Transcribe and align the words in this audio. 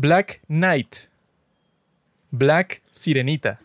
Black 0.00 0.42
Knight, 0.46 0.94
Black 2.30 2.82
Sirenita 2.92 3.58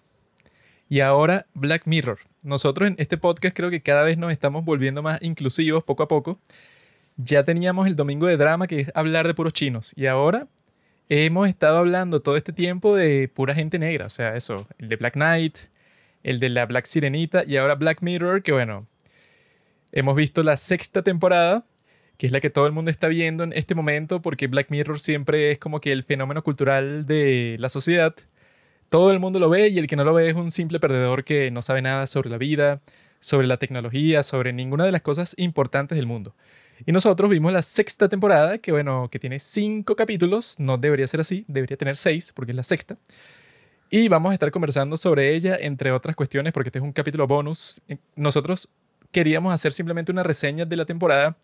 y 0.89 1.01
ahora 1.01 1.45
Black 1.53 1.83
Mirror. 1.85 2.21
Nosotros 2.41 2.87
en 2.87 2.95
este 2.97 3.19
podcast 3.19 3.55
creo 3.55 3.69
que 3.69 3.83
cada 3.83 4.01
vez 4.01 4.17
nos 4.17 4.31
estamos 4.31 4.65
volviendo 4.65 5.03
más 5.03 5.21
inclusivos 5.21 5.83
poco 5.83 6.01
a 6.01 6.07
poco. 6.07 6.39
Ya 7.17 7.43
teníamos 7.43 7.85
el 7.85 7.95
domingo 7.95 8.25
de 8.25 8.37
drama 8.37 8.65
que 8.65 8.79
es 8.79 8.91
hablar 8.95 9.27
de 9.27 9.35
puros 9.35 9.53
chinos 9.53 9.93
y 9.95 10.07
ahora 10.07 10.47
hemos 11.07 11.47
estado 11.47 11.77
hablando 11.77 12.23
todo 12.23 12.35
este 12.35 12.51
tiempo 12.51 12.95
de 12.95 13.27
pura 13.31 13.53
gente 13.53 13.77
negra, 13.77 14.07
o 14.07 14.09
sea, 14.09 14.35
eso, 14.35 14.67
el 14.79 14.89
de 14.89 14.95
Black 14.95 15.13
Knight, 15.13 15.55
el 16.23 16.39
de 16.39 16.49
la 16.49 16.65
Black 16.65 16.85
Sirenita 16.85 17.43
y 17.45 17.57
ahora 17.57 17.75
Black 17.75 18.01
Mirror, 18.01 18.41
que 18.41 18.53
bueno, 18.53 18.87
hemos 19.91 20.15
visto 20.15 20.41
la 20.41 20.57
sexta 20.57 21.03
temporada, 21.03 21.63
que 22.17 22.27
es 22.27 22.31
la 22.31 22.41
que 22.41 22.49
todo 22.49 22.65
el 22.67 22.71
mundo 22.71 22.91
está 22.91 23.07
viendo 23.07 23.43
en 23.43 23.53
este 23.53 23.75
momento, 23.75 24.21
porque 24.21 24.47
Black 24.47 24.69
Mirror 24.69 24.99
siempre 24.99 25.51
es 25.51 25.59
como 25.59 25.81
que 25.81 25.91
el 25.91 26.03
fenómeno 26.03 26.43
cultural 26.43 27.05
de 27.05 27.55
la 27.59 27.69
sociedad. 27.69 28.15
Todo 28.89 29.11
el 29.11 29.19
mundo 29.19 29.39
lo 29.39 29.49
ve 29.49 29.69
y 29.69 29.79
el 29.79 29.87
que 29.87 29.95
no 29.95 30.03
lo 30.03 30.13
ve 30.13 30.29
es 30.29 30.35
un 30.35 30.51
simple 30.51 30.79
perdedor 30.79 31.23
que 31.23 31.49
no 31.51 31.61
sabe 31.61 31.81
nada 31.81 32.07
sobre 32.07 32.29
la 32.29 32.37
vida, 32.37 32.81
sobre 33.19 33.47
la 33.47 33.57
tecnología, 33.57 34.21
sobre 34.21 34.53
ninguna 34.53 34.85
de 34.85 34.91
las 34.91 35.01
cosas 35.01 35.33
importantes 35.37 35.95
del 35.95 36.05
mundo. 36.05 36.35
Y 36.85 36.91
nosotros 36.91 37.29
vimos 37.29 37.53
la 37.53 37.61
sexta 37.61 38.09
temporada, 38.09 38.57
que 38.57 38.71
bueno, 38.71 39.07
que 39.09 39.19
tiene 39.19 39.39
cinco 39.39 39.95
capítulos, 39.95 40.55
no 40.59 40.77
debería 40.77 41.07
ser 41.07 41.21
así, 41.21 41.45
debería 41.47 41.77
tener 41.77 41.95
seis, 41.95 42.33
porque 42.33 42.51
es 42.51 42.55
la 42.55 42.63
sexta. 42.63 42.97
Y 43.89 44.07
vamos 44.07 44.31
a 44.31 44.33
estar 44.33 44.51
conversando 44.51 44.97
sobre 44.97 45.35
ella, 45.35 45.55
entre 45.55 45.91
otras 45.91 46.15
cuestiones, 46.15 46.51
porque 46.51 46.69
este 46.69 46.79
es 46.79 46.83
un 46.83 46.91
capítulo 46.91 47.27
bonus. 47.27 47.79
Nosotros 48.15 48.69
queríamos 49.11 49.53
hacer 49.53 49.71
simplemente 49.71 50.11
una 50.11 50.23
reseña 50.23 50.65
de 50.65 50.75
la 50.75 50.85
temporada, 50.85 51.37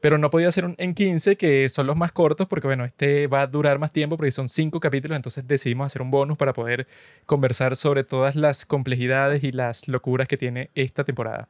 pero 0.00 0.18
no 0.18 0.30
podía 0.30 0.50
ser 0.52 0.64
un 0.64 0.74
en 0.78 0.94
15, 0.94 1.36
que 1.36 1.68
son 1.68 1.86
los 1.86 1.96
más 1.96 2.12
cortos, 2.12 2.46
porque 2.46 2.66
bueno, 2.66 2.84
este 2.84 3.26
va 3.26 3.42
a 3.42 3.46
durar 3.46 3.78
más 3.78 3.92
tiempo, 3.92 4.16
porque 4.16 4.30
son 4.30 4.48
cinco 4.48 4.80
capítulos, 4.80 5.16
entonces 5.16 5.46
decidimos 5.46 5.86
hacer 5.86 6.02
un 6.02 6.10
bonus 6.10 6.36
para 6.36 6.52
poder 6.52 6.86
conversar 7.24 7.76
sobre 7.76 8.04
todas 8.04 8.36
las 8.36 8.66
complejidades 8.66 9.42
y 9.42 9.52
las 9.52 9.88
locuras 9.88 10.28
que 10.28 10.36
tiene 10.36 10.70
esta 10.74 11.04
temporada. 11.04 11.48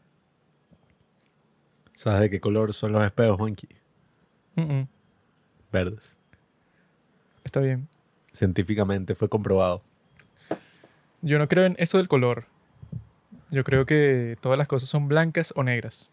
¿Sabes 1.96 2.20
de 2.20 2.30
qué 2.30 2.40
color 2.40 2.72
son 2.72 2.92
los 2.92 3.04
espejos, 3.04 3.36
Juanqui? 3.36 3.68
Verdes. 5.72 6.16
está 7.44 7.60
bien. 7.60 7.88
Científicamente 8.32 9.14
fue 9.14 9.28
comprobado. 9.28 9.82
Yo 11.22 11.38
no 11.38 11.48
creo 11.48 11.64
en 11.64 11.74
eso 11.78 11.98
del 11.98 12.08
color. 12.08 12.46
Yo 13.50 13.64
creo 13.64 13.86
que 13.86 14.36
todas 14.40 14.58
las 14.58 14.68
cosas 14.68 14.88
son 14.88 15.08
blancas 15.08 15.52
o 15.56 15.62
negras. 15.62 16.10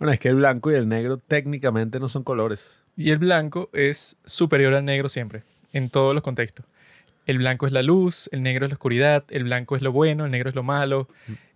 Bueno, 0.00 0.14
es 0.14 0.18
que 0.18 0.28
el 0.28 0.36
blanco 0.36 0.72
y 0.72 0.76
el 0.76 0.88
negro 0.88 1.18
técnicamente 1.18 2.00
no 2.00 2.08
son 2.08 2.24
colores. 2.24 2.80
Y 2.96 3.10
el 3.10 3.18
blanco 3.18 3.68
es 3.74 4.16
superior 4.24 4.72
al 4.72 4.86
negro 4.86 5.10
siempre, 5.10 5.42
en 5.74 5.90
todos 5.90 6.14
los 6.14 6.22
contextos. 6.22 6.64
El 7.26 7.36
blanco 7.36 7.66
es 7.66 7.72
la 7.72 7.82
luz, 7.82 8.30
el 8.32 8.42
negro 8.42 8.64
es 8.64 8.70
la 8.70 8.76
oscuridad, 8.76 9.24
el 9.28 9.44
blanco 9.44 9.76
es 9.76 9.82
lo 9.82 9.92
bueno, 9.92 10.24
el 10.24 10.30
negro 10.30 10.48
es 10.48 10.54
lo 10.54 10.62
malo, 10.62 11.06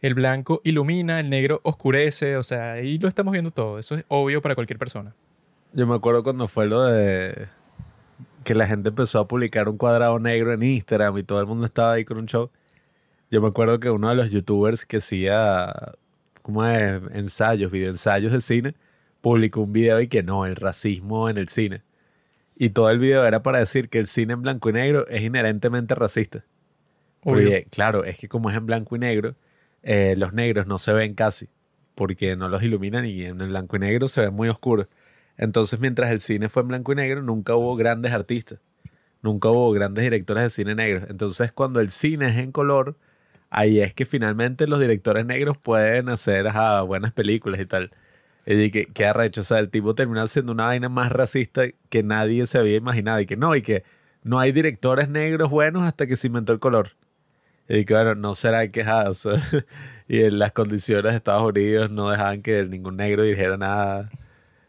el 0.03 0.13
blanco 0.13 0.61
ilumina, 0.63 1.21
el 1.21 1.31
negro 1.31 1.61
oscurece, 1.65 2.37
o 2.37 2.43
sea, 2.43 2.73
ahí 2.73 2.99
lo 2.99 3.09
estamos 3.09 3.33
viendo 3.33 3.51
todo, 3.51 3.79
eso 3.79 3.95
es 3.95 4.05
obvio 4.09 4.43
para 4.43 4.55
cualquier 4.55 4.79
persona. 4.79 5.15
Yo 5.73 5.87
me 5.87 5.95
acuerdo 5.95 6.23
cuando 6.23 6.47
fue 6.47 6.67
lo 6.67 6.83
de 6.85 7.49
que 8.45 8.55
la 8.55 8.67
gente 8.67 8.91
empezó 8.91 9.21
a 9.21 9.27
publicar 9.27 9.71
un 9.71 9.79
cuadrado 9.79 10.19
negro 10.19 10.53
en 10.53 10.63
Instagram 10.63 11.17
y 11.17 11.23
todo 11.23 11.41
el 11.41 11.47
mundo 11.47 11.65
estaba 11.65 11.95
ahí 11.95 12.05
con 12.05 12.19
un 12.19 12.27
show. 12.27 12.51
Yo 13.31 13.41
me 13.41 13.49
acuerdo 13.49 13.81
que 13.81 13.89
uno 13.89 14.11
de 14.11 14.17
los 14.17 14.31
youtubers 14.31 14.85
que 14.85 14.99
hacía 14.99 15.95
como 16.45 16.67
es? 16.67 17.01
ensayos, 17.15 17.73
videoensayos 17.73 18.31
de 18.31 18.41
cine, 18.43 18.75
publicó 19.23 19.63
un 19.63 19.73
video 19.73 19.99
y 20.03 20.09
que 20.09 20.23
no, 20.23 20.45
el 20.45 20.57
racismo 20.57 21.31
en 21.31 21.39
el 21.39 21.49
cine. 21.49 21.83
Y 22.55 22.69
todo 22.69 22.91
el 22.91 22.99
video 22.99 23.25
era 23.25 23.43
para 23.43 23.61
decir 23.61 23.89
que 23.89 23.99
el 23.99 24.07
cine 24.07 24.35
en 24.35 24.43
blanco 24.43 24.69
y 24.69 24.75
negro 24.75 25.09
es 25.09 25.23
inherentemente 25.23 25.95
racista. 25.95 26.45
Porque, 27.23 27.67
claro, 27.71 28.05
es 28.05 28.19
que 28.19 28.29
como 28.29 28.51
es 28.51 28.57
en 28.59 28.67
blanco 28.67 28.95
y 28.95 28.99
negro, 28.99 29.37
eh, 29.83 30.17
los 30.19 30.35
negros 30.35 30.67
no 30.67 30.79
se 30.79 30.93
ven 30.93 31.15
casi, 31.15 31.49
porque 31.95 32.37
no 32.37 32.51
los 32.51 32.63
iluminan 32.63 33.07
y 33.07 33.25
en 33.25 33.41
el 33.41 33.49
blanco 33.49 33.77
y 33.77 33.79
negro 33.79 34.07
se 34.07 34.21
ven 34.21 34.35
muy 34.35 34.51
oscuros. 34.51 34.89
Entonces, 35.39 35.81
mientras 35.81 36.13
el 36.13 36.21
cine 36.21 36.51
fue 36.51 36.61
en 36.61 36.69
blanco 36.69 36.93
y 36.93 36.97
negro, 36.97 37.23
nunca 37.23 37.57
hubo 37.57 37.75
grandes 37.75 38.13
artistas, 38.13 38.59
nunca 39.23 39.49
hubo 39.49 39.73
grandes 39.73 40.05
directores 40.05 40.43
de 40.43 40.51
cine 40.51 40.75
negros. 40.75 41.05
Entonces, 41.09 41.53
cuando 41.53 41.81
el 41.81 41.89
cine 41.89 42.29
es 42.29 42.37
en 42.37 42.53
color, 42.53 42.99
ahí 43.55 43.81
es 43.81 43.95
que 43.95 44.05
finalmente 44.07 44.67
los 44.67 44.81
directores 44.81 45.27
negros 45.27 45.57
pueden 45.59 46.09
hacer 46.09 46.49
ajá, 46.49 46.83
buenas 46.83 47.13
películas 47.13 47.61
y 47.61 47.67
tal. 47.67 47.93
Y 48.47 48.71
que, 48.71 48.87
que 48.87 49.07
arrecho, 49.07 49.41
o 49.43 49.45
sea, 49.45 49.59
el 49.61 49.71
tipo 49.71 49.95
termina 49.95 50.23
haciendo 50.25 50.53
una 50.53 50.67
vaina 50.67 50.89
más 50.89 51.13
racista 51.13 51.65
que 51.89 52.03
nadie 52.03 52.47
se 52.47 52.59
había 52.59 52.77
imaginado 52.77 53.21
y 53.21 53.27
que 53.27 53.37
no, 53.37 53.57
y 53.57 53.63
que 53.63 53.85
no 54.23 54.41
hay 54.41 54.53
directores 54.53 55.09
negros 55.11 55.51
buenos 55.51 55.85
hasta 55.85 56.07
que 56.07 56.17
se 56.17 56.27
inventó 56.29 56.53
el 56.53 56.61
color. 56.61 56.91
Y 57.69 57.85
que 57.87 57.95
bueno, 57.95 58.15
no 58.17 58.35
será 58.35 58.71
que 58.71 58.83
ajá, 58.83 59.11
o 59.11 59.15
sea, 59.15 59.35
y 60.09 60.23
en 60.23 60.39
las 60.39 60.53
condiciones 60.53 61.13
de 61.13 61.17
Estados 61.19 61.43
Unidos 61.51 61.91
no 61.91 62.11
dejaban 62.11 62.43
que 62.43 62.65
ningún 62.67 62.97
negro 62.97 63.23
dijera 63.25 63.57
nada, 63.57 64.11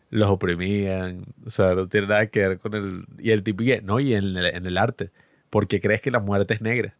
los 0.09 0.29
oprimían, 0.29 1.25
o 1.45 1.49
sea, 1.49 1.75
no 1.75 1.87
tiene 1.87 2.07
nada 2.07 2.27
que 2.27 2.47
ver 2.47 2.59
con 2.59 2.75
el... 2.75 3.05
Y 3.19 3.31
el 3.31 3.43
tipo, 3.43 3.63
no, 3.83 3.99
y 3.99 4.13
en 4.15 4.37
el, 4.37 4.45
en 4.47 4.65
el 4.67 4.77
arte, 4.77 5.11
¿por 5.49 5.67
qué 5.67 5.81
crees 5.81 6.01
que 6.01 6.11
la 6.11 6.19
muerte 6.19 6.53
es 6.55 6.61
negra? 6.61 6.95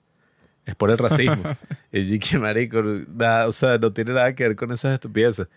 Es 0.66 0.76
por 0.76 0.92
el 0.92 0.98
racismo. 0.98 1.44
y 1.92 2.20
que 2.20 2.40
marico, 2.40 2.82
nada, 2.82 3.48
o 3.48 3.52
sea, 3.52 3.78
no 3.78 3.94
tiene 3.94 4.14
nada 4.14 4.34
que 4.34 4.48
ver 4.48 4.56
con 4.56 4.72
esas 4.72 4.94
estupideces. 4.94 5.48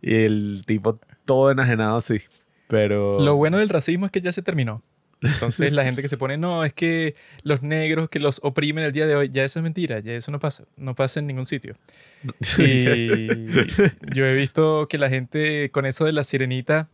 Y 0.00 0.14
el 0.14 0.62
tipo 0.66 1.00
todo 1.24 1.50
enajenado 1.50 1.96
así. 1.96 2.20
Pero. 2.68 3.20
Lo 3.20 3.36
bueno 3.36 3.58
del 3.58 3.68
racismo 3.68 4.06
es 4.06 4.12
que 4.12 4.20
ya 4.20 4.32
se 4.32 4.42
terminó. 4.42 4.82
Entonces 5.22 5.72
la 5.72 5.84
gente 5.84 6.02
que 6.02 6.08
se 6.08 6.18
pone, 6.18 6.36
no, 6.36 6.64
es 6.64 6.72
que 6.72 7.14
los 7.42 7.62
negros 7.62 8.08
que 8.10 8.18
los 8.18 8.40
oprimen 8.42 8.84
el 8.84 8.92
día 8.92 9.06
de 9.06 9.16
hoy, 9.16 9.30
ya 9.32 9.44
eso 9.44 9.58
es 9.58 9.62
mentira, 9.62 10.00
ya 10.00 10.12
eso 10.12 10.30
no 10.30 10.38
pasa, 10.38 10.64
no 10.76 10.94
pasa 10.94 11.20
en 11.20 11.26
ningún 11.26 11.46
sitio. 11.46 11.74
Y 12.58 13.28
yo 14.14 14.26
he 14.26 14.36
visto 14.36 14.86
que 14.88 14.98
la 14.98 15.08
gente 15.08 15.70
con 15.70 15.86
eso 15.86 16.04
de 16.04 16.12
la 16.12 16.24
sirenita, 16.24 16.88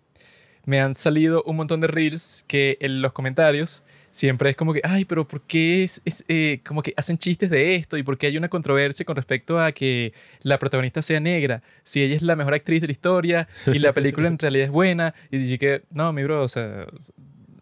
me 0.65 0.81
han 0.81 0.95
salido 0.95 1.43
un 1.45 1.57
montón 1.57 1.81
de 1.81 1.87
reels 1.87 2.45
que 2.47 2.77
en 2.81 3.03
los 3.03 3.13
comentarios 3.13 3.85
siempre 4.13 4.51
es 4.51 4.57
como 4.57 4.73
que, 4.73 4.81
ay, 4.85 5.05
pero 5.05 5.27
¿por 5.27 5.43
qué 5.43 5.85
es, 5.85 6.03
es, 6.05 6.25
eh, 6.29 6.61
como 6.65 6.83
que 6.83 6.93
hacen 6.97 7.19
chistes 7.19 7.51
de 7.51 7.75
esto? 7.77 7.97
¿Y 7.97 8.03
por 8.03 8.19
qué 8.19 8.27
hay 8.27 8.37
una 8.37 8.49
controversia 8.49 9.05
con 9.05 9.17
respecto 9.17 9.61
a 9.61 9.73
que 9.73 10.13
la 10.43 10.59
protagonista 10.59 11.03
sea 11.03 11.21
negra? 11.21 11.63
Si 11.85 12.03
ella 12.03 12.17
es 12.17 12.23
la 12.23 12.37
mejor 12.37 12.55
actriz 12.55 12.81
de 12.81 12.89
la 12.89 12.93
historia 12.93 13.49
y 13.67 13.79
la 13.79 13.93
película 13.93 14.29
en 14.29 14.39
realidad 14.39 14.67
es 14.67 14.71
buena. 14.71 15.15
Y 15.31 15.39
dije 15.39 15.59
que, 15.59 15.83
no, 15.91 16.13
mi 16.13 16.23
bro, 16.23 16.43
o 16.43 16.49
sea, 16.49 16.87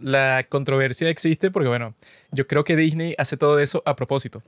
la 0.00 0.46
controversia 0.48 1.08
existe 1.08 1.50
porque, 1.50 1.68
bueno, 1.68 1.94
yo 2.30 2.46
creo 2.46 2.64
que 2.64 2.76
Disney 2.76 3.14
hace 3.18 3.36
todo 3.36 3.58
eso 3.58 3.82
a 3.86 3.96
propósito. 3.96 4.42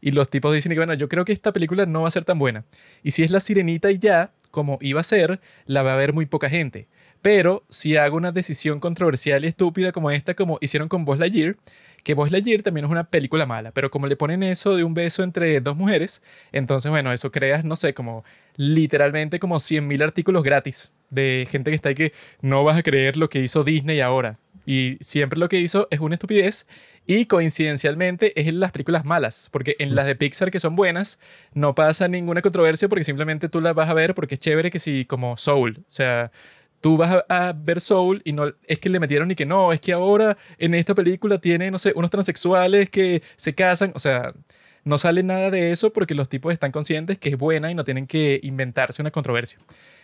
Y 0.00 0.12
los 0.12 0.30
tipos 0.30 0.54
dicen 0.54 0.70
que, 0.70 0.78
bueno, 0.78 0.94
yo 0.94 1.08
creo 1.08 1.24
que 1.24 1.32
esta 1.32 1.52
película 1.52 1.84
no 1.86 2.02
va 2.02 2.08
a 2.08 2.10
ser 2.10 2.24
tan 2.24 2.38
buena. 2.38 2.64
Y 3.02 3.10
si 3.10 3.22
es 3.22 3.30
la 3.30 3.40
sirenita 3.40 3.90
y 3.90 3.98
ya, 3.98 4.32
como 4.50 4.78
iba 4.80 5.00
a 5.00 5.04
ser, 5.04 5.40
la 5.66 5.82
va 5.82 5.92
a 5.92 5.96
ver 5.96 6.12
muy 6.12 6.26
poca 6.26 6.48
gente. 6.48 6.88
Pero 7.22 7.64
si 7.68 7.96
hago 7.96 8.16
una 8.16 8.32
decisión 8.32 8.80
controversial 8.80 9.44
y 9.44 9.48
estúpida 9.48 9.92
como 9.92 10.10
esta, 10.10 10.34
como 10.34 10.58
hicieron 10.60 10.88
con 10.88 11.04
Buzz 11.04 11.18
Lightyear, 11.18 11.56
que 12.02 12.14
Buzz 12.14 12.30
Lightyear 12.30 12.62
también 12.62 12.86
es 12.86 12.90
una 12.90 13.04
película 13.04 13.46
mala, 13.46 13.72
pero 13.72 13.90
como 13.90 14.06
le 14.06 14.16
ponen 14.16 14.42
eso 14.42 14.74
de 14.74 14.84
un 14.84 14.94
beso 14.94 15.22
entre 15.22 15.60
dos 15.60 15.76
mujeres, 15.76 16.22
entonces, 16.52 16.90
bueno, 16.90 17.12
eso 17.12 17.30
crea, 17.30 17.60
no 17.62 17.76
sé, 17.76 17.92
como 17.94 18.24
literalmente 18.56 19.38
como 19.38 19.56
100.000 19.56 20.02
artículos 20.02 20.42
gratis 20.42 20.92
de 21.10 21.46
gente 21.50 21.70
que 21.70 21.76
está 21.76 21.90
ahí 21.90 21.94
que 21.94 22.12
no 22.40 22.64
vas 22.64 22.78
a 22.78 22.82
creer 22.82 23.16
lo 23.16 23.28
que 23.28 23.40
hizo 23.40 23.64
Disney 23.64 24.00
ahora. 24.00 24.38
Y 24.66 24.98
siempre 25.00 25.38
lo 25.38 25.48
que 25.48 25.58
hizo 25.58 25.88
es 25.90 26.00
una 26.00 26.14
estupidez 26.14 26.66
y 27.06 27.26
coincidencialmente 27.26 28.38
es 28.40 28.46
en 28.46 28.60
las 28.60 28.72
películas 28.72 29.04
malas, 29.04 29.48
porque 29.50 29.74
en 29.78 29.94
las 29.94 30.06
de 30.06 30.14
Pixar 30.14 30.50
que 30.50 30.60
son 30.60 30.76
buenas 30.76 31.18
no 31.54 31.74
pasa 31.74 32.08
ninguna 32.08 32.42
controversia 32.42 32.88
porque 32.88 33.04
simplemente 33.04 33.48
tú 33.48 33.60
las 33.60 33.74
vas 33.74 33.88
a 33.88 33.94
ver 33.94 34.14
porque 34.14 34.34
es 34.34 34.40
chévere 34.40 34.70
que 34.70 34.78
si 34.78 35.06
como 35.06 35.36
Soul, 35.36 35.78
o 35.80 35.90
sea, 35.90 36.30
tú 36.80 36.96
vas 36.96 37.22
a, 37.28 37.48
a, 37.48 37.52
ver 37.52 37.80
Soul 37.80 38.22
y 38.24 38.32
no 38.32 38.52
es 38.66 38.78
que 38.78 38.88
le 38.88 39.00
metieron 39.00 39.30
y 39.30 39.34
que 39.34 39.46
no, 39.46 39.72
es 39.72 39.80
que 39.80 39.92
ahora 39.92 40.36
en 40.58 40.74
esta 40.74 40.94
película 40.94 41.38
tiene, 41.38 41.70
no 41.70 41.78
sé, 41.78 41.92
unos 41.94 42.10
transexuales 42.10 42.90
que 42.90 43.22
se 43.36 43.54
casan, 43.54 43.92
o 43.94 43.98
sea, 43.98 44.32
no 44.84 44.98
sale 44.98 45.22
nada 45.22 45.50
de 45.50 45.70
eso 45.72 45.92
porque 45.92 46.14
los 46.14 46.28
tipos 46.28 46.52
están 46.52 46.72
conscientes 46.72 47.18
que 47.18 47.30
es 47.30 47.38
buena 47.38 47.70
y 47.70 47.74
no 47.74 47.84
tienen 47.84 48.06
que 48.06 48.40
inventarse 48.42 49.02
una 49.02 49.10
controversia. 49.10 49.58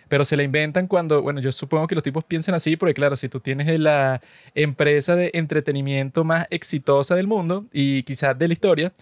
Pero 0.09 0.25
se 0.25 0.37
la 0.37 0.45
inventan 0.45 0.87
cuando, 0.87 1.23
bueno, 1.23 1.41
yo 1.41 1.51
supongo 1.51 1.87
que 1.89 1.97
los 1.97 2.05
tipos 2.05 2.25
piensan 2.25 2.55
así 2.55 2.77
porque 2.77 2.95
claro, 2.95 3.17
si 3.17 3.29
tú 3.29 3.41
tienes 3.41 3.81
la 3.81 4.21
empresa 4.55 5.17
de 5.17 5.31
entretenimiento 5.35 6.25
más 6.25 6.47
exitosa 6.51 7.17
del 7.17 7.27
mundo 7.27 7.67
y 7.73 8.03
quizás 8.05 8.39
de 8.39 8.49
la 8.49 8.53
historia, 8.53 8.93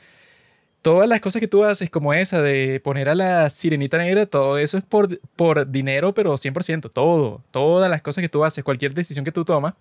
todas 0.84 1.08
las 1.08 1.22
cosas 1.22 1.40
que 1.40 1.48
tú 1.48 1.64
haces, 1.64 1.88
como 1.88 2.12
esa 2.12 2.42
de 2.42 2.78
poner 2.78 3.08
a 3.08 3.14
la 3.14 3.48
sirenita 3.48 3.96
negra, 3.96 4.26
todo 4.26 4.58
eso 4.58 4.76
es 4.76 4.84
por, 4.84 5.19
por 5.34 5.70
dinero, 5.70 6.12
pero 6.12 6.34
100%, 6.34 6.92
todo, 6.92 7.42
todas 7.50 7.90
las 7.90 8.02
cosas 8.02 8.20
que 8.20 8.28
tú 8.28 8.44
haces, 8.44 8.62
cualquier 8.62 8.92
decisión 8.92 9.25
que 9.25 9.32
tú 9.32 9.46
tomas, 9.46 9.72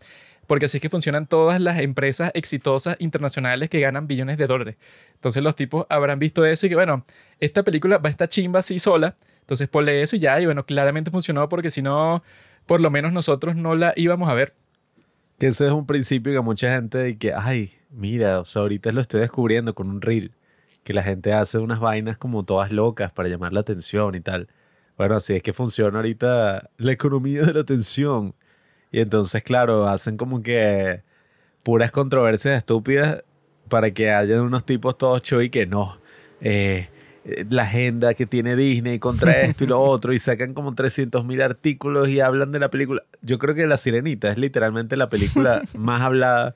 porque 0.47 0.65
así 0.65 0.77
es 0.77 0.81
que 0.81 0.89
funcionan 0.89 1.27
todas 1.27 1.59
las 1.59 1.81
empresas 1.81 2.31
exitosas 2.33 2.95
internacionales 2.99 3.69
que 3.69 3.81
ganan 3.81 4.07
billones 4.07 4.37
de 4.37 4.47
dólares. 4.47 4.77
Entonces 5.15 5.43
los 5.43 5.57
tipos 5.57 5.85
habrán 5.89 6.19
visto 6.19 6.45
eso 6.45 6.67
y 6.67 6.69
que, 6.69 6.75
bueno, 6.75 7.03
esta 7.41 7.63
película 7.63 7.97
va 7.97 8.07
a 8.07 8.11
estar 8.11 8.29
chimba 8.29 8.59
así 8.59 8.79
sola, 8.79 9.17
entonces 9.41 9.67
ponle 9.67 10.01
eso 10.01 10.15
y 10.15 10.19
ya, 10.19 10.39
y 10.39 10.45
bueno, 10.45 10.65
claramente 10.65 11.11
funcionó 11.11 11.49
porque 11.49 11.69
si 11.69 11.81
no, 11.81 12.23
por 12.65 12.79
lo 12.79 12.89
menos 12.89 13.11
nosotros 13.11 13.57
no 13.57 13.75
la 13.75 13.91
íbamos 13.97 14.29
a 14.29 14.33
ver. 14.35 14.53
Que 15.37 15.47
ese 15.47 15.65
es 15.65 15.73
un 15.73 15.85
principio 15.85 16.31
que 16.31 16.39
mucha 16.39 16.73
gente 16.73 16.97
de 16.97 17.17
que, 17.17 17.33
ay, 17.33 17.73
mira, 17.89 18.39
o 18.39 18.45
sea, 18.45 18.61
ahorita 18.61 18.93
lo 18.93 19.01
estoy 19.01 19.19
descubriendo 19.19 19.75
con 19.75 19.89
un 19.89 19.99
reel, 19.99 20.31
que 20.83 20.93
la 20.93 21.03
gente 21.03 21.33
hace 21.33 21.57
unas 21.57 21.79
vainas 21.79 22.17
como 22.17 22.43
todas 22.43 22.71
locas 22.71 23.11
para 23.11 23.29
llamar 23.29 23.53
la 23.53 23.61
atención 23.61 24.15
y 24.15 24.21
tal. 24.21 24.47
Bueno, 24.97 25.15
así 25.15 25.33
es 25.33 25.43
que 25.43 25.53
funciona 25.53 25.97
ahorita 25.97 26.69
la 26.77 26.91
economía 26.91 27.43
de 27.43 27.53
la 27.53 27.61
atención. 27.61 28.35
Y 28.91 28.99
entonces, 28.99 29.41
claro, 29.43 29.87
hacen 29.87 30.17
como 30.17 30.41
que 30.43 31.01
puras 31.63 31.91
controversias 31.91 32.57
estúpidas 32.57 33.23
para 33.69 33.91
que 33.91 34.11
hayan 34.11 34.41
unos 34.41 34.65
tipos 34.65 34.97
todos 34.97 35.23
y 35.41 35.49
que 35.49 35.65
no. 35.65 35.97
Eh, 36.41 36.89
la 37.49 37.63
agenda 37.63 38.13
que 38.13 38.25
tiene 38.25 38.55
Disney 38.55 38.99
contra 38.99 39.31
esto 39.41 39.63
y 39.63 39.67
lo 39.67 39.81
otro 39.81 40.13
y 40.13 40.19
sacan 40.19 40.53
como 40.53 40.75
300 40.75 41.25
mil 41.25 41.41
artículos 41.41 42.09
y 42.09 42.19
hablan 42.19 42.51
de 42.51 42.59
la 42.59 42.69
película. 42.69 43.03
Yo 43.21 43.39
creo 43.39 43.55
que 43.55 43.65
La 43.65 43.77
Sirenita 43.77 44.29
es 44.29 44.37
literalmente 44.37 44.97
la 44.97 45.07
película 45.07 45.63
más 45.77 46.01
hablada 46.01 46.55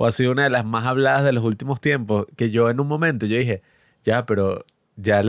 o 0.00 0.06
ha 0.06 0.12
sido 0.12 0.32
una 0.32 0.44
de 0.44 0.50
las 0.50 0.64
más 0.64 0.86
habladas 0.86 1.24
de 1.24 1.32
los 1.32 1.44
últimos 1.44 1.78
tiempos 1.78 2.24
que 2.34 2.50
yo 2.50 2.70
en 2.70 2.80
un 2.80 2.88
momento 2.88 3.26
yo 3.26 3.36
dije, 3.36 3.60
ya, 4.02 4.24
pero 4.24 4.64
ya, 4.96 5.22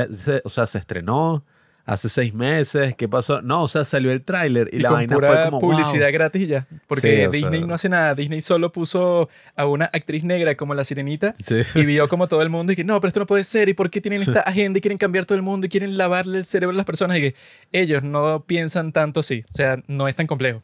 o 0.45 0.49
sea, 0.49 0.65
se 0.65 0.77
estrenó, 0.77 1.43
hace 1.83 2.07
seis 2.07 2.33
meses, 2.33 2.95
¿qué 2.95 3.09
pasó? 3.09 3.41
No, 3.41 3.63
o 3.63 3.67
sea, 3.67 3.83
salió 3.83 4.13
el 4.13 4.21
tráiler 4.21 4.69
y, 4.71 4.79
la 4.79 4.91
vaina 4.91 5.17
fue 5.17 5.43
como 5.43 5.59
publicidad 5.59 6.09
gratis 6.13 6.47
ya, 6.47 6.67
porque 6.87 7.27
Disney 7.29 7.65
no 7.65 7.73
hace 7.73 7.89
nada, 7.89 8.15
Disney 8.15 8.39
solo 8.39 8.71
puso 8.71 9.27
a 9.57 9.65
una 9.65 9.87
actriz 9.87 10.23
negra 10.23 10.55
como 10.55 10.73
la 10.73 10.85
sirenita 10.85 11.35
y 11.75 11.85
vio 11.85 12.07
como 12.07 12.29
todo 12.29 12.41
el 12.41 12.47
mundo 12.47 12.71
y 12.71 12.77
que 12.77 12.85
no, 12.85 12.97
pero 13.01 13.09
esto 13.09 13.19
no 13.19 13.25
puede 13.25 13.43
ser 13.43 13.67
y 13.67 13.73
por 13.73 13.89
qué 13.89 13.99
tienen 13.99 14.21
esta 14.21 14.39
agenda 14.39 14.77
y 14.77 14.81
quieren 14.81 14.97
cambiar 14.97 15.25
todo 15.25 15.35
el 15.35 15.41
mundo 15.41 15.67
y 15.67 15.69
quieren 15.69 15.97
lavarle 15.97 16.37
el 16.37 16.45
cerebro 16.45 16.73
a 16.73 16.77
las 16.77 16.85
personas 16.85 17.17
y 17.17 17.21
que 17.21 17.35
ellos 17.73 18.03
no 18.03 18.45
piensan 18.45 18.93
tanto 18.93 19.19
así, 19.19 19.43
o 19.49 19.53
sea, 19.53 19.83
no 19.87 20.07
es 20.07 20.15
tan 20.15 20.27
complejo. 20.27 20.63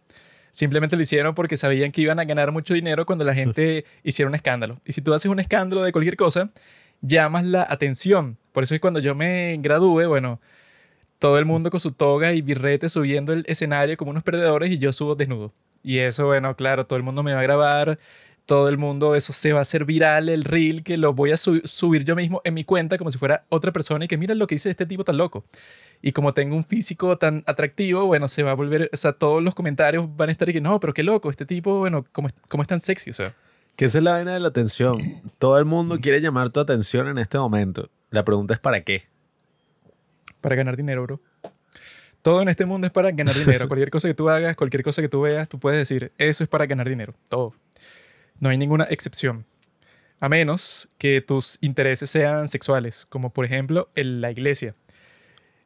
Simplemente 0.57 0.95
lo 0.95 1.03
hicieron 1.03 1.35
porque 1.35 1.55
sabían 1.55 1.91
que 1.91 2.01
iban 2.01 2.17
a 2.17 2.25
ganar 2.25 2.51
mucho 2.51 2.73
dinero 2.73 3.05
cuando 3.05 3.23
la 3.23 3.35
gente 3.35 3.85
hiciera 4.01 4.27
un 4.27 4.33
escándalo. 4.33 4.81
Y 4.85 4.93
si 4.93 5.01
tú 5.01 5.13
haces 5.13 5.29
un 5.29 5.39
escándalo 5.39 5.83
de 5.83 5.91
cualquier 5.91 6.17
cosa, 6.17 6.49
llamas 6.99 7.45
la 7.45 7.67
atención. 7.69 8.39
Por 8.53 8.63
eso 8.63 8.73
es 8.73 8.81
cuando 8.81 8.99
yo 8.99 9.13
me 9.13 9.55
gradué, 9.59 10.07
bueno, 10.07 10.41
todo 11.19 11.37
el 11.37 11.45
mundo 11.45 11.69
con 11.69 11.79
su 11.79 11.91
toga 11.91 12.33
y 12.33 12.41
birrete 12.41 12.89
subiendo 12.89 13.33
el 13.33 13.43
escenario 13.47 13.95
como 13.97 14.09
unos 14.09 14.23
perdedores 14.23 14.71
y 14.71 14.79
yo 14.79 14.91
subo 14.93 15.13
desnudo. 15.13 15.53
Y 15.83 15.99
eso, 15.99 16.25
bueno, 16.25 16.55
claro, 16.55 16.87
todo 16.87 16.97
el 16.97 17.03
mundo 17.03 17.21
me 17.21 17.35
va 17.35 17.39
a 17.41 17.43
grabar, 17.43 17.99
todo 18.47 18.67
el 18.67 18.79
mundo, 18.79 19.13
eso 19.13 19.33
se 19.33 19.53
va 19.53 19.59
a 19.59 19.61
hacer 19.61 19.85
viral, 19.85 20.27
el 20.27 20.43
reel, 20.43 20.81
que 20.81 20.97
lo 20.97 21.13
voy 21.13 21.33
a 21.33 21.37
subir 21.37 22.03
yo 22.03 22.15
mismo 22.15 22.41
en 22.43 22.55
mi 22.55 22.63
cuenta 22.63 22.97
como 22.97 23.11
si 23.11 23.19
fuera 23.19 23.45
otra 23.49 23.71
persona 23.71 24.05
y 24.05 24.07
que 24.07 24.17
mira 24.17 24.33
lo 24.33 24.47
que 24.47 24.55
hizo 24.55 24.69
este 24.69 24.87
tipo 24.87 25.03
tan 25.03 25.17
loco. 25.17 25.45
Y 26.01 26.11
como 26.11 26.33
tengo 26.33 26.55
un 26.55 26.63
físico 26.63 27.17
tan 27.17 27.43
atractivo, 27.47 28.05
bueno, 28.05 28.27
se 28.27 28.43
va 28.43 28.51
a 28.51 28.53
volver, 28.53 28.89
o 28.93 28.97
sea, 28.97 29.13
todos 29.13 29.41
los 29.41 29.55
comentarios 29.55 30.15
van 30.15 30.29
a 30.29 30.31
estar 30.31 30.47
y 30.49 30.53
que 30.53 30.61
no, 30.61 30.79
pero 30.79 30.93
qué 30.93 31.03
loco, 31.03 31.29
este 31.29 31.45
tipo, 31.45 31.79
bueno, 31.79 32.05
¿cómo, 32.11 32.29
cómo 32.47 32.63
es 32.63 32.69
tan 32.69 32.81
sexy? 32.81 33.09
O 33.09 33.13
sea. 33.13 33.33
Que 33.75 33.85
esa 33.85 33.97
es 33.99 34.03
la 34.03 34.11
vaina 34.11 34.33
de 34.33 34.39
la 34.39 34.47
atención. 34.47 34.97
Todo 35.37 35.57
el 35.57 35.65
mundo 35.65 35.97
quiere 35.99 36.21
llamar 36.21 36.49
tu 36.49 36.59
atención 36.59 37.07
en 37.07 37.17
este 37.17 37.37
momento. 37.37 37.89
La 38.09 38.23
pregunta 38.25 38.53
es 38.53 38.59
¿para 38.59 38.81
qué? 38.81 39.05
para 40.41 40.55
ganar 40.55 40.77
dinero, 40.77 41.03
bro. 41.03 41.21
Todo 42.21 42.41
en 42.41 42.49
este 42.49 42.65
mundo 42.65 42.87
es 42.87 42.93
para 42.93 43.11
ganar 43.11 43.35
dinero. 43.35 43.67
cualquier 43.69 43.89
cosa 43.89 44.07
que 44.07 44.13
tú 44.13 44.29
hagas, 44.29 44.55
cualquier 44.55 44.83
cosa 44.83 45.01
que 45.01 45.09
tú 45.09 45.21
veas, 45.21 45.47
tú 45.49 45.59
puedes 45.59 45.77
decir, 45.77 46.11
eso 46.17 46.43
es 46.43 46.49
para 46.49 46.65
ganar 46.65 46.87
dinero. 46.87 47.13
Todo. 47.29 47.53
No 48.39 48.49
hay 48.49 48.57
ninguna 48.57 48.85
excepción. 48.85 49.45
A 50.19 50.29
menos 50.29 50.89
que 50.97 51.21
tus 51.21 51.57
intereses 51.61 52.09
sean 52.09 52.49
sexuales, 52.49 53.05
como 53.05 53.31
por 53.31 53.45
ejemplo 53.45 53.89
en 53.95 54.21
la 54.21 54.31
iglesia. 54.31 54.73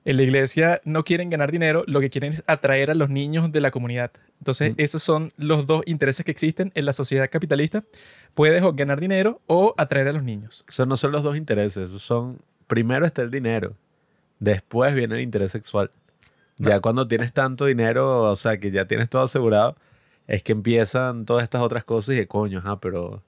En 0.03 0.17
la 0.17 0.23
iglesia 0.23 0.81
no 0.83 1.03
quieren 1.03 1.29
ganar 1.29 1.51
dinero, 1.51 1.83
lo 1.87 1.99
que 1.99 2.09
quieren 2.09 2.33
es 2.33 2.43
atraer 2.47 2.89
a 2.89 2.95
los 2.95 3.09
niños 3.09 3.51
de 3.51 3.61
la 3.61 3.69
comunidad. 3.69 4.11
Entonces, 4.39 4.73
esos 4.77 5.03
son 5.03 5.31
los 5.37 5.67
dos 5.67 5.83
intereses 5.85 6.25
que 6.25 6.31
existen 6.31 6.71
en 6.73 6.85
la 6.85 6.93
sociedad 6.93 7.29
capitalista. 7.29 7.83
Puedes 8.33 8.63
ganar 8.73 8.99
dinero 8.99 9.41
o 9.45 9.75
atraer 9.77 10.07
a 10.07 10.13
los 10.13 10.23
niños. 10.23 10.65
Esos 10.67 10.87
no 10.87 10.97
son 10.97 11.11
los 11.11 11.21
dos 11.21 11.37
intereses, 11.37 11.89
son 12.01 12.39
primero 12.67 13.05
está 13.05 13.21
el 13.21 13.29
dinero 13.29 13.75
Después 14.41 14.95
viene 14.95 15.13
el 15.13 15.21
interés 15.21 15.51
sexual. 15.51 15.91
Ya 16.57 16.79
cuando 16.79 17.07
tienes 17.07 17.31
tanto 17.31 17.65
dinero, 17.65 18.23
o 18.23 18.35
sea, 18.35 18.59
que 18.59 18.71
ya 18.71 18.85
tienes 18.85 19.07
todo 19.07 19.21
asegurado, 19.21 19.75
es 20.25 20.41
que 20.41 20.51
empiezan 20.51 21.25
todas 21.25 21.43
estas 21.43 21.61
otras 21.61 21.83
cosas 21.83 22.15
y 22.15 22.17
de 22.17 22.27
coño, 22.27 22.59
ah, 22.65 22.79
pero 22.81 23.23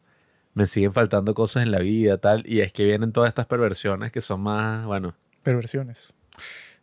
me 0.56 0.66
siguen 0.66 0.92
faltando 0.92 1.36
cosas 1.36 1.62
en 1.64 1.72
la 1.72 1.80
vida, 1.80 2.18
tal. 2.18 2.44
Y 2.48 2.62
es 2.62 2.74
que 2.74 2.84
vienen 2.84 3.12
todas 3.12 3.28
estas 3.28 3.46
perversiones 3.46 4.12
que 4.12 4.22
son 4.22 4.42
más, 4.42 4.86
bueno. 4.86 5.16
Perversiones. 5.44 6.14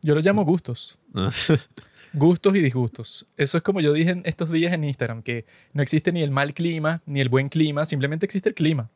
Yo 0.03 0.15
lo 0.15 0.21
llamo 0.21 0.45
gustos. 0.45 0.99
gustos 2.13 2.55
y 2.55 2.61
disgustos. 2.61 3.27
Eso 3.37 3.59
es 3.59 3.63
como 3.63 3.81
yo 3.81 3.93
dije 3.93 4.11
en 4.11 4.23
estos 4.25 4.51
días 4.51 4.73
en 4.73 4.85
Instagram, 4.85 5.23
que 5.23 5.45
no 5.73 5.83
existe 5.83 6.13
ni 6.13 6.23
el 6.23 6.31
mal 6.31 6.55
clima, 6.55 7.03
ni 7.07 7.21
el 7.21 7.29
buen 7.29 7.49
clima, 7.49 7.85
simplemente 7.87 8.27
existe 8.27 8.49
el 8.49 8.55
clima. 8.55 8.91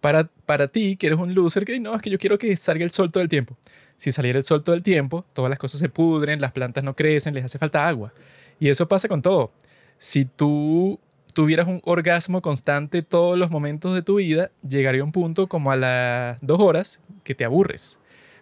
Para, 0.00 0.24
para 0.46 0.68
ti, 0.68 0.96
que 0.96 1.08
eres 1.08 1.18
un 1.18 1.34
loser, 1.34 1.64
que 1.64 1.80
no, 1.80 1.94
es 1.94 2.02
que 2.02 2.10
yo 2.10 2.18
quiero 2.18 2.38
que 2.38 2.54
salga 2.54 2.84
el 2.84 2.90
sol 2.90 3.10
todo 3.10 3.22
el 3.22 3.28
tiempo 3.28 3.56
si 3.98 4.12
saliera 4.12 4.38
el 4.38 4.44
sol 4.44 4.64
todo 4.64 4.74
el 4.74 4.82
tiempo, 4.82 5.26
todas 5.34 5.50
las 5.50 5.58
cosas 5.58 5.80
se 5.80 5.88
pudren, 5.88 6.40
las 6.40 6.52
plantas 6.52 6.82
no 6.84 6.96
crecen, 6.96 7.34
les 7.34 7.44
hace 7.44 7.58
falta 7.58 7.86
agua. 7.86 8.14
Y 8.58 8.68
eso 8.68 8.88
pasa 8.88 9.08
con 9.08 9.20
todo. 9.20 9.52
Si 9.98 10.24
tú 10.24 11.00
tuvieras 11.34 11.66
un 11.66 11.82
orgasmo 11.84 12.40
constante 12.40 13.02
todos 13.02 13.36
los 13.36 13.50
momentos 13.50 13.94
de 13.94 14.02
tu 14.02 14.16
vida, 14.16 14.50
llegaría 14.66 15.04
un 15.04 15.12
punto 15.12 15.48
como 15.48 15.72
a 15.72 15.76
las 15.76 16.38
dos 16.40 16.60
horas 16.60 17.00
que 17.24 17.34
te 17.34 17.44
aburres. 17.44 17.98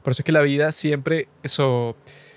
Por 0.07 0.13
eso 0.13 0.23
es 0.23 0.25
que 0.25 0.31
la 0.31 0.43
vida 0.43 0.71
siempre, 0.71 1.27
eso, 1.43 1.97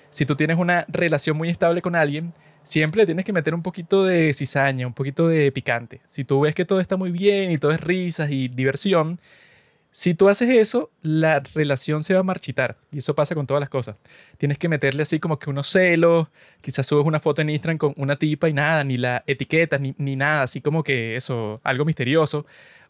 si 0.10 0.26
tú 0.26 0.36
tienes 0.36 0.58
una 0.58 0.88
relación 0.88 1.38
muy 1.38 1.50
estable 1.50 1.84
con 1.84 1.96
alguien, 1.96 2.34
siempre 2.64 3.06
tienes 3.06 3.26
que 3.26 3.32
meter 3.32 3.54
un 3.54 3.62
poquito 3.62 4.06
de 4.06 4.34
cizaña, 4.34 4.88
un 4.88 4.96
poquito 4.96 5.28
de 5.28 5.52
picante. 5.52 6.02
Si 6.08 6.24
tú 6.24 6.40
ves 6.42 6.56
que 6.56 6.66
todo 6.66 6.80
está 6.80 6.98
muy 6.98 7.12
bien 7.12 7.52
y 7.52 7.60
todo 7.60 7.72
es 7.72 7.80
risas 7.80 8.32
y 8.32 8.48
diversión, 8.48 9.20
si 9.92 10.16
tú 10.16 10.30
haces 10.30 10.50
eso, 10.50 10.90
la 11.04 11.42
relación 11.42 12.04
se 12.04 12.16
va 12.16 12.22
a 12.22 12.24
marchitar. 12.24 12.76
Y 12.92 12.98
eso 12.98 13.14
pasa 13.14 13.36
con 13.36 13.46
todas 13.46 13.62
las 13.62 13.70
cosas. 13.70 13.98
Tienes 14.40 14.58
que 14.58 14.68
meterle 14.68 15.04
así 15.04 15.20
como 15.20 15.38
que 15.38 15.52
unos 15.52 15.68
celos. 15.68 16.28
Quizás 16.62 16.88
subes 16.88 17.06
una 17.06 17.20
foto 17.20 17.44
en 17.44 17.52
Instagram 17.52 17.78
con 17.78 17.94
una 17.98 18.16
tipa 18.16 18.50
y 18.50 18.54
nada, 18.54 18.84
ni 18.84 18.98
la 18.98 19.24
etiqueta, 19.28 19.78
ni, 19.78 19.94
ni 20.00 20.16
nada. 20.16 20.42
Así 20.42 20.60
como 20.60 20.84
que 20.84 21.16
eso, 21.16 21.62
algo 21.64 21.86
misterioso. 21.86 22.48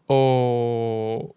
O 0.07 1.35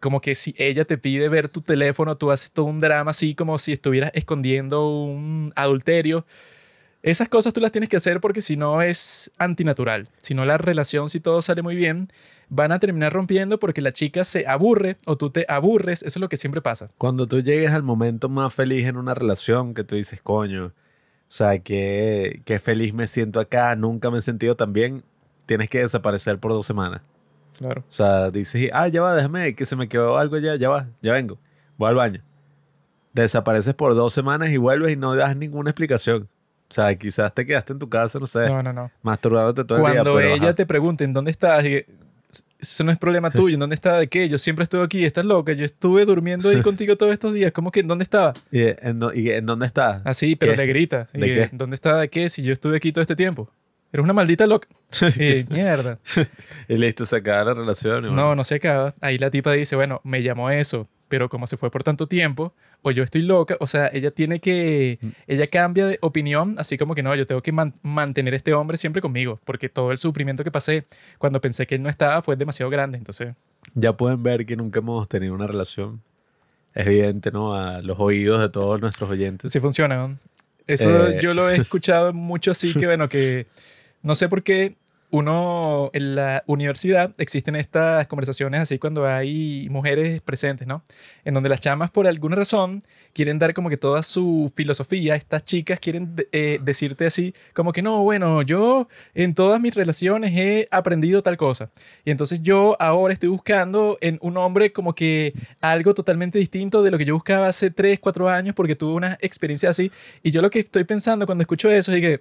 como 0.00 0.20
que 0.20 0.34
si 0.34 0.54
ella 0.58 0.84
te 0.84 0.98
pide 0.98 1.28
ver 1.28 1.48
tu 1.48 1.60
teléfono, 1.60 2.16
tú 2.16 2.30
haces 2.30 2.50
todo 2.50 2.66
un 2.66 2.80
drama 2.80 3.10
así 3.10 3.34
como 3.34 3.58
si 3.58 3.72
estuvieras 3.72 4.10
escondiendo 4.14 4.88
un 4.88 5.52
adulterio. 5.56 6.24
Esas 7.02 7.28
cosas 7.28 7.52
tú 7.52 7.60
las 7.60 7.72
tienes 7.72 7.88
que 7.88 7.96
hacer 7.96 8.20
porque 8.20 8.40
si 8.40 8.56
no 8.56 8.82
es 8.82 9.30
antinatural. 9.38 10.08
Si 10.20 10.34
no 10.34 10.44
la 10.44 10.58
relación, 10.58 11.10
si 11.10 11.20
todo 11.20 11.42
sale 11.42 11.62
muy 11.62 11.76
bien, 11.76 12.10
van 12.48 12.72
a 12.72 12.78
terminar 12.78 13.12
rompiendo 13.12 13.58
porque 13.58 13.80
la 13.80 13.92
chica 13.92 14.24
se 14.24 14.46
aburre 14.46 14.96
o 15.06 15.16
tú 15.16 15.30
te 15.30 15.46
aburres. 15.48 16.02
Eso 16.02 16.18
es 16.18 16.20
lo 16.20 16.28
que 16.28 16.36
siempre 16.36 16.60
pasa. 16.60 16.90
Cuando 16.98 17.26
tú 17.26 17.40
llegues 17.40 17.72
al 17.72 17.82
momento 17.82 18.28
más 18.28 18.52
feliz 18.52 18.86
en 18.86 18.96
una 18.96 19.14
relación, 19.14 19.74
que 19.74 19.84
tú 19.84 19.94
dices, 19.94 20.20
coño, 20.20 20.66
o 20.66 20.72
sea, 21.28 21.58
que, 21.58 22.42
que 22.44 22.58
feliz 22.58 22.94
me 22.94 23.06
siento 23.06 23.38
acá, 23.38 23.76
nunca 23.76 24.10
me 24.10 24.18
he 24.18 24.22
sentido 24.22 24.56
tan 24.56 24.72
bien, 24.72 25.04
tienes 25.46 25.68
que 25.68 25.80
desaparecer 25.80 26.38
por 26.38 26.52
dos 26.52 26.66
semanas. 26.66 27.02
Claro. 27.58 27.84
O 27.88 27.92
sea, 27.92 28.30
dices, 28.30 28.70
ah, 28.72 28.86
ya 28.86 29.02
va, 29.02 29.14
déjame, 29.14 29.54
que 29.54 29.66
se 29.66 29.74
me 29.74 29.88
quedó 29.88 30.16
algo 30.16 30.38
ya, 30.38 30.54
ya 30.54 30.68
va, 30.68 30.86
ya 31.02 31.12
vengo, 31.12 31.38
voy 31.76 31.88
al 31.88 31.96
baño. 31.96 32.20
Desapareces 33.12 33.74
por 33.74 33.94
dos 33.96 34.12
semanas 34.12 34.50
y 34.50 34.58
vuelves 34.58 34.92
y 34.92 34.96
no 34.96 35.16
das 35.16 35.36
ninguna 35.36 35.70
explicación. 35.70 36.28
O 36.70 36.74
sea, 36.74 36.94
quizás 36.94 37.34
te 37.34 37.44
quedaste 37.44 37.72
en 37.72 37.78
tu 37.80 37.88
casa, 37.88 38.18
no 38.20 38.26
sé. 38.26 38.46
No, 38.46 38.62
no, 38.62 38.72
no. 38.72 38.90
Masturbándote 39.02 39.64
todo 39.64 39.78
el 39.78 39.92
día. 39.92 40.02
Cuando 40.02 40.20
ella 40.20 40.54
te 40.54 40.66
pregunte 40.66 41.02
en 41.02 41.12
dónde 41.12 41.30
estás, 41.30 41.64
eso 42.58 42.84
no 42.84 42.92
es 42.92 42.98
problema 42.98 43.30
tuyo. 43.30 43.54
¿En 43.54 43.60
dónde 43.60 43.74
estaba 43.74 43.98
de 43.98 44.06
qué? 44.06 44.28
Yo 44.28 44.36
siempre 44.36 44.64
estuve 44.64 44.82
aquí. 44.82 45.04
Estás 45.04 45.24
loca. 45.24 45.54
Yo 45.54 45.64
estuve 45.64 46.04
durmiendo 46.04 46.50
ahí 46.50 46.60
contigo 46.62 46.96
todos 46.96 47.12
estos 47.12 47.32
días. 47.32 47.52
¿Cómo 47.52 47.70
que 47.70 47.80
en 47.80 47.88
dónde 47.88 48.02
estaba? 48.02 48.34
¿Y 48.52 48.60
en, 48.60 49.46
dónde 49.46 49.66
está? 49.66 50.02
Así, 50.04 50.36
pero 50.36 50.54
le 50.54 50.66
grita. 50.66 51.08
¿De 51.12 51.26
qué? 51.26 51.48
¿Dónde 51.52 51.74
estaba 51.74 52.00
de 52.00 52.08
qué? 52.08 52.28
Si 52.28 52.42
yo 52.42 52.52
estuve 52.52 52.76
aquí 52.76 52.92
todo 52.92 53.02
este 53.02 53.16
tiempo. 53.16 53.50
Eres 53.92 54.04
una 54.04 54.12
maldita 54.12 54.46
loca. 54.46 54.68
y, 55.16 55.44
mierda. 55.52 55.98
y 56.68 56.76
listo, 56.76 57.06
se 57.06 57.16
acaba 57.16 57.44
la 57.44 57.54
relación. 57.54 58.14
No, 58.14 58.34
no 58.34 58.44
se 58.44 58.56
acaba. 58.56 58.94
Ahí 59.00 59.18
la 59.18 59.30
tipa 59.30 59.52
dice, 59.52 59.76
bueno, 59.76 60.00
me 60.04 60.22
llamó 60.22 60.50
eso, 60.50 60.88
pero 61.08 61.28
como 61.28 61.46
se 61.46 61.56
fue 61.56 61.70
por 61.70 61.84
tanto 61.84 62.06
tiempo, 62.06 62.52
o 62.82 62.90
yo 62.90 63.02
estoy 63.02 63.22
loca, 63.22 63.56
o 63.60 63.66
sea, 63.66 63.90
ella 63.92 64.10
tiene 64.10 64.40
que, 64.40 64.98
mm. 65.00 65.08
ella 65.26 65.46
cambia 65.46 65.86
de 65.86 65.98
opinión, 66.02 66.56
así 66.58 66.76
como 66.76 66.94
que 66.94 67.02
no, 67.02 67.14
yo 67.14 67.26
tengo 67.26 67.42
que 67.42 67.52
mantener 67.52 68.34
a 68.34 68.36
este 68.36 68.52
hombre 68.52 68.76
siempre 68.76 69.02
conmigo, 69.02 69.40
porque 69.44 69.68
todo 69.68 69.90
el 69.90 69.98
sufrimiento 69.98 70.44
que 70.44 70.50
pasé 70.50 70.84
cuando 71.18 71.40
pensé 71.40 71.66
que 71.66 71.74
él 71.74 71.82
no 71.82 71.88
estaba 71.88 72.22
fue 72.22 72.36
demasiado 72.36 72.70
grande, 72.70 72.98
entonces... 72.98 73.34
Ya 73.74 73.96
pueden 73.96 74.22
ver 74.22 74.46
que 74.46 74.56
nunca 74.56 74.80
hemos 74.80 75.08
tenido 75.08 75.34
una 75.34 75.46
relación. 75.46 76.00
Es 76.74 76.86
evidente, 76.86 77.30
¿no? 77.30 77.54
A 77.54 77.82
los 77.82 77.98
oídos 77.98 78.40
de 78.40 78.48
todos 78.48 78.80
nuestros 78.80 79.10
oyentes. 79.10 79.50
Sí 79.50 79.58
funciona. 79.60 80.16
Eso 80.66 81.08
eh. 81.08 81.18
yo 81.20 81.34
lo 81.34 81.50
he 81.50 81.56
escuchado 81.56 82.12
mucho 82.12 82.52
así 82.52 82.72
que, 82.74 82.86
bueno, 82.86 83.08
que 83.08 83.46
no 84.08 84.14
sé 84.14 84.26
por 84.30 84.42
qué 84.42 84.74
uno 85.10 85.90
en 85.92 86.14
la 86.14 86.42
universidad 86.46 87.12
existen 87.18 87.56
estas 87.56 88.06
conversaciones 88.08 88.58
así 88.62 88.78
cuando 88.78 89.06
hay 89.06 89.68
mujeres 89.70 90.22
presentes, 90.22 90.66
¿no? 90.66 90.82
En 91.26 91.34
donde 91.34 91.50
las 91.50 91.60
chamas 91.60 91.90
por 91.90 92.06
alguna 92.06 92.36
razón 92.36 92.82
quieren 93.12 93.38
dar 93.38 93.52
como 93.52 93.68
que 93.68 93.76
toda 93.76 94.02
su 94.02 94.50
filosofía, 94.56 95.14
estas 95.14 95.44
chicas 95.44 95.78
quieren 95.78 96.14
eh, 96.32 96.58
decirte 96.62 97.04
así 97.04 97.34
como 97.52 97.74
que 97.74 97.82
no, 97.82 98.02
bueno, 98.02 98.40
yo 98.40 98.88
en 99.14 99.34
todas 99.34 99.60
mis 99.60 99.74
relaciones 99.74 100.32
he 100.34 100.68
aprendido 100.70 101.22
tal 101.22 101.36
cosa. 101.36 101.70
Y 102.06 102.10
entonces 102.10 102.40
yo 102.40 102.78
ahora 102.80 103.12
estoy 103.12 103.28
buscando 103.28 103.98
en 104.00 104.18
un 104.22 104.38
hombre 104.38 104.72
como 104.72 104.94
que 104.94 105.34
algo 105.60 105.92
totalmente 105.92 106.38
distinto 106.38 106.82
de 106.82 106.90
lo 106.90 106.96
que 106.96 107.04
yo 107.04 107.12
buscaba 107.12 107.48
hace 107.48 107.70
3, 107.70 108.00
4 108.00 108.30
años 108.30 108.54
porque 108.54 108.74
tuve 108.74 108.94
una 108.94 109.18
experiencia 109.20 109.68
así. 109.68 109.92
Y 110.22 110.30
yo 110.30 110.40
lo 110.40 110.48
que 110.48 110.60
estoy 110.60 110.84
pensando 110.84 111.26
cuando 111.26 111.42
escucho 111.42 111.70
eso 111.70 111.92
es 111.92 112.00
que 112.00 112.20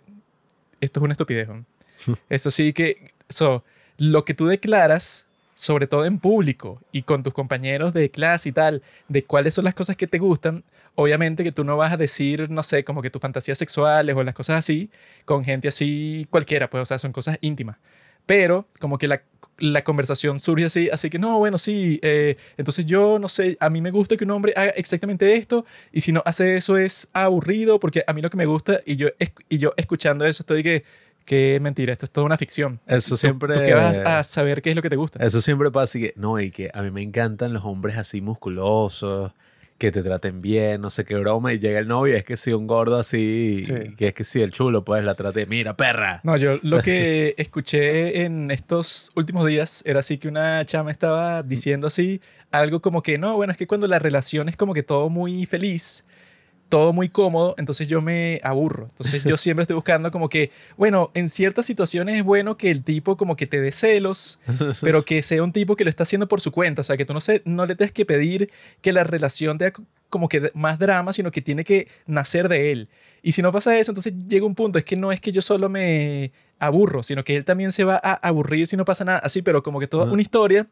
esto 0.82 1.00
es 1.00 1.03
una 1.03 1.13
estupidez. 1.13 1.48
Eso 2.30 2.52
sí 2.52 2.74
que, 2.74 3.12
so, 3.30 3.64
lo 3.98 4.26
que 4.26 4.34
tú 4.34 4.48
declaras, 4.48 5.26
sobre 5.56 5.88
todo 5.88 6.06
en 6.06 6.20
público 6.20 6.82
y 6.92 7.02
con 7.02 7.24
tus 7.24 7.34
compañeros 7.34 7.94
de 7.94 8.12
clase 8.12 8.50
y 8.50 8.52
tal, 8.52 8.84
de 9.08 9.24
cuáles 9.24 9.54
son 9.54 9.66
las 9.66 9.74
cosas 9.74 9.96
que 9.96 10.08
te 10.08 10.20
gustan, 10.20 10.64
obviamente 10.96 11.44
que 11.44 11.52
tú 11.52 11.64
no 11.64 11.78
vas 11.78 11.94
a 11.94 11.98
decir, 11.98 12.50
no 12.50 12.64
sé, 12.64 12.84
como 12.84 13.02
que 13.02 13.10
tus 13.10 13.22
fantasías 13.22 13.58
sexuales 13.58 14.16
o 14.16 14.24
las 14.24 14.36
cosas 14.36 14.58
así, 14.58 14.90
con 15.26 15.44
gente 15.44 15.68
así 15.68 16.28
cualquiera, 16.30 16.70
pues, 16.70 16.82
o 16.82 16.86
sea, 16.86 17.00
son 17.00 17.12
cosas 17.12 17.38
íntimas. 17.42 17.78
Pero 18.28 18.68
como 18.80 18.98
que 18.98 19.08
la, 19.08 19.24
la 19.58 19.84
conversación 19.84 20.40
surge 20.40 20.66
así, 20.66 20.90
así 20.92 21.10
que 21.10 21.18
no, 21.18 21.40
bueno, 21.40 21.58
sí, 21.58 22.00
eh, 22.04 22.36
entonces 22.58 22.86
yo 22.86 23.20
no 23.20 23.30
sé, 23.30 23.58
a 23.60 23.70
mí 23.70 23.80
me 23.80 23.90
gusta 23.90 24.18
que 24.18 24.26
un 24.26 24.32
hombre 24.32 24.54
haga 24.56 24.72
exactamente 24.72 25.36
esto 25.36 25.66
y 25.94 26.02
si 26.02 26.12
no 26.12 26.22
hace 26.26 26.58
eso 26.58 26.78
es 26.78 27.08
aburrido 27.14 27.80
porque 27.80 28.04
a 28.06 28.12
mí 28.14 28.22
lo 28.22 28.30
que 28.30 28.38
me 28.38 28.46
gusta 28.46 28.82
y 28.86 28.98
yo, 28.98 29.08
y 29.48 29.58
yo 29.60 29.74
escuchando 29.78 30.26
eso 30.26 30.44
estoy 30.44 30.62
que 30.62 30.84
qué 31.27 31.60
mentira, 31.62 31.93
esto 31.93 32.05
es 32.05 32.12
toda 32.12 32.25
una 32.25 32.38
ficción. 32.38 32.79
Eso 32.88 33.17
siempre. 33.17 33.53
¿Tú, 33.53 33.60
qué 33.60 33.74
vas 33.74 34.00
a 34.00 34.24
saber 34.24 34.62
qué 34.62 34.72
es 34.72 34.75
lo 34.75 34.81
que 34.81 34.89
te 34.89 34.96
gusta? 34.96 35.24
Eso 35.24 35.41
siempre 35.41 35.69
pasa 35.69 36.00
y 36.00 36.01
que, 36.01 36.13
no, 36.15 36.39
y 36.39 36.50
que 36.50 36.72
a 36.74 36.81
mí 36.81 36.89
me 36.89 37.03
encantan 37.03 37.53
los 37.53 37.65
hombres 37.65 37.98
así 37.98 38.22
musculosos, 38.22 39.34
que 39.77 39.91
te 39.91 40.01
traten 40.01 40.41
bien, 40.41 40.79
no 40.79 40.89
sé 40.89 41.03
qué 41.03 41.15
broma, 41.15 41.53
y 41.53 41.60
llega 41.60 41.79
el 41.79 41.88
novio, 41.88 42.15
es 42.15 42.24
que 42.24 42.38
si 42.38 42.53
un 42.53 42.65
gordo 42.65 42.98
así, 42.98 43.62
que 43.98 44.07
es 44.07 44.13
que 44.13 44.24
si 44.24 44.41
el 44.41 44.51
chulo, 44.51 44.86
pues 44.86 45.03
la 45.03 45.15
trate, 45.15 45.46
mira, 45.46 45.75
perra. 45.75 46.22
No, 46.24 46.38
yo 46.38 46.60
lo 46.63 46.81
que 46.81 47.36
escuché 47.38 48.24
en 48.24 48.50
estos 48.50 49.12
últimos 49.15 49.46
días 49.46 49.84
era 49.86 50.00
así 50.00 50.17
que 50.17 50.29
una 50.29 50.65
chama 50.65 50.91
estaba 50.91 51.43
diciendo 51.43 51.88
así, 51.88 52.22
algo 52.51 52.81
como 52.81 53.03
que, 53.03 53.17
no, 53.17 53.36
bueno, 53.36 53.51
es 53.51 53.57
que 53.57 53.67
cuando 53.67 53.88
la 53.88 54.00
relación 54.00 54.48
es 54.48 54.55
como 54.55 54.74
que 54.74 54.81
todo 54.81 55.10
muy 55.10 55.46
feliz, 55.46 56.05
todo 56.70 56.94
muy 56.94 57.10
cómodo, 57.10 57.56
entonces 57.58 57.88
yo 57.88 58.02
me 58.02 58.40
aburro. 58.44 58.88
Entonces 58.90 59.24
yo 59.24 59.38
siempre 59.38 59.64
estoy 59.64 59.76
buscando 59.76 60.12
como 60.12 60.30
que, 60.30 60.52
bueno, 60.76 61.12
en 61.14 61.30
ciertas 61.30 61.66
situaciones 61.66 62.18
es 62.18 62.24
bueno 62.24 62.58
que 62.58 62.70
el 62.70 62.84
tipo 62.84 63.18
como 63.18 63.36
que 63.36 63.48
te 63.48 63.62
dé 63.62 63.72
celos, 63.72 64.40
pero 64.82 65.06
que 65.06 65.22
sea 65.22 65.44
un 65.44 65.52
tipo 65.52 65.76
que 65.76 65.84
lo 65.84 65.90
está 65.90 66.04
haciendo 66.04 66.28
por 66.28 66.42
su 66.42 66.52
cuenta, 66.52 66.82
o 66.82 66.84
sea, 66.84 66.98
que 66.98 67.06
tú 67.06 67.14
no, 67.14 67.22
sé, 67.22 67.42
no 67.46 67.66
le 67.66 67.76
tienes 67.76 67.94
que 67.94 68.06
pedir 68.06 68.52
que 68.82 68.94
la 68.94 69.04
relación 69.04 69.58
tenga 69.58 69.74
como 70.10 70.30
que 70.30 70.52
más 70.54 70.80
drama, 70.80 71.14
sino 71.14 71.32
que 71.32 71.42
tiene 71.42 71.64
que 71.64 71.88
nacer 72.06 72.50
de 72.50 72.72
él. 72.72 72.90
Y 73.22 73.34
si 73.34 73.42
no 73.42 73.52
pasa 73.52 73.78
eso, 73.78 73.92
entonces 73.92 74.14
llega 74.28 74.46
un 74.46 74.56
punto, 74.56 74.78
es 74.78 74.86
que 74.86 74.96
no 74.96 75.12
es 75.12 75.20
que 75.20 75.32
yo 75.32 75.42
solo 75.42 75.70
me 75.70 76.32
aburro, 76.60 77.04
sino 77.04 77.24
que 77.24 77.36
él 77.36 77.46
también 77.46 77.72
se 77.72 77.84
va 77.84 78.00
a 78.02 78.14
aburrir 78.14 78.68
si 78.68 78.78
no 78.78 78.86
pasa 78.86 79.04
nada 79.06 79.20
así, 79.20 79.42
pero 79.42 79.64
como 79.64 79.80
que 79.80 79.88
toda 79.88 80.12
una 80.12 80.22
historia 80.22 80.68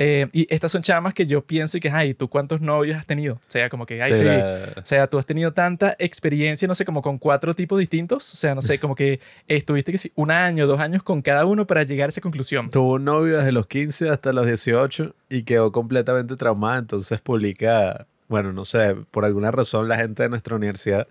eh, 0.00 0.28
y 0.32 0.46
estas 0.48 0.70
son 0.70 0.80
chamas 0.80 1.12
que 1.12 1.26
yo 1.26 1.44
pienso 1.44 1.76
y 1.76 1.80
que, 1.80 1.90
ay, 1.90 2.14
¿tú 2.14 2.28
cuántos 2.28 2.60
novios 2.60 2.96
has 2.96 3.04
tenido? 3.04 3.34
O 3.34 3.40
sea, 3.48 3.68
como 3.68 3.84
que, 3.84 4.00
ay, 4.00 4.14
sí. 4.14 4.24
O 4.24 4.86
sea, 4.86 5.08
tú 5.08 5.18
has 5.18 5.26
tenido 5.26 5.52
tanta 5.52 5.96
experiencia, 5.98 6.68
no 6.68 6.76
sé, 6.76 6.84
como 6.84 7.02
con 7.02 7.18
cuatro 7.18 7.52
tipos 7.52 7.80
distintos. 7.80 8.32
O 8.32 8.36
sea, 8.36 8.54
no 8.54 8.62
sé, 8.62 8.78
como 8.78 8.94
que 8.94 9.18
estuviste 9.48 9.90
que 9.90 9.98
sí, 9.98 10.12
un 10.14 10.30
año, 10.30 10.68
dos 10.68 10.78
años 10.78 11.02
con 11.02 11.20
cada 11.20 11.44
uno 11.46 11.66
para 11.66 11.82
llegar 11.82 12.08
a 12.08 12.10
esa 12.10 12.20
conclusión. 12.20 12.70
Tuvo 12.70 12.94
un 12.94 13.04
novio 13.04 13.38
desde 13.38 13.50
los 13.50 13.66
15 13.66 14.08
hasta 14.10 14.32
los 14.32 14.46
18 14.46 15.16
y 15.30 15.42
quedó 15.42 15.72
completamente 15.72 16.36
traumada. 16.36 16.78
Entonces 16.78 17.20
publica, 17.20 18.06
bueno, 18.28 18.52
no 18.52 18.64
sé, 18.64 18.94
por 19.10 19.24
alguna 19.24 19.50
razón 19.50 19.88
la 19.88 19.96
gente 19.96 20.22
de 20.22 20.28
nuestra 20.28 20.54
universidad 20.54 21.08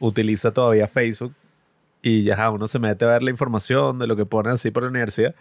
utiliza 0.00 0.50
todavía 0.50 0.88
Facebook 0.88 1.34
y 2.02 2.24
ya 2.24 2.50
uno 2.50 2.66
se 2.66 2.80
mete 2.80 3.04
a 3.04 3.08
ver 3.08 3.22
la 3.22 3.30
información 3.30 3.98
de 4.00 4.08
lo 4.08 4.16
que 4.16 4.26
ponen 4.26 4.54
así 4.54 4.72
por 4.72 4.82
la 4.82 4.88
universidad 4.88 5.36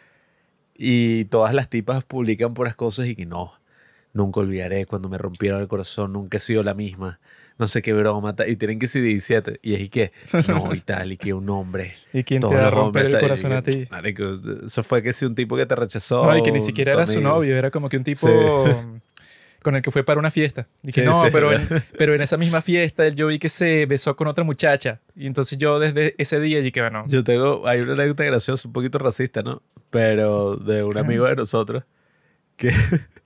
y 0.78 1.26
todas 1.26 1.54
las 1.54 1.70
tipas 1.70 2.04
publican 2.04 2.54
puras 2.54 2.76
cosas 2.76 3.08
y 3.08 3.16
que 3.16 3.26
no, 3.26 3.54
nunca 4.14 4.40
olvidaré 4.40 4.86
cuando 4.86 5.10
me 5.10 5.18
rompieron 5.18 5.62
el 5.62 5.68
corazón, 5.68 6.14
nunca 6.14 6.38
he 6.38 6.40
sido 6.40 6.64
la 6.64 6.74
misma. 6.74 7.20
No 7.60 7.68
sé 7.68 7.82
qué 7.82 7.92
broma. 7.92 8.36
Y 8.48 8.56
tienen 8.56 8.78
que 8.78 8.88
ser 8.88 9.02
17. 9.02 9.60
Y 9.64 9.74
es 9.74 9.82
y 9.82 9.90
que, 9.90 10.12
no, 10.48 10.76
y 10.76 10.80
tal, 10.80 11.12
y 11.12 11.18
que 11.18 11.34
un 11.34 11.50
hombre. 11.50 11.96
¿Y 12.14 12.24
quién 12.24 12.40
te 12.40 12.48
va 12.48 12.68
a 12.68 12.72
romper 12.72 13.08
el 13.08 13.20
corazón 13.20 13.54
a 13.54 13.64
ti? 13.64 13.86
eso 14.64 14.84
fue 14.84 15.02
que 15.02 15.12
si 15.12 15.26
un 15.26 15.34
tipo 15.34 15.58
que 15.58 15.66
te 15.66 15.76
rechazó. 15.76 16.24
No, 16.24 16.38
y 16.38 16.44
que 16.44 16.52
ni 16.52 16.62
siquiera 16.62 16.94
era 16.94 17.08
su 17.08 17.20
novio, 17.20 17.58
era 17.58 17.72
como 17.72 17.90
que 17.90 17.98
un 17.98 18.04
tipo 18.04 18.28
con 19.68 19.76
el 19.76 19.82
que 19.82 19.92
fue 19.92 20.06
para 20.06 20.18
una 20.18 20.32
fiesta. 20.32 20.66
Dije, 20.82 21.04
no, 21.04 21.24
pero, 21.30 21.52
en, 21.52 21.68
pero 21.98 22.16
en 22.16 22.22
esa 22.22 22.38
misma 22.38 22.62
fiesta 22.62 23.10
yo 23.10 23.28
vi 23.28 23.38
que 23.38 23.50
se 23.50 23.86
besó 23.86 24.16
con 24.16 24.30
otra 24.30 24.46
muchacha. 24.46 25.02
Y 25.14 25.28
entonces 25.28 25.58
yo 25.58 25.78
desde 25.78 26.16
ese 26.18 26.40
día 26.40 26.62
dije, 26.62 26.80
bueno. 26.80 27.04
Yo 27.10 27.22
tengo, 27.22 27.68
hay 27.68 27.82
una 27.82 27.92
anécdota 27.92 28.24
graciosa, 28.24 28.66
un 28.66 28.72
poquito 28.72 28.98
racista, 28.98 29.44
¿no? 29.44 29.62
Pero 29.90 30.56
de 30.56 30.86
un 30.86 30.98
amigo 30.98 31.26
de 31.26 31.36
nosotros 31.36 31.84
que 32.56 32.72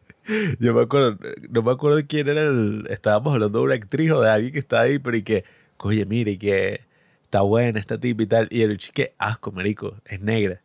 yo 0.59 0.73
me 0.73 0.81
acuerdo, 0.81 1.19
no 1.47 1.61
me 1.61 1.71
acuerdo 1.71 1.97
de 1.97 2.07
quién 2.07 2.27
era 2.27 2.41
el, 2.41 2.87
estábamos 2.89 3.35
hablando 3.35 3.59
de 3.59 3.65
una 3.65 3.75
actriz 3.75 4.11
o 4.11 4.19
de 4.19 4.31
alguien 4.31 4.51
que 4.51 4.57
está 4.57 4.81
ahí, 4.81 4.97
pero 4.97 5.17
y 5.17 5.21
que, 5.21 5.43
oye, 5.77 6.07
mire, 6.07 6.39
que 6.39 6.81
está 7.23 7.41
buena 7.41 7.77
esta 7.77 7.99
tipa 7.99 8.23
y 8.23 8.25
tal. 8.25 8.47
Y 8.49 8.63
el 8.63 8.79
chico, 8.79 8.93
qué 8.95 9.13
asco, 9.19 9.51
marico, 9.51 9.95
es 10.05 10.19
negra. 10.21 10.59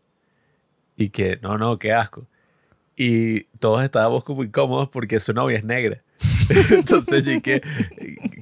Y 0.96 1.10
que, 1.10 1.38
no, 1.42 1.58
no, 1.58 1.78
qué 1.78 1.92
asco 1.92 2.26
y 2.96 3.44
todos 3.58 3.84
estábamos 3.84 4.24
como 4.24 4.42
incómodos 4.42 4.88
porque 4.88 5.20
su 5.20 5.32
novia 5.32 5.58
es 5.58 5.64
negra. 5.64 6.02
Entonces, 6.70 7.26
y 7.26 7.40
que, 7.40 7.62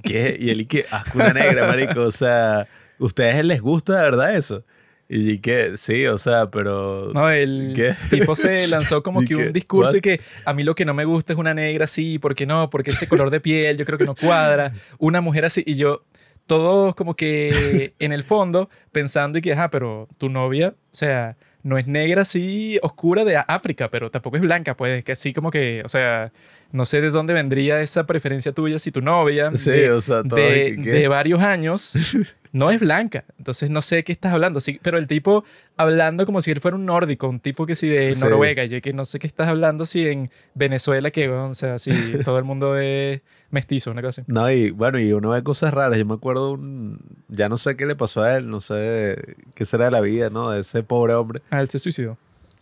¿qué? 0.02 0.36
Y 0.38 0.50
él, 0.50 0.60
y 0.60 0.66
que, 0.66 0.84
asco 0.90 1.18
una 1.18 1.32
negra, 1.32 1.66
marico. 1.66 2.02
O 2.02 2.12
sea, 2.12 2.68
¿ustedes 2.98 3.44
les 3.44 3.60
gusta 3.60 3.96
de 3.96 4.04
verdad 4.04 4.36
eso? 4.36 4.64
Y 5.08 5.38
que, 5.38 5.76
sí, 5.76 6.06
o 6.06 6.16
sea, 6.16 6.50
pero... 6.50 7.10
No, 7.12 7.30
el 7.30 7.74
tipo 8.10 8.34
se 8.34 8.66
lanzó 8.68 9.02
como 9.02 9.20
que 9.26 9.36
un 9.36 9.52
discurso 9.52 9.96
y 9.96 10.00
que 10.00 10.20
a 10.44 10.52
mí 10.54 10.62
lo 10.62 10.74
que 10.74 10.84
no 10.84 10.94
me 10.94 11.04
gusta 11.04 11.32
es 11.32 11.38
una 11.38 11.52
negra 11.52 11.84
así, 11.84 12.18
porque 12.18 12.46
no, 12.46 12.70
porque 12.70 12.90
ese 12.90 13.08
color 13.08 13.30
de 13.30 13.40
piel 13.40 13.76
yo 13.76 13.84
creo 13.84 13.98
que 13.98 14.06
no 14.06 14.14
cuadra. 14.14 14.72
Una 14.98 15.20
mujer 15.20 15.44
así, 15.44 15.62
y 15.66 15.74
yo, 15.74 16.04
todos 16.46 16.94
como 16.94 17.14
que 17.14 17.94
en 17.98 18.12
el 18.12 18.22
fondo 18.22 18.70
pensando 18.92 19.38
y 19.38 19.42
que, 19.42 19.52
ajá, 19.52 19.70
pero 19.70 20.08
tu 20.18 20.28
novia, 20.28 20.74
o 20.76 20.94
sea, 20.94 21.36
no 21.64 21.78
es 21.78 21.86
negra 21.86 22.22
así 22.22 22.78
oscura 22.82 23.24
de 23.24 23.36
África, 23.36 23.90
pero 23.90 24.10
tampoco 24.10 24.36
es 24.36 24.42
blanca, 24.42 24.76
pues 24.76 25.02
que 25.02 25.12
así 25.12 25.32
como 25.32 25.50
que, 25.50 25.82
o 25.84 25.88
sea, 25.88 26.30
no 26.72 26.84
sé 26.84 27.00
de 27.00 27.10
dónde 27.10 27.32
vendría 27.32 27.80
esa 27.80 28.06
preferencia 28.06 28.52
tuya 28.52 28.78
si 28.78 28.92
tu 28.92 29.00
novia 29.00 29.48
de, 29.48 30.76
de, 30.76 31.08
varios 31.08 31.40
años 31.40 31.94
no 32.52 32.70
es 32.70 32.78
blanca. 32.78 33.24
Entonces 33.38 33.70
no 33.70 33.80
sé 33.80 34.04
qué 34.04 34.12
estás 34.12 34.34
hablando, 34.34 34.60
sí, 34.60 34.78
pero 34.82 34.98
el 34.98 35.06
tipo 35.06 35.44
hablando 35.78 36.26
como 36.26 36.42
si 36.42 36.50
él 36.50 36.60
fuera 36.60 36.76
un 36.76 36.84
nórdico, 36.84 37.28
un 37.30 37.40
tipo 37.40 37.64
que 37.64 37.74
sí 37.74 37.88
de 37.88 38.14
Noruega, 38.16 38.66
yo 38.66 38.82
que 38.82 38.92
no 38.92 39.06
sé 39.06 39.18
qué 39.18 39.26
estás 39.26 39.48
hablando 39.48 39.86
si 39.86 40.06
en 40.06 40.30
Venezuela 40.54 41.10
que, 41.10 41.30
o 41.30 41.54
sea, 41.54 41.78
si 41.78 41.90
todo 42.26 42.36
el 42.36 42.44
mundo 42.44 42.78
es 42.78 43.22
mestizo, 43.54 43.90
una 43.90 44.02
cosa 44.02 44.20
así. 44.20 44.30
No, 44.30 44.50
y 44.50 44.70
bueno, 44.70 44.98
y 44.98 45.12
uno 45.12 45.30
ve 45.30 45.42
cosas 45.42 45.72
raras. 45.72 45.98
Yo 45.98 46.04
me 46.04 46.14
acuerdo 46.14 46.52
un. 46.52 46.98
Ya 47.28 47.48
no 47.48 47.56
sé 47.56 47.76
qué 47.76 47.86
le 47.86 47.96
pasó 47.96 48.22
a 48.22 48.36
él, 48.36 48.50
no 48.50 48.60
sé 48.60 49.36
qué 49.54 49.64
será 49.64 49.86
de 49.86 49.90
la 49.92 50.02
vida, 50.02 50.28
¿no? 50.28 50.50
De 50.50 50.60
ese 50.60 50.82
pobre 50.82 51.14
hombre. 51.14 51.40
Ah, 51.50 51.60
él 51.60 51.68
se 51.70 51.78
suicidó. 51.78 52.18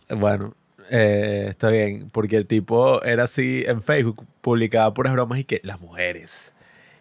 Bueno, 0.09 0.55
eh, 0.89 1.47
está 1.49 1.69
bien, 1.69 2.09
porque 2.11 2.37
el 2.37 2.45
tipo 2.45 3.01
era 3.03 3.23
así 3.23 3.63
en 3.67 3.81
Facebook, 3.81 4.25
publicaba 4.41 4.93
puras 4.93 5.13
bromas 5.13 5.39
y 5.39 5.43
que 5.43 5.59
las 5.63 5.81
mujeres. 5.81 6.53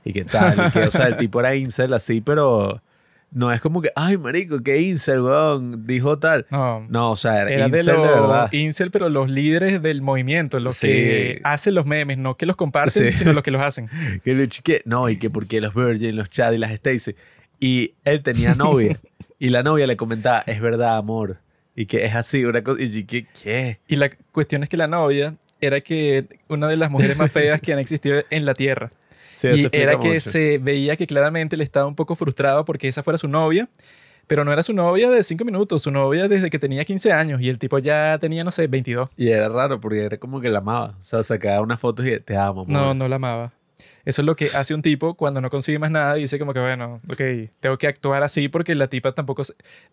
Y 0.04 0.12
qué 0.12 0.24
tal, 0.24 0.66
y 0.66 0.70
que, 0.72 0.80
o 0.80 0.90
sea, 0.90 1.06
el 1.06 1.16
tipo 1.16 1.38
era 1.38 1.54
incel 1.54 1.92
así, 1.92 2.20
pero 2.20 2.82
no 3.32 3.50
es 3.50 3.60
como 3.60 3.80
que, 3.80 3.90
ay, 3.96 4.18
marico, 4.18 4.62
qué 4.62 4.80
incel, 4.80 5.22
weón, 5.22 5.86
dijo 5.86 6.18
tal. 6.18 6.46
No, 6.50 6.86
no 6.88 7.10
o 7.10 7.16
sea, 7.16 7.42
era, 7.42 7.66
incel 7.66 7.86
de, 7.86 8.02
verdad. 8.02 8.52
Incel, 8.52 8.90
pero 8.90 9.08
los 9.08 9.30
líderes 9.30 9.82
del 9.82 10.02
movimiento, 10.02 10.60
los 10.60 10.78
que 10.78 11.40
hacen 11.42 11.74
los 11.74 11.86
memes, 11.86 12.18
no 12.18 12.36
que 12.36 12.44
los 12.44 12.56
comparten, 12.56 13.16
sino 13.16 13.32
los 13.32 13.42
que 13.42 13.50
los 13.50 13.62
hacen. 13.62 13.88
que 14.24 14.34
le 14.34 14.48
chique, 14.48 14.82
no, 14.84 15.08
y 15.08 15.16
que 15.16 15.30
porque 15.30 15.60
los 15.60 15.74
Virgin, 15.74 16.16
los 16.16 16.28
Chad 16.28 16.52
y 16.52 16.58
las 16.58 16.72
Stacy. 16.72 17.16
Y 17.58 17.94
él 18.04 18.22
tenía 18.22 18.54
novia. 18.54 18.98
y 19.38 19.48
la 19.48 19.62
novia 19.62 19.86
le 19.86 19.96
comentaba, 19.96 20.44
es 20.46 20.60
verdad, 20.60 20.96
amor. 20.98 21.38
Y 21.74 21.86
que 21.86 22.04
es 22.04 22.14
así, 22.14 22.44
una 22.44 22.62
cosa. 22.62 22.82
Y 22.82 23.04
que, 23.04 23.26
¿qué? 23.42 23.78
Y 23.88 23.96
la 23.96 24.10
cuestión 24.10 24.62
es 24.62 24.68
que 24.68 24.76
la 24.76 24.88
novia 24.88 25.36
era 25.60 25.80
que 25.80 26.26
una 26.48 26.68
de 26.68 26.76
las 26.76 26.90
mujeres 26.90 27.16
más 27.16 27.30
feas 27.32 27.60
que 27.62 27.72
han 27.72 27.78
existido 27.78 28.22
en 28.28 28.44
la 28.44 28.52
Tierra 28.52 28.90
y 29.42 29.68
era 29.72 29.98
que 29.98 30.20
se 30.20 30.58
veía 30.58 30.96
que 30.96 31.06
claramente 31.06 31.56
le 31.56 31.64
estaba 31.64 31.86
un 31.86 31.94
poco 31.94 32.16
frustrado 32.16 32.64
porque 32.64 32.88
esa 32.88 33.02
fuera 33.02 33.18
su 33.18 33.28
novia, 33.28 33.68
pero 34.26 34.44
no 34.44 34.52
era 34.52 34.62
su 34.62 34.72
novia 34.72 35.10
de 35.10 35.22
cinco 35.22 35.44
minutos, 35.44 35.82
su 35.82 35.90
novia 35.90 36.28
desde 36.28 36.50
que 36.50 36.58
tenía 36.58 36.84
15 36.84 37.12
años 37.12 37.40
y 37.40 37.48
el 37.48 37.58
tipo 37.58 37.78
ya 37.78 38.18
tenía, 38.18 38.44
no 38.44 38.50
sé, 38.50 38.66
22. 38.66 39.10
Y 39.16 39.28
era 39.28 39.48
raro 39.48 39.80
porque 39.80 40.04
era 40.04 40.16
como 40.16 40.40
que 40.40 40.48
la 40.48 40.58
amaba. 40.58 40.96
O 41.00 41.04
sea, 41.04 41.22
sacaba 41.22 41.60
unas 41.60 41.80
fotos 41.80 42.06
y 42.06 42.18
te 42.20 42.36
amo. 42.36 42.64
No, 42.68 42.94
no 42.94 43.08
la 43.08 43.16
amaba. 43.16 43.52
Eso 44.04 44.22
es 44.22 44.26
lo 44.26 44.34
que 44.34 44.46
hace 44.54 44.74
un 44.74 44.82
tipo 44.82 45.14
cuando 45.14 45.40
no 45.40 45.50
consigue 45.50 45.78
más 45.78 45.90
nada 45.90 46.18
y 46.18 46.22
dice 46.22 46.38
como 46.38 46.52
que, 46.52 46.60
bueno, 46.60 47.00
ok, 47.08 47.50
tengo 47.60 47.78
que 47.78 47.86
actuar 47.86 48.22
así 48.22 48.48
porque 48.48 48.74
la 48.74 48.88
tipa 48.88 49.12
tampoco 49.12 49.42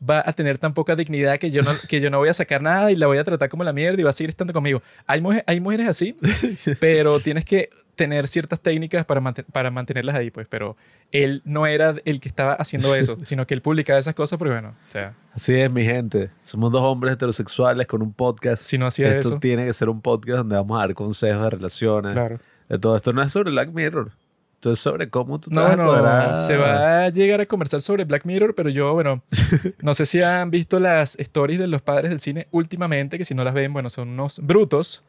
va 0.08 0.24
a 0.25 0.34
tener 0.34 0.58
tan 0.58 0.74
poca 0.74 0.96
dignidad 0.96 1.38
que 1.39 1.51
yo 1.51 1.62
no, 1.62 1.72
que 1.88 2.01
yo 2.01 2.10
no 2.10 2.18
voy 2.18 2.30
a 2.30 2.34
sacar 2.34 2.62
nada 2.62 2.92
y 2.92 2.96
la 2.96 3.08
voy 3.08 3.18
a 3.18 3.24
tratar 3.24 3.50
como 3.50 3.63
la 3.63 3.74
mierda 3.74 4.00
y 4.00 4.04
va 4.04 4.10
a 4.10 4.13
seguir 4.13 4.30
estando 4.30 4.54
conmigo. 4.54 4.82
Hay, 5.06 5.22
hay 5.46 5.60
mujeres 5.60 5.88
así, 5.89 6.18
pero 6.80 7.20
tienes 7.20 7.46
que 7.46 7.70
tener 8.00 8.30
ciertas 8.30 8.62
técnicas 8.62 9.06
para, 9.06 9.22
para 9.51 9.72
mantenerlas 9.72 10.16
ahí, 10.16 10.32
pues, 10.32 10.48
pero 10.50 10.78
él 11.12 11.42
no 11.44 11.68
era 11.68 11.96
el 12.06 12.22
que 12.22 12.30
estaba 12.30 12.54
haciendo 12.54 12.96
eso, 12.96 13.18
sino 13.25 13.46
que 13.46 13.54
él 13.54 13.62
publicaba 13.62 14.00
esas 14.00 14.16
cosas, 14.16 14.39
pero 14.39 14.51
bueno, 14.51 14.70
o 14.70 14.92
sea. 14.92 15.16
Así 15.34 15.54
es, 15.56 15.70
mi 15.70 15.84
gente. 15.84 16.30
Somos 16.42 16.72
dos 16.72 16.82
hombres 16.82 17.13
heterosexuales 17.16 17.88
con 17.88 18.01
un 18.01 18.13
podcast. 18.13 18.63
Si 18.63 18.78
no 18.78 18.88
hacía 18.88 19.12
Esto 19.12 19.38
tiene 19.38 19.66
que 19.66 19.74
ser 19.74 19.89
un 19.89 20.01
podcast 20.01 20.39
donde 20.39 20.56
vamos 20.56 20.78
a 20.78 20.80
dar 20.80 20.94
consejos 20.94 21.44
de 21.44 21.50
relaciones. 21.50 22.13
Claro. 22.13 22.39
De 22.70 22.80
todo 22.80 22.96
esto 22.96 23.12
no 23.12 23.22
es 23.22 23.34
sobre 23.34 23.52
Black 23.52 23.72
Mirror. 23.74 24.12
Esto 24.56 24.74
es 24.74 24.80
sobre 24.80 25.10
cómo 25.10 25.40
tú 25.40 25.50
no, 25.52 25.76
no, 25.78 26.36
se 26.36 26.58
va 26.58 27.06
a 27.06 27.10
llegar 27.10 27.40
a 27.40 27.46
conversar 27.46 27.82
sobre 27.82 28.04
Black 28.04 28.26
Mirror, 28.26 28.54
pero 28.56 28.70
yo, 28.70 28.94
bueno, 28.94 29.24
no 29.82 29.94
sé 29.94 30.06
si 30.06 30.22
han 30.22 30.52
visto 30.52 30.82
las 30.82 31.18
stories 31.18 31.60
de 31.60 31.68
los 31.68 31.82
padres 31.82 32.10
del 32.10 32.20
cine 32.20 32.48
últimamente, 32.52 33.18
que 33.18 33.24
si 33.24 33.34
no 33.34 33.46
las 33.46 33.54
ven, 33.54 33.72
bueno, 33.72 33.90
son 33.90 34.10
unos 34.10 34.40
brutos. 34.40 35.04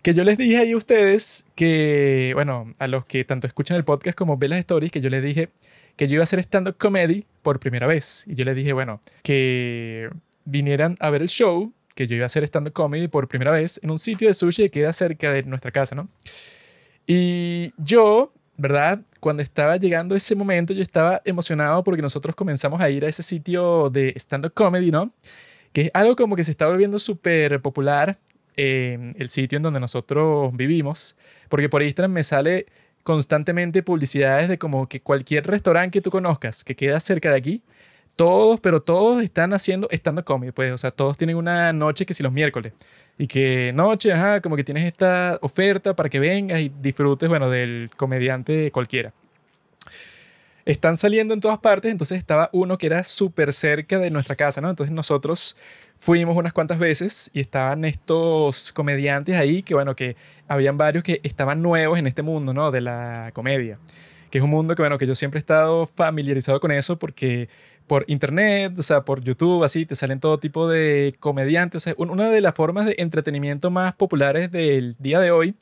Que 0.00 0.14
yo 0.14 0.22
les 0.24 0.38
dije 0.38 0.58
ahí 0.58 0.72
a 0.72 0.76
ustedes 0.76 1.44
que, 1.56 2.32
bueno, 2.34 2.72
a 2.78 2.86
los 2.86 3.04
que 3.04 3.24
tanto 3.24 3.46
escuchan 3.48 3.76
el 3.76 3.84
podcast 3.84 4.16
como 4.16 4.36
ven 4.36 4.50
las 4.50 4.60
stories, 4.60 4.92
que 4.92 5.00
yo 5.00 5.10
les 5.10 5.22
dije 5.24 5.48
que 5.96 6.06
yo 6.08 6.14
iba 6.14 6.22
a 6.22 6.24
hacer 6.24 6.38
stand-up 6.38 6.76
comedy 6.78 7.26
por 7.42 7.58
primera 7.58 7.86
vez. 7.86 8.24
Y 8.26 8.34
yo 8.36 8.44
les 8.44 8.54
dije, 8.54 8.72
bueno, 8.72 9.00
que 9.22 10.08
vinieran 10.44 10.96
a 11.00 11.10
ver 11.10 11.22
el 11.22 11.28
show, 11.28 11.72
que 11.94 12.06
yo 12.06 12.14
iba 12.14 12.24
a 12.24 12.26
hacer 12.26 12.44
stand-up 12.44 12.72
comedy 12.72 13.08
por 13.08 13.28
primera 13.28 13.50
vez 13.50 13.80
en 13.82 13.90
un 13.90 13.98
sitio 13.98 14.28
de 14.28 14.34
sushi 14.34 14.64
que 14.64 14.70
queda 14.70 14.92
cerca 14.92 15.32
de 15.32 15.42
nuestra 15.42 15.70
casa, 15.72 15.94
¿no? 15.94 16.08
Y 17.06 17.72
yo, 17.78 18.32
¿verdad? 18.56 19.00
Cuando 19.20 19.42
estaba 19.42 19.76
llegando 19.76 20.14
ese 20.14 20.34
momento, 20.34 20.72
yo 20.72 20.82
estaba 20.82 21.20
emocionado 21.24 21.82
porque 21.84 22.02
nosotros 22.02 22.34
comenzamos 22.34 22.80
a 22.80 22.90
ir 22.90 23.04
a 23.04 23.08
ese 23.08 23.22
sitio 23.22 23.90
de 23.90 24.12
stand-up 24.16 24.52
comedy, 24.54 24.90
¿no? 24.90 25.12
Que 25.72 25.82
es 25.82 25.90
algo 25.94 26.16
como 26.16 26.36
que 26.36 26.44
se 26.44 26.50
está 26.50 26.66
volviendo 26.68 26.98
súper 26.98 27.60
popular 27.60 28.18
el 28.56 29.28
sitio 29.28 29.56
en 29.56 29.62
donde 29.62 29.80
nosotros 29.80 30.54
vivimos, 30.54 31.16
porque 31.48 31.68
por 31.68 31.82
Instagram 31.82 32.12
me 32.12 32.22
sale 32.22 32.66
constantemente 33.02 33.82
publicidades 33.82 34.48
de 34.48 34.58
como 34.58 34.88
que 34.88 35.00
cualquier 35.00 35.46
restaurante 35.46 35.90
que 35.90 36.02
tú 36.02 36.10
conozcas 36.10 36.62
que 36.62 36.76
queda 36.76 37.00
cerca 37.00 37.30
de 37.30 37.36
aquí, 37.36 37.62
todos, 38.22 38.60
pero 38.60 38.80
todos 38.80 39.20
están 39.20 39.52
haciendo 39.52 39.88
estando 39.90 40.24
comedy, 40.24 40.52
pues, 40.52 40.70
o 40.70 40.78
sea, 40.78 40.92
todos 40.92 41.18
tienen 41.18 41.34
una 41.34 41.72
noche 41.72 42.06
que 42.06 42.14
si 42.14 42.22
los 42.22 42.32
miércoles. 42.32 42.72
Y 43.18 43.26
que 43.26 43.72
noche, 43.74 44.12
ajá, 44.12 44.40
como 44.40 44.54
que 44.54 44.62
tienes 44.62 44.84
esta 44.84 45.40
oferta 45.42 45.96
para 45.96 46.08
que 46.08 46.20
vengas 46.20 46.60
y 46.60 46.68
disfrutes, 46.80 47.28
bueno, 47.28 47.50
del 47.50 47.90
comediante 47.96 48.70
cualquiera. 48.70 49.12
Están 50.64 50.96
saliendo 50.96 51.34
en 51.34 51.40
todas 51.40 51.58
partes, 51.58 51.90
entonces 51.90 52.16
estaba 52.16 52.48
uno 52.52 52.78
que 52.78 52.86
era 52.86 53.02
súper 53.02 53.52
cerca 53.52 53.98
de 53.98 54.10
nuestra 54.10 54.36
casa, 54.36 54.60
¿no? 54.60 54.70
Entonces 54.70 54.94
nosotros 54.94 55.56
fuimos 55.98 56.36
unas 56.36 56.52
cuantas 56.52 56.78
veces 56.78 57.28
y 57.34 57.40
estaban 57.40 57.84
estos 57.84 58.72
comediantes 58.72 59.34
ahí, 59.34 59.64
que 59.64 59.74
bueno, 59.74 59.96
que 59.96 60.14
habían 60.46 60.78
varios 60.78 61.02
que 61.02 61.18
estaban 61.24 61.60
nuevos 61.60 61.98
en 61.98 62.06
este 62.06 62.22
mundo, 62.22 62.54
¿no? 62.54 62.70
De 62.70 62.82
la 62.82 63.32
comedia. 63.34 63.80
Que 64.30 64.38
es 64.38 64.44
un 64.44 64.50
mundo 64.50 64.76
que, 64.76 64.82
bueno, 64.82 64.96
que 64.96 65.08
yo 65.08 65.16
siempre 65.16 65.38
he 65.38 65.42
estado 65.42 65.88
familiarizado 65.88 66.60
con 66.60 66.70
eso 66.70 67.00
porque 67.00 67.48
por 67.86 68.04
internet, 68.08 68.78
o 68.78 68.82
sea, 68.82 69.04
por 69.04 69.22
YouTube, 69.22 69.64
así, 69.64 69.86
te 69.86 69.96
salen 69.96 70.20
todo 70.20 70.38
tipo 70.38 70.68
de 70.68 71.14
comediantes. 71.20 71.82
O 71.82 71.84
sea, 71.84 71.94
una 71.98 72.30
de 72.30 72.40
las 72.40 72.54
formas 72.54 72.86
de 72.86 72.94
entretenimiento 72.98 73.70
más 73.70 73.94
populares 73.94 74.50
del 74.50 74.96
día 74.98 75.20
de 75.20 75.30
hoy 75.30 75.54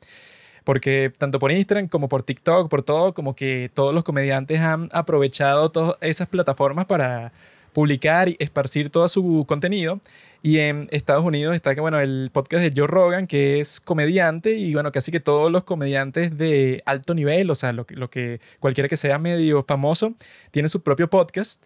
porque 0.63 1.11
tanto 1.17 1.39
por 1.39 1.51
Instagram 1.51 1.87
como 1.87 2.09
por 2.09 2.23
TikTok, 2.23 2.69
por 2.69 2.83
todo, 2.83 3.13
como 3.13 3.35
que 3.35 3.71
todos 3.73 3.93
los 3.93 4.03
comediantes 4.03 4.61
han 4.61 4.89
aprovechado 4.91 5.71
todas 5.71 5.97
esas 6.01 6.27
plataformas 6.27 6.85
para 6.85 7.31
publicar 7.73 8.29
y 8.29 8.35
esparcir 8.39 8.89
todo 8.89 9.07
su 9.07 9.45
contenido. 9.47 9.99
Y 10.43 10.57
en 10.57 10.87
Estados 10.91 11.23
Unidos 11.23 11.55
está 11.55 11.75
que, 11.75 11.81
bueno, 11.81 11.99
el 11.99 12.31
podcast 12.33 12.63
de 12.63 12.73
Joe 12.75 12.87
Rogan, 12.87 13.27
que 13.27 13.59
es 13.59 13.79
comediante, 13.79 14.53
y 14.53 14.73
bueno, 14.73 14.91
casi 14.91 15.11
que 15.11 15.19
todos 15.19 15.51
los 15.51 15.63
comediantes 15.63 16.35
de 16.35 16.81
alto 16.85 17.13
nivel, 17.13 17.49
o 17.51 17.55
sea, 17.55 17.73
lo, 17.73 17.85
lo 17.89 18.09
que 18.09 18.39
cualquiera 18.59 18.89
que 18.89 18.97
sea 18.97 19.19
medio 19.19 19.63
famoso, 19.63 20.15
tiene 20.49 20.67
su 20.67 20.81
propio 20.81 21.09
podcast. 21.09 21.63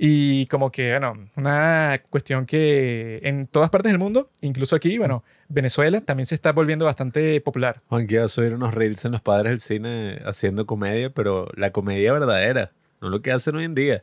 Y 0.00 0.46
como 0.46 0.70
que, 0.70 0.92
bueno, 0.92 1.28
una 1.34 2.00
cuestión 2.08 2.46
que 2.46 3.18
en 3.24 3.48
todas 3.48 3.68
partes 3.68 3.90
del 3.90 3.98
mundo, 3.98 4.30
incluso 4.40 4.76
aquí, 4.76 4.96
bueno, 4.96 5.24
Venezuela 5.48 6.00
también 6.00 6.24
se 6.24 6.36
está 6.36 6.52
volviendo 6.52 6.84
bastante 6.84 7.40
popular. 7.40 7.82
Juan, 7.88 8.06
que 8.06 8.20
a 8.20 8.28
subir 8.28 8.54
unos 8.54 8.72
reels 8.74 9.04
en 9.04 9.10
los 9.10 9.20
padres 9.20 9.50
del 9.50 9.58
cine 9.58 10.22
haciendo 10.24 10.66
comedia, 10.66 11.10
pero 11.10 11.48
la 11.56 11.72
comedia 11.72 12.12
verdadera, 12.12 12.70
no 13.00 13.08
lo 13.08 13.22
que 13.22 13.32
hacen 13.32 13.56
hoy 13.56 13.64
en 13.64 13.74
día, 13.74 14.02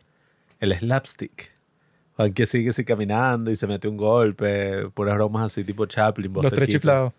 el 0.59 0.77
slapstick. 0.77 1.53
Juan 2.17 2.33
que 2.33 2.45
sigue 2.45 2.71
así 2.71 2.83
caminando 2.83 3.49
y 3.49 3.55
se 3.55 3.65
mete 3.65 3.87
un 3.87 3.95
golpe, 3.95 4.89
puras 4.93 5.15
bromas 5.15 5.45
así 5.45 5.63
tipo 5.63 5.85
Chaplin. 5.85 6.33
Los 6.33 6.51
tres 6.51 6.67
chiflados. 6.67 7.13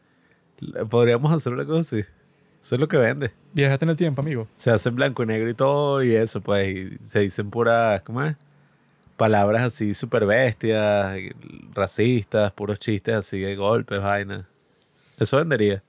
Podríamos 0.90 1.32
hacer 1.32 1.54
una 1.54 1.64
cosa 1.64 1.80
así. 1.80 2.04
Eso 2.62 2.74
es 2.74 2.80
lo 2.80 2.88
que 2.88 2.98
vende. 2.98 3.30
Viajaste 3.54 3.86
en 3.86 3.90
el 3.90 3.96
tiempo, 3.96 4.20
amigo. 4.20 4.48
Se 4.56 4.70
hace 4.70 4.90
en 4.90 4.96
blanco 4.96 5.22
y 5.22 5.26
negro 5.26 5.48
y 5.48 5.54
todo 5.54 6.02
y 6.02 6.14
eso, 6.14 6.42
pues. 6.42 6.76
Y 6.76 6.98
se 7.06 7.20
dicen 7.20 7.48
puras, 7.48 8.02
¿cómo 8.02 8.22
es? 8.22 8.36
Palabras 9.16 9.62
así 9.62 9.94
súper 9.94 10.26
bestias, 10.26 11.16
racistas, 11.74 12.52
puros 12.52 12.78
chistes 12.78 13.14
así 13.14 13.40
de 13.40 13.56
golpes, 13.56 14.00
vainas. 14.00 14.44
Eso 15.18 15.38
vendería. 15.38 15.82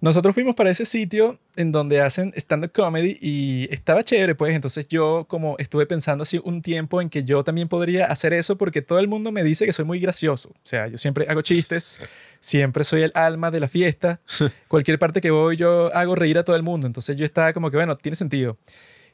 Nosotros 0.00 0.32
fuimos 0.32 0.54
para 0.54 0.70
ese 0.70 0.84
sitio 0.84 1.38
en 1.56 1.72
donde 1.72 2.00
hacen 2.00 2.32
stand-up 2.36 2.70
comedy 2.70 3.18
y 3.20 3.66
estaba 3.72 4.04
chévere, 4.04 4.36
pues. 4.36 4.54
Entonces 4.54 4.86
yo 4.86 5.26
como 5.28 5.56
estuve 5.58 5.86
pensando 5.86 6.22
así 6.22 6.40
un 6.44 6.62
tiempo 6.62 7.00
en 7.02 7.10
que 7.10 7.24
yo 7.24 7.42
también 7.42 7.66
podría 7.66 8.06
hacer 8.06 8.32
eso 8.32 8.56
porque 8.56 8.80
todo 8.80 9.00
el 9.00 9.08
mundo 9.08 9.32
me 9.32 9.42
dice 9.42 9.66
que 9.66 9.72
soy 9.72 9.84
muy 9.84 9.98
gracioso. 9.98 10.50
O 10.50 10.66
sea, 10.66 10.86
yo 10.86 10.98
siempre 10.98 11.26
hago 11.28 11.42
chistes, 11.42 11.98
siempre 12.38 12.84
soy 12.84 13.02
el 13.02 13.12
alma 13.14 13.50
de 13.50 13.58
la 13.58 13.68
fiesta. 13.68 14.20
Cualquier 14.68 15.00
parte 15.00 15.20
que 15.20 15.32
voy 15.32 15.56
yo 15.56 15.92
hago 15.92 16.14
reír 16.14 16.38
a 16.38 16.44
todo 16.44 16.54
el 16.54 16.62
mundo. 16.62 16.86
Entonces 16.86 17.16
yo 17.16 17.26
estaba 17.26 17.52
como 17.52 17.68
que, 17.70 17.76
bueno, 17.76 17.96
tiene 17.96 18.14
sentido. 18.14 18.56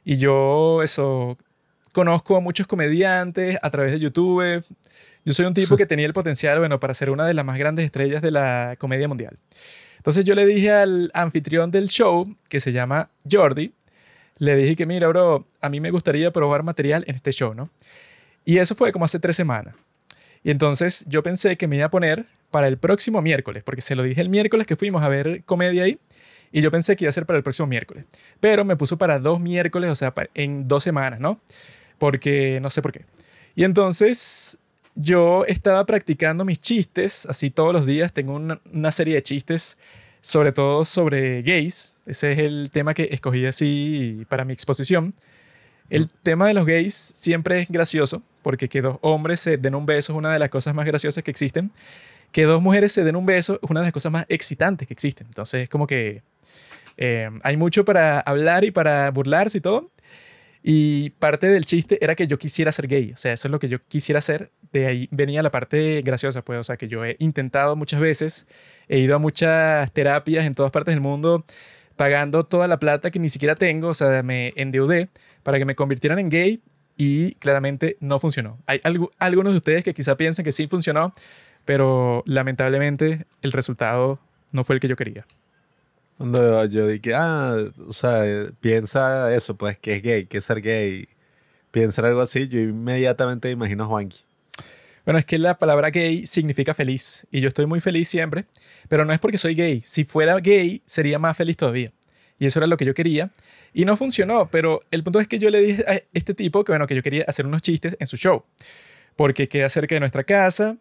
Y 0.05 0.19
yo 0.19 0.83
eso, 0.83 1.39
conozco 1.95 2.37
a 2.37 2.41
muchos 2.41 2.67
comediantes 2.67 3.57
a 3.63 3.71
través 3.71 3.93
de 3.93 4.01
YouTube. 4.01 4.63
Yo 5.25 5.33
soy 5.33 5.47
un 5.47 5.55
tipo 5.55 5.79
que 5.79 5.87
tenía 5.87 6.05
el 6.05 6.13
potencial, 6.13 6.59
bueno, 6.59 6.79
para 6.79 6.93
ser 6.93 7.09
una 7.09 7.27
de 7.27 7.33
las 7.33 7.47
más 7.47 7.57
grandes 7.57 7.87
estrellas 7.87 8.21
de 8.21 8.31
la 8.31 8.77
comedia 8.79 9.09
mundial. 9.09 9.39
Entonces 9.97 10.27
yo 10.27 10.35
le 10.35 10.45
dije 10.45 10.71
al 10.71 11.11
anfitrión 11.15 11.71
del 11.71 11.89
show, 11.89 12.37
que 12.51 12.61
se 12.61 12.73
llama 12.73 13.09
Jordi, 13.31 13.73
le 14.37 14.57
dije 14.57 14.77
que, 14.77 14.85
mira, 14.85 15.09
bro, 15.09 15.47
a 15.63 15.71
mí 15.71 15.81
me 15.81 15.91
gustaría 15.91 16.31
probar 16.31 16.63
material 16.63 17.05
en 17.07 17.15
este 17.15 17.33
show, 17.33 17.55
¿no? 17.55 17.71
Y 18.45 18.59
eso 18.59 18.75
fue 18.75 18.93
como 18.93 19.07
hace 19.07 19.19
tres 19.19 19.37
semanas. 19.37 19.75
Y 20.43 20.51
entonces 20.51 21.07
yo 21.09 21.23
pensé 21.23 21.57
que 21.57 21.67
me 21.67 21.77
iba 21.77 21.87
a 21.87 21.91
poner 21.91 22.27
para 22.51 22.69
el 22.69 22.77
próximo 22.77 23.23
miércoles, 23.23 23.63
porque 23.65 23.81
se 23.81 23.95
lo 23.95 24.03
dije 24.03 24.21
el 24.21 24.29
miércoles 24.29 24.67
que 24.67 24.77
fuimos 24.77 25.03
a 25.03 25.09
ver 25.09 25.43
comedia 25.45 25.85
ahí, 25.85 25.99
y 26.53 26.61
yo 26.61 26.71
pensé 26.71 26.95
que 26.97 27.05
iba 27.05 27.09
a 27.09 27.13
ser 27.13 27.25
para 27.25 27.39
el 27.39 27.43
próximo 27.43 27.67
miércoles. 27.67 28.05
Pero 28.41 28.65
me 28.65 28.77
puso 28.77 28.99
para 28.99 29.19
dos 29.19 29.41
miércoles, 29.41 29.91
o 29.91 29.95
sea, 29.95 30.13
en 30.35 30.69
dos 30.69 30.85
semanas, 30.85 31.19
¿no? 31.19 31.41
Porque 31.99 32.59
no 32.61 32.71
sé 32.71 32.83
por 32.83 32.93
qué. 32.93 33.05
Y 33.55 33.65
entonces 33.65 34.59
yo 34.95 35.45
estaba 35.47 35.85
practicando 35.87 36.45
mis 36.45 36.61
chistes, 36.61 37.27
así 37.27 37.51
todos 37.51 37.73
los 37.73 37.87
días. 37.87 38.13
Tengo 38.13 38.35
una, 38.35 38.93
serie 38.93 39.15
de 39.15 39.23
chistes, 39.23 39.77
sobre 40.21 40.53
todo 40.53 40.85
sobre 40.85 41.43
gays. 41.43 41.95
Ese 42.07 42.33
es 42.33 42.39
el 42.39 42.71
tema 42.73 42.95
que 42.95 43.09
escogí 43.11 43.47
así 43.47 44.25
para 44.29 44.45
mi 44.45 44.53
exposición. 44.53 45.15
El 45.91 46.09
tema 46.09 46.47
de 46.47 46.55
los 46.55 46.67
gays 46.67 46.95
siempre 46.95 47.61
es 47.61 47.69
gracioso, 47.69 48.23
porque 48.43 48.69
que 48.69 48.81
dos 48.83 48.99
hombres 49.03 49.41
se 49.41 49.57
den 49.57 49.75
un 49.75 49.85
beso 49.85 50.13
es 50.13 50.19
una 50.19 50.33
de 50.33 50.39
las 50.39 50.49
cosas 50.49 50.75
más 50.75 50.87
graciosas 50.87 51.23
que 51.23 51.31
existen. 51.31 51.71
Que 52.33 52.45
dos 52.45 52.63
mujeres 52.63 52.93
se 52.93 53.05
den 53.05 53.17
un 53.17 53.27
beso 53.27 53.61
es 53.63 53.71
una 53.71 53.81
de 53.81 53.87
las 53.87 53.93
cosas 53.93 54.13
más 54.13 54.27
excitantes 54.29 54.89
que 54.89 54.95
existen. 54.95 55.27
Entonces 55.27 55.65
es 55.65 55.69
como 55.69 55.87
que 55.87 56.23
eh, 56.97 57.31
hay 57.43 57.57
mucho 57.57 57.85
para 57.85 58.21
hablar 58.21 58.65
y 58.65 58.71
para 58.71 59.11
burlarse 59.11 59.59
y 59.59 59.61
todo. 59.61 59.91
Y 60.67 61.11
parte 61.19 61.49
del 61.49 61.67
chiste 61.67 62.03
era 62.03 62.15
que 62.15 62.27
yo 62.27 62.39
quisiera 62.39 62.73
ser 62.73 62.89
gay, 62.89 63.13
o 63.13 63.19
sea, 63.19 63.35
eso 63.35 63.49
es 63.49 63.53
lo 63.53 63.59
que 63.59 63.69
yo 63.69 63.81
quisiera 63.81 64.21
hacer. 64.21 64.51
De 64.73 64.87
ahí 64.87 65.09
venía 65.11 65.43
la 65.43 65.51
parte 65.51 66.01
graciosa, 66.03 66.43
pues, 66.43 66.59
o 66.59 66.65
sea, 66.65 66.79
que 66.79 66.89
yo 66.89 67.05
he 67.05 67.17
intentado 67.19 67.77
muchas 67.77 68.01
veces, 68.01 68.47
he 68.89 68.99
ido 68.99 69.15
a 69.15 69.19
muchas 69.19 69.93
terapias 69.93 70.47
en 70.47 70.55
todas 70.55 70.73
partes 70.73 70.95
del 70.95 71.03
mundo, 71.03 71.45
pagando 71.97 72.47
toda 72.47 72.67
la 72.67 72.79
plata 72.79 73.11
que 73.11 73.19
ni 73.19 73.29
siquiera 73.29 73.57
tengo, 73.57 73.89
o 73.89 73.95
sea, 73.95 74.23
me 74.23 74.55
endeudé 74.57 75.11
para 75.43 75.59
que 75.59 75.67
me 75.67 75.75
convirtieran 75.75 76.19
en 76.19 76.31
gay 76.31 76.63
y 76.97 77.35
claramente 77.35 77.99
no 78.01 78.19
funcionó. 78.19 78.59
Hay 78.67 78.81
algunos 79.19 79.53
de 79.53 79.59
ustedes 79.59 79.85
que 79.85 79.93
quizá 79.93 80.17
piensen 80.17 80.47
que 80.47 80.53
sí 80.53 80.67
funcionó, 80.67 81.13
pero 81.67 82.23
lamentablemente 82.25 83.27
el 83.43 83.53
resultado 83.53 84.19
no 84.51 84.65
fue 84.65 84.77
el 84.77 84.81
que 84.81 84.89
yo 84.89 84.97
quería. 84.97 85.27
Cuando 86.17 86.65
yo 86.67 86.87
dije, 86.87 87.13
ah, 87.15 87.57
o 87.89 87.93
sea, 87.93 88.23
piensa 88.61 89.35
eso, 89.35 89.57
pues 89.57 89.79
que 89.79 89.97
es 89.97 90.03
gay, 90.03 90.27
que 90.27 90.39
es 90.39 90.45
ser 90.45 90.61
gay, 90.61 91.09
piensa 91.71 92.07
algo 92.07 92.21
así, 92.21 92.47
yo 92.47 92.61
inmediatamente 92.61 93.51
imagino 93.51 93.85
a 93.85 93.87
Juanqui. 93.87 94.21
Bueno, 95.05 95.19
es 95.19 95.27
que 95.27 95.39
la 95.39 95.59
palabra 95.59 95.91
gay 95.91 96.25
significa 96.27 96.73
feliz 96.73 97.27
y 97.31 97.41
yo 97.41 97.49
estoy 97.49 97.67
muy 97.67 97.81
feliz 97.81 98.09
siempre, 98.09 98.47
pero 98.89 99.05
no 99.05 99.13
es 99.13 99.19
porque 99.19 99.39
soy 99.39 99.55
gay. 99.55 99.83
Si 99.85 100.05
fuera 100.05 100.39
gay, 100.39 100.83
sería 100.87 101.19
más 101.19 101.37
feliz 101.37 101.57
todavía. 101.57 101.93
Y 102.39 102.47
eso 102.47 102.59
era 102.59 102.67
lo 102.67 102.77
que 102.77 102.85
yo 102.85 102.95
quería. 102.95 103.31
Y 103.73 103.85
no 103.85 103.97
funcionó, 103.97 104.49
pero 104.51 104.83
el 104.91 105.03
punto 105.03 105.21
es 105.21 105.29
que 105.29 105.39
yo 105.39 105.51
le 105.51 105.61
dije 105.61 105.85
a 105.87 106.01
este 106.13 106.33
tipo 106.33 106.65
que, 106.65 106.73
bueno, 106.73 106.87
que 106.87 106.95
yo 106.95 107.03
quería 107.03 107.25
hacer 107.27 107.45
unos 107.45 107.61
chistes 107.61 107.97
en 107.99 108.07
su 108.07 108.17
show. 108.17 108.45
Porque 109.17 109.49
queda 109.49 109.69
cerca 109.69 109.95
de 109.95 110.01
nuestra 110.01 110.25
casa, 110.25 110.77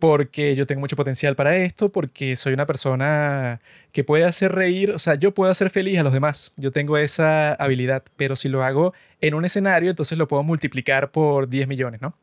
porque 0.00 0.56
yo 0.56 0.66
tengo 0.66 0.80
mucho 0.80 0.96
potencial 0.96 1.36
para 1.36 1.54
esto, 1.56 1.92
porque 1.92 2.34
soy 2.34 2.54
una 2.54 2.66
persona 2.66 3.60
que 3.92 4.02
puede 4.02 4.24
hacer 4.24 4.52
reír, 4.52 4.90
o 4.90 4.98
sea, 4.98 5.14
yo 5.14 5.32
puedo 5.32 5.52
hacer 5.52 5.70
feliz 5.70 5.98
a 5.98 6.02
los 6.02 6.12
demás, 6.12 6.52
yo 6.56 6.72
tengo 6.72 6.96
esa 6.96 7.52
habilidad, 7.52 8.02
pero 8.16 8.34
si 8.34 8.48
lo 8.48 8.64
hago 8.64 8.94
en 9.20 9.34
un 9.34 9.44
escenario, 9.44 9.90
entonces 9.90 10.18
lo 10.18 10.26
puedo 10.26 10.42
multiplicar 10.42 11.12
por 11.12 11.48
10 11.48 11.68
millones, 11.68 12.00
¿no? 12.00 12.16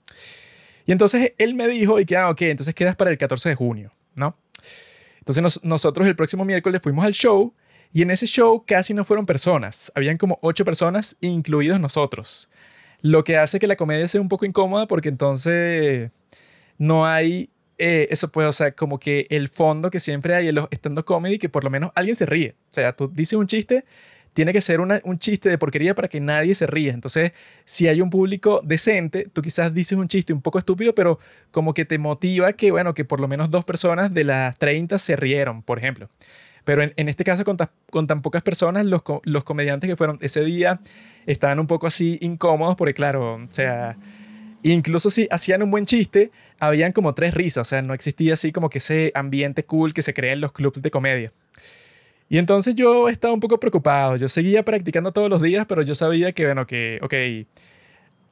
Y 0.86 0.92
entonces 0.92 1.34
él 1.38 1.54
me 1.54 1.68
dijo, 1.68 2.00
y 2.00 2.06
que, 2.06 2.18
ah, 2.18 2.30
ok, 2.30 2.42
entonces 2.44 2.74
quedas 2.74 2.96
para 2.96 3.12
el 3.12 3.18
14 3.18 3.50
de 3.50 3.56
junio, 3.56 3.94
¿no? 4.16 4.36
Entonces 5.20 5.64
nosotros 5.64 6.08
el 6.08 6.16
próximo 6.16 6.44
miércoles 6.46 6.82
fuimos 6.82 7.06
al 7.06 7.14
show 7.14 7.54
y 7.94 8.02
en 8.02 8.12
ese 8.12 8.26
show 8.26 8.64
casi 8.66 8.94
no 8.94 9.06
fueron 9.06 9.26
personas, 9.26 9.92
habían 9.96 10.18
como 10.18 10.40
ocho 10.42 10.66
personas, 10.66 11.16
incluidos 11.22 11.80
nosotros. 11.80 12.50
Lo 13.02 13.24
que 13.24 13.38
hace 13.38 13.60
que 13.60 13.68
la 13.68 13.76
comedia 13.76 14.08
sea 14.08 14.20
un 14.20 14.30
poco 14.30 14.46
incómoda 14.46 14.88
porque 14.88 15.10
entonces 15.10 16.10
no 16.78 17.06
hay 17.06 17.52
eh, 17.78 18.08
eso 18.10 18.30
puede, 18.32 18.48
o 18.48 18.52
sea, 18.52 18.72
como 18.72 19.00
que 19.00 19.28
el 19.30 19.50
fondo 19.50 19.92
que 19.92 20.00
siempre 20.00 20.34
hay 20.34 20.48
en 20.48 20.56
los 20.56 20.68
stand-up 20.72 21.06
comedy, 21.06 21.38
que 21.38 21.50
por 21.50 21.64
lo 21.64 21.70
menos 21.70 21.92
alguien 21.96 22.16
se 22.16 22.26
ríe. 22.26 22.56
O 22.70 22.74
sea, 22.74 22.94
tú 22.94 23.08
dices 23.08 23.34
un 23.34 23.48
chiste, 23.48 23.86
tiene 24.34 24.54
que 24.54 24.62
ser 24.62 24.80
un 24.80 25.20
chiste 25.20 25.50
de 25.50 25.58
porquería 25.58 25.96
para 25.96 26.08
que 26.08 26.20
nadie 26.20 26.54
se 26.54 26.68
ríe. 26.68 26.92
Entonces, 26.92 27.32
si 27.66 27.88
hay 27.88 28.02
un 28.02 28.10
público 28.10 28.62
decente, 28.64 29.28
tú 29.34 29.42
quizás 29.42 29.74
dices 29.74 29.98
un 29.98 30.08
chiste 30.08 30.34
un 30.34 30.42
poco 30.42 30.60
estúpido, 30.60 30.94
pero 30.94 31.20
como 31.52 31.74
que 31.74 31.86
te 31.86 31.98
motiva 31.98 32.54
que, 32.54 32.72
bueno, 32.72 32.94
que 32.94 33.04
por 33.04 33.20
lo 33.20 33.28
menos 33.28 33.50
dos 33.50 33.66
personas 33.66 34.14
de 34.14 34.24
las 34.24 34.58
30 34.58 34.98
se 35.00 35.16
rieron, 35.16 35.64
por 35.64 35.80
ejemplo. 35.80 36.10
Pero 36.66 36.84
en, 36.84 37.10
este 37.10 37.24
caso, 37.24 37.44
con, 37.46 37.58
con, 37.90 38.08
tan 38.08 38.22
pocas 38.22 38.44
personas, 38.44 38.86
los, 38.86 39.02
los 39.24 39.44
comediantes 39.44 39.90
que 39.90 39.96
fueron 39.96 40.20
ese 40.22 40.44
día 40.44 40.82
estaban 41.26 41.60
un 41.60 41.68
poco 41.68 41.88
así 41.88 42.18
incómodos, 42.22 42.76
porque 42.76 42.94
claro, 42.94 43.36
o 43.36 43.48
sea 43.54 43.98
Incluso 44.64 45.10
si 45.10 45.28
hacían 45.32 45.64
un 45.64 45.72
buen 45.72 45.86
chiste, 45.86 46.32
habían 46.60 46.92
como 46.92 47.14
tres 47.14 47.34
risas, 47.34 47.68
o 47.68 47.70
sea, 47.70 47.82
no 47.82 47.94
existía 47.94 48.34
así 48.34 48.52
como 48.52 48.70
que 48.70 48.80
ese 48.80 49.12
ambiente 49.16 49.64
cool 49.64 49.94
que 49.94 50.02
se 50.02 50.14
crea 50.14 50.34
en 50.34 50.42
los 50.42 50.52
clubs 50.52 50.82
de 50.82 50.92
comedia. 50.92 51.32
Y 52.30 52.38
entonces 52.38 52.76
yo 52.76 53.08
estaba 53.08 53.34
un 53.34 53.40
poco 53.40 53.60
preocupado, 53.60 54.18
yo 54.18 54.28
seguía 54.28 54.64
practicando 54.64 55.12
todos 55.12 55.30
los 55.30 55.42
días, 55.42 55.66
pero 55.68 55.82
yo 55.82 55.96
sabía 55.96 56.34
que, 56.34 56.46
bueno, 56.46 56.68
que, 56.68 57.00
ok, 57.02 57.48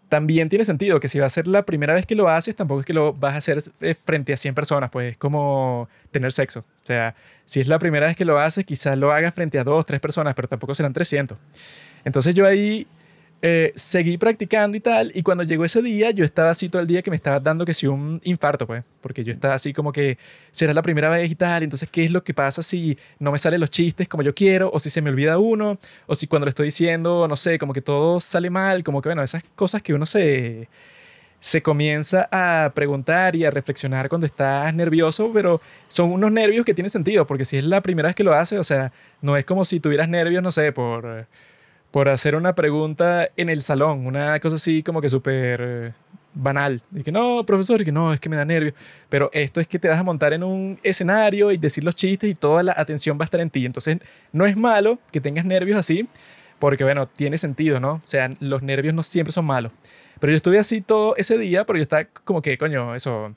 también 0.10 0.50
tiene 0.50 0.66
sentido 0.66 1.00
que 1.00 1.08
si 1.08 1.20
va 1.20 1.26
a 1.26 1.30
ser 1.30 1.48
la 1.48 1.66
primera 1.66 1.94
vez 1.94 2.06
que 2.06 2.16
lo 2.16 2.30
haces, 2.30 2.56
tampoco 2.56 2.82
es 2.82 2.86
que 2.86 2.94
lo 2.94 3.14
vas 3.14 3.34
a 3.34 3.38
hacer 3.38 3.60
eh, 3.82 3.96
frente 4.06 4.34
a 4.34 4.38
100 4.38 4.54
personas, 4.54 4.90
pues 4.90 5.14
es 5.14 5.18
como 5.18 5.88
tener 6.12 6.32
sexo. 6.32 6.60
O 6.60 6.86
sea, 6.86 7.16
si 7.46 7.60
es 7.60 7.68
la 7.68 7.80
primera 7.80 8.08
vez 8.08 8.16
que 8.16 8.26
lo 8.26 8.38
haces, 8.40 8.66
quizás 8.66 8.98
lo 8.98 9.12
hagas 9.12 9.34
frente 9.34 9.58
a 9.58 9.64
dos, 9.64 9.86
tres 9.86 10.00
personas, 10.00 10.36
pero 10.36 10.48
tampoco 10.48 10.76
serán 10.76 10.94
300. 10.94 11.38
Entonces 12.04 12.36
yo 12.36 12.46
ahí 12.46 12.86
eh, 13.42 13.74
seguí 13.76 14.18
practicando 14.18 14.76
y 14.78 14.80
tal, 14.80 15.12
y 15.14 15.22
cuando 15.22 15.44
llegó 15.44 15.66
ese 15.66 15.82
día, 15.82 16.12
yo 16.12 16.26
estaba 16.26 16.50
así 16.50 16.70
todo 16.70 16.82
el 16.82 16.88
día 16.88 17.02
que 17.02 17.12
me 17.12 17.16
estaba 17.16 17.40
dando 17.40 17.66
que 17.66 17.74
si 17.74 17.86
un 17.88 18.20
infarto, 18.24 18.66
pues, 18.66 18.84
porque 19.02 19.24
yo 19.24 19.34
estaba 19.34 19.54
así 19.54 19.74
como 19.74 19.92
que 19.92 20.18
será 20.52 20.74
la 20.74 20.82
primera 20.82 21.10
vez 21.10 21.30
y 21.32 21.36
tal, 21.36 21.64
entonces, 21.64 21.90
¿qué 21.92 22.06
es 22.06 22.12
lo 22.12 22.24
que 22.24 22.34
pasa 22.34 22.64
si 22.64 22.98
no 23.20 23.32
me 23.32 23.38
salen 23.38 23.60
los 23.60 23.70
chistes 23.70 24.08
como 24.08 24.24
yo 24.24 24.34
quiero, 24.34 24.72
o 24.74 24.80
si 24.80 24.90
se 24.90 25.02
me 25.02 25.10
olvida 25.10 25.38
uno, 25.38 25.78
o 26.08 26.16
si 26.16 26.28
cuando 26.28 26.46
lo 26.46 26.50
estoy 26.50 26.68
diciendo, 26.68 27.28
no 27.28 27.36
sé, 27.36 27.60
como 27.60 27.74
que 27.74 27.82
todo 27.82 28.20
sale 28.20 28.50
mal, 28.50 28.84
como 28.84 29.02
que, 29.02 29.10
bueno, 29.10 29.22
esas 29.24 29.44
cosas 29.56 29.82
que 29.82 29.94
uno 29.94 30.06
se 30.06 30.68
se 31.46 31.62
comienza 31.62 32.28
a 32.32 32.72
preguntar 32.74 33.36
y 33.36 33.46
a 33.46 33.52
reflexionar 33.52 34.10
cuando 34.10 34.26
estás 34.26 34.74
nervioso, 34.74 35.30
pero 35.32 35.62
son 35.88 36.12
unos 36.12 36.32
nervios 36.32 36.66
que 36.66 36.74
tienen 36.74 36.90
sentido, 36.90 37.28
porque 37.28 37.46
si 37.46 37.58
es 37.58 37.64
la 37.64 37.82
primera 37.82 38.08
vez 38.10 38.16
que 38.16 38.24
lo 38.24 38.34
haces, 38.34 38.60
o 38.60 38.64
sea, 38.64 38.92
no 39.22 39.38
es 39.38 39.46
como 39.46 39.64
si 39.64 39.80
tuvieras 39.80 40.10
nervios, 40.10 40.42
no 40.42 40.52
sé, 40.52 40.72
por 40.72 41.28
por 41.96 42.10
hacer 42.10 42.36
una 42.36 42.54
pregunta 42.56 43.30
en 43.38 43.48
el 43.48 43.62
salón, 43.62 44.06
una 44.06 44.38
cosa 44.42 44.58
así 44.58 44.84
como 44.84 45.00
que 45.00 45.08
súper 45.08 45.62
eh, 45.64 45.94
banal. 46.34 46.82
Y 46.94 47.04
que 47.04 47.12
no, 47.14 47.46
profesor, 47.46 47.80
y 47.80 47.86
que 47.86 47.92
no, 47.94 48.12
es 48.12 48.20
que 48.20 48.28
me 48.28 48.36
da 48.36 48.44
nervio. 48.44 48.74
Pero 49.08 49.30
esto 49.32 49.62
es 49.62 49.68
que 49.68 49.80
te 49.80 49.88
vas 49.88 49.98
a 49.98 50.04
montar 50.04 50.34
en 50.34 50.44
un 50.44 50.78
escenario 50.84 51.54
y 51.54 51.58
decir 51.58 51.86
los 51.86 51.96
chistes 51.96 52.30
y 52.30 52.36
toda 52.36 52.64
la 52.64 52.74
atención 52.76 53.18
va 53.18 53.24
a 53.24 53.28
estar 53.28 53.40
en 53.40 53.50
ti. 53.50 53.66
Entonces, 53.66 54.00
no 54.34 54.46
es 54.46 54.58
malo 54.58 55.00
que 55.10 55.22
tengas 55.22 55.46
nervios 55.46 55.80
así, 55.80 56.06
porque 56.60 56.84
bueno, 56.84 57.08
tiene 57.08 57.38
sentido, 57.38 57.80
¿no? 57.80 57.94
O 57.94 58.02
sea, 58.04 58.30
los 58.42 58.62
nervios 58.62 58.94
no 58.94 59.02
siempre 59.02 59.32
son 59.32 59.46
malos. 59.46 59.72
Pero 60.20 60.32
yo 60.32 60.36
estuve 60.36 60.60
así 60.60 60.82
todo 60.82 61.16
ese 61.16 61.38
día, 61.38 61.66
pero 61.66 61.78
yo 61.78 61.84
estaba 61.84 62.04
como 62.26 62.42
que, 62.42 62.58
coño, 62.58 62.94
eso. 62.94 63.34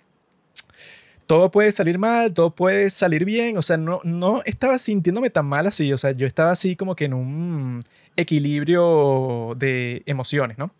Todo 1.27 1.51
puede 1.53 1.71
salir 1.71 1.99
mal, 1.99 2.33
todo 2.33 2.51
puede 2.51 2.91
salir 2.91 3.25
bien. 3.25 3.57
O 3.57 3.63
sea, 3.63 3.77
no, 3.77 4.01
no 4.03 4.43
estaba 4.47 4.79
sintiéndome 4.79 5.31
tan 5.31 5.47
mal 5.47 5.69
así. 5.69 5.93
O 5.93 5.99
sea, 5.99 6.11
yo 6.11 6.27
estaba 6.27 6.51
así 6.51 6.75
como 6.75 6.97
que 6.97 7.05
en 7.05 7.15
un 7.15 7.83
equilibrio 8.19 9.55
de 9.57 10.03
emociones, 10.05 10.59
¿no? 10.59 10.75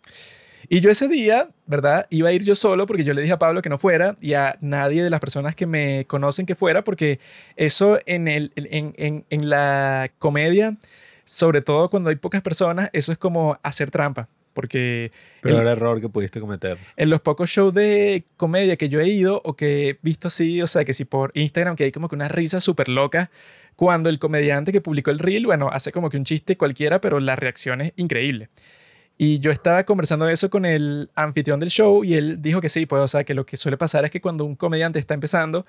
Y 0.67 0.81
yo 0.81 0.91
ese 0.91 1.07
día, 1.07 1.49
¿verdad? 1.65 2.05
Iba 2.11 2.29
a 2.29 2.31
ir 2.31 2.43
yo 2.43 2.53
solo 2.53 2.85
porque 2.85 3.03
yo 3.03 3.13
le 3.13 3.21
dije 3.21 3.33
a 3.33 3.39
Pablo 3.39 3.63
que 3.63 3.69
no 3.69 3.79
fuera 3.79 4.17
y 4.21 4.33
a 4.33 4.57
nadie 4.61 5.03
de 5.03 5.09
las 5.09 5.19
personas 5.19 5.55
que 5.55 5.65
me 5.65 6.05
conocen 6.05 6.45
que 6.45 6.53
fuera 6.53 6.83
porque 6.83 7.19
eso 7.55 7.99
en, 8.05 8.27
el, 8.27 8.51
en, 8.55 8.93
en, 8.97 9.25
en 9.31 9.49
la 9.49 10.11
comedia, 10.19 10.77
sobre 11.23 11.61
todo 11.61 11.89
cuando 11.89 12.11
hay 12.11 12.17
pocas 12.17 12.43
personas, 12.43 12.89
eso 12.93 13.11
es 13.11 13.17
como 13.17 13.57
hacer 13.63 13.89
trampa. 13.89 14.27
Porque... 14.59 15.13
Peor 15.39 15.61
el 15.61 15.67
error 15.69 16.01
que 16.01 16.09
pudiste 16.09 16.41
cometer. 16.41 16.77
En 16.97 17.09
los 17.09 17.21
pocos 17.21 17.49
shows 17.49 17.73
de 17.73 18.25
comedia 18.35 18.75
que 18.75 18.89
yo 18.89 18.99
he 18.99 19.07
ido 19.07 19.41
o 19.45 19.55
que 19.55 19.87
he 19.87 19.99
visto 20.01 20.27
así, 20.27 20.61
o 20.61 20.67
sea, 20.67 20.83
que 20.83 20.93
si 20.93 21.05
por 21.05 21.31
Instagram 21.33 21.77
que 21.77 21.85
hay 21.85 21.93
como 21.93 22.09
que 22.09 22.15
una 22.15 22.27
risa 22.27 22.59
súper 22.59 22.89
loca 22.89 23.31
cuando 23.77 24.09
el 24.09 24.19
comediante 24.19 24.73
que 24.73 24.81
publicó 24.81 25.11
el 25.11 25.19
reel, 25.19 25.45
bueno, 25.45 25.69
hace 25.71 25.93
como 25.93 26.09
que 26.09 26.17
un 26.17 26.25
chiste 26.25 26.57
cualquiera, 26.57 26.99
pero 26.99 27.21
la 27.21 27.37
reacción 27.37 27.79
es 27.79 27.93
increíble. 27.95 28.49
Y 29.17 29.39
yo 29.39 29.51
estaba 29.51 29.85
conversando 29.85 30.27
eso 30.27 30.49
con 30.49 30.65
el 30.65 31.09
anfitrión 31.15 31.61
del 31.61 31.69
show 31.69 32.03
y 32.03 32.15
él 32.15 32.41
dijo 32.41 32.59
que 32.59 32.67
sí, 32.67 32.85
pues, 32.85 33.01
o 33.01 33.07
sea, 33.07 33.23
que 33.23 33.33
lo 33.33 33.45
que 33.45 33.55
suele 33.55 33.77
pasar 33.77 34.03
es 34.03 34.11
que 34.11 34.19
cuando 34.19 34.43
un 34.43 34.57
comediante 34.57 34.99
está 34.99 35.13
empezando, 35.13 35.65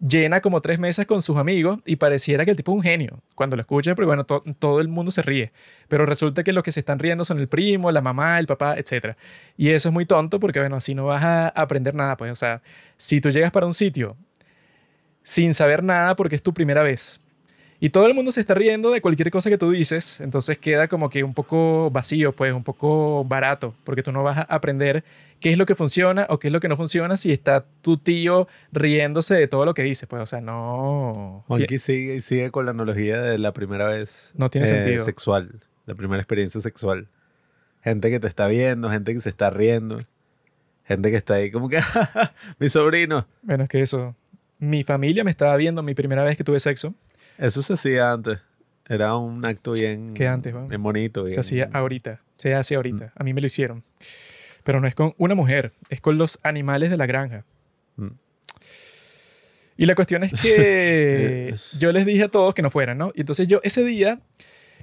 llena 0.00 0.40
como 0.40 0.60
tres 0.60 0.78
mesas 0.78 1.06
con 1.06 1.22
sus 1.22 1.36
amigos 1.36 1.78
y 1.86 1.96
pareciera 1.96 2.44
que 2.44 2.50
el 2.50 2.56
tipo 2.56 2.72
es 2.72 2.76
un 2.76 2.82
genio 2.82 3.22
cuando 3.34 3.56
lo 3.56 3.62
escucha, 3.62 3.94
porque 3.94 4.06
bueno, 4.06 4.24
todo 4.24 4.80
el 4.80 4.88
mundo 4.88 5.10
se 5.10 5.22
ríe, 5.22 5.52
pero 5.88 6.06
resulta 6.06 6.44
que 6.44 6.52
los 6.52 6.62
que 6.62 6.72
se 6.72 6.80
están 6.80 6.98
riendo 6.98 7.24
son 7.24 7.38
el 7.38 7.48
primo, 7.48 7.90
la 7.90 8.00
mamá, 8.00 8.38
el 8.38 8.46
papá, 8.46 8.76
etc. 8.76 9.16
Y 9.56 9.70
eso 9.70 9.88
es 9.88 9.92
muy 9.92 10.06
tonto 10.06 10.38
porque 10.40 10.60
bueno, 10.60 10.76
así 10.76 10.94
no 10.94 11.06
vas 11.06 11.24
a 11.24 11.48
aprender 11.48 11.94
nada, 11.94 12.16
pues, 12.16 12.30
o 12.30 12.36
sea, 12.36 12.62
si 12.96 13.20
tú 13.20 13.30
llegas 13.30 13.50
para 13.50 13.66
un 13.66 13.74
sitio 13.74 14.16
sin 15.22 15.54
saber 15.54 15.82
nada 15.82 16.14
porque 16.16 16.36
es 16.36 16.42
tu 16.42 16.52
primera 16.54 16.82
vez 16.82 17.20
y 17.78 17.90
todo 17.90 18.06
el 18.06 18.14
mundo 18.14 18.32
se 18.32 18.40
está 18.40 18.54
riendo 18.54 18.90
de 18.90 19.00
cualquier 19.00 19.30
cosa 19.30 19.50
que 19.50 19.58
tú 19.58 19.70
dices, 19.70 20.20
entonces 20.20 20.58
queda 20.58 20.88
como 20.88 21.10
que 21.10 21.22
un 21.24 21.34
poco 21.34 21.90
vacío, 21.90 22.32
pues 22.34 22.52
un 22.54 22.64
poco 22.64 23.24
barato, 23.24 23.74
porque 23.84 24.02
tú 24.02 24.12
no 24.12 24.22
vas 24.22 24.38
a 24.38 24.42
aprender 24.42 25.04
qué 25.40 25.52
es 25.52 25.58
lo 25.58 25.66
que 25.66 25.74
funciona 25.74 26.26
o 26.28 26.38
qué 26.38 26.48
es 26.48 26.52
lo 26.52 26.60
que 26.60 26.68
no 26.68 26.76
funciona 26.76 27.16
si 27.16 27.32
está 27.32 27.66
tu 27.82 27.96
tío 27.96 28.48
riéndose 28.72 29.34
de 29.34 29.48
todo 29.48 29.64
lo 29.64 29.74
que 29.74 29.82
dices, 29.82 30.08
pues 30.08 30.22
o 30.22 30.26
sea, 30.26 30.40
no... 30.40 31.44
Juanqui 31.48 31.78
sigue, 31.78 32.20
sigue 32.20 32.50
con 32.50 32.64
la 32.64 32.72
analogía 32.72 33.20
de 33.20 33.38
la 33.38 33.52
primera 33.52 33.88
vez 33.88 34.32
no 34.36 34.50
tiene 34.50 34.66
eh, 34.66 34.70
sentido. 34.70 35.04
sexual, 35.04 35.60
la 35.86 35.94
primera 35.94 36.20
experiencia 36.20 36.60
sexual. 36.60 37.08
Gente 37.82 38.10
que 38.10 38.18
te 38.18 38.26
está 38.26 38.48
viendo, 38.48 38.90
gente 38.90 39.14
que 39.14 39.20
se 39.20 39.28
está 39.28 39.50
riendo, 39.50 40.04
gente 40.84 41.10
que 41.10 41.16
está 41.16 41.34
ahí 41.34 41.50
como 41.50 41.68
que, 41.68 41.80
mi 42.58 42.68
sobrino. 42.68 43.26
Bueno, 43.42 43.64
es 43.64 43.68
que 43.68 43.82
eso, 43.82 44.14
mi 44.58 44.84
familia 44.84 45.22
me 45.24 45.30
estaba 45.30 45.56
viendo 45.56 45.82
mi 45.82 45.94
primera 45.94 46.24
vez 46.24 46.36
que 46.36 46.44
tuve 46.44 46.58
sexo 46.60 46.94
eso 47.38 47.62
se 47.62 47.74
hacía 47.74 48.12
antes. 48.12 48.38
Era 48.88 49.16
un 49.16 49.44
acto 49.44 49.72
bien, 49.72 50.14
¿Qué 50.14 50.28
antes, 50.28 50.54
bien 50.68 50.82
bonito. 50.82 51.28
Se 51.28 51.40
hacía 51.40 51.68
ahorita. 51.72 52.20
Se 52.36 52.54
hace 52.54 52.76
ahorita. 52.76 53.06
Mm. 53.06 53.10
A 53.16 53.24
mí 53.24 53.34
me 53.34 53.40
lo 53.40 53.46
hicieron. 53.46 53.82
Pero 54.66 54.80
no 54.80 54.88
es 54.88 54.96
con 54.96 55.14
una 55.16 55.36
mujer, 55.36 55.70
es 55.90 56.00
con 56.00 56.18
los 56.18 56.40
animales 56.42 56.90
de 56.90 56.96
la 56.96 57.06
granja. 57.06 57.44
Mm. 57.94 58.08
Y 59.76 59.86
la 59.86 59.94
cuestión 59.94 60.24
es 60.24 60.32
que 60.42 61.54
yo 61.78 61.92
les 61.92 62.04
dije 62.04 62.24
a 62.24 62.28
todos 62.28 62.52
que 62.52 62.62
no 62.62 62.70
fueran, 62.70 62.98
¿no? 62.98 63.12
Y 63.14 63.20
entonces 63.20 63.46
yo 63.46 63.60
ese 63.62 63.84
día 63.84 64.18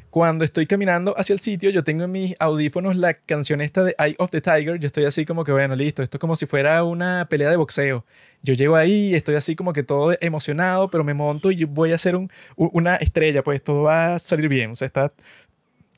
cuando 0.09 0.45
estoy 0.45 0.67
caminando 0.67 1.13
hacia 1.17 1.33
el 1.33 1.41
sitio, 1.41 1.69
yo 1.69 1.83
tengo 1.83 2.05
en 2.05 2.13
mis 2.13 2.35
audífonos 2.39 2.95
la 2.95 3.13
canción 3.13 3.59
esta 3.59 3.83
de 3.83 3.93
Eye 3.99 4.15
of 4.19 4.31
the 4.31 4.39
Tiger. 4.39 4.79
Yo 4.79 4.87
estoy 4.87 5.03
así 5.03 5.25
como 5.25 5.43
que, 5.43 5.51
bueno, 5.51 5.75
listo, 5.75 6.01
esto 6.01 6.15
es 6.15 6.19
como 6.21 6.37
si 6.37 6.45
fuera 6.45 6.81
una 6.85 7.27
pelea 7.29 7.49
de 7.49 7.57
boxeo. 7.57 8.05
Yo 8.41 8.53
llego 8.53 8.77
ahí, 8.77 9.15
estoy 9.15 9.35
así 9.35 9.53
como 9.53 9.73
que 9.73 9.83
todo 9.83 10.15
emocionado, 10.21 10.87
pero 10.87 11.03
me 11.03 11.13
monto 11.13 11.51
y 11.51 11.65
voy 11.65 11.91
a 11.91 11.97
un, 12.15 12.31
una 12.55 12.95
estrella, 12.97 13.43
pues 13.43 13.61
todo 13.61 13.81
va 13.81 14.15
a 14.15 14.19
salir 14.19 14.47
bien. 14.47 14.71
O 14.71 14.75
sea, 14.77 14.85
está 14.85 15.11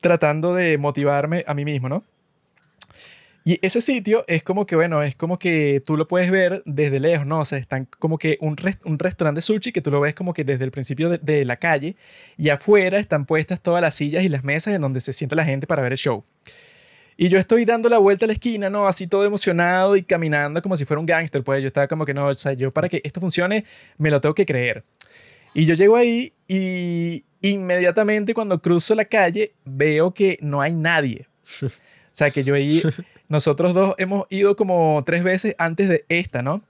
tratando 0.00 0.54
de 0.54 0.76
motivarme 0.76 1.44
a 1.46 1.54
mí 1.54 1.64
mismo, 1.64 1.88
¿no? 1.88 2.02
Y 3.48 3.60
ese 3.62 3.80
sitio 3.80 4.24
es 4.26 4.42
como 4.42 4.66
que, 4.66 4.74
bueno, 4.74 5.04
es 5.04 5.14
como 5.14 5.38
que 5.38 5.80
tú 5.86 5.96
lo 5.96 6.08
puedes 6.08 6.32
ver 6.32 6.64
desde 6.66 6.98
lejos, 6.98 7.24
¿no? 7.28 7.38
O 7.38 7.44
sea, 7.44 7.58
están 7.58 7.84
como 8.00 8.18
que 8.18 8.38
un, 8.40 8.56
un 8.84 8.98
restaurante 8.98 9.38
de 9.38 9.42
sushi 9.42 9.70
que 9.70 9.80
tú 9.80 9.92
lo 9.92 10.00
ves 10.00 10.16
como 10.16 10.34
que 10.34 10.42
desde 10.42 10.64
el 10.64 10.72
principio 10.72 11.10
de, 11.10 11.18
de, 11.18 11.44
la 11.44 11.56
calle 11.56 11.94
y 12.36 12.48
afuera 12.48 12.98
están 12.98 13.24
puestas 13.24 13.60
todas 13.60 13.80
las 13.80 13.94
sillas 13.94 14.24
y 14.24 14.28
las 14.28 14.42
mesas 14.42 14.74
en 14.74 14.80
donde 14.80 15.00
se 15.00 15.12
sienta 15.12 15.36
la 15.36 15.44
gente 15.44 15.68
para 15.68 15.80
ver 15.80 15.92
el 15.92 15.98
show. 15.98 16.24
Y 17.16 17.28
yo 17.28 17.38
estoy 17.38 17.64
dando 17.64 17.88
la 17.88 17.98
vuelta 17.98 18.24
a 18.24 18.26
la 18.26 18.32
esquina, 18.32 18.68
¿no? 18.68 18.88
Así 18.88 19.06
todo 19.06 19.24
emocionado 19.24 19.94
y 19.94 20.02
caminando 20.02 20.60
como 20.60 20.76
si 20.76 20.84
fuera 20.84 20.98
un 20.98 21.06
gángster, 21.06 21.44
pues 21.44 21.62
yo 21.62 21.68
estaba 21.68 21.86
como 21.86 22.04
que, 22.04 22.14
no, 22.14 22.26
o 22.26 22.34
sea, 22.34 22.52
yo 22.54 22.72
para 22.72 22.88
que 22.88 23.00
esto 23.04 23.20
funcione 23.20 23.64
me 23.96 24.10
lo 24.10 24.20
tengo 24.20 24.34
que 24.34 24.44
creer. 24.44 24.82
Y 25.54 25.66
yo 25.66 25.74
llego 25.74 25.94
ahí 25.94 26.32
y, 26.48 27.24
inmediatamente 27.42 28.34
cuando 28.34 28.60
cruzo 28.60 28.96
la 28.96 29.04
calle 29.04 29.54
veo 29.64 30.12
que 30.12 30.36
no 30.42 30.60
hay 30.60 30.74
nadie. 30.74 31.28
O 32.06 32.18
sea, 32.18 32.30
que 32.30 32.44
yo 32.44 32.54
ahí, 32.54 32.82
nosotros 33.28 33.74
dos 33.74 33.94
hemos 33.98 34.26
ido 34.30 34.56
como 34.56 35.02
tres 35.04 35.22
veces 35.22 35.54
antes 35.58 35.88
de 35.88 36.04
esta, 36.08 36.42
¿no? 36.42 36.62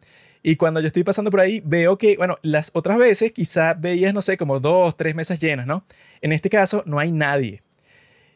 Y 0.42 0.56
cuando 0.56 0.80
yo 0.80 0.86
estoy 0.86 1.02
pasando 1.02 1.30
por 1.30 1.40
ahí, 1.40 1.60
veo 1.64 1.98
que, 1.98 2.16
bueno, 2.16 2.38
las 2.42 2.70
otras 2.74 2.98
veces 2.98 3.32
quizá 3.32 3.74
veías, 3.74 4.14
no 4.14 4.22
sé, 4.22 4.36
como 4.36 4.60
dos, 4.60 4.96
tres 4.96 5.14
mesas 5.14 5.40
llenas, 5.40 5.66
¿no? 5.66 5.84
En 6.20 6.32
este 6.32 6.48
caso, 6.50 6.82
no 6.86 6.98
hay 6.98 7.10
nadie. 7.10 7.62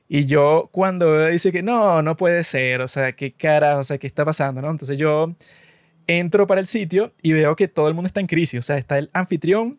Y 0.09 0.27
yo 0.27 0.69
cuando 0.73 1.27
dice 1.27 1.53
que 1.53 1.63
no, 1.63 2.03
no 2.03 2.17
puede 2.17 2.43
ser, 2.43 2.81
o 2.81 2.89
sea, 2.89 3.13
qué 3.13 3.33
cara, 3.33 3.79
o 3.79 3.85
sea, 3.85 3.97
qué 3.99 4.09
está 4.09 4.25
pasando, 4.25 4.61
¿no? 4.61 4.69
Entonces 4.71 4.99
yo 4.99 5.37
entro 6.09 6.49
para 6.49 6.61
el 6.61 6.67
sitio 6.67 7.13
y 7.23 7.33
veo 7.33 7.55
que 7.55 7.69
todo 7.69 7.87
el 7.87 7.95
mundo 7.95 8.09
está 8.09 8.19
en 8.19 8.27
crisis, 8.27 8.59
o 8.59 8.63
sea, 8.63 8.77
está 8.77 8.99
el 8.99 9.11
anfitrión 9.13 9.79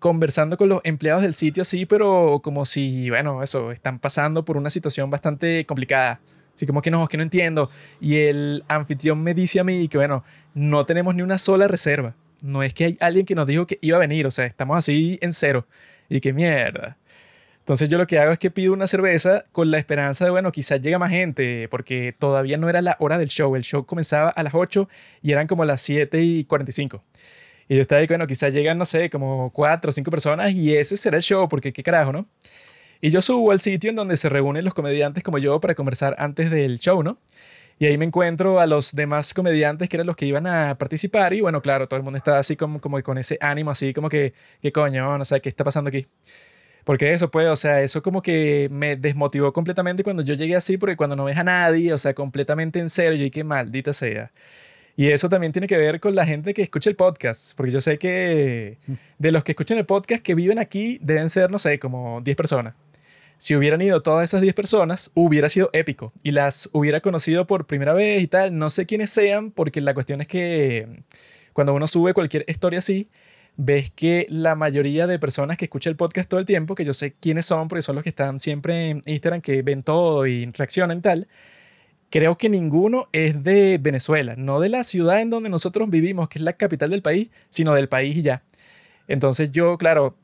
conversando 0.00 0.56
con 0.56 0.68
los 0.70 0.80
empleados 0.82 1.22
del 1.22 1.34
sitio, 1.34 1.64
sí, 1.64 1.86
pero 1.86 2.40
como 2.42 2.64
si, 2.64 3.10
bueno, 3.10 3.44
eso, 3.44 3.70
están 3.70 4.00
pasando 4.00 4.44
por 4.44 4.56
una 4.56 4.70
situación 4.70 5.08
bastante 5.10 5.64
complicada. 5.66 6.20
Así 6.54 6.66
como 6.66 6.82
que 6.82 6.90
no, 6.90 7.06
que 7.08 7.16
no 7.16 7.22
entiendo. 7.22 7.70
Y 8.00 8.16
el 8.18 8.64
anfitrión 8.68 9.22
me 9.22 9.34
dice 9.34 9.60
a 9.60 9.64
mí 9.64 9.88
que, 9.88 9.98
bueno, 9.98 10.24
no 10.54 10.84
tenemos 10.86 11.14
ni 11.14 11.22
una 11.22 11.38
sola 11.38 11.68
reserva. 11.68 12.14
No 12.42 12.62
es 12.62 12.72
que 12.74 12.84
hay 12.84 12.98
alguien 13.00 13.26
que 13.26 13.34
nos 13.34 13.46
dijo 13.46 13.66
que 13.66 13.78
iba 13.82 13.96
a 13.96 14.00
venir, 14.00 14.26
o 14.26 14.30
sea, 14.30 14.46
estamos 14.46 14.76
así 14.76 15.18
en 15.22 15.32
cero. 15.32 15.66
Y 16.08 16.20
qué 16.20 16.32
mierda. 16.32 16.96
Entonces 17.60 17.88
yo 17.88 17.98
lo 17.98 18.06
que 18.06 18.18
hago 18.18 18.32
es 18.32 18.38
que 18.38 18.50
pido 18.50 18.72
una 18.72 18.86
cerveza 18.86 19.44
con 19.52 19.70
la 19.70 19.78
esperanza 19.78 20.24
de, 20.24 20.32
bueno, 20.32 20.50
quizás 20.50 20.80
llegue 20.80 20.98
más 20.98 21.10
gente, 21.10 21.68
porque 21.68 22.14
todavía 22.18 22.56
no 22.56 22.68
era 22.68 22.82
la 22.82 22.96
hora 22.98 23.16
del 23.16 23.28
show. 23.28 23.54
El 23.54 23.62
show 23.62 23.86
comenzaba 23.86 24.30
a 24.30 24.42
las 24.42 24.54
8 24.54 24.88
y 25.22 25.32
eran 25.32 25.46
como 25.46 25.64
las 25.64 25.80
7 25.82 26.20
y 26.20 26.44
45. 26.44 27.04
Y 27.68 27.76
yo 27.76 27.82
estaba 27.82 28.00
ahí, 28.00 28.08
bueno, 28.08 28.26
quizás 28.26 28.52
llegan, 28.52 28.76
no 28.78 28.86
sé, 28.86 29.08
como 29.10 29.50
4 29.52 29.88
o 29.88 29.92
5 29.92 30.10
personas 30.10 30.50
y 30.52 30.74
ese 30.76 30.96
será 30.96 31.18
el 31.18 31.22
show, 31.22 31.48
porque 31.48 31.72
qué 31.72 31.84
carajo, 31.84 32.12
¿no? 32.12 32.26
Y 33.00 33.10
yo 33.10 33.22
subo 33.22 33.50
al 33.50 33.60
sitio 33.60 33.90
en 33.90 33.96
donde 33.96 34.16
se 34.16 34.28
reúnen 34.28 34.64
los 34.64 34.74
comediantes 34.74 35.22
como 35.22 35.38
yo 35.38 35.58
para 35.60 35.74
conversar 35.74 36.14
antes 36.18 36.50
del 36.50 36.78
show, 36.78 37.02
¿no? 37.02 37.18
Y 37.78 37.86
ahí 37.86 37.96
me 37.96 38.04
encuentro 38.04 38.60
a 38.60 38.66
los 38.66 38.94
demás 38.94 39.32
comediantes 39.32 39.88
que 39.88 39.96
eran 39.96 40.06
los 40.06 40.16
que 40.16 40.26
iban 40.26 40.46
a 40.46 40.76
participar 40.76 41.32
y 41.32 41.40
bueno, 41.40 41.62
claro, 41.62 41.88
todo 41.88 41.96
el 41.96 42.04
mundo 42.04 42.18
estaba 42.18 42.38
así 42.38 42.54
como, 42.56 42.78
como 42.78 43.02
con 43.02 43.16
ese 43.16 43.38
ánimo, 43.40 43.70
así 43.70 43.94
como 43.94 44.10
que, 44.10 44.34
¿qué 44.60 44.70
coño? 44.70 45.16
No 45.16 45.24
sé, 45.24 45.40
¿qué 45.40 45.48
está 45.48 45.64
pasando 45.64 45.88
aquí? 45.88 46.06
Porque 46.84 47.14
eso, 47.14 47.30
pues, 47.30 47.48
o 47.48 47.56
sea, 47.56 47.82
eso 47.82 48.02
como 48.02 48.20
que 48.20 48.68
me 48.70 48.96
desmotivó 48.96 49.52
completamente 49.54 50.04
cuando 50.04 50.22
yo 50.22 50.34
llegué 50.34 50.56
así, 50.56 50.76
porque 50.76 50.96
cuando 50.96 51.16
no 51.16 51.24
ves 51.24 51.38
a 51.38 51.44
nadie, 51.44 51.94
o 51.94 51.98
sea, 51.98 52.14
completamente 52.14 52.80
en 52.80 52.90
serio, 52.90 53.24
y 53.24 53.30
qué 53.30 53.44
maldita 53.44 53.94
sea. 53.94 54.30
Y 54.96 55.08
eso 55.10 55.30
también 55.30 55.52
tiene 55.52 55.66
que 55.66 55.78
ver 55.78 56.00
con 56.00 56.14
la 56.14 56.26
gente 56.26 56.52
que 56.52 56.62
escucha 56.62 56.90
el 56.90 56.96
podcast, 56.96 57.56
porque 57.56 57.72
yo 57.72 57.80
sé 57.80 57.98
que 57.98 58.76
de 59.18 59.32
los 59.32 59.42
que 59.44 59.52
escuchan 59.52 59.78
el 59.78 59.86
podcast 59.86 60.22
que 60.22 60.34
viven 60.34 60.58
aquí 60.58 60.98
deben 61.02 61.30
ser, 61.30 61.50
no 61.50 61.58
sé, 61.58 61.78
como 61.78 62.20
10 62.20 62.36
personas 62.36 62.74
si 63.40 63.56
hubieran 63.56 63.80
ido 63.80 64.02
todas 64.02 64.24
esas 64.24 64.42
10 64.42 64.54
personas, 64.54 65.12
hubiera 65.14 65.48
sido 65.48 65.70
épico 65.72 66.12
y 66.22 66.32
las 66.32 66.68
hubiera 66.74 67.00
conocido 67.00 67.46
por 67.46 67.66
primera 67.66 67.94
vez 67.94 68.22
y 68.22 68.26
tal. 68.26 68.58
No 68.58 68.68
sé 68.68 68.84
quiénes 68.84 69.08
sean, 69.08 69.50
porque 69.50 69.80
la 69.80 69.94
cuestión 69.94 70.20
es 70.20 70.26
que 70.28 71.04
cuando 71.54 71.72
uno 71.72 71.86
sube 71.86 72.12
cualquier 72.12 72.44
historia 72.48 72.80
así, 72.80 73.08
ves 73.56 73.90
que 73.90 74.26
la 74.28 74.56
mayoría 74.56 75.06
de 75.06 75.18
personas 75.18 75.56
que 75.56 75.64
escuchan 75.64 75.92
el 75.92 75.96
podcast 75.96 76.28
todo 76.28 76.38
el 76.38 76.44
tiempo, 76.44 76.74
que 76.74 76.84
yo 76.84 76.92
sé 76.92 77.14
quiénes 77.18 77.46
son, 77.46 77.68
porque 77.68 77.80
son 77.80 77.94
los 77.94 78.04
que 78.04 78.10
están 78.10 78.40
siempre 78.40 78.90
en 78.90 79.02
Instagram, 79.06 79.40
que 79.40 79.62
ven 79.62 79.82
todo 79.84 80.26
y 80.26 80.44
reaccionan 80.44 80.98
y 80.98 81.00
tal, 81.00 81.28
creo 82.10 82.36
que 82.36 82.50
ninguno 82.50 83.08
es 83.12 83.42
de 83.42 83.78
Venezuela, 83.80 84.34
no 84.36 84.60
de 84.60 84.68
la 84.68 84.84
ciudad 84.84 85.22
en 85.22 85.30
donde 85.30 85.48
nosotros 85.48 85.88
vivimos, 85.88 86.28
que 86.28 86.40
es 86.40 86.44
la 86.44 86.52
capital 86.52 86.90
del 86.90 87.00
país, 87.00 87.30
sino 87.48 87.72
del 87.74 87.88
país 87.88 88.18
y 88.18 88.22
ya. 88.22 88.42
Entonces 89.08 89.50
yo, 89.50 89.78
claro, 89.78 90.14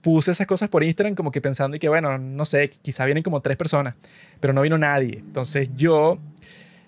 puse 0.00 0.30
esas 0.30 0.46
cosas 0.46 0.68
por 0.68 0.84
Instagram 0.84 1.14
como 1.14 1.30
que 1.30 1.40
pensando 1.40 1.76
y 1.76 1.80
que, 1.80 1.88
bueno, 1.88 2.18
no 2.18 2.44
sé, 2.44 2.70
quizá 2.82 3.04
vienen 3.04 3.22
como 3.22 3.40
tres 3.40 3.56
personas, 3.56 3.94
pero 4.40 4.52
no 4.52 4.62
vino 4.62 4.78
nadie. 4.78 5.18
Entonces 5.18 5.70
yo 5.74 6.18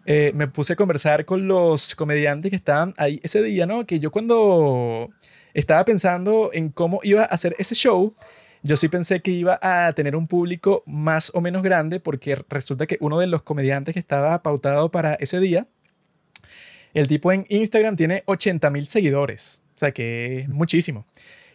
eh, 0.06 0.32
me 0.34 0.48
puse 0.48 0.72
a 0.72 0.76
conversar 0.76 1.24
con 1.24 1.46
los 1.46 1.94
comediantes 1.94 2.50
que 2.50 2.56
estaban 2.56 2.94
ahí 2.96 3.20
ese 3.22 3.42
día, 3.42 3.66
¿no? 3.66 3.86
Que 3.86 4.00
yo 4.00 4.10
cuando 4.10 5.10
estaba 5.54 5.84
pensando 5.84 6.50
en 6.52 6.70
cómo 6.70 7.00
iba 7.02 7.22
a 7.22 7.26
hacer 7.26 7.54
ese 7.58 7.74
show, 7.74 8.14
yo 8.62 8.76
sí 8.76 8.88
pensé 8.88 9.20
que 9.20 9.30
iba 9.30 9.58
a 9.62 9.92
tener 9.92 10.16
un 10.16 10.26
público 10.26 10.82
más 10.86 11.30
o 11.34 11.40
menos 11.40 11.62
grande 11.62 12.00
porque 12.00 12.42
resulta 12.48 12.86
que 12.86 12.98
uno 13.00 13.18
de 13.18 13.26
los 13.26 13.42
comediantes 13.42 13.94
que 13.94 14.00
estaba 14.00 14.42
pautado 14.42 14.90
para 14.90 15.14
ese 15.14 15.40
día, 15.40 15.66
el 16.92 17.06
tipo 17.06 17.32
en 17.32 17.46
Instagram 17.48 17.96
tiene 17.96 18.22
80 18.26 18.70
mil 18.70 18.86
seguidores, 18.86 19.60
o 19.76 19.78
sea 19.78 19.92
que 19.92 20.40
es 20.40 20.48
muchísimo. 20.50 21.06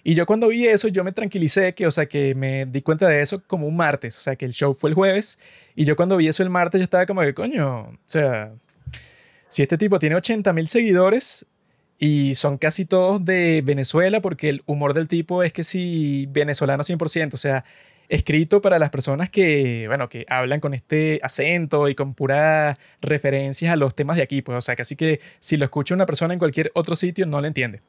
Y 0.07 0.13
yo 0.13 0.27
cuando 0.27 0.49
vi 0.49 0.67
eso, 0.67 0.87
yo 0.87 1.03
me 1.03 1.11
tranquilicé, 1.13 1.73
que, 1.73 1.87
o 1.87 1.91
sea, 1.91 2.05
que 2.05 2.35
me 2.35 2.67
di 2.67 2.83
cuenta 2.83 3.07
de 3.07 3.23
eso 3.23 3.41
como 3.47 3.65
un 3.65 3.75
martes, 3.75 4.15
o 4.19 4.21
sea, 4.21 4.35
que 4.35 4.45
el 4.45 4.53
show 4.53 4.75
fue 4.75 4.91
el 4.91 4.93
jueves, 4.93 5.39
y 5.75 5.83
yo 5.83 5.95
cuando 5.95 6.15
vi 6.15 6.27
eso 6.27 6.43
el 6.43 6.51
martes, 6.51 6.77
yo 6.77 6.83
estaba 6.83 7.07
como 7.07 7.23
de, 7.23 7.33
coño, 7.33 7.79
o 7.79 7.97
sea, 8.05 8.53
si 9.49 9.63
este 9.63 9.79
tipo 9.79 9.97
tiene 9.97 10.15
80 10.15 10.53
mil 10.53 10.67
seguidores 10.67 11.47
y 11.97 12.35
son 12.35 12.59
casi 12.59 12.85
todos 12.85 13.25
de 13.25 13.63
Venezuela, 13.65 14.21
porque 14.21 14.49
el 14.49 14.61
humor 14.67 14.93
del 14.93 15.07
tipo 15.07 15.41
es 15.41 15.51
que 15.51 15.63
sí, 15.63 16.27
venezolano 16.29 16.83
100%, 16.83 17.33
o 17.33 17.37
sea, 17.37 17.65
escrito 18.07 18.61
para 18.61 18.77
las 18.77 18.91
personas 18.91 19.31
que, 19.31 19.85
bueno, 19.87 20.07
que 20.07 20.27
hablan 20.29 20.59
con 20.59 20.75
este 20.75 21.19
acento 21.23 21.89
y 21.89 21.95
con 21.95 22.13
puras 22.13 22.77
referencias 23.01 23.73
a 23.73 23.75
los 23.75 23.95
temas 23.95 24.17
de 24.17 24.21
aquí, 24.21 24.43
pues, 24.43 24.55
o 24.55 24.61
sea, 24.61 24.75
casi 24.75 24.95
que 24.95 25.19
si 25.39 25.57
lo 25.57 25.65
escucha 25.65 25.95
una 25.95 26.05
persona 26.05 26.31
en 26.35 26.39
cualquier 26.39 26.71
otro 26.75 26.95
sitio 26.95 27.25
no 27.25 27.41
lo 27.41 27.47
entiende. 27.47 27.81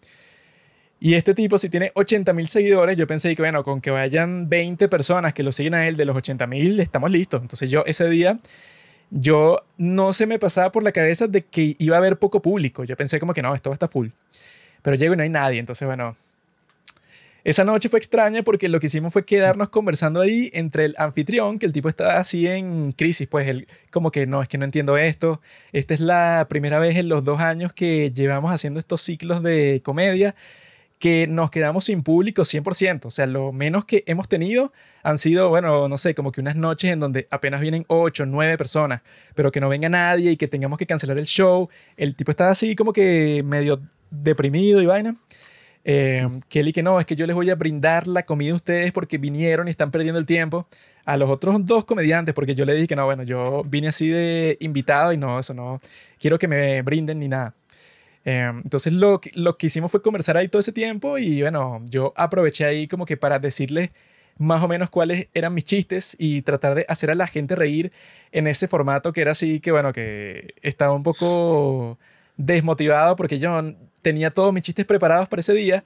Y 0.99 1.15
este 1.15 1.35
tipo, 1.35 1.59
si 1.59 1.69
tiene 1.69 1.93
80 1.95 2.33
mil 2.33 2.49
seguidores, 2.49 2.97
yo 2.97 3.07
pensé 3.07 3.35
que, 3.37 3.43
bueno, 3.43 3.63
con 3.63 3.81
que 3.81 3.91
vayan 3.91 4.49
20 4.49 4.89
personas 4.89 5.35
que 5.35 5.43
lo 5.43 5.53
siguen 5.53 5.75
a 5.75 5.87
él 5.87 5.97
de 5.97 6.07
los 6.07 6.17
80 6.17 6.47
mil, 6.47 6.81
estamos 6.81 7.11
listos. 7.11 7.43
Entonces 7.43 7.71
yo 7.71 7.85
ese 7.87 8.09
día, 8.09 8.39
yo 9.11 9.59
no 9.77 10.13
se 10.13 10.27
me 10.27 10.39
pasaba 10.39 10.73
por 10.73 10.83
la 10.83 10.93
cabeza 10.93 11.27
de 11.29 11.43
que 11.43 11.77
iba 11.79 11.97
a 11.97 11.99
haber 11.99 12.19
poco 12.19 12.41
público. 12.41 12.85
Yo 12.85 12.97
pensé 12.97 13.21
como 13.21 13.35
que 13.35 13.43
no, 13.43 13.55
esto 13.55 13.71
va 13.71 13.75
a 13.75 13.77
estar 13.77 13.91
full. 13.91 14.09
Pero 14.83 14.97
llego 14.97 15.15
y 15.15 15.17
no 15.19 15.23
hay 15.23 15.29
nadie. 15.29 15.59
Entonces, 15.59 15.87
bueno, 15.87 16.17
esa 17.45 17.65
noche 17.65 17.91
fue 17.91 17.99
extraña 17.99 18.43
porque 18.43 18.69
lo 18.69 18.81
que 18.81 18.87
hicimos 18.87 19.13
fue 19.13 19.25
quedarnos 19.25 19.69
conversando 19.69 20.23
ahí 20.23 20.51
entre 20.55 20.87
el 20.87 20.95
anfitrión, 20.99 21.59
que 21.59 21.67
el 21.67 21.73
tipo 21.73 21.89
estaba 21.91 22.19
así 22.19 22.49
en 22.49 22.93
crisis, 22.93 23.29
pues 23.29 23.47
él 23.47 23.69
como 23.93 24.11
que 24.11 24.27
no, 24.27 24.43
es 24.43 24.49
que 24.49 24.59
no 24.59 24.65
entiendo 24.65 24.97
esto. 24.97 25.41
Esta 25.73 25.93
es 25.95 26.01
la 26.01 26.47
primera 26.49 26.81
vez 26.81 26.97
en 26.97 27.09
los 27.09 27.23
dos 27.23 27.41
años 27.41 27.73
que 27.73 28.11
llevamos 28.13 28.51
haciendo 28.51 28.81
estos 28.81 29.03
ciclos 29.03 29.43
de 29.43 29.81
comedia 29.85 30.35
que 30.99 31.27
nos 31.27 31.51
quedamos 31.51 31.85
sin 31.85 32.03
público 32.03 32.43
100%. 32.43 33.07
O 33.07 33.11
sea, 33.11 33.27
lo 33.27 33.53
menos 33.53 33.85
que 33.85 34.03
hemos 34.07 34.29
tenido 34.29 34.73
han 35.03 35.19
sido, 35.19 35.49
bueno, 35.49 35.89
no 35.89 35.99
sé, 35.99 36.15
como 36.15 36.33
que 36.33 36.41
unas 36.41 36.57
noches 36.57 36.91
en 36.91 37.01
donde 37.01 37.29
apenas 37.31 37.61
vienen 37.61 37.85
8, 37.89 38.27
9 38.27 38.57
personas, 38.57 39.03
pero 39.35 39.53
que 39.53 39.61
no 39.61 39.69
venga 39.69 39.89
nadie 39.89 40.33
y 40.33 40.37
que 40.37 40.49
tengamos 40.49 40.79
que 40.79 40.87
cancelar 40.87 41.19
el 41.19 41.27
show. 41.27 41.69
El 41.97 42.15
tipo 42.17 42.31
estaba 42.31 42.51
así 42.51 42.75
como 42.75 42.93
que 42.93 43.43
medio 43.45 43.81
deprimido 44.11 44.81
y 44.83 44.87
vaina. 44.87 45.17
Eh, 45.85 46.27
Kelly 46.49 46.73
que 46.73 46.83
no, 46.83 46.99
es 46.99 47.07
que 47.07 47.15
yo 47.15 47.27
les 47.27 47.37
voy 47.37 47.49
a 47.51 47.55
brindar 47.55 48.09
la 48.09 48.25
comida 48.25 48.53
a 48.53 48.57
ustedes 48.57 48.91
porque 48.91 49.19
vinieron 49.19 49.69
y 49.69 49.71
están 49.71 49.91
perdiendo 49.91 50.19
el 50.19 50.27
tiempo. 50.27 50.67
A 51.05 51.17
los 51.17 51.31
otros 51.31 51.65
dos 51.65 51.85
comediantes, 51.85 52.35
porque 52.35 52.57
yo 52.57 52.65
le 52.65 52.75
dije 52.75 52.89
que 52.89 52.97
no, 52.97 53.05
bueno, 53.05 53.23
yo 53.23 53.63
vine 53.65 53.87
así 53.87 54.09
de 54.09 54.57
invitado 54.59 55.13
y 55.13 55.17
no, 55.17 55.39
eso 55.39 55.55
no, 55.55 55.81
quiero 56.19 56.37
que 56.37 56.49
me 56.49 56.83
brinden 56.83 57.21
ni 57.21 57.29
nada. 57.29 57.55
Em, 58.27 58.59
entonces 58.65 58.93
lo, 58.93 59.21
lo 59.35 59.57
que 59.57 59.69
hicimos 59.69 59.93
fue 59.93 60.03
conversar 60.03 60.37
ahí 60.37 60.49
todo 60.49 60.59
ese 60.59 60.73
tiempo 60.73 61.17
y 61.17 61.43
bueno, 61.43 61.81
yo 61.89 62.13
aproveché 62.17 62.65
ahí 62.65 62.89
como 62.89 63.07
que 63.07 63.17
para 63.17 63.39
decirle 63.39 63.93
más 64.37 64.61
o 64.65 64.69
menos 64.69 64.91
cuáles 64.91 65.29
eran 65.33 65.55
mis 65.55 65.63
chistes 65.63 66.17
y 66.19 66.43
tratar 66.43 66.75
de 66.75 66.85
hacer 66.89 67.13
a 67.13 67.15
la 67.15 67.29
gente 67.29 67.55
reír 67.55 67.93
en 68.33 68.49
ese 68.49 68.67
formato 68.67 69.13
que 69.13 69.21
era 69.21 69.31
así 69.31 69.61
que 69.61 69.71
bueno, 69.71 69.93
que 69.93 70.55
estaba 70.63 70.93
un 70.93 71.05
poco 71.05 72.01
desmotivado 72.37 73.15
porque 73.15 73.39
yo 73.39 73.63
tenía 74.03 74.33
todos 74.33 74.53
mis 74.53 74.65
chistes 74.65 74.87
preparados 74.87 75.29
para 75.29 75.39
ese 75.39 75.55
día 75.55 75.85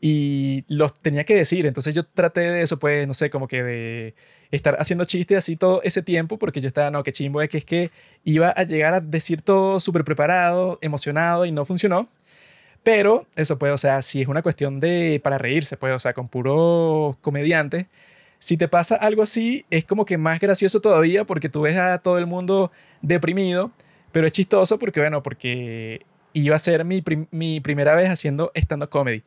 y 0.00 0.64
los 0.68 0.94
tenía 1.00 1.24
que 1.24 1.34
decir. 1.34 1.66
Entonces 1.66 1.94
yo 1.94 2.04
traté 2.04 2.40
de 2.40 2.62
eso, 2.62 2.78
pues, 2.78 3.06
no 3.06 3.14
sé, 3.14 3.30
como 3.30 3.48
que 3.48 3.62
de 3.62 4.14
estar 4.50 4.76
haciendo 4.80 5.04
chistes 5.04 5.38
así 5.38 5.56
todo 5.56 5.82
ese 5.82 6.02
tiempo, 6.02 6.38
porque 6.38 6.60
yo 6.60 6.68
estaba, 6.68 6.90
no, 6.90 7.02
qué 7.02 7.12
chimbo 7.12 7.42
es 7.42 7.50
que 7.50 7.58
es 7.58 7.64
que 7.64 7.90
iba 8.24 8.48
a 8.48 8.64
llegar 8.64 8.94
a 8.94 9.00
decir 9.00 9.42
todo 9.42 9.80
súper 9.80 10.04
preparado, 10.04 10.78
emocionado 10.82 11.44
y 11.46 11.52
no 11.52 11.64
funcionó. 11.64 12.08
Pero 12.82 13.26
eso 13.36 13.58
puede, 13.58 13.72
o 13.74 13.78
sea, 13.78 14.02
si 14.02 14.22
es 14.22 14.28
una 14.28 14.42
cuestión 14.42 14.80
de 14.80 15.20
para 15.22 15.38
reírse, 15.38 15.76
puede, 15.76 15.94
o 15.94 15.98
sea, 15.98 16.14
con 16.14 16.28
puro 16.28 17.18
comediante. 17.20 17.88
Si 18.38 18.56
te 18.56 18.68
pasa 18.68 18.96
algo 18.96 19.22
así, 19.22 19.66
es 19.70 19.84
como 19.84 20.06
que 20.06 20.16
más 20.18 20.40
gracioso 20.40 20.80
todavía 20.80 21.24
porque 21.24 21.50
tú 21.50 21.62
ves 21.62 21.76
a 21.76 21.98
todo 21.98 22.18
el 22.18 22.26
mundo 22.26 22.72
deprimido, 23.02 23.70
pero 24.12 24.26
es 24.26 24.32
chistoso 24.32 24.78
porque, 24.78 25.00
bueno, 25.00 25.22
porque 25.22 26.06
iba 26.32 26.56
a 26.56 26.58
ser 26.58 26.84
mi, 26.84 27.02
mi 27.30 27.60
primera 27.60 27.94
vez 27.94 28.08
haciendo 28.08 28.50
stand-up 28.54 28.88
comedy 28.88 29.22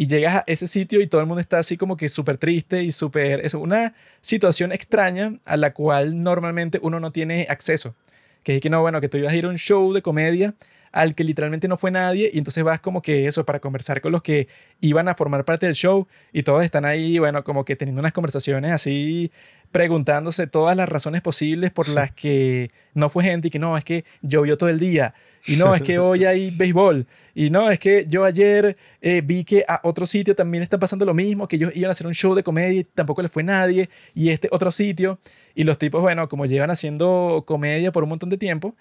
y 0.00 0.06
llegas 0.06 0.36
a 0.36 0.44
ese 0.46 0.68
sitio 0.68 1.00
y 1.00 1.08
todo 1.08 1.20
el 1.20 1.26
mundo 1.26 1.40
está 1.40 1.58
así 1.58 1.76
como 1.76 1.96
que 1.96 2.08
súper 2.08 2.36
triste 2.36 2.84
y 2.84 2.92
súper... 2.92 3.44
Es 3.44 3.54
una 3.54 3.94
situación 4.20 4.70
extraña 4.70 5.32
a 5.44 5.56
la 5.56 5.74
cual 5.74 6.22
normalmente 6.22 6.78
uno 6.82 7.00
no 7.00 7.10
tiene 7.10 7.48
acceso. 7.50 7.96
Que 8.44 8.54
es 8.54 8.60
que 8.60 8.70
no, 8.70 8.80
bueno, 8.80 9.00
que 9.00 9.08
tú 9.08 9.18
ibas 9.18 9.32
a 9.32 9.36
ir 9.36 9.44
a 9.44 9.48
un 9.48 9.58
show 9.58 9.92
de 9.92 10.00
comedia 10.00 10.54
al 10.92 11.14
que 11.14 11.24
literalmente 11.24 11.68
no 11.68 11.76
fue 11.76 11.90
nadie 11.90 12.30
y 12.32 12.38
entonces 12.38 12.64
vas 12.64 12.80
como 12.80 13.02
que 13.02 13.26
eso 13.26 13.44
para 13.44 13.60
conversar 13.60 14.00
con 14.00 14.12
los 14.12 14.22
que 14.22 14.48
iban 14.80 15.08
a 15.08 15.14
formar 15.14 15.44
parte 15.44 15.66
del 15.66 15.74
show 15.74 16.06
y 16.32 16.42
todos 16.42 16.64
están 16.64 16.84
ahí, 16.84 17.18
bueno, 17.18 17.44
como 17.44 17.64
que 17.64 17.76
teniendo 17.76 18.00
unas 18.00 18.12
conversaciones 18.12 18.72
así 18.72 19.30
preguntándose 19.72 20.46
todas 20.46 20.76
las 20.76 20.88
razones 20.88 21.20
posibles 21.20 21.70
por 21.70 21.88
las 21.88 22.10
que 22.12 22.70
no 22.94 23.08
fue 23.08 23.24
gente 23.24 23.48
y 23.48 23.50
que 23.50 23.58
no, 23.58 23.76
es 23.76 23.84
que 23.84 24.04
llovió 24.22 24.56
todo 24.56 24.68
el 24.68 24.78
día 24.78 25.14
y 25.46 25.56
no, 25.56 25.74
es 25.74 25.82
que 25.82 25.98
hoy 25.98 26.24
hay 26.24 26.50
béisbol 26.50 27.06
y 27.34 27.50
no, 27.50 27.70
es 27.70 27.78
que 27.78 28.06
yo 28.08 28.24
ayer 28.24 28.76
eh, 29.00 29.20
vi 29.24 29.44
que 29.44 29.64
a 29.68 29.80
otro 29.84 30.06
sitio 30.06 30.34
también 30.34 30.62
está 30.62 30.78
pasando 30.78 31.04
lo 31.04 31.14
mismo, 31.14 31.46
que 31.48 31.56
ellos 31.56 31.72
iban 31.74 31.88
a 31.88 31.92
hacer 31.92 32.06
un 32.06 32.14
show 32.14 32.34
de 32.34 32.42
comedia 32.42 32.80
y 32.80 32.84
tampoco 32.84 33.22
le 33.22 33.28
fue 33.28 33.42
nadie 33.42 33.88
y 34.14 34.30
este 34.30 34.48
otro 34.50 34.70
sitio 34.70 35.18
y 35.54 35.64
los 35.64 35.78
tipos, 35.78 36.00
bueno, 36.00 36.28
como 36.28 36.46
llevan 36.46 36.70
haciendo 36.70 37.44
comedia 37.46 37.92
por 37.92 38.04
un 38.04 38.10
montón 38.10 38.30
de 38.30 38.38
tiempo, 38.38 38.74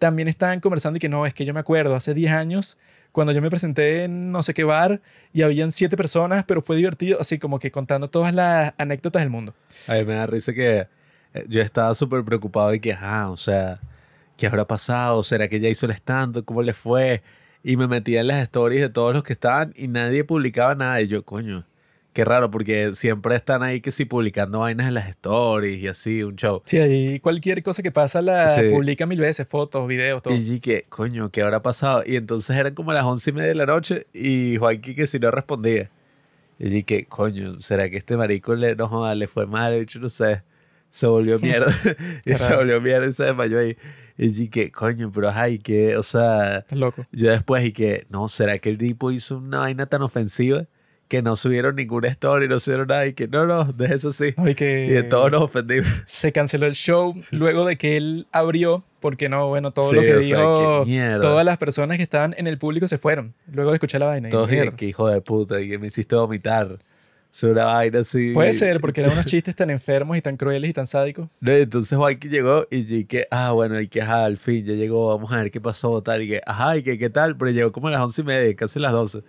también 0.00 0.26
estaban 0.26 0.58
conversando 0.58 0.96
y 0.96 1.00
que 1.00 1.08
no, 1.08 1.26
es 1.26 1.34
que 1.34 1.44
yo 1.44 1.54
me 1.54 1.60
acuerdo, 1.60 1.94
hace 1.94 2.14
10 2.14 2.32
años 2.32 2.78
cuando 3.12 3.32
yo 3.32 3.42
me 3.42 3.50
presenté 3.50 4.04
en 4.04 4.32
no 4.32 4.42
sé 4.42 4.54
qué 4.54 4.64
bar 4.64 5.00
y 5.32 5.42
habían 5.42 5.72
siete 5.72 5.96
personas, 5.96 6.44
pero 6.46 6.62
fue 6.62 6.76
divertido, 6.76 7.18
así 7.20 7.38
como 7.38 7.58
que 7.58 7.70
contando 7.70 8.08
todas 8.08 8.32
las 8.34 8.72
anécdotas 8.78 9.22
del 9.22 9.30
mundo. 9.30 9.54
A 9.88 9.94
mí 9.94 10.04
me 10.04 10.14
da 10.14 10.26
risa 10.26 10.52
que 10.52 10.86
eh, 11.34 11.44
yo 11.48 11.60
estaba 11.60 11.94
súper 11.94 12.24
preocupado 12.24 12.70
de 12.70 12.80
que, 12.80 12.92
ah, 12.92 13.30
o 13.30 13.36
sea, 13.36 13.80
¿qué 14.36 14.46
habrá 14.46 14.66
pasado? 14.66 15.22
¿Será 15.22 15.48
que 15.48 15.60
ya 15.60 15.68
hizo 15.68 15.86
el 15.86 15.92
stand? 15.92 16.44
¿Cómo 16.44 16.62
le 16.62 16.72
fue? 16.72 17.22
Y 17.62 17.76
me 17.76 17.88
metía 17.88 18.20
en 18.20 18.28
las 18.28 18.42
stories 18.42 18.80
de 18.80 18.88
todos 18.88 19.12
los 19.12 19.22
que 19.22 19.32
estaban 19.32 19.74
y 19.76 19.88
nadie 19.88 20.24
publicaba 20.24 20.74
nada. 20.74 21.02
Y 21.02 21.08
yo, 21.08 21.24
coño, 21.24 21.66
Qué 22.12 22.24
raro, 22.24 22.50
porque 22.50 22.92
siempre 22.92 23.36
están 23.36 23.62
ahí 23.62 23.80
que 23.80 23.92
sí 23.92 24.04
publicando 24.04 24.60
vainas 24.60 24.88
en 24.88 24.94
las 24.94 25.08
stories 25.08 25.80
y 25.80 25.86
así, 25.86 26.22
un 26.24 26.34
show. 26.34 26.60
Sí, 26.64 26.78
ahí 26.78 27.20
cualquier 27.20 27.62
cosa 27.62 27.82
que 27.82 27.92
pasa 27.92 28.20
la 28.20 28.46
publica 28.72 29.06
mil 29.06 29.20
veces, 29.20 29.46
fotos, 29.46 29.86
videos, 29.86 30.20
todo. 30.20 30.34
Y 30.34 30.58
que, 30.58 30.86
coño, 30.88 31.30
¿qué 31.30 31.42
habrá 31.42 31.60
pasado? 31.60 32.02
Y 32.04 32.16
entonces 32.16 32.56
eran 32.56 32.74
como 32.74 32.92
las 32.92 33.04
once 33.04 33.30
y 33.30 33.32
media 33.32 33.48
de 33.48 33.54
la 33.54 33.66
noche 33.66 34.08
y 34.12 34.56
Joaquín 34.56 34.96
que 34.96 35.06
si 35.06 35.20
no 35.20 35.30
respondía. 35.30 35.90
Y 36.58 36.68
dije, 36.68 37.06
coño, 37.06 37.58
¿será 37.60 37.88
que 37.88 37.96
este 37.96 38.16
marico 38.16 38.54
le, 38.54 38.74
no 38.74 39.14
le 39.14 39.26
fue 39.28 39.46
mal? 39.46 39.72
Hecho, 39.72 40.00
no 40.00 40.08
sé. 40.08 40.42
Se 40.90 41.06
volvió 41.06 41.38
mierda. 41.40 41.72
y 42.24 42.34
se 42.34 42.56
volvió 42.56 42.80
mierda 42.80 43.06
y 43.06 43.12
se 43.12 43.24
desmayó 43.24 43.60
ahí. 43.60 43.76
Y 44.18 44.28
dije, 44.28 44.70
coño, 44.70 45.10
pero 45.10 45.30
ay, 45.30 45.58
que, 45.58 45.96
o 45.96 46.02
sea. 46.02 46.58
Estás 46.58 46.78
loco. 46.78 47.06
Yo 47.12 47.30
después 47.30 47.64
y 47.64 47.72
que, 47.72 48.04
no, 48.10 48.28
¿será 48.28 48.58
que 48.58 48.68
el 48.68 48.76
tipo 48.76 49.10
hizo 49.10 49.38
una 49.38 49.60
vaina 49.60 49.86
tan 49.86 50.02
ofensiva? 50.02 50.66
Que 51.10 51.22
no 51.22 51.34
subieron 51.34 51.74
ninguna 51.74 52.06
story, 52.06 52.46
no 52.46 52.60
subieron 52.60 52.86
nada 52.86 53.04
y 53.04 53.14
que 53.14 53.26
no, 53.26 53.44
no, 53.44 53.64
de 53.64 53.86
eso 53.92 54.12
sí. 54.12 54.32
y, 54.46 54.54
que 54.54 54.86
y 54.86 54.90
de 54.90 55.02
todos 55.02 55.28
nos 55.28 55.42
ofendimos. 55.42 56.02
Se 56.06 56.30
canceló 56.30 56.66
el 56.66 56.74
show 56.74 57.20
luego 57.32 57.66
de 57.66 57.76
que 57.76 57.96
él 57.96 58.28
abrió, 58.30 58.84
porque 59.00 59.28
no, 59.28 59.48
bueno, 59.48 59.72
todo 59.72 59.92
lo 59.92 60.00
que 60.00 60.16
dijo, 60.18 60.86
todas 61.20 61.44
las 61.44 61.58
personas 61.58 61.96
que 61.96 62.04
estaban 62.04 62.32
en 62.38 62.46
el 62.46 62.58
público 62.58 62.86
se 62.86 62.96
fueron, 62.96 63.34
luego 63.52 63.72
de 63.72 63.76
escuchar 63.76 64.00
la 64.00 64.06
vaina. 64.06 64.28
Todos 64.28 64.48
que 64.48 64.86
hijo 64.86 65.08
de 65.08 65.20
puta, 65.20 65.60
y 65.60 65.68
que 65.68 65.78
me 65.78 65.88
hiciste 65.88 66.14
vomitar. 66.14 66.78
Sobre 67.32 67.52
una 67.52 67.64
vaina 67.66 68.00
así. 68.00 68.32
Puede 68.32 68.52
ser, 68.52 68.80
porque 68.80 69.02
eran 69.02 69.12
unos 69.12 69.24
chistes 69.24 69.54
tan 69.54 69.70
enfermos 69.70 70.16
y 70.16 70.20
tan 70.20 70.36
crueles 70.36 70.70
y 70.70 70.72
tan 70.72 70.86
sádicos. 70.86 71.28
No, 71.40 71.52
entonces 71.52 71.96
Juanqui 71.96 72.28
llegó 72.28 72.66
y 72.70 72.82
dije, 72.82 73.26
ah, 73.30 73.52
bueno, 73.52 73.80
y 73.80 73.86
que 73.86 74.02
ajá, 74.02 74.24
al 74.24 74.36
fin 74.36 74.64
ya 74.64 74.74
llegó, 74.74 75.08
vamos 75.08 75.32
a 75.32 75.36
ver 75.36 75.50
qué 75.50 75.60
pasó, 75.60 76.02
tal, 76.02 76.22
y 76.22 76.28
que, 76.28 76.40
ajá, 76.44 76.76
y 76.76 76.82
que 76.82 76.98
qué 76.98 77.10
tal, 77.10 77.36
pero 77.36 77.50
llegó 77.50 77.72
como 77.72 77.88
a 77.88 77.92
las 77.92 78.00
once 78.00 78.22
y 78.22 78.24
media, 78.24 78.54
casi 78.56 78.78
las 78.78 78.92
doce. 78.92 79.22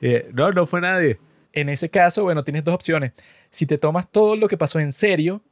Y, 0.00 0.14
no, 0.32 0.50
no 0.52 0.66
fue 0.66 0.80
nadie. 0.80 1.18
En 1.52 1.68
ese 1.68 1.90
caso, 1.90 2.24
bueno, 2.24 2.42
tienes 2.42 2.64
dos 2.64 2.74
opciones. 2.74 3.12
Si 3.50 3.66
te 3.66 3.78
tomas 3.78 4.10
todo 4.10 4.36
lo 4.36 4.48
que 4.48 4.56
pasó 4.56 4.80
en 4.80 4.92
serio, 4.92 5.42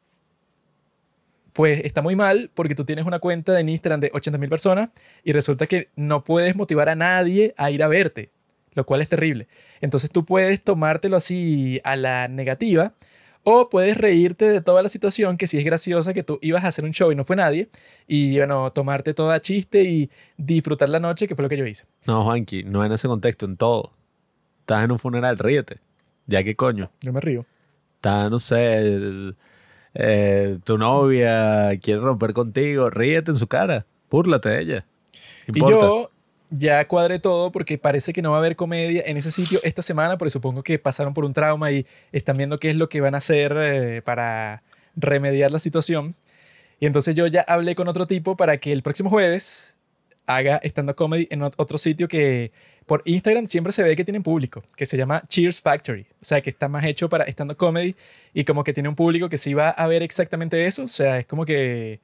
pues 1.56 1.80
está 1.84 2.02
muy 2.02 2.16
mal 2.16 2.50
porque 2.52 2.74
tú 2.74 2.84
tienes 2.84 3.06
una 3.06 3.18
cuenta 3.18 3.52
de 3.52 3.62
Instagram 3.62 4.00
de 4.00 4.12
80.000 4.12 4.48
personas 4.50 4.90
y 5.24 5.32
resulta 5.32 5.66
que 5.66 5.88
no 5.96 6.22
puedes 6.22 6.54
motivar 6.54 6.90
a 6.90 6.94
nadie 6.94 7.54
a 7.56 7.70
ir 7.70 7.82
a 7.82 7.88
verte, 7.88 8.30
lo 8.74 8.84
cual 8.84 9.00
es 9.00 9.08
terrible. 9.08 9.48
Entonces 9.80 10.10
tú 10.10 10.26
puedes 10.26 10.62
tomártelo 10.62 11.16
así 11.16 11.80
a 11.82 11.96
la 11.96 12.28
negativa 12.28 12.92
o 13.42 13.70
puedes 13.70 13.96
reírte 13.96 14.44
de 14.50 14.60
toda 14.60 14.82
la 14.82 14.90
situación 14.90 15.38
que 15.38 15.46
si 15.46 15.56
es 15.56 15.64
graciosa 15.64 16.12
que 16.12 16.22
tú 16.22 16.38
ibas 16.42 16.64
a 16.64 16.68
hacer 16.68 16.84
un 16.84 16.90
show 16.90 17.10
y 17.10 17.14
no 17.14 17.24
fue 17.24 17.36
nadie 17.36 17.70
y 18.06 18.36
bueno, 18.36 18.70
tomarte 18.72 19.14
toda 19.14 19.40
chiste 19.40 19.82
y 19.84 20.10
disfrutar 20.36 20.90
la 20.90 21.00
noche, 21.00 21.26
que 21.26 21.34
fue 21.34 21.42
lo 21.42 21.48
que 21.48 21.56
yo 21.56 21.64
hice. 21.64 21.86
No, 22.06 22.22
Juanqui, 22.22 22.64
no 22.64 22.84
en 22.84 22.92
ese 22.92 23.08
contexto, 23.08 23.46
en 23.46 23.54
todo. 23.54 23.95
Estás 24.66 24.82
en 24.82 24.90
un 24.90 24.98
funeral, 24.98 25.38
ríete. 25.38 25.78
Ya 26.26 26.42
qué 26.42 26.56
coño. 26.56 26.90
Yo 27.00 27.12
me 27.12 27.20
río. 27.20 27.46
Está, 27.94 28.28
no 28.28 28.40
sé, 28.40 29.32
eh, 29.94 30.58
tu 30.64 30.76
novia 30.76 31.70
quiere 31.80 32.00
romper 32.00 32.32
contigo, 32.32 32.90
ríete 32.90 33.30
en 33.30 33.36
su 33.36 33.46
cara, 33.46 33.86
búrlate 34.10 34.48
de 34.48 34.60
ella. 34.60 34.86
Y 35.46 35.60
yo 35.60 36.10
ya 36.50 36.88
cuadré 36.88 37.20
todo 37.20 37.52
porque 37.52 37.78
parece 37.78 38.12
que 38.12 38.22
no 38.22 38.32
va 38.32 38.38
a 38.38 38.40
haber 38.40 38.56
comedia 38.56 39.04
en 39.06 39.16
ese 39.16 39.30
sitio 39.30 39.60
esta 39.62 39.82
semana, 39.82 40.18
porque 40.18 40.30
supongo 40.30 40.64
que 40.64 40.80
pasaron 40.80 41.14
por 41.14 41.24
un 41.24 41.32
trauma 41.32 41.70
y 41.70 41.86
están 42.10 42.36
viendo 42.36 42.58
qué 42.58 42.70
es 42.70 42.76
lo 42.76 42.88
que 42.88 43.00
van 43.00 43.14
a 43.14 43.18
hacer 43.18 43.54
eh, 43.56 44.02
para 44.02 44.64
remediar 44.96 45.52
la 45.52 45.60
situación. 45.60 46.16
Y 46.80 46.86
entonces 46.86 47.14
yo 47.14 47.28
ya 47.28 47.42
hablé 47.42 47.76
con 47.76 47.86
otro 47.86 48.08
tipo 48.08 48.36
para 48.36 48.56
que 48.56 48.72
el 48.72 48.82
próximo 48.82 49.10
jueves 49.10 49.76
haga 50.26 50.60
stand-up 50.64 50.96
comedy 50.96 51.28
en 51.30 51.42
otro 51.42 51.78
sitio 51.78 52.08
que 52.08 52.50
por 52.86 53.02
Instagram 53.04 53.46
siempre 53.46 53.72
se 53.72 53.82
ve 53.82 53.96
que 53.96 54.04
tienen 54.04 54.22
público, 54.22 54.62
que 54.76 54.86
se 54.86 54.96
llama 54.96 55.22
Cheers 55.28 55.60
Factory. 55.60 56.06
O 56.22 56.24
sea, 56.24 56.40
que 56.40 56.50
está 56.50 56.68
más 56.68 56.84
hecho 56.84 57.08
para 57.08 57.24
stand-up 57.24 57.56
comedy 57.56 57.96
y 58.32 58.44
como 58.44 58.62
que 58.62 58.72
tiene 58.72 58.88
un 58.88 58.94
público 58.94 59.28
que 59.28 59.36
sí 59.36 59.54
va 59.54 59.70
a 59.70 59.86
ver 59.88 60.02
exactamente 60.02 60.66
eso. 60.66 60.84
O 60.84 60.88
sea, 60.88 61.18
es 61.18 61.26
como 61.26 61.44
que... 61.44 62.00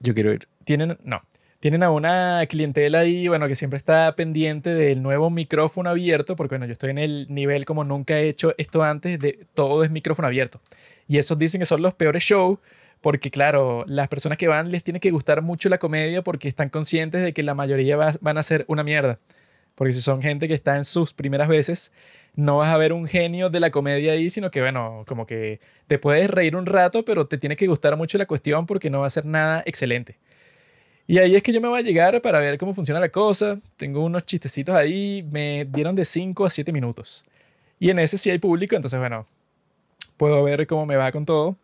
Yo 0.00 0.12
quiero 0.12 0.32
ir. 0.32 0.46
Tienen, 0.64 0.98
no, 1.02 1.22
tienen 1.60 1.82
a 1.82 1.90
una 1.90 2.44
clientela 2.46 2.98
ahí, 2.98 3.26
bueno, 3.26 3.48
que 3.48 3.54
siempre 3.54 3.78
está 3.78 4.14
pendiente 4.14 4.74
del 4.74 5.02
nuevo 5.02 5.30
micrófono 5.30 5.88
abierto, 5.88 6.36
porque 6.36 6.56
bueno, 6.56 6.66
yo 6.66 6.72
estoy 6.72 6.90
en 6.90 6.98
el 6.98 7.26
nivel 7.30 7.64
como 7.64 7.84
nunca 7.84 8.18
he 8.18 8.28
hecho 8.28 8.54
esto 8.58 8.82
antes, 8.82 9.18
de 9.18 9.46
todo 9.54 9.82
es 9.82 9.90
micrófono 9.90 10.28
abierto. 10.28 10.60
Y 11.08 11.16
esos 11.16 11.38
dicen 11.38 11.60
que 11.60 11.64
son 11.64 11.80
los 11.80 11.94
peores 11.94 12.22
shows 12.22 12.58
porque 13.04 13.30
claro, 13.30 13.84
las 13.86 14.08
personas 14.08 14.38
que 14.38 14.48
van 14.48 14.70
les 14.70 14.82
tiene 14.82 14.98
que 14.98 15.10
gustar 15.10 15.42
mucho 15.42 15.68
la 15.68 15.76
comedia 15.76 16.24
porque 16.24 16.48
están 16.48 16.70
conscientes 16.70 17.22
de 17.22 17.34
que 17.34 17.42
la 17.42 17.52
mayoría 17.52 17.98
van 17.98 18.38
a 18.38 18.42
ser 18.42 18.64
una 18.66 18.82
mierda. 18.82 19.18
Porque 19.74 19.92
si 19.92 20.00
son 20.00 20.22
gente 20.22 20.48
que 20.48 20.54
está 20.54 20.76
en 20.76 20.84
sus 20.84 21.12
primeras 21.12 21.46
veces, 21.46 21.92
no 22.34 22.56
vas 22.56 22.72
a 22.72 22.78
ver 22.78 22.94
un 22.94 23.06
genio 23.06 23.50
de 23.50 23.60
la 23.60 23.70
comedia 23.70 24.12
ahí, 24.12 24.30
sino 24.30 24.50
que, 24.50 24.62
bueno, 24.62 25.04
como 25.06 25.26
que 25.26 25.60
te 25.86 25.98
puedes 25.98 26.30
reír 26.30 26.56
un 26.56 26.64
rato, 26.64 27.04
pero 27.04 27.26
te 27.26 27.36
tiene 27.36 27.56
que 27.56 27.66
gustar 27.66 27.94
mucho 27.98 28.16
la 28.16 28.24
cuestión 28.24 28.64
porque 28.64 28.88
no 28.88 29.00
va 29.00 29.06
a 29.06 29.10
ser 29.10 29.26
nada 29.26 29.62
excelente. 29.66 30.16
Y 31.06 31.18
ahí 31.18 31.36
es 31.36 31.42
que 31.42 31.52
yo 31.52 31.60
me 31.60 31.68
voy 31.68 31.80
a 31.80 31.82
llegar 31.82 32.22
para 32.22 32.40
ver 32.40 32.56
cómo 32.56 32.72
funciona 32.72 33.00
la 33.00 33.10
cosa. 33.10 33.58
Tengo 33.76 34.02
unos 34.02 34.24
chistecitos 34.24 34.74
ahí, 34.74 35.28
me 35.30 35.66
dieron 35.66 35.94
de 35.94 36.06
5 36.06 36.46
a 36.46 36.48
7 36.48 36.72
minutos. 36.72 37.22
Y 37.78 37.90
en 37.90 37.98
ese 37.98 38.16
sí 38.16 38.30
hay 38.30 38.38
público, 38.38 38.74
entonces, 38.76 38.98
bueno, 38.98 39.26
puedo 40.16 40.42
ver 40.42 40.66
cómo 40.66 40.86
me 40.86 40.96
va 40.96 41.12
con 41.12 41.26
todo. 41.26 41.58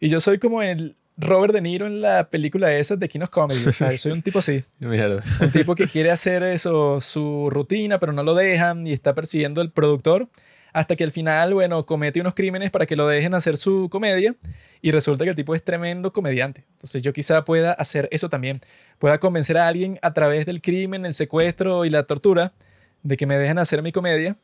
Y 0.00 0.08
yo 0.08 0.20
soy 0.20 0.38
como 0.38 0.62
el 0.62 0.96
Robert 1.16 1.52
De 1.52 1.60
Niro 1.60 1.86
en 1.86 2.00
la 2.00 2.30
película 2.30 2.72
esa 2.74 2.96
de 2.96 3.08
Kinos 3.08 3.28
Comedy. 3.28 3.66
O 3.66 3.72
sea, 3.72 3.96
soy 3.98 4.12
un 4.12 4.22
tipo 4.22 4.38
así. 4.38 4.64
Mierda. 4.78 5.22
Un 5.40 5.50
tipo 5.50 5.74
que 5.74 5.88
quiere 5.88 6.10
hacer 6.10 6.42
eso, 6.42 7.00
su 7.00 7.50
rutina, 7.50 7.98
pero 7.98 8.12
no 8.12 8.22
lo 8.22 8.34
dejan 8.34 8.86
y 8.86 8.92
está 8.92 9.14
persiguiendo 9.14 9.60
al 9.60 9.72
productor 9.72 10.28
hasta 10.72 10.94
que 10.94 11.02
al 11.02 11.10
final, 11.10 11.54
bueno, 11.54 11.86
comete 11.86 12.20
unos 12.20 12.34
crímenes 12.34 12.70
para 12.70 12.86
que 12.86 12.94
lo 12.94 13.08
dejen 13.08 13.34
hacer 13.34 13.56
su 13.56 13.88
comedia 13.90 14.36
y 14.80 14.92
resulta 14.92 15.24
que 15.24 15.30
el 15.30 15.36
tipo 15.36 15.54
es 15.54 15.64
tremendo 15.64 16.12
comediante. 16.12 16.64
Entonces 16.72 17.02
yo 17.02 17.12
quizá 17.12 17.44
pueda 17.44 17.72
hacer 17.72 18.08
eso 18.12 18.28
también. 18.28 18.60
Pueda 18.98 19.18
convencer 19.18 19.58
a 19.58 19.66
alguien 19.66 19.98
a 20.02 20.12
través 20.12 20.46
del 20.46 20.60
crimen, 20.60 21.04
el 21.04 21.14
secuestro 21.14 21.84
y 21.84 21.90
la 21.90 22.04
tortura 22.04 22.52
de 23.02 23.16
que 23.16 23.26
me 23.26 23.36
dejen 23.38 23.58
hacer 23.58 23.82
mi 23.82 23.90
comedia 23.90 24.36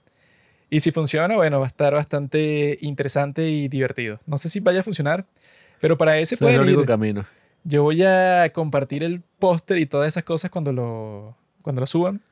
y 0.71 0.81
si 0.81 0.91
funciona, 0.91 1.37
bueno, 1.37 1.61
va 1.61 1.67
a 1.67 1.69
estar 1.69 1.95
bastante 1.95 2.79
interesante 2.81 3.49
y 3.49 3.69
divertido. 3.69 4.21
No 4.27 4.39
sé 4.39 4.49
si 4.49 4.61
vaya 4.61 4.81
a 4.81 4.83
funcionar, 4.83 5.27
pero 5.85 5.99
para 5.99 6.19
ese 6.19 6.39
puede 6.39 6.55
ir. 6.71 6.87
camino. 6.87 7.27
Yo 7.63 7.83
voy 7.83 8.03
a 8.03 8.51
compartir 8.55 9.05
el 9.05 9.21
póster 9.21 9.77
y 9.77 9.85
todas 9.85 10.09
esas 10.09 10.23
cosas 10.23 10.51
cuando 10.51 10.73
lo, 10.73 11.37
cuando 11.61 11.81
lo 11.81 11.87
suban. 11.87 12.23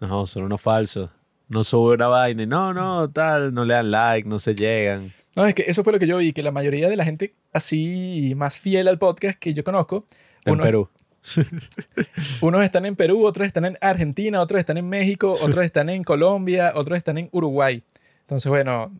No, 0.00 0.26
son 0.26 0.42
unos 0.42 0.60
falsos. 0.60 1.08
No 1.46 1.62
sube 1.62 1.94
una 1.94 2.08
vaina 2.08 2.42
y 2.42 2.46
no, 2.48 2.74
no, 2.74 3.08
tal, 3.08 3.54
no 3.54 3.64
le 3.64 3.74
dan 3.74 3.92
like, 3.92 4.28
no 4.28 4.40
se 4.40 4.56
llegan. 4.56 5.12
No, 5.36 5.46
es 5.46 5.54
que 5.54 5.66
eso 5.68 5.84
fue 5.84 5.92
lo 5.92 6.00
que 6.00 6.08
yo 6.08 6.16
vi, 6.16 6.32
que 6.32 6.42
la 6.42 6.50
mayoría 6.50 6.88
de 6.88 6.96
la 6.96 7.04
gente 7.04 7.32
así 7.52 8.34
más 8.36 8.58
fiel 8.58 8.88
al 8.88 8.98
podcast 8.98 9.38
que 9.38 9.54
yo 9.54 9.62
conozco. 9.62 10.04
En 10.44 10.58
Perú. 10.58 10.88
Unos 12.40 12.64
están 12.64 12.86
en 12.86 12.96
Perú, 12.96 13.24
otros 13.24 13.46
están 13.46 13.66
en 13.66 13.78
Argentina, 13.80 14.40
otros 14.40 14.58
están 14.58 14.78
en 14.78 14.88
México, 14.88 15.32
otros 15.42 15.64
están 15.64 15.90
en 15.90 16.02
Colombia, 16.02 16.72
otros 16.74 16.98
están 16.98 17.18
en 17.18 17.28
Uruguay. 17.30 17.84
Entonces, 18.22 18.50
bueno, 18.50 18.90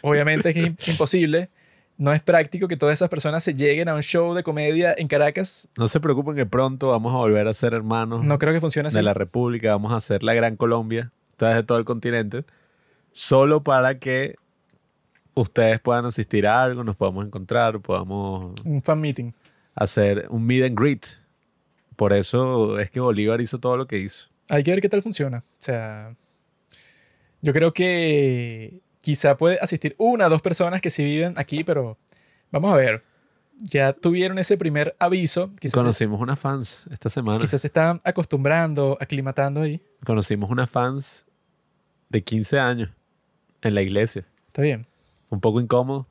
obviamente 0.00 0.48
es, 0.48 0.56
es 0.56 0.88
imposible. 0.88 1.50
No 1.98 2.12
es 2.12 2.20
práctico 2.20 2.68
que 2.68 2.76
todas 2.76 2.92
esas 2.92 3.08
personas 3.08 3.42
se 3.42 3.54
lleguen 3.54 3.88
a 3.88 3.94
un 3.94 4.02
show 4.02 4.34
de 4.34 4.42
comedia 4.42 4.94
en 4.96 5.08
Caracas. 5.08 5.68
No 5.78 5.88
se 5.88 5.98
preocupen 6.00 6.34
que 6.34 6.44
pronto 6.44 6.90
vamos 6.90 7.14
a 7.14 7.16
volver 7.16 7.48
a 7.48 7.54
ser 7.54 7.72
hermanos. 7.72 8.24
No 8.24 8.38
creo 8.38 8.52
que 8.52 8.60
funcione 8.60 8.88
así. 8.88 8.96
De 8.96 9.02
la 9.02 9.14
República, 9.14 9.70
vamos 9.70 9.92
a 9.92 9.96
hacer 9.96 10.22
la 10.22 10.34
Gran 10.34 10.56
Colombia, 10.56 11.10
de 11.38 11.62
todo 11.62 11.78
el 11.78 11.84
continente, 11.84 12.44
solo 13.12 13.62
para 13.62 13.98
que 13.98 14.36
ustedes 15.34 15.80
puedan 15.80 16.04
asistir 16.04 16.46
a 16.46 16.62
algo, 16.62 16.84
nos 16.84 16.96
podamos 16.96 17.26
encontrar, 17.26 17.80
podamos... 17.80 18.58
Un 18.64 18.82
fan 18.82 19.00
meeting. 19.00 19.32
Hacer 19.74 20.26
un 20.30 20.46
meet 20.46 20.64
and 20.64 20.78
greet 20.78 21.06
por 21.96 22.12
eso 22.12 22.78
es 22.78 22.90
que 22.90 23.00
Bolívar 23.00 23.40
hizo 23.40 23.58
todo 23.58 23.76
lo 23.76 23.86
que 23.86 23.98
hizo. 23.98 24.28
Hay 24.50 24.62
que 24.62 24.70
ver 24.70 24.80
qué 24.80 24.88
tal 24.88 25.02
funciona. 25.02 25.38
O 25.38 25.62
sea, 25.62 26.14
yo 27.40 27.52
creo 27.52 27.72
que 27.72 28.80
quizá 29.06 29.36
puede 29.36 29.56
asistir 29.60 29.94
una 29.98 30.26
o 30.26 30.30
dos 30.30 30.42
personas 30.42 30.80
que 30.80 30.90
sí 30.90 31.04
viven 31.04 31.34
aquí, 31.36 31.62
pero 31.62 31.96
vamos 32.50 32.72
a 32.72 32.76
ver. 32.76 33.04
Ya 33.58 33.92
tuvieron 33.92 34.36
ese 34.40 34.58
primer 34.58 34.96
aviso. 34.98 35.52
Quizás 35.60 35.80
Conocimos 35.80 36.20
unas 36.20 36.40
fans 36.40 36.88
esta 36.90 37.08
semana. 37.08 37.38
Quizás 37.38 37.60
se 37.60 37.68
están 37.68 38.00
acostumbrando, 38.02 38.98
aclimatando 39.00 39.60
ahí. 39.60 39.80
Conocimos 40.04 40.50
unas 40.50 40.68
fans 40.68 41.24
de 42.08 42.24
15 42.24 42.58
años 42.58 42.90
en 43.62 43.76
la 43.76 43.82
iglesia. 43.82 44.26
Está 44.48 44.62
bien. 44.62 44.88
Un 45.30 45.40
poco 45.40 45.60
incómodo, 45.60 46.08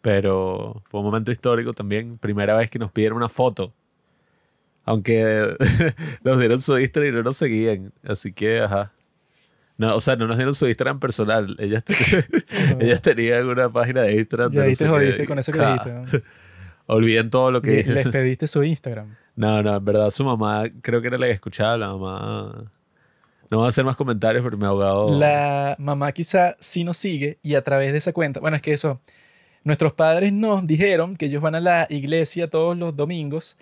pero 0.00 0.84
fue 0.84 1.00
un 1.00 1.06
momento 1.06 1.32
histórico 1.32 1.72
también. 1.72 2.16
Primera 2.16 2.54
vez 2.54 2.70
que 2.70 2.78
nos 2.78 2.92
pidieron 2.92 3.16
una 3.16 3.28
foto. 3.28 3.74
Aunque 4.84 5.56
nos 6.22 6.38
dieron 6.38 6.62
su 6.62 6.78
Instagram 6.78 7.12
y 7.12 7.16
no 7.16 7.22
nos 7.24 7.36
seguían. 7.36 7.92
Así 8.04 8.32
que, 8.32 8.60
ajá. 8.60 8.92
No, 9.80 9.96
o 9.96 10.00
sea, 10.02 10.14
no 10.14 10.26
nos 10.26 10.36
dieron 10.36 10.54
su 10.54 10.66
Instagram 10.66 11.00
personal. 11.00 11.56
Ellas, 11.58 11.82
ellas 12.80 13.00
tenían 13.00 13.46
una 13.46 13.72
página 13.72 14.02
de 14.02 14.12
Instagram. 14.18 14.52
De 14.52 14.62
ahí 14.62 14.70
no 14.72 14.76
te 14.76 14.86
jodiste 14.86 15.16
qué. 15.16 15.26
con 15.26 15.38
eso 15.38 15.52
que 15.52 15.58
Ja. 15.58 15.72
dijiste. 15.72 15.92
¿no? 15.92 16.22
Olviden 16.86 17.30
todo 17.30 17.50
lo 17.50 17.62
que 17.62 17.82
Le-. 17.82 17.94
Les 17.94 18.08
pediste 18.08 18.46
su 18.46 18.62
Instagram. 18.62 19.16
No, 19.36 19.62
no, 19.62 19.74
en 19.74 19.82
verdad 19.82 20.10
su 20.10 20.22
mamá 20.22 20.64
creo 20.82 21.00
que 21.00 21.06
era 21.06 21.16
la 21.16 21.26
que 21.26 21.32
escuchaba. 21.32 21.78
La 21.78 21.88
mamá... 21.94 22.70
No 23.50 23.56
voy 23.56 23.66
a 23.66 23.68
hacer 23.70 23.84
más 23.86 23.96
comentarios 23.96 24.44
pero 24.44 24.58
me 24.58 24.66
ha 24.66 24.68
ahogado. 24.68 25.18
La 25.18 25.76
mamá 25.78 26.12
quizá 26.12 26.56
sí 26.60 26.84
nos 26.84 26.98
sigue 26.98 27.38
y 27.42 27.54
a 27.54 27.64
través 27.64 27.92
de 27.92 27.98
esa 27.98 28.12
cuenta, 28.12 28.38
bueno, 28.38 28.56
es 28.56 28.62
que 28.62 28.74
eso, 28.74 29.00
nuestros 29.64 29.94
padres 29.94 30.30
nos 30.30 30.66
dijeron 30.66 31.16
que 31.16 31.24
ellos 31.26 31.40
van 31.40 31.54
a 31.54 31.60
la 31.60 31.86
iglesia 31.88 32.48
todos 32.48 32.76
los 32.76 32.94
domingos, 32.94 33.56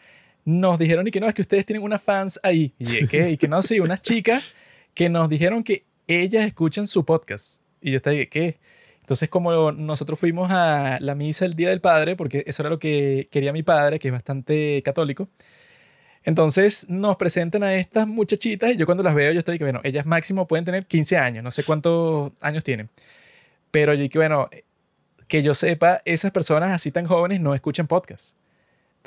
nos 0.45 0.79
dijeron 0.81 1.07
y 1.07 1.11
que 1.12 1.21
no, 1.21 1.29
es 1.29 1.35
que 1.35 1.43
ustedes 1.43 1.64
tienen 1.64 1.83
unas 1.85 2.03
fans 2.03 2.41
ahí, 2.43 2.75
y 2.79 3.07
qué, 3.07 3.31
y 3.31 3.37
que 3.39 3.49
no, 3.49 3.62
sí, 3.62 3.81
unas 3.81 4.03
chicas 4.03 4.53
que 4.93 5.09
nos 5.09 5.29
dijeron 5.31 5.62
que 5.62 5.85
ellas 6.09 6.47
escuchan 6.47 6.87
su 6.87 7.05
podcast. 7.05 7.63
Y 7.81 7.93
yo 7.93 7.99
estaba, 7.99 8.17
de, 8.17 8.29
¿qué? 8.29 8.59
Entonces, 9.01 9.29
como 9.29 9.73
nosotros 9.73 10.19
fuimos 10.19 10.51
a 10.51 10.99
la 11.01 11.15
misa 11.15 11.47
el 11.47 11.55
Día 11.55 11.71
del 11.71 11.81
Padre, 11.81 12.17
porque 12.17 12.45
eso 12.47 12.63
era 12.63 12.71
lo 12.71 12.79
que 12.79 13.29
quería 13.31 13.53
mi 13.53 13.63
padre, 13.63 13.99
que 13.99 14.09
es 14.09 14.13
bastante 14.13 14.83
católico, 14.83 15.29
entonces 16.25 16.91
nos 16.91 17.17
presentan 17.17 17.63
a 17.63 17.75
estas 17.77 18.07
muchachitas 18.07 18.73
y 18.73 18.77
yo 18.77 18.85
cuando 18.85 19.03
las 19.03 19.15
veo 19.15 19.33
yo 19.33 19.39
estoy 19.39 19.57
que, 19.59 19.65
bueno, 19.65 19.81
ellas 19.85 20.05
máximo 20.05 20.47
pueden 20.47 20.65
tener 20.65 20.87
15 20.87 21.17
años, 21.17 21.43
no 21.45 21.51
sé 21.51 21.65
cuántos 21.65 22.33
años 22.41 22.65
tienen. 22.65 22.91
Pero 23.71 23.95
yo 23.95 24.09
que, 24.11 24.19
bueno, 24.19 24.51
que 25.29 25.43
yo 25.43 25.55
sepa, 25.55 26.03
esas 26.05 26.31
personas 26.33 26.73
así 26.73 26.91
tan 26.91 27.07
jóvenes 27.07 27.41
no 27.41 27.55
escuchan 27.55 27.87
podcast. 27.87 28.37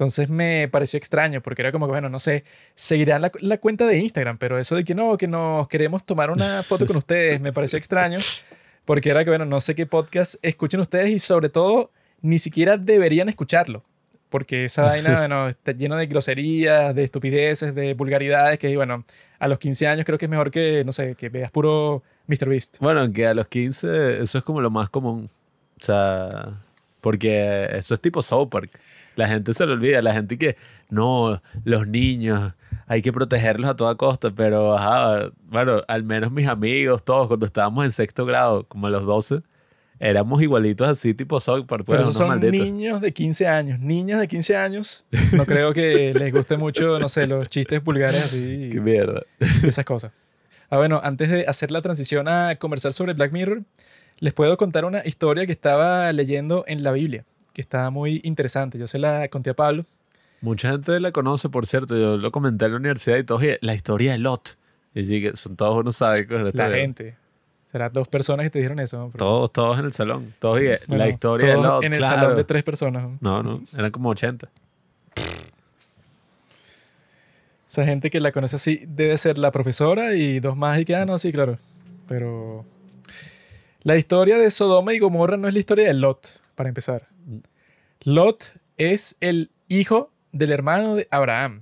Entonces 0.02 0.30
me 0.30 0.68
pareció 0.68 0.98
extraño 0.98 1.42
porque 1.42 1.62
era 1.62 1.72
como 1.72 1.86
que, 1.86 1.92
bueno, 1.92 2.10
no 2.10 2.18
sé, 2.18 2.44
seguirán 2.74 3.22
la, 3.22 3.32
la 3.40 3.60
cuenta 3.60 3.86
de 3.86 4.00
Instagram, 4.00 4.40
pero 4.40 4.58
eso 4.58 4.76
de 4.76 4.84
que 4.84 4.96
no, 4.96 5.16
que 5.16 5.28
nos 5.28 5.68
queremos 5.68 6.04
tomar 6.04 6.32
una 6.32 6.64
foto 6.64 6.88
con 6.88 6.96
ustedes, 6.96 7.40
me 7.40 7.54
pareció 7.54 7.78
extraño 7.78 8.18
porque 8.84 9.12
era 9.12 9.24
que, 9.24 9.30
bueno, 9.30 9.46
no 9.46 9.62
sé 9.62 9.76
qué 9.76 9.86
podcast 9.86 10.38
escuchen 10.42 10.80
ustedes 10.80 11.12
y 11.12 11.20
sobre 11.20 11.50
todo 11.50 11.92
ni 12.20 12.40
siquiera 12.40 12.78
deberían 12.78 13.30
escucharlo. 13.30 13.84
Porque 14.30 14.66
esa 14.66 14.82
vaina, 14.82 15.18
bueno, 15.20 15.50
está 15.50 15.72
lleno 15.72 15.96
de 15.98 16.08
groserías, 16.08 16.96
de 16.96 17.04
estupideces, 17.04 17.76
de 17.76 17.94
vulgaridades, 17.94 18.58
que, 18.58 18.76
bueno, 18.76 19.06
a 19.38 19.48
los 19.48 19.60
15 19.60 19.86
años 19.86 20.06
creo 20.08 20.18
que 20.18 20.26
es 20.26 20.32
mejor 20.32 20.50
que, 20.50 20.84
no 20.84 20.94
sé, 20.94 21.14
que 21.14 21.30
veas 21.30 21.52
puro 21.52 22.02
MrBeast. 22.26 22.80
Bueno, 22.80 23.02
aunque 23.02 23.28
a 23.28 23.36
los 23.36 23.48
15 23.48 24.20
eso 24.20 24.40
es 24.40 24.44
como 24.44 24.62
lo 24.62 24.72
más 24.72 24.90
común. 24.90 25.30
O 25.80 25.84
sea, 25.86 26.60
porque 27.02 27.68
eso 27.74 27.94
es 27.94 28.00
tipo 28.00 28.24
South 28.24 28.50
Park. 28.50 28.80
La 29.16 29.28
gente 29.28 29.54
se 29.54 29.66
lo 29.66 29.74
olvida. 29.74 30.02
La 30.02 30.14
gente 30.14 30.38
que, 30.38 30.56
no, 30.90 31.42
los 31.64 31.88
niños, 31.88 32.54
hay 32.88 33.02
que 33.02 33.12
protegerlos 33.12 33.70
a 33.70 33.76
toda 33.76 33.96
costa. 33.96 34.32
Pero, 34.32 34.76
ajá, 34.78 35.32
bueno, 35.44 35.82
al 35.88 36.04
menos 36.04 36.32
mis 36.32 36.48
amigos, 36.48 37.04
todos, 37.04 37.28
cuando 37.28 37.46
estábamos 37.46 37.86
en 37.86 37.92
sexto 37.92 38.26
grado, 38.26 38.66
como 38.68 38.88
a 38.88 38.90
los 38.90 39.06
12, 39.06 39.42
éramos 40.00 40.42
igualitos 40.42 40.88
así, 40.88 41.14
tipo 41.14 41.38
Park. 41.40 41.66
Pues, 41.68 41.84
Pero 41.86 42.02
esos 42.02 42.16
unos 42.16 42.16
son 42.16 42.28
malditos. 42.30 42.54
niños 42.66 43.02
de 43.02 43.14
15 43.14 43.48
años. 43.48 43.80
Niños 43.80 44.20
de 44.20 44.28
15 44.28 44.58
años, 44.58 45.06
no 45.34 45.46
creo 45.46 45.74
que 45.74 46.14
les 46.14 46.34
guste 46.34 46.58
mucho, 46.58 47.00
no 47.00 47.08
sé, 47.08 47.28
los 47.28 47.48
chistes 47.50 47.84
vulgares 47.84 48.26
así 48.26 48.70
Qué 48.72 48.82
mierda. 48.82 49.22
esas 49.64 49.86
cosas. 49.86 50.12
Ah, 50.70 50.78
bueno, 50.78 51.02
antes 51.04 51.30
de 51.30 51.46
hacer 51.48 51.70
la 51.70 51.82
transición 51.82 52.28
a 52.28 52.56
conversar 52.56 52.94
sobre 52.94 53.14
Black 53.14 53.32
Mirror, 53.32 53.64
les 54.20 54.34
puedo 54.34 54.58
contar 54.58 54.86
una 54.86 55.02
historia 55.06 55.46
que 55.46 55.52
estaba 55.52 56.12
leyendo 56.14 56.64
en 56.68 56.84
la 56.84 56.92
Biblia, 56.92 57.26
que 57.54 57.62
está 57.62 57.90
muy 57.90 58.22
interesante. 58.24 58.78
Yo 58.78 58.88
se 58.88 59.00
la 59.00 59.28
conté 59.30 59.52
a 59.52 59.54
Pablo. 59.54 59.86
Mucha 60.42 60.72
gente 60.72 61.00
la 61.00 61.12
conoce, 61.12 61.50
por 61.50 61.66
cierto. 61.68 61.96
Yo 61.98 62.18
lo 62.18 62.32
comenté 62.32 62.66
en 62.66 62.72
la 62.72 62.78
universidad 62.78 63.18
y 63.18 63.24
todos, 63.24 63.42
"Oye, 63.42 63.60
la 63.62 63.76
historia 63.76 64.14
de 64.14 64.18
Lot. 64.18 64.58
Y 64.94 65.04
dije, 65.04 65.36
son 65.36 65.56
todos 65.56 65.78
unos 65.78 65.98
sádicos. 65.98 66.54
La 66.54 66.70
gente. 66.70 67.16
Serán 67.72 67.94
dos 67.94 68.10
personas 68.10 68.44
que 68.44 68.50
te 68.50 68.60
dijeron 68.60 68.80
eso. 68.80 69.12
Todos, 69.18 69.54
todos 69.54 69.80
en 69.80 69.86
el 69.86 69.94
salón. 69.94 70.34
Todos, 70.40 70.60
dije, 70.60 70.80
bueno, 70.88 71.06
la 71.06 71.10
historia 71.10 71.48
de 71.48 71.54
todos 71.54 71.66
Lot. 71.66 71.84
En 71.84 71.94
el 71.94 72.00
claro. 72.00 72.16
salón 72.16 72.36
de 72.36 72.44
tres 72.44 72.64
personas. 72.64 73.04
¿no? 73.04 73.18
No, 73.22 73.44
no, 73.44 73.62
eran 73.78 73.92
como 73.92 74.10
80. 74.10 74.50
Esa 77.70 77.86
gente 77.86 78.10
que 78.10 78.20
la 78.20 78.34
conoce 78.34 78.58
así 78.58 78.84
debe 78.86 79.18
ser 79.18 79.38
la 79.38 79.52
profesora 79.52 80.14
y 80.16 80.42
dos 80.42 80.58
más 80.58 80.78
y 80.80 80.84
que, 80.84 80.94
ah, 80.94 81.06
no, 81.06 81.18
sí, 81.18 81.32
claro. 81.32 81.58
Pero 82.10 82.66
la 83.84 83.96
historia 83.96 84.38
de 84.38 84.52
Sodoma 84.52 84.94
y 84.94 85.00
Gomorra 85.00 85.38
no 85.38 85.48
es 85.48 85.54
la 85.54 85.60
historia 85.62 85.88
de 85.88 85.94
Lot, 85.94 86.42
para 86.56 86.68
empezar. 86.68 87.08
Lot 88.04 88.56
es 88.78 89.16
el 89.20 89.52
hijo 89.68 90.12
del 90.32 90.52
hermano 90.52 90.96
de 90.96 91.08
Abraham. 91.12 91.62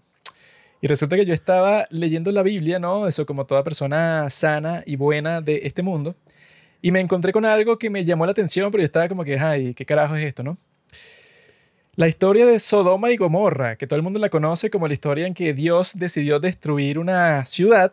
Y 0.82 0.88
resulta 0.88 1.18
que 1.18 1.26
yo 1.26 1.34
estaba 1.34 1.86
leyendo 1.90 2.32
la 2.32 2.44
Biblia, 2.44 2.80
¿no? 2.80 3.08
Eso 3.08 3.26
como 3.26 3.46
toda 3.46 3.66
persona 3.66 4.30
sana 4.30 4.84
y 4.86 4.96
buena 4.96 5.42
de 5.42 5.62
este 5.64 5.82
mundo. 5.82 6.16
Y 6.82 6.92
me 6.92 7.02
encontré 7.02 7.34
con 7.34 7.44
algo 7.44 7.78
que 7.78 7.90
me 7.90 8.06
llamó 8.06 8.26
la 8.26 8.32
atención, 8.32 8.72
pero 8.72 8.82
yo 8.82 8.86
estaba 8.86 9.10
como 9.10 9.26
que, 9.26 9.38
ay, 9.38 9.74
¿qué 9.74 9.86
carajo 9.86 10.16
es 10.16 10.26
esto, 10.26 10.44
no? 10.44 10.58
La 11.96 12.08
historia 12.08 12.46
de 12.46 12.58
Sodoma 12.60 13.12
y 13.12 13.18
Gomorra, 13.18 13.76
que 13.76 13.86
todo 13.86 13.98
el 13.98 14.04
mundo 14.04 14.20
la 14.20 14.30
conoce 14.30 14.70
como 14.70 14.88
la 14.88 14.94
historia 14.94 15.28
en 15.28 15.34
que 15.34 15.54
Dios 15.54 16.00
decidió 16.00 16.40
destruir 16.40 16.98
una 16.98 17.46
ciudad, 17.46 17.92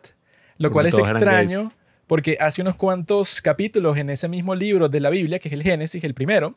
lo 0.57 0.69
Porque 0.69 0.73
cual 0.73 0.85
es 0.85 0.97
extraño 0.97 1.73
porque 2.07 2.37
hace 2.39 2.61
unos 2.61 2.75
cuantos 2.75 3.41
capítulos 3.41 3.97
en 3.97 4.09
ese 4.09 4.29
mismo 4.29 4.55
libro 4.55 4.87
de 4.87 5.01
la 5.01 5.09
Biblia, 5.09 5.39
que 5.39 5.49
es 5.49 5.53
el 5.53 5.61
Génesis, 5.61 6.01
el 6.05 6.13
primero, 6.13 6.55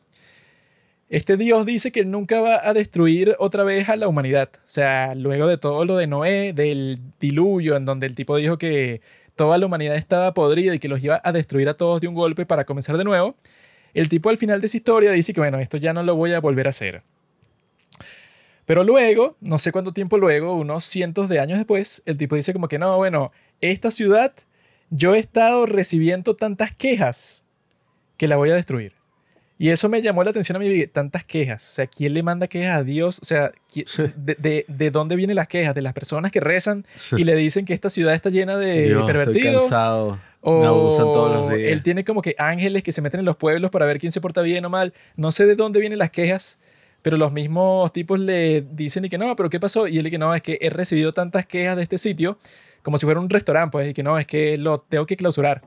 este 1.11 1.35
Dios 1.35 1.65
dice 1.65 1.91
que 1.91 2.05
nunca 2.05 2.39
va 2.39 2.61
a 2.63 2.73
destruir 2.73 3.35
otra 3.37 3.65
vez 3.65 3.89
a 3.89 3.97
la 3.97 4.07
humanidad. 4.07 4.49
O 4.55 4.59
sea, 4.65 5.13
luego 5.13 5.45
de 5.45 5.57
todo 5.57 5.83
lo 5.83 5.97
de 5.97 6.07
Noé, 6.07 6.53
del 6.53 7.01
diluvio, 7.19 7.75
en 7.75 7.83
donde 7.83 8.07
el 8.07 8.15
tipo 8.15 8.37
dijo 8.37 8.57
que 8.57 9.01
toda 9.35 9.57
la 9.57 9.65
humanidad 9.65 9.97
estaba 9.97 10.33
podrida 10.33 10.73
y 10.73 10.79
que 10.79 10.87
los 10.87 11.03
iba 11.03 11.19
a 11.21 11.33
destruir 11.33 11.67
a 11.67 11.73
todos 11.73 11.99
de 11.99 12.07
un 12.07 12.15
golpe 12.15 12.45
para 12.45 12.63
comenzar 12.63 12.97
de 12.97 13.03
nuevo, 13.03 13.35
el 13.93 14.07
tipo 14.07 14.29
al 14.29 14.37
final 14.37 14.61
de 14.61 14.67
esa 14.67 14.77
historia 14.77 15.11
dice 15.11 15.33
que, 15.33 15.41
bueno, 15.41 15.59
esto 15.59 15.75
ya 15.75 15.91
no 15.91 16.01
lo 16.01 16.15
voy 16.15 16.31
a 16.31 16.39
volver 16.39 16.67
a 16.67 16.69
hacer. 16.69 17.03
Pero 18.65 18.85
luego, 18.85 19.35
no 19.41 19.57
sé 19.57 19.73
cuánto 19.73 19.91
tiempo 19.91 20.17
luego, 20.17 20.53
unos 20.53 20.85
cientos 20.85 21.27
de 21.27 21.41
años 21.41 21.57
después, 21.57 22.03
el 22.05 22.17
tipo 22.17 22.37
dice 22.37 22.53
como 22.53 22.69
que 22.69 22.79
no, 22.79 22.95
bueno, 22.95 23.33
esta 23.59 23.91
ciudad, 23.91 24.33
yo 24.89 25.13
he 25.13 25.19
estado 25.19 25.65
recibiendo 25.65 26.37
tantas 26.37 26.73
quejas 26.73 27.43
que 28.15 28.29
la 28.29 28.37
voy 28.37 28.51
a 28.51 28.55
destruir. 28.55 29.00
Y 29.61 29.69
eso 29.69 29.89
me 29.89 30.01
llamó 30.01 30.23
la 30.23 30.31
atención 30.31 30.55
a 30.55 30.59
mí, 30.59 30.87
tantas 30.87 31.23
quejas. 31.23 31.69
O 31.69 31.73
sea, 31.73 31.85
¿quién 31.85 32.15
le 32.15 32.23
manda 32.23 32.47
quejas 32.47 32.79
a 32.79 32.83
Dios? 32.83 33.19
O 33.21 33.25
sea, 33.25 33.51
¿qui- 33.71 33.85
de, 34.15 34.33
de- 34.39 34.65
de 34.67 34.89
dónde 34.89 35.15
vienen 35.15 35.35
las 35.35 35.47
quejas? 35.47 35.75
¿De 35.75 35.83
las 35.83 35.93
personas 35.93 36.31
que 36.31 36.39
rezan 36.39 36.83
y 37.15 37.23
le 37.25 37.35
dicen 37.35 37.65
que 37.65 37.75
esta 37.75 37.91
ciudad 37.91 38.15
está 38.15 38.31
llena 38.31 38.57
de 38.57 38.87
Dios, 38.87 39.01
estoy 39.01 39.13
pervertidos? 39.15 39.61
cansado. 39.61 40.19
O 40.41 40.61
Me 40.61 40.65
abusan 40.65 41.03
todos 41.13 41.31
los 41.31 41.49
días. 41.55 41.71
él 41.73 41.83
tiene 41.83 42.03
como 42.03 42.23
que 42.23 42.33
ángeles 42.39 42.81
que 42.81 42.91
se 42.91 43.03
meten 43.03 43.19
en 43.19 43.25
los 43.27 43.37
pueblos 43.37 43.69
para 43.69 43.85
ver 43.85 43.99
quién 43.99 44.11
se 44.11 44.19
porta 44.19 44.41
bien 44.41 44.65
o 44.65 44.69
mal. 44.71 44.93
No 45.15 45.31
sé 45.31 45.45
de 45.45 45.55
dónde 45.55 45.79
vienen 45.79 45.99
las 45.99 46.09
quejas, 46.09 46.57
pero 47.03 47.17
los 47.17 47.31
mismos 47.31 47.93
tipos 47.93 48.19
le 48.19 48.61
dicen 48.71 49.05
y 49.05 49.09
que 49.09 49.19
no, 49.19 49.35
pero 49.35 49.51
¿qué 49.51 49.59
pasó? 49.59 49.87
Y 49.87 49.99
él 49.99 50.07
y 50.07 50.09
que 50.09 50.17
no, 50.17 50.33
es 50.33 50.41
que 50.41 50.57
he 50.59 50.71
recibido 50.71 51.13
tantas 51.13 51.45
quejas 51.45 51.77
de 51.77 51.83
este 51.83 51.99
sitio 51.99 52.39
como 52.81 52.97
si 52.97 53.05
fuera 53.05 53.19
un 53.19 53.29
restaurante, 53.29 53.71
pues, 53.73 53.89
y 53.91 53.93
que 53.93 54.01
no, 54.01 54.17
es 54.17 54.25
que 54.25 54.57
lo 54.57 54.79
tengo 54.79 55.05
que 55.05 55.15
clausurar. 55.17 55.61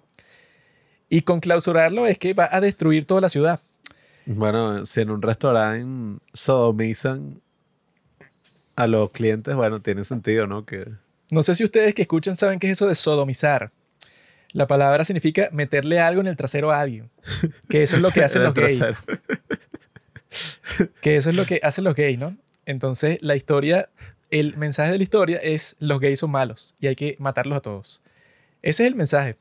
Y 1.08 1.20
con 1.20 1.38
clausurarlo 1.38 2.08
es 2.08 2.18
que 2.18 2.34
va 2.34 2.48
a 2.50 2.60
destruir 2.60 3.04
toda 3.06 3.20
la 3.20 3.28
ciudad. 3.28 3.60
Bueno, 4.26 4.86
si 4.86 5.00
en 5.00 5.10
un 5.10 5.22
restaurante 5.22 6.22
sodomizan 6.32 7.40
a 8.76 8.86
los 8.86 9.10
clientes, 9.10 9.54
bueno, 9.54 9.80
tiene 9.80 10.04
sentido, 10.04 10.46
¿no? 10.46 10.64
Que 10.64 10.86
No 11.30 11.42
sé 11.42 11.54
si 11.54 11.64
ustedes 11.64 11.94
que 11.94 12.02
escuchan 12.02 12.36
saben 12.36 12.58
qué 12.58 12.68
es 12.68 12.72
eso 12.78 12.88
de 12.88 12.94
sodomizar. 12.94 13.70
La 14.52 14.66
palabra 14.66 15.04
significa 15.04 15.48
meterle 15.52 16.00
algo 16.00 16.20
en 16.20 16.28
el 16.28 16.36
trasero 16.36 16.70
a 16.70 16.80
alguien. 16.80 17.10
Que 17.68 17.82
eso 17.82 17.96
es 17.96 18.02
lo 18.02 18.10
que 18.10 18.22
hacen 18.24 18.44
los 18.44 18.54
gays. 18.54 18.82
Que 21.00 21.16
eso 21.16 21.30
es 21.30 21.36
lo 21.36 21.44
que 21.44 21.60
hacen 21.62 21.84
los 21.84 21.94
gays, 21.94 22.18
¿no? 22.18 22.36
Entonces, 22.66 23.18
la 23.20 23.36
historia, 23.36 23.90
el 24.30 24.56
mensaje 24.56 24.92
de 24.92 24.98
la 24.98 25.04
historia 25.04 25.38
es 25.38 25.76
los 25.80 26.00
gays 26.00 26.20
son 26.20 26.30
malos 26.30 26.74
y 26.80 26.86
hay 26.86 26.96
que 26.96 27.16
matarlos 27.18 27.58
a 27.58 27.60
todos. 27.60 28.00
Ese 28.62 28.84
es 28.84 28.88
el 28.88 28.94
mensaje. 28.94 29.36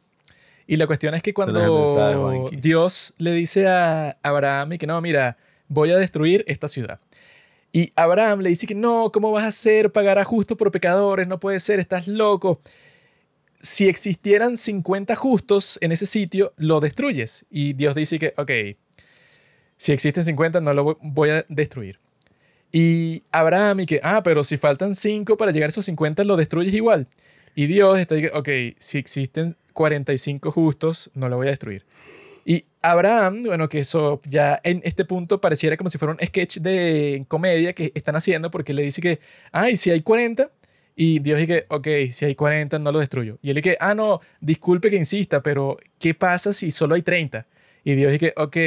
Y 0.68 0.78
la 0.78 0.88
cuestión 0.88 1.14
es 1.14 1.22
que 1.22 1.34
mensaje, 1.36 2.16
cuando. 2.16 2.50
Dios 2.52 3.14
le 3.18 3.32
dice 3.32 3.68
a 3.68 4.18
Abraham 4.24 4.74
y 4.74 4.78
que 4.78 4.88
no, 4.88 5.00
mira, 5.02 5.38
voy 5.68 5.92
a 5.92 5.98
destruir 5.98 6.44
esta 6.48 6.70
ciudad. 6.70 7.00
Y 7.72 7.92
Abraham 7.96 8.42
le 8.42 8.50
dice 8.50 8.68
que 8.68 8.76
no, 8.76 9.12
¿cómo 9.12 9.32
vas 9.32 9.44
a 9.44 9.48
hacer? 9.48 9.92
Pagar 9.92 10.20
a 10.20 10.24
justos 10.24 10.58
por 10.58 10.72
pecadores, 10.72 11.28
no 11.28 11.40
puede 11.40 11.60
ser, 11.60 11.80
estás 11.80 12.08
loco. 12.08 12.62
Si 13.60 13.90
existieran 13.90 14.58
50 14.58 15.16
justos 15.16 15.80
en 15.82 15.92
ese 15.92 16.06
sitio, 16.06 16.54
lo 16.58 16.80
destruyes. 16.80 17.46
Y 17.50 17.74
Dios 17.74 17.96
dice 17.96 18.20
que, 18.20 18.34
ok, 18.38 18.52
si 19.78 19.92
existen 19.92 20.24
50, 20.24 20.62
no 20.62 20.74
lo 20.74 20.98
voy 21.02 21.30
a 21.32 21.46
destruir. 21.50 22.00
Y 22.72 23.24
Abraham 23.32 23.82
y 23.82 23.86
que, 23.86 24.00
ah, 24.04 24.22
pero 24.24 24.44
si 24.44 24.58
faltan 24.58 24.96
5 24.96 25.36
para 25.36 25.52
llegar 25.52 25.68
a 25.68 25.70
esos 25.70 25.86
50, 25.86 26.24
lo 26.24 26.36
destruyes 26.36 26.74
igual. 26.74 27.08
Y 27.56 27.68
Dios 27.68 28.00
está 28.00 28.16
diciendo, 28.16 28.40
ok, 28.40 28.50
si 28.78 28.98
existen 28.98 29.58
45 29.74 30.52
justos, 30.52 31.12
no 31.14 31.30
lo 31.30 31.38
voy 31.38 31.48
a 31.48 31.52
destruir. 31.52 31.86
Y 32.46 32.66
Abraham, 32.82 33.44
bueno, 33.44 33.70
que 33.70 33.80
eso 33.80 34.22
ya 34.26 34.60
en 34.64 34.82
este 34.84 35.06
punto 35.06 35.40
pareciera 35.40 35.78
como 35.78 35.90
si 35.90 35.98
fuera 35.98 36.14
un 36.14 36.26
sketch 36.26 36.58
de 36.58 37.26
comedia 37.28 37.74
que 37.74 37.92
están 37.96 38.16
haciendo 38.16 38.52
porque 38.52 38.74
le 38.74 38.84
dice 38.84 39.02
que, 39.02 39.20
ay, 39.52 39.78
si 39.78 39.92
hay 39.92 40.02
40, 40.02 40.52
y 40.96 41.20
Dios 41.20 41.40
dice, 41.40 41.66
ok, 41.70 41.88
si 42.10 42.26
hay 42.26 42.36
40, 42.36 42.80
no 42.80 42.92
lo 42.92 43.00
destruyo. 43.00 43.40
Y 43.42 43.50
él 43.50 43.56
dice, 43.56 43.78
ah, 43.80 43.96
no, 43.96 44.22
disculpe 44.42 44.90
que 44.90 44.96
insista, 44.96 45.42
pero 45.42 45.78
¿qué 46.00 46.14
pasa 46.14 46.54
si 46.54 46.72
solo 46.72 46.96
hay 46.96 47.02
30? 47.02 47.48
Y 47.84 47.96
Dios 47.96 48.12
dice, 48.12 48.34
ok, 48.38 48.58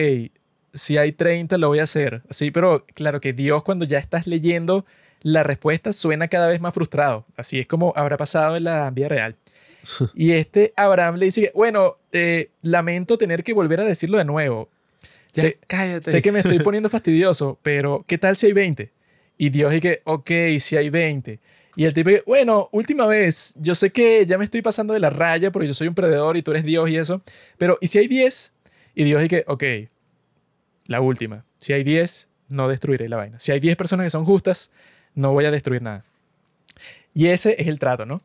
si 0.73 0.99
hay 0.99 1.13
30, 1.13 1.59
lo 1.59 1.69
voy 1.69 1.79
a 1.79 1.85
hacer. 1.85 2.23
Así, 2.29 2.51
pero 2.51 2.85
claro 2.95 3.21
que 3.21 3.33
Dios 3.33 3.63
cuando 3.63 3.85
ya 3.85 3.99
estás 3.99 4.27
leyendo 4.27 4.85
la 5.23 5.43
respuesta 5.43 5.93
suena 5.93 6.29
cada 6.29 6.49
vez 6.49 6.61
más 6.61 6.75
frustrado. 6.75 7.27
Así 7.37 7.61
es 7.61 7.67
como 7.67 7.93
habrá 7.97 8.17
pasado 8.17 8.57
en 8.57 8.65
la 8.65 8.91
vida 8.91 9.09
real. 9.09 9.37
Y 10.15 10.33
este 10.33 10.73
Abraham 10.77 11.17
le 11.17 11.27
dice, 11.27 11.53
bueno, 11.55 11.97
eh, 12.13 12.51
lamento 12.63 13.19
tener 13.19 13.45
que 13.45 13.53
volver 13.53 13.81
a 13.81 13.85
decirlo 13.85 14.19
de 14.19 14.25
nuevo. 14.25 14.69
sé, 15.33 15.59
cállate. 15.67 16.11
sé 16.11 16.23
que 16.23 16.33
me 16.33 16.41
estoy 16.41 16.59
poniendo 16.65 16.89
fastidioso, 16.89 17.59
pero 17.63 18.05
¿qué 18.07 18.19
tal 18.19 18.37
si 18.37 18.47
hay 18.47 18.53
20? 18.53 18.91
Y 19.39 19.51
Dios 19.51 19.73
dice, 19.73 20.03
ok, 20.05 20.31
si 20.59 20.77
hay 20.77 20.91
20. 20.91 21.39
Y 21.77 21.85
el 21.85 21.93
tipo 21.93 22.09
dice, 22.09 22.23
bueno, 22.27 22.71
última 22.73 23.07
vez, 23.07 23.55
yo 23.59 23.75
sé 23.75 23.91
que 23.91 24.25
ya 24.27 24.39
me 24.39 24.45
estoy 24.45 24.63
pasando 24.63 24.95
de 24.95 25.01
la 25.01 25.11
raya 25.11 25.51
porque 25.51 25.69
yo 25.69 25.75
soy 25.75 25.89
un 25.89 25.95
perdedor 25.95 26.37
y 26.39 26.43
tú 26.43 26.53
eres 26.53 26.65
Dios 26.65 26.89
y 26.89 26.97
eso, 26.97 27.23
pero 27.59 27.77
¿y 27.81 27.89
si 27.89 27.99
hay 27.99 28.09
10? 28.09 28.53
Y 28.95 29.05
Dios 29.05 29.21
dice, 29.21 29.45
ok, 29.47 29.63
la 30.87 31.03
última. 31.03 31.45
Si 31.59 31.75
hay 31.75 31.85
10, 31.85 32.29
no 32.49 32.69
destruiré 32.69 33.09
la 33.09 33.17
vaina. 33.17 33.39
Si 33.39 33.53
hay 33.53 33.61
10 33.61 33.77
personas 33.77 34.07
que 34.07 34.11
son 34.11 34.25
justas, 34.25 34.73
no 35.15 35.33
voy 35.33 35.45
a 35.45 35.51
destruir 35.51 35.83
nada. 35.83 36.05
Y 37.13 37.29
ese 37.29 37.57
es 37.59 37.67
el 37.67 37.79
trato, 37.79 38.07
¿no? 38.07 38.23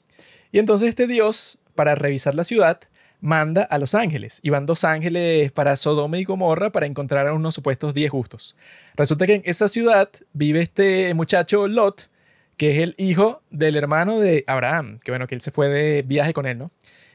Y 0.52 0.60
entonces 0.60 0.90
este 0.90 1.08
Dios, 1.08 1.60
para 1.76 1.96
revisar 1.96 2.36
la 2.36 2.44
ciudad, 2.44 2.80
manda 3.22 3.62
a 3.64 3.78
los 3.78 3.96
ángeles. 3.96 4.40
Y 4.44 4.50
van 4.50 4.66
dos 4.66 4.84
ángeles 4.84 5.52
para 5.52 5.76
Sodoma 5.76 6.18
y 6.18 6.24
Gomorra 6.24 6.72
para 6.72 6.88
encontrar 6.88 7.28
a 7.28 7.34
unos 7.34 7.56
supuestos 7.56 7.94
10 7.94 8.12
justos. 8.12 8.58
Resulta 8.96 9.26
que 9.26 9.36
en 9.36 9.42
esa 9.46 9.68
ciudad 9.68 10.10
vive 10.34 10.62
este 10.62 11.14
muchacho 11.14 11.68
Lot, 11.68 12.10
que 12.58 12.78
es 12.78 12.84
el 12.84 12.96
hijo 12.98 13.42
del 13.50 13.76
hermano 13.76 14.20
de 14.20 14.44
Abraham, 14.48 15.00
que 15.04 15.12
bueno, 15.12 15.28
que 15.28 15.36
él 15.36 15.42
se 15.42 15.52
fue 15.52 15.70
de 15.70 16.02
viaje 16.02 16.34
con 16.34 16.46
él, 16.46 16.58
¿no? 16.58 16.72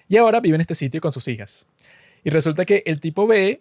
Y 0.08 0.16
ahora 0.16 0.40
vive 0.40 0.54
en 0.54 0.60
este 0.60 0.74
sitio 0.74 1.00
con 1.00 1.12
sus 1.12 1.28
hijas. 1.28 1.66
Y 2.24 2.30
resulta 2.30 2.64
que 2.64 2.82
el 2.86 3.00
tipo 3.00 3.26
ve 3.26 3.60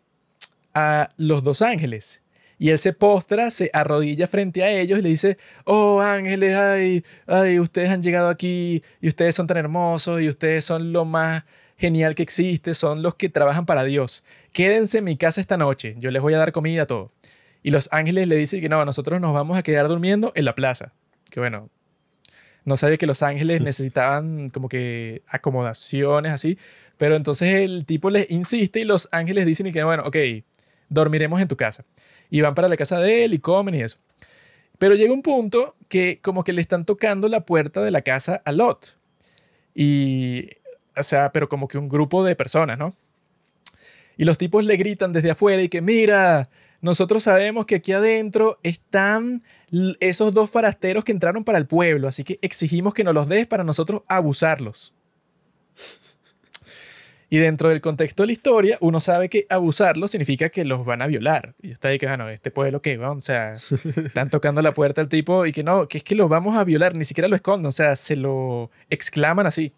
a 0.73 1.09
los 1.17 1.43
dos 1.43 1.61
ángeles 1.61 2.21
y 2.57 2.69
él 2.69 2.79
se 2.79 2.93
postra, 2.93 3.51
se 3.51 3.69
arrodilla 3.73 4.27
frente 4.27 4.63
a 4.63 4.71
ellos 4.71 4.99
y 4.99 5.01
le 5.01 5.09
dice, 5.09 5.37
oh 5.65 6.01
ángeles, 6.01 6.55
ay, 6.55 7.03
ay, 7.27 7.59
ustedes 7.59 7.89
han 7.89 8.01
llegado 8.01 8.29
aquí 8.29 8.81
y 9.01 9.07
ustedes 9.07 9.35
son 9.35 9.47
tan 9.47 9.57
hermosos 9.57 10.21
y 10.21 10.29
ustedes 10.29 10.63
son 10.63 10.93
lo 10.93 11.05
más 11.05 11.43
genial 11.77 12.15
que 12.15 12.23
existe, 12.23 12.73
son 12.73 13.01
los 13.01 13.15
que 13.15 13.29
trabajan 13.29 13.65
para 13.65 13.83
Dios. 13.83 14.23
Quédense 14.53 14.99
en 14.99 15.03
mi 15.03 15.17
casa 15.17 15.41
esta 15.41 15.57
noche, 15.57 15.95
yo 15.99 16.11
les 16.11 16.21
voy 16.21 16.33
a 16.33 16.37
dar 16.37 16.53
comida 16.53 16.83
a 16.83 16.85
todo. 16.85 17.11
Y 17.61 17.71
los 17.71 17.89
ángeles 17.91 18.27
le 18.27 18.35
dicen 18.37 18.61
que 18.61 18.69
no, 18.69 18.85
nosotros 18.85 19.19
nos 19.19 19.33
vamos 19.33 19.57
a 19.57 19.63
quedar 19.63 19.87
durmiendo 19.87 20.31
en 20.35 20.45
la 20.45 20.53
plaza. 20.53 20.93
Que 21.31 21.39
bueno, 21.39 21.69
no 22.63 22.77
sabía 22.77 22.97
que 22.97 23.07
los 23.07 23.23
ángeles 23.23 23.61
necesitaban 23.61 24.49
como 24.51 24.69
que 24.69 25.23
acomodaciones 25.27 26.31
así, 26.31 26.57
pero 26.97 27.15
entonces 27.15 27.49
el 27.55 27.85
tipo 27.85 28.09
les 28.11 28.29
insiste 28.29 28.79
y 28.79 28.85
los 28.85 29.09
ángeles 29.11 29.45
dicen 29.45 29.73
que 29.73 29.83
bueno, 29.83 30.03
ok, 30.05 30.15
dormiremos 30.89 31.41
en 31.41 31.47
tu 31.47 31.57
casa 31.57 31.83
y 32.30 32.41
van 32.41 32.55
para 32.55 32.67
la 32.67 32.78
casa 32.78 32.99
de 32.99 33.26
él 33.26 33.34
y 33.34 33.39
comen 33.39 33.76
y 33.76 33.82
eso. 33.82 33.99
Pero 34.78 34.95
llega 34.95 35.13
un 35.13 35.21
punto 35.21 35.76
que 35.88 36.19
como 36.21 36.43
que 36.43 36.53
le 36.53 36.61
están 36.61 36.86
tocando 36.86 37.30
la 37.30 37.45
puerta 37.45 37.84
de 37.84 37.91
la 37.91 38.01
casa 38.01 38.41
a 38.45 38.51
Lot. 38.51 38.97
Y, 39.73 40.49
o 40.97 41.03
sea, 41.03 41.32
pero 41.32 41.49
como 41.49 41.67
que 41.67 41.78
un 41.78 41.89
grupo 41.89 42.23
de 42.23 42.36
personas, 42.36 42.78
¿no? 42.78 42.95
Y 44.17 44.26
los 44.26 44.38
tipos 44.38 44.63
le 44.63 44.78
gritan 44.78 45.13
desde 45.13 45.32
afuera 45.32 45.61
y 45.61 45.69
que, 45.69 45.82
mira, 45.82 46.49
nosotros 46.82 47.23
sabemos 47.23 47.65
que 47.65 47.76
aquí 47.76 47.91
adentro 47.91 48.59
están 48.63 49.43
esos 49.99 50.34
dos 50.34 50.49
farasteros 50.49 51.03
que 51.03 51.11
entraron 51.11 51.43
para 51.43 51.57
el 51.57 51.67
pueblo, 51.67 52.07
así 52.07 52.23
que 52.23 52.39
exigimos 52.41 52.93
que 52.93 53.03
nos 53.03 53.13
los 53.13 53.28
des 53.28 53.47
para 53.47 53.63
nosotros 53.63 54.03
abusarlos. 54.07 54.93
Y 57.30 57.38
dentro 57.38 57.69
del 57.69 57.82
contexto 57.82 58.23
de 58.23 58.28
la 58.28 58.34
historia, 58.34 58.78
uno 58.82 58.99
sabe 58.99 59.30
que 59.30 59.47
abusarlo 59.49 60.07
significa 60.07 60.49
que 60.49 60.63
los 60.63 60.86
van 60.86 61.01
a 61.01 61.07
violar. 61.07 61.55
Y 61.61 61.71
está 61.71 61.88
ahí 61.88 61.97
que, 61.97 62.05
bueno, 62.05 62.30
este 62.30 62.51
pueblo 62.51 62.82
que, 62.82 62.97
o 62.97 63.21
sea, 63.21 63.53
están 63.95 64.30
tocando 64.30 64.61
la 64.61 64.73
puerta 64.73 65.01
al 65.01 65.09
tipo 65.09 65.45
y 65.45 65.51
que 65.51 65.63
no, 65.63 65.88
que 65.88 65.99
es 65.99 66.03
que 66.03 66.15
los 66.15 66.30
vamos 66.30 66.55
a 66.57 66.63
violar, 66.63 66.95
ni 66.95 67.05
siquiera 67.05 67.28
lo 67.28 67.36
esconden, 67.36 67.65
o 67.65 67.71
sea, 67.71 67.95
se 67.95 68.15
lo 68.15 68.69
exclaman 68.89 69.47
así. 69.47 69.73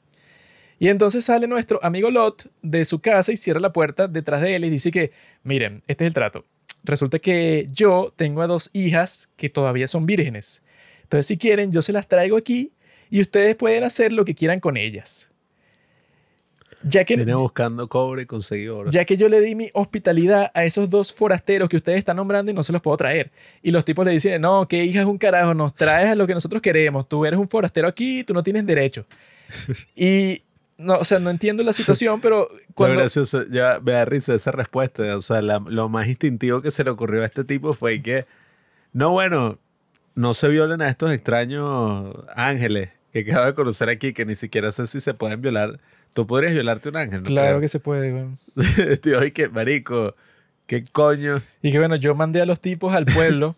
Y 0.79 0.89
entonces 0.89 1.25
sale 1.25 1.47
nuestro 1.47 1.79
amigo 1.83 2.11
Lot 2.11 2.51
de 2.61 2.85
su 2.85 2.99
casa 2.99 3.31
y 3.31 3.37
cierra 3.37 3.59
la 3.59 3.73
puerta 3.73 4.07
detrás 4.07 4.41
de 4.41 4.55
él 4.55 4.65
y 4.65 4.69
dice 4.69 4.91
que, 4.91 5.11
miren, 5.43 5.83
este 5.87 6.03
es 6.03 6.09
el 6.09 6.13
trato. 6.13 6.45
Resulta 6.83 7.19
que 7.19 7.65
yo 7.71 8.13
tengo 8.15 8.41
a 8.41 8.47
dos 8.47 8.69
hijas 8.73 9.29
que 9.37 9.49
todavía 9.49 9.87
son 9.87 10.05
vírgenes. 10.05 10.61
Entonces, 11.03 11.25
si 11.25 11.37
quieren, 11.37 11.71
yo 11.71 11.81
se 11.81 11.93
las 11.93 12.07
traigo 12.07 12.37
aquí 12.37 12.73
y 13.09 13.21
ustedes 13.21 13.55
pueden 13.55 13.83
hacer 13.83 14.11
lo 14.11 14.23
que 14.25 14.35
quieran 14.35 14.59
con 14.59 14.77
ellas. 14.77 15.31
Ya 16.89 17.05
que, 17.05 17.15
Viene 17.15 17.35
buscando 17.35 17.87
cobre 17.87 18.23
y 18.23 18.25
consiguió 18.25 18.89
Ya 18.89 19.05
que 19.05 19.17
yo 19.17 19.29
le 19.29 19.41
di 19.41 19.55
mi 19.55 19.69
hospitalidad 19.73 20.51
a 20.53 20.63
esos 20.63 20.89
dos 20.89 21.13
forasteros 21.13 21.69
que 21.69 21.77
ustedes 21.77 21.99
están 21.99 22.17
nombrando 22.17 22.51
y 22.51 22.53
no 22.53 22.63
se 22.63 22.71
los 22.71 22.81
puedo 22.81 22.95
traer. 22.97 23.31
Y 23.61 23.71
los 23.71 23.83
tipos 23.83 24.05
le 24.05 24.11
dicen, 24.11 24.41
no, 24.41 24.67
que 24.67 24.83
hija 24.85 25.01
es 25.01 25.05
un 25.05 25.17
carajo, 25.17 25.53
nos 25.53 25.73
traes 25.73 26.09
a 26.09 26.15
lo 26.15 26.27
que 26.27 26.33
nosotros 26.33 26.61
queremos. 26.61 27.07
Tú 27.07 27.25
eres 27.25 27.39
un 27.39 27.49
forastero 27.49 27.87
aquí, 27.87 28.23
tú 28.23 28.33
no 28.33 28.43
tienes 28.43 28.65
derecho. 28.65 29.05
y, 29.95 30.43
no, 30.77 30.97
o 30.97 31.03
sea, 31.03 31.19
no 31.19 31.29
entiendo 31.29 31.63
la 31.63 31.73
situación, 31.73 32.21
pero 32.21 32.49
cuando... 32.73 32.99
gracioso, 32.99 33.45
ya 33.49 33.79
me 33.83 33.91
da 33.93 34.05
risa 34.05 34.33
esa 34.35 34.51
respuesta. 34.51 35.17
O 35.17 35.21
sea, 35.21 35.41
lo 35.41 35.89
más 35.89 36.07
instintivo 36.07 36.61
que 36.61 36.71
se 36.71 36.83
le 36.83 36.89
ocurrió 36.89 37.23
a 37.23 37.25
este 37.25 37.43
tipo 37.43 37.73
fue 37.73 38.01
que, 38.01 38.25
no, 38.93 39.11
bueno, 39.11 39.57
no 40.15 40.33
se 40.33 40.47
violen 40.47 40.81
a 40.81 40.89
estos 40.89 41.11
extraños 41.11 42.15
ángeles 42.35 42.89
que 43.11 43.31
acabo 43.31 43.45
de 43.45 43.53
conocer 43.53 43.89
aquí, 43.89 44.13
que 44.13 44.25
ni 44.25 44.35
siquiera 44.35 44.71
sé 44.71 44.87
si 44.87 45.01
se 45.01 45.13
pueden 45.13 45.41
violar 45.41 45.79
Tú 46.17 46.25
podrías 46.25 46.51
violarte 46.51 46.89
un 46.89 46.97
ángel, 46.97 47.21
¿no? 47.21 47.27
Claro 47.27 47.61
que 47.61 47.67
se 47.67 47.79
puede, 47.79 48.09
güey. 48.09 48.25
Tío, 49.03 49.23
y 49.23 49.29
que, 49.29 49.49
marico, 49.49 50.15
qué 50.65 50.83
coño. 50.91 51.43
Y 51.61 51.71
que 51.71 51.77
bueno, 51.77 51.95
yo 51.95 52.15
mandé 52.15 52.41
a 52.41 52.47
los 52.47 52.59
tipos 52.59 52.91
al 52.95 53.05
pueblo 53.05 53.55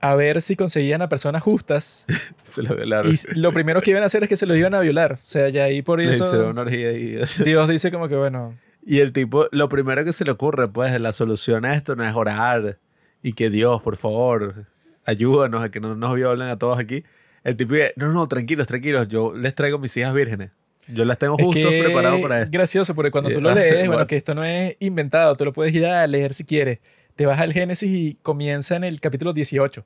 a 0.00 0.16
ver 0.16 0.42
si 0.42 0.56
conseguían 0.56 1.02
a 1.02 1.08
personas 1.08 1.44
justas. 1.44 2.04
se 2.42 2.62
lo 2.62 2.74
violaron. 2.74 3.14
Y 3.14 3.38
lo 3.38 3.52
primero 3.52 3.80
que 3.80 3.92
iban 3.92 4.02
a 4.02 4.06
hacer 4.06 4.24
es 4.24 4.28
que 4.28 4.36
se 4.36 4.44
los 4.44 4.56
iban 4.56 4.74
a 4.74 4.80
violar. 4.80 5.12
O 5.12 5.18
sea, 5.22 5.48
ya 5.50 5.62
ahí 5.62 5.82
por 5.82 6.00
eso. 6.00 6.28
Se 6.28 6.36
una 6.36 6.62
orgía 6.62 6.88
ahí. 6.88 7.16
Dios 7.44 7.68
dice 7.68 7.92
como 7.92 8.08
que 8.08 8.16
bueno. 8.16 8.58
Y 8.84 8.98
el 8.98 9.12
tipo, 9.12 9.46
lo 9.52 9.68
primero 9.68 10.04
que 10.04 10.12
se 10.12 10.24
le 10.24 10.32
ocurre, 10.32 10.66
pues, 10.66 11.00
la 11.00 11.12
solución 11.12 11.64
a 11.64 11.74
esto 11.74 11.94
no 11.94 12.04
es 12.04 12.12
orar 12.16 12.80
y 13.22 13.34
que 13.34 13.50
Dios, 13.50 13.80
por 13.82 13.96
favor, 13.96 14.66
ayúdanos 15.04 15.62
a 15.62 15.70
que 15.70 15.78
no 15.78 15.94
nos 15.94 16.12
violen 16.16 16.48
a 16.48 16.58
todos 16.58 16.76
aquí. 16.76 17.04
El 17.44 17.56
tipo 17.56 17.74
dice, 17.74 17.92
no, 17.94 18.12
no, 18.12 18.26
tranquilos, 18.26 18.66
tranquilos, 18.66 19.06
yo 19.06 19.32
les 19.32 19.54
traigo 19.54 19.78
mis 19.78 19.96
hijas 19.96 20.12
vírgenes. 20.12 20.50
Yo 20.88 21.04
las 21.04 21.18
tengo 21.18 21.36
justo 21.36 21.68
preparadas 21.68 22.20
para 22.20 22.36
esto. 22.36 22.44
Es 22.44 22.50
gracioso 22.50 22.94
porque 22.94 23.10
cuando 23.10 23.30
tú 23.30 23.40
lo 23.40 23.54
lees, 23.54 23.86
bueno, 23.88 24.06
que 24.06 24.16
esto 24.16 24.34
no 24.34 24.44
es 24.44 24.76
inventado, 24.80 25.36
tú 25.36 25.44
lo 25.44 25.52
puedes 25.52 25.74
ir 25.74 25.86
a 25.86 26.06
leer 26.06 26.32
si 26.34 26.44
quieres. 26.44 26.78
Te 27.16 27.26
vas 27.26 27.38
al 27.40 27.52
Génesis 27.52 27.90
y 27.90 28.18
comienza 28.22 28.76
en 28.76 28.84
el 28.84 29.00
capítulo 29.00 29.32
18. 29.32 29.84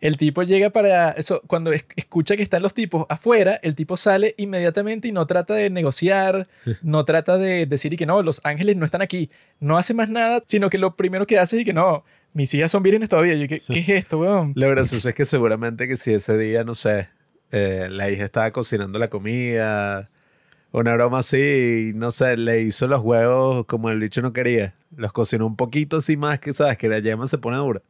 El 0.00 0.16
tipo 0.16 0.42
llega 0.42 0.70
para 0.70 1.10
eso, 1.10 1.42
cuando 1.46 1.72
escucha 1.72 2.34
que 2.34 2.42
están 2.42 2.62
los 2.62 2.72
tipos 2.72 3.04
afuera, 3.10 3.60
el 3.62 3.74
tipo 3.74 3.98
sale 3.98 4.34
inmediatamente 4.38 5.08
y 5.08 5.12
no 5.12 5.26
trata 5.26 5.54
de 5.54 5.68
negociar, 5.68 6.48
no 6.82 7.04
trata 7.04 7.36
de 7.36 7.66
decir 7.66 7.92
y 7.92 7.96
que 7.96 8.06
no, 8.06 8.22
los 8.22 8.40
ángeles 8.44 8.76
no 8.76 8.86
están 8.86 9.02
aquí, 9.02 9.30
no 9.60 9.76
hace 9.76 9.92
más 9.92 10.08
nada, 10.08 10.42
sino 10.46 10.70
que 10.70 10.78
lo 10.78 10.96
primero 10.96 11.26
que 11.26 11.38
hace 11.38 11.58
es 11.58 11.64
que 11.66 11.74
no, 11.74 12.02
mis 12.32 12.52
hijas 12.54 12.70
son 12.70 12.82
vírgenes 12.82 13.10
todavía. 13.10 13.34
Yo, 13.34 13.46
¿qué, 13.46 13.60
¿qué 13.68 13.78
es 13.80 13.88
esto, 13.90 14.18
weón? 14.18 14.52
Lo 14.56 14.70
gracioso 14.70 15.06
es 15.08 15.14
que 15.14 15.26
seguramente 15.26 15.86
que 15.86 15.98
si 15.98 16.14
ese 16.14 16.38
día, 16.38 16.64
no 16.64 16.74
sé, 16.74 17.08
eh, 17.52 17.88
la 17.90 18.10
hija 18.10 18.24
estaba 18.24 18.50
cocinando 18.50 18.98
la 18.98 19.08
comida, 19.08 20.08
una 20.72 20.94
broma 20.94 21.18
así, 21.18 21.92
no 21.94 22.10
sé, 22.10 22.36
le 22.36 22.62
hizo 22.62 22.86
los 22.86 23.00
huevos 23.00 23.66
como 23.66 23.90
el 23.90 23.98
bicho 23.98 24.22
no 24.22 24.32
quería. 24.32 24.74
Los 24.96 25.12
cocinó 25.12 25.46
un 25.46 25.56
poquito 25.56 25.98
así 25.98 26.16
más 26.16 26.38
que, 26.38 26.54
¿sabes? 26.54 26.78
Que 26.78 26.88
la 26.88 26.98
yema 27.00 27.26
se 27.26 27.38
pone 27.38 27.56
dura. 27.56 27.82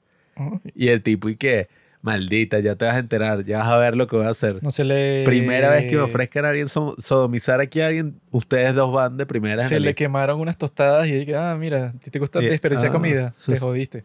Y 0.75 0.89
el 0.89 1.03
tipo, 1.03 1.29
¿y 1.29 1.37
qué? 1.37 1.69
Maldita, 2.03 2.61
ya 2.61 2.77
te 2.77 2.87
vas 2.87 2.97
a 2.97 2.99
enterar, 2.99 3.45
ya 3.45 3.59
vas 3.59 3.69
a 3.69 3.77
ver 3.77 3.95
lo 3.95 4.07
que 4.07 4.17
voy 4.17 4.25
a 4.25 4.31
hacer. 4.31 4.63
No 4.63 4.71
se 4.71 4.85
le... 4.85 5.23
Primera 5.27 5.69
vez 5.69 5.87
que 5.87 5.97
me 5.97 6.03
ofrezcan 6.03 6.47
a 6.47 6.49
alguien 6.49 6.67
sodomizar 6.67 7.61
aquí 7.61 7.83
a 7.83 7.89
alguien, 7.89 8.19
ustedes 8.31 8.75
dos 8.75 8.91
van 8.91 9.19
de 9.19 9.27
primera. 9.27 9.69
Se 9.69 9.79
le 9.79 9.95
quemaron 9.95 10.41
unas 10.41 10.57
tostadas 10.57 11.07
y 11.09 11.13
dije, 11.13 11.37
ah, 11.37 11.55
mira, 11.61 11.93
te 12.11 12.19
gusta 12.19 12.41
desperdiciar 12.41 12.89
ah. 12.91 12.93
comida, 12.93 13.35
te 13.47 13.59
jodiste. 13.59 14.05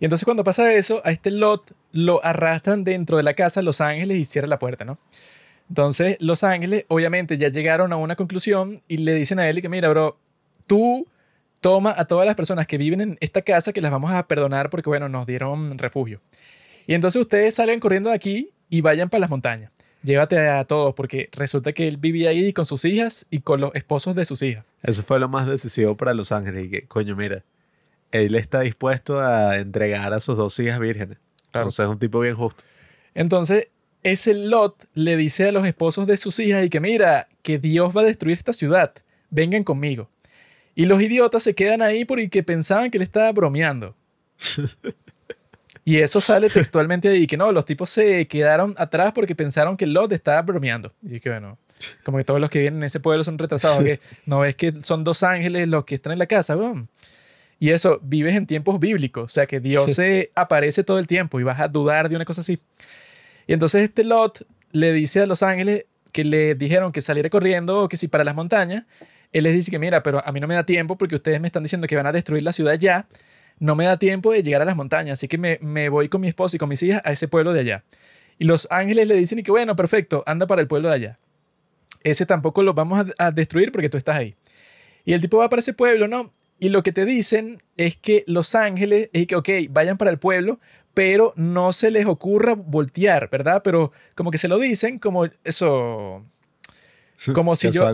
Y 0.00 0.04
entonces 0.04 0.24
cuando 0.24 0.44
pasa 0.44 0.72
eso, 0.72 1.02
a 1.04 1.10
este 1.10 1.30
Lot 1.30 1.72
lo 1.92 2.24
arrastran 2.24 2.84
dentro 2.84 3.16
de 3.16 3.22
la 3.22 3.34
casa 3.34 3.62
Los 3.62 3.80
Ángeles 3.80 4.18
y 4.18 4.24
cierran 4.24 4.50
la 4.50 4.58
puerta, 4.58 4.84
¿no? 4.84 4.98
Entonces 5.68 6.16
Los 6.20 6.44
Ángeles 6.44 6.84
obviamente 6.88 7.36
ya 7.36 7.48
llegaron 7.48 7.92
a 7.92 7.96
una 7.96 8.16
conclusión 8.16 8.82
y 8.88 8.98
le 8.98 9.14
dicen 9.14 9.38
a 9.38 9.48
él 9.48 9.60
que 9.60 9.68
mira, 9.68 9.88
bro, 9.88 10.18
tú 10.66 11.06
toma 11.60 11.94
a 11.96 12.04
todas 12.04 12.26
las 12.26 12.36
personas 12.36 12.66
que 12.66 12.78
viven 12.78 13.00
en 13.00 13.18
esta 13.20 13.42
casa 13.42 13.72
que 13.72 13.80
las 13.80 13.90
vamos 13.90 14.12
a 14.12 14.26
perdonar 14.26 14.70
porque, 14.70 14.88
bueno, 14.88 15.08
nos 15.08 15.26
dieron 15.26 15.76
refugio. 15.78 16.20
Y 16.86 16.94
entonces 16.94 17.20
ustedes 17.20 17.54
salgan 17.54 17.80
corriendo 17.80 18.10
de 18.10 18.16
aquí 18.16 18.50
y 18.70 18.80
vayan 18.80 19.10
para 19.10 19.22
las 19.22 19.30
montañas. 19.30 19.72
Llévate 20.02 20.38
a 20.48 20.64
todos 20.64 20.94
porque 20.94 21.28
resulta 21.32 21.72
que 21.72 21.88
él 21.88 21.96
vivía 21.96 22.30
ahí 22.30 22.52
con 22.52 22.64
sus 22.64 22.84
hijas 22.84 23.26
y 23.30 23.40
con 23.40 23.60
los 23.60 23.74
esposos 23.74 24.14
de 24.14 24.24
sus 24.24 24.42
hijas. 24.42 24.64
Eso 24.82 25.02
fue 25.02 25.18
lo 25.18 25.28
más 25.28 25.46
decisivo 25.48 25.96
para 25.96 26.14
Los 26.14 26.30
Ángeles. 26.30 26.66
Y 26.66 26.70
que, 26.70 26.82
coño, 26.86 27.16
mira, 27.16 27.44
él 28.12 28.34
está 28.34 28.60
dispuesto 28.60 29.20
a 29.20 29.58
entregar 29.58 30.12
a 30.12 30.20
sus 30.20 30.36
dos 30.36 30.58
hijas 30.58 30.78
vírgenes. 30.78 31.18
Entonces 31.52 31.84
es 31.84 31.90
un 31.90 31.98
tipo 31.98 32.20
bien 32.20 32.34
justo. 32.34 32.64
Entonces, 33.14 33.68
ese 34.02 34.34
Lot 34.34 34.86
le 34.94 35.16
dice 35.16 35.48
a 35.48 35.52
los 35.52 35.66
esposos 35.66 36.06
de 36.06 36.16
sus 36.16 36.38
hijas 36.38 36.64
y 36.64 36.70
que 36.70 36.80
mira, 36.80 37.28
que 37.42 37.58
Dios 37.58 37.96
va 37.96 38.02
a 38.02 38.04
destruir 38.04 38.36
esta 38.36 38.52
ciudad. 38.52 38.92
Vengan 39.30 39.64
conmigo. 39.64 40.08
Y 40.74 40.86
los 40.86 41.02
idiotas 41.02 41.42
se 41.42 41.54
quedan 41.54 41.82
ahí 41.82 42.04
porque 42.04 42.42
pensaban 42.42 42.90
que 42.90 42.98
él 42.98 43.02
estaba 43.02 43.32
bromeando. 43.32 43.96
y 45.84 45.98
eso 45.98 46.20
sale 46.20 46.48
textualmente 46.50 47.08
ahí, 47.08 47.26
que 47.26 47.36
no, 47.36 47.50
los 47.50 47.64
tipos 47.64 47.90
se 47.90 48.28
quedaron 48.28 48.74
atrás 48.78 49.12
porque 49.12 49.34
pensaron 49.34 49.76
que 49.76 49.86
Lot 49.86 50.12
estaba 50.12 50.40
bromeando. 50.42 50.92
Y 51.02 51.18
que 51.18 51.30
bueno, 51.30 51.58
como 52.04 52.18
que 52.18 52.24
todos 52.24 52.40
los 52.40 52.50
que 52.50 52.60
vienen 52.60 52.80
en 52.80 52.84
ese 52.84 53.00
pueblo 53.00 53.24
son 53.24 53.38
retrasados, 53.38 53.82
que 53.82 54.00
no 54.26 54.44
es 54.44 54.54
que 54.54 54.72
son 54.82 55.02
dos 55.02 55.22
ángeles 55.22 55.66
los 55.66 55.84
que 55.84 55.96
están 55.96 56.12
en 56.12 56.20
la 56.20 56.26
casa, 56.26 56.54
Y 57.60 57.70
eso, 57.70 57.98
vives 58.02 58.36
en 58.36 58.46
tiempos 58.46 58.78
bíblicos, 58.78 59.24
o 59.24 59.28
sea 59.28 59.46
que 59.46 59.58
Dios 59.58 59.94
se 59.94 60.30
aparece 60.34 60.84
todo 60.84 60.98
el 60.98 61.06
tiempo 61.06 61.40
y 61.40 61.42
vas 61.42 61.58
a 61.60 61.68
dudar 61.68 62.08
de 62.08 62.16
una 62.16 62.24
cosa 62.24 62.40
así. 62.40 62.60
Y 63.46 63.52
entonces 63.52 63.84
este 63.84 64.04
Lot 64.04 64.46
le 64.70 64.92
dice 64.92 65.22
a 65.22 65.26
los 65.26 65.42
ángeles 65.42 65.86
que 66.12 66.24
le 66.24 66.54
dijeron 66.54 66.92
que 66.92 67.00
saliera 67.00 67.30
corriendo 67.30 67.82
o 67.82 67.88
que 67.88 67.96
si 67.96 68.08
para 68.08 68.24
las 68.24 68.34
montañas, 68.34 68.84
él 69.32 69.44
les 69.44 69.54
dice 69.54 69.70
que 69.70 69.78
mira, 69.78 70.02
pero 70.02 70.24
a 70.24 70.32
mí 70.32 70.40
no 70.40 70.46
me 70.46 70.54
da 70.54 70.64
tiempo 70.64 70.96
porque 70.96 71.14
ustedes 71.14 71.40
me 71.40 71.48
están 71.48 71.62
diciendo 71.62 71.86
que 71.86 71.96
van 71.96 72.06
a 72.06 72.12
destruir 72.12 72.42
la 72.42 72.52
ciudad 72.52 72.74
ya, 72.74 73.06
no 73.58 73.74
me 73.74 73.84
da 73.84 73.98
tiempo 73.98 74.32
de 74.32 74.42
llegar 74.42 74.62
a 74.62 74.64
las 74.64 74.76
montañas, 74.76 75.14
así 75.14 75.28
que 75.28 75.38
me, 75.38 75.88
voy 75.88 76.08
con 76.08 76.20
mi 76.20 76.28
esposa 76.28 76.56
y 76.56 76.58
con 76.58 76.68
mis 76.68 76.82
hijas 76.82 77.02
a 77.04 77.12
ese 77.12 77.28
pueblo 77.28 77.52
de 77.52 77.60
allá. 77.60 77.84
Y 78.38 78.44
los 78.44 78.68
ángeles 78.70 79.08
le 79.08 79.14
dicen 79.16 79.38
y 79.38 79.42
que 79.42 79.50
bueno, 79.50 79.74
perfecto, 79.74 80.22
anda 80.26 80.46
para 80.46 80.62
el 80.62 80.68
pueblo 80.68 80.88
de 80.88 80.94
allá. 80.94 81.18
Ese 82.04 82.24
tampoco 82.24 82.62
lo 82.62 82.72
vamos 82.72 83.04
a, 83.18 83.30
destruir 83.32 83.72
porque 83.72 83.88
tú 83.88 83.96
estás 83.96 84.16
ahí. 84.16 84.36
Y 85.04 85.12
el 85.12 85.20
tipo 85.20 85.38
va 85.38 85.48
para 85.48 85.60
ese 85.60 85.72
pueblo, 85.72 86.06
¿no? 86.06 86.30
Y 86.58 86.70
lo 86.70 86.82
que 86.82 86.92
te 86.92 87.04
dicen 87.04 87.62
es 87.76 87.96
que 87.96 88.24
los 88.26 88.54
ángeles, 88.54 89.10
es 89.12 89.26
que, 89.26 89.36
ok, 89.36 89.48
vayan 89.70 89.96
para 89.96 90.10
el 90.10 90.18
pueblo, 90.18 90.58
pero 90.94 91.32
no 91.36 91.72
se 91.72 91.90
les 91.90 92.06
ocurra 92.06 92.54
voltear, 92.54 93.30
¿verdad? 93.30 93.62
Pero 93.62 93.92
como 94.16 94.30
que 94.30 94.38
se 94.38 94.48
lo 94.48 94.58
dicen 94.58 94.98
como 94.98 95.26
eso, 95.44 96.24
como 97.32 97.54
si, 97.56 97.70
yo, 97.70 97.88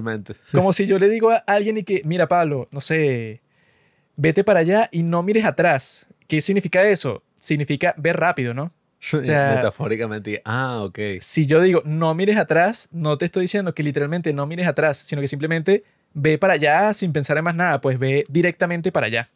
como 0.52 0.72
si 0.72 0.86
yo 0.86 0.98
le 0.98 1.08
digo 1.08 1.30
a 1.30 1.36
alguien 1.46 1.78
y 1.78 1.82
que, 1.82 2.02
mira 2.04 2.28
Pablo, 2.28 2.68
no 2.70 2.80
sé, 2.80 3.42
vete 4.16 4.44
para 4.44 4.60
allá 4.60 4.88
y 4.92 5.02
no 5.02 5.22
mires 5.22 5.44
atrás. 5.44 6.06
¿Qué 6.26 6.40
significa 6.40 6.82
eso? 6.88 7.22
Significa 7.38 7.94
ver 7.98 8.18
rápido, 8.18 8.54
¿no? 8.54 8.72
O 9.12 9.22
sea, 9.22 9.56
Metafóricamente, 9.56 10.40
ah, 10.46 10.80
ok. 10.82 10.98
Si 11.20 11.44
yo 11.44 11.60
digo 11.60 11.82
no 11.84 12.14
mires 12.14 12.38
atrás, 12.38 12.88
no 12.90 13.18
te 13.18 13.26
estoy 13.26 13.42
diciendo 13.42 13.74
que 13.74 13.82
literalmente 13.82 14.32
no 14.32 14.46
mires 14.46 14.66
atrás, 14.66 14.96
sino 14.96 15.20
que 15.20 15.28
simplemente 15.28 15.84
ve 16.14 16.38
para 16.38 16.54
allá 16.54 16.94
sin 16.94 17.12
pensar 17.12 17.36
en 17.36 17.44
más 17.44 17.54
nada, 17.54 17.80
pues 17.80 17.98
ve 17.98 18.24
directamente 18.28 18.90
para 18.90 19.08
allá. 19.08 19.28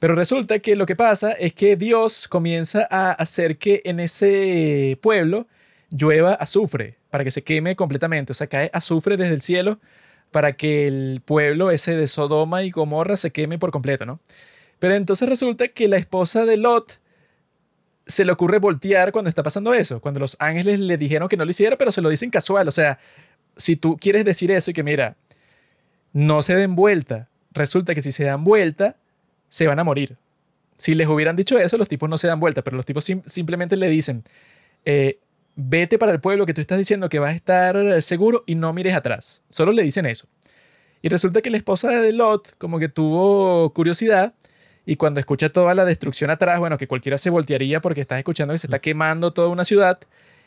Pero 0.00 0.14
resulta 0.14 0.58
que 0.60 0.76
lo 0.76 0.86
que 0.86 0.96
pasa 0.96 1.32
es 1.32 1.52
que 1.52 1.76
Dios 1.76 2.28
comienza 2.28 2.86
a 2.90 3.12
hacer 3.12 3.58
que 3.58 3.82
en 3.84 4.00
ese 4.00 4.98
pueblo 5.02 5.46
llueva 5.90 6.34
azufre 6.34 6.96
para 7.10 7.24
que 7.24 7.30
se 7.30 7.42
queme 7.42 7.74
completamente. 7.76 8.32
O 8.32 8.34
sea, 8.34 8.46
cae 8.46 8.70
azufre 8.72 9.16
desde 9.16 9.34
el 9.34 9.42
cielo 9.42 9.78
para 10.30 10.52
que 10.52 10.86
el 10.86 11.22
pueblo 11.24 11.70
ese 11.70 11.96
de 11.96 12.06
Sodoma 12.06 12.62
y 12.62 12.70
Gomorra 12.70 13.16
se 13.16 13.32
queme 13.32 13.58
por 13.58 13.70
completo, 13.70 14.06
¿no? 14.06 14.20
Pero 14.78 14.94
entonces 14.94 15.28
resulta 15.28 15.68
que 15.68 15.88
la 15.88 15.96
esposa 15.96 16.44
de 16.44 16.56
Lot 16.56 17.00
se 18.06 18.24
le 18.24 18.32
ocurre 18.32 18.58
voltear 18.58 19.10
cuando 19.10 19.28
está 19.28 19.42
pasando 19.42 19.74
eso, 19.74 20.00
cuando 20.00 20.20
los 20.20 20.36
ángeles 20.38 20.78
le 20.78 20.96
dijeron 20.96 21.28
que 21.28 21.36
no 21.36 21.44
lo 21.44 21.50
hiciera, 21.50 21.76
pero 21.76 21.92
se 21.92 22.00
lo 22.00 22.08
dicen 22.08 22.30
casual. 22.30 22.68
O 22.68 22.70
sea, 22.70 22.98
si 23.56 23.76
tú 23.76 23.96
quieres 23.98 24.24
decir 24.24 24.50
eso 24.50 24.70
y 24.70 24.74
que 24.74 24.82
mira, 24.82 25.16
no 26.12 26.42
se 26.42 26.54
den 26.54 26.74
vuelta, 26.74 27.28
resulta 27.52 27.94
que 27.94 28.02
si 28.02 28.12
se 28.12 28.24
dan 28.24 28.44
vuelta, 28.44 28.96
se 29.48 29.66
van 29.66 29.78
a 29.78 29.84
morir. 29.84 30.16
Si 30.76 30.94
les 30.94 31.08
hubieran 31.08 31.36
dicho 31.36 31.58
eso, 31.58 31.76
los 31.76 31.88
tipos 31.88 32.08
no 32.08 32.18
se 32.18 32.28
dan 32.28 32.40
vuelta, 32.40 32.62
pero 32.62 32.76
los 32.76 32.86
tipos 32.86 33.04
simplemente 33.24 33.76
le 33.76 33.88
dicen, 33.88 34.24
eh, 34.84 35.18
vete 35.56 35.98
para 35.98 36.12
el 36.12 36.20
pueblo 36.20 36.46
que 36.46 36.54
tú 36.54 36.60
estás 36.60 36.78
diciendo 36.78 37.08
que 37.08 37.18
vas 37.18 37.30
a 37.30 37.34
estar 37.34 38.02
seguro 38.02 38.44
y 38.46 38.54
no 38.54 38.72
mires 38.72 38.94
atrás. 38.94 39.42
Solo 39.50 39.72
le 39.72 39.82
dicen 39.82 40.06
eso. 40.06 40.28
Y 41.02 41.08
resulta 41.08 41.42
que 41.42 41.50
la 41.50 41.56
esposa 41.56 41.90
de 41.90 42.12
Lot 42.12 42.56
como 42.58 42.78
que 42.78 42.88
tuvo 42.88 43.72
curiosidad 43.72 44.34
y 44.86 44.96
cuando 44.96 45.20
escucha 45.20 45.50
toda 45.50 45.74
la 45.74 45.84
destrucción 45.84 46.30
atrás, 46.30 46.60
bueno, 46.60 46.78
que 46.78 46.88
cualquiera 46.88 47.18
se 47.18 47.30
voltearía 47.30 47.80
porque 47.80 48.00
estás 48.00 48.18
escuchando 48.18 48.54
que 48.54 48.58
se 48.58 48.68
está 48.68 48.78
quemando 48.78 49.32
toda 49.32 49.48
una 49.48 49.64
ciudad, 49.64 49.98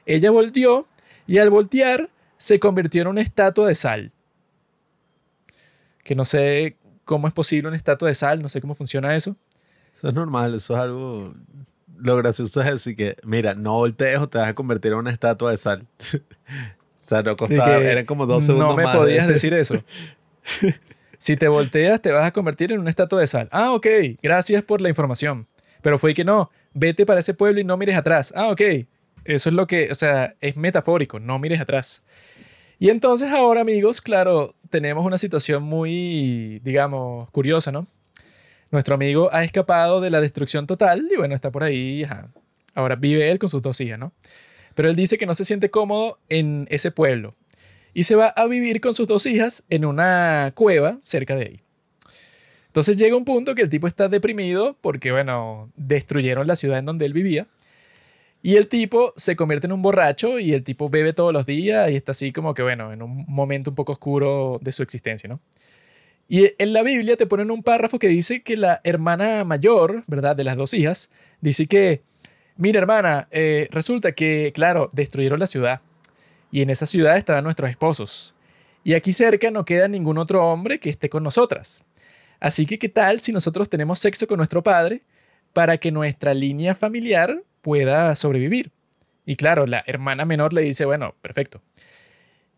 ella 0.05 0.31
volteó 0.31 0.87
y 1.27 1.37
al 1.37 1.49
voltear 1.49 2.09
se 2.37 2.59
convirtió 2.59 3.01
en 3.01 3.07
una 3.09 3.21
estatua 3.21 3.67
de 3.67 3.75
sal. 3.75 4.11
Que 6.03 6.15
no 6.15 6.25
sé 6.25 6.77
cómo 7.05 7.27
es 7.27 7.33
posible 7.33 7.67
una 7.67 7.77
estatua 7.77 8.07
de 8.07 8.15
sal, 8.15 8.41
no 8.41 8.49
sé 8.49 8.61
cómo 8.61 8.75
funciona 8.75 9.15
eso. 9.15 9.35
Eso 9.95 10.09
es 10.09 10.15
normal, 10.15 10.55
eso 10.55 10.73
es 10.73 10.79
algo 10.79 11.33
lo 12.03 12.17
gracioso 12.17 12.61
es 12.61 12.67
eso 12.67 12.89
y 12.89 12.95
que, 12.95 13.15
mira, 13.23 13.53
no 13.53 13.73
voltees 13.73 14.19
o 14.19 14.27
te 14.27 14.39
vas 14.39 14.49
a 14.49 14.55
convertir 14.55 14.91
en 14.91 14.97
una 14.97 15.11
estatua 15.11 15.51
de 15.51 15.57
sal. 15.57 15.87
o 16.13 16.19
sea, 16.97 17.21
no 17.21 17.35
costaba, 17.35 17.77
eran 17.77 18.05
como 18.05 18.25
dos 18.25 18.43
segundos 18.43 18.69
No 18.69 18.75
me 18.75 18.83
podías 18.83 19.27
decir 19.27 19.53
eso. 19.53 19.83
si 21.17 21.37
te 21.37 21.47
volteas, 21.47 22.01
te 22.01 22.11
vas 22.11 22.25
a 22.25 22.31
convertir 22.31 22.71
en 22.71 22.79
una 22.79 22.89
estatua 22.89 23.21
de 23.21 23.27
sal. 23.27 23.47
Ah, 23.51 23.73
ok, 23.73 23.87
gracias 24.21 24.63
por 24.63 24.81
la 24.81 24.89
información. 24.89 25.47
Pero 25.81 25.97
fue 25.97 26.13
que 26.13 26.23
no, 26.23 26.51
vete 26.73 27.05
para 27.05 27.19
ese 27.19 27.33
pueblo 27.33 27.59
y 27.59 27.63
no 27.63 27.77
mires 27.77 27.95
atrás. 27.95 28.33
Ah, 28.35 28.49
ok. 28.49 28.61
Eso 29.23 29.49
es 29.49 29.55
lo 29.55 29.67
que, 29.67 29.91
o 29.91 29.95
sea, 29.95 30.35
es 30.41 30.57
metafórico, 30.57 31.19
no 31.19 31.37
mires 31.37 31.61
atrás. 31.61 32.03
Y 32.81 32.89
entonces 32.89 33.31
ahora, 33.31 33.61
amigos, 33.61 34.01
claro, 34.01 34.55
tenemos 34.71 35.05
una 35.05 35.19
situación 35.19 35.61
muy, 35.61 36.59
digamos, 36.63 37.29
curiosa, 37.29 37.71
¿no? 37.71 37.85
Nuestro 38.71 38.95
amigo 38.95 39.29
ha 39.31 39.43
escapado 39.43 40.01
de 40.01 40.09
la 40.09 40.19
destrucción 40.19 40.65
total 40.65 41.07
y 41.13 41.15
bueno, 41.15 41.35
está 41.35 41.51
por 41.51 41.61
ahí. 41.61 42.03
Ahora 42.73 42.95
vive 42.95 43.29
él 43.29 43.37
con 43.37 43.49
sus 43.49 43.61
dos 43.61 43.79
hijas, 43.81 43.99
¿no? 43.99 44.13
Pero 44.73 44.89
él 44.89 44.95
dice 44.95 45.19
que 45.19 45.27
no 45.27 45.35
se 45.35 45.45
siente 45.45 45.69
cómodo 45.69 46.17
en 46.27 46.65
ese 46.71 46.89
pueblo 46.89 47.35
y 47.93 48.05
se 48.05 48.15
va 48.15 48.29
a 48.29 48.47
vivir 48.47 48.81
con 48.81 48.95
sus 48.95 49.07
dos 49.07 49.27
hijas 49.27 49.63
en 49.69 49.85
una 49.85 50.51
cueva 50.55 50.97
cerca 51.03 51.35
de 51.35 51.43
ahí. 51.43 51.59
Entonces 52.65 52.97
llega 52.97 53.15
un 53.15 53.25
punto 53.25 53.53
que 53.53 53.61
el 53.61 53.69
tipo 53.69 53.85
está 53.85 54.09
deprimido 54.09 54.75
porque, 54.81 55.11
bueno, 55.11 55.71
destruyeron 55.75 56.47
la 56.47 56.55
ciudad 56.55 56.79
en 56.79 56.85
donde 56.85 57.05
él 57.05 57.13
vivía. 57.13 57.45
Y 58.43 58.55
el 58.55 58.67
tipo 58.67 59.13
se 59.17 59.35
convierte 59.35 59.67
en 59.67 59.73
un 59.73 59.81
borracho 59.81 60.39
y 60.39 60.53
el 60.53 60.63
tipo 60.63 60.89
bebe 60.89 61.13
todos 61.13 61.31
los 61.31 61.45
días 61.45 61.91
y 61.91 61.95
está 61.95 62.11
así 62.11 62.31
como 62.31 62.53
que, 62.53 62.63
bueno, 62.63 62.91
en 62.91 63.03
un 63.03 63.25
momento 63.27 63.71
un 63.71 63.75
poco 63.75 63.91
oscuro 63.93 64.59
de 64.61 64.71
su 64.71 64.81
existencia, 64.81 65.29
¿no? 65.29 65.39
Y 66.27 66.53
en 66.57 66.73
la 66.73 66.81
Biblia 66.81 67.17
te 67.17 67.27
ponen 67.27 67.51
un 67.51 67.61
párrafo 67.61 67.99
que 67.99 68.07
dice 68.07 68.41
que 68.41 68.55
la 68.55 68.79
hermana 68.83 69.43
mayor, 69.43 70.03
¿verdad? 70.07 70.35
De 70.35 70.45
las 70.45 70.55
dos 70.55 70.73
hijas, 70.73 71.11
dice 71.41 71.67
que, 71.67 72.03
mira 72.55 72.79
hermana, 72.79 73.27
eh, 73.31 73.67
resulta 73.69 74.13
que, 74.13 74.51
claro, 74.55 74.89
destruyeron 74.93 75.39
la 75.39 75.47
ciudad. 75.47 75.81
Y 76.49 76.61
en 76.61 76.69
esa 76.69 76.85
ciudad 76.85 77.17
estaban 77.17 77.43
nuestros 77.43 77.69
esposos. 77.69 78.33
Y 78.83 78.93
aquí 78.93 79.13
cerca 79.13 79.51
no 79.51 79.65
queda 79.65 79.87
ningún 79.87 80.17
otro 80.17 80.47
hombre 80.47 80.79
que 80.79 80.89
esté 80.89 81.09
con 81.09 81.21
nosotras. 81.21 81.83
Así 82.39 82.65
que, 82.65 82.79
¿qué 82.79 82.89
tal 82.89 83.19
si 83.19 83.31
nosotros 83.31 83.69
tenemos 83.69 83.99
sexo 83.99 84.25
con 84.25 84.37
nuestro 84.37 84.63
padre 84.63 85.03
para 85.53 85.77
que 85.77 85.91
nuestra 85.91 86.33
línea 86.33 86.73
familiar 86.73 87.43
pueda 87.61 88.15
sobrevivir? 88.15 88.71
Y 89.25 89.35
claro, 89.35 89.65
la 89.65 89.83
hermana 89.85 90.25
menor 90.25 90.53
le 90.53 90.61
dice, 90.61 90.85
bueno, 90.85 91.15
perfecto. 91.21 91.61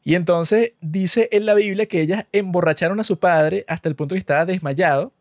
Y 0.03 0.15
entonces 0.15 0.73
dice 0.81 1.29
en 1.31 1.45
la 1.45 1.53
Biblia 1.53 1.85
que 1.85 2.01
ellas 2.01 2.25
emborracharon 2.31 2.99
a 2.99 3.03
su 3.03 3.19
padre 3.19 3.63
hasta 3.67 3.87
el 3.89 3.95
punto 3.95 4.15
que 4.15 4.19
estaba 4.19 4.45
desmayado. 4.45 5.13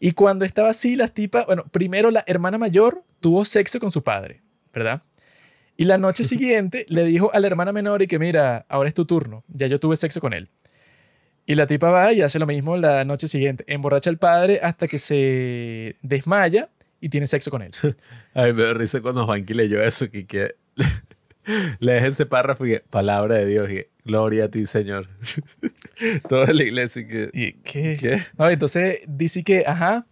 Y 0.00 0.12
cuando 0.12 0.44
estaba 0.44 0.70
así, 0.70 0.96
las 0.96 1.12
tipas, 1.12 1.46
bueno, 1.46 1.64
primero 1.70 2.10
la 2.10 2.24
hermana 2.26 2.58
mayor 2.58 3.04
tuvo 3.20 3.44
sexo 3.44 3.78
con 3.78 3.90
su 3.90 4.02
padre, 4.02 4.42
¿verdad? 4.72 5.02
Y 5.76 5.84
la 5.84 5.98
noche 5.98 6.24
siguiente 6.24 6.86
le 6.88 7.04
dijo 7.04 7.30
a 7.32 7.40
la 7.40 7.46
hermana 7.46 7.72
menor 7.72 8.02
y 8.02 8.06
que 8.06 8.18
mira, 8.18 8.66
ahora 8.68 8.88
es 8.88 8.94
tu 8.94 9.04
turno, 9.04 9.44
ya 9.48 9.66
yo 9.66 9.78
tuve 9.78 9.96
sexo 9.96 10.20
con 10.20 10.32
él. 10.32 10.48
Y 11.46 11.54
la 11.54 11.66
tipa 11.66 11.90
va 11.90 12.12
y 12.12 12.22
hace 12.22 12.38
lo 12.38 12.46
mismo 12.46 12.76
la 12.76 13.04
noche 13.04 13.28
siguiente, 13.28 13.64
emborracha 13.66 14.10
al 14.10 14.18
padre 14.18 14.60
hasta 14.62 14.88
que 14.88 14.98
se 14.98 15.96
desmaya 16.02 16.68
y 17.00 17.08
tiene 17.08 17.26
sexo 17.26 17.50
con 17.50 17.62
él. 17.62 17.72
Ay, 18.34 18.52
me 18.52 18.62
da 18.62 18.74
risa 18.74 19.00
cuando 19.00 19.24
Juanqui 19.26 19.54
leyó 19.54 19.80
eso, 19.82 20.10
que, 20.10 20.26
que 20.26 20.54
lees 21.80 22.04
ese 22.04 22.26
párrafo 22.26 22.66
y 22.66 22.78
palabra 22.90 23.36
de 23.36 23.46
Dios 23.46 23.70
y 23.70 23.86
Gloria 24.04 24.44
a 24.44 24.48
ti, 24.48 24.66
Señor. 24.66 25.08
Toda 26.28 26.52
la 26.52 26.62
iglesia 26.62 27.06
que... 27.06 27.30
¿Y 27.32 27.52
qué? 27.52 28.22
No, 28.38 28.48
entonces 28.48 29.00
dice 29.06 29.44
que, 29.44 29.64
ajá. 29.66 30.06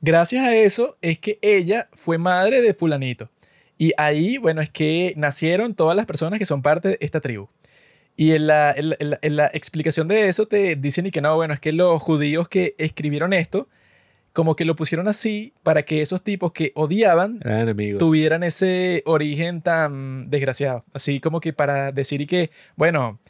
gracias 0.00 0.46
a 0.46 0.56
eso 0.56 0.96
es 1.02 1.18
que 1.18 1.38
ella 1.42 1.88
fue 1.92 2.18
madre 2.18 2.62
de 2.62 2.72
fulanito. 2.74 3.30
Y 3.78 3.92
ahí, 3.96 4.38
bueno, 4.38 4.60
es 4.60 4.70
que 4.70 5.12
nacieron 5.16 5.74
todas 5.74 5.96
las 5.96 6.06
personas 6.06 6.38
que 6.38 6.46
son 6.46 6.62
parte 6.62 6.90
de 6.90 6.98
esta 7.00 7.20
tribu. 7.20 7.48
Y 8.16 8.32
en 8.32 8.46
la, 8.46 8.72
en 8.76 8.90
la- 8.90 8.96
en 9.00 9.10
la- 9.10 9.18
en 9.22 9.36
la 9.36 9.46
explicación 9.52 10.06
de 10.06 10.28
eso 10.28 10.46
te 10.46 10.76
dicen 10.76 11.06
y 11.06 11.10
que 11.10 11.20
no, 11.20 11.34
bueno, 11.34 11.54
es 11.54 11.60
que 11.60 11.72
los 11.72 12.00
judíos 12.00 12.48
que 12.48 12.74
escribieron 12.78 13.32
esto, 13.32 13.68
como 14.32 14.56
que 14.56 14.64
lo 14.64 14.76
pusieron 14.76 15.08
así 15.08 15.52
para 15.62 15.82
que 15.82 16.02
esos 16.02 16.22
tipos 16.22 16.52
que 16.52 16.72
odiaban 16.74 17.40
tuvieran 17.98 18.42
ese 18.42 19.02
origen 19.06 19.60
tan 19.62 20.30
desgraciado. 20.30 20.84
Así 20.92 21.20
como 21.20 21.40
que 21.40 21.52
para 21.52 21.92
decir 21.92 22.20
y 22.20 22.26
que, 22.26 22.50
bueno, 22.76 23.20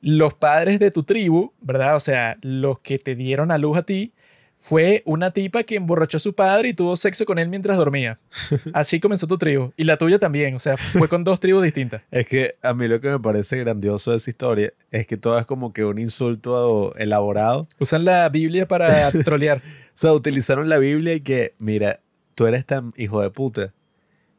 los 0.00 0.34
padres 0.34 0.78
de 0.78 0.90
tu 0.90 1.02
tribu, 1.02 1.52
¿verdad? 1.60 1.96
O 1.96 2.00
sea, 2.00 2.38
los 2.42 2.80
que 2.80 2.98
te 2.98 3.14
dieron 3.14 3.50
a 3.50 3.58
luz 3.58 3.76
a 3.76 3.82
ti, 3.82 4.14
fue 4.60 5.02
una 5.06 5.30
tipa 5.30 5.62
que 5.62 5.76
emborrachó 5.76 6.18
a 6.18 6.20
su 6.20 6.34
padre 6.34 6.68
y 6.68 6.74
tuvo 6.74 6.94
sexo 6.94 7.24
con 7.24 7.38
él 7.38 7.48
mientras 7.48 7.78
dormía. 7.78 8.20
Así 8.74 9.00
comenzó 9.00 9.26
tu 9.26 9.38
tribu. 9.38 9.72
Y 9.74 9.84
la 9.84 9.96
tuya 9.96 10.18
también, 10.18 10.54
o 10.54 10.58
sea, 10.58 10.76
fue 10.76 11.08
con 11.08 11.24
dos 11.24 11.40
tribus 11.40 11.62
distintas. 11.62 12.02
Es 12.10 12.26
que 12.26 12.56
a 12.60 12.74
mí 12.74 12.86
lo 12.86 13.00
que 13.00 13.08
me 13.08 13.18
parece 13.18 13.56
grandioso 13.56 14.10
de 14.10 14.18
esa 14.18 14.28
historia 14.28 14.74
es 14.90 15.06
que 15.06 15.16
todo 15.16 15.38
es 15.38 15.46
como 15.46 15.72
que 15.72 15.86
un 15.86 15.98
insulto 15.98 16.94
elaborado. 16.96 17.68
Usan 17.78 18.04
la 18.04 18.28
Biblia 18.28 18.68
para 18.68 19.10
trolear. 19.24 19.62
O 19.90 19.96
sea, 20.00 20.12
utilizaron 20.12 20.68
la 20.68 20.78
Biblia 20.78 21.14
y 21.14 21.20
que, 21.20 21.54
mira, 21.58 22.00
tú 22.34 22.46
eres 22.46 22.64
tan 22.64 22.90
hijo 22.96 23.20
de 23.20 23.30
puta 23.30 23.74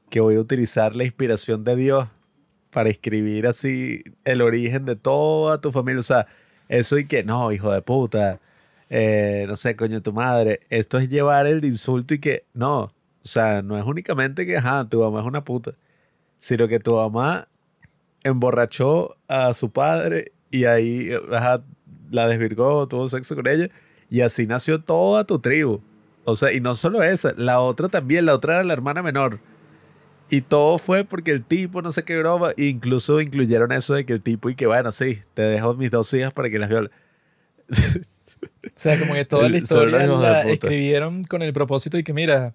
que 0.09 0.19
voy 0.19 0.35
a 0.35 0.39
utilizar 0.39 0.95
la 0.95 1.03
inspiración 1.03 1.63
de 1.63 1.75
Dios 1.75 2.07
para 2.71 2.89
escribir 2.89 3.47
así 3.47 4.03
el 4.23 4.41
origen 4.41 4.85
de 4.85 4.95
toda 4.95 5.61
tu 5.61 5.71
familia. 5.71 5.99
O 5.99 6.03
sea, 6.03 6.27
eso 6.67 6.97
y 6.97 7.05
que, 7.05 7.23
no, 7.23 7.51
hijo 7.51 7.71
de 7.71 7.81
puta, 7.81 8.39
eh, 8.89 9.45
no 9.47 9.55
sé, 9.55 9.75
coño, 9.75 10.01
tu 10.01 10.13
madre. 10.13 10.61
Esto 10.69 10.97
es 10.97 11.09
llevar 11.09 11.47
el 11.47 11.63
insulto 11.63 12.13
y 12.13 12.19
que, 12.19 12.45
no, 12.53 12.83
o 12.83 12.89
sea, 13.23 13.61
no 13.61 13.77
es 13.77 13.85
únicamente 13.85 14.45
que, 14.45 14.57
ajá, 14.57 14.87
tu 14.89 15.01
mamá 15.01 15.21
es 15.21 15.25
una 15.25 15.43
puta, 15.43 15.73
sino 16.39 16.67
que 16.67 16.79
tu 16.79 16.95
mamá 16.95 17.47
emborrachó 18.23 19.15
a 19.27 19.53
su 19.53 19.71
padre 19.71 20.31
y 20.49 20.65
ahí, 20.65 21.11
ajá, 21.31 21.63
la 22.09 22.27
desvirgó, 22.27 22.87
tuvo 22.87 23.07
sexo 23.07 23.35
con 23.35 23.47
ella 23.47 23.69
y 24.11 24.21
así 24.21 24.45
nació 24.45 24.81
toda 24.81 25.23
tu 25.23 25.39
tribu. 25.39 25.81
O 26.25 26.35
sea, 26.35 26.51
y 26.51 26.59
no 26.59 26.75
solo 26.75 27.01
esa, 27.01 27.33
la 27.37 27.61
otra 27.61 27.87
también, 27.87 28.25
la 28.25 28.35
otra 28.35 28.55
era 28.55 28.63
la 28.63 28.73
hermana 28.73 29.01
menor. 29.01 29.39
Y 30.29 30.41
todo 30.41 30.77
fue 30.77 31.05
porque 31.05 31.31
el 31.31 31.43
tipo 31.43 31.81
no 31.81 31.91
sé 31.93 32.03
qué 32.03 32.17
broma, 32.17 32.51
e 32.57 32.65
incluso 32.65 33.21
incluyeron 33.21 33.71
eso 33.71 33.93
de 33.93 34.05
que 34.05 34.13
el 34.13 34.21
tipo 34.21 34.49
y 34.49 34.55
que 34.55 34.67
bueno, 34.67 34.91
sí, 34.91 35.21
te 35.33 35.43
dejo 35.43 35.73
mis 35.75 35.89
dos 35.89 36.13
hijas 36.13 36.33
para 36.33 36.49
que 36.49 36.59
las 36.59 36.69
violen. 36.69 36.91
O 38.63 38.69
sea, 38.75 38.99
como 38.99 39.13
que 39.13 39.23
toda 39.23 39.47
la 39.47 39.57
historia 39.59 40.05
la 40.05 40.41
escribieron 40.43 41.23
con 41.23 41.41
el 41.41 41.53
propósito 41.53 41.97
y 41.97 42.03
que, 42.03 42.11
mira, 42.13 42.53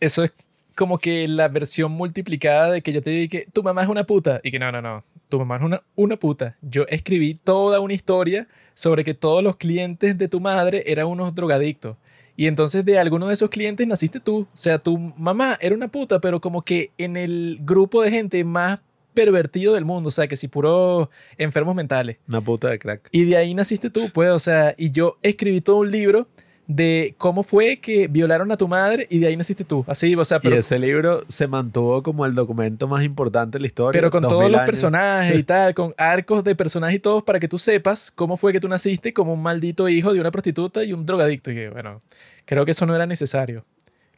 eso 0.00 0.24
es 0.24 0.32
como 0.74 0.98
que 0.98 1.28
la 1.28 1.48
versión 1.48 1.92
multiplicada 1.92 2.72
de 2.72 2.82
que 2.82 2.92
yo 2.92 3.02
te 3.02 3.10
diga 3.10 3.30
que 3.30 3.46
tu 3.52 3.62
mamá 3.62 3.82
es 3.82 3.88
una 3.88 4.04
puta 4.04 4.40
y 4.42 4.50
que 4.50 4.58
no, 4.58 4.72
no, 4.72 4.82
no, 4.82 5.04
tu 5.28 5.38
mamá 5.38 5.56
es 5.56 5.62
una, 5.62 5.82
una 5.94 6.16
puta. 6.16 6.56
Yo 6.62 6.84
escribí 6.88 7.34
toda 7.34 7.80
una 7.80 7.94
historia 7.94 8.48
sobre 8.74 9.04
que 9.04 9.14
todos 9.14 9.42
los 9.42 9.56
clientes 9.56 10.18
de 10.18 10.28
tu 10.28 10.40
madre 10.40 10.84
eran 10.86 11.06
unos 11.06 11.34
drogadictos. 11.34 11.96
Y 12.36 12.46
entonces 12.46 12.84
de 12.84 12.98
alguno 12.98 13.26
de 13.26 13.34
esos 13.34 13.50
clientes 13.50 13.86
naciste 13.86 14.20
tú. 14.20 14.42
O 14.42 14.56
sea, 14.56 14.78
tu 14.78 14.96
mamá 14.96 15.58
era 15.60 15.74
una 15.74 15.88
puta, 15.88 16.20
pero 16.20 16.40
como 16.40 16.62
que 16.62 16.92
en 16.96 17.16
el 17.16 17.58
grupo 17.62 18.02
de 18.02 18.10
gente 18.10 18.44
más 18.44 18.78
pervertido 19.12 19.74
del 19.74 19.84
mundo. 19.84 20.08
O 20.08 20.12
sea, 20.12 20.28
que 20.28 20.36
si 20.36 20.46
puro 20.46 21.10
enfermos 21.36 21.74
mentales. 21.74 22.18
Una 22.28 22.40
puta 22.40 22.70
de 22.70 22.78
crack. 22.78 23.08
Y 23.10 23.24
de 23.24 23.36
ahí 23.36 23.52
naciste 23.54 23.90
tú, 23.90 24.10
pues, 24.14 24.30
o 24.30 24.38
sea, 24.38 24.76
y 24.78 24.92
yo 24.92 25.18
escribí 25.22 25.60
todo 25.60 25.78
un 25.78 25.90
libro 25.90 26.28
de 26.68 27.14
cómo 27.16 27.42
fue 27.42 27.78
que 27.78 28.08
violaron 28.08 28.52
a 28.52 28.58
tu 28.58 28.68
madre 28.68 29.06
y 29.10 29.18
de 29.18 29.26
ahí 29.26 29.36
naciste 29.36 29.64
tú. 29.64 29.86
Así, 29.88 30.14
o 30.14 30.24
sea, 30.24 30.38
pero, 30.38 30.54
y 30.54 30.58
ese 30.58 30.78
libro 30.78 31.24
se 31.26 31.46
mantuvo 31.48 32.02
como 32.02 32.26
el 32.26 32.34
documento 32.34 32.86
más 32.86 33.02
importante 33.04 33.56
de 33.56 33.62
la 33.62 33.66
historia. 33.68 33.98
pero 33.98 34.10
con 34.10 34.22
2000 34.22 34.38
todos 34.38 34.52
los 34.52 34.60
personajes 34.60 35.34
y 35.34 35.42
tal, 35.44 35.72
con 35.72 35.94
arcos 35.96 36.44
de 36.44 36.54
personajes 36.54 36.96
y 36.96 36.98
todos 37.00 37.22
para 37.22 37.40
que 37.40 37.48
tú 37.48 37.58
sepas 37.58 38.10
cómo 38.10 38.36
fue 38.36 38.52
que 38.52 38.60
tú 38.60 38.68
naciste 38.68 39.14
como 39.14 39.32
un 39.32 39.42
maldito 39.42 39.88
hijo 39.88 40.12
de 40.12 40.20
una 40.20 40.30
prostituta 40.30 40.84
y 40.84 40.92
un 40.92 41.06
drogadicto. 41.06 41.50
Y 41.50 41.54
que, 41.54 41.70
bueno, 41.70 42.02
creo 42.44 42.66
que 42.66 42.72
eso 42.72 42.84
no 42.84 42.94
era 42.94 43.06
necesario. 43.06 43.64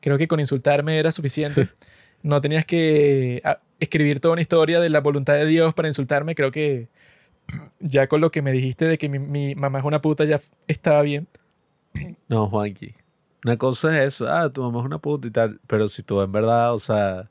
Creo 0.00 0.18
que 0.18 0.26
con 0.26 0.40
insultarme 0.40 0.98
era 0.98 1.12
suficiente. 1.12 1.68
No 2.22 2.42
tenías 2.42 2.66
que 2.66 3.40
ah, 3.46 3.60
escribir 3.78 4.20
toda 4.20 4.32
una 4.32 4.42
historia 4.42 4.78
de 4.78 4.90
la 4.90 5.00
voluntad 5.00 5.36
de 5.36 5.46
Dios 5.46 5.72
para 5.72 5.88
insultarme. 5.88 6.34
Creo 6.34 6.50
que 6.50 6.88
ya 7.78 8.08
con 8.08 8.20
lo 8.20 8.30
que 8.30 8.42
me 8.42 8.52
dijiste 8.52 8.84
de 8.84 8.98
que 8.98 9.08
mi, 9.08 9.18
mi 9.18 9.54
mamá 9.54 9.78
es 9.78 9.86
una 9.86 10.02
puta 10.02 10.26
ya 10.26 10.38
estaba 10.66 11.00
bien. 11.00 11.28
No, 12.30 12.48
Juanqui. 12.48 12.94
Una 13.44 13.56
cosa 13.58 13.90
es 13.98 14.14
eso, 14.14 14.28
ah, 14.30 14.50
tu 14.50 14.62
mamá 14.62 14.80
es 14.80 14.86
una 14.86 14.98
puta 14.98 15.26
y 15.26 15.30
tal, 15.30 15.60
pero 15.66 15.88
si 15.88 16.02
tú 16.02 16.20
en 16.22 16.30
verdad, 16.30 16.72
o 16.72 16.78
sea, 16.78 17.28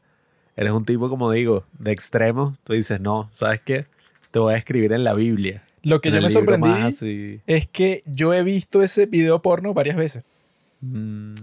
eres 0.55 0.71
un 0.71 0.85
tipo, 0.85 1.07
como 1.07 1.31
digo, 1.31 1.63
de 1.77 1.91
extremo, 1.91 2.57
tú 2.63 2.73
dices, 2.73 2.99
no, 2.99 3.29
¿sabes 3.31 3.61
qué? 3.61 3.85
Te 4.29 4.39
voy 4.39 4.53
a 4.53 4.57
escribir 4.57 4.91
en 4.91 5.03
la 5.03 5.13
Biblia. 5.13 5.63
Lo 5.81 6.01
que 6.01 6.11
yo 6.11 6.21
me 6.21 6.29
sorprendí 6.29 6.69
es 7.47 7.67
que 7.67 8.03
yo 8.05 8.33
he 8.33 8.43
visto 8.43 8.83
ese 8.83 9.05
video 9.05 9.41
porno 9.41 9.73
varias 9.73 9.95
veces. 9.95 10.23
Mm, 10.81 11.35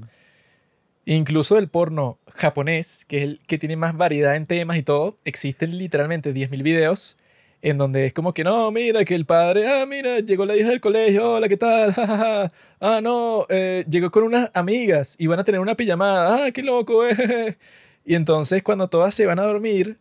Incluso 1.08 1.56
el 1.56 1.68
porno 1.68 2.18
japonés, 2.34 3.04
que 3.06 3.18
es 3.18 3.22
el 3.22 3.40
que 3.46 3.58
tiene 3.58 3.76
más 3.76 3.96
variedad 3.96 4.34
en 4.34 4.44
temas 4.44 4.76
y 4.76 4.82
todo, 4.82 5.16
existen 5.24 5.78
literalmente 5.78 6.34
10.000 6.34 6.62
videos 6.64 7.16
en 7.62 7.78
donde 7.78 8.06
es 8.06 8.12
como 8.12 8.34
que 8.34 8.44
no, 8.44 8.70
mira 8.70 9.04
que 9.04 9.14
el 9.14 9.26
padre, 9.26 9.66
ah, 9.68 9.86
mira, 9.86 10.20
llegó 10.20 10.46
la 10.46 10.56
hija 10.56 10.68
del 10.68 10.80
colegio, 10.80 11.34
hola, 11.34 11.48
¿qué 11.48 11.56
tal? 11.56 11.94
Ah, 12.80 13.00
no, 13.02 13.46
eh, 13.48 13.84
llegó 13.88 14.10
con 14.10 14.22
unas 14.22 14.50
amigas 14.54 15.16
y 15.18 15.26
van 15.28 15.40
a 15.40 15.44
tener 15.44 15.60
una 15.60 15.74
pijamada, 15.74 16.46
ah, 16.46 16.50
qué 16.52 16.62
loco, 16.62 17.06
eh. 17.08 17.56
Y 18.04 18.14
entonces 18.14 18.62
cuando 18.62 18.88
todas 18.88 19.14
se 19.14 19.26
van 19.26 19.38
a 19.38 19.44
dormir, 19.44 19.98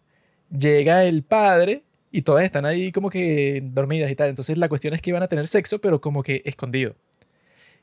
llega 0.51 1.05
el 1.05 1.23
padre 1.23 1.83
y 2.11 2.21
todas 2.21 2.43
están 2.43 2.65
ahí 2.65 2.91
como 2.91 3.09
que 3.09 3.61
dormidas 3.63 4.11
y 4.11 4.15
tal. 4.15 4.29
Entonces 4.29 4.57
la 4.57 4.69
cuestión 4.69 4.93
es 4.93 5.01
que 5.01 5.13
van 5.13 5.23
a 5.23 5.27
tener 5.27 5.47
sexo, 5.47 5.79
pero 5.81 6.01
como 6.01 6.23
que 6.23 6.41
escondido. 6.45 6.95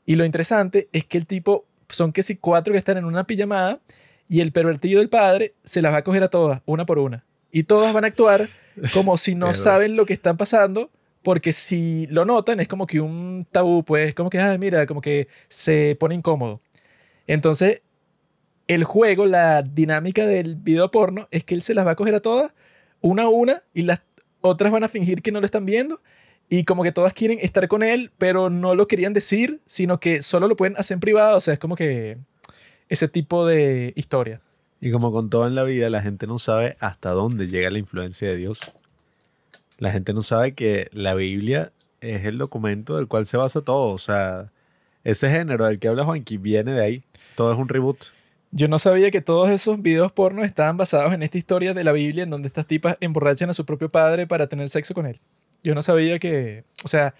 Y 0.05 0.15
lo 0.15 0.25
interesante 0.25 0.89
es 0.91 1.05
que 1.05 1.17
el 1.17 1.27
tipo, 1.27 1.65
son 1.89 2.13
que 2.13 2.23
si 2.23 2.37
cuatro 2.37 2.73
que 2.73 2.77
están 2.77 2.97
en 2.97 3.05
una 3.05 3.25
pijamada 3.25 3.81
y 4.29 4.41
el 4.41 4.51
pervertido 4.51 4.99
del 4.99 5.09
padre 5.09 5.55
se 5.63 5.81
las 5.81 5.93
va 5.93 5.97
a 5.97 6.03
coger 6.03 6.23
a 6.23 6.29
todas, 6.29 6.61
una 6.65 6.85
por 6.85 6.99
una. 6.99 7.25
Y 7.53 7.63
todas 7.63 7.93
van 7.93 8.03
a 8.03 8.07
actuar 8.07 8.49
como 8.93 9.15
si 9.15 9.35
no 9.35 9.53
saben 9.53 9.95
lo 9.95 10.05
que 10.05 10.13
están 10.13 10.35
pasando, 10.35 10.89
porque 11.21 11.53
si 11.53 12.07
lo 12.07 12.25
notan 12.25 12.59
es 12.59 12.67
como 12.67 12.87
que 12.87 12.99
un 12.99 13.47
tabú, 13.49 13.83
pues 13.83 14.13
como 14.15 14.29
que, 14.29 14.39
ah, 14.39 14.57
mira, 14.57 14.85
como 14.87 14.99
que 14.99 15.27
se 15.47 15.95
pone 15.97 16.15
incómodo. 16.15 16.59
Entonces, 17.27 17.81
el 18.67 18.83
juego, 18.83 19.27
la 19.27 19.61
dinámica 19.61 20.25
del 20.25 20.55
video 20.55 20.89
porno 20.89 21.27
es 21.29 21.43
que 21.43 21.53
él 21.53 21.61
se 21.61 21.75
las 21.75 21.85
va 21.85 21.91
a 21.91 21.95
coger 21.95 22.15
a 22.15 22.21
todas, 22.21 22.51
una 23.01 23.23
a 23.23 23.29
una, 23.29 23.61
y 23.73 23.83
las 23.83 24.01
otras 24.41 24.71
van 24.71 24.83
a 24.83 24.89
fingir 24.89 25.21
que 25.21 25.31
no 25.31 25.39
lo 25.39 25.45
están 25.45 25.65
viendo. 25.65 26.01
Y 26.49 26.65
como 26.65 26.83
que 26.83 26.91
todas 26.91 27.13
quieren 27.13 27.37
estar 27.41 27.67
con 27.67 27.83
él, 27.83 28.11
pero 28.17 28.49
no 28.49 28.73
lo 28.73 28.87
querían 28.87 29.13
decir, 29.13 29.61
sino 29.67 29.99
que 29.99 30.23
solo 30.23 30.47
lo 30.47 30.57
pueden 30.57 30.75
hacer 30.77 30.95
en 30.95 31.01
privado. 31.01 31.37
O 31.37 31.41
sea, 31.41 31.53
es 31.53 31.59
como 31.59 31.75
que 31.75 32.17
ese 32.89 33.07
tipo 33.07 33.45
de 33.45 33.93
historia. 33.95 34.41
Y 34.85 34.91
como 34.91 35.13
con 35.13 35.29
todo 35.29 35.47
en 35.47 35.55
la 35.55 35.63
vida, 35.63 35.89
la 35.89 36.01
gente 36.01 36.27
no 36.27 36.39
sabe 36.39 36.75
hasta 36.81 37.11
dónde 37.11 37.47
llega 37.47 37.69
la 37.69 37.79
influencia 37.79 38.27
de 38.27 38.35
Dios. 38.35 38.59
La 39.77 39.93
gente 39.93 40.13
no 40.13 40.21
sabe 40.21 40.55
que 40.55 40.89
la 40.91 41.13
Biblia 41.13 41.71
es 42.01 42.25
el 42.25 42.37
documento 42.37 42.97
del 42.97 43.07
cual 43.07 43.25
se 43.25 43.37
basa 43.37 43.61
todo. 43.61 43.93
O 43.93 43.97
sea, 43.97 44.51
ese 45.05 45.29
género 45.29 45.67
del 45.67 45.79
que 45.79 45.87
habla 45.87 46.03
Juanqui 46.03 46.35
viene 46.35 46.73
de 46.73 46.83
ahí. 46.83 47.03
Todo 47.35 47.53
es 47.53 47.57
un 47.57 47.69
reboot. 47.69 48.07
Yo 48.51 48.67
no 48.67 48.77
sabía 48.77 49.09
que 49.09 49.21
todos 49.21 49.49
esos 49.51 49.81
videos 49.81 50.11
porno 50.11 50.43
estaban 50.43 50.75
basados 50.75 51.13
en 51.13 51.23
esta 51.23 51.37
historia 51.37 51.73
de 51.73 51.85
la 51.85 51.93
Biblia 51.93 52.23
en 52.23 52.29
donde 52.29 52.49
estas 52.49 52.67
tipas 52.67 52.97
emborrachan 52.99 53.49
a 53.49 53.53
su 53.53 53.65
propio 53.65 53.87
padre 53.87 54.27
para 54.27 54.47
tener 54.47 54.67
sexo 54.67 54.93
con 54.93 55.05
él. 55.05 55.21
Yo 55.63 55.75
no 55.75 55.81
sabía 55.81 56.19
que, 56.19 56.65
o 56.83 56.89
sea, 56.89 57.15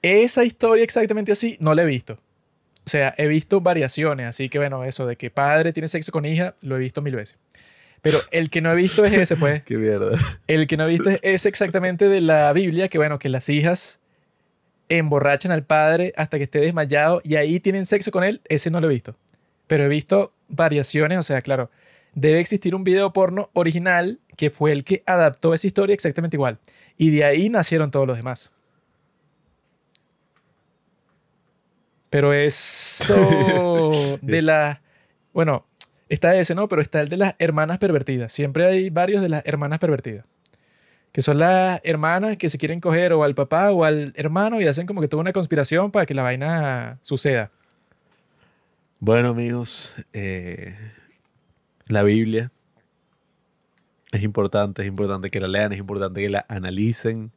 esa 0.00 0.42
historia 0.42 0.84
exactamente 0.84 1.32
así 1.32 1.58
no 1.60 1.74
la 1.74 1.82
he 1.82 1.86
visto. 1.86 2.18
O 2.88 2.90
sea, 2.90 3.14
he 3.18 3.26
visto 3.26 3.60
variaciones, 3.60 4.26
así 4.26 4.48
que 4.48 4.56
bueno, 4.56 4.82
eso 4.82 5.06
de 5.06 5.16
que 5.16 5.28
padre 5.28 5.74
tiene 5.74 5.88
sexo 5.88 6.10
con 6.10 6.24
hija, 6.24 6.54
lo 6.62 6.74
he 6.74 6.78
visto 6.78 7.02
mil 7.02 7.14
veces. 7.14 7.36
Pero 8.00 8.16
el 8.30 8.48
que 8.48 8.62
no 8.62 8.72
he 8.72 8.76
visto 8.76 9.04
es 9.04 9.12
ese, 9.12 9.36
pues. 9.36 9.62
Qué 9.66 9.76
mierda. 9.76 10.18
El 10.46 10.66
que 10.66 10.78
no 10.78 10.84
he 10.84 10.88
visto 10.88 11.10
es 11.10 11.20
ese 11.20 11.50
exactamente 11.50 12.08
de 12.08 12.22
la 12.22 12.50
Biblia, 12.54 12.88
que 12.88 12.96
bueno, 12.96 13.18
que 13.18 13.28
las 13.28 13.50
hijas 13.50 14.00
emborrachan 14.88 15.52
al 15.52 15.64
padre 15.64 16.14
hasta 16.16 16.38
que 16.38 16.44
esté 16.44 16.60
desmayado 16.60 17.20
y 17.22 17.36
ahí 17.36 17.60
tienen 17.60 17.84
sexo 17.84 18.10
con 18.10 18.24
él, 18.24 18.40
ese 18.48 18.70
no 18.70 18.80
lo 18.80 18.86
he 18.86 18.94
visto. 18.94 19.18
Pero 19.66 19.84
he 19.84 19.88
visto 19.88 20.32
variaciones, 20.48 21.18
o 21.18 21.22
sea, 21.22 21.42
claro, 21.42 21.70
debe 22.14 22.40
existir 22.40 22.74
un 22.74 22.84
video 22.84 23.12
porno 23.12 23.50
original 23.52 24.18
que 24.38 24.48
fue 24.48 24.72
el 24.72 24.82
que 24.82 25.02
adaptó 25.04 25.52
esa 25.52 25.66
historia 25.66 25.92
exactamente 25.92 26.36
igual. 26.38 26.58
Y 26.96 27.10
de 27.10 27.24
ahí 27.24 27.50
nacieron 27.50 27.90
todos 27.90 28.06
los 28.06 28.16
demás. 28.16 28.54
Pero 32.10 32.32
eso 32.32 33.90
de 34.22 34.42
la... 34.42 34.80
Bueno, 35.32 35.66
está 36.08 36.36
ese, 36.36 36.54
¿no? 36.54 36.68
Pero 36.68 36.82
está 36.82 37.00
el 37.00 37.08
de 37.08 37.16
las 37.16 37.34
hermanas 37.38 37.78
pervertidas. 37.78 38.32
Siempre 38.32 38.66
hay 38.66 38.90
varios 38.90 39.22
de 39.22 39.28
las 39.28 39.44
hermanas 39.46 39.78
pervertidas. 39.78 40.24
Que 41.12 41.22
son 41.22 41.38
las 41.38 41.80
hermanas 41.84 42.36
que 42.36 42.48
se 42.48 42.58
quieren 42.58 42.80
coger 42.80 43.12
o 43.12 43.24
al 43.24 43.34
papá 43.34 43.72
o 43.72 43.84
al 43.84 44.12
hermano 44.16 44.60
y 44.60 44.66
hacen 44.66 44.86
como 44.86 45.00
que 45.00 45.08
toda 45.08 45.20
una 45.20 45.32
conspiración 45.32 45.90
para 45.90 46.06
que 46.06 46.14
la 46.14 46.22
vaina 46.22 46.98
suceda. 47.02 47.50
Bueno, 49.00 49.28
amigos, 49.28 49.94
eh, 50.12 50.76
la 51.86 52.02
Biblia 52.02 52.50
es 54.12 54.22
importante, 54.22 54.82
es 54.82 54.88
importante 54.88 55.30
que 55.30 55.40
la 55.40 55.48
lean, 55.48 55.72
es 55.72 55.78
importante 55.78 56.20
que 56.20 56.28
la 56.28 56.44
analicen. 56.48 57.30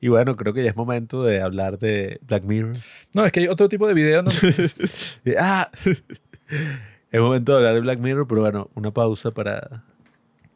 Y 0.00 0.08
bueno, 0.08 0.36
creo 0.36 0.54
que 0.54 0.62
ya 0.62 0.70
es 0.70 0.76
momento 0.76 1.24
de 1.24 1.40
hablar 1.40 1.78
de 1.78 2.20
Black 2.22 2.44
Mirror. 2.44 2.76
No, 3.14 3.26
es 3.26 3.32
que 3.32 3.40
hay 3.40 3.48
otro 3.48 3.68
tipo 3.68 3.88
de 3.88 3.94
video. 3.94 4.22
¿no? 4.22 4.30
ah, 5.38 5.70
es 7.10 7.20
momento 7.20 7.52
de 7.52 7.58
hablar 7.58 7.74
de 7.74 7.80
Black 7.80 7.98
Mirror, 7.98 8.28
pero 8.28 8.42
bueno, 8.42 8.70
una 8.74 8.92
pausa 8.92 9.32
para 9.32 9.84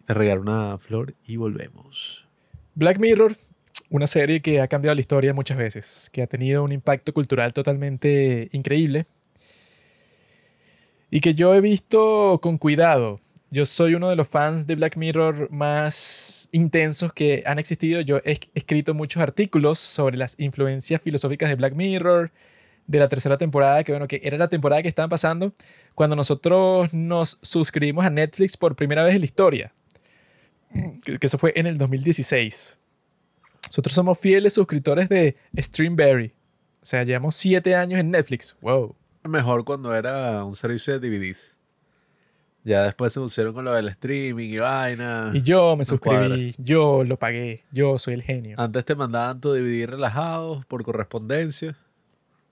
regar 0.07 0.39
una 0.39 0.79
flor 0.79 1.15
y 1.27 1.37
volvemos. 1.37 2.29
Black 2.75 2.99
Mirror, 2.99 3.35
una 3.91 4.07
serie 4.07 4.41
que 4.41 4.61
ha 4.61 4.69
cambiado 4.69 4.95
la 4.95 5.01
historia 5.01 5.35
muchas 5.35 5.59
veces, 5.59 6.09
que 6.13 6.23
ha 6.23 6.27
tenido 6.27 6.63
un 6.63 6.73
impacto 6.73 7.13
cultural 7.13 7.53
totalmente 7.53 8.49
increíble 8.53 9.07
y 11.11 11.21
que 11.21 11.35
yo 11.35 11.55
he 11.55 11.61
visto 11.61 12.39
con 12.43 12.59
cuidado. 12.59 13.21
Yo 13.51 13.67
soy 13.67 13.95
uno 13.95 14.09
de 14.09 14.17
los 14.17 14.29
fans 14.29 14.67
de 14.67 14.77
Black 14.77 14.97
Mirror 14.97 15.51
más 15.51 16.42
intensos 16.53 17.13
que 17.13 17.43
han 17.47 17.59
existido. 17.59 18.01
Yo 18.01 18.19
he 18.25 18.39
escrito 18.55 18.95
muchos 18.95 19.23
artículos 19.23 19.79
sobre 19.79 20.17
las 20.17 20.39
influencias 20.39 21.01
filosóficas 21.03 21.49
de 21.49 21.57
Black 21.57 21.75
Mirror, 21.75 22.31
de 22.87 22.99
la 22.99 23.09
tercera 23.09 23.39
temporada, 23.39 23.83
que 23.85 23.93
bueno, 23.93 24.07
que 24.07 24.21
era 24.23 24.37
la 24.39 24.49
temporada 24.49 24.83
que 24.83 24.89
estaban 24.89 25.09
pasando 25.09 25.53
cuando 25.95 26.15
nosotros 26.17 26.93
nos 26.93 27.39
suscribimos 27.43 28.05
a 28.05 28.11
Netflix 28.11 28.57
por 28.57 28.77
primera 28.77 29.05
vez 29.05 29.15
en 29.15 29.21
la 29.21 29.25
historia. 29.25 29.73
Que, 31.05 31.19
eso 31.21 31.39
fue 31.39 31.53
en 31.57 31.67
el 31.67 31.79
2016. 31.79 32.79
Nosotros 33.67 33.95
somos 33.95 34.19
fieles 34.19 34.55
suscriptores 34.55 35.09
de 35.09 35.37
Streamberry. 35.57 36.33
O 36.83 36.87
sea, 36.87 37.05
llevamos 37.05 37.37
siete 37.37 37.75
años 37.75 38.01
en 38.01 38.11
Netflix. 38.11 38.57
Wow 38.61 38.97
mejor 39.29 39.65
cuando 39.65 39.95
era 39.95 40.45
un 40.45 40.57
servicio 40.57 40.99
de 40.99 41.09
DVDs. 41.09 41.57
Ya 42.65 42.85
después 42.85 43.13
se 43.13 43.21
pusieron 43.21 43.55
con 43.55 43.65
lo 43.65 43.73
del 43.75 43.89
streaming 43.89 44.51
y 44.51 44.59
vaina. 44.59 45.33
Y 45.35 45.43
yo 45.43 45.77
me 45.77 45.85
suscribí, 45.85 46.55
yo 46.59 47.03
lo 47.03 47.19
pagué, 47.19 47.65
yo 47.73 47.99
soy 47.99 48.15
el 48.15 48.23
genio. 48.23 48.57
Antes 48.61 48.85
te 48.85 48.95
mandaban 48.95 49.41
tu 49.41 49.53
DVD 49.53 49.87
relajado 49.87 50.63
por 50.69 50.85
correspondencia. 50.85 51.77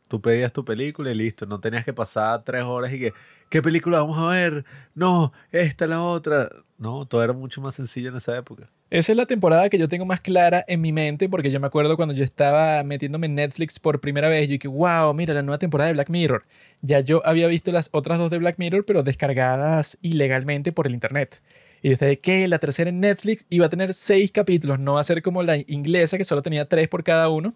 Tú 0.09 0.21
pedías 0.21 0.53
tu 0.53 0.65
película 0.65 1.13
y 1.13 1.15
listo. 1.15 1.47
No 1.47 1.61
tenías 1.61 1.85
que 1.85 1.93
pasar 1.93 2.43
tres 2.43 2.65
horas 2.65 2.93
y 2.93 2.99
que, 2.99 3.13
¿qué 3.49 3.63
película 3.63 4.01
vamos 4.01 4.19
a 4.19 4.27
ver? 4.31 4.65
No, 4.93 5.33
esta, 5.53 5.87
la 5.87 6.03
otra. 6.03 6.51
No, 6.81 7.05
todo 7.05 7.23
era 7.23 7.35
mucho 7.35 7.61
más 7.61 7.75
sencillo 7.75 8.09
en 8.09 8.17
esa 8.17 8.35
época. 8.39 8.67
Esa 8.89 9.13
es 9.13 9.17
la 9.17 9.27
temporada 9.27 9.69
que 9.69 9.77
yo 9.77 9.87
tengo 9.87 10.07
más 10.07 10.23
clara 10.23 10.65
en 10.67 10.81
mi 10.81 10.93
mente 10.93 11.29
porque 11.29 11.51
yo 11.51 11.61
me 11.61 11.67
acuerdo 11.67 11.95
cuando 11.95 12.15
yo 12.15 12.25
estaba 12.25 12.83
metiéndome 12.85 13.27
en 13.27 13.35
Netflix 13.35 13.79
por 13.79 14.01
primera 14.01 14.31
vez, 14.31 14.49
yo 14.49 14.53
dije, 14.53 14.67
wow, 14.67 15.13
mira 15.13 15.35
la 15.35 15.43
nueva 15.43 15.59
temporada 15.59 15.89
de 15.89 15.93
Black 15.93 16.09
Mirror. 16.09 16.43
Ya 16.81 17.01
yo 17.01 17.21
había 17.27 17.49
visto 17.49 17.71
las 17.71 17.91
otras 17.93 18.19
dos 18.19 18.31
de 18.31 18.39
Black 18.39 18.59
Mirror, 18.59 18.87
pero 18.87 19.03
descargadas 19.03 19.99
ilegalmente 20.01 20.73
por 20.73 20.87
el 20.87 20.95
internet. 20.95 21.43
Y 21.83 21.89
yo 21.89 21.93
estaba 21.93 22.17
que 22.17 22.49
la 22.49 22.59
tercera 22.59 22.89
en 22.89 23.01
Netflix 23.01 23.45
iba 23.51 23.67
a 23.67 23.69
tener 23.69 23.93
seis 23.93 24.33
capítulos, 24.33 24.79
no 24.81 24.95
va 24.95 25.03
a 25.03 25.05
ser 25.05 25.21
como 25.21 25.43
la 25.43 25.59
inglesa 25.59 26.17
que 26.17 26.25
solo 26.25 26.41
tenía 26.41 26.67
tres 26.67 26.89
por 26.89 27.05
cada 27.05 27.29
uno. 27.29 27.55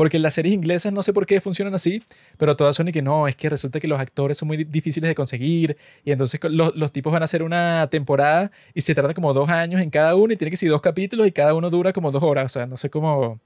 Porque 0.00 0.18
las 0.18 0.32
series 0.32 0.54
inglesas 0.54 0.94
no 0.94 1.02
sé 1.02 1.12
por 1.12 1.26
qué 1.26 1.42
funcionan 1.42 1.74
así, 1.74 2.02
pero 2.38 2.56
todas 2.56 2.74
son 2.74 2.88
y 2.88 2.92
que 2.92 3.02
no, 3.02 3.28
es 3.28 3.36
que 3.36 3.50
resulta 3.50 3.80
que 3.80 3.86
los 3.86 4.00
actores 4.00 4.38
son 4.38 4.48
muy 4.48 4.64
difíciles 4.64 5.06
de 5.06 5.14
conseguir 5.14 5.76
y 6.06 6.10
entonces 6.10 6.40
los, 6.44 6.74
los 6.74 6.90
tipos 6.90 7.12
van 7.12 7.20
a 7.20 7.26
hacer 7.26 7.42
una 7.42 7.86
temporada 7.90 8.50
y 8.72 8.80
se 8.80 8.94
trata 8.94 9.12
como 9.12 9.34
dos 9.34 9.50
años 9.50 9.82
en 9.82 9.90
cada 9.90 10.14
uno 10.14 10.32
y 10.32 10.38
tiene 10.38 10.50
que 10.52 10.56
ser 10.56 10.70
dos 10.70 10.80
capítulos 10.80 11.26
y 11.26 11.32
cada 11.32 11.52
uno 11.52 11.68
dura 11.68 11.92
como 11.92 12.10
dos 12.10 12.22
horas. 12.22 12.46
O 12.46 12.48
sea, 12.48 12.64
no 12.66 12.78
sé 12.78 12.88
cómo 12.88 13.40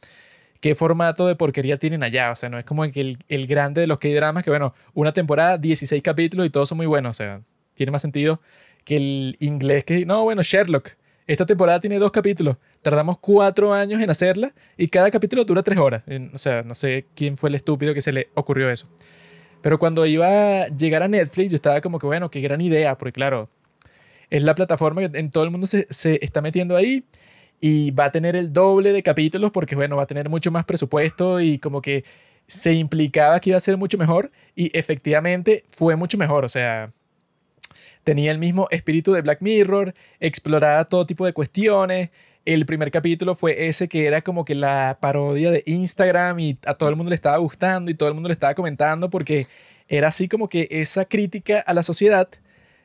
qué 0.60 0.76
formato 0.76 1.26
de 1.26 1.34
porquería 1.34 1.76
tienen 1.76 2.04
allá. 2.04 2.30
O 2.30 2.36
sea, 2.36 2.48
no 2.50 2.56
es 2.60 2.64
como 2.64 2.84
el, 2.84 3.18
el 3.26 3.46
grande 3.48 3.80
de 3.80 3.88
los 3.88 3.98
K-dramas 3.98 4.44
que, 4.44 4.50
bueno, 4.50 4.74
una 4.92 5.12
temporada, 5.12 5.58
16 5.58 6.00
capítulos 6.04 6.46
y 6.46 6.50
todos 6.50 6.68
son 6.68 6.76
muy 6.76 6.86
buenos. 6.86 7.16
O 7.16 7.18
sea, 7.18 7.40
tiene 7.74 7.90
más 7.90 8.02
sentido 8.02 8.40
que 8.84 8.94
el 8.94 9.36
inglés 9.40 9.82
que, 9.82 10.06
no, 10.06 10.22
bueno, 10.22 10.42
Sherlock. 10.44 10.90
Esta 11.26 11.46
temporada 11.46 11.80
tiene 11.80 11.98
dos 11.98 12.10
capítulos. 12.10 12.56
Tardamos 12.82 13.18
cuatro 13.18 13.72
años 13.72 14.02
en 14.02 14.10
hacerla 14.10 14.52
y 14.76 14.88
cada 14.88 15.10
capítulo 15.10 15.44
dura 15.44 15.62
tres 15.62 15.78
horas. 15.78 16.02
O 16.32 16.38
sea, 16.38 16.62
no 16.62 16.74
sé 16.74 17.06
quién 17.14 17.36
fue 17.38 17.48
el 17.48 17.54
estúpido 17.54 17.94
que 17.94 18.02
se 18.02 18.12
le 18.12 18.28
ocurrió 18.34 18.70
eso. 18.70 18.88
Pero 19.62 19.78
cuando 19.78 20.04
iba 20.04 20.26
a 20.28 20.68
llegar 20.68 21.02
a 21.02 21.08
Netflix, 21.08 21.50
yo 21.50 21.56
estaba 21.56 21.80
como 21.80 21.98
que, 21.98 22.06
bueno, 22.06 22.30
qué 22.30 22.40
gran 22.40 22.60
idea, 22.60 22.98
porque 22.98 23.12
claro, 23.12 23.48
es 24.28 24.42
la 24.42 24.54
plataforma 24.54 25.08
que 25.08 25.18
en 25.18 25.30
todo 25.30 25.44
el 25.44 25.50
mundo 25.50 25.66
se, 25.66 25.86
se 25.88 26.18
está 26.22 26.42
metiendo 26.42 26.76
ahí 26.76 27.04
y 27.60 27.90
va 27.92 28.06
a 28.06 28.12
tener 28.12 28.36
el 28.36 28.52
doble 28.52 28.92
de 28.92 29.02
capítulos 29.02 29.50
porque, 29.50 29.74
bueno, 29.74 29.96
va 29.96 30.02
a 30.02 30.06
tener 30.06 30.28
mucho 30.28 30.50
más 30.50 30.66
presupuesto 30.66 31.40
y 31.40 31.58
como 31.58 31.80
que 31.80 32.04
se 32.46 32.74
implicaba 32.74 33.40
que 33.40 33.50
iba 33.50 33.56
a 33.56 33.60
ser 33.60 33.78
mucho 33.78 33.96
mejor 33.96 34.30
y 34.54 34.76
efectivamente 34.76 35.64
fue 35.70 35.96
mucho 35.96 36.18
mejor. 36.18 36.44
O 36.44 36.50
sea, 36.50 36.92
tenía 38.04 38.30
el 38.30 38.38
mismo 38.38 38.68
espíritu 38.70 39.12
de 39.12 39.22
Black 39.22 39.40
Mirror, 39.40 39.94
exploraba 40.20 40.84
todo 40.84 41.06
tipo 41.06 41.26
de 41.26 41.32
cuestiones. 41.32 42.10
El 42.44 42.66
primer 42.66 42.90
capítulo 42.90 43.34
fue 43.34 43.66
ese 43.68 43.88
que 43.88 44.06
era 44.06 44.20
como 44.22 44.44
que 44.44 44.54
la 44.54 44.98
parodia 45.00 45.50
de 45.50 45.62
Instagram 45.66 46.38
y 46.38 46.58
a 46.66 46.74
todo 46.74 46.90
el 46.90 46.96
mundo 46.96 47.08
le 47.10 47.16
estaba 47.16 47.38
gustando 47.38 47.90
y 47.90 47.94
todo 47.94 48.08
el 48.08 48.14
mundo 48.14 48.28
le 48.28 48.34
estaba 48.34 48.54
comentando 48.54 49.08
porque 49.08 49.48
era 49.88 50.08
así 50.08 50.28
como 50.28 50.48
que 50.48 50.68
esa 50.70 51.06
crítica 51.06 51.60
a 51.60 51.72
la 51.72 51.82
sociedad 51.82 52.28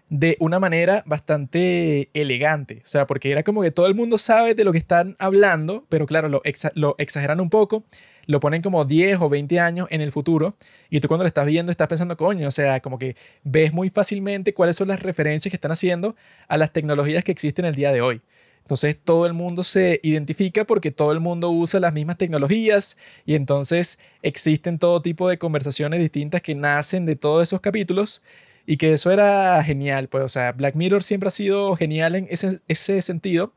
de 0.09 0.37
una 0.39 0.59
manera 0.59 1.03
bastante 1.05 2.09
elegante. 2.13 2.81
O 2.83 2.87
sea, 2.87 3.05
porque 3.05 3.31
era 3.31 3.43
como 3.43 3.61
que 3.61 3.71
todo 3.71 3.87
el 3.87 3.95
mundo 3.95 4.17
sabe 4.17 4.55
de 4.55 4.63
lo 4.63 4.71
que 4.71 4.79
están 4.79 5.15
hablando, 5.19 5.85
pero 5.89 6.05
claro, 6.07 6.29
lo, 6.29 6.41
lo 6.73 6.95
exageran 6.97 7.39
un 7.39 7.49
poco 7.49 7.83
lo 8.29 8.39
ponen 8.39 8.61
como 8.61 8.85
10 8.85 9.21
o 9.21 9.27
20 9.27 9.59
años 9.59 9.87
en 9.89 10.01
el 10.01 10.11
futuro 10.11 10.55
y 10.91 10.99
tú 10.99 11.07
cuando 11.07 11.23
lo 11.23 11.27
estás 11.27 11.47
viendo 11.47 11.71
estás 11.71 11.87
pensando, 11.87 12.15
coño, 12.15 12.47
o 12.47 12.51
sea, 12.51 12.79
como 12.79 12.99
que 12.99 13.15
ves 13.43 13.73
muy 13.73 13.89
fácilmente 13.89 14.53
cuáles 14.53 14.75
son 14.75 14.89
las 14.89 15.01
referencias 15.01 15.49
que 15.49 15.55
están 15.55 15.71
haciendo 15.71 16.15
a 16.47 16.55
las 16.57 16.71
tecnologías 16.71 17.23
que 17.23 17.31
existen 17.31 17.65
el 17.65 17.73
día 17.73 17.91
de 17.91 18.01
hoy. 18.01 18.21
Entonces 18.61 18.95
todo 19.03 19.25
el 19.25 19.33
mundo 19.33 19.63
se 19.63 19.99
identifica 20.03 20.63
porque 20.63 20.91
todo 20.91 21.11
el 21.11 21.19
mundo 21.19 21.49
usa 21.49 21.79
las 21.79 21.91
mismas 21.91 22.19
tecnologías 22.19 22.97
y 23.25 23.33
entonces 23.33 23.97
existen 24.21 24.77
todo 24.77 25.01
tipo 25.01 25.27
de 25.27 25.39
conversaciones 25.39 25.99
distintas 25.99 26.43
que 26.43 26.53
nacen 26.53 27.07
de 27.07 27.15
todos 27.15 27.41
esos 27.41 27.61
capítulos 27.61 28.21
y 28.67 28.77
que 28.77 28.93
eso 28.93 29.09
era 29.09 29.63
genial. 29.63 30.07
Pues, 30.07 30.23
o 30.23 30.29
sea, 30.29 30.51
Black 30.51 30.75
Mirror 30.75 31.01
siempre 31.01 31.29
ha 31.29 31.31
sido 31.31 31.75
genial 31.75 32.13
en 32.13 32.27
ese, 32.29 32.59
ese 32.67 33.01
sentido, 33.01 33.53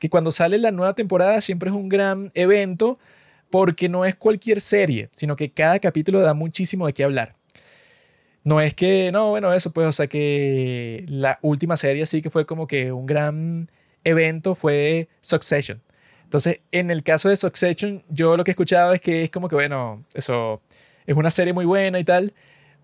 que 0.00 0.10
cuando 0.10 0.32
sale 0.32 0.58
la 0.58 0.72
nueva 0.72 0.94
temporada 0.94 1.40
siempre 1.42 1.70
es 1.70 1.76
un 1.76 1.88
gran 1.88 2.32
evento 2.34 2.98
porque 3.50 3.88
no 3.88 4.04
es 4.04 4.14
cualquier 4.14 4.60
serie, 4.60 5.08
sino 5.12 5.36
que 5.36 5.50
cada 5.50 5.78
capítulo 5.78 6.20
da 6.20 6.34
muchísimo 6.34 6.86
de 6.86 6.92
qué 6.92 7.04
hablar. 7.04 7.34
No 8.44 8.60
es 8.60 8.74
que, 8.74 9.10
no, 9.12 9.30
bueno, 9.30 9.52
eso 9.52 9.72
pues, 9.72 9.88
o 9.88 9.92
sea 9.92 10.06
que 10.06 11.04
la 11.08 11.38
última 11.42 11.76
serie 11.76 12.06
sí 12.06 12.22
que 12.22 12.30
fue 12.30 12.46
como 12.46 12.66
que 12.66 12.92
un 12.92 13.06
gran 13.06 13.70
evento 14.04 14.54
fue 14.54 15.08
Succession. 15.20 15.82
Entonces, 16.22 16.60
en 16.72 16.90
el 16.90 17.02
caso 17.02 17.28
de 17.28 17.36
Succession, 17.36 18.04
yo 18.08 18.36
lo 18.36 18.44
que 18.44 18.50
he 18.50 18.52
escuchado 18.52 18.92
es 18.92 19.00
que 19.00 19.24
es 19.24 19.30
como 19.30 19.48
que, 19.48 19.56
bueno, 19.56 20.04
eso 20.14 20.60
es 21.06 21.16
una 21.16 21.30
serie 21.30 21.52
muy 21.52 21.64
buena 21.64 21.98
y 21.98 22.04
tal, 22.04 22.34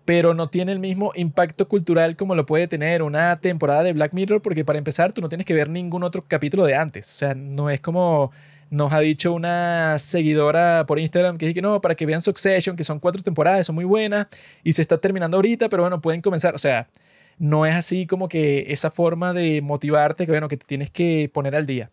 pero 0.05 0.33
no 0.33 0.49
tiene 0.49 0.71
el 0.71 0.79
mismo 0.79 1.11
impacto 1.15 1.67
cultural 1.67 2.15
como 2.15 2.35
lo 2.35 2.45
puede 2.45 2.67
tener 2.67 3.01
una 3.01 3.39
temporada 3.39 3.83
de 3.83 3.93
Black 3.93 4.13
Mirror, 4.13 4.41
porque 4.41 4.65
para 4.65 4.79
empezar 4.79 5.13
tú 5.13 5.21
no 5.21 5.29
tienes 5.29 5.45
que 5.45 5.53
ver 5.53 5.69
ningún 5.69 6.03
otro 6.03 6.23
capítulo 6.27 6.65
de 6.65 6.75
antes. 6.75 7.09
O 7.09 7.15
sea, 7.15 7.35
no 7.35 7.69
es 7.69 7.79
como 7.79 8.31
nos 8.73 8.91
ha 8.91 9.01
dicho 9.01 9.31
una 9.31 9.99
seguidora 9.99 10.85
por 10.87 10.97
Instagram 10.97 11.37
que 11.37 11.45
dice 11.45 11.53
que 11.53 11.61
no, 11.61 11.79
para 11.79 11.93
que 11.93 12.07
vean 12.07 12.23
Succession, 12.23 12.75
que 12.75 12.83
son 12.83 12.99
cuatro 12.99 13.21
temporadas, 13.21 13.67
son 13.67 13.75
muy 13.75 13.85
buenas 13.85 14.25
y 14.63 14.73
se 14.73 14.81
está 14.81 14.97
terminando 14.97 15.37
ahorita, 15.37 15.69
pero 15.69 15.83
bueno, 15.83 16.01
pueden 16.01 16.21
comenzar. 16.21 16.55
O 16.55 16.57
sea, 16.57 16.87
no 17.37 17.67
es 17.67 17.75
así 17.75 18.07
como 18.07 18.27
que 18.27 18.65
esa 18.69 18.89
forma 18.89 19.31
de 19.31 19.61
motivarte 19.61 20.25
que 20.25 20.31
bueno, 20.31 20.47
que 20.47 20.57
te 20.57 20.65
tienes 20.65 20.89
que 20.89 21.29
poner 21.31 21.55
al 21.55 21.67
día. 21.67 21.91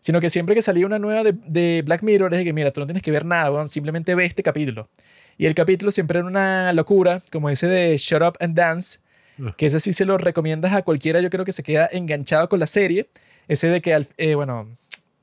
Sino 0.00 0.20
que 0.20 0.28
siempre 0.28 0.54
que 0.54 0.60
salía 0.60 0.84
una 0.84 0.98
nueva 0.98 1.22
de, 1.24 1.82
Black 1.82 2.02
Mirror 2.02 2.34
es 2.34 2.44
que 2.44 2.52
mira, 2.52 2.72
tú 2.72 2.80
no 2.80 2.86
tienes 2.86 3.02
que 3.02 3.10
ver 3.10 3.24
nada, 3.24 3.66
simplemente 3.66 4.14
ve 4.14 4.26
este 4.26 4.42
capítulo. 4.42 4.90
Y 5.38 5.46
el 5.46 5.54
capítulo 5.54 5.90
siempre 5.90 6.18
era 6.18 6.28
una 6.28 6.74
locura, 6.74 7.22
como 7.32 7.48
ese 7.48 7.68
de 7.68 7.96
Shut 7.96 8.20
Up 8.20 8.36
and 8.40 8.54
Dance, 8.54 8.98
ah. 9.42 9.54
que 9.56 9.64
ese 9.64 9.80
sí 9.80 9.94
se 9.94 10.04
lo 10.04 10.18
recomiendas 10.18 10.74
a 10.74 10.82
cualquiera, 10.82 11.22
yo 11.22 11.30
creo 11.30 11.46
que 11.46 11.52
se 11.52 11.62
queda 11.62 11.88
enganchado 11.90 12.50
con 12.50 12.60
la 12.60 12.66
serie. 12.66 13.08
Ese 13.48 13.68
de 13.68 13.80
que, 13.80 14.06
eh, 14.18 14.34
bueno, 14.34 14.68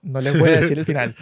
no 0.05 0.19
les 0.19 0.37
voy 0.37 0.49
a 0.51 0.57
decir 0.57 0.77
el 0.77 0.85
final. 0.85 1.15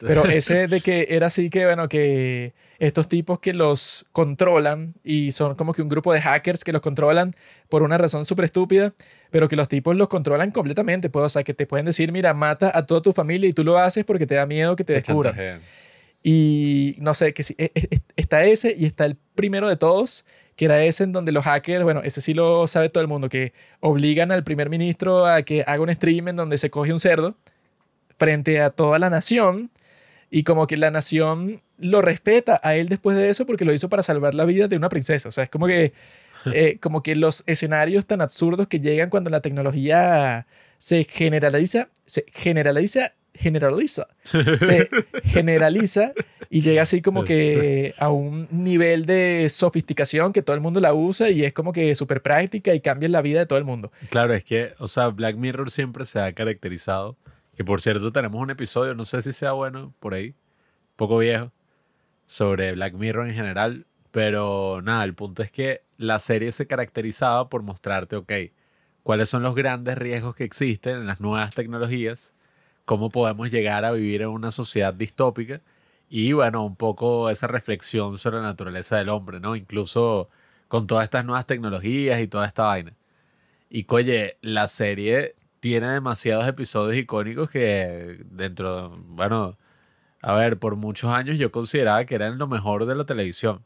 Pero 0.00 0.24
ese 0.24 0.66
de 0.66 0.80
que 0.80 1.06
era 1.10 1.26
así 1.26 1.50
que, 1.50 1.66
bueno, 1.66 1.88
que 1.88 2.54
estos 2.78 3.06
tipos 3.06 3.38
que 3.38 3.52
los 3.52 4.06
controlan 4.12 4.94
y 5.04 5.32
son 5.32 5.54
como 5.54 5.74
que 5.74 5.82
un 5.82 5.88
grupo 5.88 6.12
de 6.12 6.20
hackers 6.20 6.64
que 6.64 6.72
los 6.72 6.80
controlan 6.80 7.34
por 7.68 7.82
una 7.82 7.98
razón 7.98 8.24
súper 8.24 8.46
estúpida, 8.46 8.92
pero 9.30 9.48
que 9.48 9.56
los 9.56 9.68
tipos 9.68 9.94
los 9.94 10.08
controlan 10.08 10.50
completamente. 10.50 11.10
Pues, 11.10 11.26
o 11.26 11.28
sea, 11.28 11.44
que 11.44 11.54
te 11.54 11.66
pueden 11.66 11.86
decir, 11.86 12.12
mira, 12.12 12.34
mata 12.34 12.72
a 12.76 12.86
toda 12.86 13.02
tu 13.02 13.12
familia 13.12 13.48
y 13.48 13.52
tú 13.52 13.62
lo 13.62 13.78
haces 13.78 14.04
porque 14.04 14.26
te 14.26 14.34
da 14.34 14.46
miedo 14.46 14.74
que 14.74 14.84
te, 14.84 14.94
descubran. 14.94 15.60
Y 16.22 16.96
no 17.00 17.12
sé, 17.12 17.34
que 17.34 17.42
si, 17.42 17.54
e, 17.58 17.70
e, 17.74 18.00
está 18.16 18.44
ese 18.44 18.74
y 18.76 18.86
está 18.86 19.04
el 19.04 19.18
primero 19.34 19.68
de 19.68 19.76
todos, 19.76 20.24
que 20.56 20.64
era 20.64 20.82
ese 20.82 21.04
en 21.04 21.12
donde 21.12 21.32
los 21.32 21.44
hackers, 21.44 21.84
bueno, 21.84 22.00
ese 22.02 22.22
sí 22.22 22.32
lo 22.32 22.66
sabe 22.66 22.88
todo 22.88 23.02
el 23.02 23.08
mundo, 23.08 23.28
que 23.28 23.52
obligan 23.80 24.32
al 24.32 24.42
primer 24.44 24.70
ministro 24.70 25.26
a 25.26 25.42
que 25.42 25.62
haga 25.66 25.82
un 25.82 25.94
stream 25.94 26.28
en 26.28 26.36
donde 26.36 26.56
se 26.56 26.70
coge 26.70 26.94
un 26.94 27.00
cerdo 27.00 27.36
frente 28.16 28.60
a 28.60 28.70
toda 28.70 28.98
la 28.98 29.10
nación 29.10 29.70
y 30.30 30.42
como 30.42 30.66
que 30.66 30.76
la 30.76 30.90
nación 30.90 31.62
lo 31.78 32.02
respeta 32.02 32.60
a 32.62 32.74
él 32.74 32.88
después 32.88 33.16
de 33.16 33.28
eso 33.30 33.46
porque 33.46 33.64
lo 33.64 33.72
hizo 33.72 33.88
para 33.88 34.02
salvar 34.02 34.34
la 34.34 34.44
vida 34.44 34.68
de 34.68 34.76
una 34.76 34.88
princesa. 34.88 35.28
O 35.28 35.32
sea, 35.32 35.44
es 35.44 35.50
como 35.50 35.66
que 35.66 35.92
eh, 36.52 36.78
como 36.80 37.02
que 37.02 37.16
los 37.16 37.44
escenarios 37.46 38.06
tan 38.06 38.20
absurdos 38.20 38.68
que 38.68 38.80
llegan 38.80 39.10
cuando 39.10 39.30
la 39.30 39.40
tecnología 39.40 40.46
se 40.78 41.04
generaliza, 41.04 41.88
se 42.04 42.26
generaliza, 42.32 43.12
generaliza, 43.34 44.08
se 44.22 44.88
generaliza 45.24 46.12
y 46.50 46.62
llega 46.62 46.82
así 46.82 47.02
como 47.02 47.24
que 47.24 47.94
a 47.98 48.10
un 48.10 48.46
nivel 48.50 49.06
de 49.06 49.48
sofisticación 49.48 50.32
que 50.32 50.42
todo 50.42 50.54
el 50.54 50.60
mundo 50.60 50.80
la 50.80 50.94
usa 50.94 51.30
y 51.30 51.44
es 51.44 51.52
como 51.52 51.72
que 51.72 51.94
súper 51.94 52.22
práctica 52.22 52.74
y 52.74 52.80
cambia 52.80 53.08
la 53.08 53.22
vida 53.22 53.40
de 53.40 53.46
todo 53.46 53.58
el 53.58 53.64
mundo. 53.64 53.90
Claro, 54.10 54.34
es 54.34 54.44
que, 54.44 54.72
o 54.78 54.88
sea, 54.88 55.08
Black 55.08 55.36
Mirror 55.36 55.70
siempre 55.70 56.04
se 56.04 56.20
ha 56.20 56.32
caracterizado, 56.32 57.16
que 57.56 57.64
por 57.64 57.80
cierto 57.80 58.12
tenemos 58.12 58.40
un 58.40 58.50
episodio, 58.50 58.94
no 58.94 59.04
sé 59.04 59.22
si 59.22 59.32
sea 59.32 59.52
bueno, 59.52 59.94
por 60.00 60.14
ahí, 60.14 60.34
poco 60.96 61.18
viejo, 61.18 61.52
sobre 62.26 62.72
Black 62.72 62.94
Mirror 62.94 63.28
en 63.28 63.34
general, 63.34 63.86
pero 64.12 64.80
nada, 64.82 65.04
el 65.04 65.14
punto 65.14 65.42
es 65.42 65.50
que 65.50 65.82
la 65.98 66.18
serie 66.18 66.52
se 66.52 66.66
caracterizaba 66.66 67.48
por 67.48 67.62
mostrarte, 67.62 68.16
ok, 68.16 68.32
cuáles 69.02 69.28
son 69.28 69.42
los 69.42 69.54
grandes 69.54 69.98
riesgos 69.98 70.34
que 70.34 70.44
existen 70.44 70.98
en 70.98 71.06
las 71.06 71.20
nuevas 71.20 71.54
tecnologías, 71.54 72.34
cómo 72.84 73.10
podemos 73.10 73.50
llegar 73.50 73.84
a 73.84 73.92
vivir 73.92 74.22
en 74.22 74.28
una 74.28 74.50
sociedad 74.50 74.94
distópica 74.94 75.62
y 76.08 76.32
bueno, 76.32 76.64
un 76.64 76.76
poco 76.76 77.30
esa 77.30 77.46
reflexión 77.46 78.18
sobre 78.18 78.38
la 78.38 78.44
naturaleza 78.44 78.96
del 78.98 79.08
hombre, 79.08 79.40
¿no? 79.40 79.56
Incluso 79.56 80.30
con 80.68 80.86
todas 80.86 81.04
estas 81.04 81.24
nuevas 81.24 81.46
tecnologías 81.46 82.20
y 82.20 82.28
toda 82.28 82.46
esta 82.46 82.64
vaina. 82.64 82.94
Y 83.70 83.86
oye, 83.88 84.38
la 84.42 84.68
serie 84.68 85.34
tiene 85.64 85.88
demasiados 85.88 86.46
episodios 86.46 86.94
icónicos 86.94 87.48
que 87.48 88.18
dentro, 88.30 88.98
bueno, 89.08 89.56
a 90.20 90.34
ver, 90.34 90.58
por 90.58 90.76
muchos 90.76 91.10
años 91.10 91.38
yo 91.38 91.50
consideraba 91.50 92.04
que 92.04 92.16
eran 92.16 92.36
lo 92.36 92.46
mejor 92.48 92.84
de 92.84 92.94
la 92.94 93.06
televisión. 93.06 93.64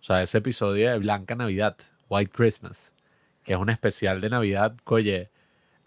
O 0.00 0.02
sea, 0.04 0.22
ese 0.22 0.38
episodio 0.38 0.92
de 0.92 0.98
Blanca 1.00 1.34
Navidad, 1.34 1.76
White 2.08 2.30
Christmas, 2.32 2.94
que 3.42 3.54
es 3.54 3.58
un 3.58 3.68
especial 3.68 4.20
de 4.20 4.30
Navidad, 4.30 4.76
oye, 4.84 5.32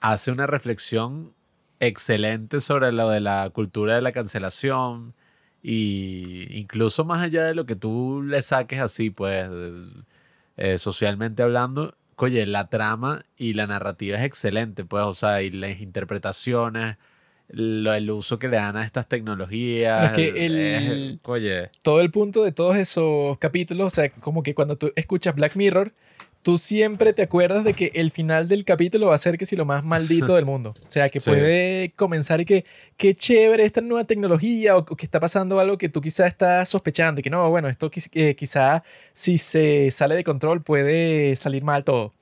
hace 0.01 0.32
una 0.32 0.47
reflexión 0.47 1.34
excelente 1.80 2.59
sobre 2.59 2.91
lo 2.91 3.09
de 3.09 3.22
la 3.22 3.49
cultura 3.49 3.95
de 3.95 4.01
la 4.01 4.11
cancelación 4.11 5.16
y 5.61 6.45
incluso 6.59 7.05
más 7.05 7.22
allá 7.22 7.45
de 7.45 7.55
lo 7.55 7.66
que 7.66 7.78
tú 7.78 8.22
le 8.22 8.41
saques 8.41 8.82
así, 8.82 9.11
pues, 9.11 9.49
eh, 10.57 10.78
socialmente 10.78 11.41
hablando, 11.41 11.95
oye, 12.18 12.45
la 12.45 12.70
trama 12.70 13.26
y 13.38 13.53
la 13.53 13.68
narrativa 13.68 14.18
es 14.18 14.24
excelente, 14.24 14.86
pues, 14.86 15.03
o 15.05 15.14
sea, 15.14 15.41
y 15.41 15.49
las 15.49 15.80
interpretaciones, 15.82 16.97
lo, 17.49 17.93
el 17.93 18.09
uso 18.09 18.39
que 18.39 18.47
le 18.47 18.57
dan 18.57 18.78
a 18.78 18.84
estas 18.84 19.07
tecnologías. 19.07 20.11
Es 20.11 20.16
que 20.16 20.45
el, 20.45 21.20
oye. 21.24 21.70
todo 21.82 22.01
el 22.01 22.11
punto 22.11 22.43
de 22.43 22.51
todos 22.51 22.78
esos 22.78 23.38
capítulos, 23.38 23.88
o 23.88 23.95
sea, 23.95 24.09
como 24.09 24.43
que 24.43 24.55
cuando 24.55 24.78
tú 24.78 24.91
escuchas 24.95 25.36
Black 25.36 25.55
Mirror, 25.55 25.93
tú 26.44 26.58
siempre 26.60 27.14
te 27.14 27.24
acuerdas 27.24 27.64
de 27.64 27.74
que 27.74 27.91
el 27.96 28.12
final 28.12 28.48
del 28.48 28.66
capítulo 28.66 29.08
va 29.08 29.16
a 29.16 29.18
ser 29.18 29.38
que 29.38 29.46
si 29.46 29.56
lo 29.56 29.66
más 29.66 29.84
maldito 29.84 30.36
del 30.36 30.46
mundo. 30.46 30.74
O 30.86 30.91
sea, 30.91 31.10
que 31.10 31.20
Sí. 31.20 31.30
puede 31.32 31.91
comenzar 31.96 32.39
y 32.41 32.46
que 32.46 32.66
qué 32.98 33.16
chévere 33.16 33.66
esta 33.66 33.82
nueva 33.82 34.04
tecnología 34.04 34.76
o, 34.78 34.80
o 34.82 34.86
que 34.96 35.06
está 35.06 35.20
pasando 35.20 35.60
algo 35.60 35.78
que 35.78 35.89
tú 35.89 36.02
quizás 36.02 36.28
estás 36.28 36.70
sospechando 36.70 37.20
y 37.20 37.24
que 37.24 37.30
no, 37.30 37.50
bueno, 37.50 37.68
esto 37.70 37.89
eh, 38.14 38.36
quizá 38.36 38.84
si 39.14 39.38
se 39.39 39.89
sale 39.89 40.16
de 40.16 40.24
control 40.24 40.62
puede 40.62 41.36
salir 41.36 41.64
mal 41.64 41.84
todo. 41.84 42.14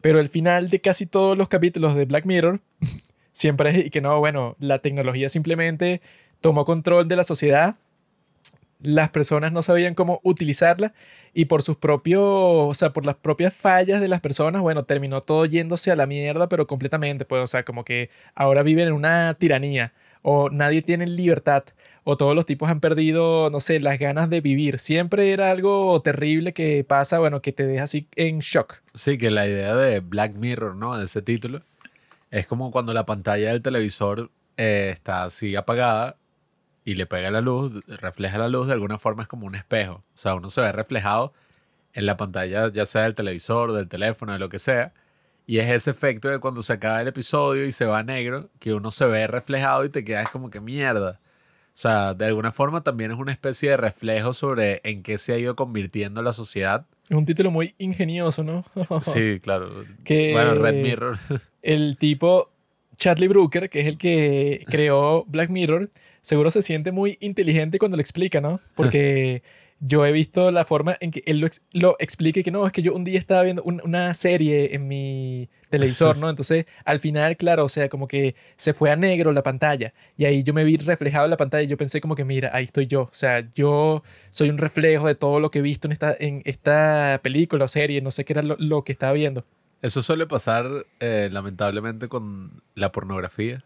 Pero 0.00 0.20
el 0.20 0.28
final 0.28 0.68
de 0.68 0.80
casi 0.80 1.06
todos 1.06 1.36
los 1.38 1.48
capítulos 1.48 1.94
de 1.94 2.04
Black 2.04 2.26
Mirror 2.26 2.60
siempre 3.32 3.70
es 3.70 3.86
y 3.86 3.90
que 3.90 4.00
no, 4.00 4.18
bueno, 4.18 4.56
la 4.60 4.78
tecnología 4.80 5.28
simplemente 5.28 6.00
tomó 6.40 6.64
control 6.64 7.08
de 7.08 7.16
la 7.16 7.24
sociedad, 7.24 7.76
las 8.82 9.10
personas 9.10 9.52
no 9.52 9.62
sabían 9.62 9.94
cómo 9.94 10.20
utilizarla 10.22 10.92
y 11.34 11.46
por 11.46 11.62
sus 11.62 11.76
propios, 11.76 12.22
o 12.22 12.74
sea, 12.74 12.92
por 12.92 13.06
las 13.06 13.16
propias 13.16 13.54
fallas 13.54 14.00
de 14.00 14.08
las 14.08 14.20
personas, 14.20 14.62
bueno, 14.62 14.84
terminó 14.84 15.20
todo 15.20 15.46
yéndose 15.46 15.90
a 15.90 15.96
la 15.96 16.06
mierda, 16.06 16.48
pero 16.48 16.66
completamente, 16.66 17.24
pues, 17.24 17.42
o 17.42 17.46
sea, 17.46 17.64
como 17.64 17.84
que 17.84 18.10
ahora 18.34 18.62
viven 18.62 18.88
en 18.88 18.94
una 18.94 19.34
tiranía 19.34 19.92
o 20.22 20.50
nadie 20.50 20.82
tiene 20.82 21.06
libertad 21.06 21.64
o 22.04 22.16
todos 22.16 22.34
los 22.34 22.46
tipos 22.46 22.70
han 22.70 22.80
perdido, 22.80 23.50
no 23.50 23.60
sé, 23.60 23.80
las 23.80 23.98
ganas 23.98 24.28
de 24.28 24.40
vivir. 24.40 24.78
Siempre 24.78 25.32
era 25.32 25.50
algo 25.50 26.00
terrible 26.02 26.52
que 26.52 26.84
pasa, 26.84 27.18
bueno, 27.18 27.40
que 27.40 27.52
te 27.52 27.66
deja 27.66 27.84
así 27.84 28.08
en 28.16 28.40
shock. 28.40 28.82
Sí, 28.94 29.18
que 29.18 29.30
la 29.30 29.46
idea 29.46 29.74
de 29.76 30.00
Black 30.00 30.34
Mirror, 30.34 30.74
¿no? 30.74 30.98
De 30.98 31.04
ese 31.04 31.22
título, 31.22 31.62
es 32.30 32.46
como 32.46 32.70
cuando 32.72 32.92
la 32.92 33.06
pantalla 33.06 33.48
del 33.48 33.62
televisor 33.62 34.30
eh, 34.56 34.90
está 34.92 35.24
así 35.24 35.54
apagada 35.54 36.16
y 36.84 36.94
le 36.94 37.06
pega 37.06 37.30
la 37.30 37.40
luz, 37.40 37.72
refleja 37.86 38.38
la 38.38 38.48
luz, 38.48 38.66
de 38.66 38.72
alguna 38.72 38.98
forma 38.98 39.22
es 39.22 39.28
como 39.28 39.46
un 39.46 39.54
espejo. 39.54 39.94
O 40.14 40.16
sea, 40.18 40.34
uno 40.34 40.50
se 40.50 40.60
ve 40.60 40.72
reflejado 40.72 41.32
en 41.94 42.06
la 42.06 42.16
pantalla, 42.16 42.68
ya 42.72 42.86
sea 42.86 43.02
del 43.02 43.14
televisor, 43.14 43.72
del 43.72 43.88
teléfono, 43.88 44.32
de 44.32 44.38
lo 44.38 44.48
que 44.48 44.58
sea. 44.58 44.92
Y 45.46 45.58
es 45.58 45.70
ese 45.70 45.90
efecto 45.90 46.28
de 46.28 46.38
cuando 46.38 46.62
se 46.62 46.72
acaba 46.72 47.00
el 47.02 47.08
episodio 47.08 47.64
y 47.66 47.72
se 47.72 47.84
va 47.84 47.98
a 47.98 48.02
negro, 48.02 48.48
que 48.60 48.74
uno 48.74 48.90
se 48.90 49.06
ve 49.06 49.26
reflejado 49.26 49.84
y 49.84 49.88
te 49.90 50.04
quedas 50.04 50.30
como 50.30 50.50
que 50.50 50.60
mierda. 50.60 51.20
O 51.74 51.78
sea, 51.78 52.14
de 52.14 52.26
alguna 52.26 52.52
forma 52.52 52.82
también 52.82 53.10
es 53.12 53.18
una 53.18 53.32
especie 53.32 53.70
de 53.70 53.76
reflejo 53.76 54.34
sobre 54.34 54.80
en 54.84 55.02
qué 55.02 55.18
se 55.18 55.32
ha 55.32 55.38
ido 55.38 55.56
convirtiendo 55.56 56.22
la 56.22 56.32
sociedad. 56.32 56.86
Es 57.08 57.16
un 57.16 57.26
título 57.26 57.50
muy 57.50 57.74
ingenioso, 57.78 58.44
¿no? 58.44 58.64
Sí, 59.00 59.40
claro. 59.42 59.70
Que- 60.04 60.32
Bueno, 60.32 60.54
Red 60.54 60.74
Mirror. 60.82 61.18
el 61.62 61.96
tipo 61.98 62.51
Charlie 62.96 63.28
Brooker, 63.28 63.68
que 63.70 63.80
es 63.80 63.86
el 63.86 63.98
que 63.98 64.64
creó 64.68 65.24
Black 65.26 65.50
Mirror, 65.50 65.90
seguro 66.20 66.50
se 66.50 66.62
siente 66.62 66.92
muy 66.92 67.16
inteligente 67.20 67.78
cuando 67.78 67.96
lo 67.96 68.00
explica, 68.00 68.40
¿no? 68.40 68.60
Porque 68.74 69.42
yo 69.84 70.06
he 70.06 70.12
visto 70.12 70.52
la 70.52 70.64
forma 70.64 70.96
en 71.00 71.10
que 71.10 71.24
él 71.26 71.38
lo, 71.40 71.46
ex- 71.48 71.64
lo 71.72 71.96
explique 71.98 72.44
que 72.44 72.52
no, 72.52 72.64
es 72.64 72.72
que 72.72 72.82
yo 72.82 72.94
un 72.94 73.02
día 73.02 73.18
estaba 73.18 73.42
viendo 73.42 73.62
un- 73.64 73.80
una 73.84 74.14
serie 74.14 74.74
en 74.76 74.86
mi 74.86 75.48
televisor, 75.70 76.16
¿no? 76.18 76.28
Entonces, 76.30 76.66
al 76.84 77.00
final, 77.00 77.36
claro, 77.36 77.64
o 77.64 77.68
sea, 77.68 77.88
como 77.88 78.06
que 78.06 78.36
se 78.56 78.74
fue 78.74 78.90
a 78.90 78.96
negro 78.96 79.32
la 79.32 79.42
pantalla 79.42 79.92
y 80.16 80.26
ahí 80.26 80.44
yo 80.44 80.52
me 80.54 80.62
vi 80.62 80.76
reflejado 80.76 81.24
en 81.24 81.30
la 81.30 81.36
pantalla 81.36 81.64
y 81.64 81.66
yo 81.66 81.76
pensé 81.76 82.00
como 82.00 82.14
que, 82.14 82.24
mira, 82.24 82.50
ahí 82.52 82.64
estoy 82.64 82.86
yo, 82.86 83.02
o 83.02 83.08
sea, 83.10 83.48
yo 83.56 84.04
soy 84.30 84.50
un 84.50 84.58
reflejo 84.58 85.08
de 85.08 85.16
todo 85.16 85.40
lo 85.40 85.50
que 85.50 85.58
he 85.58 85.62
visto 85.62 85.88
en 85.88 85.92
esta, 85.92 86.14
en 86.20 86.42
esta 86.44 87.18
película 87.24 87.64
o 87.64 87.68
serie, 87.68 88.00
no 88.02 88.12
sé 88.12 88.24
qué 88.24 88.34
era 88.34 88.42
lo, 88.42 88.54
lo 88.60 88.84
que 88.84 88.92
estaba 88.92 89.12
viendo. 89.14 89.44
Eso 89.82 90.00
suele 90.00 90.26
pasar 90.26 90.86
eh, 91.00 91.28
lamentablemente 91.32 92.08
con 92.08 92.62
la 92.74 92.92
pornografía. 92.92 93.64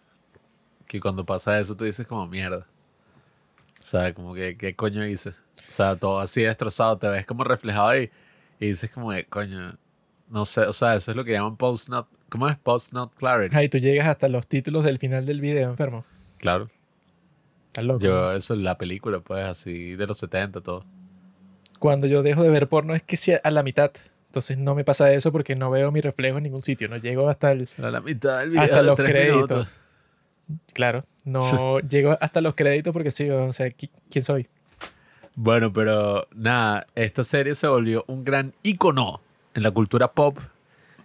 Que 0.87 1.01
cuando 1.01 1.25
pasa 1.27 1.59
eso 1.61 1.77
tú 1.77 1.85
dices 1.85 2.07
como 2.07 2.27
mierda. 2.27 2.67
O 3.81 3.85
sea, 3.85 4.13
como 4.15 4.35
que 4.35 4.57
¿qué 4.57 4.75
coño 4.75 5.07
hice? 5.07 5.31
O 5.31 5.73
sea, 5.73 5.97
todo 5.97 6.19
así 6.19 6.43
destrozado, 6.43 6.99
te 6.99 7.09
ves 7.09 7.27
como 7.27 7.45
reflejado 7.45 7.89
ahí 7.89 8.11
y 8.59 8.69
dices 8.69 8.91
como 8.91 9.13
de 9.13 9.27
coño, 9.27 9.77
no 10.29 10.47
sé, 10.47 10.63
o 10.63 10.73
sea, 10.73 10.97
eso 10.97 11.11
es 11.11 11.17
lo 11.17 11.25
que 11.25 11.33
llaman 11.33 11.57
post 11.57 11.89
not, 11.89 12.09
¿cómo 12.29 12.49
es 12.49 12.57
post 12.57 12.93
not 12.93 13.15
clarity? 13.15 13.55
Ahí 13.57 13.69
tú 13.69 13.79
llegas 13.79 14.07
hasta 14.09 14.29
los 14.29 14.47
títulos 14.47 14.85
del 14.85 14.99
final 14.99 15.27
del 15.27 15.41
video, 15.41 15.71
enfermo. 15.71 16.05
Claro. 16.39 16.71
Estás 17.69 17.85
loco. 17.85 18.01
Yo 18.01 18.33
eso 18.33 18.55
es 18.55 18.61
la 18.61 18.79
película 18.79 19.21
pues 19.21 19.45
así 19.45 19.95
de 19.95 20.07
los 20.07 20.19
70 20.19 20.61
todo. 20.63 20.85
Cuando 21.79 22.07
yo 22.07 22.23
dejo 22.23 22.43
de 22.43 22.49
ver 22.49 22.69
porno 22.69 22.95
es 22.95 23.03
que 23.03 23.41
a 23.43 23.51
la 23.51 23.63
mitad. 23.63 23.93
Entonces 24.37 24.59
no 24.59 24.75
me 24.75 24.85
pasa 24.85 25.11
eso 25.15 25.33
porque 25.33 25.57
no 25.57 25.71
veo 25.71 25.91
mi 25.91 26.03
reflejo 26.03 26.37
en 26.37 26.43
ningún 26.43 26.61
sitio. 26.61 26.89
No 26.89 26.99
llego 26.99 27.31
hasta 27.31 27.53
el... 27.53 27.67
A 27.83 27.91
la 27.91 28.03
mitad 28.03 28.41
del 28.41 28.51
video 28.51 28.63
Hasta 28.65 28.83
los 28.83 29.01
créditos. 29.01 29.33
minutos. 29.33 29.69
Claro, 30.75 31.07
no 31.25 31.81
llego 31.89 32.19
hasta 32.21 32.43
los 32.43 32.55
créditos 32.55 32.93
porque 32.93 33.11
sí, 33.11 33.31
o 33.31 33.51
sea, 33.55 33.69
¿qui- 33.69 33.89
¿quién 34.11 34.23
soy? 34.23 34.47
Bueno, 35.37 35.73
pero 35.73 36.29
nada, 36.35 36.87
esta 36.95 37.25
serie 37.25 37.55
se 37.55 37.67
volvió 37.67 38.05
un 38.09 38.27
gran 38.27 38.53
icono 38.63 39.23
en 39.55 39.63
la 39.63 39.71
cultura 39.71 40.13
pop. 40.13 40.39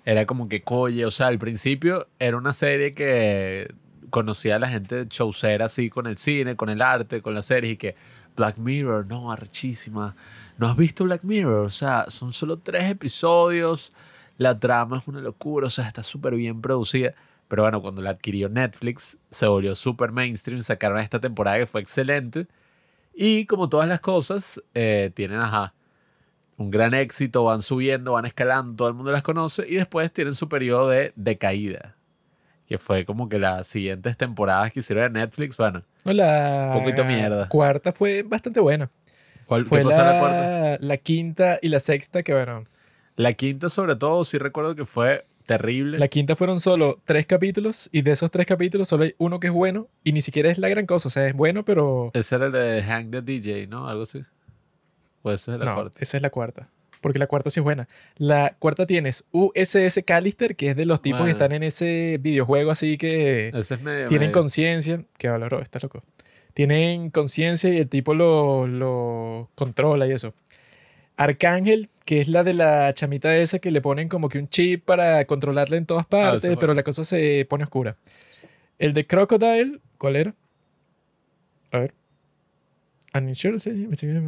Era 0.04 0.26
como 0.26 0.50
que 0.50 0.62
coye, 0.62 1.06
o 1.06 1.12
sea, 1.12 1.28
al 1.28 1.40
principio 1.40 2.08
era 2.20 2.36
una 2.36 2.52
serie 2.52 2.94
que 2.94 3.74
conocía 4.10 4.58
a 4.58 4.60
la 4.60 4.68
gente 4.68 5.06
showcera 5.10 5.66
así 5.68 5.90
con 5.90 6.06
el 6.06 6.18
cine, 6.18 6.58
con 6.58 6.68
el 6.68 6.82
arte, 6.82 7.22
con 7.22 7.34
las 7.34 7.46
series 7.46 7.76
y 7.76 7.78
que 7.78 7.96
Black 8.36 8.58
Mirror, 8.58 9.08
no, 9.08 9.32
arrechísima. 9.32 10.18
¿No 10.62 10.68
has 10.68 10.78
visto 10.78 11.06
Black 11.06 11.24
Mirror? 11.24 11.66
O 11.66 11.70
sea, 11.72 12.06
son 12.10 12.32
solo 12.34 12.60
tres 12.60 12.84
episodios, 12.92 13.94
la 14.38 14.60
trama 14.60 15.00
es 15.00 15.08
una 15.08 15.20
locura, 15.20 15.66
o 15.66 15.70
sea, 15.72 15.88
está 15.88 16.04
súper 16.04 16.36
bien 16.36 16.62
producida. 16.62 17.16
Pero 17.48 17.64
bueno, 17.64 17.82
cuando 17.82 18.04
la 18.04 18.12
adquirió 18.12 18.48
Netflix, 18.48 19.18
se 19.32 19.48
volvió 19.48 19.74
súper 19.74 20.12
mainstream, 20.12 20.62
sacaron 20.62 21.00
esta 21.00 21.20
temporada 21.20 21.58
que 21.58 21.66
fue 21.66 21.82
excelente. 21.82 22.46
Y 23.16 23.48
como 23.48 23.70
todas 23.70 23.90
las 23.90 24.02
cosas, 24.02 24.62
eh, 24.76 25.10
tienen, 25.16 25.40
ajá, 25.40 25.74
un 26.58 26.70
gran 26.70 26.94
éxito, 26.94 27.44
van 27.44 27.64
subiendo, 27.64 28.12
van 28.12 28.26
escalando, 28.28 28.76
todo 28.76 28.88
el 28.88 28.94
mundo 28.94 29.12
las 29.12 29.24
conoce 29.24 29.66
y 29.68 29.78
después 29.78 30.14
tienen 30.14 30.36
su 30.36 30.48
periodo 30.48 30.90
de 30.90 31.12
decaída, 31.16 31.96
que 32.68 32.78
fue 32.78 33.04
como 33.04 33.28
que 33.30 33.40
las 33.40 33.68
siguientes 33.68 34.16
temporadas 34.16 34.72
que 34.72 34.82
hicieron 34.82 35.14
Netflix, 35.14 35.58
bueno, 35.58 35.82
No, 36.06 36.14
la 36.14 36.70
Poquito 36.72 37.04
mierda. 37.04 37.50
cuarta 37.50 37.92
fue 37.92 38.22
bastante 38.22 38.60
buena. 38.60 38.92
¿Cuál 39.52 39.66
Fue 39.66 39.80
qué 39.80 39.86
pasó 39.86 40.00
en 40.02 40.08
la 40.08 40.20
cuarta? 40.20 40.42
la, 40.42 40.78
la 40.80 40.98
quinta 40.98 41.60
y 41.62 41.68
la 41.68 41.82
sexta 41.82 42.24
que, 42.24 42.34
bueno, 42.34 42.64
La 43.18 43.34
quinta 43.34 43.68
sobre 43.70 43.98
todo, 43.98 44.24
sí 44.24 44.38
recuerdo 44.38 44.76
que 44.76 44.86
fue 44.86 45.26
terrible. 45.46 46.00
la 46.00 46.08
quinta 46.08 46.38
fueron 46.38 46.62
solo 46.62 47.02
tres 47.04 47.26
capítulos 47.26 47.90
y 47.92 48.02
de 48.04 48.12
esos 48.12 48.32
tres 48.32 48.46
capítulos 48.46 48.88
solo 48.88 49.04
hay 49.04 49.14
uno 49.18 49.42
que 49.42 49.48
es 49.48 49.54
bueno 49.54 49.90
y 50.06 50.14
ni 50.14 50.22
siquiera 50.22 50.50
es 50.50 50.58
la 50.58 50.70
gran 50.70 50.86
cosa. 50.86 51.10
O 51.10 51.12
sea, 51.12 51.28
es 51.28 51.34
bueno, 51.36 51.66
pero... 51.66 52.12
Ese 52.14 52.36
era 52.36 52.46
el 52.46 52.52
de 52.54 52.82
Hang 52.84 53.12
the 53.12 53.22
DJ, 53.22 53.68
¿no? 53.68 53.90
Algo 53.90 54.04
así. 54.04 54.22
Pues 55.22 55.42
ese 55.42 55.52
es 55.54 55.60
la 55.60 55.66
no, 55.66 55.76
cuarta. 55.76 56.00
esa 56.02 56.18
es 56.18 56.24
la 56.24 56.30
cuarta. 56.30 56.70
porque 57.02 57.20
la 57.20 57.26
cuarta 57.28 57.50
sí 57.50 57.60
es 57.60 57.64
buena. 57.64 57.88
La 58.18 58.56
cuarta 58.60 58.86
tienes 58.86 59.26
USS 59.32 60.00
Callister, 60.06 60.56
que 60.56 60.70
es 60.70 60.76
de 60.78 60.86
los 60.86 61.02
tipos 61.02 61.18
que 61.20 61.24
Bueno. 61.24 61.34
están 61.38 61.52
en 61.52 61.64
ese 61.64 62.18
videojuego 62.22 62.72
así 62.72 62.98
que 62.98 63.50
Ese 63.54 63.74
es 63.74 63.82
medio. 63.82 64.08
tienen 64.08 64.32
conciencia. 64.32 65.04
Que 65.18 65.28
valoró, 65.28 65.62
estás 65.62 65.84
loco. 65.84 66.04
Tienen 66.62 67.10
conciencia 67.10 67.74
y 67.74 67.78
el 67.78 67.90
tipo 67.90 68.14
lo, 68.14 68.68
lo 68.68 69.50
controla 69.56 70.06
y 70.06 70.12
eso. 70.12 70.36
Arcángel, 71.18 71.90
que 72.06 72.22
es 72.22 72.28
la 72.28 72.44
de 72.44 72.54
la 72.54 72.94
chamita 72.94 73.36
esa 73.36 73.58
que 73.58 73.72
le 73.72 73.82
ponen 73.82 74.10
como 74.10 74.30
que 74.30 74.38
un 74.38 74.48
chip 74.48 74.86
para 74.86 75.26
controlarla 75.26 75.78
en 75.78 75.88
todas 75.88 76.06
partes, 76.06 76.44
ese 76.44 76.58
pero 76.58 76.76
la 76.76 76.84
cosa 76.84 77.04
se 77.04 77.48
pone 77.50 77.64
oscura. 77.64 77.98
El 78.78 78.94
de 78.94 79.08
Crocodile, 79.08 79.80
¿cuál 79.98 80.16
era? 80.18 80.36
A 81.72 81.80
ver. 81.80 81.96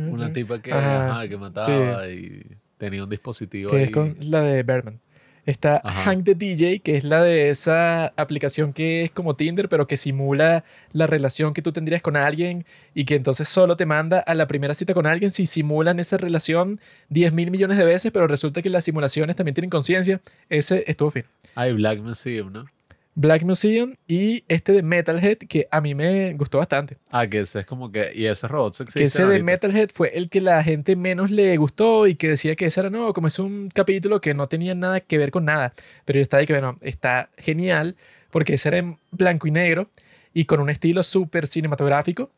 Una 0.09 0.33
tipa 0.33 0.59
que, 0.59 0.73
Ajá, 0.73 1.27
que 1.27 1.37
mataba 1.37 2.09
y 2.09 2.47
tenía 2.79 3.03
un 3.03 3.11
dispositivo 3.11 3.69
que 3.69 3.77
ahí. 3.77 3.83
es 3.83 3.91
con 3.91 4.17
la 4.21 4.41
de 4.41 4.63
Berman. 4.63 4.99
Está 5.45 5.81
Ajá. 5.83 6.03
Hank 6.03 6.23
the 6.23 6.35
DJ, 6.35 6.79
que 6.79 6.95
es 6.95 7.03
la 7.03 7.21
de 7.21 7.49
esa 7.49 8.13
aplicación 8.15 8.71
que 8.71 9.03
es 9.03 9.11
como 9.11 9.35
Tinder, 9.35 9.67
pero 9.67 9.87
que 9.87 9.97
simula 9.97 10.63
la 10.93 11.05
relación 11.05 11.53
que 11.53 11.61
tú 11.61 11.73
tendrías 11.73 12.01
con 12.01 12.15
alguien 12.15 12.65
y 12.93 13.03
que 13.05 13.15
entonces 13.15 13.49
solo 13.49 13.75
te 13.75 13.85
manda 13.85 14.19
a 14.19 14.35
la 14.35 14.47
primera 14.47 14.73
cita 14.73 14.93
con 14.93 15.05
alguien 15.05 15.31
si 15.31 15.45
simulan 15.45 15.99
esa 15.99 16.17
relación 16.17 16.79
10 17.09 17.33
mil 17.33 17.51
millones 17.51 17.77
de 17.77 17.83
veces, 17.83 18.11
pero 18.11 18.27
resulta 18.27 18.61
que 18.61 18.69
las 18.69 18.85
simulaciones 18.85 19.35
también 19.35 19.55
tienen 19.55 19.69
conciencia. 19.69 20.21
Ese 20.49 20.85
estuvo 20.87 21.11
fin. 21.11 21.25
Hay 21.55 21.73
Black 21.73 21.99
Museum, 21.99 22.51
¿no? 22.51 22.65
Black 23.15 23.43
Museum 23.43 23.95
y 24.07 24.43
este 24.47 24.71
de 24.71 24.83
Metalhead, 24.83 25.37
que 25.37 25.67
a 25.69 25.81
mí 25.81 25.93
me 25.93 26.33
gustó 26.33 26.57
bastante. 26.57 26.97
Ah, 27.11 27.27
que 27.27 27.41
ese 27.41 27.61
es 27.61 27.65
como 27.65 27.91
que. 27.91 28.11
Y 28.15 28.25
esos 28.25 28.49
robots 28.49 28.81
existen. 28.81 29.01
Que 29.01 29.05
ese 29.05 29.25
de. 29.25 29.43
Metalhead 29.43 29.89
fue 29.93 30.17
el 30.17 30.29
que 30.29 30.41
la 30.41 30.63
gente 30.63 30.95
menos 30.95 31.29
le 31.29 31.55
gustó 31.57 32.07
y 32.07 32.15
que 32.15 32.29
decía 32.29 32.55
que 32.55 32.65
ese 32.65 32.79
era 32.79 32.89
no, 32.89 33.13
como 33.13 33.27
es 33.27 33.37
un 33.39 33.69
capítulo 33.73 34.19
que 34.19 34.33
no 34.33 34.47
tenía 34.47 34.73
nada 34.73 34.99
que 34.99 35.17
ver 35.17 35.31
con 35.31 35.45
nada. 35.45 35.73
Pero 36.05 36.17
yo 36.17 36.23
estaba 36.23 36.39
ahí 36.39 36.47
que, 36.47 36.53
bueno, 36.53 36.77
está 36.81 37.29
genial 37.37 37.95
porque 38.31 38.55
ese 38.55 38.69
era 38.69 38.77
en 38.77 38.97
blanco 39.11 39.47
y 39.47 39.51
negro 39.51 39.89
y 40.33 40.45
con 40.45 40.59
un 40.59 40.69
estilo 40.69 41.03
súper 41.03 41.45
cinematográfico. 41.45 42.31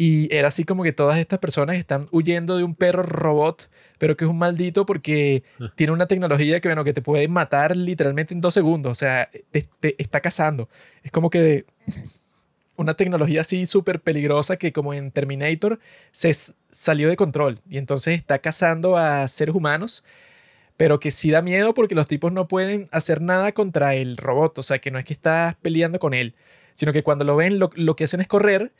Y 0.00 0.32
era 0.32 0.46
así 0.48 0.62
como 0.62 0.84
que 0.84 0.92
todas 0.92 1.18
estas 1.18 1.40
personas 1.40 1.76
están 1.76 2.06
huyendo 2.12 2.56
de 2.56 2.62
un 2.62 2.76
perro 2.76 3.02
robot, 3.02 3.68
pero 3.98 4.16
que 4.16 4.24
es 4.24 4.30
un 4.30 4.38
maldito 4.38 4.86
porque 4.86 5.42
tiene 5.74 5.92
una 5.92 6.06
tecnología 6.06 6.60
que, 6.60 6.68
bueno, 6.68 6.84
que 6.84 6.92
te 6.92 7.02
puede 7.02 7.26
matar 7.26 7.76
literalmente 7.76 8.32
en 8.32 8.40
dos 8.40 8.54
segundos. 8.54 8.92
O 8.92 8.94
sea, 8.94 9.28
te, 9.50 9.68
te 9.80 9.96
está 10.00 10.20
cazando. 10.20 10.68
Es 11.02 11.10
como 11.10 11.30
que 11.30 11.66
una 12.78 12.94
tecnología 12.94 13.40
así 13.40 13.66
súper 13.66 14.00
peligrosa 14.00 14.56
que 14.56 14.72
como 14.72 14.94
en 14.94 15.10
Terminator 15.10 15.80
se 16.12 16.32
salió 16.70 17.08
de 17.08 17.16
control 17.16 17.58
y 17.68 17.76
entonces 17.76 18.16
está 18.16 18.38
cazando 18.38 18.96
a 18.96 19.26
seres 19.26 19.56
humanos, 19.56 20.04
pero 20.76 21.00
que 21.00 21.10
sí 21.10 21.32
da 21.32 21.42
miedo 21.42 21.74
porque 21.74 21.96
los 21.96 22.06
tipos 22.06 22.32
no 22.32 22.46
pueden 22.46 22.88
hacer 22.92 23.20
nada 23.20 23.50
contra 23.50 23.96
el 23.96 24.16
robot, 24.16 24.58
o 24.58 24.62
sea 24.62 24.78
que 24.78 24.92
no 24.92 24.98
es 25.00 25.04
que 25.04 25.12
estás 25.12 25.56
peleando 25.56 25.98
con 25.98 26.14
él, 26.14 26.36
sino 26.74 26.92
que 26.92 27.02
cuando 27.02 27.24
lo 27.24 27.34
ven 27.34 27.58
lo, 27.58 27.70
lo 27.74 27.96
que 27.96 28.04
hacen 28.04 28.20
es 28.20 28.28
correr 28.28 28.72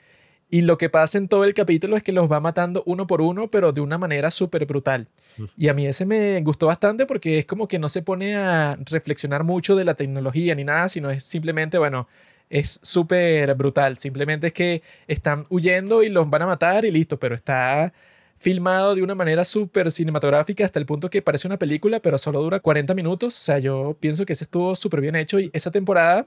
y 0.51 0.63
lo 0.63 0.79
que 0.79 0.89
pasa 0.89 1.19
en 1.19 1.29
todo 1.29 1.45
el 1.45 1.53
capítulo 1.53 1.97
es 1.97 2.03
que 2.03 2.13
los 2.13 2.31
va 2.31 2.41
matando 2.41 2.83
uno 2.87 3.07
por 3.07 3.21
uno, 3.21 3.51
pero 3.51 3.73
de 3.73 3.81
una 3.81 3.99
manera 3.99 4.31
súper 4.31 4.65
brutal. 4.65 5.09
Y 5.57 5.69
a 5.69 5.75
mí 5.75 5.87
ese 5.87 6.07
me 6.07 6.41
gustó 6.41 6.67
bastante 6.67 7.07
porque 7.07 7.41
es 7.41 7.47
como 7.47 7.69
que 7.69 7.79
no 7.79 7.89
se 7.89 8.03
pone 8.03 8.37
a 8.37 8.79
reflexionar 8.85 9.45
mucho 9.45 9.77
de 9.77 9.85
la 9.85 9.95
tecnología 9.95 10.55
ni 10.55 10.65
nada, 10.65 10.89
sino 10.89 11.11
es 11.11 11.23
simplemente, 11.23 11.79
bueno, 11.79 12.09
es 12.51 12.81
súper 12.83 13.55
brutal. 13.55 13.99
Simplemente 13.99 14.49
es 14.49 14.53
que 14.53 14.83
están 15.07 15.45
huyendo 15.51 16.03
y 16.03 16.09
los 16.09 16.29
van 16.29 16.43
a 16.43 16.47
matar 16.47 16.85
y 16.85 16.91
listo, 16.91 17.19
pero 17.19 17.35
está 17.35 17.93
filmado 18.39 18.95
de 18.95 19.03
una 19.03 19.15
manera 19.15 19.45
súper 19.45 19.91
cinematográfica 19.91 20.65
hasta 20.65 20.79
el 20.79 20.87
punto 20.87 21.11
que 21.11 21.23
parece 21.23 21.49
una 21.49 21.59
película, 21.59 22.01
pero 22.01 22.19
solo 22.19 22.41
dura 22.41 22.61
40 22.61 22.95
minutos. 22.95 23.37
O 23.37 23.43
sea, 23.43 23.59
yo 23.59 23.97
pienso 24.01 24.25
que 24.25 24.33
ese 24.33 24.45
estuvo 24.45 24.75
súper 24.77 25.01
bien 25.01 25.17
hecho 25.17 25.39
y 25.41 25.51
esa 25.53 25.71
temporada 25.71 26.27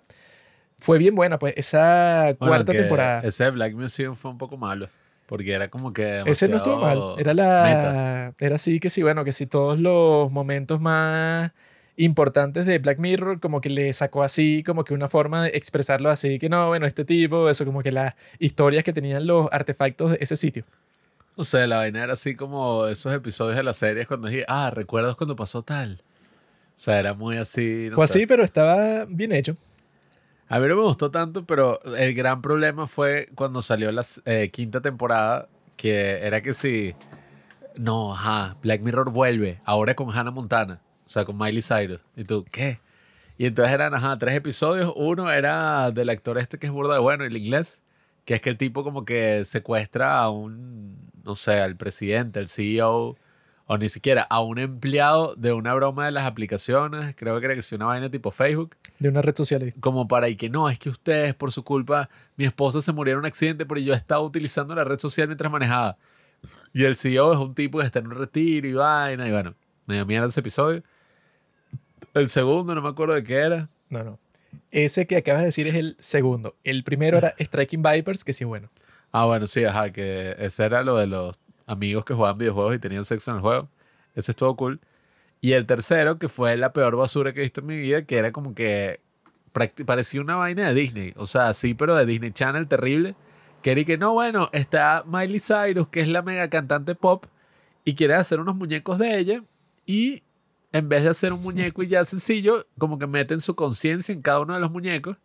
fue 0.81 0.97
bien 0.97 1.15
buena, 1.15 1.37
pues 1.39 1.53
esa 1.55 2.23
Bueno, 2.23 2.37
cuarta 2.39 2.73
temporada. 2.73 3.21
Ese 3.23 3.49
Black 3.51 3.73
Museum 3.73 4.15
fue 4.15 4.31
un 4.31 4.37
poco 4.37 4.57
malo. 4.57 4.89
Porque 5.27 5.53
era 5.53 5.69
como 5.69 5.93
que. 5.93 6.23
Ese 6.25 6.49
no 6.49 6.57
estuvo 6.57 6.77
mal. 6.77 7.15
Era 7.17 7.33
meta. 7.33 7.93
la. 7.93 8.33
Era 8.37 8.55
así 8.55 8.81
que 8.81 8.89
sí, 8.89 9.01
bueno, 9.01 9.23
que 9.23 9.31
si 9.31 9.45
todos 9.45 9.79
los 9.79 10.29
momentos 10.29 10.81
más 10.81 11.51
importantes 11.95 12.65
de 12.65 12.79
Black 12.79 12.99
Mirror, 12.99 13.39
como 13.39 13.61
que 13.61 13.69
le 13.69 13.93
sacó 13.93 14.23
así, 14.23 14.61
como 14.65 14.83
que 14.83 14.93
una 14.93 15.07
forma 15.07 15.43
de 15.43 15.49
expresarlo 15.53 16.09
así, 16.09 16.37
que 16.39 16.49
no, 16.49 16.67
bueno, 16.67 16.85
este 16.85 17.05
tipo, 17.05 17.49
eso, 17.49 17.63
como 17.63 17.81
que 17.81 17.91
las 17.91 18.15
historias 18.39 18.83
que 18.83 18.91
tenían 18.91 19.25
los 19.25 19.47
artefactos 19.51 20.11
de 20.11 20.17
ese 20.19 20.35
sitio. 20.35 20.65
O 21.35 21.45
sea, 21.45 21.65
la 21.65 21.77
vaina 21.77 22.03
era 22.03 22.13
así 22.13 22.35
como 22.35 22.87
esos 22.87 23.13
episodios 23.13 23.55
de 23.55 23.63
las 23.63 23.77
series 23.77 24.07
cuando 24.07 24.27
dije, 24.27 24.43
ah, 24.49 24.69
¿recuerdas 24.73 25.15
cuando 25.15 25.35
pasó 25.37 25.61
tal? 25.61 26.01
O 26.75 26.79
sea, 26.83 26.99
era 26.99 27.13
muy 27.13 27.37
así. 27.37 27.87
no 27.89 27.95
Fue 27.95 28.07
sé. 28.07 28.17
así, 28.19 28.25
pero 28.27 28.43
estaba 28.43 29.05
bien 29.07 29.31
hecho. 29.31 29.55
A 30.51 30.59
mí 30.59 30.67
no 30.67 30.75
me 30.75 30.81
gustó 30.81 31.11
tanto, 31.11 31.45
pero 31.45 31.81
el 31.95 32.13
gran 32.13 32.41
problema 32.41 32.85
fue 32.85 33.29
cuando 33.35 33.61
salió 33.61 33.89
la 33.93 34.03
eh, 34.25 34.49
quinta 34.51 34.81
temporada, 34.81 35.47
que 35.77 36.19
era 36.25 36.41
que 36.41 36.53
si, 36.53 36.93
no, 37.77 38.13
ajá, 38.13 38.57
Black 38.61 38.81
Mirror 38.81 39.11
vuelve, 39.11 39.61
ahora 39.63 39.95
con 39.95 40.11
Hannah 40.11 40.31
Montana, 40.31 40.81
o 41.05 41.09
sea, 41.09 41.23
con 41.23 41.37
Miley 41.37 41.61
Cyrus. 41.61 42.01
Y 42.17 42.25
tú, 42.25 42.43
¿qué? 42.51 42.81
Y 43.37 43.45
entonces 43.45 43.73
eran, 43.73 43.93
ajá, 43.93 44.17
tres 44.17 44.35
episodios. 44.35 44.91
Uno 44.97 45.31
era 45.31 45.89
del 45.91 46.09
actor 46.09 46.37
este 46.37 46.59
que 46.59 46.67
es 46.67 46.73
burda 46.73 46.95
de 46.95 46.99
bueno, 46.99 47.23
el 47.23 47.37
inglés, 47.37 47.81
que 48.25 48.33
es 48.33 48.41
que 48.41 48.49
el 48.49 48.57
tipo 48.57 48.83
como 48.83 49.05
que 49.05 49.45
secuestra 49.45 50.19
a 50.19 50.29
un, 50.29 50.97
no 51.23 51.37
sé, 51.37 51.61
al 51.61 51.77
presidente, 51.77 52.39
al 52.39 52.49
CEO, 52.49 53.15
o 53.71 53.77
ni 53.77 53.87
siquiera 53.87 54.23
a 54.23 54.41
un 54.41 54.59
empleado 54.59 55.33
de 55.35 55.53
una 55.53 55.73
broma 55.73 56.05
de 56.05 56.11
las 56.11 56.25
aplicaciones, 56.25 57.15
creo 57.15 57.39
que 57.39 57.45
era 57.45 57.55
que 57.55 57.61
si 57.61 57.73
una 57.73 57.85
vaina 57.85 58.11
tipo 58.11 58.29
Facebook 58.29 58.75
De 58.99 59.07
una 59.07 59.21
red 59.21 59.33
social 59.33 59.61
ahí. 59.61 59.71
como 59.79 60.09
para 60.09 60.27
y 60.27 60.35
que 60.35 60.49
no, 60.49 60.69
es 60.69 60.77
que 60.77 60.89
ustedes 60.89 61.33
por 61.35 61.53
su 61.53 61.63
culpa, 61.63 62.09
mi 62.35 62.43
esposa 62.43 62.81
se 62.81 62.91
murió 62.91 63.13
en 63.13 63.19
un 63.19 63.25
accidente, 63.27 63.65
pero 63.65 63.79
yo 63.79 63.93
estaba 63.93 64.19
utilizando 64.19 64.75
la 64.75 64.83
red 64.83 64.99
social 64.99 65.29
mientras 65.29 65.49
manejaba. 65.49 65.95
Y 66.73 66.83
el 66.83 66.97
CEO 66.97 67.31
es 67.31 67.39
un 67.39 67.55
tipo 67.55 67.79
que 67.79 67.85
está 67.85 67.99
en 67.99 68.07
un 68.07 68.15
retiro 68.15 68.67
y 68.67 68.73
vaina, 68.73 69.25
y 69.25 69.31
bueno, 69.31 69.55
me 69.85 69.95
dio 69.95 70.05
mierda 70.05 70.27
ese 70.27 70.41
episodio. 70.41 70.83
El 72.13 72.27
segundo, 72.27 72.75
no 72.75 72.81
me 72.81 72.89
acuerdo 72.89 73.13
de 73.13 73.23
qué 73.23 73.35
era. 73.35 73.69
No, 73.89 74.03
no. 74.03 74.19
Ese 74.71 75.07
que 75.07 75.15
acabas 75.15 75.43
de 75.43 75.45
decir 75.45 75.67
es 75.67 75.75
el 75.75 75.95
segundo. 75.97 76.57
El 76.65 76.83
primero 76.83 77.17
era 77.17 77.35
Striking 77.39 77.81
Vipers, 77.81 78.25
que 78.25 78.33
sí, 78.33 78.43
bueno. 78.43 78.69
Ah, 79.13 79.23
bueno, 79.27 79.47
sí, 79.47 79.63
ajá, 79.63 79.93
que 79.93 80.35
ese 80.39 80.65
era 80.65 80.83
lo 80.83 80.97
de 80.97 81.07
los 81.07 81.39
amigos 81.71 82.05
que 82.05 82.13
jugaban 82.13 82.37
videojuegos 82.37 82.75
y 82.75 82.79
tenían 82.79 83.05
sexo 83.05 83.31
en 83.31 83.37
el 83.37 83.41
juego. 83.41 83.69
Ese 84.15 84.31
estuvo 84.31 84.55
cool. 84.55 84.79
Y 85.39 85.53
el 85.53 85.65
tercero, 85.65 86.19
que 86.19 86.29
fue 86.29 86.55
la 86.57 86.73
peor 86.73 86.95
basura 86.95 87.33
que 87.33 87.39
he 87.39 87.43
visto 87.43 87.61
en 87.61 87.67
mi 87.67 87.77
vida, 87.77 88.03
que 88.03 88.17
era 88.17 88.31
como 88.31 88.53
que 88.53 88.99
parecía 89.85 90.21
una 90.21 90.35
vaina 90.35 90.67
de 90.67 90.73
Disney. 90.73 91.13
O 91.17 91.25
sea, 91.25 91.53
sí, 91.53 91.73
pero 91.73 91.95
de 91.95 92.05
Disney 92.05 92.31
Channel 92.31 92.67
terrible. 92.67 93.15
Que 93.61 93.71
era 93.71 93.83
que 93.83 93.97
no, 93.97 94.13
bueno, 94.13 94.49
está 94.53 95.03
Miley 95.05 95.39
Cyrus, 95.39 95.87
que 95.87 96.01
es 96.01 96.07
la 96.07 96.21
mega 96.21 96.49
cantante 96.49 96.95
pop, 96.95 97.25
y 97.85 97.95
quiere 97.95 98.15
hacer 98.15 98.39
unos 98.39 98.55
muñecos 98.55 98.97
de 98.97 99.17
ella. 99.17 99.43
Y 99.85 100.23
en 100.71 100.89
vez 100.89 101.03
de 101.03 101.09
hacer 101.09 101.33
un 101.33 101.41
muñeco 101.43 101.83
y 101.83 101.87
ya 101.87 102.05
sencillo, 102.05 102.65
como 102.77 102.97
que 102.97 103.07
meten 103.07 103.41
su 103.41 103.55
conciencia 103.55 104.13
en 104.13 104.21
cada 104.21 104.41
uno 104.41 104.53
de 104.53 104.59
los 104.59 104.71
muñecos. 104.71 105.17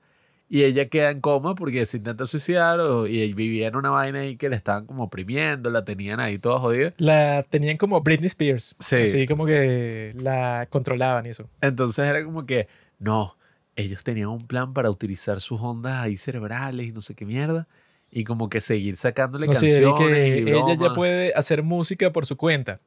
Y 0.49 0.63
ella 0.63 0.89
queda 0.89 1.11
en 1.11 1.21
coma 1.21 1.57
porque 1.57 1.85
se 1.87 1.97
intenta 1.97 2.27
suicidar 2.27 2.79
o, 2.79 3.09
y 3.09 3.33
vivía 3.33 3.67
en 3.67 3.77
una 3.77 3.91
vaina 3.91 4.21
ahí 4.21 4.37
que 4.37 4.49
le 4.49 4.55
estaban 4.55 4.87
como 4.87 5.05
oprimiendo, 5.05 5.71
la 5.71 5.85
tenían 5.85 6.21
ahí 6.21 6.39
toda 6.39 6.61
jodida. 6.61 6.95
La 6.99 7.43
tenían 7.43 7.77
como 7.77 8.01
Britney 8.01 8.29
Spears. 8.29 8.77
Sí. 8.79 8.97
Así 8.97 9.27
como 9.27 9.45
que 9.45 10.15
la 10.17 10.69
controlaban 10.71 11.27
y 11.27 11.31
eso. 11.31 11.51
Entonces 11.61 12.07
era 12.07 12.25
como 12.25 12.47
que, 12.47 12.69
no, 13.01 13.37
ellos 13.75 14.05
tenían 14.05 14.29
un 14.29 14.47
plan 14.47 14.73
para 14.73 14.89
utilizar 14.89 15.41
sus 15.41 15.61
ondas 15.61 16.03
ahí 16.03 16.17
cerebrales 16.17 16.87
y 16.87 16.93
no 16.93 17.01
sé 17.01 17.15
qué 17.15 17.27
mierda. 17.27 17.67
Y 18.11 18.23
como 18.23 18.49
que 18.49 18.61
seguir 18.61 18.97
sacándole 18.97 19.47
No 19.47 19.53
canciones 19.53 19.95
que 19.99 20.45
y 20.47 20.49
ella 20.49 20.75
ya 20.75 20.95
puede 20.95 21.35
hacer 21.35 21.65
música 21.65 22.13
por 22.13 22.25
su 22.25 22.37
cuenta. 22.37 22.81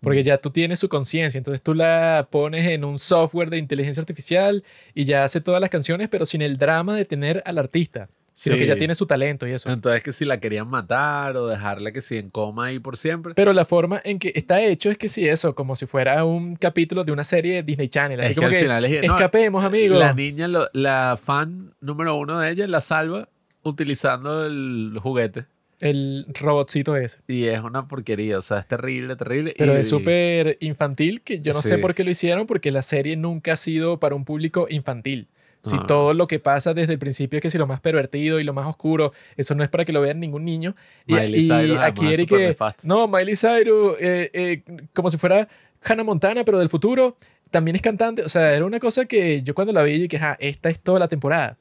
Porque 0.00 0.22
ya 0.22 0.38
tú 0.38 0.50
tienes 0.50 0.78
su 0.78 0.88
conciencia, 0.88 1.36
entonces 1.38 1.60
tú 1.62 1.74
la 1.74 2.28
pones 2.30 2.66
en 2.66 2.84
un 2.84 2.98
software 2.98 3.50
de 3.50 3.58
inteligencia 3.58 4.00
artificial 4.00 4.64
y 4.94 5.04
ya 5.04 5.24
hace 5.24 5.40
todas 5.40 5.60
las 5.60 5.68
canciones, 5.70 6.08
pero 6.08 6.24
sin 6.26 6.40
el 6.40 6.56
drama 6.56 6.96
de 6.96 7.04
tener 7.04 7.42
al 7.44 7.58
artista, 7.58 8.08
sino 8.32 8.54
Sí. 8.56 8.60
que 8.62 8.66
ya 8.66 8.76
tiene 8.76 8.94
su 8.94 9.04
talento 9.06 9.46
y 9.46 9.52
eso. 9.52 9.68
Entonces 9.70 10.02
que 10.02 10.12
si 10.12 10.24
la 10.24 10.40
querían 10.40 10.68
matar 10.68 11.36
o 11.36 11.46
dejarla 11.46 11.92
que 11.92 12.00
si 12.00 12.16
en 12.16 12.30
coma 12.30 12.66
ahí 12.66 12.78
por 12.78 12.96
siempre. 12.96 13.34
Pero 13.34 13.52
la 13.52 13.66
forma 13.66 14.00
en 14.02 14.18
que 14.18 14.32
está 14.34 14.62
hecho 14.62 14.90
es 14.90 14.96
que 14.96 15.08
sí, 15.10 15.28
eso, 15.28 15.54
como 15.54 15.76
si 15.76 15.84
fuera 15.84 16.24
un 16.24 16.56
capítulo 16.56 17.04
de 17.04 17.12
una 17.12 17.24
serie 17.24 17.56
de 17.56 17.62
Disney 17.62 17.88
Channel. 17.90 18.20
Así 18.20 18.28
Es 18.30 18.34
que 18.34 18.34
como 18.36 18.46
al 18.46 18.52
que, 18.54 18.60
final 18.62 18.84
es- 18.86 19.06
no, 19.06 19.14
escapemos, 19.16 19.62
amigos. 19.64 19.98
La 19.98 20.14
niña, 20.14 20.48
lo- 20.48 20.70
la 20.72 21.18
fan 21.22 21.74
número 21.82 22.16
uno 22.16 22.38
de 22.38 22.50
ella, 22.50 22.66
la 22.66 22.80
salva 22.80 23.28
utilizando 23.62 24.46
el 24.46 24.98
juguete. 25.02 25.44
El 25.80 26.26
robotcito 26.40 26.96
ese. 26.96 27.20
Y 27.26 27.46
es 27.46 27.60
una 27.60 27.88
porquería, 27.88 28.38
o 28.38 28.42
sea, 28.42 28.58
es 28.58 28.66
terrible, 28.66 29.16
terrible. 29.16 29.54
Pero 29.56 29.74
y, 29.76 29.80
es 29.80 29.88
súper 29.88 30.58
infantil, 30.60 31.22
que 31.22 31.40
yo 31.40 31.52
no 31.52 31.62
sé 31.62 31.76
Sí. 31.76 31.80
por 31.80 31.94
qué 31.94 32.04
lo 32.04 32.10
hicieron, 32.10 32.46
porque 32.46 32.70
la 32.70 32.82
serie 32.82 33.16
nunca 33.16 33.54
ha 33.54 33.56
sido 33.56 33.98
para 33.98 34.14
un 34.14 34.24
público 34.24 34.66
infantil. 34.68 35.28
Si 35.62 35.76
Ah. 35.76 35.84
todo 35.86 36.14
lo 36.14 36.26
que 36.26 36.38
pasa 36.38 36.72
desde 36.72 36.94
el 36.94 36.98
principio 36.98 37.38
es 37.38 37.42
que 37.42 37.50
si 37.50 37.58
lo 37.58 37.66
más 37.66 37.80
pervertido 37.80 38.40
y 38.40 38.44
lo 38.44 38.54
más 38.54 38.66
oscuro, 38.66 39.12
eso 39.36 39.54
no 39.54 39.62
es 39.62 39.68
para 39.68 39.84
que 39.84 39.92
lo 39.92 40.00
vean 40.00 40.18
ningún 40.20 40.44
niño. 40.44 40.74
Y, 41.06 41.12
Miley 41.14 41.40
y 41.40 41.42
Cyrus, 41.42 41.52
además, 41.78 41.84
aquí 41.84 42.12
Eric 42.12 42.28
que, 42.30 42.48
nefasta. 42.48 42.82
no, 42.86 43.06
Miley 43.08 43.36
Cyrus, 43.36 43.96
eh, 44.00 44.30
eh, 44.32 44.62
como 44.94 45.10
si 45.10 45.18
fuera 45.18 45.48
Hannah 45.82 46.04
Montana, 46.04 46.44
pero 46.44 46.58
del 46.58 46.68
futuro. 46.70 47.16
También 47.50 47.74
es 47.74 47.82
cantante. 47.82 48.22
O 48.22 48.28
sea, 48.28 48.54
era 48.54 48.64
una 48.64 48.78
cosa 48.80 49.06
que 49.06 49.42
yo 49.42 49.54
cuando 49.54 49.72
la 49.72 49.82
vi 49.82 49.98
dije, 49.98 50.18
ah, 50.22 50.36
esta 50.40 50.70
es 50.70 50.78
toda 50.78 50.98
la 51.00 51.08
temporada. 51.08 51.58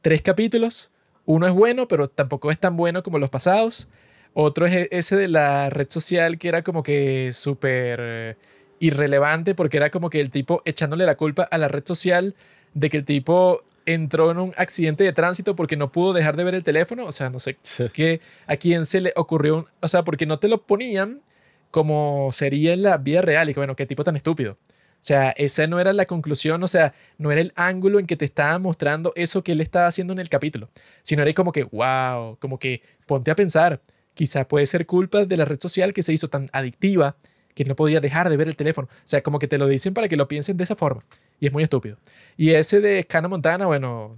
Tres 0.00 0.22
capítulos. 0.22 0.90
Uno 1.26 1.46
es 1.46 1.52
bueno, 1.52 1.88
pero 1.88 2.08
tampoco 2.08 2.50
es 2.50 2.58
tan 2.58 2.76
bueno 2.76 3.02
como 3.02 3.18
los 3.18 3.30
pasados. 3.30 3.88
Otro 4.34 4.66
es 4.66 4.74
e-, 4.74 4.88
ese 4.90 5.16
de 5.16 5.28
la 5.28 5.70
red 5.70 5.88
social 5.88 6.38
que 6.38 6.48
era 6.48 6.62
como 6.62 6.82
que 6.82 7.30
súper 7.32 7.98
eh, 8.02 8.36
irrelevante 8.80 9.54
porque 9.54 9.76
era 9.76 9.90
como 9.90 10.10
que 10.10 10.20
el 10.20 10.30
tipo 10.30 10.62
echándole 10.64 11.06
la 11.06 11.16
culpa 11.16 11.44
a 11.44 11.58
la 11.58 11.68
red 11.68 11.84
social 11.86 12.34
de 12.74 12.90
que 12.90 12.98
el 12.98 13.04
tipo 13.04 13.62
entró 13.86 14.30
en 14.30 14.38
un 14.38 14.52
accidente 14.56 15.04
de 15.04 15.12
tránsito 15.12 15.54
porque 15.56 15.76
no 15.76 15.92
pudo 15.92 16.12
dejar 16.12 16.36
de 16.36 16.44
ver 16.44 16.54
el 16.54 16.64
teléfono. 16.64 17.06
O 17.06 17.12
sea, 17.12 17.30
no 17.30 17.38
sé 17.38 17.58
qué, 17.92 18.20
a 18.46 18.56
quién 18.56 18.84
se 18.86 19.00
le 19.00 19.12
ocurrió. 19.16 19.58
Un, 19.58 19.66
o 19.80 19.88
sea, 19.88 20.04
porque 20.04 20.26
no 20.26 20.38
te 20.38 20.48
lo 20.48 20.62
ponían 20.62 21.22
como 21.70 22.30
sería 22.32 22.72
en 22.72 22.82
la 22.82 22.98
vida 22.98 23.22
real. 23.22 23.50
Y 23.50 23.54
que, 23.54 23.60
bueno, 23.60 23.76
qué 23.76 23.86
tipo 23.86 24.04
tan 24.04 24.16
estúpido. 24.16 24.58
O 25.04 25.06
sea, 25.06 25.34
esa 25.36 25.66
no 25.66 25.78
era 25.78 25.92
la 25.92 26.06
conclusión, 26.06 26.62
o 26.62 26.66
sea, 26.66 26.94
no 27.18 27.30
era 27.30 27.42
el 27.42 27.52
ángulo 27.56 27.98
en 27.98 28.06
que 28.06 28.16
te 28.16 28.24
estaba 28.24 28.58
mostrando 28.58 29.12
eso 29.16 29.44
que 29.44 29.52
él 29.52 29.60
estaba 29.60 29.86
haciendo 29.86 30.14
en 30.14 30.18
el 30.18 30.30
capítulo, 30.30 30.70
sino 31.02 31.20
era 31.20 31.34
como 31.34 31.52
que, 31.52 31.64
wow, 31.64 32.38
como 32.40 32.58
que 32.58 32.80
ponte 33.04 33.30
a 33.30 33.36
pensar, 33.36 33.82
quizá 34.14 34.48
puede 34.48 34.64
ser 34.64 34.86
culpa 34.86 35.26
de 35.26 35.36
la 35.36 35.44
red 35.44 35.60
social 35.60 35.92
que 35.92 36.02
se 36.02 36.14
hizo 36.14 36.28
tan 36.28 36.48
adictiva 36.54 37.16
que 37.54 37.66
no 37.66 37.76
podía 37.76 38.00
dejar 38.00 38.30
de 38.30 38.38
ver 38.38 38.48
el 38.48 38.56
teléfono. 38.56 38.88
O 38.90 39.00
sea, 39.04 39.22
como 39.22 39.38
que 39.38 39.46
te 39.46 39.58
lo 39.58 39.68
dicen 39.68 39.92
para 39.92 40.08
que 40.08 40.16
lo 40.16 40.26
piensen 40.26 40.56
de 40.56 40.64
esa 40.64 40.74
forma. 40.74 41.04
Y 41.38 41.48
es 41.48 41.52
muy 41.52 41.62
estúpido. 41.62 41.98
Y 42.38 42.52
ese 42.52 42.80
de 42.80 43.04
Cana 43.04 43.28
Montana, 43.28 43.66
bueno, 43.66 44.16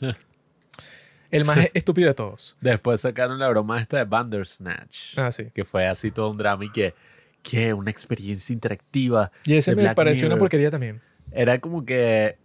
el 1.32 1.44
más 1.44 1.58
estúpido 1.74 2.06
de 2.06 2.14
todos. 2.14 2.56
Después 2.60 3.00
sacaron 3.00 3.40
la 3.40 3.48
broma 3.48 3.80
esta 3.80 3.96
de 3.96 4.04
Bandersnatch. 4.04 5.18
Ah, 5.18 5.32
sí. 5.32 5.46
Que 5.52 5.64
fue 5.64 5.88
así 5.88 6.12
todo 6.12 6.30
un 6.30 6.36
drama 6.36 6.64
y 6.66 6.70
que, 6.70 6.94
que 7.42 7.72
una 7.74 7.90
experiencia 7.90 8.52
interactiva. 8.52 9.30
Y 9.44 9.54
ese 9.54 9.74
me 9.74 9.82
Black 9.82 9.96
pareció 9.96 10.26
una 10.26 10.34
Mirror. 10.36 10.40
porquería 10.44 10.70
también. 10.70 11.00
Era 11.32 11.58
como 11.58 11.84
que, 11.84 12.36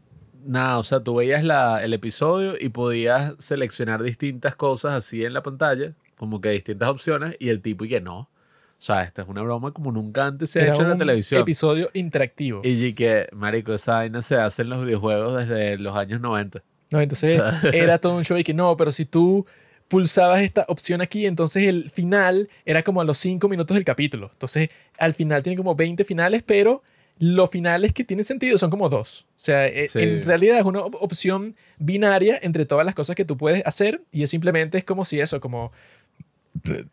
nada, 0.45 0.77
o 0.77 0.83
sea, 0.83 0.99
tú 1.01 1.15
veías 1.15 1.43
la, 1.43 1.83
el 1.83 1.93
episodio 1.93 2.53
y 2.59 2.69
podías 2.69 3.33
seleccionar 3.39 4.03
distintas 4.03 4.55
cosas 4.55 4.93
así 4.93 5.25
en 5.25 5.33
la 5.33 5.41
pantalla, 5.43 5.93
como 6.17 6.39
que 6.41 6.49
distintas 6.49 6.89
opciones, 6.89 7.35
y 7.39 7.49
el 7.49 7.61
tipo 7.61 7.83
y 7.85 7.89
que 7.89 8.01
no. 8.01 8.29
O 8.77 8.81
sea, 8.81 9.03
esta 9.03 9.21
es 9.21 9.27
una 9.29 9.41
broma 9.41 9.71
como 9.71 9.91
nunca 9.91 10.25
antes 10.27 10.49
se 10.49 10.59
ha 10.59 10.63
Era 10.63 10.73
hecho 10.73 10.83
en 10.83 10.89
la 10.89 10.97
televisión. 10.97 11.41
episodio 11.41 11.89
interactivo. 11.93 12.61
Y 12.63 12.93
que, 12.93 13.27
marico, 13.31 13.73
esa 13.73 13.95
vaina 13.95 14.21
se 14.21 14.35
hace 14.35 14.63
en 14.63 14.69
los 14.69 14.85
videojuegos 14.85 15.39
desde 15.47 15.77
los 15.77 15.95
años 15.95 16.19
90. 16.21 16.61
No, 16.91 16.99
entonces 17.01 17.39
O 17.39 17.43
sea- 17.61 17.69
era 17.73 17.97
todo 17.99 18.15
un 18.17 18.23
show 18.25 18.37
y 18.37 18.43
que 18.43 18.53
no, 18.53 18.75
pero 18.77 18.91
si 18.91 19.05
tú 19.05 19.45
pulsabas 19.87 20.41
esta 20.41 20.65
opción 20.67 21.01
aquí, 21.01 21.25
entonces 21.25 21.63
el 21.67 21.89
final 21.89 22.49
era 22.65 22.83
como 22.83 23.01
a 23.01 23.05
los 23.05 23.17
5 23.17 23.47
minutos 23.47 23.75
del 23.75 23.85
capítulo. 23.85 24.29
Entonces, 24.33 24.69
al 24.97 25.13
final 25.13 25.43
tiene 25.43 25.57
como 25.57 25.75
20 25.75 26.03
finales, 26.05 26.43
pero 26.45 26.81
los 27.17 27.49
finales 27.49 27.93
que 27.93 28.03
tienen 28.03 28.25
sentido 28.25 28.57
son 28.57 28.69
como 28.69 28.89
dos. 28.89 29.25
O 29.29 29.33
sea, 29.37 29.67
e- 29.67 29.87
Sí. 29.87 29.99
en 29.99 30.23
realidad 30.23 30.57
es 30.59 30.65
una 30.65 30.81
op- 30.81 30.95
opción 31.01 31.55
binaria 31.77 32.37
entre 32.41 32.65
todas 32.65 32.85
las 32.85 32.93
cosas 32.95 33.15
que 33.15 33.23
tú 33.25 33.37
puedes 33.37 33.65
hacer 33.65 34.01
y 34.11 34.23
es 34.23 34.29
simplemente 34.29 34.77
es 34.77 34.83
como 34.83 35.05
si 35.05 35.19
eso, 35.21 35.39
como 35.39 35.71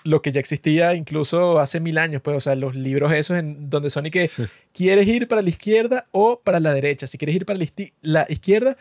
lo 0.04 0.22
que 0.22 0.32
ya 0.32 0.40
existía 0.40 0.94
incluso 0.94 1.60
hace 1.60 1.78
mil 1.80 1.96
años, 1.98 2.20
pues, 2.20 2.36
o 2.36 2.40
sea, 2.40 2.56
los 2.56 2.74
libros 2.74 3.12
esos 3.12 3.38
en 3.38 3.70
donde 3.70 3.90
son 3.90 4.06
y 4.06 4.10
que 4.10 4.28
quieres 4.74 5.06
ir 5.06 5.28
para 5.28 5.40
la 5.40 5.48
izquierda 5.48 6.06
o 6.10 6.40
para 6.40 6.58
la 6.60 6.74
derecha. 6.74 7.06
Si 7.06 7.16
quieres 7.16 7.36
ir 7.36 7.46
para 7.46 7.58
la 8.02 8.26
izquierda, 8.28 8.76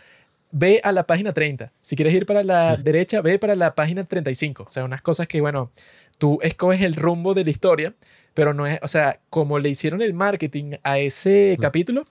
ve 0.52 0.82
a 0.84 0.92
la 0.92 1.06
página 1.06 1.34
30. 1.34 1.72
Si 1.82 1.96
quieres 1.96 2.14
ir 2.16 2.26
para 2.26 2.44
la 2.44 2.78
derecha, 2.78 3.22
ve 3.22 3.38
para 3.40 3.56
la 3.56 3.74
página 3.76 4.04
35. 4.04 4.64
O 4.64 4.70
sea, 4.70 4.84
unas 4.84 5.02
cosas 5.04 5.28
que, 5.28 5.40
bueno, 5.40 5.72
tú 6.18 6.40
escoges 6.42 6.82
el 6.82 6.96
rumbo 6.96 7.34
de 7.36 7.44
la 7.46 7.52
historia, 7.52 7.94
pero 8.34 8.54
no 8.54 8.66
es, 8.68 8.80
o 8.82 8.88
sea, 8.88 9.20
como 9.30 9.60
le 9.60 9.70
hicieron 9.70 10.02
el 10.02 10.14
marketing 10.14 10.78
a 10.84 10.98
ese 11.00 11.58
capítulo, 11.62 12.06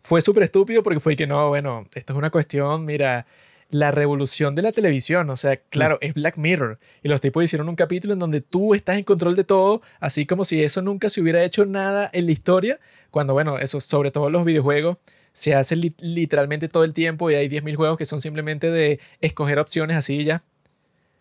fue 0.00 0.20
súper 0.22 0.44
estúpido 0.44 0.82
porque 0.82 1.00
fue 1.00 1.16
que 1.16 1.26
no, 1.26 1.48
bueno, 1.48 1.86
esto 1.94 2.12
es 2.12 2.16
una 2.18 2.30
cuestión, 2.30 2.84
mira, 2.86 3.26
la 3.70 3.90
revolución 3.92 4.54
de 4.54 4.62
la 4.62 4.72
televisión, 4.72 5.28
o 5.30 5.36
sea, 5.36 5.56
claro, 5.56 5.98
es 6.00 6.14
Black 6.14 6.36
Mirror. 6.38 6.78
Y 7.02 7.08
los 7.08 7.20
tipos 7.20 7.44
hicieron 7.44 7.68
un 7.68 7.76
capítulo 7.76 8.14
en 8.14 8.18
donde 8.18 8.40
tú 8.40 8.74
estás 8.74 8.96
en 8.98 9.04
control 9.04 9.36
de 9.36 9.44
todo, 9.44 9.82
así 10.00 10.26
como 10.26 10.44
si 10.44 10.62
eso 10.64 10.82
nunca 10.82 11.08
se 11.08 11.20
hubiera 11.20 11.44
hecho 11.44 11.66
nada 11.66 12.10
en 12.12 12.26
la 12.26 12.32
historia, 12.32 12.80
cuando, 13.10 13.32
bueno, 13.34 13.58
eso, 13.58 13.80
sobre 13.80 14.10
todo 14.10 14.30
los 14.30 14.44
videojuegos, 14.44 14.96
se 15.32 15.54
hace 15.54 15.76
li- 15.76 15.94
literalmente 16.00 16.68
todo 16.68 16.82
el 16.82 16.92
tiempo 16.94 17.30
y 17.30 17.34
hay 17.34 17.48
10.000 17.48 17.76
juegos 17.76 17.96
que 17.96 18.04
son 18.04 18.20
simplemente 18.20 18.70
de 18.70 18.98
escoger 19.20 19.58
opciones 19.60 19.96
así 19.96 20.16
y 20.20 20.24
ya. 20.24 20.42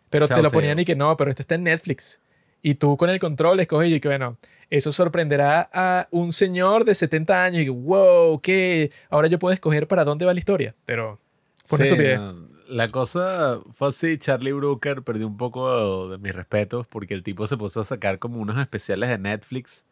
Pero 0.09 0.25
te 0.27 0.41
lo 0.41 0.49
ponían 0.61 0.79
y 0.79 0.85
que 0.85 0.95
no, 0.95 1.15
pero 1.17 1.29
esto 1.29 1.43
está 1.43 1.53
en 1.55 1.63
Netflix. 1.63 2.19
Y 2.61 2.75
tú 2.75 2.97
con 2.97 3.09
el 3.09 3.19
control 3.19 3.59
escoges 3.59 3.89
y 3.89 3.99
que, 3.99 4.07
bueno, 4.07 4.37
eso 4.69 4.91
sorprenderá 4.91 5.69
a 5.73 6.07
un 6.11 6.31
señor 6.31 6.85
de 6.85 6.93
70 6.93 7.43
años 7.43 7.61
y 7.61 7.65
que, 7.65 7.71
wow, 7.71 8.39
¿qué? 8.41 8.91
Ahora 9.09 9.27
yo 9.27 9.39
puedo 9.39 9.53
escoger 9.53 9.87
para 9.87 10.05
dónde 10.05 10.25
va 10.25 10.33
la 10.33 10.39
historia. 10.39 10.75
Pero 10.85 11.19
fue 11.65 11.89
Sí, 11.89 11.95
no, 12.15 12.47
La 12.67 12.87
cosa 12.89 13.59
fue 13.71 13.87
así, 13.87 14.17
Charlie 14.17 14.51
Brooker 14.51 15.01
perdió 15.03 15.27
un 15.27 15.37
poco 15.37 16.09
de 16.09 16.17
mis 16.17 16.35
respetos 16.35 16.85
porque 16.87 17.13
el 17.13 17.23
tipo 17.23 17.47
se 17.47 17.57
puso 17.57 17.81
a 17.81 17.85
sacar 17.85 18.19
como 18.19 18.39
unos 18.39 18.59
especiales 18.59 19.09
de 19.09 19.17
Netflix 19.17 19.85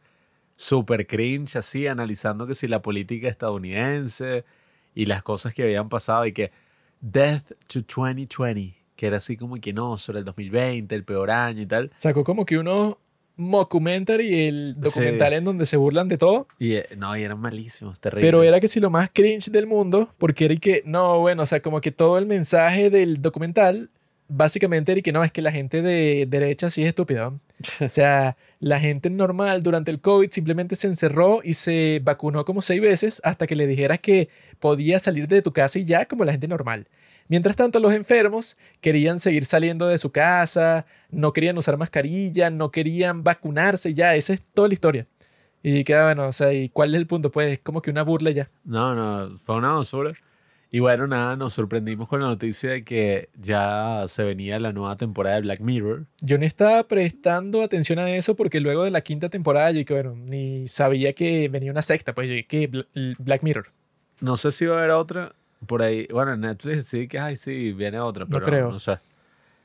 super 0.57 1.05
cringe, 1.07 1.55
así, 1.55 1.87
analizando 1.87 2.47
que 2.47 2.55
si 2.55 2.67
la 2.67 2.81
política 2.81 3.27
estadounidense 3.29 4.43
y 4.93 5.05
las 5.05 5.23
cosas 5.23 5.53
que 5.53 5.63
habían 5.63 5.87
pasado 5.87 6.25
y 6.25 6.33
que 6.33 6.51
Death 6.99 7.51
to 7.67 7.81
2020, 7.81 8.75
que 8.97 9.05
era 9.07 9.17
así 9.17 9.37
como 9.37 9.55
que 9.55 9.71
no, 9.71 9.97
sobre 9.97 10.19
el 10.19 10.25
2020, 10.25 10.93
el 10.93 11.05
peor 11.05 11.31
año 11.31 11.61
y 11.61 11.65
tal. 11.65 11.91
Sacó 11.95 12.25
como 12.25 12.45
que 12.45 12.57
uno 12.57 12.97
mockumentary, 13.37 14.47
el 14.47 14.75
documental 14.79 15.31
Sí. 15.31 15.35
en 15.37 15.43
donde 15.45 15.65
se 15.65 15.77
burlan 15.77 16.07
de 16.07 16.17
todo. 16.17 16.47
Y 16.59 16.73
eh, 16.73 16.87
no, 16.97 17.15
y 17.15 17.23
eran 17.23 17.39
malísimos, 17.39 17.99
terribles. 17.99 18.27
Pero 18.27 18.43
era 18.43 18.59
que 18.59 18.67
si 18.67 18.79
lo 18.79 18.89
más 18.89 19.09
cringe 19.13 19.49
del 19.51 19.67
mundo, 19.67 20.09
porque 20.17 20.45
era 20.45 20.53
y 20.53 20.57
que, 20.57 20.83
no, 20.85 21.19
bueno, 21.19 21.43
o 21.43 21.45
sea, 21.45 21.61
como 21.61 21.79
que 21.79 21.91
todo 21.91 22.17
el 22.17 22.25
mensaje 22.25 22.89
del 22.89 23.21
documental, 23.21 23.89
básicamente 24.27 24.91
era 24.91 24.99
y 24.99 25.03
que 25.03 25.11
no, 25.13 25.23
es 25.23 25.31
que 25.31 25.41
la 25.41 25.51
gente 25.51 25.81
de 25.81 26.25
derecha 26.27 26.69
sí 26.69 26.81
es 26.83 26.89
estúpida. 26.89 27.31
O 27.81 27.89
sea, 27.89 28.37
la 28.59 28.79
gente 28.79 29.09
normal 29.09 29.63
durante 29.63 29.89
el 29.91 29.99
COVID 30.01 30.29
simplemente 30.31 30.75
se 30.75 30.87
encerró 30.87 31.41
y 31.43 31.53
se 31.53 32.01
vacunó 32.03 32.43
como 32.45 32.61
seis 32.61 32.81
veces 32.81 33.21
hasta 33.23 33.47
que 33.47 33.55
le 33.55 33.65
dijeras 33.67 33.99
que 33.99 34.29
podía 34.59 34.99
salir 34.99 35.27
de 35.27 35.41
tu 35.41 35.53
casa 35.53 35.79
y 35.79 35.85
ya 35.85 36.05
como 36.07 36.23
la 36.25 36.31
gente 36.33 36.47
normal. 36.47 36.87
Mientras 37.29 37.55
tanto, 37.55 37.79
los 37.79 37.93
enfermos 37.93 38.57
querían 38.81 39.19
seguir 39.19 39.45
saliendo 39.45 39.87
de 39.87 39.97
su 39.97 40.11
casa, 40.11 40.85
no 41.11 41.33
querían 41.33 41.57
usar 41.57 41.77
mascarilla, 41.77 42.49
no 42.49 42.71
querían 42.71 43.23
vacunarse, 43.23 43.93
ya, 43.93 44.15
esa 44.15 44.33
es 44.33 44.41
toda 44.53 44.67
la 44.69 44.73
historia. 44.73 45.07
Y 45.63 45.83
queda 45.83 46.05
bueno, 46.05 46.27
o 46.27 46.31
sea, 46.31 46.53
¿y 46.53 46.69
cuál 46.69 46.93
es 46.93 46.99
el 46.99 47.07
punto? 47.07 47.31
Pues 47.31 47.49
es 47.53 47.59
como 47.59 47.81
que 47.81 47.89
una 47.91 48.03
burla 48.03 48.31
ya. 48.31 48.49
No, 48.63 48.95
no, 48.95 49.37
fue 49.39 49.55
una 49.57 49.73
basura. 49.73 50.13
Y 50.69 50.79
bueno, 50.79 51.07
nada, 51.07 51.35
nos 51.37 51.53
sorprendimos 51.53 52.09
con 52.09 52.19
la 52.21 52.27
noticia 52.27 52.71
de 52.71 52.83
que 52.83 53.29
ya 53.39 54.03
se 54.07 54.23
venía 54.23 54.59
la 54.59 54.73
nueva 54.73 54.97
temporada 54.97 55.37
de 55.37 55.41
Black 55.43 55.61
Mirror. 55.61 56.05
Yo 56.21 56.37
ni 56.37 56.45
estaba 56.45 56.85
prestando 56.87 57.61
atención 57.63 57.99
a 57.99 58.09
eso 58.11 58.35
porque 58.35 58.59
luego 58.59 58.83
de 58.83 58.91
la 58.91 58.99
quinta 59.01 59.29
temporada 59.29 59.71
yo 59.71 59.85
que 59.85 59.93
bueno, 59.93 60.15
ni 60.15 60.67
sabía 60.67 61.13
que 61.13 61.47
venía 61.47 61.71
una 61.71 61.81
sexta, 61.81 62.13
pues 62.13 62.27
yo 62.27 62.35
que 62.47 62.69
Bla- 62.69 62.85
Black 63.17 63.43
Mirror. 63.43 63.71
No 64.19 64.35
sé 64.35 64.51
si 64.51 64.65
va 64.65 64.75
a 64.75 64.79
haber 64.79 64.91
otra 64.91 65.33
por 65.65 65.81
ahí. 65.81 66.07
Bueno, 66.11 66.33
en 66.33 66.41
Netflix 66.41 66.87
sí 66.87 67.07
que, 67.07 67.19
ay, 67.19 67.35
sí, 67.37 67.71
viene 67.73 67.99
otra, 67.99 68.25
No 68.25 68.31
pero 68.31 68.45
creo. 68.45 68.71
no 68.71 68.79
sé. 68.79 68.99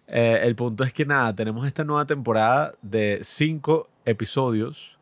Eh, 0.08 0.40
el 0.44 0.54
punto 0.56 0.84
es 0.84 0.92
que 0.92 1.04
nada, 1.06 1.34
tenemos 1.34 1.66
esta 1.66 1.84
nueva 1.84 2.04
temporada 2.06 2.72
de 2.82 3.20
cinco 3.22 3.88
episodios, 4.04 4.98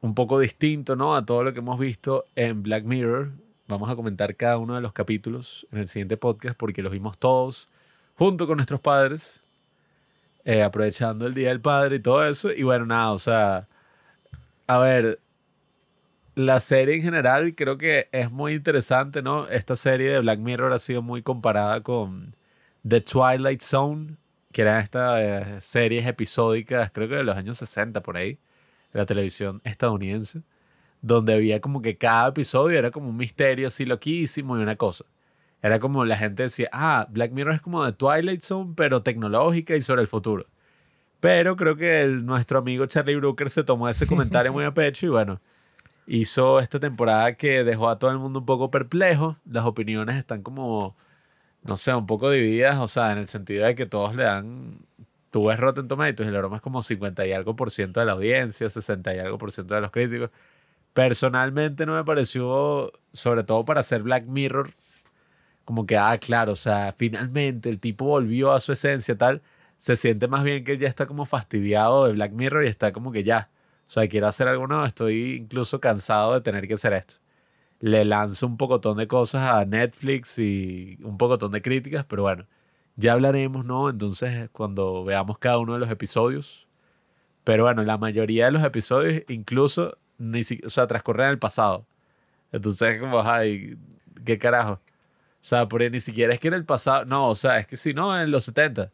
un 0.00 0.14
poco 0.14 0.38
distinto, 0.38 0.96
¿no? 0.96 1.14
A 1.14 1.24
todo 1.24 1.42
lo 1.42 1.52
que 1.52 1.58
hemos 1.60 1.78
visto 1.78 2.26
en 2.36 2.62
Black 2.62 2.84
Mirror. 2.84 3.30
Vamos 3.66 3.90
a 3.90 3.96
comentar 3.96 4.36
cada 4.36 4.58
uno 4.58 4.74
de 4.74 4.80
los 4.82 4.92
capítulos 4.92 5.66
en 5.72 5.78
el 5.78 5.88
siguiente 5.88 6.16
podcast 6.16 6.56
porque 6.56 6.82
los 6.82 6.92
vimos 6.92 7.16
todos 7.18 7.68
junto 8.16 8.46
con 8.46 8.56
nuestros 8.56 8.80
padres, 8.80 9.40
eh, 10.44 10.62
aprovechando 10.62 11.26
el 11.26 11.34
Día 11.34 11.48
del 11.48 11.60
Padre 11.60 11.96
y 11.96 12.00
todo 12.00 12.24
eso. 12.26 12.52
Y 12.52 12.62
bueno, 12.62 12.86
nada, 12.86 13.12
o 13.12 13.18
sea, 13.18 13.66
a 14.66 14.78
ver, 14.78 15.18
la 16.34 16.60
serie 16.60 16.96
en 16.96 17.02
general 17.02 17.54
creo 17.54 17.78
que 17.78 18.08
es 18.12 18.30
muy 18.32 18.54
interesante, 18.54 19.22
¿no? 19.22 19.46
Esta 19.48 19.76
serie 19.76 20.10
de 20.10 20.20
Black 20.20 20.38
Mirror 20.40 20.72
ha 20.72 20.78
sido 20.78 21.02
muy 21.02 21.22
comparada 21.22 21.82
con 21.82 22.34
The 22.86 23.00
Twilight 23.00 23.60
Zone, 23.62 24.16
que 24.52 24.62
eran 24.62 24.80
estas 24.82 25.20
eh, 25.20 25.56
series 25.60 26.06
episódicas, 26.06 26.90
creo 26.92 27.08
que 27.08 27.16
de 27.16 27.24
los 27.24 27.36
años 27.36 27.58
60 27.58 28.02
por 28.02 28.16
ahí, 28.16 28.32
de 28.92 28.98
la 29.00 29.06
televisión 29.06 29.60
estadounidense, 29.64 30.42
donde 31.02 31.34
había 31.34 31.60
como 31.60 31.82
que 31.82 31.96
cada 31.98 32.28
episodio 32.28 32.78
era 32.78 32.90
como 32.90 33.08
un 33.10 33.16
misterio 33.16 33.66
así 33.68 33.84
loquísimo 33.84 34.58
y 34.58 34.62
una 34.62 34.76
cosa. 34.76 35.04
Era 35.62 35.78
como 35.78 36.04
la 36.04 36.16
gente 36.16 36.42
decía, 36.44 36.68
ah, 36.72 37.06
Black 37.10 37.32
Mirror 37.32 37.54
es 37.54 37.62
como 37.62 37.84
The 37.86 37.92
Twilight 37.92 38.42
Zone, 38.42 38.72
pero 38.76 39.02
tecnológica 39.02 39.74
y 39.76 39.82
sobre 39.82 40.02
el 40.02 40.08
futuro. 40.08 40.46
Pero 41.20 41.56
creo 41.56 41.76
que 41.76 42.02
el- 42.02 42.24
nuestro 42.26 42.58
amigo 42.58 42.86
Charlie 42.86 43.16
Brooker 43.16 43.48
se 43.50 43.64
tomó 43.64 43.88
ese 43.88 44.06
comentario 44.06 44.52
muy 44.52 44.64
a 44.64 44.74
pecho 44.74 45.06
y 45.06 45.10
bueno, 45.10 45.40
hizo 46.06 46.60
esta 46.60 46.80
temporada 46.80 47.34
que 47.34 47.64
dejó 47.64 47.88
a 47.88 47.98
todo 47.98 48.10
el 48.10 48.18
mundo 48.18 48.40
un 48.40 48.46
poco 48.46 48.70
perplejo. 48.70 49.36
Las 49.46 49.64
opiniones 49.66 50.16
están 50.16 50.42
como, 50.42 50.96
no 51.62 51.76
sé, 51.76 51.94
un 51.94 52.06
poco 52.06 52.30
divididas, 52.30 52.78
o 52.78 52.88
sea, 52.88 53.12
en 53.12 53.18
el 53.18 53.28
sentido 53.28 53.66
de 53.66 53.74
que 53.74 53.86
todos 53.86 54.14
le 54.16 54.24
dan, 54.24 54.78
tú 55.30 55.46
ves 55.46 55.58
Rotten 55.58 55.88
Tomatoes 55.88 56.28
y 56.28 56.32
la 56.32 56.38
broma 56.40 56.56
es 56.56 56.62
como 56.62 56.82
50 56.82 57.26
y 57.26 57.32
algo 57.32 57.56
por 57.56 57.70
ciento 57.70 58.00
de 58.00 58.06
la 58.06 58.12
audiencia, 58.12 58.70
60 58.70 59.14
y 59.16 59.18
algo 59.18 59.38
por 59.38 59.52
ciento 59.52 59.74
de 59.74 59.80
los 59.82 59.90
críticos. 59.90 60.30
Personalmente 60.94 61.86
no 61.86 61.94
me 61.94 62.04
pareció, 62.04 62.92
sobre 63.12 63.44
todo 63.44 63.64
para 63.64 63.80
hacer 63.80 64.02
Black 64.02 64.26
Mirror, 64.26 64.72
como 65.64 65.86
que, 65.86 65.96
ah, 65.96 66.18
claro, 66.18 66.52
o 66.52 66.56
sea, 66.56 66.94
finalmente 66.96 67.70
el 67.70 67.80
tipo 67.80 68.04
volvió 68.06 68.52
a 68.52 68.60
su 68.60 68.72
esencia, 68.72 69.16
tal. 69.16 69.42
Se 69.78 69.96
siente 69.96 70.28
más 70.28 70.44
bien 70.44 70.64
que 70.64 70.72
él 70.72 70.78
ya 70.78 70.88
está 70.88 71.06
como 71.06 71.26
fastidiado 71.26 72.06
de 72.06 72.12
Black 72.14 72.32
Mirror 72.32 72.64
y 72.64 72.68
está 72.68 72.92
como 72.92 73.12
que 73.12 73.24
ya, 73.24 73.50
o 73.86 73.90
sea, 73.90 74.08
quiero 74.08 74.26
hacer 74.28 74.48
algo 74.48 74.66
estoy 74.84 75.36
incluso 75.36 75.80
cansado 75.80 76.34
de 76.34 76.40
tener 76.40 76.66
que 76.68 76.74
hacer 76.74 76.92
esto. 76.94 77.16
Le 77.80 78.04
lanzo 78.04 78.46
un 78.46 78.56
pocotón 78.56 78.96
de 78.98 79.08
cosas 79.08 79.50
a 79.50 79.64
Netflix 79.64 80.38
y 80.38 80.98
un 81.02 81.18
pocotón 81.18 81.52
de 81.52 81.62
críticas, 81.62 82.04
pero 82.06 82.22
bueno, 82.22 82.46
ya 82.96 83.12
hablaremos, 83.12 83.66
¿no? 83.66 83.90
Entonces, 83.90 84.48
cuando 84.52 85.04
veamos 85.04 85.38
cada 85.38 85.58
uno 85.58 85.74
de 85.74 85.80
los 85.80 85.90
episodios. 85.90 86.68
Pero 87.44 87.64
bueno, 87.64 87.84
la 87.84 87.98
mayoría 87.98 88.46
de 88.46 88.52
los 88.52 88.64
episodios 88.64 89.22
incluso 89.28 89.98
ni 90.18 90.42
o 90.64 90.70
sea, 90.70 90.86
transcurren 90.86 91.26
en 91.26 91.32
el 91.32 91.38
pasado. 91.38 91.86
Entonces, 92.52 93.00
como, 93.00 93.20
ay, 93.22 93.76
¿qué 94.24 94.38
carajo? 94.38 94.74
O 94.74 94.80
sea, 95.40 95.68
porque 95.68 95.90
ni 95.90 96.00
siquiera 96.00 96.34
es 96.34 96.40
que 96.40 96.48
en 96.48 96.54
el 96.54 96.64
pasado, 96.64 97.04
no, 97.04 97.28
o 97.30 97.34
sea, 97.34 97.58
es 97.58 97.66
que 97.66 97.76
si 97.76 97.94
no, 97.94 98.18
en 98.20 98.30
los 98.30 98.44
70. 98.44 98.92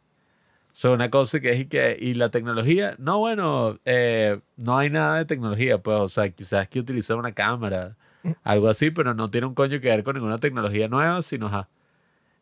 O 0.72 0.76
sea, 0.80 0.92
una 0.92 1.10
cosa 1.10 1.40
que 1.40 1.50
es 1.50 1.60
y 1.60 1.66
que, 1.66 1.96
y 2.00 2.14
la 2.14 2.30
tecnología, 2.30 2.94
no, 2.98 3.18
bueno, 3.18 3.78
eh, 3.84 4.40
no 4.56 4.78
hay 4.78 4.88
nada 4.88 5.18
de 5.18 5.24
tecnología, 5.24 5.78
pues, 5.78 5.98
o 5.98 6.08
sea, 6.08 6.28
quizás 6.30 6.68
que 6.68 6.78
utilizar 6.78 7.16
una 7.16 7.32
cámara, 7.32 7.96
algo 8.44 8.68
así, 8.68 8.90
pero 8.90 9.14
no 9.14 9.30
tiene 9.30 9.46
un 9.48 9.54
coño 9.54 9.80
que 9.80 9.88
ver 9.88 10.04
con 10.04 10.14
ninguna 10.14 10.38
tecnología 10.38 10.88
nueva, 10.88 11.22
sino, 11.22 11.48
ja. 11.48 11.68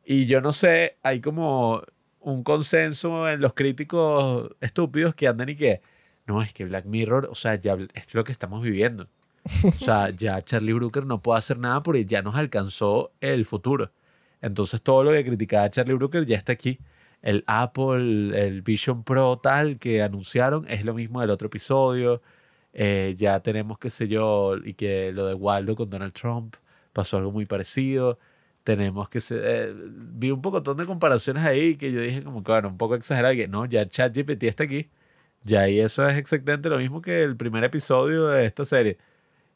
Y 0.05 0.26
yo 0.26 0.40
no 0.40 0.52
sé, 0.52 0.98
hay 1.02 1.20
como 1.20 1.82
un 2.20 2.42
consenso 2.42 3.28
en 3.28 3.40
los 3.40 3.55
críticos 3.55 4.50
estúpidos 4.60 5.14
que 5.14 5.28
andan 5.28 5.48
y 5.48 5.56
que, 5.56 5.80
no, 6.26 6.42
es 6.42 6.52
que 6.52 6.66
Black 6.66 6.84
Mirror, 6.84 7.28
o 7.30 7.34
sea, 7.34 7.55
ya 7.55 7.76
es 7.94 8.14
lo 8.14 8.24
que 8.24 8.32
estamos 8.32 8.62
viviendo. 8.62 9.09
O 9.64 9.72
sea, 9.72 10.10
ya 10.16 10.42
Charlie 10.42 10.74
Brooker 10.74 11.06
no 11.06 11.22
puede 11.22 11.38
hacer 11.38 11.59
nada 11.59 11.82
porque 11.82 12.05
ya 12.05 12.22
nos 12.22 12.36
alcanzó 12.36 13.12
el 13.20 13.44
futuro. 13.44 13.92
Entonces 14.40 14.82
todo 14.82 15.05
lo 15.05 15.12
que 15.12 15.24
criticaba 15.24 15.70
Charlie 15.70 15.94
Brooker 15.94 16.24
ya 16.26 16.36
está 16.36 16.52
aquí. 16.52 16.78
El 17.22 17.44
Apple, 17.46 18.46
el 18.46 18.62
Vision 18.62 19.04
Pro 19.04 19.38
tal 19.38 19.78
que 19.78 20.02
anunciaron 20.02 20.66
es 20.68 20.84
lo 20.84 20.94
mismo 20.94 21.20
del 21.20 21.30
otro 21.30 21.46
episodio. 21.48 22.22
Eh, 22.72 23.14
ya 23.16 23.40
tenemos, 23.40 23.78
qué 23.78 23.90
sé 23.90 24.08
yo, 24.08 24.56
y 24.64 24.74
que 24.74 25.12
lo 25.12 25.26
de 25.26 25.34
Waldo 25.34 25.74
con 25.76 25.90
Donald 25.90 26.12
Trump 26.12 26.56
pasó 26.92 27.18
algo 27.18 27.32
muy 27.32 27.46
parecido. 27.46 28.18
Tenemos 28.64 29.08
que 29.08 29.20
se, 29.20 29.36
eh, 29.42 29.74
vi 29.74 30.30
un 30.30 30.42
poco 30.42 30.60
de 30.60 30.86
comparaciones 30.86 31.44
ahí 31.44 31.76
que 31.76 31.92
yo 31.92 32.00
dije 32.00 32.22
como 32.22 32.42
que 32.44 32.52
bueno, 32.52 32.68
un 32.68 32.78
poco 32.78 32.94
exagerado 32.94 33.34
que 33.34 33.48
no, 33.48 33.66
ya 33.66 33.88
ChatGPT 33.88 34.44
está 34.44 34.64
aquí. 34.64 34.90
Ya, 35.42 35.68
y 35.68 35.80
eso 35.80 36.08
es 36.08 36.16
exactamente 36.18 36.68
lo 36.68 36.78
mismo 36.78 37.00
que 37.02 37.22
el 37.22 37.36
primer 37.36 37.64
episodio 37.64 38.26
de 38.28 38.46
esta 38.46 38.64
serie. 38.64 38.98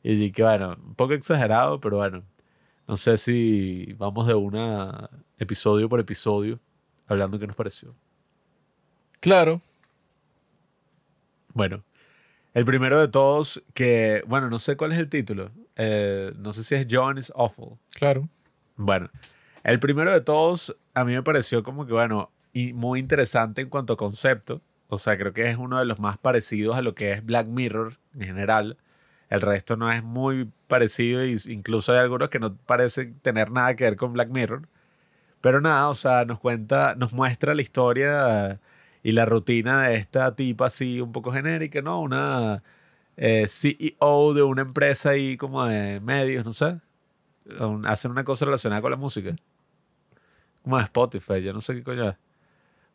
Y 0.03 0.33
que 0.33 0.43
bueno, 0.43 0.77
un 0.85 0.95
poco 0.95 1.15
exagerado, 1.15 1.81
pero 1.81 1.99
bueno, 1.99 2.25
no 2.89 2.97
sé 2.97 3.19
si 3.19 3.95
vamos 3.99 4.27
de 4.27 4.35
una 4.35 5.11
episodio 5.39 5.89
por 5.89 6.01
episodio 6.01 6.61
hablando 7.07 7.39
qué 7.39 7.47
nos 7.47 7.57
pareció. 7.57 7.95
Claro. 9.21 9.61
Bueno, 11.55 11.85
el 12.55 12.65
primero 12.65 12.99
de 13.01 13.09
todos, 13.09 13.63
que, 13.75 14.23
bueno, 14.27 14.51
no 14.51 14.59
sé 14.59 14.77
cuál 14.77 14.93
es 14.93 14.99
el 14.99 15.09
título. 15.09 15.51
Eh, 15.77 16.33
no 16.37 16.53
sé 16.53 16.65
si 16.65 16.75
es 16.75 16.87
John 16.91 17.19
is 17.19 17.33
Awful. 17.35 17.79
Claro. 17.95 18.29
Bueno, 18.77 19.11
el 19.65 19.79
primero 19.79 20.13
de 20.13 20.21
todos 20.21 20.77
a 20.95 21.05
mí 21.05 21.13
me 21.13 21.23
pareció 21.23 21.63
como 21.63 21.87
que, 21.87 21.93
bueno, 21.93 22.31
y 22.53 22.73
muy 22.73 23.01
interesante 23.01 23.63
en 23.63 23.69
cuanto 23.69 23.95
a 23.95 23.97
concepto. 23.97 24.61
O 24.89 24.99
sea, 24.99 25.17
creo 25.17 25.33
que 25.33 25.49
es 25.49 25.57
uno 25.57 25.79
de 25.79 25.87
los 25.87 25.99
más 26.01 26.19
parecidos 26.19 26.77
a 26.77 26.83
lo 26.83 26.95
que 26.95 27.13
es 27.13 27.25
Black 27.25 27.47
Mirror 27.47 27.97
en 28.15 28.23
general. 28.23 28.77
El 29.31 29.41
resto 29.41 29.77
no 29.77 29.91
es 29.91 30.03
muy 30.03 30.51
parecido 30.69 31.23
e 31.23 31.35
incluso 31.49 31.93
hay 31.93 32.01
algunos 32.01 32.29
que 32.29 32.39
no 32.39 32.55
parecen 32.55 33.19
tener 33.21 33.51
nada 33.51 33.75
que 33.75 33.85
ver 33.85 33.97
con 33.97 34.13
Black 34.13 34.29
Mirror. 34.29 34.69
Pero 35.43 35.61
nada, 35.61 35.89
o 35.89 35.95
sea, 35.95 36.25
nos 36.25 36.39
cuenta, 36.39 36.95
nos 36.95 37.13
muestra 37.13 37.55
la 37.55 37.61
historia 37.61 38.61
y 39.03 39.13
la 39.13 39.27
rutina 39.27 39.89
de 39.89 39.97
esta 39.97 40.35
tipa 40.35 40.67
así 40.67 41.01
un 41.01 41.13
poco 41.13 41.33
genérica, 41.33 41.83
¿no? 41.83 42.01
Una 42.01 42.63
eh, 43.17 43.47
CEO 43.49 44.35
de 44.35 44.43
una 44.43 44.63
empresa 44.63 45.11
ahí 45.11 45.37
como 45.37 45.65
de 45.65 46.01
medios, 46.01 46.47
no 46.47 46.53
sé. 46.53 46.79
Hacen 47.85 48.13
una 48.13 48.23
cosa 48.23 48.45
relacionada 48.45 48.81
con 48.81 48.93
la 48.93 48.97
música. 48.97 49.35
Como 50.63 50.79
de 50.79 50.85
Spotify, 50.85 51.43
yo 51.43 51.53
no 51.53 51.61
sé 51.61 51.75
qué 51.75 51.83
coño 51.83 52.11
es. 52.11 52.17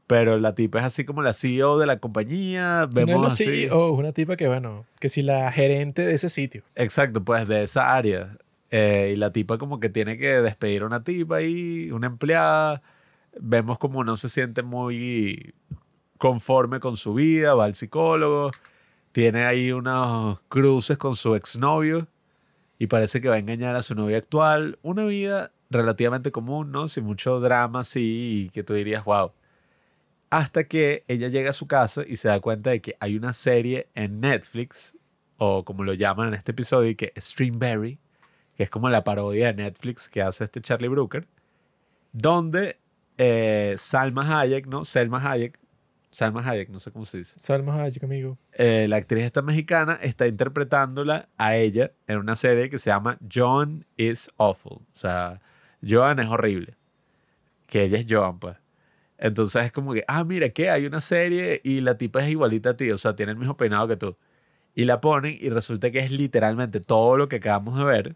Pero 0.07 0.37
la 0.37 0.55
tipa 0.55 0.79
es 0.79 0.85
así 0.85 1.03
como 1.03 1.21
la 1.21 1.33
CEO 1.33 1.77
de 1.77 1.85
la 1.85 1.99
compañía. 1.99 2.87
Vemos 2.93 3.11
no 3.11 3.27
es 3.27 3.39
la 3.39 3.45
CEO, 3.45 3.93
es 3.93 3.99
una 3.99 4.13
tipa 4.13 4.37
que, 4.37 4.47
bueno, 4.47 4.85
que 5.01 5.09
si 5.09 5.21
la 5.21 5.51
gerente 5.51 6.05
de 6.05 6.13
ese 6.13 6.29
sitio. 6.29 6.63
Exacto, 6.75 7.21
pues 7.21 7.45
de 7.45 7.63
esa 7.63 7.93
área. 7.93 8.37
Eh, 8.71 9.11
y 9.13 9.15
la 9.17 9.31
tipa 9.31 9.57
como 9.57 9.79
que 9.79 9.89
tiene 9.89 10.17
que 10.17 10.41
despedir 10.41 10.81
a 10.83 10.87
una 10.87 11.03
tipa 11.03 11.37
ahí, 11.37 11.91
una 11.91 12.07
empleada. 12.07 12.81
Vemos 13.39 13.79
como 13.79 14.03
no 14.03 14.17
se 14.17 14.29
siente 14.29 14.63
muy 14.63 15.53
conforme 16.17 16.79
con 16.79 16.97
su 16.97 17.13
vida, 17.13 17.53
va 17.53 17.65
al 17.65 17.75
psicólogo. 17.75 18.51
Tiene 19.11 19.45
ahí 19.45 19.71
unos 19.71 20.39
cruces 20.49 20.97
con 20.97 21.15
su 21.15 21.35
exnovio 21.35 22.07
y 22.79 22.87
parece 22.87 23.21
que 23.21 23.29
va 23.29 23.35
a 23.35 23.39
engañar 23.39 23.75
a 23.75 23.81
su 23.81 23.95
novia 23.95 24.17
actual. 24.17 24.79
Una 24.83 25.05
vida 25.05 25.51
relativamente 25.69 26.31
común, 26.31 26.71
¿no? 26.71 26.87
Sin 26.87 27.05
mucho 27.05 27.39
drama, 27.39 27.83
sí, 27.83 28.49
que 28.53 28.63
tú 28.63 28.73
dirías, 28.73 29.03
wow 29.05 29.31
hasta 30.29 30.65
que 30.65 31.03
ella 31.07 31.29
llega 31.29 31.51
a 31.51 31.53
su 31.53 31.67
casa 31.67 32.03
y 32.05 32.17
se 32.17 32.27
da 32.27 32.39
cuenta 32.39 32.71
de 32.71 32.81
que 32.81 32.95
hay 32.99 33.15
una 33.15 33.33
serie 33.33 33.87
en 33.95 34.19
Netflix, 34.19 34.97
o 35.37 35.63
como 35.63 35.83
lo 35.83 35.93
llaman 35.93 36.29
en 36.29 36.33
este 36.33 36.51
episodio, 36.51 36.95
que 36.97 37.13
Streamberry, 37.17 37.99
que 38.57 38.63
es 38.63 38.69
como 38.69 38.89
la 38.89 39.03
parodia 39.03 39.53
de 39.53 39.63
Netflix 39.63 40.09
que 40.09 40.21
hace 40.21 40.43
este 40.43 40.61
Charlie 40.61 40.87
Brooker, 40.87 41.27
donde 42.11 42.79
eh, 43.17 43.75
Salma 43.77 44.41
Hayek, 44.41 44.65
¿no? 44.65 44.83
Selma 44.83 45.21
Hayek, 45.23 45.59
Salma 46.09 46.41
Hayek, 46.41 46.69
no 46.69 46.79
sé 46.79 46.91
cómo 46.91 47.05
se 47.05 47.19
dice. 47.19 47.39
Salma 47.39 47.83
Hayek, 47.83 48.03
amigo. 48.03 48.37
Eh, 48.53 48.87
la 48.89 48.97
actriz 48.97 49.23
esta 49.23 49.43
mexicana 49.43 49.99
está 50.01 50.25
interpretándola 50.25 51.29
a 51.37 51.55
ella 51.55 51.91
en 52.07 52.17
una 52.17 52.35
serie 52.35 52.69
que 52.69 52.79
se 52.79 52.89
llama 52.89 53.19
John 53.31 53.85
is 53.95 54.31
Awful. 54.37 54.79
O 54.79 54.85
sea, 54.93 55.39
Joan 55.87 56.19
es 56.19 56.27
horrible. 56.27 56.75
Que 57.67 57.83
ella 57.83 57.99
es 57.99 58.05
Joan, 58.09 58.39
pues. 58.39 58.57
Entonces 59.19 59.65
es 59.65 59.71
como 59.71 59.93
que, 59.93 60.03
ah, 60.07 60.23
mira, 60.23 60.49
que 60.49 60.69
hay 60.69 60.85
una 60.85 61.01
serie 61.01 61.61
y 61.63 61.81
la 61.81 61.97
tipa 61.97 62.21
es 62.21 62.29
igualita 62.29 62.71
a 62.71 62.77
ti, 62.77 62.89
o 62.91 62.97
sea, 62.97 63.15
tiene 63.15 63.33
el 63.33 63.37
mismo 63.37 63.57
peinado 63.57 63.87
que 63.87 63.97
tú. 63.97 64.17
Y 64.75 64.85
la 64.85 65.01
ponen 65.01 65.37
y 65.39 65.49
resulta 65.49 65.91
que 65.91 65.99
es 65.99 66.11
literalmente 66.11 66.79
todo 66.79 67.17
lo 67.17 67.27
que 67.27 67.37
acabamos 67.37 67.77
de 67.77 67.83
ver, 67.83 68.15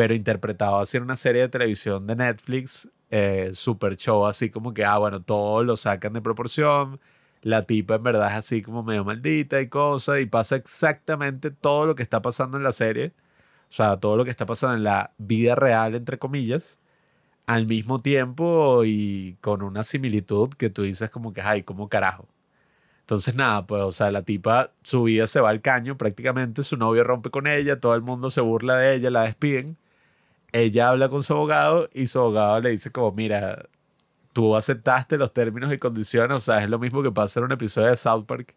pero 0.00 0.14
interpretado 0.14 0.78
así 0.78 0.96
en 0.96 1.02
una 1.02 1.14
serie 1.16 1.42
de 1.42 1.50
televisión 1.50 2.06
de 2.06 2.16
Netflix, 2.16 2.88
eh, 3.10 3.50
super 3.52 3.98
show, 3.98 4.24
así 4.24 4.48
como 4.48 4.72
que, 4.72 4.82
ah, 4.82 4.96
bueno, 4.96 5.22
todo 5.22 5.62
lo 5.62 5.76
sacan 5.76 6.14
de 6.14 6.22
proporción. 6.22 6.98
La 7.42 7.66
tipa 7.66 7.96
en 7.96 8.02
verdad 8.04 8.30
es 8.30 8.38
así 8.38 8.62
como 8.62 8.82
medio 8.82 9.04
maldita 9.04 9.60
y 9.60 9.68
cosas, 9.68 10.20
y 10.20 10.24
pasa 10.24 10.56
exactamente 10.56 11.50
todo 11.50 11.84
lo 11.84 11.94
que 11.96 12.02
está 12.02 12.22
pasando 12.22 12.56
en 12.56 12.62
la 12.62 12.72
serie. 12.72 13.12
O 13.70 13.72
sea, 13.74 13.98
todo 13.98 14.16
lo 14.16 14.24
que 14.24 14.30
está 14.30 14.46
pasando 14.46 14.76
en 14.76 14.84
la 14.84 15.12
vida 15.18 15.54
real, 15.54 15.94
entre 15.94 16.18
comillas 16.18 16.78
al 17.46 17.66
mismo 17.66 17.98
tiempo 18.00 18.84
y 18.86 19.36
con 19.42 19.62
una 19.62 19.84
similitud 19.84 20.50
que 20.50 20.70
tú 20.70 20.82
dices 20.82 21.10
como 21.10 21.32
que, 21.34 21.42
ay, 21.42 21.62
¿cómo 21.64 21.90
carajo? 21.90 22.28
Entonces 23.02 23.34
nada, 23.34 23.66
pues, 23.66 23.82
o 23.82 23.92
sea, 23.92 24.10
la 24.12 24.22
tipa, 24.22 24.72
su 24.82 25.04
vida 25.04 25.26
se 25.26 25.40
va 25.40 25.50
al 25.50 25.62
caño 25.62 25.98
prácticamente, 25.98 26.62
su 26.62 26.76
novio 26.78 27.04
rompe 27.04 27.30
con 27.30 27.46
ella, 27.46 27.80
todo 27.80 27.94
el 27.94 28.02
mundo 28.02 28.30
se 28.30 28.40
burla 28.40 28.76
de 28.78 28.94
ella, 28.94 29.10
la 29.10 29.22
despiden. 29.24 29.79
Ella 30.52 30.88
habla 30.88 31.08
con 31.08 31.22
su 31.22 31.32
abogado 31.32 31.88
y 31.94 32.06
su 32.06 32.18
abogado 32.18 32.60
le 32.60 32.70
dice 32.70 32.90
como, 32.90 33.12
mira, 33.12 33.66
tú 34.32 34.56
aceptaste 34.56 35.16
los 35.16 35.32
términos 35.32 35.72
y 35.72 35.78
condiciones, 35.78 36.36
o 36.36 36.40
sea, 36.40 36.62
es 36.62 36.68
lo 36.68 36.78
mismo 36.78 37.02
que 37.02 37.10
pasa 37.10 37.40
en 37.40 37.44
un 37.46 37.52
episodio 37.52 37.88
de 37.88 37.96
South 37.96 38.24
Park 38.26 38.54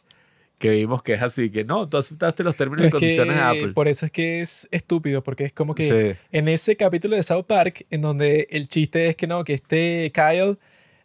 que 0.64 0.70
vimos 0.70 1.02
que 1.04 1.14
es 1.14 1.22
así, 1.22 1.50
que 1.50 1.66
no, 1.66 1.90
tú 1.90 1.98
aceptaste 1.98 2.42
los 2.42 2.56
términos 2.56 2.88
y 2.88 2.90
condiciones 2.90 3.36
de 3.36 3.42
Apple. 3.42 3.74
Por 3.74 3.90
eso 3.90 4.06
es 4.06 4.14
que 4.14 4.40
es 4.40 4.66
estúpido, 4.72 5.22
porque 5.22 5.44
es 5.44 5.52
como 5.52 5.76
que 5.76 6.18
en 6.32 6.48
ese 6.48 6.78
capítulo 6.78 7.18
de 7.18 7.24
South 7.24 7.44
Park, 7.46 7.86
en 7.90 8.02
donde 8.02 8.48
el 8.50 8.70
chiste 8.70 9.10
es 9.10 9.18
que 9.18 9.28
no, 9.28 9.44
que 9.44 9.56
este 9.56 10.12
Kyle 10.14 10.58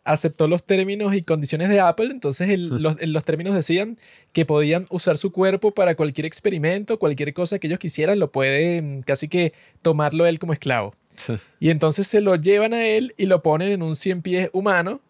aceptó 0.09 0.49
los 0.49 0.65
términos 0.65 1.15
y 1.15 1.23
condiciones 1.23 1.69
de 1.69 1.81
Apple, 1.81 2.07
entonces 2.07 2.59
los, 2.59 2.97
los, 3.01 3.25
términos 3.25 3.55
decían 3.55 3.99
que 4.33 4.45
podían 4.45 4.87
usar 4.91 5.19
su 5.19 5.33
cuerpo 5.33 5.73
para 5.73 5.95
cualquier 5.95 6.25
experimento, 6.25 6.99
cualquier 6.99 7.35
cosa 7.35 7.59
que 7.59 7.67
ellos 7.67 7.79
quisieran, 7.79 8.19
lo 8.19 8.33
pueden 8.33 9.03
casi 9.03 9.29
que 9.29 9.53
tomarlo 9.83 10.27
él 10.27 10.39
como 10.39 10.53
esclavo. 10.53 10.95
Y 11.61 11.71
entonces 11.71 12.07
se 12.07 12.21
lo 12.21 12.37
llevan 12.37 12.73
a 12.75 12.87
él 12.87 13.15
y 13.17 13.27
lo 13.27 13.43
ponen 13.43 13.71
en 13.71 13.83
un 13.83 13.97
100 13.97 14.23
pies 14.23 14.51
humano, 14.53 15.01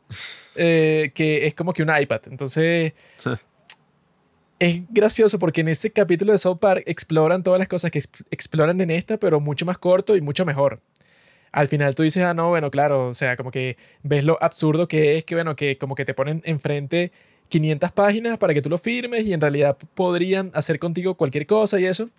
eh, 0.56 1.12
que 1.14 1.46
es 1.46 1.54
como 1.54 1.72
que 1.72 1.82
un 1.82 1.90
iPad. 1.94 2.22
Entonces, 2.30 2.94
es 4.58 4.82
gracioso 4.88 5.38
porque 5.38 5.60
en 5.60 5.68
ese 5.68 5.90
capítulo 5.90 6.32
de 6.32 6.38
South 6.38 6.58
Park 6.58 6.82
exploran 6.86 7.42
todas 7.42 7.58
las 7.58 7.68
cosas 7.68 7.90
que 7.90 8.00
exploran 8.30 8.80
en 8.80 8.90
esta, 8.90 9.18
pero 9.18 9.38
mucho 9.38 9.66
más 9.66 9.78
corto 9.78 10.16
y 10.16 10.20
mucho 10.20 10.44
mejor. 10.44 10.80
Al 11.52 11.68
final 11.68 11.94
tú 11.94 12.02
dices, 12.02 12.22
ah, 12.24 12.34
no, 12.34 12.48
bueno, 12.48 12.70
claro, 12.70 13.08
o 13.08 13.14
sea, 13.14 13.36
como 13.36 13.50
que 13.50 13.76
ves 14.02 14.24
lo 14.24 14.42
absurdo 14.42 14.88
que 14.88 15.16
es 15.16 15.24
que, 15.24 15.34
bueno, 15.34 15.56
que 15.56 15.78
como 15.78 15.94
que 15.94 16.04
te 16.04 16.14
ponen 16.14 16.42
enfrente 16.44 17.12
500 17.48 17.92
páginas 17.92 18.38
para 18.38 18.54
que 18.54 18.62
tú 18.62 18.68
lo 18.68 18.78
firmes 18.78 19.24
y 19.24 19.32
en 19.32 19.40
realidad 19.40 19.76
podrían 19.94 20.50
hacer 20.54 20.78
contigo 20.78 21.16
cualquier 21.16 21.46
cosa 21.46 21.80
y 21.80 21.86
eso. 21.86 22.10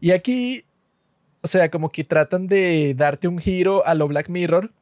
Y 0.00 0.12
aquí, 0.12 0.64
o 1.42 1.48
sea, 1.48 1.70
como 1.70 1.90
que 1.90 2.04
tratan 2.04 2.46
de 2.46 2.94
darte 2.96 3.28
un 3.28 3.38
giro 3.38 3.86
a 3.86 3.94
lo 3.94 4.08
Black 4.08 4.28
Mirror, 4.28 4.72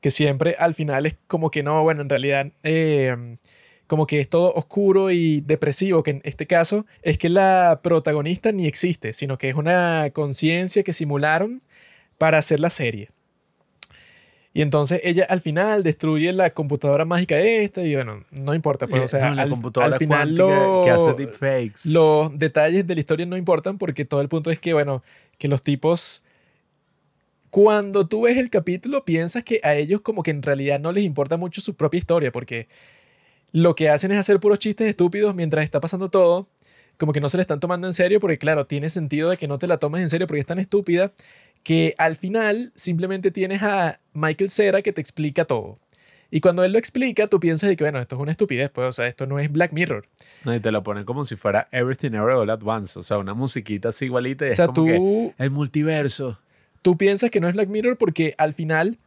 que 0.00 0.10
siempre 0.10 0.56
al 0.58 0.74
final 0.74 1.06
es 1.06 1.16
como 1.26 1.50
que 1.50 1.62
no, 1.62 1.82
bueno, 1.82 2.02
en 2.02 2.08
realidad... 2.08 2.52
Eh, 2.62 3.36
como 3.90 4.06
que 4.06 4.20
es 4.20 4.28
todo 4.28 4.54
oscuro 4.54 5.10
y 5.10 5.40
depresivo, 5.40 6.04
que 6.04 6.12
en 6.12 6.20
este 6.22 6.46
caso 6.46 6.86
es 7.02 7.18
que 7.18 7.28
la 7.28 7.80
protagonista 7.82 8.52
ni 8.52 8.66
existe, 8.66 9.12
sino 9.12 9.36
que 9.36 9.48
es 9.48 9.56
una 9.56 10.10
conciencia 10.12 10.84
que 10.84 10.92
simularon 10.92 11.60
para 12.20 12.36
hacer 12.36 12.60
la 12.60 12.68
serie. 12.68 13.08
Y 14.52 14.60
entonces 14.60 15.00
ella 15.04 15.24
al 15.30 15.40
final 15.40 15.82
destruye 15.82 16.30
la 16.34 16.50
computadora 16.50 17.06
mágica 17.06 17.38
esta 17.40 17.82
y 17.82 17.94
bueno, 17.94 18.24
no 18.30 18.52
importa, 18.54 18.86
pues, 18.88 19.02
o 19.04 19.08
sea, 19.08 19.32
la 19.32 19.42
al, 19.42 19.48
computadora 19.48 19.94
al 19.94 19.98
final 19.98 20.34
cuántica 20.36 20.82
que 20.84 20.90
hace 20.90 21.06
lo- 21.10 21.14
deepfakes. 21.14 21.86
los 21.86 22.38
detalles 22.38 22.86
de 22.86 22.94
la 22.94 23.00
historia 23.00 23.24
no 23.24 23.38
importan 23.38 23.78
porque 23.78 24.04
todo 24.04 24.20
el 24.20 24.28
punto 24.28 24.50
es 24.50 24.58
que, 24.58 24.74
bueno, 24.74 25.02
que 25.38 25.48
los 25.48 25.62
tipos, 25.62 26.22
cuando 27.48 28.06
tú 28.06 28.22
ves 28.22 28.36
el 28.36 28.50
capítulo, 28.50 29.04
piensas 29.06 29.42
que 29.42 29.60
a 29.62 29.74
ellos 29.76 30.02
como 30.02 30.22
que 30.22 30.30
en 30.30 30.42
realidad 30.42 30.78
no 30.78 30.92
les 30.92 31.04
importa 31.04 31.38
mucho 31.38 31.60
su 31.62 31.74
propia 31.74 31.98
historia 31.98 32.30
porque 32.30 32.68
lo 33.52 33.74
que 33.74 33.88
hacen 33.88 34.12
es 34.12 34.18
hacer 34.18 34.40
puros 34.40 34.58
chistes 34.58 34.88
estúpidos 34.88 35.34
mientras 35.34 35.64
está 35.64 35.80
pasando 35.80 36.10
todo. 36.10 36.48
Como 36.98 37.12
que 37.14 37.20
no 37.20 37.30
se 37.30 37.38
le 37.38 37.40
están 37.40 37.60
tomando 37.60 37.86
en 37.86 37.94
serio 37.94 38.20
porque, 38.20 38.36
claro, 38.36 38.66
tiene 38.66 38.90
sentido 38.90 39.30
de 39.30 39.38
que 39.38 39.48
no 39.48 39.58
te 39.58 39.66
la 39.66 39.78
tomes 39.78 40.02
en 40.02 40.10
serio 40.10 40.26
porque 40.26 40.40
es 40.40 40.46
tan 40.46 40.58
estúpida 40.58 41.12
que 41.62 41.94
al 41.98 42.16
final 42.16 42.72
simplemente 42.74 43.30
tienes 43.30 43.62
a 43.62 44.00
Michael 44.12 44.50
Cera 44.50 44.82
que 44.82 44.92
te 44.92 45.00
explica 45.00 45.44
todo. 45.44 45.78
Y 46.32 46.40
cuando 46.40 46.62
él 46.62 46.72
lo 46.72 46.78
explica, 46.78 47.26
tú 47.26 47.40
piensas 47.40 47.68
de 47.68 47.76
que, 47.76 47.82
bueno, 47.82 47.98
esto 47.98 48.14
es 48.14 48.22
una 48.22 48.30
estupidez, 48.30 48.70
pues, 48.70 48.88
o 48.88 48.92
sea, 48.92 49.08
esto 49.08 49.26
no 49.26 49.40
es 49.40 49.50
Black 49.50 49.72
Mirror. 49.72 50.06
No, 50.44 50.54
y 50.54 50.60
te 50.60 50.70
lo 50.70 50.82
ponen 50.84 51.02
como 51.04 51.24
si 51.24 51.34
fuera 51.34 51.68
Everything 51.72 52.10
Everywhere 52.10 52.34
All 52.36 52.50
at 52.50 52.62
Once. 52.62 52.96
O 52.98 53.02
sea, 53.02 53.18
una 53.18 53.34
musiquita 53.34 53.88
así 53.88 54.04
igualita. 54.04 54.46
Y 54.46 54.50
O 54.50 54.52
sea, 54.52 54.66
es 54.66 54.70
como 54.70 54.86
que 54.86 54.94
tú, 54.94 55.34
el 55.38 55.50
multiverso. 55.50 56.38
tú 56.82 56.96
piensas 56.96 57.30
que 57.30 57.40
no 57.40 57.48
es 57.48 57.54
Black 57.54 57.68
Mirror 57.68 57.98
porque 57.98 58.34
al 58.38 58.54
final 58.54 58.98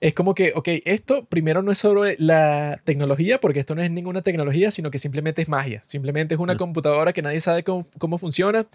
es 0.00 0.14
como 0.14 0.34
que, 0.34 0.52
ok, 0.54 0.68
esto 0.86 1.26
primero 1.26 1.62
no 1.62 1.72
es 1.72 1.78
sobre 1.78 2.16
la 2.18 2.78
tecnología, 2.84 3.38
porque 3.40 3.60
esto 3.60 3.74
no 3.74 3.82
es 3.82 3.90
ninguna 3.90 4.22
tecnología, 4.22 4.70
sino 4.70 4.90
que 4.90 4.98
simplemente 4.98 5.42
es 5.42 5.48
magia. 5.48 5.82
Simplemente 5.86 6.34
es 6.34 6.40
una 6.40 6.54
Mm. 6.54 6.58
computadora 6.58 7.12
que 7.12 7.22
nadie 7.22 7.40
sabe 7.40 7.64
cómo, 7.64 7.86
cómo 7.98 8.16
funciona, 8.18 8.66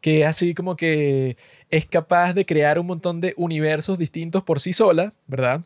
que 0.00 0.22
es 0.22 0.26
así 0.26 0.54
como 0.54 0.76
que 0.76 1.36
es 1.70 1.86
capaz 1.86 2.34
de 2.34 2.44
crear 2.46 2.78
un 2.80 2.86
montón 2.86 3.20
de 3.20 3.34
universos 3.36 3.98
distintos 3.98 4.42
por 4.42 4.58
sí 4.60 4.72
sola, 4.72 5.14
¿verdad? 5.28 5.62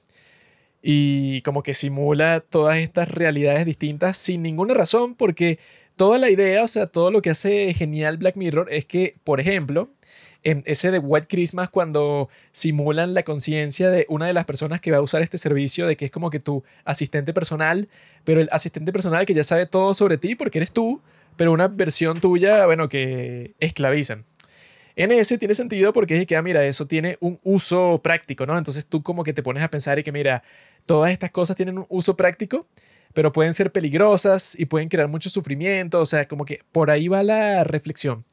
Y 0.82 1.42
como 1.42 1.62
que 1.62 1.74
simula 1.74 2.40
todas 2.40 2.78
estas 2.78 3.08
realidades 3.08 3.66
distintas 3.66 4.16
sin 4.18 4.42
ninguna 4.42 4.74
razón, 4.74 5.14
porque 5.14 5.58
toda 5.96 6.18
la 6.18 6.30
idea, 6.30 6.62
o 6.62 6.68
sea, 6.68 6.86
todo 6.86 7.10
lo 7.10 7.22
que 7.22 7.30
hace 7.30 7.74
genial 7.74 8.18
Black 8.18 8.36
Mirror 8.36 8.68
es 8.70 8.84
que, 8.84 9.16
por 9.24 9.40
ejemplo, 9.40 9.90
ese 10.42 10.90
de 10.90 10.98
White 10.98 11.26
Christmas 11.28 11.68
cuando 11.70 12.28
simulan 12.52 13.14
la 13.14 13.22
conciencia 13.22 13.90
de 13.90 14.06
una 14.08 14.26
de 14.26 14.32
las 14.32 14.44
personas 14.44 14.80
que 14.80 14.90
va 14.90 14.98
a 14.98 15.02
usar 15.02 15.22
este 15.22 15.38
servicio, 15.38 15.86
de 15.86 15.96
que 15.96 16.06
es 16.06 16.10
como 16.10 16.30
que 16.30 16.40
tu 16.40 16.62
asistente 16.84 17.34
personal, 17.34 17.88
pero 18.24 18.40
el 18.40 18.48
asistente 18.52 18.92
personal 18.92 19.26
que 19.26 19.34
ya 19.34 19.44
sabe 19.44 19.66
todo 19.66 19.94
sobre 19.94 20.18
ti 20.18 20.34
porque 20.34 20.58
eres 20.58 20.72
tú, 20.72 21.02
pero 21.36 21.52
una 21.52 21.68
versión 21.68 22.20
tuya, 22.20 22.66
bueno, 22.66 22.88
que 22.88 23.54
esclavizan. 23.60 24.24
Ese 24.96 25.36
tiene 25.36 25.52
sentido 25.52 25.92
porque 25.92 26.16
es 26.16 26.26
que, 26.26 26.36
ah, 26.36 26.42
mira, 26.42 26.64
eso 26.64 26.86
tiene 26.86 27.18
un 27.20 27.38
uso 27.42 28.00
práctico, 28.02 28.46
¿no? 28.46 28.56
Entonces 28.56 28.86
tú 28.86 29.02
como 29.02 29.24
que 29.24 29.34
te 29.34 29.42
pones 29.42 29.62
a 29.62 29.70
pensar 29.70 29.98
y 29.98 30.02
que, 30.02 30.10
mira, 30.10 30.42
todas 30.86 31.12
estas 31.12 31.30
cosas 31.30 31.54
tienen 31.54 31.76
un 31.76 31.86
uso 31.90 32.16
práctico, 32.16 32.66
pero 33.12 33.30
pueden 33.30 33.52
ser 33.52 33.72
peligrosas 33.72 34.58
y 34.58 34.64
pueden 34.66 34.88
crear 34.88 35.08
mucho 35.08 35.28
sufrimiento, 35.28 36.00
o 36.00 36.06
sea, 36.06 36.26
como 36.26 36.46
que 36.46 36.60
por 36.72 36.90
ahí 36.90 37.08
va 37.08 37.22
la 37.22 37.64
reflexión. 37.64 38.24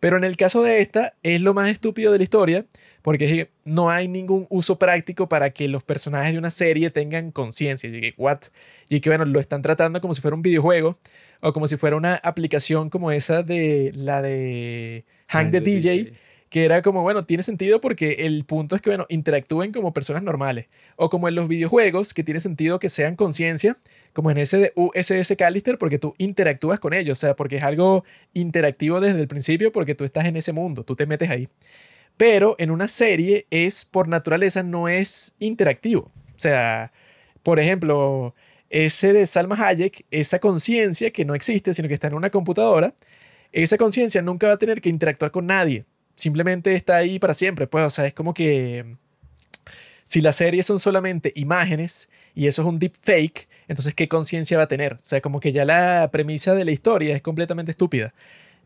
Pero 0.00 0.16
en 0.16 0.24
el 0.24 0.36
caso 0.36 0.62
de 0.62 0.80
esta, 0.80 1.14
es 1.22 1.40
lo 1.40 1.54
más 1.54 1.70
estúpido 1.70 2.12
de 2.12 2.18
la 2.18 2.24
historia, 2.24 2.66
porque 3.02 3.50
no 3.64 3.90
hay 3.90 4.08
ningún 4.08 4.46
uso 4.50 4.78
práctico 4.78 5.28
para 5.28 5.50
que 5.50 5.68
los 5.68 5.82
personajes 5.82 6.32
de 6.32 6.38
una 6.38 6.50
serie 6.50 6.90
tengan 6.90 7.30
conciencia. 7.30 7.88
Y 7.88 8.00
que, 8.00 8.14
¿what? 8.16 8.40
Y 8.88 9.00
que, 9.00 9.10
bueno, 9.10 9.24
lo 9.24 9.40
están 9.40 9.62
tratando 9.62 10.00
como 10.00 10.14
si 10.14 10.20
fuera 10.20 10.34
un 10.34 10.42
videojuego, 10.42 10.98
o 11.40 11.52
como 11.52 11.68
si 11.68 11.76
fuera 11.76 11.96
una 11.96 12.16
aplicación 12.16 12.90
como 12.90 13.10
esa 13.10 13.42
de 13.42 13.92
la 13.94 14.22
de 14.22 15.04
Hang 15.28 15.50
the 15.50 15.60
DJ, 15.60 16.12
que 16.48 16.64
era 16.64 16.80
como, 16.80 17.02
bueno, 17.02 17.24
tiene 17.24 17.42
sentido 17.42 17.80
porque 17.80 18.12
el 18.20 18.44
punto 18.44 18.76
es 18.76 18.82
que, 18.82 18.90
bueno, 18.90 19.06
interactúen 19.08 19.72
como 19.72 19.92
personas 19.92 20.22
normales. 20.22 20.66
O 20.96 21.10
como 21.10 21.28
en 21.28 21.34
los 21.34 21.48
videojuegos, 21.48 22.14
que 22.14 22.24
tiene 22.24 22.40
sentido 22.40 22.78
que 22.78 22.88
sean 22.88 23.16
conciencia, 23.16 23.76
como 24.16 24.30
en 24.30 24.38
ese 24.38 24.56
de 24.56 24.72
USS 24.76 25.36
Callister, 25.36 25.76
porque 25.76 25.98
tú 25.98 26.14
interactúas 26.16 26.80
con 26.80 26.94
ellos, 26.94 27.18
o 27.18 27.20
sea, 27.20 27.36
porque 27.36 27.56
es 27.56 27.62
algo 27.62 28.02
interactivo 28.32 28.98
desde 28.98 29.20
el 29.20 29.28
principio, 29.28 29.72
porque 29.72 29.94
tú 29.94 30.04
estás 30.04 30.24
en 30.24 30.38
ese 30.38 30.54
mundo, 30.54 30.84
tú 30.84 30.96
te 30.96 31.04
metes 31.04 31.28
ahí. 31.28 31.50
Pero 32.16 32.56
en 32.58 32.70
una 32.70 32.88
serie 32.88 33.46
es, 33.50 33.84
por 33.84 34.08
naturaleza, 34.08 34.62
no 34.62 34.88
es 34.88 35.34
interactivo. 35.38 36.10
O 36.34 36.38
sea, 36.38 36.92
por 37.42 37.60
ejemplo, 37.60 38.34
ese 38.70 39.12
de 39.12 39.26
Salma 39.26 39.54
Hayek, 39.54 40.06
esa 40.10 40.38
conciencia 40.38 41.10
que 41.10 41.26
no 41.26 41.34
existe, 41.34 41.74
sino 41.74 41.86
que 41.86 41.92
está 41.92 42.06
en 42.06 42.14
una 42.14 42.30
computadora, 42.30 42.94
esa 43.52 43.76
conciencia 43.76 44.22
nunca 44.22 44.46
va 44.46 44.54
a 44.54 44.58
tener 44.58 44.80
que 44.80 44.88
interactuar 44.88 45.30
con 45.30 45.46
nadie. 45.46 45.84
Simplemente 46.14 46.74
está 46.74 46.96
ahí 46.96 47.18
para 47.18 47.34
siempre. 47.34 47.66
Pues, 47.66 47.84
o 47.84 47.90
sea, 47.90 48.06
es 48.06 48.14
como 48.14 48.32
que 48.32 48.96
si 50.04 50.22
las 50.22 50.36
series 50.36 50.64
son 50.64 50.78
solamente 50.78 51.32
imágenes 51.34 52.08
y 52.36 52.46
eso 52.46 52.62
es 52.62 52.68
un 52.68 52.78
deepfake, 52.78 53.48
entonces 53.66 53.94
¿qué 53.94 54.08
conciencia 54.08 54.58
va 54.58 54.64
a 54.64 54.68
tener? 54.68 54.92
O 54.92 54.98
sea, 55.02 55.22
como 55.22 55.40
que 55.40 55.52
ya 55.52 55.64
la 55.64 56.10
premisa 56.12 56.54
de 56.54 56.66
la 56.66 56.70
historia 56.70 57.16
es 57.16 57.22
completamente 57.22 57.70
estúpida. 57.70 58.12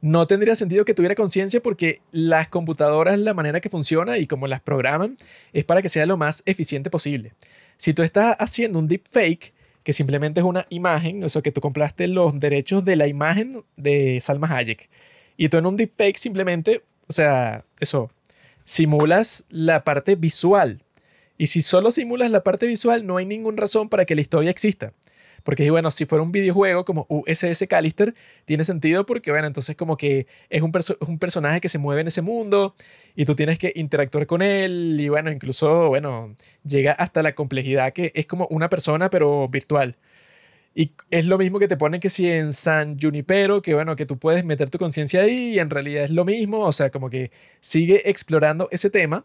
No 0.02 0.26
tendría 0.26 0.56
sentido 0.56 0.84
que 0.84 0.92
tuviera 0.92 1.14
conciencia 1.14 1.62
porque 1.62 2.00
las 2.10 2.48
computadoras, 2.48 3.16
la 3.18 3.32
manera 3.32 3.60
que 3.60 3.70
funciona 3.70 4.18
y 4.18 4.26
como 4.26 4.48
las 4.48 4.60
programan, 4.60 5.18
es 5.52 5.64
para 5.64 5.82
que 5.82 5.88
sea 5.88 6.04
lo 6.04 6.16
más 6.16 6.42
eficiente 6.46 6.90
posible. 6.90 7.32
Si 7.76 7.94
tú 7.94 8.02
estás 8.02 8.34
haciendo 8.40 8.80
un 8.80 8.88
deepfake, 8.88 9.54
que 9.84 9.92
simplemente 9.92 10.40
es 10.40 10.44
una 10.44 10.66
imagen, 10.68 11.22
eso 11.22 11.40
que 11.40 11.52
tú 11.52 11.60
compraste 11.60 12.08
los 12.08 12.40
derechos 12.40 12.84
de 12.84 12.96
la 12.96 13.06
imagen 13.06 13.62
de 13.76 14.20
Salma 14.20 14.48
Hayek, 14.54 14.90
y 15.36 15.48
tú 15.48 15.58
en 15.58 15.66
un 15.66 15.76
deepfake 15.76 16.16
simplemente, 16.16 16.82
o 17.06 17.12
sea, 17.12 17.64
eso, 17.78 18.10
simulas 18.64 19.44
la 19.48 19.84
parte 19.84 20.16
visual. 20.16 20.82
Y 21.40 21.46
si 21.46 21.62
solo 21.62 21.90
simulas 21.90 22.30
la 22.30 22.42
parte 22.42 22.66
visual, 22.66 23.06
no 23.06 23.16
hay 23.16 23.24
ninguna 23.24 23.62
razón 23.62 23.88
para 23.88 24.04
que 24.04 24.14
la 24.14 24.20
historia 24.20 24.50
exista. 24.50 24.92
Porque, 25.42 25.70
bueno, 25.70 25.90
si 25.90 26.04
fuera 26.04 26.22
un 26.22 26.32
videojuego 26.32 26.84
como 26.84 27.06
USS 27.08 27.64
Callister, 27.66 28.14
tiene 28.44 28.62
sentido 28.62 29.06
porque, 29.06 29.30
bueno, 29.30 29.46
entonces 29.46 29.74
como 29.74 29.96
que 29.96 30.26
es 30.50 30.60
un, 30.60 30.70
personaje 31.18 31.62
que 31.62 31.70
se 31.70 31.78
mueve 31.78 32.02
en 32.02 32.08
ese 32.08 32.20
mundo 32.20 32.74
y 33.16 33.24
tú 33.24 33.34
tienes 33.34 33.58
que 33.58 33.72
interactuar 33.74 34.26
con 34.26 34.42
él 34.42 34.98
y, 35.00 35.08
bueno, 35.08 35.30
incluso, 35.30 35.88
bueno, 35.88 36.36
llega 36.62 36.92
hasta 36.92 37.22
la 37.22 37.34
complejidad 37.34 37.94
que 37.94 38.12
es 38.14 38.26
como 38.26 38.46
una 38.50 38.68
persona 38.68 39.08
pero 39.08 39.48
virtual. 39.48 39.96
Y 40.74 40.92
es 41.10 41.24
lo 41.24 41.38
mismo 41.38 41.58
que 41.58 41.68
te 41.68 41.78
ponen 41.78 42.02
que 42.02 42.10
si 42.10 42.28
en 42.28 42.52
San 42.52 42.98
Junipero, 43.00 43.62
que 43.62 43.72
bueno, 43.72 43.96
que 43.96 44.04
tú 44.04 44.18
puedes 44.18 44.44
meter 44.44 44.68
tu 44.68 44.76
conciencia 44.76 45.22
ahí 45.22 45.54
y 45.54 45.58
en 45.58 45.70
realidad 45.70 46.04
es 46.04 46.10
lo 46.10 46.26
mismo, 46.26 46.60
o 46.66 46.72
sea, 46.72 46.90
como 46.90 47.08
que 47.08 47.30
sigue 47.60 48.10
explorando 48.10 48.68
ese 48.70 48.90
tema, 48.90 49.24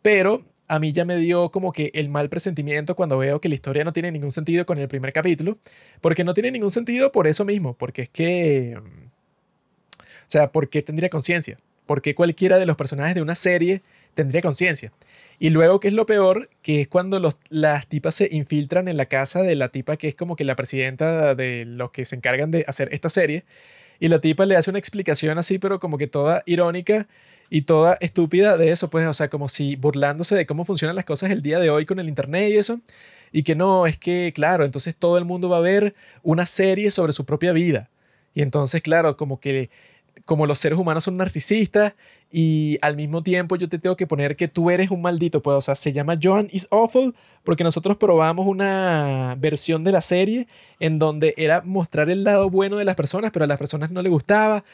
pero 0.00 0.46
a 0.68 0.78
mí 0.78 0.92
ya 0.92 1.04
me 1.04 1.16
dio 1.16 1.50
como 1.50 1.72
que 1.72 1.90
el 1.94 2.08
mal 2.08 2.28
presentimiento 2.28 2.96
cuando 2.96 3.18
veo 3.18 3.40
que 3.40 3.48
la 3.48 3.54
historia 3.54 3.84
no 3.84 3.92
tiene 3.92 4.10
ningún 4.10 4.32
sentido 4.32 4.64
con 4.66 4.78
el 4.78 4.88
primer 4.88 5.12
capítulo, 5.12 5.58
porque 6.00 6.24
no 6.24 6.34
tiene 6.34 6.50
ningún 6.50 6.70
sentido 6.70 7.12
por 7.12 7.26
eso 7.26 7.44
mismo, 7.44 7.74
porque 7.74 8.02
es 8.02 8.08
que, 8.08 8.78
mm, 8.80 9.06
o 9.98 10.04
sea, 10.26 10.50
¿por 10.52 10.68
qué 10.68 10.82
tendría 10.82 11.08
conciencia? 11.10 11.58
¿Por 11.86 12.00
qué 12.00 12.14
cualquiera 12.14 12.58
de 12.58 12.66
los 12.66 12.76
personajes 12.76 13.14
de 13.14 13.22
una 13.22 13.34
serie 13.34 13.82
tendría 14.14 14.40
conciencia? 14.40 14.92
Y 15.38 15.50
luego, 15.50 15.80
¿qué 15.80 15.88
es 15.88 15.94
lo 15.94 16.06
peor? 16.06 16.48
Que 16.62 16.82
es 16.82 16.88
cuando 16.88 17.18
los, 17.18 17.36
las 17.48 17.88
tipas 17.88 18.14
se 18.14 18.28
infiltran 18.30 18.86
en 18.88 18.96
la 18.96 19.06
casa 19.06 19.42
de 19.42 19.56
la 19.56 19.70
tipa 19.70 19.96
que 19.96 20.08
es 20.08 20.14
como 20.14 20.36
que 20.36 20.44
la 20.44 20.54
presidenta 20.54 21.34
de 21.34 21.64
los 21.64 21.90
que 21.90 22.04
se 22.04 22.16
encargan 22.16 22.50
de 22.52 22.64
hacer 22.68 22.88
esta 22.92 23.10
serie. 23.10 23.44
Y 23.98 24.08
la 24.08 24.20
tipa 24.20 24.46
le 24.46 24.56
hace 24.56 24.70
una 24.70 24.78
explicación 24.78 25.38
así, 25.38 25.58
pero 25.58 25.80
como 25.80 25.98
que 25.98 26.06
toda 26.06 26.42
irónica 26.46 27.08
y 27.54 27.62
toda 27.62 27.98
estúpida 28.00 28.56
de 28.56 28.70
eso, 28.72 28.88
pues, 28.88 29.06
o 29.06 29.12
sea, 29.12 29.28
como 29.28 29.46
si 29.46 29.76
burlándose 29.76 30.34
de 30.34 30.46
cómo 30.46 30.64
funcionan 30.64 30.96
las 30.96 31.04
cosas 31.04 31.30
el 31.30 31.42
día 31.42 31.60
de 31.60 31.68
hoy 31.68 31.84
con 31.84 31.98
el 31.98 32.08
Internet 32.08 32.50
y 32.50 32.56
eso. 32.56 32.80
Y 33.30 33.42
que 33.42 33.54
no, 33.54 33.86
es 33.86 33.98
que, 33.98 34.32
claro, 34.34 34.64
entonces 34.64 34.96
todo 34.96 35.18
el 35.18 35.26
mundo 35.26 35.50
va 35.50 35.58
a 35.58 35.60
ver 35.60 35.94
una 36.22 36.46
serie 36.46 36.90
sobre 36.90 37.12
su 37.12 37.26
propia 37.26 37.52
vida. 37.52 37.90
Y 38.32 38.40
entonces, 38.40 38.80
claro, 38.80 39.18
como 39.18 39.38
que 39.38 39.68
como 40.24 40.46
los 40.46 40.58
seres 40.58 40.78
humanos 40.78 41.04
son 41.04 41.18
narcisistas 41.18 41.92
y 42.30 42.78
al 42.80 42.96
mismo 42.96 43.22
tiempo 43.22 43.56
yo 43.56 43.68
te 43.68 43.78
tengo 43.78 43.96
que 43.96 44.06
poner 44.06 44.36
que 44.36 44.48
tú 44.48 44.70
eres 44.70 44.90
un 44.90 45.02
maldito, 45.02 45.42
pues, 45.42 45.56
o 45.56 45.60
sea, 45.60 45.74
se 45.74 45.92
llama 45.92 46.18
Joan 46.22 46.48
is 46.52 46.68
Awful 46.70 47.14
porque 47.44 47.64
nosotros 47.64 47.98
probamos 47.98 48.46
una 48.46 49.36
versión 49.38 49.84
de 49.84 49.92
la 49.92 50.00
serie 50.00 50.48
en 50.80 50.98
donde 50.98 51.34
era 51.36 51.60
mostrar 51.60 52.08
el 52.08 52.24
lado 52.24 52.48
bueno 52.48 52.78
de 52.78 52.86
las 52.86 52.94
personas, 52.94 53.30
pero 53.30 53.44
a 53.44 53.48
las 53.48 53.58
personas 53.58 53.90
no 53.90 54.00
les 54.00 54.10
gustaba. 54.10 54.64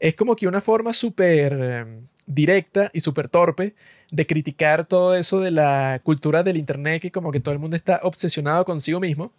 Es 0.00 0.14
como 0.14 0.34
que 0.34 0.48
una 0.48 0.60
forma 0.60 0.92
súper 0.92 1.56
eh, 1.60 1.86
directa 2.26 2.90
y 2.92 3.00
súper 3.00 3.28
torpe 3.28 3.74
de 4.10 4.26
criticar 4.26 4.86
todo 4.86 5.14
eso 5.14 5.40
de 5.40 5.50
la 5.50 6.00
cultura 6.02 6.42
del 6.42 6.56
Internet, 6.56 7.02
que 7.02 7.12
como 7.12 7.30
que 7.30 7.40
todo 7.40 7.52
el 7.52 7.60
mundo 7.60 7.76
está 7.76 8.00
obsesionado 8.02 8.64
consigo 8.64 8.98
mismo. 8.98 9.32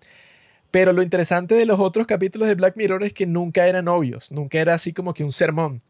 Pero 0.71 0.93
lo 0.93 1.03
interesante 1.03 1.55
de 1.55 1.65
los 1.65 1.79
otros 1.79 2.07
capítulos 2.07 2.47
de 2.47 2.55
Black 2.55 2.77
Mirror 2.77 3.03
es 3.03 3.13
que 3.13 3.25
nunca 3.25 3.67
eran 3.67 3.87
obvios, 3.89 4.31
nunca 4.31 4.59
era 4.59 4.73
así 4.73 4.93
como 4.93 5.13
que 5.13 5.23
un 5.23 5.33
sermón. 5.33 5.81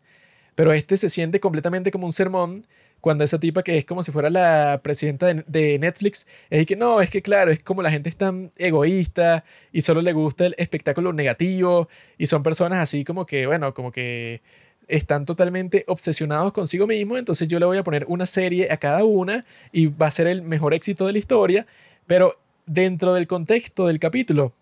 Pero 0.56 0.73
este 0.73 0.98
se 0.98 1.10
siente 1.10 1.39
completamente 1.39 1.91
como 1.91 2.07
un 2.07 2.14
sermón 2.14 2.65
cuando 3.02 3.23
esa 3.23 3.40
tipa 3.40 3.64
que 3.64 3.78
es 3.78 3.86
como 3.86 4.03
si 4.03 4.11
fuera 4.11 4.30
la 4.30 4.80
presidenta 4.84 5.28
de, 5.28 5.44
de 5.48 5.80
Netflix, 5.80 6.28
es 6.49 6.65
que 6.65 6.76
no, 6.76 7.02
es 7.02 7.10
que 7.10 7.22
claro, 7.22 7.52
es 7.52 7.60
como 7.60 7.82
la 7.82 7.91
gente 7.91 8.10
es 8.10 8.15
tan 8.15 8.52
egoísta 8.57 9.44
y 9.73 9.82
solo 9.82 10.02
le 10.02 10.14
gusta 10.14 10.45
el 10.45 10.56
espectáculo 10.57 11.11
negativo 11.11 11.90
y 12.18 12.28
son 12.28 12.44
personas 12.44 12.80
así 12.80 13.03
como 13.03 13.26
que, 13.26 13.48
bueno, 13.48 13.73
como 13.73 13.91
que 13.91 14.41
están 14.88 15.26
totalmente 15.26 15.84
obsesionados 15.88 16.52
consigo 16.52 16.86
mismos, 16.86 17.18
entonces 17.18 17.48
yo 17.48 17.60
le 17.60 17.65
voy 17.65 17.78
a 17.78 17.84
poner 17.84 18.06
una 18.07 18.26
serie 18.26 18.72
a 18.72 18.78
cada 18.78 19.03
una 19.03 19.45
y 19.72 19.88
va 19.88 20.07
a 20.07 20.11
ser 20.11 20.28
el 20.28 20.41
mejor 20.41 20.73
éxito 20.73 21.07
de 21.07 21.14
la 21.14 21.19
historia, 21.19 21.65
pero 22.07 22.40
dentro 22.65 23.14
del 23.14 23.28
contexto 23.28 23.88
del 23.88 23.99
capítulo 23.99 24.53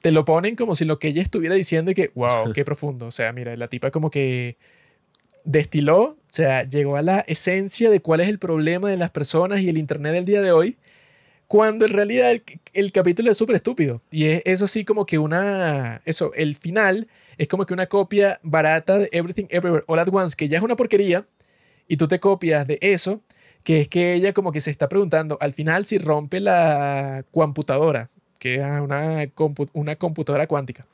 te 0.00 0.10
lo 0.10 0.24
ponen 0.24 0.56
como 0.56 0.74
si 0.74 0.84
lo 0.84 0.98
que 0.98 1.08
ella 1.08 1.22
estuviera 1.22 1.54
diciendo 1.54 1.92
y 1.92 1.94
que, 1.94 2.10
wow, 2.14 2.52
qué 2.54 2.64
profundo, 2.64 3.06
o 3.06 3.10
sea, 3.10 3.32
mira, 3.32 3.54
la 3.56 3.68
tipa 3.68 3.90
como 3.90 4.10
que 4.10 4.56
destiló, 5.44 6.02
o 6.02 6.16
sea, 6.28 6.64
llegó 6.64 6.96
a 6.96 7.02
la 7.02 7.20
esencia 7.26 7.90
de 7.90 8.00
cuál 8.00 8.20
es 8.20 8.28
el 8.28 8.38
problema 8.38 8.88
de 8.88 8.96
las 8.96 9.10
personas 9.10 9.60
y 9.60 9.68
el 9.68 9.78
Internet 9.78 10.12
del 10.14 10.24
día 10.24 10.40
de 10.40 10.52
hoy, 10.52 10.76
cuando 11.46 11.84
en 11.84 11.92
realidad 11.92 12.30
el, 12.30 12.42
el 12.72 12.92
capítulo 12.92 13.30
es 13.30 13.36
súper 13.36 13.56
estúpido. 13.56 14.00
Y 14.10 14.26
es 14.26 14.42
eso 14.44 14.64
así 14.64 14.84
como 14.84 15.04
que 15.06 15.18
una, 15.18 16.00
eso, 16.04 16.32
el 16.34 16.56
final 16.56 17.08
es 17.38 17.48
como 17.48 17.66
que 17.66 17.74
una 17.74 17.86
copia 17.86 18.40
barata 18.42 18.98
de 18.98 19.08
Everything 19.12 19.46
Everywhere 19.50 19.84
All 19.86 19.98
at 19.98 20.08
Once, 20.12 20.36
que 20.36 20.48
ya 20.48 20.58
es 20.58 20.64
una 20.64 20.76
porquería, 20.76 21.26
y 21.88 21.96
tú 21.96 22.08
te 22.08 22.20
copias 22.20 22.66
de 22.66 22.78
eso, 22.80 23.20
que 23.64 23.82
es 23.82 23.88
que 23.88 24.14
ella 24.14 24.32
como 24.32 24.52
que 24.52 24.60
se 24.60 24.70
está 24.70 24.88
preguntando 24.88 25.38
al 25.40 25.52
final 25.52 25.86
si 25.86 25.98
rompe 25.98 26.40
la 26.40 27.24
computadora, 27.30 28.10
que 28.38 28.56
es 28.56 28.80
una, 28.80 29.30
una 29.72 29.96
computadora 29.96 30.46
cuántica. 30.46 30.86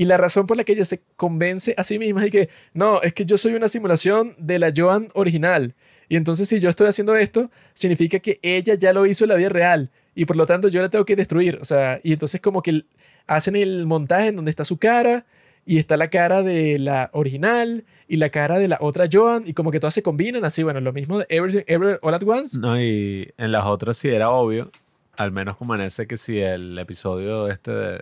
Y 0.00 0.06
la 0.06 0.16
razón 0.16 0.46
por 0.46 0.56
la 0.56 0.64
que 0.64 0.72
ella 0.72 0.86
se 0.86 1.02
convence 1.14 1.74
a 1.76 1.84
sí 1.84 1.98
misma 1.98 2.24
es 2.24 2.30
que, 2.30 2.48
no, 2.72 3.02
es 3.02 3.12
que 3.12 3.26
yo 3.26 3.36
soy 3.36 3.52
una 3.52 3.68
simulación 3.68 4.34
de 4.38 4.58
la 4.58 4.72
Joan 4.74 5.10
original. 5.12 5.74
Y 6.08 6.16
entonces 6.16 6.48
si 6.48 6.58
yo 6.58 6.70
estoy 6.70 6.86
haciendo 6.86 7.14
esto, 7.16 7.50
significa 7.74 8.18
que 8.18 8.40
ella 8.40 8.72
ya 8.72 8.94
lo 8.94 9.04
hizo 9.04 9.24
en 9.24 9.28
la 9.28 9.34
vida 9.34 9.50
real. 9.50 9.90
Y 10.14 10.24
por 10.24 10.36
lo 10.36 10.46
tanto 10.46 10.68
yo 10.68 10.80
la 10.80 10.88
tengo 10.88 11.04
que 11.04 11.16
destruir. 11.16 11.58
O 11.60 11.66
sea, 11.66 12.00
y 12.02 12.14
entonces 12.14 12.40
como 12.40 12.62
que 12.62 12.86
hacen 13.26 13.56
el 13.56 13.84
montaje 13.84 14.28
en 14.28 14.36
donde 14.36 14.50
está 14.50 14.64
su 14.64 14.78
cara 14.78 15.26
y 15.66 15.76
está 15.76 15.98
la 15.98 16.08
cara 16.08 16.42
de 16.42 16.78
la 16.78 17.10
original 17.12 17.84
y 18.08 18.16
la 18.16 18.30
cara 18.30 18.58
de 18.58 18.68
la 18.68 18.78
otra 18.80 19.06
Joan 19.12 19.42
y 19.46 19.52
como 19.52 19.70
que 19.70 19.80
todas 19.80 19.92
se 19.92 20.02
combinan 20.02 20.46
así, 20.46 20.62
bueno, 20.62 20.80
lo 20.80 20.94
mismo 20.94 21.18
de 21.18 21.26
Everything 21.28 21.64
Ever 21.66 21.98
All 22.00 22.14
at 22.14 22.22
Once. 22.26 22.58
No, 22.58 22.80
y 22.80 23.30
en 23.36 23.52
las 23.52 23.66
otras 23.66 23.98
sí 23.98 24.08
era 24.08 24.30
obvio, 24.30 24.70
al 25.18 25.30
menos 25.30 25.58
como 25.58 25.74
en 25.74 25.82
ese 25.82 26.06
que 26.06 26.16
si 26.16 26.38
el 26.38 26.78
episodio 26.78 27.48
este 27.48 27.70
de 27.70 28.00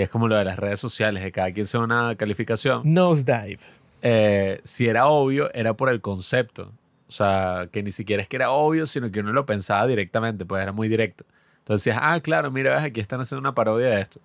y 0.00 0.02
es 0.02 0.08
como 0.08 0.28
lo 0.28 0.36
de 0.36 0.46
las 0.46 0.58
redes 0.58 0.80
sociales, 0.80 1.22
de 1.22 1.30
cada 1.30 1.52
quien 1.52 1.66
sea 1.66 1.80
una 1.80 2.14
calificación. 2.16 2.80
Nosedive. 2.84 3.58
Eh, 4.00 4.58
si 4.64 4.88
era 4.88 5.08
obvio, 5.08 5.52
era 5.52 5.74
por 5.74 5.90
el 5.90 6.00
concepto. 6.00 6.72
O 7.06 7.12
sea, 7.12 7.68
que 7.70 7.82
ni 7.82 7.92
siquiera 7.92 8.22
es 8.22 8.28
que 8.28 8.36
era 8.36 8.50
obvio, 8.50 8.86
sino 8.86 9.10
que 9.10 9.20
uno 9.20 9.34
lo 9.34 9.44
pensaba 9.44 9.86
directamente, 9.86 10.46
pues 10.46 10.62
era 10.62 10.72
muy 10.72 10.88
directo. 10.88 11.26
Entonces 11.58 11.84
decías, 11.84 12.02
ah, 12.02 12.18
claro, 12.20 12.50
mira, 12.50 12.76
ves, 12.76 12.84
aquí 12.84 12.98
están 12.98 13.20
haciendo 13.20 13.40
una 13.40 13.54
parodia 13.54 13.90
de 13.90 14.00
esto. 14.00 14.20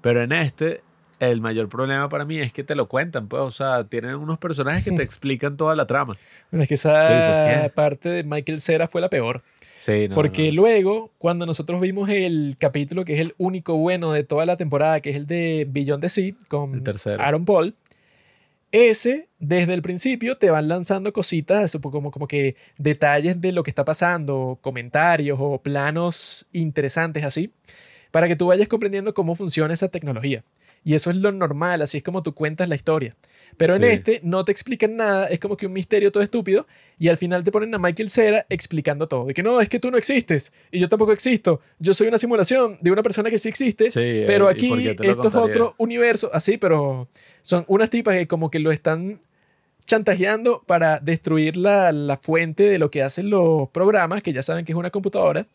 Pero 0.00 0.20
en 0.20 0.32
este, 0.32 0.82
el 1.20 1.40
mayor 1.40 1.68
problema 1.68 2.08
para 2.08 2.24
mí 2.24 2.40
es 2.40 2.52
que 2.52 2.64
te 2.64 2.74
lo 2.74 2.88
cuentan, 2.88 3.28
pues, 3.28 3.44
o 3.44 3.52
sea, 3.52 3.84
tienen 3.84 4.16
unos 4.16 4.38
personajes 4.38 4.82
que 4.82 4.90
te 4.90 5.02
explican 5.04 5.56
toda 5.56 5.76
la 5.76 5.86
trama. 5.86 6.16
Bueno, 6.50 6.64
es 6.64 6.68
que 6.68 6.74
esa 6.74 7.70
parte 7.72 8.08
de 8.08 8.24
Michael 8.24 8.60
Cera 8.60 8.88
fue 8.88 9.00
la 9.00 9.08
peor. 9.08 9.44
Porque 10.14 10.50
luego, 10.50 11.12
cuando 11.18 11.46
nosotros 11.46 11.80
vimos 11.80 12.08
el 12.08 12.56
capítulo 12.58 13.04
que 13.04 13.14
es 13.14 13.20
el 13.20 13.34
único 13.38 13.76
bueno 13.76 14.12
de 14.12 14.24
toda 14.24 14.44
la 14.44 14.56
temporada, 14.56 15.00
que 15.00 15.10
es 15.10 15.16
el 15.16 15.26
de 15.26 15.66
Beyond 15.70 16.02
the 16.02 16.08
Sea, 16.08 16.34
con 16.48 16.82
Aaron 17.18 17.44
Paul, 17.44 17.76
ese, 18.72 19.28
desde 19.38 19.72
el 19.74 19.82
principio, 19.82 20.36
te 20.36 20.50
van 20.50 20.68
lanzando 20.68 21.12
cositas, 21.12 21.78
como, 21.80 22.10
como 22.10 22.26
que 22.26 22.56
detalles 22.76 23.40
de 23.40 23.52
lo 23.52 23.62
que 23.62 23.70
está 23.70 23.84
pasando, 23.84 24.58
comentarios 24.60 25.38
o 25.40 25.62
planos 25.62 26.46
interesantes 26.52 27.24
así, 27.24 27.52
para 28.10 28.26
que 28.28 28.36
tú 28.36 28.48
vayas 28.48 28.68
comprendiendo 28.68 29.14
cómo 29.14 29.36
funciona 29.36 29.72
esa 29.72 29.88
tecnología. 29.88 30.44
Y 30.84 30.94
eso 30.94 31.10
es 31.10 31.16
lo 31.16 31.32
normal, 31.32 31.82
así 31.82 31.98
es 31.98 32.02
como 32.02 32.22
tú 32.22 32.34
cuentas 32.34 32.68
la 32.68 32.74
historia. 32.74 33.16
Pero 33.56 33.74
en 33.74 33.84
este 33.84 34.20
no 34.22 34.44
te 34.44 34.52
explican 34.52 34.96
nada, 34.96 35.26
es 35.26 35.38
como 35.38 35.56
que 35.56 35.66
un 35.66 35.72
misterio 35.72 36.12
todo 36.12 36.22
estúpido 36.22 36.66
y 36.98 37.08
al 37.08 37.16
final 37.16 37.44
te 37.44 37.52
ponen 37.52 37.74
a 37.74 37.78
Michael 37.78 38.08
Cera 38.08 38.46
explicando 38.48 39.06
todo. 39.06 39.26
De 39.26 39.34
que 39.34 39.42
no, 39.42 39.60
es 39.60 39.68
que 39.68 39.78
tú 39.78 39.90
no 39.90 39.98
existes 39.98 40.52
y 40.70 40.80
yo 40.80 40.88
tampoco 40.88 41.12
existo. 41.12 41.60
Yo 41.78 41.94
soy 41.94 42.08
una 42.08 42.18
simulación 42.18 42.78
de 42.80 42.90
una 42.90 43.02
persona 43.02 43.30
que 43.30 43.38
sí 43.38 43.48
existe, 43.48 43.88
pero 44.26 44.48
eh, 44.48 44.52
aquí 44.52 44.88
esto 44.88 45.28
es 45.28 45.34
otro 45.34 45.74
universo, 45.78 46.30
así, 46.32 46.58
pero 46.58 47.08
son 47.42 47.64
unas 47.68 47.90
tipas 47.90 48.16
que 48.16 48.26
como 48.26 48.50
que 48.50 48.58
lo 48.58 48.72
están 48.72 49.20
chantajeando 49.86 50.62
para 50.66 50.98
destruir 50.98 51.56
la, 51.56 51.92
la 51.92 52.18
fuente 52.18 52.64
de 52.64 52.78
lo 52.78 52.90
que 52.90 53.02
hacen 53.02 53.30
los 53.30 53.70
programas, 53.70 54.22
que 54.22 54.32
ya 54.32 54.42
saben 54.42 54.64
que 54.64 54.72
es 54.72 54.78
una 54.78 54.90
computadora. 54.90 55.46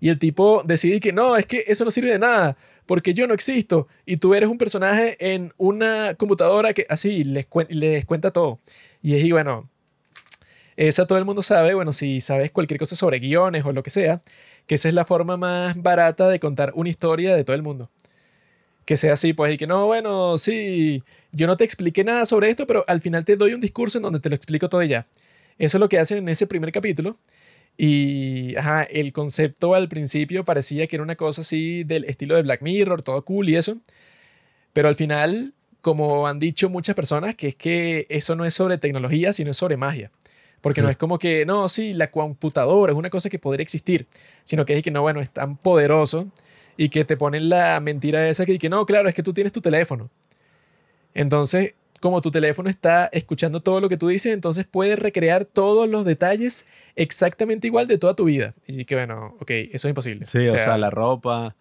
Y 0.00 0.08
el 0.08 0.18
tipo 0.18 0.62
decide 0.64 1.00
que 1.00 1.12
no, 1.12 1.36
es 1.36 1.44
que 1.44 1.64
eso 1.66 1.84
no 1.84 1.90
sirve 1.90 2.10
de 2.10 2.18
nada 2.18 2.56
porque 2.86 3.14
yo 3.14 3.26
no 3.26 3.34
existo 3.34 3.86
y 4.04 4.16
tú 4.16 4.34
eres 4.34 4.48
un 4.48 4.58
personaje 4.58 5.16
en 5.20 5.52
una 5.58 6.14
computadora 6.14 6.72
que 6.72 6.86
así 6.88 7.22
les, 7.22 7.46
les 7.68 8.04
cuenta 8.04 8.32
todo. 8.32 8.58
Y 9.02 9.14
es, 9.14 9.24
y 9.24 9.30
bueno, 9.30 9.68
esa 10.88 11.06
todo 11.06 11.18
el 11.18 11.26
mundo 11.26 11.42
sabe, 11.42 11.74
bueno, 11.74 11.92
si 11.92 12.20
sabes 12.22 12.50
cualquier 12.50 12.80
cosa 12.80 12.96
sobre 12.96 13.18
guiones 13.18 13.64
o 13.66 13.72
lo 13.72 13.82
que 13.82 13.90
sea, 13.90 14.22
que 14.66 14.76
esa 14.76 14.88
es 14.88 14.94
la 14.94 15.04
forma 15.04 15.36
más 15.36 15.76
barata 15.82 16.28
de 16.28 16.40
contar 16.40 16.72
una 16.74 16.88
historia 16.88 17.36
de 17.36 17.44
todo 17.44 17.54
el 17.54 17.62
mundo. 17.62 17.90
Que 18.86 18.96
sea 18.96 19.12
así, 19.14 19.32
pues, 19.34 19.54
y 19.54 19.58
que 19.58 19.66
no, 19.66 19.86
bueno, 19.86 20.38
sí, 20.38 21.02
yo 21.32 21.46
no 21.46 21.56
te 21.56 21.64
expliqué 21.64 22.04
nada 22.04 22.24
sobre 22.26 22.50
esto, 22.50 22.66
pero 22.66 22.84
al 22.88 23.00
final 23.02 23.24
te 23.24 23.36
doy 23.36 23.54
un 23.54 23.60
discurso 23.60 23.98
en 23.98 24.02
donde 24.02 24.20
te 24.20 24.30
lo 24.30 24.36
explico 24.36 24.68
todo 24.70 24.82
ya. 24.82 25.06
Eso 25.58 25.76
es 25.78 25.80
lo 25.80 25.88
que 25.88 25.98
hacen 25.98 26.18
en 26.18 26.28
ese 26.30 26.46
primer 26.46 26.72
capítulo. 26.72 27.18
Y 27.76 28.56
ajá, 28.56 28.84
el 28.84 29.12
concepto 29.12 29.74
al 29.74 29.88
principio 29.88 30.44
parecía 30.44 30.86
que 30.86 30.96
era 30.96 31.02
una 31.02 31.16
cosa 31.16 31.42
así 31.42 31.84
del 31.84 32.04
estilo 32.06 32.36
de 32.36 32.42
Black 32.42 32.62
Mirror, 32.62 33.02
todo 33.02 33.24
cool 33.24 33.50
y 33.50 33.56
eso. 33.56 33.78
Pero 34.72 34.88
al 34.88 34.94
final, 34.96 35.54
como 35.82 36.26
han 36.28 36.38
dicho 36.38 36.70
muchas 36.70 36.94
personas, 36.94 37.34
que 37.36 37.48
es 37.48 37.54
que 37.56 38.06
eso 38.10 38.36
no 38.36 38.44
es 38.44 38.54
sobre 38.54 38.78
tecnología, 38.78 39.32
sino 39.32 39.50
es 39.50 39.56
sobre 39.58 39.76
magia. 39.76 40.10
Porque 40.60 40.82
no 40.82 40.90
es 40.90 40.96
como 40.96 41.18
que, 41.18 41.46
no, 41.46 41.68
sí, 41.68 41.94
la 41.94 42.10
computadora 42.10 42.92
es 42.92 42.98
una 42.98 43.10
cosa 43.10 43.30
que 43.30 43.38
podría 43.38 43.62
existir, 43.62 44.06
sino 44.44 44.64
que 44.64 44.76
es 44.76 44.82
que 44.82 44.90
no, 44.90 45.02
bueno, 45.02 45.20
es 45.20 45.30
tan 45.30 45.56
poderoso 45.56 46.28
y 46.76 46.90
que 46.90 47.04
te 47.04 47.16
ponen 47.16 47.48
la 47.48 47.80
mentira 47.80 48.28
esa 48.28 48.44
que, 48.44 48.58
que 48.58 48.68
no, 48.68 48.84
claro, 48.84 49.08
es 49.08 49.14
que 49.14 49.22
tú 49.22 49.32
tienes 49.32 49.52
tu 49.52 49.60
teléfono. 49.60 50.10
Entonces, 51.14 51.74
como 52.00 52.22
tu 52.22 52.30
teléfono 52.30 52.70
está 52.70 53.08
escuchando 53.12 53.60
todo 53.60 53.80
lo 53.80 53.88
que 53.88 53.96
tú 53.96 54.08
dices, 54.08 54.32
entonces 54.32 54.66
puede 54.66 54.96
recrear 54.96 55.44
todos 55.44 55.88
los 55.88 56.04
detalles 56.04 56.66
exactamente 56.96 57.66
igual 57.66 57.86
de 57.86 57.98
toda 57.98 58.14
tu 58.14 58.24
vida. 58.24 58.54
Y 58.66 58.86
que 58.86 58.94
bueno, 58.94 59.36
ok, 59.40 59.50
eso 59.50 59.86
es 59.86 59.90
imposible. 59.90 60.24
Sí, 60.24 60.48
o 60.48 60.58
sea, 60.58 60.78
la 60.78 60.90
ropa, 60.90 61.54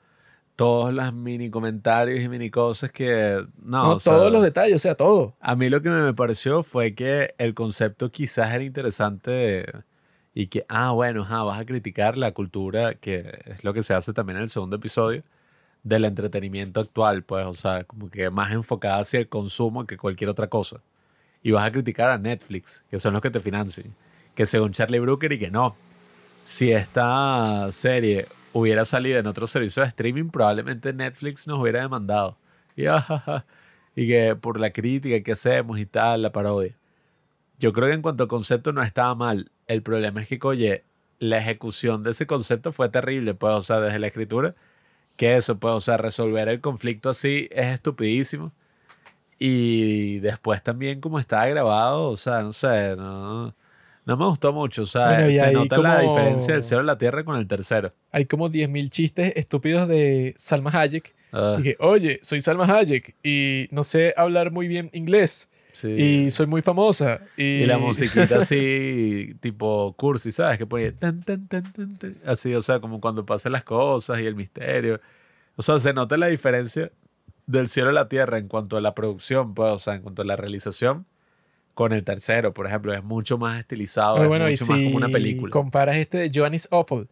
todos 0.59 0.93
los 0.93 1.13
mini 1.13 1.49
comentarios 1.49 2.21
y 2.21 2.27
mini 2.27 2.49
cosas 2.49 2.91
que... 2.91 3.47
No, 3.63 3.97
todos 3.97 4.29
los 4.29 4.43
detalles, 4.43 4.75
o 4.75 4.79
sea, 4.79 4.93
todo. 4.93 5.37
A 5.39 5.55
mí 5.55 5.69
lo 5.69 5.81
que 5.81 5.89
me 5.89 6.13
pareció 6.13 6.63
fue 6.63 6.93
que 6.93 7.33
el 7.37 7.53
concepto 7.53 8.11
quizás 8.11 8.53
era 8.53 8.61
interesante 8.61 9.65
y 10.33 10.47
que, 10.47 10.65
ah, 10.67 10.91
bueno, 10.91 11.25
vas 11.25 11.61
a 11.61 11.65
criticar 11.65 12.17
la 12.17 12.33
cultura, 12.33 12.93
que 12.95 13.39
es 13.45 13.63
lo 13.63 13.73
que 13.73 13.83
se 13.83 13.93
hace 13.93 14.11
también 14.11 14.35
en 14.35 14.43
el 14.43 14.49
segundo 14.49 14.75
episodio 14.75 15.23
del 15.83 16.03
entretenimiento 16.03 16.81
actual, 16.81 17.23
pues, 17.23 17.47
o 17.47 17.53
sea, 17.53 17.85
como 17.85 18.09
que 18.09 18.29
más 18.29 18.51
enfocada 18.51 18.99
hacia 18.99 19.21
el 19.21 19.29
consumo 19.29 19.87
que 19.87 19.95
cualquier 19.95 20.29
otra 20.29 20.47
cosa. 20.47 20.81
Y 21.41 21.51
vas 21.51 21.65
a 21.65 21.71
criticar 21.71 22.09
a 22.09 22.17
Netflix, 22.17 22.83
que 22.89 22.99
son 22.99 23.13
los 23.13 23.21
que 23.21 23.31
te 23.31 23.39
financian, 23.39 23.95
que 24.35 24.45
según 24.45 24.73
Charlie 24.73 24.99
Brooker 24.99 25.31
y 25.31 25.39
que 25.39 25.51
no. 25.51 25.77
Si 26.43 26.69
esta 26.69 27.71
serie 27.71 28.27
hubiera 28.59 28.85
salido 28.85 29.19
en 29.19 29.27
otro 29.27 29.47
servicio 29.47 29.83
de 29.83 29.89
streaming, 29.89 30.29
probablemente 30.29 30.93
Netflix 30.93 31.47
nos 31.47 31.59
hubiera 31.59 31.81
demandado. 31.81 32.37
Y, 32.75 32.85
y 33.95 34.07
que 34.07 34.35
por 34.35 34.59
la 34.59 34.71
crítica 34.71 35.21
que 35.21 35.31
hacemos 35.33 35.79
y 35.79 35.85
tal, 35.85 36.21
la 36.23 36.31
parodia. 36.31 36.75
Yo 37.59 37.73
creo 37.73 37.87
que 37.87 37.93
en 37.95 38.01
cuanto 38.01 38.23
al 38.23 38.29
concepto 38.29 38.71
no 38.71 38.81
estaba 38.83 39.13
mal. 39.15 39.51
El 39.67 39.83
problema 39.83 40.21
es 40.21 40.27
que, 40.27 40.39
oye, 40.43 40.83
la 41.19 41.39
ejecución 41.39 42.03
de 42.03 42.11
ese 42.11 42.27
concepto 42.27 42.71
fue 42.71 42.89
terrible, 42.89 43.33
pues, 43.33 43.53
o 43.55 43.61
sea, 43.61 43.79
desde 43.81 43.99
la 43.99 44.07
escritura 44.07 44.55
que 45.19 45.35
eso, 45.37 45.59
pues, 45.59 45.75
o 45.75 45.81
sea, 45.81 45.97
resolver 45.97 46.47
el 46.49 46.61
conflicto 46.61 47.09
así 47.09 47.49
es 47.51 47.67
estupidísimo. 47.67 48.53
Y 49.39 50.19
después 50.19 50.63
también 50.63 51.01
como 51.01 51.19
estaba 51.19 51.47
grabado, 51.47 52.09
o 52.09 52.17
sea, 52.17 52.41
no 52.41 52.53
sé, 52.53 52.95
no, 52.97 53.55
no 54.09 54.17
me 54.17 54.25
gustó 54.25 54.51
mucho. 54.51 54.81
O 54.81 54.85
sea, 54.87 55.29
se 55.31 55.51
nota 55.51 55.77
la 55.77 55.99
diferencia 55.99 56.55
del 56.55 56.63
cielo 56.63 56.81
a 56.81 56.85
la 56.85 56.97
tierra 56.97 57.23
con 57.23 57.35
el 57.35 57.45
tercero. 57.45 57.93
Hay 58.11 58.25
como 58.25 58.49
10.000 58.49 58.89
chistes 58.89 59.33
estúpidos 59.35 59.87
de 59.87 60.33
Salma 60.35 60.71
Hayek. 60.71 61.13
Ah. 61.31 61.55
Dije, 61.57 61.77
oye, 61.79 62.19
soy 62.23 62.41
Salma 62.41 62.65
Hayek 62.65 63.15
y 63.23 63.67
no 63.69 63.83
sé 63.83 64.15
hablar 64.17 64.51
muy 64.51 64.67
bien 64.67 64.89
inglés. 64.93 65.47
Y 65.83 66.31
soy 66.31 66.47
muy 66.47 66.63
famosa. 66.63 67.21
Y, 67.37 67.65
la 67.65 67.77
musiquita 67.77 68.39
así, 68.39 69.35
tipo 69.41 69.93
cursi, 69.95 70.31
¿sabes? 70.31 70.57
Que 70.57 70.65
ponía 70.65 70.91
tan, 70.91 71.21
tan, 71.21 71.47
tan, 71.47 71.71
tan, 71.71 72.15
así, 72.25 72.53
o 72.55 72.63
sea, 72.63 72.79
como 72.79 72.99
cuando 72.99 73.25
pasan 73.25 73.51
las 73.51 73.63
cosas 73.63 74.19
y 74.19 74.25
el 74.25 74.35
misterio. 74.35 74.99
O 75.55 75.61
sea, 75.61 75.79
se 75.79 75.93
nota 75.93 76.17
la 76.17 76.27
diferencia 76.27 76.91
del 77.45 77.67
cielo 77.67 77.89
a 77.89 77.93
la 77.93 78.09
tierra 78.09 78.39
en 78.39 78.47
cuanto 78.47 78.75
a 78.75 78.81
la 78.81 78.95
producción, 78.95 79.53
pues, 79.53 79.71
o 79.71 79.79
sea, 79.79 79.93
en 79.93 80.01
cuanto 80.01 80.23
a 80.23 80.25
la 80.25 80.35
realización, 80.35 81.05
con 81.79 81.93
el 81.93 82.03
tercero, 82.03 82.53
por 82.53 82.67
ejemplo. 82.67 82.93
Es 82.93 83.01
mucho 83.05 83.37
más 83.37 83.57
estilizado, 83.57 84.15
Pero 84.15 84.25
es 84.25 84.27
bueno, 84.27 84.49
y 84.49 84.51
mucho 84.51 84.65
más 84.65 84.79
como 84.81 84.97
una 84.97 85.07
si 85.07 85.13
película. 85.13 85.49
comparas 85.49 85.95
este 85.95 86.17
de 86.17 86.31
Joan 86.35 86.53
is 86.53 86.67
Awful, 86.71 87.07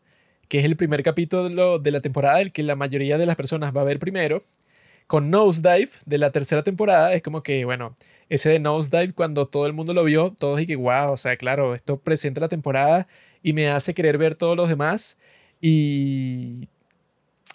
que 0.49 0.59
es 0.59 0.65
el 0.65 0.75
primer 0.75 1.03
capítulo 1.03 1.79
de 1.79 1.89
la 1.89 2.01
temporada, 2.01 2.41
el 2.41 2.51
que 2.51 2.63
la 2.63 2.75
mayoría 2.75 3.17
de 3.17 3.25
las 3.25 3.37
personas 3.37 3.73
va 3.73 3.79
a 3.79 3.83
ver 3.85 3.97
primero, 3.97 4.43
con 5.07 5.29
Nosedive 5.29 5.91
de 6.05 6.17
la 6.17 6.31
tercera 6.31 6.63
temporada, 6.63 7.13
es 7.13 7.23
como 7.23 7.43
que, 7.43 7.63
bueno, 7.63 7.95
ese 8.27 8.49
de 8.49 8.59
Nosedive, 8.59 9.13
cuando 9.13 9.45
todo 9.45 9.67
el 9.67 9.71
mundo 9.71 9.93
lo 9.93 10.03
vio, 10.03 10.35
todos 10.37 10.59
y 10.59 10.65
que, 10.65 10.75
wow, 10.75 11.13
o 11.13 11.17
sea, 11.17 11.37
claro, 11.37 11.73
esto 11.73 12.01
presenta 12.01 12.41
la 12.41 12.49
temporada 12.49 13.07
y 13.41 13.53
me 13.53 13.69
hace 13.69 13.93
querer 13.93 14.17
ver 14.17 14.35
todos 14.35 14.57
los 14.57 14.67
demás 14.67 15.17
y 15.61 16.67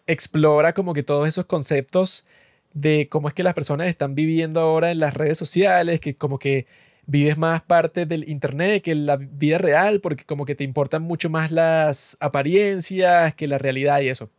explora 0.07 0.73
como 0.73 0.95
que 0.95 1.03
todos 1.03 1.29
esos 1.29 1.45
conceptos 1.45 2.25
de 2.73 3.07
cómo 3.11 3.29
es 3.29 3.35
que 3.35 3.43
las 3.43 3.53
personas 3.53 3.89
están 3.89 4.15
viviendo 4.15 4.61
ahora 4.61 4.91
en 4.91 4.99
las 4.99 5.13
redes 5.13 5.37
sociales, 5.37 6.01
que 6.01 6.15
como 6.15 6.39
que 6.39 6.67
vives 7.07 7.37
más 7.37 7.63
parte 7.63 8.07
del 8.07 8.29
internet 8.29 8.83
que 8.83 8.95
la 8.95 9.17
vida 9.17 9.59
real, 9.59 10.01
porque 10.01 10.25
como 10.25 10.45
que 10.45 10.55
te 10.55 10.65
importan 10.65 11.03
mucho 11.03 11.31
más 11.31 11.51
las 11.51 12.17
apariencias 12.21 13.35
que 13.35 13.47
la 13.49 13.59
realidad 13.59 14.01
y 14.01 14.09
eso. 14.09 14.31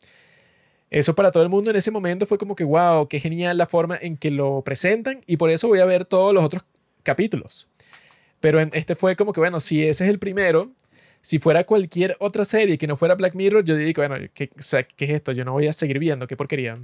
Eso 0.90 1.16
para 1.16 1.32
todo 1.32 1.44
el 1.44 1.50
mundo 1.50 1.72
en 1.72 1.76
ese 1.76 1.92
momento 1.92 2.26
fue 2.26 2.38
como 2.38 2.56
que, 2.56 2.64
wow, 2.64 3.08
qué 3.08 3.20
genial 3.20 3.58
la 3.58 3.66
forma 3.66 3.98
en 4.00 4.16
que 4.16 4.30
lo 4.30 4.62
presentan 4.64 5.24
y 5.26 5.38
por 5.38 5.50
eso 5.50 5.68
voy 5.68 5.80
a 5.80 5.86
ver 5.86 6.06
todos 6.06 6.34
los 6.34 6.44
otros 6.44 6.64
capítulos. 7.02 7.68
Pero 8.40 8.60
en 8.62 8.70
este 8.74 8.96
fue 8.96 9.16
como 9.16 9.34
que, 9.34 9.40
bueno, 9.40 9.60
si 9.60 9.82
ese 9.88 10.04
es 10.04 10.10
el 10.10 10.20
primero, 10.20 10.72
si 11.22 11.40
fuera 11.40 11.64
cualquier 11.64 12.16
otra 12.20 12.46
serie 12.46 12.78
que 12.78 12.86
no 12.88 12.98
fuera 12.98 13.16
Black 13.16 13.34
Mirror, 13.34 13.64
yo 13.64 13.76
digo, 13.76 14.06
bueno, 14.08 14.28
¿qué, 14.34 14.52
o 14.58 14.62
sea, 14.62 14.84
¿qué 14.84 15.06
es 15.06 15.12
esto? 15.12 15.32
Yo 15.32 15.46
no 15.46 15.54
voy 15.54 15.68
a 15.68 15.74
seguir 15.74 15.98
viendo, 15.98 16.28
qué 16.28 16.38
porquería. 16.38 16.78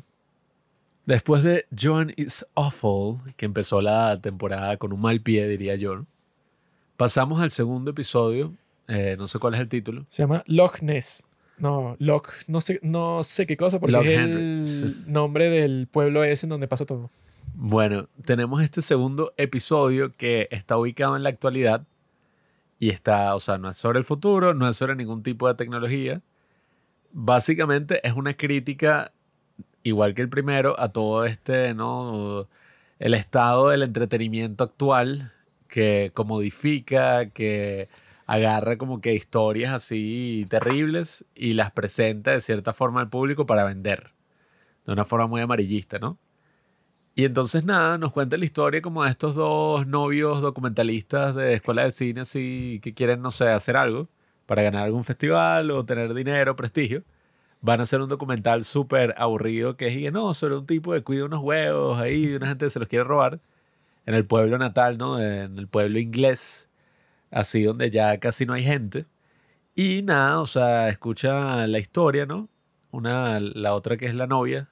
Después 1.09 1.41
de 1.41 1.65
Joan 1.75 2.13
is 2.17 2.45
Awful, 2.53 3.17
que 3.35 3.47
empezó 3.47 3.81
la 3.81 4.21
temporada 4.21 4.77
con 4.77 4.93
un 4.93 5.01
mal 5.01 5.21
pie, 5.21 5.47
diría 5.47 5.75
yo, 5.75 6.05
pasamos 6.97 7.41
al 7.41 7.49
segundo 7.49 7.89
episodio. 7.89 8.53
eh, 8.87 9.15
no 9.17 9.27
sé 9.27 9.39
cuál 9.39 9.55
es 9.55 9.59
el 9.59 9.69
título. 9.69 10.05
Se 10.07 10.21
llama 10.21 10.43
Loch 10.45 10.81
Ness. 10.83 11.25
No, 11.57 11.95
Loch, 11.97 12.29
no 12.47 12.61
sé, 12.61 12.79
no 12.83 13.23
sé 13.23 13.47
qué 13.47 13.57
cosa, 13.57 13.79
porque 13.79 13.93
Loch 13.93 14.05
es 14.05 14.19
Henry. 14.19 14.69
el 14.69 15.03
nombre 15.11 15.49
del 15.49 15.87
pueblo 15.87 16.23
ese 16.23 16.45
en 16.45 16.51
donde 16.51 16.67
pasa 16.67 16.85
todo. 16.85 17.09
Bueno, 17.55 18.07
tenemos 18.23 18.61
este 18.61 18.83
segundo 18.83 19.33
episodio 19.35 20.15
que 20.15 20.47
está 20.51 20.77
ubicado 20.77 21.15
en 21.15 21.23
la 21.23 21.29
actualidad 21.29 21.87
y 22.77 22.91
está, 22.91 23.33
o 23.33 23.39
sea, 23.39 23.57
no 23.57 23.67
es 23.71 23.77
sobre 23.77 23.97
el 23.97 24.05
futuro, 24.05 24.53
no 24.53 24.69
es 24.69 24.75
sobre 24.75 24.95
ningún 24.95 25.23
tipo 25.23 25.47
de 25.47 25.55
tecnología. 25.55 26.21
Básicamente 27.11 27.99
es 28.07 28.13
una 28.13 28.35
crítica, 28.35 29.11
igual 29.83 30.13
que 30.15 30.21
el 30.21 30.29
primero, 30.29 30.79
a 30.79 30.89
todo 30.89 31.25
este, 31.25 31.73
¿no? 31.73 32.47
El 32.99 33.13
estado 33.13 33.69
del 33.69 33.83
entretenimiento 33.83 34.63
actual 34.63 35.33
que 35.67 36.11
comodifica, 36.13 37.29
que 37.29 37.89
agarra 38.25 38.77
como 38.77 39.01
que 39.01 39.15
historias 39.15 39.73
así 39.73 40.45
terribles 40.49 41.25
y 41.35 41.53
las 41.53 41.71
presenta 41.71 42.31
de 42.31 42.41
cierta 42.41 42.73
forma 42.73 43.01
al 43.01 43.09
público 43.09 43.45
para 43.45 43.63
vender. 43.63 44.13
De 44.85 44.93
una 44.93 45.05
forma 45.05 45.27
muy 45.27 45.41
amarillista, 45.41 45.99
¿no? 45.99 46.19
Y 47.15 47.25
entonces 47.25 47.65
nada, 47.65 47.97
nos 47.97 48.13
cuenta 48.13 48.37
la 48.37 48.45
historia 48.45 48.81
como 48.81 49.03
de 49.03 49.09
estos 49.09 49.35
dos 49.35 49.85
novios 49.87 50.41
documentalistas 50.41 51.35
de 51.35 51.55
escuela 51.55 51.83
de 51.83 51.91
cine 51.91 52.21
así 52.21 52.79
que 52.81 52.93
quieren, 52.93 53.21
no 53.21 53.31
sé, 53.31 53.49
hacer 53.49 53.75
algo 53.77 54.09
para 54.45 54.61
ganar 54.63 54.83
algún 54.85 55.03
festival 55.03 55.71
o 55.71 55.85
tener 55.85 56.13
dinero, 56.13 56.55
prestigio. 56.55 57.03
Van 57.61 57.79
a 57.79 57.83
hacer 57.83 58.01
un 58.01 58.09
documental 58.09 58.63
súper 58.63 59.13
aburrido 59.17 59.75
que 59.77 59.87
es, 59.87 60.13
no, 60.13 60.33
sobre 60.33 60.55
un 60.55 60.65
tipo 60.65 60.93
que 60.93 61.03
cuida 61.03 61.25
unos 61.25 61.41
huevos 61.43 61.99
ahí 61.99 62.35
una 62.35 62.47
gente 62.47 62.69
se 62.69 62.79
los 62.79 62.87
quiere 62.87 63.03
robar 63.03 63.39
en 64.05 64.15
el 64.15 64.25
pueblo 64.25 64.57
natal, 64.57 64.97
¿no? 64.97 65.19
En 65.21 65.59
el 65.59 65.67
pueblo 65.67 65.99
inglés, 65.99 66.69
así 67.31 67.63
donde 67.63 67.91
ya 67.91 68.19
casi 68.19 68.45
no 68.45 68.53
hay 68.53 68.63
gente. 68.63 69.05
Y 69.75 70.01
nada, 70.03 70.41
o 70.41 70.45
sea, 70.47 70.89
escucha 70.89 71.67
la 71.67 71.79
historia, 71.79 72.25
¿no? 72.25 72.49
Una, 72.91 73.39
la 73.39 73.73
otra 73.75 73.97
que 73.97 74.07
es 74.07 74.15
la 74.15 74.27
novia, 74.27 74.69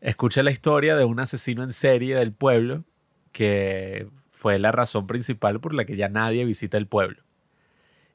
escucha 0.00 0.42
la 0.42 0.50
historia 0.50 0.96
de 0.96 1.04
un 1.04 1.20
asesino 1.20 1.62
en 1.62 1.72
serie 1.72 2.16
del 2.16 2.32
pueblo 2.32 2.84
que 3.32 4.08
fue 4.30 4.58
la 4.58 4.72
razón 4.72 5.06
principal 5.06 5.60
por 5.60 5.74
la 5.74 5.84
que 5.86 5.96
ya 5.96 6.08
nadie 6.08 6.44
visita 6.44 6.76
el 6.76 6.86
pueblo. 6.86 7.22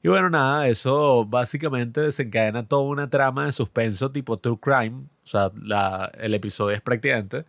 Y 0.02 0.08
bueno, 0.08 0.30
nada, 0.30 0.68
eso 0.68 1.24
básicamente 1.24 2.00
desencadena 2.00 2.66
toda 2.66 2.82
una 2.82 3.10
trama 3.10 3.46
de 3.46 3.52
suspenso 3.52 4.10
tipo 4.12 4.38
True 4.38 4.58
Crime. 4.60 5.04
O 5.24 5.26
sea, 5.26 5.50
el 6.18 6.34
episodio 6.34 6.76
es 6.76 6.80
prácticamente 6.82 7.44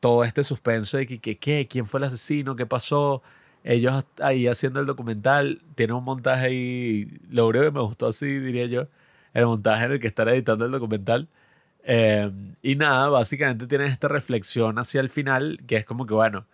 todo 0.00 0.24
este 0.24 0.44
suspenso 0.44 0.98
de 0.98 1.06
que, 1.06 1.20
que- 1.20 1.38
¿qué? 1.38 1.68
¿Quién 1.68 1.86
fue 1.86 2.00
el 2.00 2.04
asesino? 2.04 2.56
¿Qué 2.56 2.66
pasó? 2.66 3.22
Ellos 3.64 4.04
ahí 4.22 4.48
haciendo 4.48 4.80
el 4.80 4.86
documental, 4.86 5.62
tienen 5.76 5.96
un 5.96 6.04
montaje 6.04 6.46
ahí, 6.46 7.20
lo 7.30 7.46
único 7.48 7.64
que 7.64 7.70
me 7.72 7.80
gustó 7.82 8.08
así, 8.08 8.26
diría 8.40 8.66
yo, 8.66 8.88
el 9.34 9.46
montaje 9.46 9.84
en 9.86 9.92
el 9.92 10.00
que 10.00 10.08
están 10.08 10.28
editando 10.28 10.66
el 10.66 10.72
documental. 10.72 11.28
Eh, 11.84 12.30
y 12.62 12.76
nada, 12.76 13.08
básicamente 13.08 13.66
tienen 13.66 13.88
esta 13.88 14.08
reflexión 14.08 14.78
hacia 14.78 15.00
el 15.00 15.10
final, 15.10 15.60
que 15.66 15.76
es 15.76 15.84
como 15.84 16.06
que, 16.06 16.14
bueno, 16.14 16.46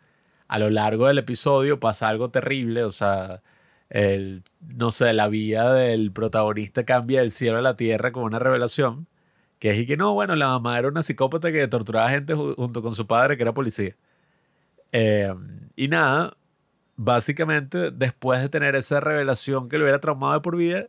a 0.49 0.59
lo 0.59 0.71
largo 0.71 1.07
del 1.09 1.19
episodio 1.19 1.81
pasa 1.81 2.09
algo 2.09 2.31
terrible, 2.31 2.85
o 2.85 2.93
sea, 2.93 3.43
el, 3.91 4.43
no 4.61 4.91
sé, 4.91 5.13
la 5.13 5.29
vida 5.29 5.73
del 5.75 6.13
protagonista 6.13 6.85
cambia 6.85 7.21
del 7.21 7.31
cielo 7.31 7.59
a 7.59 7.63
la 7.63 7.77
tierra 7.77 8.13
con 8.13 8.25
una 8.25 8.39
revelación, 8.39 9.07
que 9.59 9.71
es 9.73 9.79
y 9.79 9.87
que 9.87 9.97
no, 9.97 10.15
bueno, 10.15 10.37
la 10.37 10.49
mamá 10.49 10.79
era 10.79 10.89
una 10.89 11.03
psicópata 11.03 11.53
que 11.53 11.67
torturaba 11.69 12.11
gente 12.11 12.35
ju- 12.37 12.55
junto 12.57 12.83
con 12.83 12.93
su 12.95 13.07
padre 13.07 13.37
que 13.37 13.43
era 13.45 13.55
policía. 13.55 13.97
Eh, 14.93 15.33
y 15.77 15.89
nada, 15.89 16.37
básicamente 16.97 17.91
después 17.93 18.41
de 18.41 18.49
tener 18.49 18.77
esa 18.77 19.01
revelación 19.01 19.69
que 19.69 19.79
lo 19.79 19.85
hubiera 19.85 20.01
traumado 20.01 20.35
de 20.35 20.41
por 20.41 20.57
vida, 20.57 20.87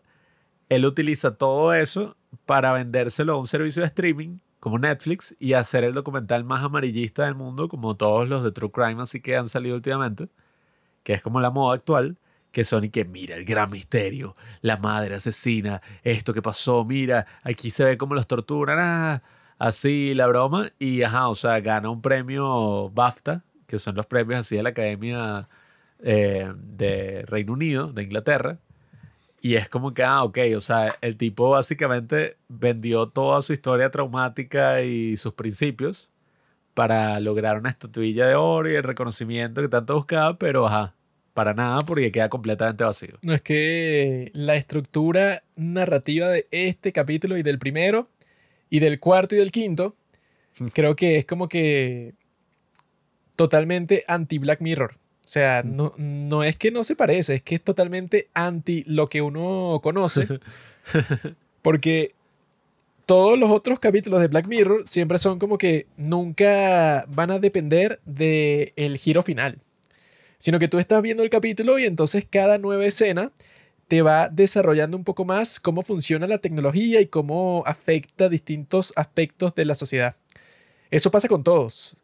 él 0.70 0.86
utiliza 0.86 1.36
todo 1.38 1.74
eso 1.74 2.18
para 2.46 2.74
vendérselo 2.74 3.34
a 3.34 3.38
un 3.40 3.48
servicio 3.48 3.82
de 3.84 3.88
streaming 3.88 4.40
como 4.60 4.80
Netflix 4.80 5.36
y 5.40 5.54
hacer 5.54 5.84
el 5.86 5.94
documental 5.94 6.44
más 6.44 6.64
amarillista 6.64 7.26
del 7.26 7.36
mundo, 7.36 7.68
como 7.70 7.98
todos 7.98 8.28
los 8.30 8.44
de 8.44 8.52
True 8.52 8.72
Crime 8.72 9.02
así 9.04 9.22
que 9.22 9.38
han 9.38 9.48
salido 9.48 9.76
últimamente, 9.76 10.30
que 11.04 11.14
es 11.14 11.22
como 11.22 11.40
la 11.42 11.52
moda 11.52 11.76
actual, 11.76 12.18
que 12.52 12.66
son 12.66 12.84
y 12.86 12.90
que 12.90 13.06
mira 13.06 13.36
el 13.36 13.46
gran 13.46 13.70
misterio, 13.72 14.36
la 14.62 14.78
madre 14.78 15.16
asesina, 15.16 15.82
esto 16.04 16.34
que 16.34 16.42
pasó, 16.42 16.86
mira, 16.86 17.26
aquí 17.44 17.70
se 17.72 17.86
ve 17.86 17.98
cómo 17.98 18.16
los 18.16 18.28
torturan, 18.28 18.80
ah, 18.80 19.22
así 19.60 20.14
la 20.16 20.28
broma, 20.28 20.72
y 20.80 21.04
ajá, 21.04 21.30
o 21.30 21.36
sea, 21.36 21.60
gana 21.62 21.90
un 21.90 22.02
premio 22.02 22.90
BAFTA, 22.92 23.44
que 23.68 23.80
son 23.80 23.96
los 23.96 24.06
premios 24.08 24.40
así 24.42 24.56
de 24.58 24.64
la 24.64 24.70
Academia 24.70 25.48
eh, 26.00 26.52
de 26.56 27.24
Reino 27.28 27.54
Unido, 27.54 27.92
de 27.94 28.04
Inglaterra, 28.04 28.60
y 29.42 29.56
es 29.56 29.70
como 29.70 29.94
que, 29.94 30.04
ah, 30.04 30.24
ok, 30.24 30.38
o 30.56 30.62
sea, 30.62 30.98
el 31.02 31.18
tipo 31.18 31.50
básicamente 31.50 32.38
vendió 32.50 33.08
toda 33.10 33.42
su 33.42 33.54
historia 33.54 33.90
traumática 33.90 34.82
y 34.82 35.16
sus 35.18 35.34
principios 35.34 36.10
para 36.74 37.20
lograr 37.20 37.58
una 37.60 37.70
estatuilla 37.70 38.28
de 38.28 38.36
oro 38.36 38.72
y 38.72 38.76
el 38.76 38.84
reconocimiento 38.84 39.62
que 39.62 39.70
tanto 39.70 39.96
buscaba, 39.96 40.38
pero 40.38 40.68
ajá, 40.68 40.96
para 41.40 41.54
nada 41.54 41.80
porque 41.88 42.12
queda 42.12 42.28
completamente 42.28 42.84
vacío. 42.84 43.18
No 43.22 43.34
es 43.34 43.42
que 43.42 44.30
la 44.34 44.58
estructura 44.58 45.42
narrativa 45.56 46.28
de 46.28 46.48
este 46.52 46.92
capítulo 46.92 47.38
y 47.38 47.44
del 47.44 47.60
primero 47.60 48.10
y 48.70 48.80
del 48.80 49.00
cuarto 49.00 49.36
y 49.36 49.38
del 49.38 49.50
quinto, 49.50 49.96
creo 50.74 50.98
que 50.98 51.16
es 51.16 51.26
como 51.26 51.48
que 51.48 52.14
totalmente 53.38 54.04
anti 54.10 54.38
Black 54.38 54.60
Mirror. 54.60 54.96
O 55.24 55.28
sea, 55.30 55.64
no, 55.64 55.94
no 55.96 56.44
es 56.44 56.58
que 56.58 56.72
no 56.72 56.84
se 56.84 56.98
parece, 56.98 57.36
es 57.36 57.42
que 57.42 57.56
es 57.56 57.64
totalmente 57.64 58.28
anti 58.34 58.84
lo 58.86 59.08
que 59.08 59.22
uno 59.22 59.80
conoce. 59.82 60.28
Porque 61.62 62.12
todos 63.06 63.40
los 63.40 63.50
otros 63.50 63.80
capítulos 63.80 64.20
de 64.20 64.28
Black 64.28 64.46
Mirror 64.46 64.86
siempre 64.86 65.18
son 65.18 65.40
como 65.40 65.58
que 65.58 65.88
nunca 65.96 67.06
van 67.08 67.32
a 67.32 67.40
depender 67.40 68.02
del 68.04 68.74
el 68.76 68.98
giro 68.98 69.24
final. 69.24 69.62
Sino 70.40 70.58
que 70.58 70.68
tú 70.68 70.80
estás 70.80 71.02
viendo 71.02 71.22
el 71.22 71.30
capítulo 71.30 71.78
y 71.78 71.86
entonces 71.86 72.26
cada 72.30 72.58
nueva 72.58 72.86
escena 72.86 73.32
te 73.90 74.02
va 74.02 74.30
desarrollando 74.30 74.96
un 74.96 75.04
poco 75.04 75.26
más 75.26 75.60
cómo 75.60 75.82
funciona 75.82 76.28
la 76.28 76.38
tecnología 76.38 77.02
y 77.02 77.08
cómo 77.08 77.64
afecta 77.66 78.30
distintos 78.30 78.94
aspectos 78.96 79.54
de 79.56 79.66
la 79.66 79.76
sociedad. 79.76 80.16
Eso 80.92 81.12
pasa 81.12 81.28
con 81.28 81.44
todos. 81.44 81.98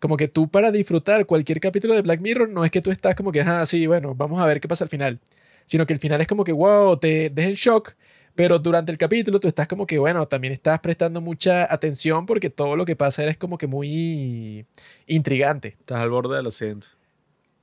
Como 0.00 0.16
que 0.16 0.28
tú 0.28 0.48
para 0.48 0.70
disfrutar 0.70 1.26
cualquier 1.26 1.60
capítulo 1.60 1.94
de 1.94 2.02
Black 2.02 2.20
Mirror 2.20 2.48
no 2.48 2.64
es 2.64 2.70
que 2.70 2.80
tú 2.80 2.90
estás 2.90 3.14
como 3.14 3.32
que, 3.32 3.40
ah, 3.42 3.66
sí, 3.66 3.86
bueno, 3.86 4.14
vamos 4.14 4.40
a 4.40 4.46
ver 4.46 4.60
qué 4.60 4.68
pasa 4.68 4.84
al 4.84 4.90
final. 4.90 5.20
Sino 5.66 5.84
que 5.86 5.92
el 5.92 5.98
final 5.98 6.20
es 6.20 6.26
como 6.26 6.44
que, 6.44 6.52
wow, 6.52 6.96
te 6.96 7.30
deja 7.30 7.48
en 7.48 7.54
shock. 7.54 7.94
Pero 8.34 8.60
durante 8.60 8.92
el 8.92 8.98
capítulo 8.98 9.40
tú 9.40 9.48
estás 9.48 9.66
como 9.66 9.86
que, 9.86 9.98
bueno, 9.98 10.26
también 10.28 10.52
estás 10.52 10.78
prestando 10.78 11.20
mucha 11.20 11.70
atención 11.72 12.24
porque 12.24 12.48
todo 12.48 12.76
lo 12.76 12.84
que 12.84 12.94
pasa 12.94 13.24
es 13.24 13.36
como 13.36 13.58
que 13.58 13.66
muy 13.66 14.64
intrigante. 15.08 15.76
Estás 15.80 16.00
al 16.00 16.10
borde 16.10 16.36
del 16.36 16.46
asiento. 16.46 16.97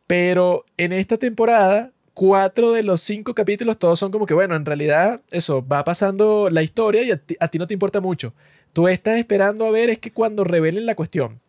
Pero 0.07 0.65
en 0.77 0.93
esta 0.93 1.17
temporada, 1.17 1.91
cuatro 2.13 2.71
de 2.71 2.83
los 2.83 3.01
cinco 3.01 3.33
capítulos 3.33 3.77
todos 3.77 3.99
son 3.99 4.11
como 4.11 4.25
que, 4.25 4.33
bueno, 4.33 4.55
en 4.55 4.65
realidad 4.65 5.21
eso, 5.31 5.65
va 5.65 5.83
pasando 5.83 6.49
la 6.49 6.63
historia 6.63 7.03
y 7.03 7.11
a 7.11 7.47
ti, 7.47 7.59
no 7.59 7.67
te 7.67 7.73
importa 7.73 8.01
mucho. 8.01 8.33
Tú 8.73 8.87
estás 8.87 9.17
esperando 9.17 9.65
a 9.65 9.71
ver 9.71 9.89
es 9.89 9.99
que 9.99 10.11
cuando 10.11 10.43
revelen 10.43 10.85
la 10.85 10.95
cuestión. 10.95 11.41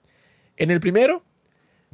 En 0.56 0.70
el 0.70 0.80
primero, 0.80 1.22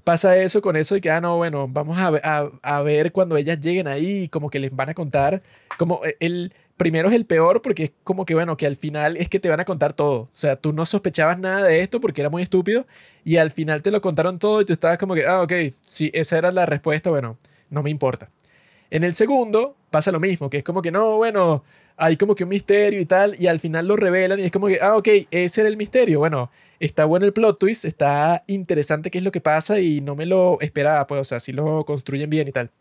pasa 0.04 0.36
eso 0.36 0.62
con 0.62 0.76
eso 0.76 0.96
y 0.96 1.00
que, 1.00 1.10
ah, 1.10 1.20
no, 1.20 1.36
bueno, 1.36 1.68
vamos 1.68 1.98
a, 1.98 2.12
a, 2.22 2.50
a 2.62 2.82
ver 2.82 3.12
cuando 3.12 3.36
ellas 3.36 3.60
lleguen 3.60 3.88
ahí, 3.88 4.28
como 4.28 4.50
que 4.50 4.60
les 4.60 4.74
van 4.74 4.90
a 4.90 4.94
contar, 4.94 5.42
como 5.78 6.04
eh, 6.04 6.16
el 6.20 6.52
primero 6.82 7.08
es 7.08 7.14
el 7.14 7.26
peor 7.26 7.62
porque 7.62 7.84
es 7.84 7.92
como 8.02 8.24
que, 8.24 8.34
bueno, 8.34 8.56
que 8.56 8.66
al 8.66 8.74
final 8.74 9.16
es 9.16 9.28
que 9.28 9.38
te 9.38 9.48
van 9.48 9.60
a 9.60 9.64
contar 9.64 9.92
todo. 9.92 10.22
O 10.22 10.28
sea, 10.32 10.56
tú 10.56 10.72
no 10.72 10.84
sospechabas 10.84 11.38
nada 11.38 11.64
de 11.64 11.80
esto 11.80 12.00
porque 12.00 12.22
era 12.22 12.28
muy 12.28 12.42
estúpido 12.42 12.88
y 13.24 13.36
al 13.36 13.52
final 13.52 13.82
te 13.82 13.92
lo 13.92 14.00
contaron 14.00 14.40
todo 14.40 14.60
y 14.60 14.64
tú 14.64 14.72
estabas 14.72 14.98
como 14.98 15.14
que, 15.14 15.24
ah, 15.24 15.42
ok, 15.42 15.52
si 15.86 16.10
esa 16.12 16.38
era 16.38 16.50
la 16.50 16.66
respuesta, 16.66 17.08
bueno, 17.10 17.38
no 17.70 17.84
me 17.84 17.90
importa. 17.90 18.30
En 18.90 19.04
el 19.04 19.14
segundo 19.14 19.76
pasa 19.90 20.10
lo 20.10 20.18
mismo, 20.18 20.50
que 20.50 20.56
es 20.58 20.64
como 20.64 20.82
que, 20.82 20.90
no, 20.90 21.18
bueno, 21.18 21.62
hay 21.96 22.16
como 22.16 22.34
que 22.34 22.42
un 22.42 22.50
misterio 22.50 23.00
y 23.00 23.06
tal, 23.06 23.36
y 23.38 23.46
al 23.46 23.60
final 23.60 23.86
lo 23.86 23.94
revelan 23.94 24.40
y 24.40 24.44
es 24.44 24.50
como 24.50 24.66
que, 24.66 24.80
ah, 24.82 24.96
ok, 24.96 25.08
ese 25.30 25.60
era 25.60 25.68
el 25.68 25.76
misterio. 25.76 26.18
Bueno, 26.18 26.50
está 26.80 27.04
bueno 27.04 27.26
el 27.26 27.32
plot 27.32 27.60
twist, 27.60 27.84
está 27.84 28.42
interesante 28.48 29.08
qué 29.12 29.18
es 29.18 29.24
lo 29.24 29.30
que 29.30 29.40
pasa 29.40 29.78
y 29.78 30.00
no 30.00 30.16
me 30.16 30.26
lo 30.26 30.60
esperaba, 30.60 31.06
pues, 31.06 31.20
o 31.20 31.24
sea, 31.24 31.38
si 31.38 31.52
lo 31.52 31.84
construyen 31.84 32.28
bien 32.28 32.48
y 32.48 32.52
tal. 32.52 32.72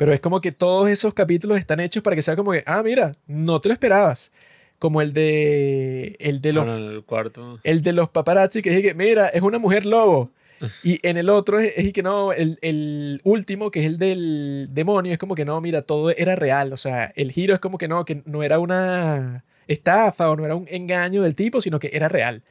Pero 0.00 0.14
es 0.14 0.20
como 0.20 0.40
que 0.40 0.50
todos 0.50 0.88
esos 0.88 1.12
capítulos 1.12 1.58
están 1.58 1.78
hechos 1.78 2.02
para 2.02 2.16
que 2.16 2.22
sea 2.22 2.34
como 2.34 2.52
que, 2.52 2.62
ah, 2.64 2.82
mira, 2.82 3.12
no 3.26 3.60
te 3.60 3.68
lo 3.68 3.74
esperabas. 3.74 4.32
Como 4.78 5.02
el 5.02 5.12
de. 5.12 6.16
El 6.20 6.40
de 6.40 6.54
los. 6.54 6.66
el 6.66 7.04
cuarto. 7.04 7.60
El 7.64 7.82
de 7.82 7.92
los 7.92 8.08
paparazzi, 8.08 8.62
que 8.62 8.74
es 8.74 8.80
que, 8.82 8.94
mira, 8.94 9.28
es 9.28 9.42
una 9.42 9.58
mujer 9.58 9.84
lobo. 9.84 10.30
Y 10.82 11.06
en 11.06 11.18
el 11.18 11.28
otro 11.28 11.58
es, 11.58 11.74
es 11.76 11.92
que 11.92 12.02
no, 12.02 12.32
el, 12.32 12.58
el, 12.62 13.20
último, 13.24 13.70
que 13.70 13.80
es 13.80 13.86
el 13.86 13.98
del 13.98 14.68
demonio, 14.70 15.12
es 15.12 15.18
como 15.18 15.34
que 15.34 15.44
no, 15.44 15.60
mira, 15.60 15.82
todo 15.82 16.10
era 16.12 16.34
real. 16.34 16.72
O 16.72 16.78
sea, 16.78 17.12
el 17.14 17.30
giro 17.30 17.52
es 17.52 17.60
como 17.60 17.76
que 17.76 17.86
no, 17.86 18.06
que 18.06 18.22
no 18.24 18.42
era 18.42 18.58
una 18.58 19.44
estafa 19.66 20.30
o 20.30 20.36
no 20.36 20.46
era 20.46 20.56
un 20.56 20.64
engaño 20.70 21.20
del 21.20 21.34
tipo, 21.34 21.60
sino 21.60 21.78
que 21.78 21.90
era 21.92 22.08
real. 22.08 22.42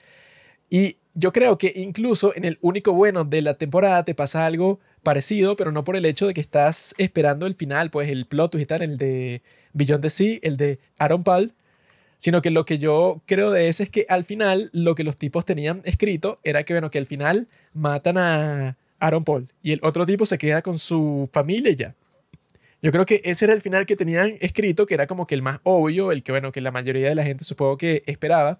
Y 0.69 0.97
yo 1.15 1.33
creo 1.33 1.57
que 1.57 1.73
incluso 1.75 2.31
en 2.35 2.45
el 2.45 2.59
único 2.61 2.93
bueno 2.93 3.23
de 3.23 3.41
la 3.41 3.55
temporada 3.55 4.05
te 4.05 4.13
pasa 4.13 4.45
algo 4.45 4.79
parecido, 5.03 5.55
pero 5.55 5.71
no 5.71 5.83
por 5.83 5.95
el 5.95 6.05
hecho 6.05 6.27
de 6.27 6.33
que 6.33 6.41
estás 6.41 6.93
esperando 6.97 7.45
el 7.45 7.55
final, 7.55 7.89
pues 7.89 8.09
el 8.09 8.25
plot 8.25 8.51
twist 8.51 8.71
el 8.71 8.97
de 8.97 9.41
Beyond 9.73 10.01
the 10.01 10.09
Sea, 10.09 10.39
el 10.41 10.57
de 10.57 10.79
Aaron 10.97 11.23
Paul, 11.23 11.53
sino 12.17 12.41
que 12.41 12.51
lo 12.51 12.65
que 12.65 12.79
yo 12.79 13.21
creo 13.25 13.51
de 13.51 13.69
ese 13.69 13.83
es 13.83 13.89
que 13.89 14.05
al 14.09 14.25
final 14.25 14.69
lo 14.73 14.95
que 14.95 15.03
los 15.03 15.17
tipos 15.17 15.45
tenían 15.45 15.81
escrito 15.85 16.39
era 16.43 16.63
que, 16.63 16.73
bueno, 16.73 16.91
que 16.91 16.97
al 16.97 17.05
final 17.05 17.47
matan 17.73 18.17
a 18.17 18.77
Aaron 18.99 19.23
Paul 19.23 19.47
y 19.63 19.71
el 19.71 19.79
otro 19.83 20.05
tipo 20.05 20.25
se 20.25 20.37
queda 20.37 20.61
con 20.61 20.79
su 20.79 21.29
familia 21.31 21.71
ya. 21.73 21.95
Yo 22.81 22.91
creo 22.91 23.05
que 23.05 23.21
ese 23.25 23.45
era 23.45 23.53
el 23.53 23.61
final 23.61 23.85
que 23.85 23.95
tenían 23.95 24.37
escrito, 24.39 24.85
que 24.85 24.93
era 24.93 25.05
como 25.05 25.27
que 25.27 25.35
el 25.35 25.41
más 25.41 25.59
obvio, 25.63 26.11
el 26.11 26.23
que, 26.23 26.31
bueno, 26.31 26.51
que 26.51 26.61
la 26.61 26.71
mayoría 26.71 27.09
de 27.09 27.15
la 27.15 27.23
gente 27.23 27.43
supongo 27.43 27.77
que 27.77 28.03
esperaba 28.05 28.59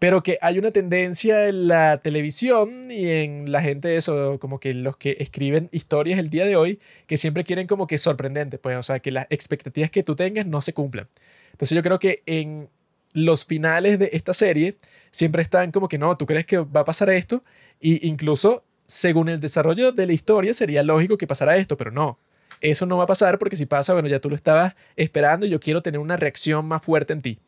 pero 0.00 0.22
que 0.22 0.38
hay 0.40 0.58
una 0.58 0.70
tendencia 0.70 1.46
en 1.46 1.68
la 1.68 1.98
televisión 1.98 2.90
y 2.90 3.06
en 3.06 3.52
la 3.52 3.60
gente 3.60 3.96
eso, 3.96 4.40
como 4.40 4.58
que 4.58 4.72
los 4.72 4.96
que 4.96 5.18
escriben 5.20 5.68
historias 5.72 6.18
el 6.18 6.30
día 6.30 6.46
de 6.46 6.56
hoy, 6.56 6.80
que 7.06 7.18
siempre 7.18 7.44
quieren 7.44 7.66
como 7.66 7.86
que 7.86 7.98
sorprendente, 7.98 8.56
pues, 8.56 8.78
o 8.78 8.82
sea, 8.82 9.00
que 9.00 9.10
las 9.10 9.26
expectativas 9.28 9.90
que 9.90 10.02
tú 10.02 10.16
tengas 10.16 10.46
no 10.46 10.62
se 10.62 10.72
cumplan. 10.72 11.06
Entonces 11.52 11.76
yo 11.76 11.82
creo 11.82 11.98
que 11.98 12.22
en 12.24 12.70
los 13.12 13.44
finales 13.44 13.98
de 13.98 14.08
esta 14.14 14.32
serie 14.32 14.76
siempre 15.10 15.42
están 15.42 15.70
como 15.70 15.86
que 15.86 15.98
no, 15.98 16.16
tú 16.16 16.24
crees 16.24 16.46
que 16.46 16.56
va 16.58 16.80
a 16.80 16.84
pasar 16.84 17.10
esto 17.10 17.44
y 17.78 18.08
incluso 18.08 18.64
según 18.86 19.28
el 19.28 19.38
desarrollo 19.38 19.92
de 19.92 20.06
la 20.06 20.14
historia 20.14 20.54
sería 20.54 20.82
lógico 20.82 21.18
que 21.18 21.26
pasara 21.26 21.58
esto, 21.58 21.76
pero 21.76 21.90
no. 21.90 22.18
Eso 22.62 22.86
no 22.86 22.96
va 22.96 23.04
a 23.04 23.06
pasar 23.06 23.38
porque 23.38 23.56
si 23.56 23.66
pasa, 23.66 23.92
bueno, 23.92 24.08
ya 24.08 24.18
tú 24.18 24.30
lo 24.30 24.36
estabas 24.36 24.74
esperando 24.96 25.44
y 25.44 25.50
yo 25.50 25.60
quiero 25.60 25.82
tener 25.82 26.00
una 26.00 26.16
reacción 26.16 26.66
más 26.66 26.82
fuerte 26.82 27.12
en 27.12 27.20
ti. 27.20 27.38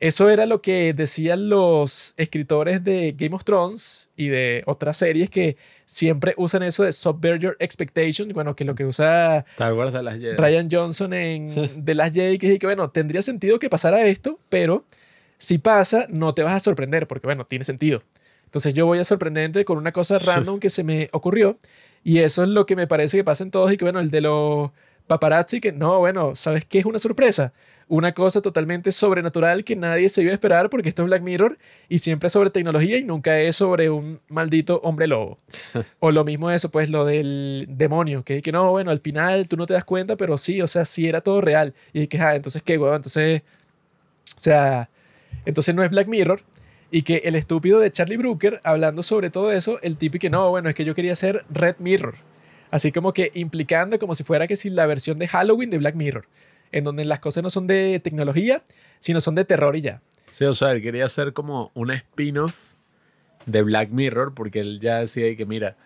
Eso 0.00 0.30
era 0.30 0.46
lo 0.46 0.62
que 0.62 0.94
decían 0.94 1.50
los 1.50 2.14
escritores 2.16 2.82
de 2.82 3.14
Game 3.18 3.36
of 3.36 3.44
Thrones 3.44 4.08
y 4.16 4.28
de 4.28 4.62
otras 4.64 4.96
series 4.96 5.28
que 5.28 5.58
siempre 5.84 6.32
usan 6.38 6.62
eso 6.62 6.84
de 6.84 6.92
subvert 6.92 7.42
your 7.42 7.56
expectations, 7.60 8.32
bueno, 8.32 8.56
que 8.56 8.64
lo 8.64 8.74
que 8.74 8.86
usa 8.86 9.44
Ryan 10.38 10.68
Johnson 10.70 11.12
en 11.12 11.84
The 11.84 11.94
Last 11.94 12.14
Jedi, 12.14 12.38
que 12.38 12.54
es 12.54 12.58
que, 12.58 12.66
bueno, 12.66 12.88
tendría 12.90 13.20
sentido 13.20 13.58
que 13.58 13.68
pasara 13.68 14.06
esto, 14.06 14.38
pero 14.48 14.86
si 15.36 15.58
pasa, 15.58 16.06
no 16.08 16.32
te 16.32 16.44
vas 16.44 16.54
a 16.54 16.60
sorprender, 16.60 17.06
porque, 17.06 17.26
bueno, 17.26 17.44
tiene 17.44 17.66
sentido. 17.66 18.02
Entonces 18.46 18.72
yo 18.72 18.86
voy 18.86 19.00
a 19.00 19.04
sorprenderte 19.04 19.66
con 19.66 19.76
una 19.76 19.92
cosa 19.92 20.18
random 20.18 20.58
que 20.60 20.70
se 20.70 20.82
me 20.82 21.10
ocurrió, 21.12 21.58
y 22.02 22.20
eso 22.20 22.42
es 22.42 22.48
lo 22.48 22.64
que 22.64 22.74
me 22.74 22.86
parece 22.86 23.18
que 23.18 23.24
pasa 23.24 23.44
en 23.44 23.50
todos, 23.50 23.70
y 23.70 23.76
que, 23.76 23.84
bueno, 23.84 24.00
el 24.00 24.10
de 24.10 24.22
los 24.22 24.70
paparazzi, 25.06 25.60
que 25.60 25.72
no, 25.72 25.98
bueno, 25.98 26.34
¿sabes 26.36 26.64
qué 26.64 26.78
es 26.78 26.86
una 26.86 26.98
sorpresa? 26.98 27.52
Una 27.90 28.14
cosa 28.14 28.40
totalmente 28.40 28.92
sobrenatural 28.92 29.64
que 29.64 29.74
nadie 29.74 30.08
se 30.08 30.22
iba 30.22 30.30
a 30.30 30.34
esperar 30.34 30.70
porque 30.70 30.88
esto 30.88 31.02
es 31.02 31.06
Black 31.06 31.22
Mirror 31.22 31.58
y 31.88 31.98
siempre 31.98 32.28
es 32.28 32.32
sobre 32.32 32.50
tecnología 32.50 32.96
y 32.96 33.02
nunca 33.02 33.40
es 33.40 33.56
sobre 33.56 33.90
un 33.90 34.20
maldito 34.28 34.80
hombre 34.84 35.08
lobo. 35.08 35.40
o 35.98 36.12
lo 36.12 36.24
mismo 36.24 36.52
eso, 36.52 36.70
pues 36.70 36.88
lo 36.88 37.04
del 37.04 37.66
demonio, 37.68 38.22
que, 38.22 38.42
que 38.42 38.52
no, 38.52 38.70
bueno, 38.70 38.92
al 38.92 39.00
final 39.00 39.48
tú 39.48 39.56
no 39.56 39.66
te 39.66 39.74
das 39.74 39.84
cuenta, 39.84 40.14
pero 40.16 40.38
sí, 40.38 40.62
o 40.62 40.68
sea, 40.68 40.84
sí 40.84 41.08
era 41.08 41.20
todo 41.20 41.40
real. 41.40 41.74
Y 41.92 42.06
que, 42.06 42.20
ah, 42.20 42.36
entonces, 42.36 42.62
¿qué, 42.62 42.78
weón? 42.78 42.94
Entonces, 42.94 43.42
o 44.36 44.40
sea, 44.40 44.88
entonces 45.44 45.74
no 45.74 45.82
es 45.82 45.90
Black 45.90 46.06
Mirror. 46.06 46.42
Y 46.92 47.02
que 47.02 47.22
el 47.24 47.34
estúpido 47.34 47.80
de 47.80 47.90
Charlie 47.90 48.16
Brooker, 48.16 48.60
hablando 48.62 49.02
sobre 49.02 49.30
todo 49.30 49.50
eso, 49.50 49.80
el 49.82 49.96
tipo 49.96 50.16
y 50.16 50.20
que 50.20 50.30
no, 50.30 50.48
bueno, 50.50 50.68
es 50.68 50.76
que 50.76 50.84
yo 50.84 50.94
quería 50.94 51.16
ser 51.16 51.44
Red 51.50 51.76
Mirror. 51.80 52.14
Así 52.70 52.92
como 52.92 53.12
que 53.12 53.32
implicando 53.34 53.98
como 53.98 54.14
si 54.14 54.22
fuera 54.22 54.46
que 54.46 54.54
si 54.54 54.70
la 54.70 54.86
versión 54.86 55.18
de 55.18 55.26
Halloween 55.26 55.70
de 55.70 55.78
Black 55.78 55.96
Mirror 55.96 56.26
en 56.72 56.84
donde 56.84 57.04
las 57.04 57.20
cosas 57.20 57.42
no 57.42 57.50
son 57.50 57.66
de 57.66 58.00
tecnología, 58.00 58.62
sino 58.98 59.20
son 59.20 59.34
de 59.34 59.44
terror 59.44 59.76
y 59.76 59.82
ya. 59.82 60.02
Sí, 60.32 60.44
o 60.44 60.54
sea, 60.54 60.72
él 60.72 60.82
quería 60.82 61.04
hacer 61.04 61.32
como 61.32 61.70
un 61.74 61.90
spin-off 61.90 62.72
de 63.46 63.62
Black 63.62 63.90
Mirror, 63.90 64.34
porque 64.34 64.60
él 64.60 64.78
ya 64.80 65.00
decía 65.00 65.34
que, 65.36 65.46
mira, 65.46 65.76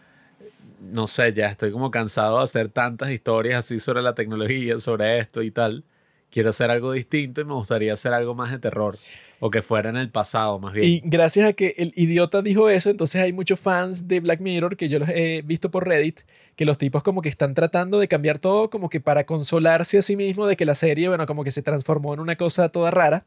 no 0.80 1.06
sé, 1.06 1.32
ya 1.32 1.46
estoy 1.46 1.72
como 1.72 1.90
cansado 1.90 2.38
de 2.38 2.44
hacer 2.44 2.70
tantas 2.70 3.10
historias 3.10 3.58
así 3.60 3.80
sobre 3.80 4.02
la 4.02 4.14
tecnología, 4.14 4.78
sobre 4.78 5.18
esto 5.18 5.42
y 5.42 5.50
tal. 5.50 5.84
Quiero 6.30 6.50
hacer 6.50 6.70
algo 6.70 6.92
distinto 6.92 7.40
y 7.40 7.44
me 7.44 7.54
gustaría 7.54 7.92
hacer 7.92 8.12
algo 8.12 8.34
más 8.34 8.50
de 8.50 8.58
terror. 8.58 8.98
O 9.40 9.50
que 9.50 9.62
fuera 9.62 9.90
en 9.90 9.96
el 9.96 10.10
pasado, 10.10 10.58
más 10.58 10.72
bien. 10.72 10.88
Y 10.88 11.02
gracias 11.04 11.48
a 11.48 11.52
que 11.52 11.74
el 11.76 11.92
idiota 11.96 12.40
dijo 12.40 12.70
eso, 12.70 12.90
entonces 12.90 13.20
hay 13.20 13.32
muchos 13.32 13.60
fans 13.60 14.08
de 14.08 14.20
Black 14.20 14.40
Mirror 14.40 14.76
que 14.76 14.88
yo 14.88 14.98
los 14.98 15.08
he 15.08 15.42
visto 15.42 15.70
por 15.70 15.86
Reddit, 15.86 16.20
que 16.56 16.64
los 16.64 16.78
tipos 16.78 17.02
como 17.02 17.22
que 17.22 17.28
están 17.28 17.54
tratando 17.54 17.98
de 17.98 18.08
cambiar 18.08 18.38
todo 18.38 18.70
como 18.70 18.88
que 18.88 19.00
para 19.00 19.24
consolarse 19.24 19.98
a 19.98 20.02
sí 20.02 20.16
mismo 20.16 20.46
de 20.46 20.56
que 20.56 20.64
la 20.64 20.74
serie, 20.74 21.08
bueno, 21.08 21.26
como 21.26 21.44
que 21.44 21.50
se 21.50 21.62
transformó 21.62 22.14
en 22.14 22.20
una 22.20 22.36
cosa 22.36 22.68
toda 22.68 22.90
rara. 22.90 23.24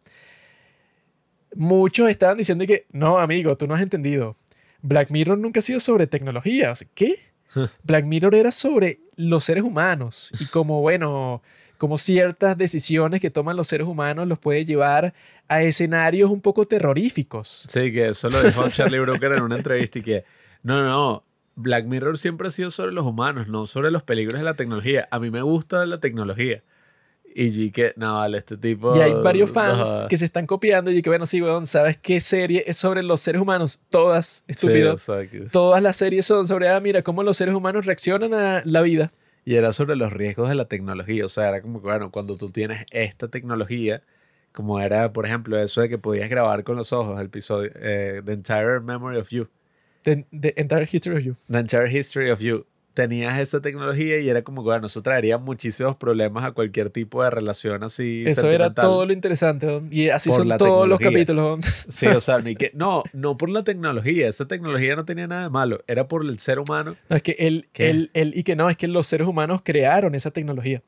Muchos 1.55 2.09
estaban 2.09 2.37
diciendo 2.37 2.65
que, 2.65 2.85
no, 2.91 3.19
amigo, 3.19 3.57
tú 3.57 3.67
no 3.67 3.73
has 3.73 3.81
entendido. 3.81 4.35
Black 4.81 5.09
Mirror 5.09 5.37
nunca 5.37 5.59
ha 5.59 5.63
sido 5.63 5.79
sobre 5.79 6.07
tecnología. 6.07 6.73
¿Qué? 6.93 7.19
Black 7.83 8.05
Mirror 8.05 8.35
era 8.35 8.51
sobre 8.51 8.99
los 9.15 9.43
seres 9.43 9.63
humanos 9.63 10.31
y 10.39 10.45
como, 10.45 10.81
bueno, 10.81 11.41
como 11.77 11.97
ciertas 11.97 12.57
decisiones 12.57 13.21
que 13.21 13.29
toman 13.29 13.55
los 13.55 13.67
seres 13.67 13.87
humanos 13.87 14.27
los 14.27 14.39
puede 14.39 14.65
llevar 14.65 15.13
a 15.47 15.63
escenarios 15.63 16.29
un 16.29 16.41
poco 16.41 16.67
terroríficos. 16.67 17.65
Sí, 17.67 17.91
que 17.91 18.09
eso 18.09 18.29
lo 18.29 18.41
dijo 18.41 18.69
Charlie 18.69 18.99
Brooker 18.99 19.33
en 19.33 19.43
una 19.43 19.55
entrevista 19.55 19.99
y 19.99 20.01
que, 20.01 20.25
no, 20.63 20.83
no, 20.83 21.23
Black 21.57 21.85
Mirror 21.85 22.19
siempre 22.19 22.47
ha 22.47 22.51
sido 22.51 22.69
sobre 22.69 22.91
los 22.91 23.03
humanos, 23.03 23.47
no 23.47 23.65
sobre 23.65 23.89
los 23.89 24.03
peligros 24.03 24.39
de 24.39 24.45
la 24.45 24.53
tecnología. 24.53 25.07
A 25.09 25.19
mí 25.19 25.31
me 25.31 25.41
gusta 25.41 25.85
la 25.87 25.99
tecnología. 25.99 26.63
Y 27.39 27.71
que, 27.71 27.93
no, 27.97 28.15
vale, 28.15 28.37
este 28.37 28.57
tipo... 28.57 28.95
Y 28.95 29.01
hay 29.01 29.13
varios 29.13 29.51
fans 29.51 30.03
que 30.07 30.17
se 30.17 30.25
están 30.25 30.45
copiando 30.45 30.91
y 30.91 31.01
que, 31.01 31.09
bueno, 31.09 31.25
sí, 31.25 31.41
weón, 31.41 31.67
¿sabes 31.67 31.97
qué 31.97 32.21
serie 32.21 32.63
es 32.65 32.77
sobre 32.77 33.03
los 33.03 33.21
seres 33.21 33.41
humanos? 33.41 33.81
Todas, 33.89 34.43
estúpido. 34.47 34.95
Todas 35.51 35.81
las 35.81 35.95
series 35.95 36.25
son 36.25 36.47
sobre, 36.47 36.69
ah, 36.69 36.79
mira, 36.79 37.01
cómo 37.01 37.23
los 37.23 37.37
seres 37.37 37.53
humanos 37.53 37.85
reaccionan 37.85 38.33
a 38.33 38.61
la 38.63 38.81
vida. 38.81 39.11
Y 39.43 39.55
era 39.55 39.73
sobre 39.73 39.95
los 39.95 40.13
riesgos 40.13 40.49
de 40.49 40.55
la 40.55 40.65
tecnología. 40.65 41.25
O 41.25 41.29
sea, 41.29 41.49
era 41.49 41.61
como 41.61 41.81
que, 41.81 41.87
bueno, 41.87 42.11
cuando 42.11 42.35
tú 42.37 42.51
tienes 42.51 42.85
esta 42.91 43.29
tecnología, 43.29 44.03
como 44.51 44.79
era, 44.79 45.11
por 45.11 45.25
ejemplo, 45.25 45.59
eso 45.59 45.81
de 45.81 45.89
que 45.89 45.97
podías 45.97 46.29
grabar 46.29 46.63
con 46.63 46.75
los 46.75 46.93
ojos 46.93 47.19
el 47.19 47.27
episodio, 47.27 47.71
eh, 47.75 48.21
The 48.23 48.33
Entire 48.33 48.79
Memory 48.79 49.17
of 49.17 49.29
You. 49.29 49.47
The, 50.15 50.53
Entire 50.55 50.87
History 50.89 51.17
of 51.17 51.23
You. 51.23 51.35
The 51.49 51.59
Entire 51.59 51.89
History 51.89 52.29
of 52.29 52.39
You. 52.39 52.65
Tenías 52.93 53.37
esa 53.39 53.61
tecnología 53.61 54.19
y 54.19 54.29
era 54.29 54.41
como 54.41 54.63
que, 54.63 54.69
bueno, 54.69 54.87
eso 54.87 55.03
traería 55.03 55.37
muchísimos 55.37 55.97
problemas 55.97 56.45
a 56.45 56.51
cualquier 56.51 56.89
tipo 56.89 57.23
de 57.23 57.29
relación 57.29 57.83
así. 57.83 58.23
Eso 58.25 58.49
era 58.49 58.73
todo 58.73 59.05
lo 59.05 59.13
interesante, 59.13 59.81
y 59.91 60.09
así 60.09 60.31
son 60.31 60.57
todos 60.57 60.87
los 60.87 60.97
capítulos. 60.97 61.59
Sí, 61.89 62.07
o 62.07 62.21
sea, 62.21 62.39
que, 62.41 62.71
no, 62.73 63.03
no 63.13 63.37
por 63.37 63.49
la 63.49 63.63
tecnología, 63.63 64.27
esa 64.27 64.47
tecnología 64.47 64.95
no 64.95 65.05
tenía 65.05 65.27
nada 65.27 65.43
de 65.43 65.49
malo, 65.49 65.83
era 65.87 66.07
por 66.07 66.25
el 66.25 66.39
ser 66.39 66.57
humano. 66.57 66.95
No, 67.09 67.17
es 67.17 67.21
que 67.21 67.35
él, 67.37 67.67
él, 67.75 68.09
él, 68.13 68.31
y 68.35 68.43
que 68.43 68.55
no, 68.55 68.69
es 68.69 68.77
que 68.77 68.87
los 68.87 69.05
seres 69.05 69.27
humanos 69.27 69.61
crearon 69.63 70.15
esa 70.15 70.31
tecnología. 70.31 70.81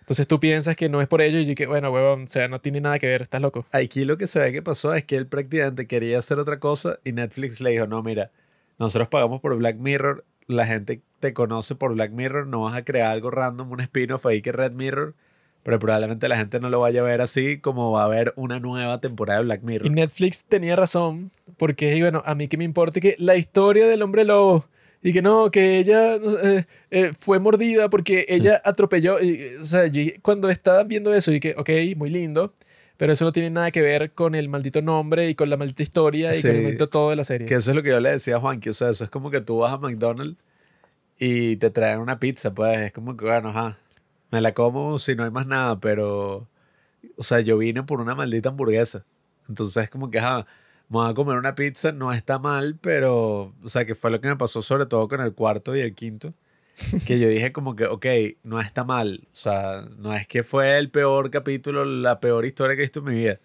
Entonces 0.00 0.28
tú 0.28 0.38
piensas 0.38 0.76
que 0.76 0.88
no 0.88 1.02
es 1.02 1.08
por 1.08 1.22
ello 1.22 1.38
y 1.38 1.54
que, 1.54 1.66
bueno, 1.66 1.90
huevón, 1.90 2.24
o 2.24 2.26
sea, 2.28 2.46
no 2.48 2.60
tiene 2.60 2.80
nada 2.80 2.98
que 2.98 3.08
ver, 3.08 3.22
estás 3.22 3.40
loco. 3.40 3.66
Aquí 3.72 4.04
lo 4.04 4.16
que 4.16 4.26
se 4.26 4.38
ve 4.38 4.52
que 4.52 4.62
pasó 4.62 4.94
es 4.94 5.04
que 5.04 5.16
él 5.16 5.26
prácticamente 5.26 5.86
quería 5.86 6.18
hacer 6.18 6.38
otra 6.38 6.60
cosa 6.60 6.98
y 7.04 7.12
Netflix 7.12 7.60
le 7.60 7.70
dijo, 7.70 7.86
no, 7.86 8.02
mira, 8.02 8.30
nosotros 8.78 9.08
pagamos 9.08 9.40
por 9.40 9.56
Black 9.56 9.76
Mirror, 9.76 10.24
la 10.46 10.66
gente 10.66 11.00
te 11.20 11.32
conoce 11.32 11.74
por 11.74 11.94
Black 11.94 12.12
Mirror, 12.12 12.46
no 12.46 12.62
vas 12.62 12.76
a 12.76 12.84
crear 12.84 13.10
algo 13.10 13.30
random, 13.30 13.70
un 13.70 13.80
spin-off 13.80 14.26
ahí 14.26 14.40
que 14.40 14.52
Red 14.52 14.72
Mirror, 14.72 15.14
pero 15.62 15.78
probablemente 15.78 16.28
la 16.28 16.36
gente 16.36 16.60
no 16.60 16.70
lo 16.70 16.80
vaya 16.80 17.00
a 17.00 17.04
ver 17.04 17.20
así 17.20 17.58
como 17.58 17.90
va 17.90 18.02
a 18.02 18.06
haber 18.06 18.32
una 18.36 18.60
nueva 18.60 19.00
temporada 19.00 19.40
de 19.40 19.44
Black 19.44 19.62
Mirror. 19.62 19.86
Y 19.86 19.90
Netflix 19.90 20.44
tenía 20.44 20.76
razón, 20.76 21.30
porque 21.56 22.00
bueno, 22.00 22.22
a 22.24 22.34
mí 22.34 22.48
que 22.48 22.56
me 22.56 22.64
importa 22.64 23.00
que 23.00 23.16
la 23.18 23.36
historia 23.36 23.86
del 23.86 24.02
hombre 24.02 24.24
lobo 24.24 24.64
y 25.02 25.12
que 25.12 25.22
no, 25.22 25.50
que 25.50 25.78
ella 25.78 26.16
eh, 26.16 26.64
eh, 26.90 27.10
fue 27.16 27.38
mordida 27.38 27.88
porque 27.88 28.26
ella 28.28 28.60
atropelló. 28.64 29.20
Y, 29.20 29.48
o 29.60 29.64
sea, 29.64 29.90
cuando 30.22 30.50
estaba 30.50 30.82
viendo 30.84 31.14
eso, 31.14 31.32
y 31.32 31.40
que, 31.40 31.54
ok, 31.56 31.70
muy 31.96 32.10
lindo, 32.10 32.52
pero 32.98 33.12
eso 33.14 33.24
no 33.24 33.32
tiene 33.32 33.48
nada 33.48 33.70
que 33.70 33.80
ver 33.80 34.12
con 34.12 34.34
el 34.34 34.48
maldito 34.48 34.82
nombre 34.82 35.30
y 35.30 35.34
con 35.34 35.48
la 35.48 35.56
maldita 35.56 35.82
historia 35.82 36.36
y 36.36 36.42
con 36.42 36.50
el 36.50 36.62
maldito 36.64 36.88
todo 36.88 37.10
de 37.10 37.16
la 37.16 37.24
serie. 37.24 37.46
Que 37.46 37.54
eso 37.54 37.70
es 37.70 37.76
lo 37.76 37.82
que 37.82 37.90
yo 37.90 38.00
le 38.00 38.10
decía 38.10 38.36
a 38.36 38.40
Juan, 38.40 38.60
que 38.60 38.70
o 38.70 38.74
sea, 38.74 38.90
eso 38.90 39.04
es 39.04 39.10
como 39.10 39.30
que 39.30 39.40
tú 39.40 39.58
vas 39.58 39.72
a 39.72 39.78
McDonald's 39.78 40.36
y 41.18 41.56
te 41.56 41.70
traen 41.70 42.00
una 42.00 42.18
pizza, 42.18 42.52
pues 42.52 42.78
es 42.80 42.92
como 42.92 43.16
que, 43.16 43.24
bueno, 43.24 43.48
ajá, 43.48 43.78
me 44.30 44.40
la 44.40 44.52
como 44.52 44.98
si 44.98 45.14
no 45.14 45.24
hay 45.24 45.30
más 45.30 45.46
nada, 45.46 45.78
pero, 45.80 46.48
o 47.16 47.22
sea, 47.22 47.40
yo 47.40 47.56
vine 47.56 47.84
por 47.84 48.00
una 48.00 48.14
maldita 48.16 48.48
hamburguesa. 48.50 49.04
Entonces 49.48 49.84
es 49.84 49.90
como 49.90 50.10
que, 50.10 50.18
ajá, 50.18 50.46
me 50.88 50.98
voy 50.98 51.10
a 51.10 51.14
comer 51.14 51.36
una 51.36 51.54
pizza, 51.54 51.92
no 51.92 52.12
está 52.12 52.40
mal, 52.40 52.76
pero, 52.80 53.52
o 53.62 53.68
sea, 53.68 53.84
que 53.84 53.94
fue 53.94 54.10
lo 54.10 54.20
que 54.20 54.28
me 54.28 54.36
pasó 54.36 54.60
sobre 54.60 54.86
todo 54.86 55.06
con 55.06 55.20
el 55.20 55.34
cuarto 55.34 55.76
y 55.76 55.80
el 55.80 55.94
quinto, 55.94 56.34
que 57.06 57.18
yo 57.18 57.28
dije 57.28 57.52
como 57.52 57.76
que, 57.76 57.86
ok, 57.86 58.06
no 58.42 58.60
está 58.60 58.84
mal, 58.84 59.26
o 59.32 59.36
sea, 59.36 59.86
no 59.96 60.14
es 60.14 60.26
que 60.26 60.42
fue 60.42 60.78
el 60.78 60.90
peor 60.90 61.30
capítulo, 61.30 61.84
la 61.84 62.20
peor 62.20 62.44
historia 62.44 62.76
que 62.76 62.82
he 62.82 62.84
visto 62.84 63.00
en 63.00 63.04
mi 63.06 63.14
vida, 63.14 63.40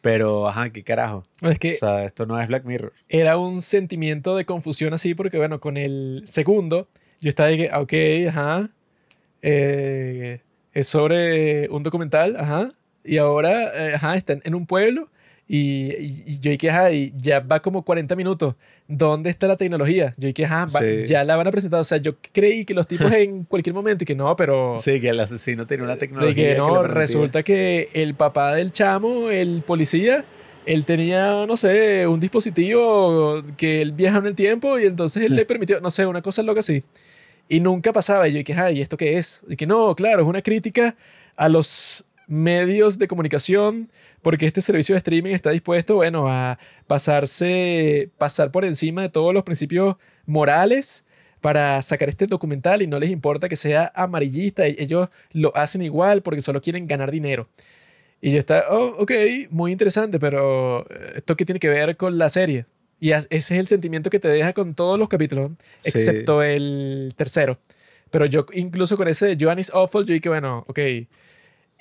pero, 0.00 0.48
ajá, 0.48 0.70
qué 0.70 0.82
carajo. 0.84 1.24
Es 1.42 1.58
que 1.58 1.72
O 1.72 1.76
sea, 1.76 2.04
esto 2.04 2.26
no 2.26 2.40
es 2.40 2.46
Black 2.48 2.64
Mirror. 2.64 2.92
era 3.08 3.38
un 3.38 3.62
sentimiento 3.62 4.36
de 4.36 4.44
confusión 4.44 4.92
así, 4.94 5.14
porque 5.14 5.38
bueno, 5.38 5.60
con 5.60 5.76
el 5.76 6.22
segundo, 6.24 6.88
yo 7.20 7.28
estaba 7.28 7.48
de 7.48 7.56
que, 7.56 7.70
ah, 7.72 7.80
ok, 7.80 7.92
ajá, 8.28 8.70
eh, 9.42 10.40
es 10.72 10.88
sobre 10.88 11.68
un 11.70 11.82
documental, 11.82 12.36
ajá, 12.36 12.72
y 13.04 13.18
ahora, 13.18 13.64
eh, 13.88 13.94
ajá, 13.94 14.16
están 14.16 14.40
en 14.44 14.54
un 14.54 14.66
pueblo. 14.66 15.10
Y, 15.56 15.92
y- 16.00 16.24
y 16.26 16.38
yo 16.40 16.70
ajá, 16.70 16.90
y 16.90 17.12
ya 17.16 17.38
va 17.40 17.60
como 17.60 17.84
40 17.84 18.16
minutos. 18.16 18.54
¿Dónde 18.88 19.30
está 19.30 19.46
la 19.46 19.56
tecnología? 19.56 20.12
Yo 20.16 20.28
ajá, 20.44 20.66
va- 20.74 20.80
Sí. 20.80 21.06
ya 21.06 21.22
la 21.22 21.36
van 21.36 21.46
a 21.46 21.50
presentar. 21.52 21.78
O 21.80 21.84
sea, 21.84 21.98
yo 21.98 22.16
creí 22.32 22.64
que 22.64 22.74
los 22.74 22.88
tipos 22.88 23.10
en 23.12 23.44
cualquier 23.44 23.72
momento, 23.74 24.02
y 24.02 24.06
que 24.06 24.14
no, 24.16 24.34
pero. 24.34 24.74
Sí, 24.76 25.00
que 25.00 25.10
el 25.10 25.20
asesino 25.20 25.66
tiene 25.66 25.84
una 25.84 25.96
tecnología. 25.96 26.34
que 26.34 26.50
le 26.52 26.58
no, 26.58 26.82
resulta 26.82 27.42
que 27.44 27.88
el 27.92 28.14
papá 28.14 28.54
del 28.54 28.72
chamo, 28.72 29.30
el 29.30 29.62
policía, 29.64 30.24
él 30.66 30.84
tenía, 30.84 31.46
no 31.46 31.56
sé, 31.56 32.06
un 32.08 32.18
dispositivo 32.20 33.42
que 33.56 33.80
él 33.82 33.92
viaja 33.92 34.18
en 34.18 34.26
el 34.26 34.34
tiempo 34.34 34.78
y 34.78 34.86
entonces 34.86 35.22
él 35.24 35.36
le 35.36 35.44
permitió, 35.46 35.80
no 35.80 35.90
sé, 35.90 36.04
una 36.06 36.20
cosa 36.22 36.42
loca 36.42 36.60
así. 36.60 36.82
Y 37.48 37.60
nunca 37.60 37.92
pasaba. 37.92 38.26
Y 38.26 38.32
yo 38.32 38.38
dije, 38.38 38.54
ay, 38.54 38.78
¿y 38.78 38.82
esto 38.82 38.96
qué 38.96 39.18
es? 39.18 39.42
Y 39.48 39.56
que 39.56 39.66
no, 39.66 39.94
claro, 39.94 40.22
es 40.22 40.28
una 40.28 40.42
crítica 40.42 40.96
a 41.36 41.48
los 41.48 42.04
medios 42.26 42.98
de 42.98 43.06
comunicación 43.06 43.90
porque 44.24 44.46
este 44.46 44.60
servicio 44.60 44.94
de 44.94 44.98
streaming 44.98 45.32
está 45.34 45.50
dispuesto, 45.50 45.94
bueno, 45.94 46.26
a 46.28 46.58
pasarse, 47.14 48.10
pasar 48.18 48.50
por 48.50 48.64
encima 48.64 49.02
de 49.02 49.08
todos 49.08 49.32
los 49.32 49.44
principios 49.44 49.96
morales 50.26 51.04
para 51.40 51.80
sacar 51.82 52.08
este 52.08 52.26
documental 52.26 52.82
y 52.82 52.86
no 52.86 52.98
les 52.98 53.10
importa 53.10 53.48
que 53.48 53.56
sea 53.56 53.92
amarillista, 53.94 54.66
e- 54.66 54.76
ellos 54.78 55.08
lo 55.32 55.56
hacen 55.56 55.82
igual 55.82 56.22
porque 56.22 56.40
solo 56.40 56.60
quieren 56.60 56.86
ganar 56.88 57.10
dinero. 57.12 57.48
Y 58.20 58.32
yo 58.32 58.38
estaba, 58.38 58.62
oh, 58.70 58.96
ok, 59.02 59.12
muy 59.50 59.70
interesante, 59.70 60.18
pero 60.18 60.86
eh, 60.90 61.12
¿esto 61.16 61.36
qué 61.36 61.44
tiene 61.44 61.60
que 61.60 61.68
ver 61.68 61.96
con 61.96 62.16
la 62.18 62.28
serie? 62.30 62.64
Y 62.98 63.10
ese 63.12 63.26
es 63.30 63.50
el 63.50 63.66
sentimiento 63.66 64.08
que 64.08 64.18
te 64.18 64.28
deja 64.28 64.54
con 64.54 64.74
todos 64.74 64.98
los 64.98 65.08
capítulos, 65.08 65.50
Sí. 65.80 65.90
excepto 65.90 66.42
el 66.42 67.12
tercero. 67.16 67.58
Pero 68.10 68.24
yo, 68.26 68.46
incluso 68.54 68.96
con 68.96 69.08
ese 69.08 69.26
de 69.26 69.36
Joan 69.38 69.58
is 69.58 69.70
Awful, 69.74 70.06
yo 70.06 70.14
dije, 70.14 70.28
bueno, 70.30 70.64
ok, 70.68 70.78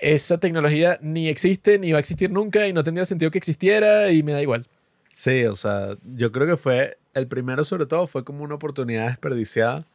esa 0.04 0.38
tecnología 0.38 1.00
ni 1.02 1.30
existe, 1.30 1.80
ni 1.80 1.92
va 1.92 1.98
a 1.98 2.02
existir 2.02 2.30
nunca, 2.30 2.68
y 2.68 2.74
no 2.74 2.84
tendría 2.84 3.06
sentido 3.06 3.32
que 3.32 3.38
existiera, 3.38 4.12
y 4.12 4.22
me 4.22 4.34
da 4.34 4.42
igual. 4.42 4.68
Sí, 5.12 5.46
o 5.46 5.56
sea, 5.56 5.98
yo 6.16 6.32
creo 6.32 6.48
que 6.48 6.58
fue, 6.58 6.98
el 7.14 7.28
primero 7.28 7.64
sobre 7.64 7.86
todo 7.86 8.08
fue 8.08 8.24
como 8.24 8.44
una 8.44 8.56
oportunidad 8.56 9.08
desperdiciada 9.08 9.88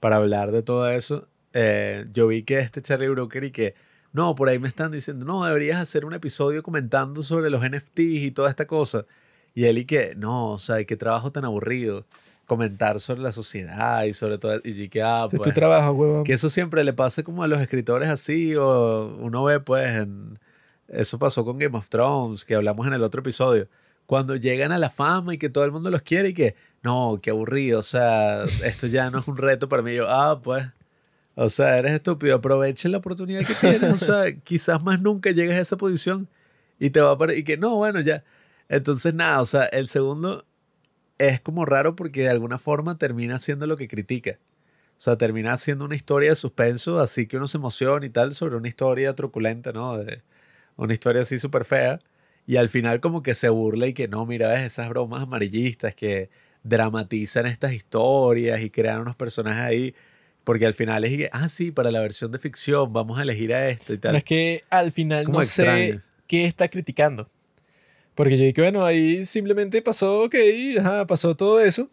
para 0.00 0.16
hablar 0.16 0.52
de 0.52 0.62
todo 0.62 0.88
eso. 0.90 1.26
Eh, 1.54 2.06
yo 2.12 2.28
vi 2.28 2.42
que 2.44 2.58
este 2.58 2.82
Charlie 2.82 3.08
Brooker 3.08 3.44
y 3.44 3.50
que, 3.50 3.74
no, 4.12 4.34
por 4.34 4.48
ahí 4.48 4.58
me 4.58 4.68
están 4.68 4.92
diciendo, 4.92 5.24
no, 5.24 5.44
deberías 5.44 5.78
hacer 5.78 6.04
un 6.04 6.14
episodio 6.14 6.62
comentando 6.62 7.22
sobre 7.22 7.50
los 7.50 7.62
NFTs 7.62 7.98
y 7.98 8.30
toda 8.30 8.50
esta 8.50 8.66
cosa. 8.66 9.06
Y 9.54 9.64
él 9.64 9.78
y 9.78 9.86
que, 9.86 10.14
no, 10.14 10.52
o 10.52 10.58
sea, 10.58 10.84
qué 10.84 10.96
trabajo 10.96 11.32
tan 11.32 11.44
aburrido 11.44 12.06
comentar 12.48 12.98
sobre 12.98 13.20
la 13.20 13.30
sociedad 13.30 14.04
y 14.04 14.14
sobre 14.14 14.38
todo, 14.38 14.58
y 14.64 14.88
que, 14.88 15.02
ah, 15.02 15.24
Ese 15.26 15.36
es 15.36 15.40
pues, 15.40 15.50
tu 15.50 15.54
trabajo, 15.54 15.92
huevón. 15.92 16.24
que 16.24 16.32
eso 16.32 16.48
siempre 16.48 16.82
le 16.82 16.94
pasa 16.94 17.22
como 17.22 17.42
a 17.42 17.46
los 17.46 17.60
escritores 17.60 18.08
así, 18.08 18.56
o 18.56 19.14
uno 19.20 19.44
ve 19.44 19.60
pues, 19.60 19.86
en, 19.98 20.38
eso 20.88 21.18
pasó 21.18 21.44
con 21.44 21.58
Game 21.58 21.76
of 21.76 21.90
Thrones, 21.90 22.46
que 22.46 22.54
hablamos 22.54 22.86
en 22.86 22.94
el 22.94 23.02
otro 23.02 23.20
episodio, 23.20 23.68
cuando 24.06 24.34
llegan 24.34 24.72
a 24.72 24.78
la 24.78 24.88
fama 24.88 25.34
y 25.34 25.38
que 25.38 25.50
todo 25.50 25.66
el 25.66 25.72
mundo 25.72 25.90
los 25.90 26.00
quiere 26.00 26.30
y 26.30 26.34
que, 26.34 26.56
no, 26.82 27.18
qué 27.22 27.30
aburrido, 27.30 27.80
o 27.80 27.82
sea, 27.82 28.44
esto 28.64 28.86
ya 28.86 29.10
no 29.10 29.18
es 29.18 29.28
un 29.28 29.36
reto 29.36 29.68
para 29.68 29.82
mí, 29.82 29.94
yo, 29.94 30.08
ah, 30.08 30.40
pues, 30.42 30.64
o 31.34 31.50
sea, 31.50 31.76
eres 31.76 31.92
estúpido, 31.92 32.36
aproveche 32.36 32.88
la 32.88 32.96
oportunidad 32.96 33.46
que 33.46 33.54
tienes, 33.54 33.92
o 33.92 33.98
sea, 33.98 34.34
quizás 34.42 34.82
más 34.82 35.02
nunca 35.02 35.32
llegues 35.32 35.54
a 35.54 35.60
esa 35.60 35.76
posición 35.76 36.28
y 36.78 36.88
te 36.88 37.02
va 37.02 37.12
a 37.12 37.34
y 37.34 37.44
que 37.44 37.58
no, 37.58 37.76
bueno, 37.76 38.00
ya, 38.00 38.24
entonces 38.70 39.12
nada, 39.12 39.42
o 39.42 39.44
sea, 39.44 39.66
el 39.66 39.86
segundo 39.88 40.46
es 41.18 41.40
como 41.40 41.64
raro 41.64 41.96
porque 41.96 42.22
de 42.22 42.30
alguna 42.30 42.58
forma 42.58 42.96
termina 42.96 43.36
haciendo 43.36 43.66
lo 43.66 43.76
que 43.76 43.88
critica. 43.88 44.38
O 44.96 45.00
sea, 45.00 45.16
termina 45.16 45.56
siendo 45.56 45.84
una 45.84 45.94
historia 45.94 46.30
de 46.30 46.36
suspenso, 46.36 47.00
así 47.00 47.26
que 47.26 47.36
uno 47.36 47.46
se 47.46 47.58
emociona 47.58 48.04
y 48.04 48.10
tal, 48.10 48.32
sobre 48.32 48.56
una 48.56 48.68
historia 48.68 49.14
truculenta, 49.14 49.72
¿no? 49.72 49.96
De 49.98 50.22
una 50.76 50.92
historia 50.92 51.22
así 51.22 51.38
súper 51.38 51.64
fea. 51.64 52.00
Y 52.46 52.56
al 52.56 52.68
final 52.68 53.00
como 53.00 53.22
que 53.22 53.34
se 53.34 53.48
burla 53.48 53.86
y 53.86 53.92
que 53.92 54.08
no, 54.08 54.26
mira, 54.26 54.48
ves 54.48 54.62
esas 54.62 54.88
bromas 54.88 55.22
amarillistas 55.22 55.94
que 55.94 56.30
dramatizan 56.62 57.46
estas 57.46 57.72
historias 57.72 58.60
y 58.60 58.70
crean 58.70 59.02
unos 59.02 59.14
personajes 59.14 59.62
ahí. 59.62 59.94
Porque 60.44 60.66
al 60.66 60.74
final 60.74 61.04
es, 61.04 61.16
que, 61.16 61.28
ah, 61.32 61.48
sí, 61.48 61.70
para 61.70 61.90
la 61.90 62.00
versión 62.00 62.32
de 62.32 62.38
ficción 62.38 62.92
vamos 62.92 63.18
a 63.18 63.22
elegir 63.22 63.52
a 63.52 63.68
esto 63.68 63.92
y 63.92 63.98
tal. 63.98 64.12
Pero 64.12 64.18
es 64.18 64.24
que 64.24 64.62
al 64.70 64.92
final 64.92 65.24
Como 65.24 65.40
no 65.40 65.44
sé 65.44 66.00
qué 66.26 66.46
está 66.46 66.68
criticando. 66.68 67.30
Porque 68.18 68.36
yo 68.36 68.42
dije, 68.44 68.60
bueno, 68.60 68.84
ahí 68.84 69.24
simplemente 69.24 69.80
pasó, 69.80 70.24
ok, 70.24 70.34
ajá, 70.80 71.06
pasó 71.06 71.36
todo 71.36 71.60
eso. 71.60 71.88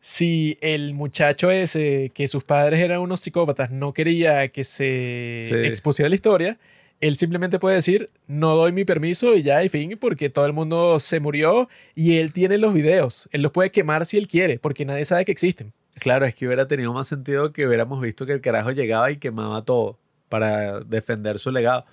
Si 0.00 0.56
el 0.62 0.94
muchacho 0.94 1.50
ese, 1.50 2.10
que 2.14 2.28
sus 2.28 2.44
padres 2.44 2.80
eran 2.80 3.00
unos 3.00 3.20
psicópatas, 3.20 3.70
no 3.70 3.92
quería 3.92 4.48
que 4.48 4.64
se 4.64 5.40
Sí. 5.42 5.54
expusiera 5.56 6.08
la 6.08 6.14
historia, 6.14 6.58
él 6.98 7.14
simplemente 7.14 7.58
puede 7.58 7.74
decir, 7.76 8.08
no 8.26 8.56
doy 8.56 8.72
mi 8.72 8.86
permiso 8.86 9.36
y 9.36 9.42
ya, 9.42 9.62
y 9.62 9.68
fin, 9.68 9.98
porque 10.00 10.30
todo 10.30 10.46
el 10.46 10.54
mundo 10.54 10.98
se 10.98 11.20
murió 11.20 11.68
y 11.94 12.16
él 12.16 12.32
tiene 12.32 12.56
los 12.56 12.72
videos. 12.72 13.28
Él 13.30 13.42
los 13.42 13.52
puede 13.52 13.70
quemar 13.70 14.06
si 14.06 14.16
él 14.16 14.28
quiere, 14.28 14.58
porque 14.58 14.86
nadie 14.86 15.04
sabe 15.04 15.26
que 15.26 15.32
existen. 15.32 15.74
Claro, 15.98 16.24
es 16.24 16.34
que 16.34 16.46
hubiera 16.46 16.68
tenido 16.68 16.94
más 16.94 17.06
sentido 17.06 17.52
que 17.52 17.66
hubiéramos 17.66 18.00
visto 18.00 18.24
que 18.24 18.32
el 18.32 18.40
carajo 18.40 18.70
llegaba 18.70 19.10
y 19.10 19.18
quemaba 19.18 19.62
todo 19.62 19.98
para 20.30 20.80
defender 20.80 21.38
su 21.38 21.50
legado. 21.50 21.84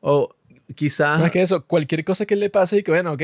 O 0.00 0.34
quizás... 0.74 1.24
Es 1.24 1.30
que 1.30 1.42
eso, 1.42 1.66
cualquier 1.66 2.04
cosa 2.04 2.26
que 2.26 2.36
le 2.36 2.50
pase 2.50 2.78
y 2.78 2.82
que, 2.82 2.90
bueno, 2.90 3.12
ok, 3.12 3.22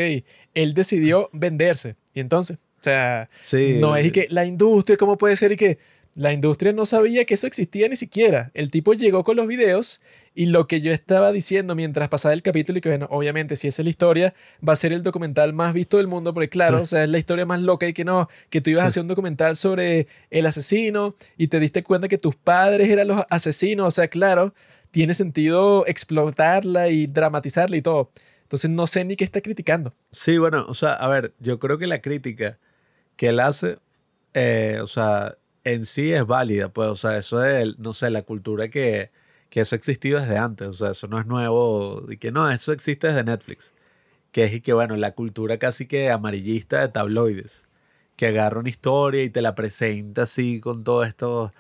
él 0.55 0.75
decidió 0.75 1.31
venderse. 1.33 1.97
Y 2.15 2.21
entonces, 2.21 2.59
o 2.81 2.83
sea, 2.83 3.29
sí, 3.39 3.77
no 3.81 3.97
es 3.97 4.07
y 4.07 4.11
que 4.11 4.27
la 4.31 4.45
industria, 4.45 4.97
¿cómo 4.97 5.19
puede 5.19 5.37
ser? 5.37 5.53
Y 5.53 5.57
que 5.57 5.79
la 6.15 6.33
industria 6.33 6.73
no 6.73 6.85
sabía 6.85 7.25
que 7.25 7.35
eso 7.35 7.47
existía 7.47 7.89
ni 7.89 7.97
siquiera. 7.97 8.51
El 8.55 8.71
tipo 8.71 8.93
llegó 8.93 9.23
con 9.23 9.37
los 9.37 9.47
videos 9.47 10.01
y 10.35 10.47
lo 10.47 10.67
que 10.67 10.81
yo 10.81 10.93
estaba 10.93 11.33
diciendo 11.33 11.75
mientras 11.75 12.09
pasaba 12.09 12.33
el 12.33 12.43
capítulo 12.43 12.79
y 12.79 12.81
que, 12.81 12.89
bueno, 12.89 13.07
obviamente, 13.11 13.57
si 13.57 13.69
esa 13.69 13.83
es 13.83 13.87
la 13.87 13.91
historia, 13.91 14.35
va 14.67 14.73
a 14.73 14.77
ser 14.77 14.93
el 14.93 15.03
documental 15.03 15.53
más 15.53 15.73
visto 15.75 15.97
del 15.97 16.07
mundo, 16.07 16.35
porque 16.35 16.49
claro, 16.49 16.83
o 16.83 16.87
sea, 16.87 17.05
es 17.05 17.09
la 17.09 17.19
historia 17.19 17.47
más 17.47 17.61
loca 17.61 17.87
y 17.87 17.93
que 17.93 18.05
no, 18.05 18.29
que 18.51 18.61
tú 18.61 18.71
ibas 18.71 18.85
a 18.85 18.87
hacer 18.89 19.03
un 19.03 19.09
documental 19.09 19.57
sobre 19.57 20.09
el 20.31 20.47
asesino 20.47 21.15
y 21.37 21.49
te 21.49 21.61
diste 21.61 21.83
cuenta 21.83 22.09
que 22.09 22.19
tus 22.19 22.35
padres 22.37 22.89
eran 22.89 23.09
los 23.09 23.23
asesinos, 23.31 23.87
o 23.87 23.91
sea, 23.91 24.09
claro, 24.09 24.55
tiene 24.91 25.15
sentido 25.15 25.87
explotarla 25.87 26.89
y 26.89 27.07
dramatizarla 27.07 27.77
y 27.77 27.83
todo. 27.83 28.11
Entonces 28.43 28.71
no 28.71 28.87
sé 28.87 29.05
ni 29.05 29.17
qué 29.17 29.25
está 29.25 29.41
criticando. 29.41 29.95
Sí, 30.11 30.39
bueno, 30.39 30.65
o 30.69 30.75
sea, 30.75 30.95
a 30.95 31.09
ver, 31.09 31.35
yo 31.39 31.59
creo 31.59 31.79
que 31.79 31.87
la 31.87 32.01
crítica 32.01 32.59
que 33.17 33.29
él 33.29 33.41
hace, 33.41 33.79
eh, 34.35 34.79
o 34.83 34.87
sea, 34.87 35.37
en 35.65 35.85
sí 35.85 36.13
es 36.13 36.27
válida, 36.27 36.73
pues, 36.73 36.89
o 36.89 36.95
sea, 36.95 37.19
eso 37.19 37.45
es, 37.45 37.79
no 37.79 37.93
sé, 37.93 38.11
la 38.11 38.23
cultura 38.23 38.69
que, 38.69 39.11
que 39.51 39.61
eso 39.61 39.75
ha 39.75 39.79
existido 39.79 40.21
desde 40.21 40.39
antes, 40.39 40.69
o 40.69 40.73
sea, 40.73 40.91
eso 40.91 41.09
no 41.09 41.21
es 41.21 41.27
nuevo, 41.27 42.07
y 42.09 42.17
que 42.17 42.33
no, 42.33 42.51
eso 42.51 42.73
existe 42.73 43.09
desde 43.09 43.25
Netflix, 43.25 43.75
que 44.33 44.45
es 44.45 44.55
y 44.55 44.61
que, 44.61 44.73
bueno, 44.73 44.97
la 44.97 45.15
cultura 45.15 45.59
casi 45.59 45.87
que 45.87 46.11
amarillista 46.11 46.81
de 46.81 46.89
tabloides, 46.89 47.67
que 48.17 48.29
agarra 48.29 48.61
una 48.61 48.69
historia 48.69 49.23
y 49.23 49.31
te 49.31 49.43
la 49.43 49.55
presenta 49.55 50.23
así 50.23 50.61
con 50.61 50.85
todos 50.85 51.07
estos, 51.09 51.53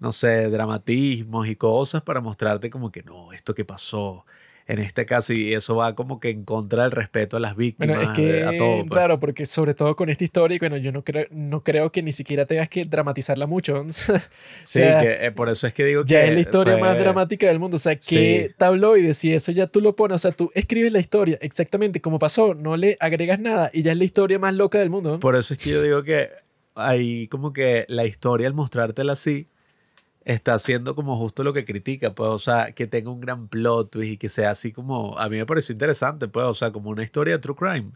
no 0.00 0.12
sé, 0.12 0.48
dramatismos 0.50 1.46
y 1.48 1.56
cosas 1.56 2.02
para 2.02 2.20
mostrarte 2.20 2.70
como 2.70 2.90
que 2.90 3.02
no, 3.02 3.32
esto 3.32 3.54
que 3.54 3.64
pasó 3.64 4.24
en 4.66 4.78
este 4.78 5.04
caso, 5.04 5.32
y 5.32 5.52
eso 5.52 5.74
va 5.74 5.96
como 5.96 6.20
que 6.20 6.30
en 6.30 6.44
contra 6.44 6.84
del 6.84 6.92
respeto 6.92 7.36
a 7.36 7.40
las 7.40 7.56
víctimas, 7.56 7.96
Bueno, 7.96 8.12
es 8.12 8.16
que, 8.16 8.22
de- 8.34 8.44
a 8.44 8.56
todo. 8.56 8.76
pues. 8.86 8.90
claro, 8.90 9.18
porque 9.18 9.44
sobre 9.44 9.74
todo 9.74 9.96
con 9.96 10.08
esta 10.10 10.22
historia, 10.22 10.58
bueno, 10.60 10.76
yo 10.76 10.92
no 10.92 11.02
creo, 11.02 11.26
no 11.32 11.64
creo 11.64 11.90
que 11.90 12.02
ni 12.04 12.12
siquiera 12.12 12.46
tengas 12.46 12.68
que 12.68 12.84
dramatizarla 12.84 13.48
mucho. 13.48 13.80
O 13.88 13.92
sea, 13.92 14.20
Sí, 14.62 14.80
que 14.80 15.26
eh, 15.26 15.32
por 15.32 15.48
eso 15.48 15.66
es 15.66 15.74
que 15.74 15.84
digo 15.84 16.04
ya 16.04 16.20
que 16.20 16.28
es 16.28 16.34
la 16.34 16.40
historia 16.40 16.74
fue- 16.74 16.82
más 16.82 16.96
dramática 16.96 17.48
del 17.48 17.58
mundo. 17.58 17.76
O 17.76 17.78
sea, 17.80 17.96
que 17.96 18.46
Sí. 18.48 18.54
tabloides, 18.56 19.16
si 19.16 19.34
eso 19.34 19.50
ya 19.50 19.66
tú 19.66 19.80
lo 19.80 19.96
pones, 19.96 20.14
o 20.14 20.18
sea, 20.18 20.30
tú 20.30 20.52
escribes 20.54 20.92
la 20.92 21.00
historia 21.00 21.36
exactamente 21.40 22.00
como 22.00 22.20
pasó, 22.20 22.54
no 22.54 22.76
le 22.76 22.96
agregas 23.00 23.40
nada 23.40 23.70
y 23.74 23.82
ya 23.82 23.90
es 23.90 23.98
la 23.98 24.04
historia 24.04 24.38
más 24.38 24.54
loca 24.54 24.78
del 24.78 24.90
mundo. 24.90 25.18
Por 25.18 25.34
eso 25.34 25.52
es 25.54 25.58
que 25.58 25.70
yo 25.70 25.82
digo 25.82 26.04
que 26.04 26.28
ahí 26.76 27.26
como 27.26 27.52
que 27.52 27.86
la 27.88 28.04
historia 28.06 28.46
al 28.46 28.54
mostrártela 28.54 29.14
así 29.14 29.48
está 30.24 30.54
haciendo 30.54 30.94
como 30.94 31.16
justo 31.16 31.42
lo 31.42 31.52
que 31.52 31.64
critica, 31.64 32.14
pues, 32.14 32.30
o 32.30 32.38
sea, 32.38 32.72
que 32.72 32.86
tenga 32.86 33.10
un 33.10 33.20
gran 33.20 33.48
plot 33.48 33.90
twist 33.90 34.12
y 34.12 34.16
que 34.18 34.28
sea 34.28 34.50
así 34.50 34.72
como, 34.72 35.18
a 35.18 35.28
mí 35.28 35.36
me 35.36 35.46
pareció 35.46 35.72
interesante, 35.72 36.28
pues, 36.28 36.46
o 36.46 36.54
sea, 36.54 36.70
como 36.72 36.90
una 36.90 37.02
historia 37.02 37.34
de 37.34 37.38
true 37.40 37.56
crime. 37.56 37.92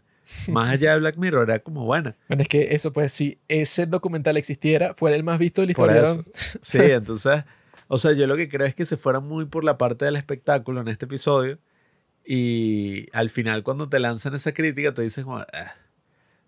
Más 0.47 0.69
allá 0.69 0.93
de 0.93 0.99
Black 0.99 1.17
Mirror, 1.17 1.47
era 1.49 1.59
como 1.59 1.85
buena. 1.85 2.15
Bueno, 2.27 2.41
es 2.41 2.47
que 2.47 2.73
eso, 2.73 2.91
pues, 2.91 3.11
si 3.13 3.37
ese 3.47 3.85
documental 3.85 4.37
existiera, 4.37 4.95
fuera 4.95 5.15
el 5.15 5.23
más 5.23 5.37
visto 5.37 5.61
de 5.61 5.67
la 5.67 5.71
historia. 5.71 6.03
Sí, 6.61 6.79
entonces, 6.79 7.43
o 7.87 7.97
sea, 7.99 8.11
yo 8.13 8.25
lo 8.25 8.35
que 8.35 8.49
creo 8.49 8.65
es 8.65 8.73
que 8.73 8.85
se 8.85 8.97
fueran 8.97 9.23
muy 9.27 9.45
por 9.45 9.63
la 9.63 9.77
parte 9.77 10.05
del 10.05 10.15
espectáculo 10.15 10.81
en 10.81 10.87
este 10.87 11.05
episodio 11.05 11.59
y 12.25 13.07
al 13.13 13.29
final 13.29 13.61
cuando 13.61 13.87
te 13.87 13.99
lanzan 13.99 14.33
esa 14.33 14.51
crítica, 14.53 14.93
tú 14.93 15.03
dices 15.03 15.23
como, 15.23 15.37
"Ah". 15.37 15.45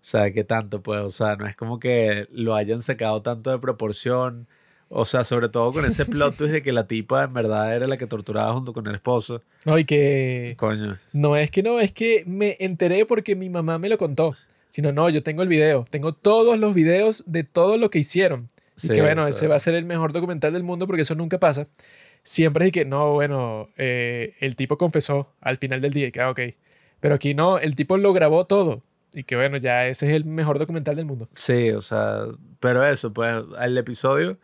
sea, 0.00 0.32
¿qué 0.32 0.42
tanto? 0.42 0.82
Pues, 0.82 1.00
o 1.00 1.10
sea, 1.10 1.36
no 1.36 1.46
es 1.46 1.54
como 1.54 1.78
que 1.78 2.26
lo 2.32 2.54
hayan 2.56 2.82
sacado 2.82 3.22
tanto 3.22 3.50
de 3.50 3.58
proporción. 3.58 4.48
O 4.90 5.04
sea, 5.04 5.22
sobre 5.24 5.48
todo 5.48 5.72
con 5.72 5.84
ese 5.84 6.06
plot 6.06 6.36
twist 6.36 6.52
de 6.52 6.62
que 6.62 6.72
la 6.72 6.86
tipa 6.86 7.24
en 7.24 7.32
verdad 7.34 7.74
era 7.76 7.86
la 7.86 7.96
que 7.98 8.06
torturaba 8.06 8.52
junto 8.54 8.72
con 8.72 8.86
el 8.86 8.94
esposo. 8.94 9.42
No, 9.66 9.78
y 9.78 9.84
que 9.84 10.54
Coño. 10.56 10.98
no 11.12 11.36
es 11.36 11.50
que 11.50 11.62
no, 11.62 11.78
es 11.80 11.92
que 11.92 12.24
me 12.26 12.56
enteré 12.58 13.04
porque 13.04 13.36
mi 13.36 13.50
mamá 13.50 13.78
me 13.78 13.88
lo 13.88 13.98
contó. 13.98 14.34
Sino, 14.68 14.92
no, 14.92 15.08
yo 15.08 15.22
tengo 15.22 15.42
el 15.42 15.48
video. 15.48 15.86
Tengo 15.90 16.12
todos 16.12 16.58
los 16.58 16.74
videos 16.74 17.24
de 17.26 17.44
todo 17.44 17.76
lo 17.78 17.90
que 17.90 17.98
hicieron. 17.98 18.48
Y 18.76 18.80
Sí, 18.80 18.88
que 18.88 19.00
bueno, 19.02 19.26
ese 19.26 19.46
va 19.48 19.56
a 19.56 19.58
ser 19.58 19.74
el 19.74 19.84
mejor 19.84 20.12
documental 20.12 20.52
del 20.52 20.62
mundo 20.62 20.86
porque 20.86 21.02
eso 21.02 21.14
nunca 21.14 21.38
pasa. 21.38 21.66
Siempre 22.22 22.66
es 22.66 22.72
que, 22.72 22.84
no, 22.84 23.12
bueno, 23.14 23.70
eh, 23.76 24.34
el 24.40 24.56
tipo 24.56 24.76
confesó 24.76 25.32
al 25.40 25.56
final 25.56 25.80
del 25.80 25.92
día 25.92 26.08
y 26.08 26.12
que, 26.12 26.20
ah, 26.20 26.30
ok. 26.30 26.40
Pero 27.00 27.14
aquí 27.14 27.34
no, 27.34 27.58
el 27.58 27.74
tipo 27.74 27.96
lo 27.96 28.12
grabó 28.12 28.46
todo. 28.46 28.82
Y 29.14 29.24
que 29.24 29.36
bueno, 29.36 29.56
ya 29.56 29.86
ese 29.86 30.08
es 30.08 30.12
el 30.12 30.24
mejor 30.26 30.58
documental 30.58 30.96
del 30.96 31.06
mundo. 31.06 31.28
Sí, 31.34 31.70
o 31.70 31.80
sea, 31.80 32.24
pero 32.60 32.84
eso, 32.86 33.12
pues, 33.12 33.42
el 33.60 33.78
episodio, 33.78 34.36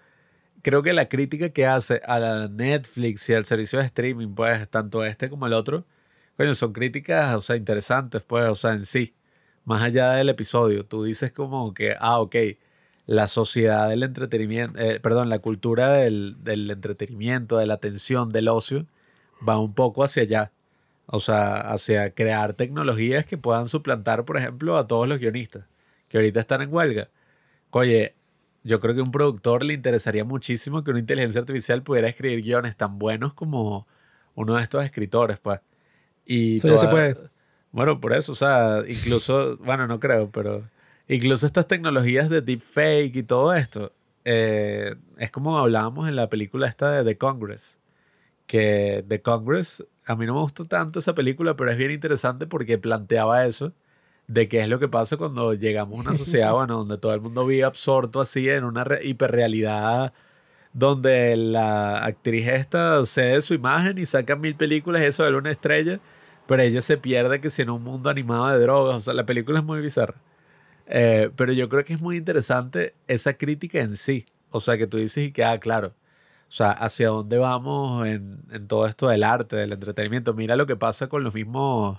creo 0.64 0.82
que 0.82 0.92
la 0.94 1.08
crítica 1.08 1.50
que 1.50 1.66
hace 1.66 2.00
a 2.06 2.18
la 2.18 2.48
Netflix 2.48 3.28
y 3.28 3.34
al 3.34 3.44
servicio 3.46 3.78
de 3.78 3.86
streaming, 3.86 4.34
pues, 4.34 4.68
tanto 4.70 5.04
este 5.04 5.30
como 5.30 5.46
el 5.46 5.52
otro, 5.52 5.84
coño, 6.36 6.54
son 6.54 6.72
críticas, 6.72 7.34
o 7.36 7.42
sea, 7.42 7.56
interesantes, 7.56 8.22
pues, 8.24 8.46
o 8.46 8.54
sea, 8.56 8.72
en 8.72 8.86
sí, 8.86 9.14
más 9.64 9.82
allá 9.82 10.12
del 10.12 10.30
episodio, 10.30 10.84
tú 10.86 11.04
dices 11.04 11.32
como 11.32 11.74
que, 11.74 11.94
ah, 12.00 12.20
ok, 12.20 12.36
la 13.06 13.28
sociedad 13.28 13.88
del 13.90 14.02
entretenimiento, 14.02 14.78
eh, 14.80 15.00
perdón, 15.00 15.28
la 15.28 15.38
cultura 15.40 15.92
del, 15.92 16.36
del 16.42 16.70
entretenimiento, 16.70 17.58
de 17.58 17.66
la 17.66 17.74
atención, 17.74 18.32
del 18.32 18.48
ocio, 18.48 18.86
va 19.46 19.58
un 19.58 19.74
poco 19.74 20.04
hacia 20.04 20.22
allá. 20.24 20.52
O 21.06 21.20
sea, 21.20 21.60
hacia 21.60 22.14
crear 22.14 22.54
tecnologías 22.54 23.26
que 23.26 23.36
puedan 23.38 23.68
suplantar, 23.68 24.24
por 24.24 24.38
ejemplo, 24.38 24.78
a 24.78 24.86
todos 24.86 25.06
los 25.08 25.18
guionistas 25.18 25.66
que 26.08 26.18
ahorita 26.18 26.40
están 26.40 26.62
en 26.62 26.72
huelga. 26.72 27.10
Oye, 27.70 28.14
yo 28.64 28.80
creo 28.80 28.94
que 28.94 29.00
a 29.00 29.04
un 29.04 29.12
productor 29.12 29.62
le 29.62 29.74
interesaría 29.74 30.24
muchísimo 30.24 30.82
que 30.82 30.90
una 30.90 31.00
inteligencia 31.00 31.40
artificial 31.40 31.82
pudiera 31.82 32.08
escribir 32.08 32.42
guiones 32.42 32.76
tan 32.76 32.98
buenos 32.98 33.34
como 33.34 33.86
uno 34.34 34.56
de 34.56 34.62
estos 34.62 34.84
escritores, 34.84 35.38
pues. 35.38 35.60
Y 36.24 36.56
Eso 36.56 36.68
ya 36.68 36.78
se 36.78 36.88
puede. 36.88 37.16
Bueno, 37.70 38.00
por 38.00 38.12
eso, 38.12 38.32
o 38.32 38.34
sea, 38.34 38.82
incluso, 38.88 39.58
bueno, 39.58 39.86
no 39.86 40.00
creo, 40.00 40.30
pero 40.30 40.68
incluso 41.08 41.46
estas 41.46 41.66
tecnologías 41.66 42.30
de 42.30 42.40
deepfake 42.40 43.16
y 43.16 43.22
todo 43.22 43.52
esto, 43.52 43.92
eh, 44.24 44.94
es 45.18 45.30
como 45.30 45.58
hablábamos 45.58 46.08
en 46.08 46.16
la 46.16 46.30
película 46.30 46.66
esta 46.66 46.90
de 46.92 47.04
The 47.04 47.18
Congress, 47.18 47.78
que 48.46 49.04
The 49.08 49.20
Congress, 49.20 49.84
a 50.06 50.16
mí 50.16 50.24
no 50.24 50.34
me 50.34 50.40
gustó 50.40 50.64
tanto 50.64 51.00
esa 51.00 51.14
película, 51.14 51.56
pero 51.56 51.70
es 51.70 51.76
bien 51.76 51.90
interesante 51.90 52.46
porque 52.46 52.78
planteaba 52.78 53.44
eso, 53.44 53.74
de 54.26 54.48
qué 54.48 54.60
es 54.60 54.68
lo 54.68 54.78
que 54.78 54.88
pasa 54.88 55.16
cuando 55.16 55.54
llegamos 55.54 55.98
a 55.98 56.02
una 56.02 56.14
sociedad, 56.14 56.52
bueno, 56.54 56.78
donde 56.78 56.98
todo 56.98 57.14
el 57.14 57.20
mundo 57.20 57.46
vive 57.46 57.64
absorto 57.64 58.20
así 58.20 58.48
en 58.48 58.64
una 58.64 58.84
re- 58.84 59.06
hiperrealidad 59.06 60.12
donde 60.72 61.36
la 61.36 62.04
actriz 62.04 62.48
esta 62.48 63.04
cede 63.06 63.42
su 63.42 63.54
imagen 63.54 63.98
y 63.98 64.06
saca 64.06 64.34
mil 64.36 64.56
películas 64.56 65.02
eso 65.02 65.24
de 65.24 65.34
una 65.36 65.50
estrella, 65.50 66.00
pero 66.46 66.62
ella 66.62 66.82
se 66.82 66.96
pierde 66.98 67.40
que 67.40 67.50
si 67.50 67.62
en 67.62 67.70
un 67.70 67.82
mundo 67.82 68.10
animado 68.10 68.48
de 68.48 68.58
drogas, 68.58 68.96
o 68.96 69.00
sea, 69.00 69.14
la 69.14 69.24
película 69.26 69.60
es 69.60 69.64
muy 69.64 69.80
bizarra. 69.80 70.14
Eh, 70.86 71.30
pero 71.36 71.52
yo 71.52 71.68
creo 71.68 71.84
que 71.84 71.94
es 71.94 72.00
muy 72.00 72.16
interesante 72.16 72.94
esa 73.06 73.34
crítica 73.34 73.80
en 73.80 73.96
sí, 73.96 74.26
o 74.50 74.60
sea, 74.60 74.76
que 74.76 74.86
tú 74.86 74.98
dices 74.98 75.26
y 75.28 75.32
que, 75.32 75.44
ah, 75.44 75.58
claro, 75.60 75.88
o 76.48 76.52
sea, 76.52 76.72
hacia 76.72 77.08
dónde 77.08 77.38
vamos 77.38 78.06
en, 78.06 78.40
en 78.50 78.66
todo 78.68 78.86
esto 78.86 79.08
del 79.08 79.22
arte, 79.24 79.56
del 79.56 79.72
entretenimiento. 79.72 80.34
Mira 80.34 80.56
lo 80.56 80.66
que 80.66 80.76
pasa 80.76 81.08
con 81.08 81.24
los 81.24 81.34
mismos 81.34 81.98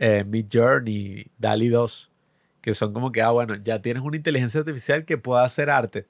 eh, 0.00 0.24
Mid 0.26 0.46
Journey, 0.52 1.26
DALI 1.38 1.68
2, 1.68 2.10
que 2.62 2.74
son 2.74 2.92
como 2.92 3.12
que, 3.12 3.22
ah, 3.22 3.30
bueno, 3.30 3.54
ya 3.62 3.80
tienes 3.80 4.02
una 4.02 4.16
inteligencia 4.16 4.60
artificial 4.60 5.04
que 5.04 5.16
pueda 5.18 5.44
hacer 5.44 5.68
arte, 5.70 6.06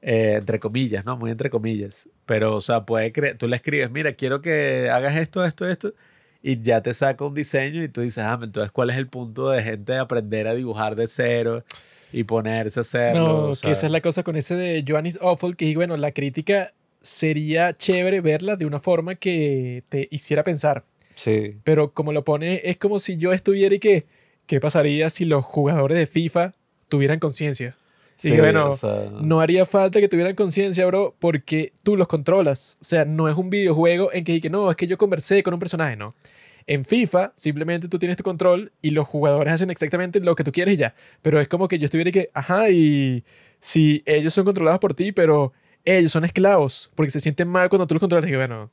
eh, 0.00 0.36
entre 0.38 0.58
comillas, 0.58 1.04
¿no? 1.04 1.16
Muy 1.16 1.30
entre 1.30 1.48
comillas. 1.50 2.08
Pero, 2.26 2.54
o 2.54 2.60
sea, 2.60 2.84
puede 2.84 3.12
cre- 3.12 3.36
tú 3.38 3.46
le 3.46 3.56
escribes, 3.56 3.90
mira, 3.90 4.12
quiero 4.14 4.40
que 4.40 4.88
hagas 4.90 5.14
esto, 5.16 5.44
esto, 5.44 5.68
esto, 5.68 5.92
y 6.42 6.60
ya 6.60 6.82
te 6.82 6.92
saca 6.94 7.24
un 7.24 7.34
diseño 7.34 7.84
y 7.84 7.88
tú 7.88 8.00
dices, 8.00 8.24
ah, 8.24 8.38
entonces, 8.42 8.72
¿cuál 8.72 8.90
es 8.90 8.96
el 8.96 9.06
punto 9.06 9.50
de 9.50 9.62
gente 9.62 9.92
de 9.92 9.98
aprender 9.98 10.48
a 10.48 10.54
dibujar 10.54 10.96
de 10.96 11.06
cero 11.06 11.64
y 12.12 12.24
ponerse 12.24 12.80
a 12.80 12.82
hacerlo? 12.82 13.20
No, 13.24 13.50
O 13.50 13.52
que 13.62 13.70
esa 13.70 13.86
es 13.86 13.92
la 13.92 14.00
cosa 14.00 14.22
con 14.22 14.36
ese 14.36 14.56
de 14.56 14.84
Johannes 14.88 15.18
Awful, 15.22 15.54
que 15.56 15.74
bueno, 15.76 15.96
la 15.96 16.12
crítica 16.12 16.72
sería 17.00 17.76
chévere 17.76 18.20
verla 18.20 18.56
de 18.56 18.64
una 18.66 18.80
forma 18.80 19.14
que 19.16 19.84
te 19.88 20.08
hiciera 20.10 20.42
pensar. 20.44 20.84
Sí. 21.22 21.56
Pero 21.62 21.92
como 21.92 22.12
lo 22.12 22.24
pone, 22.24 22.62
es 22.64 22.78
como 22.78 22.98
si 22.98 23.16
yo 23.16 23.32
estuviera 23.32 23.72
y 23.72 23.78
que, 23.78 24.06
¿qué 24.46 24.58
pasaría 24.58 25.08
si 25.08 25.24
los 25.24 25.44
jugadores 25.44 25.96
de 25.96 26.08
FIFA 26.08 26.52
tuvieran 26.88 27.20
conciencia? 27.20 27.76
Y 28.18 28.28
Sí, 28.28 28.32
que, 28.32 28.40
bueno, 28.40 28.70
o 28.70 28.74
sea, 28.74 29.08
no 29.20 29.40
haría 29.40 29.64
falta 29.64 30.00
que 30.00 30.08
tuvieran 30.08 30.34
conciencia, 30.34 30.84
bro, 30.86 31.14
porque 31.20 31.72
tú 31.84 31.96
los 31.96 32.08
controlas. 32.08 32.76
O 32.80 32.84
sea, 32.84 33.04
no 33.04 33.28
es 33.28 33.36
un 33.36 33.50
videojuego 33.50 34.12
en 34.12 34.24
que, 34.24 34.40
que 34.40 34.50
no, 34.50 34.68
es 34.68 34.76
que 34.76 34.88
yo 34.88 34.98
conversé 34.98 35.44
con 35.44 35.54
un 35.54 35.60
personaje, 35.60 35.94
no. 35.94 36.14
En 36.66 36.84
FIFA, 36.84 37.32
simplemente 37.36 37.88
tú 37.88 38.00
tienes 38.00 38.16
tu 38.16 38.24
control 38.24 38.72
y 38.82 38.90
los 38.90 39.06
jugadores 39.06 39.52
hacen 39.52 39.70
exactamente 39.70 40.18
lo 40.18 40.34
que 40.34 40.42
tú 40.42 40.50
quieres 40.50 40.74
y 40.74 40.78
ya. 40.78 40.94
Pero 41.22 41.40
es 41.40 41.46
como 41.46 41.68
que 41.68 41.78
yo 41.78 41.84
estuviera 41.84 42.10
y 42.10 42.12
que, 42.12 42.30
ajá, 42.34 42.68
y 42.70 43.22
si 43.60 44.02
ellos 44.06 44.34
son 44.34 44.44
controlados 44.44 44.80
por 44.80 44.94
ti, 44.94 45.12
pero 45.12 45.52
ellos 45.84 46.10
son 46.10 46.24
esclavos 46.24 46.90
porque 46.96 47.10
se 47.10 47.20
sienten 47.20 47.48
mal 47.48 47.68
cuando 47.68 47.86
tú 47.86 47.94
los 47.94 48.00
controlas. 48.00 48.28
Y 48.28 48.32
que, 48.32 48.36
bueno, 48.36 48.70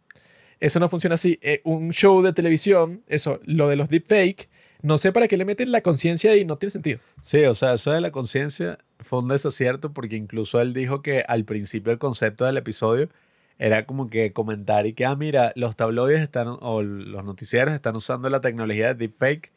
eso 0.60 0.80
no 0.80 0.90
funciona 0.90 1.16
así. 1.16 1.40
Eh, 1.42 1.62
un 1.64 1.92
show 1.92 2.22
de 2.22 2.34
televisión, 2.34 3.02
eso, 3.08 3.40
lo 3.46 3.68
de 3.70 3.76
los 3.76 3.90
deepfake, 3.90 4.50
no 4.82 4.98
sé 4.98 5.12
para 5.12 5.28
qué 5.28 5.36
le 5.38 5.46
meten 5.46 5.72
la 5.72 5.82
conciencia 5.82 6.36
y 6.38 6.46
no 6.46 6.56
tiene 6.56 6.72
sentido. 6.72 7.00
Sí, 7.22 7.44
o 7.46 7.54
sea, 7.56 7.74
eso 7.74 7.92
de 7.92 8.02
la 8.02 8.12
conciencia 8.12 8.78
fue 9.00 9.20
un 9.20 9.28
desacierto 9.28 9.92
porque 9.94 10.16
incluso 10.16 10.62
él 10.62 10.74
dijo 10.74 11.02
que 11.02 11.24
al 11.28 11.44
principio 11.46 11.92
el 11.92 12.00
concepto 12.00 12.46
del 12.46 12.58
episodio 12.58 13.10
era 13.58 13.86
como 13.86 14.10
que 14.10 14.32
comentar 14.32 14.88
y 14.88 14.94
que, 14.94 15.06
ah, 15.06 15.16
mira, 15.18 15.52
los 15.56 15.76
tabloides 15.76 16.22
están, 16.22 16.48
o 16.62 16.82
los 16.82 17.26
noticieros 17.26 17.74
están 17.74 17.96
usando 17.98 18.30
la 18.30 18.40
tecnología 18.40 18.88
de 18.88 18.96
deepfake 18.96 19.52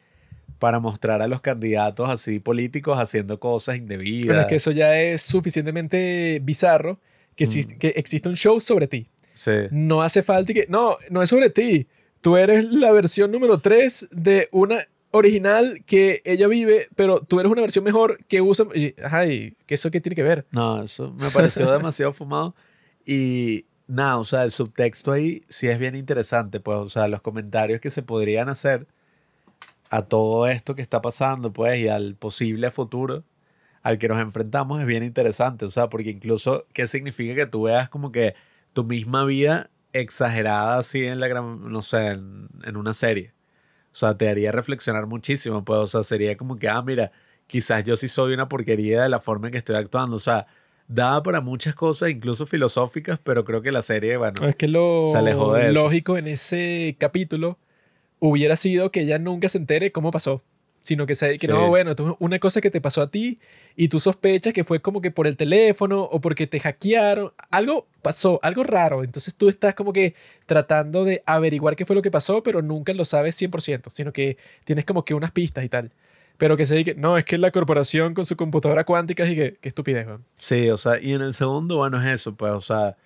para 0.59 0.79
mostrar 0.81 1.21
a 1.21 1.27
los 1.27 1.39
candidatos 1.39 2.09
así 2.09 2.39
políticos 2.39 2.99
haciendo 2.99 3.39
cosas 3.39 3.77
indebidas. 3.77 4.27
Pero 4.27 4.41
es 4.41 4.47
que 4.47 4.55
eso 4.55 4.71
ya 4.71 4.99
es 5.01 5.21
suficientemente 5.21 6.39
bizarro 6.43 6.99
que, 7.35 7.45
si- 7.45 7.63
Mm. 7.63 7.77
que 7.79 7.87
existe 7.95 8.27
un 8.29 8.35
show 8.35 8.59
sobre 8.59 8.87
ti. 8.87 9.07
Sí, 9.33 9.51
No 9.71 10.01
hace 10.01 10.23
falta 10.23 10.53
que. 10.53 10.65
No, 10.69 10.97
no 11.09 11.21
es 11.21 11.29
sobre 11.29 11.49
ti. 11.49 11.87
Tú 12.21 12.37
eres 12.37 12.65
la 12.65 12.91
versión 12.91 13.31
número 13.31 13.59
3 13.59 14.09
de 14.11 14.47
una 14.51 14.87
original 15.11 15.83
que 15.85 16.21
ella 16.25 16.47
vive, 16.47 16.87
pero 16.95 17.19
tú 17.19 17.39
eres 17.39 17.51
una 17.51 17.61
versión 17.61 17.83
mejor 17.83 18.17
que 18.27 18.41
usa. 18.41 18.65
Ajá, 19.03 19.25
y 19.27 19.55
eso 19.67 19.91
qué 19.91 20.01
tiene 20.01 20.15
que 20.15 20.23
ver. 20.23 20.45
no, 20.51 20.83
eso 20.83 21.13
me 21.19 21.29
pareció 21.29 21.71
demasiado 21.71 22.13
fumado. 22.13 22.55
Y 23.05 23.65
nada, 23.87 24.17
o 24.17 24.23
sea, 24.23 24.43
el 24.43 24.51
subtexto 24.51 25.11
ahí 25.11 25.43
sí 25.49 25.67
es 25.67 25.77
bien 25.77 25.95
interesante, 25.95 26.59
pues, 26.59 26.77
o 26.77 26.89
sea, 26.89 27.07
los 27.07 27.21
comentarios 27.21 27.81
que 27.81 27.89
se 27.89 28.01
podrían 28.01 28.49
hacer 28.49 28.87
a 29.89 30.03
todo 30.03 30.47
esto 30.47 30.75
que 30.75 30.81
está 30.81 31.01
pasando, 31.01 31.51
pues, 31.53 31.79
y 31.79 31.87
al 31.89 32.15
posible 32.15 32.71
futuro 32.71 33.23
al 33.83 33.97
que 33.97 34.07
nos 34.07 34.19
enfrentamos 34.19 34.79
es 34.79 34.87
bien 34.87 35.03
interesante, 35.03 35.65
o 35.65 35.71
sea, 35.71 35.89
porque 35.89 36.09
incluso, 36.09 36.65
¿qué 36.73 36.87
significa 36.87 37.35
que 37.35 37.45
tú 37.45 37.63
veas 37.63 37.89
como 37.89 38.11
que 38.11 38.33
tu 38.73 38.83
misma 38.83 39.23
vida 39.25 39.69
exagerada 39.93 40.77
así 40.79 41.05
en 41.05 41.19
la 41.19 41.27
gran, 41.27 41.71
no 41.71 41.81
sé, 41.81 42.07
en, 42.07 42.49
en 42.63 42.75
una 42.77 42.93
serie? 42.93 43.33
O 43.91 43.95
sea, 43.95 44.17
te 44.17 44.27
haría 44.27 44.51
reflexionar 44.51 45.05
muchísimo, 45.05 45.63
pues, 45.63 45.79
o 45.79 45.85
sea, 45.85 46.03
sería 46.03 46.35
como 46.35 46.57
que, 46.57 46.67
ah, 46.67 46.81
mira, 46.81 47.11
quizás 47.47 47.83
yo 47.83 47.95
sí 47.95 48.07
soy 48.07 48.33
una 48.33 48.49
porquería 48.49 49.03
de 49.03 49.09
la 49.09 49.19
forma 49.19 49.47
en 49.47 49.51
que 49.51 49.59
estoy 49.59 49.75
actuando, 49.75 50.15
o 50.15 50.19
sea, 50.19 50.47
daba 50.87 51.21
para 51.21 51.41
muchas 51.41 51.75
cosas, 51.75 52.09
incluso 52.09 52.45
filosóficas, 52.47 53.19
pero 53.23 53.45
creo 53.45 53.61
que 53.61 53.71
la 53.71 53.81
serie, 53.81 54.17
bueno, 54.17 54.47
Es 54.47 54.55
que 54.55 54.67
lo 54.67 55.05
se 55.05 55.17
alejó 55.17 55.53
de 55.53 55.71
eso. 55.71 55.83
lógico 55.83 56.17
en 56.17 56.27
ese 56.27 56.95
capítulo 56.99 57.57
hubiera 58.19 58.55
sido 58.55 58.91
que 58.91 59.01
ella 59.01 59.19
nunca 59.19 59.47
se 59.49 59.57
entere 59.59 59.91
cómo 59.91 60.09
pasó. 60.11 60.41
Sino 60.83 61.05
que, 61.05 61.15
se, 61.15 61.37
que 61.37 61.47
Sí. 61.47 61.51
no, 61.51 61.69
bueno, 61.69 61.91
esto 61.91 62.09
es 62.11 62.15
una 62.19 62.39
cosa 62.39 62.59
que 62.59 62.69
te 62.69 62.81
pasó 62.81 63.01
a 63.01 63.09
ti 63.09 63.39
y 63.75 63.87
tú 63.87 64.01
sospechas 64.01 64.51
que 64.51 64.65
fue 64.65 64.81
como 64.81 64.99
que 65.01 65.11
por 65.11 65.27
el 65.27 65.37
teléfono 65.37 66.01
o 66.03 66.19
porque 66.19 66.45
te 66.45 66.59
hackearon. 66.59 67.31
Algo 67.51 67.87
pasó, 68.01 68.37
algo 68.43 68.65
raro. 68.65 69.01
Entonces 69.01 69.33
tú 69.33 69.47
estás 69.47 69.75
como 69.75 69.93
que 69.93 70.13
tratando 70.45 71.05
de 71.05 71.23
averiguar 71.25 71.77
qué 71.77 71.85
fue 71.85 71.95
lo 71.95 72.01
que 72.01 72.11
pasó, 72.11 72.43
pero 72.43 72.61
nunca 72.61 72.93
lo 72.93 73.05
sabes 73.05 73.35
100%, 73.41 73.89
sino 73.91 74.11
que 74.11 74.35
tienes 74.65 74.83
como 74.83 75.05
que 75.05 75.13
unas 75.13 75.31
pistas 75.31 75.63
y 75.63 75.69
tal. 75.69 75.91
pero 76.37 76.57
que 76.57 76.65
se 76.65 76.75
diga, 76.75 76.93
no, 76.97 77.17
es 77.17 77.23
que 77.23 77.37
la 77.37 77.51
corporación 77.51 78.13
con 78.13 78.25
su 78.25 78.35
computadora 78.35 78.83
cuántica 78.83 79.25
y 79.25 79.35
que, 79.35 79.55
qué 79.61 79.69
estupidez, 79.69 80.05
weón. 80.05 80.25
Sí, 80.37 80.69
o 80.69 80.75
sea, 80.75 80.99
y 80.99 81.13
en 81.13 81.21
el 81.21 81.33
segundo, 81.33 81.77
bueno, 81.77 82.01
es 82.01 82.07
eso, 82.09 82.35
pues, 82.35 82.51
o 82.51 82.59
sea, 82.59 82.97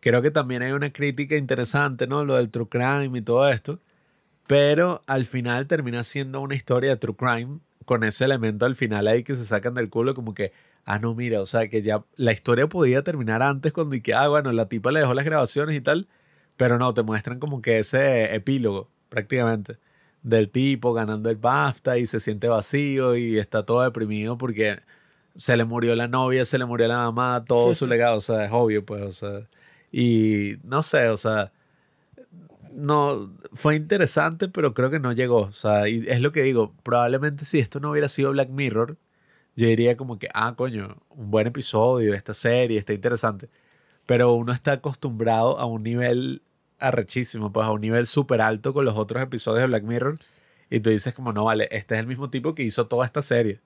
creo 0.00 0.22
que 0.22 0.30
también 0.30 0.62
hay 0.62 0.72
una 0.72 0.90
crítica 0.90 1.36
interesante, 1.36 2.06
¿no? 2.06 2.24
Lo 2.24 2.36
del 2.36 2.48
true 2.48 2.66
crime 2.68 3.18
y 3.18 3.20
todo 3.22 3.46
esto, 3.50 3.80
pero 4.46 5.02
al 5.06 5.24
final 5.26 5.66
termina 5.66 6.04
siendo 6.04 6.40
una 6.40 6.54
historia 6.54 6.90
de 6.90 6.96
true 6.96 7.16
crime 7.16 7.60
con 7.84 8.04
ese 8.04 8.24
elemento 8.24 8.66
al 8.66 8.74
final 8.76 9.06
ahí 9.06 9.22
que 9.22 9.36
se 9.36 9.44
sacan 9.44 9.74
del 9.74 9.88
culo 9.90 10.14
como 10.14 10.34
que, 10.34 10.52
ah, 10.84 10.98
no, 10.98 11.14
mira, 11.14 11.40
o 11.40 11.46
sea, 11.46 11.68
que 11.68 11.82
ya 11.82 12.04
la 12.16 12.32
historia 12.32 12.68
podía 12.68 13.02
terminar 13.02 13.42
antes 13.42 13.72
cuando 13.72 13.96
que, 14.02 14.14
ah, 14.14 14.28
bueno, 14.28 14.52
la 14.52 14.68
tipa 14.68 14.90
le 14.92 15.00
dejó 15.00 15.14
las 15.14 15.24
grabaciones 15.24 15.76
y 15.76 15.80
tal, 15.80 16.08
pero 16.56 16.78
no, 16.78 16.92
te 16.94 17.02
muestran 17.02 17.38
como 17.38 17.62
que 17.62 17.78
ese 17.78 18.34
epílogo 18.34 18.90
prácticamente 19.08 19.78
del 20.22 20.50
tipo 20.50 20.92
ganando 20.92 21.30
el 21.30 21.36
BAFTA 21.36 21.98
y 21.98 22.06
se 22.06 22.18
siente 22.20 22.48
vacío 22.48 23.16
y 23.16 23.38
está 23.38 23.64
todo 23.64 23.82
deprimido 23.82 24.36
porque 24.36 24.80
se 25.36 25.56
le 25.56 25.64
murió 25.64 25.94
la 25.94 26.08
novia, 26.08 26.44
se 26.44 26.58
le 26.58 26.64
murió 26.64 26.88
la 26.88 26.96
mamá, 27.10 27.44
todo 27.46 27.74
su 27.74 27.86
legado, 27.86 28.16
o 28.16 28.20
sea, 28.20 28.46
es 28.46 28.52
obvio, 28.52 28.84
pues, 28.84 29.02
o 29.02 29.12
sea, 29.12 29.48
y 29.92 30.56
no 30.64 30.82
sé, 30.82 31.08
o 31.08 31.16
sea, 31.16 31.52
no, 32.76 33.32
fue 33.52 33.76
interesante, 33.76 34.48
pero 34.48 34.74
creo 34.74 34.90
que 34.90 35.00
no 35.00 35.12
llegó, 35.12 35.42
o 35.42 35.52
sea, 35.52 35.88
y 35.88 36.04
es 36.08 36.20
lo 36.20 36.32
que 36.32 36.42
digo, 36.42 36.74
probablemente 36.82 37.44
si 37.44 37.58
esto 37.58 37.80
no 37.80 37.90
hubiera 37.90 38.08
sido 38.08 38.30
Black 38.32 38.50
Mirror, 38.50 38.96
yo 39.56 39.66
diría 39.66 39.96
como 39.96 40.18
que, 40.18 40.28
ah, 40.34 40.54
coño, 40.56 40.98
un 41.10 41.30
buen 41.30 41.46
episodio 41.46 42.14
esta 42.14 42.34
serie, 42.34 42.78
está 42.78 42.92
interesante, 42.92 43.48
pero 44.06 44.34
uno 44.34 44.52
está 44.52 44.72
acostumbrado 44.72 45.58
a 45.58 45.66
un 45.66 45.82
nivel 45.82 46.42
arrechísimo, 46.78 47.52
pues 47.52 47.66
a 47.66 47.70
un 47.70 47.80
nivel 47.80 48.06
súper 48.06 48.40
alto 48.40 48.72
con 48.74 48.84
los 48.84 48.96
otros 48.96 49.22
episodios 49.22 49.62
de 49.62 49.66
Black 49.68 49.84
Mirror. 49.84 50.14
Y 50.70 50.80
tú 50.80 50.90
dices 50.90 51.14
como, 51.14 51.32
no, 51.32 51.44
vale, 51.44 51.68
este 51.70 51.94
es 51.94 52.00
el 52.00 52.06
mismo 52.06 52.30
tipo 52.30 52.54
que 52.54 52.62
hizo 52.62 52.86
toda 52.86 53.06
esta 53.06 53.22
serie. 53.22 53.60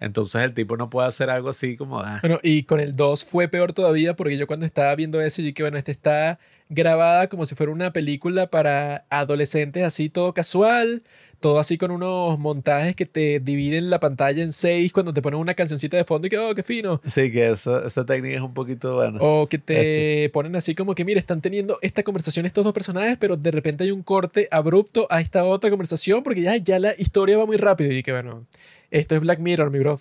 Entonces 0.00 0.42
el 0.42 0.54
tipo 0.54 0.76
no 0.76 0.90
puede 0.90 1.08
hacer 1.08 1.28
algo 1.30 1.48
así 1.48 1.76
como... 1.76 2.00
Ah. 2.00 2.18
Bueno, 2.22 2.38
y 2.42 2.62
con 2.64 2.80
el 2.80 2.94
2 2.94 3.24
fue 3.24 3.48
peor 3.48 3.72
todavía 3.72 4.14
porque 4.14 4.36
yo 4.36 4.46
cuando 4.46 4.64
estaba 4.64 4.94
viendo 4.94 5.20
eso, 5.20 5.42
yo 5.42 5.52
que 5.54 5.62
bueno, 5.62 5.78
este 5.78 5.92
está 5.92 6.38
grabada 6.68 7.28
como 7.28 7.46
si 7.46 7.54
fuera 7.54 7.72
una 7.72 7.92
película 7.92 8.48
para 8.48 9.04
adolescentes, 9.10 9.84
así 9.84 10.08
todo 10.08 10.34
casual, 10.34 11.02
todo 11.40 11.58
así 11.58 11.78
con 11.78 11.90
unos 11.90 12.38
montajes 12.38 12.96
que 12.96 13.06
te 13.06 13.40
dividen 13.40 13.90
la 13.90 14.00
pantalla 14.00 14.42
en 14.42 14.52
seis 14.52 14.92
cuando 14.92 15.14
te 15.14 15.22
ponen 15.22 15.40
una 15.40 15.54
cancioncita 15.54 15.96
de 15.96 16.04
fondo 16.04 16.26
y 16.26 16.30
que, 16.30 16.38
oh, 16.38 16.54
qué 16.54 16.62
fino. 16.62 17.00
Sí, 17.06 17.30
que 17.30 17.50
eso, 17.50 17.84
esa 17.84 18.04
técnica 18.04 18.36
es 18.36 18.42
un 18.42 18.54
poquito, 18.54 18.96
bueno. 18.96 19.18
O 19.20 19.46
que 19.46 19.58
te 19.58 20.22
este. 20.22 20.30
ponen 20.30 20.56
así 20.56 20.74
como 20.74 20.94
que, 20.94 21.04
mire, 21.04 21.20
están 21.20 21.40
teniendo 21.40 21.78
esta 21.80 22.02
conversación 22.02 22.44
estos 22.44 22.64
dos 22.64 22.72
personajes, 22.72 23.16
pero 23.18 23.36
de 23.36 23.50
repente 23.50 23.84
hay 23.84 23.90
un 23.90 24.02
corte 24.02 24.48
abrupto 24.50 25.06
a 25.10 25.20
esta 25.20 25.44
otra 25.44 25.70
conversación 25.70 26.22
porque 26.22 26.42
ya, 26.42 26.56
ya 26.56 26.78
la 26.78 26.94
historia 26.98 27.38
va 27.38 27.46
muy 27.46 27.56
rápido 27.56 27.92
y 27.92 28.02
que, 28.02 28.12
bueno, 28.12 28.46
esto 28.90 29.14
es 29.14 29.20
Black 29.20 29.38
Mirror, 29.38 29.70
mi 29.70 29.78
bro. 29.78 30.00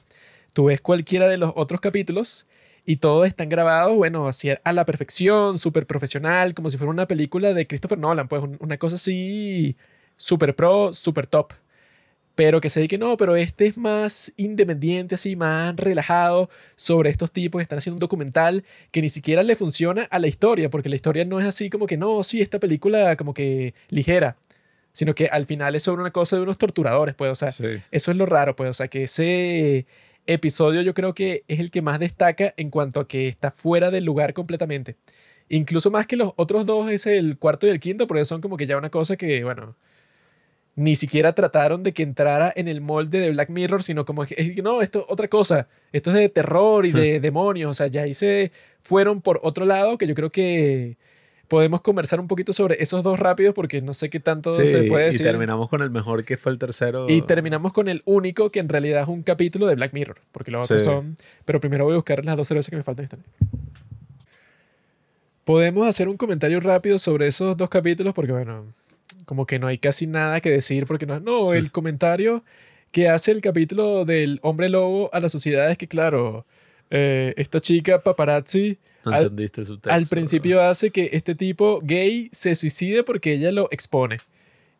Tú 0.53 0.65
ves 0.65 0.81
cualquiera 0.81 1.27
de 1.27 1.37
los 1.37 1.53
otros 1.55 1.79
capítulos 1.81 2.47
y 2.89 2.97
todos 2.97 3.27
están 3.27 3.49
grabados, 3.49 3.93
bueno, 3.97 4.27
así 4.29 4.49
a 4.49 4.73
la 4.73 4.85
perfección, 4.85 5.59
súper 5.59 5.85
profesional, 5.85 6.53
como 6.53 6.69
si 6.69 6.77
fuera 6.77 6.89
una 6.89 7.05
película 7.05 7.53
de 7.53 7.67
Christopher 7.67 7.97
Nolan, 7.99 8.29
pues 8.29 8.41
una 8.59 8.77
cosa 8.77 8.95
así 8.95 9.75
super 10.15 10.55
pro, 10.55 10.93
super 10.93 11.27
top. 11.27 11.51
Pero 12.35 12.61
que 12.61 12.69
se 12.69 12.79
diga 12.79 12.91
que 12.91 12.97
no, 12.97 13.17
pero 13.17 13.35
este 13.35 13.65
es 13.67 13.77
más 13.77 14.31
independiente, 14.37 15.15
así, 15.15 15.35
más 15.35 15.75
relajado 15.75 16.49
sobre 16.75 17.09
estos 17.09 17.29
tipos 17.31 17.59
que 17.59 17.63
están 17.63 17.79
haciendo 17.79 17.97
un 17.97 17.99
documental 17.99 18.63
que 18.91 19.01
ni 19.01 19.09
siquiera 19.09 19.43
le 19.43 19.57
funciona 19.57 20.03
a 20.03 20.19
la 20.19 20.27
historia, 20.27 20.69
porque 20.69 20.87
la 20.87 20.95
historia 20.95 21.25
no 21.25 21.41
es 21.41 21.45
así 21.45 21.69
como 21.69 21.87
que 21.87 21.97
no, 21.97 22.23
sí, 22.23 22.41
esta 22.41 22.57
película 22.57 23.17
como 23.17 23.33
que 23.33 23.73
ligera, 23.89 24.37
sino 24.93 25.13
que 25.13 25.27
al 25.27 25.45
final 25.45 25.75
es 25.75 25.83
sobre 25.83 26.01
una 26.01 26.11
cosa 26.11 26.37
de 26.37 26.43
unos 26.43 26.57
torturadores, 26.57 27.15
pues, 27.15 27.31
o 27.31 27.35
sea, 27.35 27.49
eso 27.49 28.11
es 28.11 28.17
lo 28.17 28.25
raro, 28.25 28.55
pues, 28.55 28.69
o 28.69 28.73
sea, 28.73 28.87
que 28.87 29.03
ese 29.03 29.85
episodio 30.27 30.81
yo 30.81 30.93
creo 30.93 31.13
que 31.13 31.43
es 31.47 31.59
el 31.59 31.71
que 31.71 31.81
más 31.81 31.99
destaca 31.99 32.53
en 32.57 32.69
cuanto 32.69 32.99
a 32.99 33.07
que 33.07 33.27
está 33.27 33.51
fuera 33.51 33.91
del 33.91 34.05
lugar 34.05 34.33
completamente. 34.33 34.95
Incluso 35.49 35.91
más 35.91 36.07
que 36.07 36.17
los 36.17 36.33
otros 36.35 36.65
dos 36.65 36.91
es 36.91 37.07
el 37.07 37.37
cuarto 37.37 37.67
y 37.67 37.69
el 37.69 37.79
quinto, 37.79 38.07
porque 38.07 38.25
son 38.25 38.41
como 38.41 38.57
que 38.57 38.67
ya 38.67 38.77
una 38.77 38.89
cosa 38.89 39.15
que, 39.17 39.43
bueno, 39.43 39.75
ni 40.75 40.95
siquiera 40.95 41.33
trataron 41.33 41.81
de 41.83 41.91
que 41.93 42.03
entrara 42.03 42.53
en 42.55 42.67
el 42.67 42.81
molde 42.81 43.19
de 43.19 43.31
Black 43.31 43.49
Mirror, 43.49 43.81
sino 43.81 44.05
como 44.05 44.25
que, 44.25 44.61
no, 44.63 44.81
esto 44.81 44.99
es 44.99 45.05
otra 45.09 45.27
cosa, 45.27 45.67
esto 45.91 46.11
es 46.11 46.15
de 46.17 46.29
terror 46.29 46.85
y 46.85 46.91
de 46.91 47.19
demonios, 47.19 47.71
o 47.71 47.73
sea, 47.73 47.87
ya 47.87 48.03
ahí 48.03 48.13
se 48.13 48.51
fueron 48.79 49.21
por 49.21 49.39
otro 49.43 49.65
lado, 49.65 49.97
que 49.97 50.05
yo 50.05 50.13
creo 50.13 50.31
que 50.31 50.97
podemos 51.47 51.81
conversar 51.81 52.19
un 52.19 52.27
poquito 52.27 52.53
sobre 52.53 52.81
esos 52.81 53.03
dos 53.03 53.19
rápidos 53.19 53.53
porque 53.53 53.81
no 53.81 53.93
sé 53.93 54.09
qué 54.09 54.19
tanto 54.19 54.51
se 54.51 54.83
puede 54.83 55.05
decir. 55.05 55.21
Y 55.21 55.29
terminamos 55.29 55.69
con 55.69 55.81
el 55.81 55.89
mejor 55.89 56.23
que 56.23 56.37
fue 56.37 56.51
el 56.51 56.57
tercero. 56.57 57.09
Y 57.09 57.21
terminamos 57.21 57.73
con 57.73 57.87
el 57.87 58.01
único 58.05 58.51
que 58.51 58.59
en 58.59 58.69
realidad 58.69 59.03
es 59.03 59.07
un 59.07 59.23
capítulo 59.23 59.67
de 59.67 59.75
Black 59.75 59.93
Mirror, 59.93 60.19
porque 60.31 60.51
los 60.51 60.65
otros 60.65 60.83
son... 60.83 61.17
Pero 61.45 61.59
primero 61.59 61.85
voy 61.85 61.93
a 61.93 61.97
buscar 61.97 62.23
las 62.25 62.35
dos 62.35 62.47
cervezas 62.47 62.69
que 62.69 62.75
me 62.75 62.83
faltan. 62.83 63.09
Podemos 65.45 65.87
hacer 65.87 66.09
un 66.09 66.17
comentario 66.17 66.59
rápido 66.59 66.99
sobre 66.99 67.27
esos 67.27 67.55
dos 67.55 67.69
capítulos 67.69 68.13
porque, 68.13 68.33
bueno, 68.33 68.65
como 69.25 69.45
que 69.45 69.59
no 69.59 69.67
hay 69.67 69.77
casi 69.77 70.05
nada 70.05 70.41
que 70.41 70.49
decir 70.49 70.85
porque 70.85 71.05
no, 71.05 71.19
no, 71.21 71.53
el 71.53 71.71
comentario 71.71 72.43
que 72.91 73.07
hace 73.07 73.31
el 73.31 73.41
capítulo 73.41 74.03
del 74.03 74.39
hombre 74.41 74.67
lobo 74.67 75.09
a 75.13 75.21
la 75.21 75.29
sociedad 75.29 75.71
es 75.71 75.77
que, 75.77 75.87
claro, 75.87 76.45
eh, 76.89 77.33
esta 77.37 77.59
chica 77.59 78.01
paparazzi 78.01 78.77
al, 79.03 79.33
al, 79.89 80.05
principio 80.07 80.61
hace 80.61 80.91
que 80.91 81.09
este 81.13 81.33
tipo 81.33 81.79
gay 81.81 82.29
se 82.31 82.55
suicide 82.55 83.03
porque 83.03 83.33
ella 83.33 83.51
lo 83.51 83.69
expone. 83.71 84.17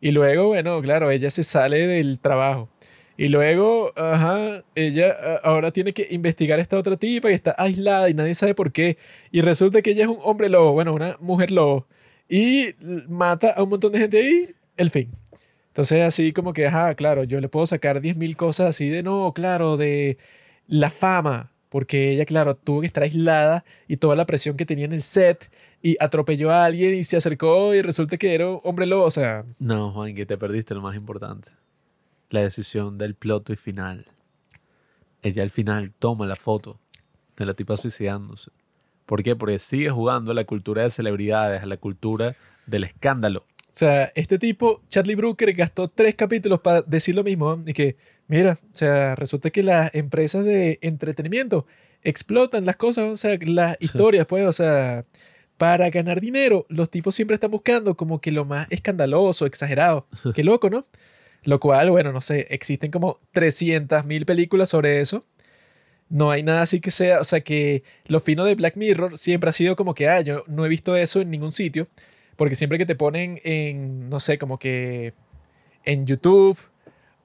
Y 0.00 0.10
luego, 0.10 0.48
bueno, 0.48 0.80
claro, 0.82 1.10
ella 1.10 1.30
se 1.30 1.42
sale 1.42 1.86
del 1.86 2.18
trabajo. 2.18 2.68
Y 3.16 3.28
luego, 3.28 3.92
ajá, 3.96 4.62
ella 4.74 5.38
ahora 5.42 5.72
tiene 5.72 5.92
que 5.92 6.06
investigar 6.10 6.58
a 6.58 6.62
esta 6.62 6.78
otra 6.78 6.96
tipa 6.96 7.30
y 7.30 7.34
está 7.34 7.54
aislada 7.58 8.08
y 8.08 8.14
nadie 8.14 8.34
sabe 8.34 8.54
por 8.54 8.70
qué. 8.70 8.96
Y 9.32 9.40
resulta 9.40 9.82
que 9.82 9.90
ella 9.90 10.04
es 10.04 10.08
un 10.08 10.18
hombre 10.22 10.48
lobo, 10.48 10.72
bueno, 10.72 10.94
una 10.94 11.16
mujer 11.20 11.50
lobo 11.50 11.86
y 12.28 12.74
mata 13.08 13.50
a 13.50 13.62
un 13.62 13.70
montón 13.70 13.92
de 13.92 13.98
gente 13.98 14.18
ahí, 14.18 14.54
el 14.76 14.90
fin. 14.90 15.10
Entonces 15.68 16.02
así 16.02 16.32
como 16.32 16.52
que, 16.52 16.66
ajá, 16.66 16.94
claro, 16.94 17.24
yo 17.24 17.40
le 17.40 17.48
puedo 17.48 17.66
sacar 17.66 18.00
10.000 18.00 18.36
cosas 18.36 18.68
así 18.68 18.88
de, 18.88 19.02
no, 19.02 19.32
claro, 19.34 19.76
de 19.76 20.18
la 20.66 20.90
fama, 20.90 21.52
porque 21.68 22.12
ella, 22.12 22.24
claro, 22.24 22.54
tuvo 22.54 22.80
que 22.80 22.86
estar 22.86 23.02
aislada 23.02 23.64
y 23.86 23.96
toda 23.96 24.16
la 24.16 24.26
presión 24.26 24.56
que 24.56 24.66
tenía 24.66 24.84
en 24.84 24.92
el 24.92 25.02
set 25.02 25.50
y 25.82 25.96
atropelló 26.00 26.50
a 26.50 26.64
alguien 26.64 26.94
y 26.94 27.04
se 27.04 27.16
acercó 27.16 27.74
y 27.74 27.82
resulta 27.82 28.16
que 28.16 28.34
era 28.34 28.48
un 28.48 28.60
hombre 28.64 28.86
lobo, 28.86 29.04
o 29.04 29.10
sea... 29.10 29.44
No, 29.58 29.92
Juan, 29.92 30.14
que 30.14 30.26
te 30.26 30.38
perdiste 30.38 30.74
lo 30.74 30.80
más 30.80 30.96
importante. 30.96 31.50
La 32.30 32.42
decisión 32.42 32.98
del 32.98 33.14
plot 33.14 33.50
y 33.50 33.56
final. 33.56 34.06
Ella 35.22 35.42
al 35.42 35.50
final 35.50 35.92
toma 35.98 36.26
la 36.26 36.36
foto 36.36 36.78
de 37.36 37.46
la 37.46 37.54
tipa 37.54 37.76
suicidándose. 37.76 38.50
¿Por 39.06 39.22
qué? 39.22 39.36
Porque 39.36 39.58
sigue 39.58 39.90
jugando 39.90 40.32
a 40.32 40.34
la 40.34 40.44
cultura 40.44 40.82
de 40.82 40.90
celebridades, 40.90 41.62
a 41.62 41.66
la 41.66 41.78
cultura 41.78 42.36
del 42.66 42.84
escándalo. 42.84 43.46
O 43.58 43.78
sea, 43.78 44.12
este 44.14 44.38
tipo, 44.38 44.82
Charlie 44.88 45.14
Brooker, 45.14 45.52
gastó 45.54 45.88
tres 45.88 46.14
capítulos 46.14 46.60
para 46.60 46.82
decir 46.82 47.14
lo 47.14 47.24
mismo. 47.24 47.62
Y 47.64 47.72
que, 47.72 47.96
mira, 48.28 48.58
o 48.62 48.74
sea, 48.74 49.14
resulta 49.16 49.50
que 49.50 49.62
las 49.62 49.94
empresas 49.94 50.44
de 50.44 50.78
entretenimiento 50.82 51.66
explotan 52.02 52.64
las 52.64 52.76
cosas, 52.76 53.04
o 53.06 53.16
sea, 53.16 53.36
las 53.40 53.76
historias, 53.80 54.26
pues, 54.26 54.46
o 54.46 54.52
sea, 54.52 55.04
para 55.56 55.90
ganar 55.90 56.20
dinero, 56.20 56.66
los 56.68 56.90
tipos 56.90 57.14
siempre 57.14 57.34
están 57.34 57.50
buscando 57.50 57.96
como 57.96 58.20
que 58.20 58.30
lo 58.30 58.44
más 58.44 58.68
escandaloso, 58.70 59.44
exagerado. 59.46 60.06
Qué 60.34 60.44
loco, 60.44 60.70
¿no? 60.70 60.86
Lo 61.42 61.58
cual, 61.60 61.90
bueno, 61.90 62.12
no 62.12 62.20
sé, 62.20 62.46
existen 62.50 62.90
como 62.90 63.18
300.000 63.34 64.24
películas 64.24 64.68
sobre 64.68 65.00
eso. 65.00 65.24
No 66.08 66.30
hay 66.30 66.42
nada 66.42 66.62
así 66.62 66.80
que 66.80 66.90
sea, 66.90 67.20
o 67.20 67.24
sea 67.24 67.40
que 67.40 67.82
lo 68.06 68.20
fino 68.20 68.44
de 68.44 68.54
Black 68.54 68.76
Mirror 68.76 69.18
siempre 69.18 69.50
ha 69.50 69.52
sido 69.52 69.76
como 69.76 69.94
que, 69.94 70.08
ah, 70.08 70.20
yo 70.20 70.44
no 70.46 70.64
he 70.64 70.68
visto 70.68 70.96
eso 70.96 71.20
en 71.20 71.30
ningún 71.30 71.52
sitio, 71.52 71.86
porque 72.36 72.54
siempre 72.54 72.78
que 72.78 72.86
te 72.86 72.94
ponen 72.94 73.40
en, 73.44 74.08
no 74.08 74.20
sé, 74.20 74.38
como 74.38 74.58
que 74.58 75.12
en 75.84 76.06
YouTube 76.06 76.58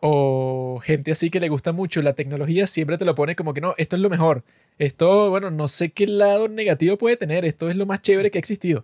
o 0.05 0.81
gente 0.83 1.13
así 1.13 1.29
que 1.29 1.39
le 1.39 1.47
gusta 1.47 1.71
mucho 1.71 2.01
la 2.01 2.11
tecnología, 2.11 2.67
siempre 2.67 2.97
te 2.97 3.05
lo 3.05 3.15
pone 3.15 3.37
como 3.37 3.53
que 3.53 3.61
no, 3.61 3.73
esto 3.77 3.95
es 3.95 4.01
lo 4.01 4.09
mejor. 4.09 4.43
Esto, 4.77 5.29
bueno, 5.29 5.49
no 5.49 5.69
sé 5.69 5.91
qué 5.91 6.07
lado 6.07 6.49
negativo 6.49 6.97
puede 6.97 7.15
tener, 7.15 7.45
esto 7.45 7.69
es 7.69 7.77
lo 7.77 7.85
más 7.85 8.01
chévere 8.01 8.29
que 8.29 8.37
ha 8.37 8.41
existido. 8.41 8.83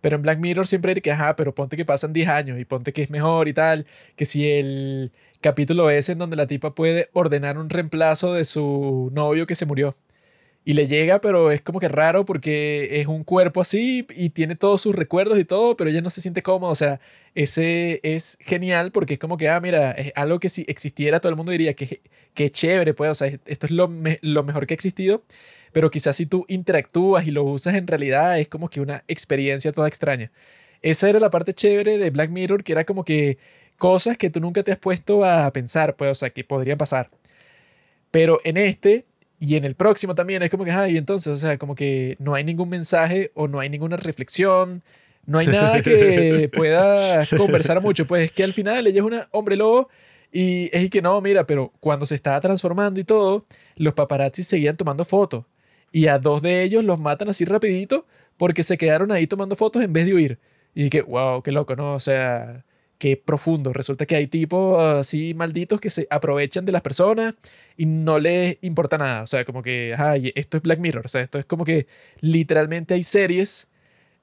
Pero 0.00 0.16
en 0.16 0.22
Black 0.22 0.38
Mirror 0.38 0.66
siempre 0.66 0.92
hay 0.92 1.02
que, 1.02 1.12
ajá, 1.12 1.36
pero 1.36 1.54
ponte 1.54 1.76
que 1.76 1.84
pasan 1.84 2.14
10 2.14 2.28
años 2.28 2.58
y 2.58 2.64
ponte 2.64 2.94
que 2.94 3.02
es 3.02 3.10
mejor 3.10 3.46
y 3.48 3.52
tal, 3.52 3.84
que 4.16 4.24
si 4.24 4.50
el 4.50 5.12
capítulo 5.42 5.90
es 5.90 6.08
en 6.08 6.16
donde 6.16 6.36
la 6.36 6.46
tipa 6.46 6.74
puede 6.74 7.10
ordenar 7.12 7.58
un 7.58 7.68
reemplazo 7.68 8.32
de 8.32 8.44
su 8.46 9.10
novio 9.12 9.46
que 9.46 9.54
se 9.54 9.66
murió. 9.66 9.96
Y 10.66 10.72
le 10.74 10.86
llega, 10.86 11.20
pero 11.20 11.50
es 11.50 11.60
como 11.60 11.78
que 11.78 11.88
raro 11.88 12.24
porque 12.24 13.00
es 13.00 13.06
un 13.06 13.22
cuerpo 13.22 13.60
así 13.60 14.06
y 14.16 14.30
tiene 14.30 14.56
todos 14.56 14.80
sus 14.80 14.94
recuerdos 14.94 15.38
y 15.38 15.44
todo, 15.44 15.76
pero 15.76 15.90
ella 15.90 16.00
no 16.00 16.08
se 16.08 16.22
siente 16.22 16.42
cómoda. 16.42 16.72
O 16.72 16.74
sea, 16.74 17.00
ese 17.34 18.00
es 18.02 18.38
genial 18.40 18.90
porque 18.90 19.14
es 19.14 19.18
como 19.20 19.36
que, 19.36 19.50
ah, 19.50 19.60
mira, 19.60 19.90
es 19.92 20.12
algo 20.16 20.40
que 20.40 20.48
si 20.48 20.64
existiera 20.66 21.20
todo 21.20 21.30
el 21.30 21.36
mundo 21.36 21.52
diría 21.52 21.74
que, 21.74 22.00
que 22.32 22.50
chévere, 22.50 22.94
pues, 22.94 23.10
o 23.10 23.14
sea, 23.14 23.28
esto 23.44 23.66
es 23.66 23.72
lo, 23.72 23.90
lo 24.22 24.42
mejor 24.42 24.66
que 24.66 24.72
ha 24.72 24.76
existido. 24.76 25.22
Pero 25.72 25.90
quizás 25.90 26.16
si 26.16 26.26
tú 26.26 26.46
interactúas 26.48 27.26
y 27.26 27.30
lo 27.30 27.44
usas 27.44 27.74
en 27.74 27.86
realidad 27.86 28.38
es 28.40 28.48
como 28.48 28.70
que 28.70 28.80
una 28.80 29.04
experiencia 29.08 29.72
toda 29.72 29.88
extraña. 29.88 30.32
Esa 30.82 31.08
era 31.10 31.20
la 31.20 31.30
parte 31.30 31.52
chévere 31.54 31.98
de 31.98 32.10
Black 32.10 32.30
Mirror, 32.30 32.64
que 32.64 32.72
era 32.72 32.84
como 32.84 33.04
que 33.04 33.38
cosas 33.78 34.16
que 34.18 34.30
tú 34.30 34.40
nunca 34.40 34.62
te 34.62 34.72
has 34.72 34.78
puesto 34.78 35.24
a 35.24 35.52
pensar, 35.52 35.96
pues, 35.96 36.10
o 36.12 36.14
sea, 36.14 36.30
que 36.30 36.44
podrían 36.44 36.78
pasar. 36.78 37.10
Pero 38.10 38.40
en 38.44 38.56
este 38.56 39.06
y 39.44 39.56
en 39.56 39.64
el 39.64 39.74
próximo 39.74 40.14
también 40.14 40.42
es 40.42 40.50
como 40.50 40.64
que, 40.64 40.70
ay, 40.70 40.96
entonces, 40.96 41.32
o 41.32 41.36
sea, 41.36 41.58
como 41.58 41.74
que 41.74 42.16
no 42.18 42.34
hay 42.34 42.44
ningún 42.44 42.68
mensaje 42.68 43.30
o 43.34 43.46
no 43.48 43.60
hay 43.60 43.68
ninguna 43.68 43.96
reflexión, 43.96 44.82
no 45.26 45.38
hay 45.38 45.46
nada 45.46 45.82
que 45.82 46.50
pueda 46.54 47.26
conversar 47.36 47.82
mucho. 47.82 48.06
Pues 48.06 48.26
es 48.26 48.32
que 48.32 48.44
al 48.44 48.52
final 48.52 48.86
ella 48.86 49.00
es 49.00 49.06
una 49.06 49.28
hombre 49.32 49.56
lobo 49.56 49.88
y 50.32 50.70
es 50.72 50.88
que 50.88 51.02
no, 51.02 51.20
mira, 51.20 51.46
pero 51.46 51.72
cuando 51.80 52.06
se 52.06 52.14
estaba 52.14 52.40
transformando 52.40 52.98
y 53.00 53.04
todo, 53.04 53.46
los 53.76 53.94
paparazzi 53.94 54.42
seguían 54.42 54.76
tomando 54.76 55.04
fotos 55.04 55.44
y 55.92 56.08
a 56.08 56.18
dos 56.18 56.42
de 56.42 56.62
ellos 56.62 56.82
los 56.82 56.98
matan 56.98 57.28
así 57.28 57.44
rapidito 57.44 58.06
porque 58.36 58.62
se 58.62 58.78
quedaron 58.78 59.12
ahí 59.12 59.26
tomando 59.26 59.56
fotos 59.56 59.82
en 59.82 59.92
vez 59.92 60.06
de 60.06 60.14
huir. 60.14 60.38
Y 60.74 60.90
que, 60.90 61.02
wow, 61.02 61.42
qué 61.42 61.52
loco, 61.52 61.76
¿no? 61.76 61.92
O 61.92 62.00
sea, 62.00 62.64
qué 62.98 63.16
profundo. 63.16 63.72
Resulta 63.72 64.06
que 64.06 64.16
hay 64.16 64.26
tipos 64.26 64.80
así 64.82 65.34
malditos 65.34 65.80
que 65.80 65.90
se 65.90 66.06
aprovechan 66.10 66.64
de 66.64 66.72
las 66.72 66.82
personas 66.82 67.34
y 67.76 67.86
no 67.86 68.18
les 68.18 68.58
importa 68.62 68.98
nada. 68.98 69.22
O 69.22 69.26
sea, 69.26 69.44
como 69.44 69.62
que, 69.62 69.94
ay, 69.98 70.32
esto 70.34 70.56
es 70.56 70.62
Black 70.62 70.78
Mirror. 70.78 71.06
O 71.06 71.08
sea, 71.08 71.22
esto 71.22 71.38
es 71.38 71.44
como 71.44 71.64
que 71.64 71.86
literalmente 72.20 72.94
hay 72.94 73.02
series 73.02 73.68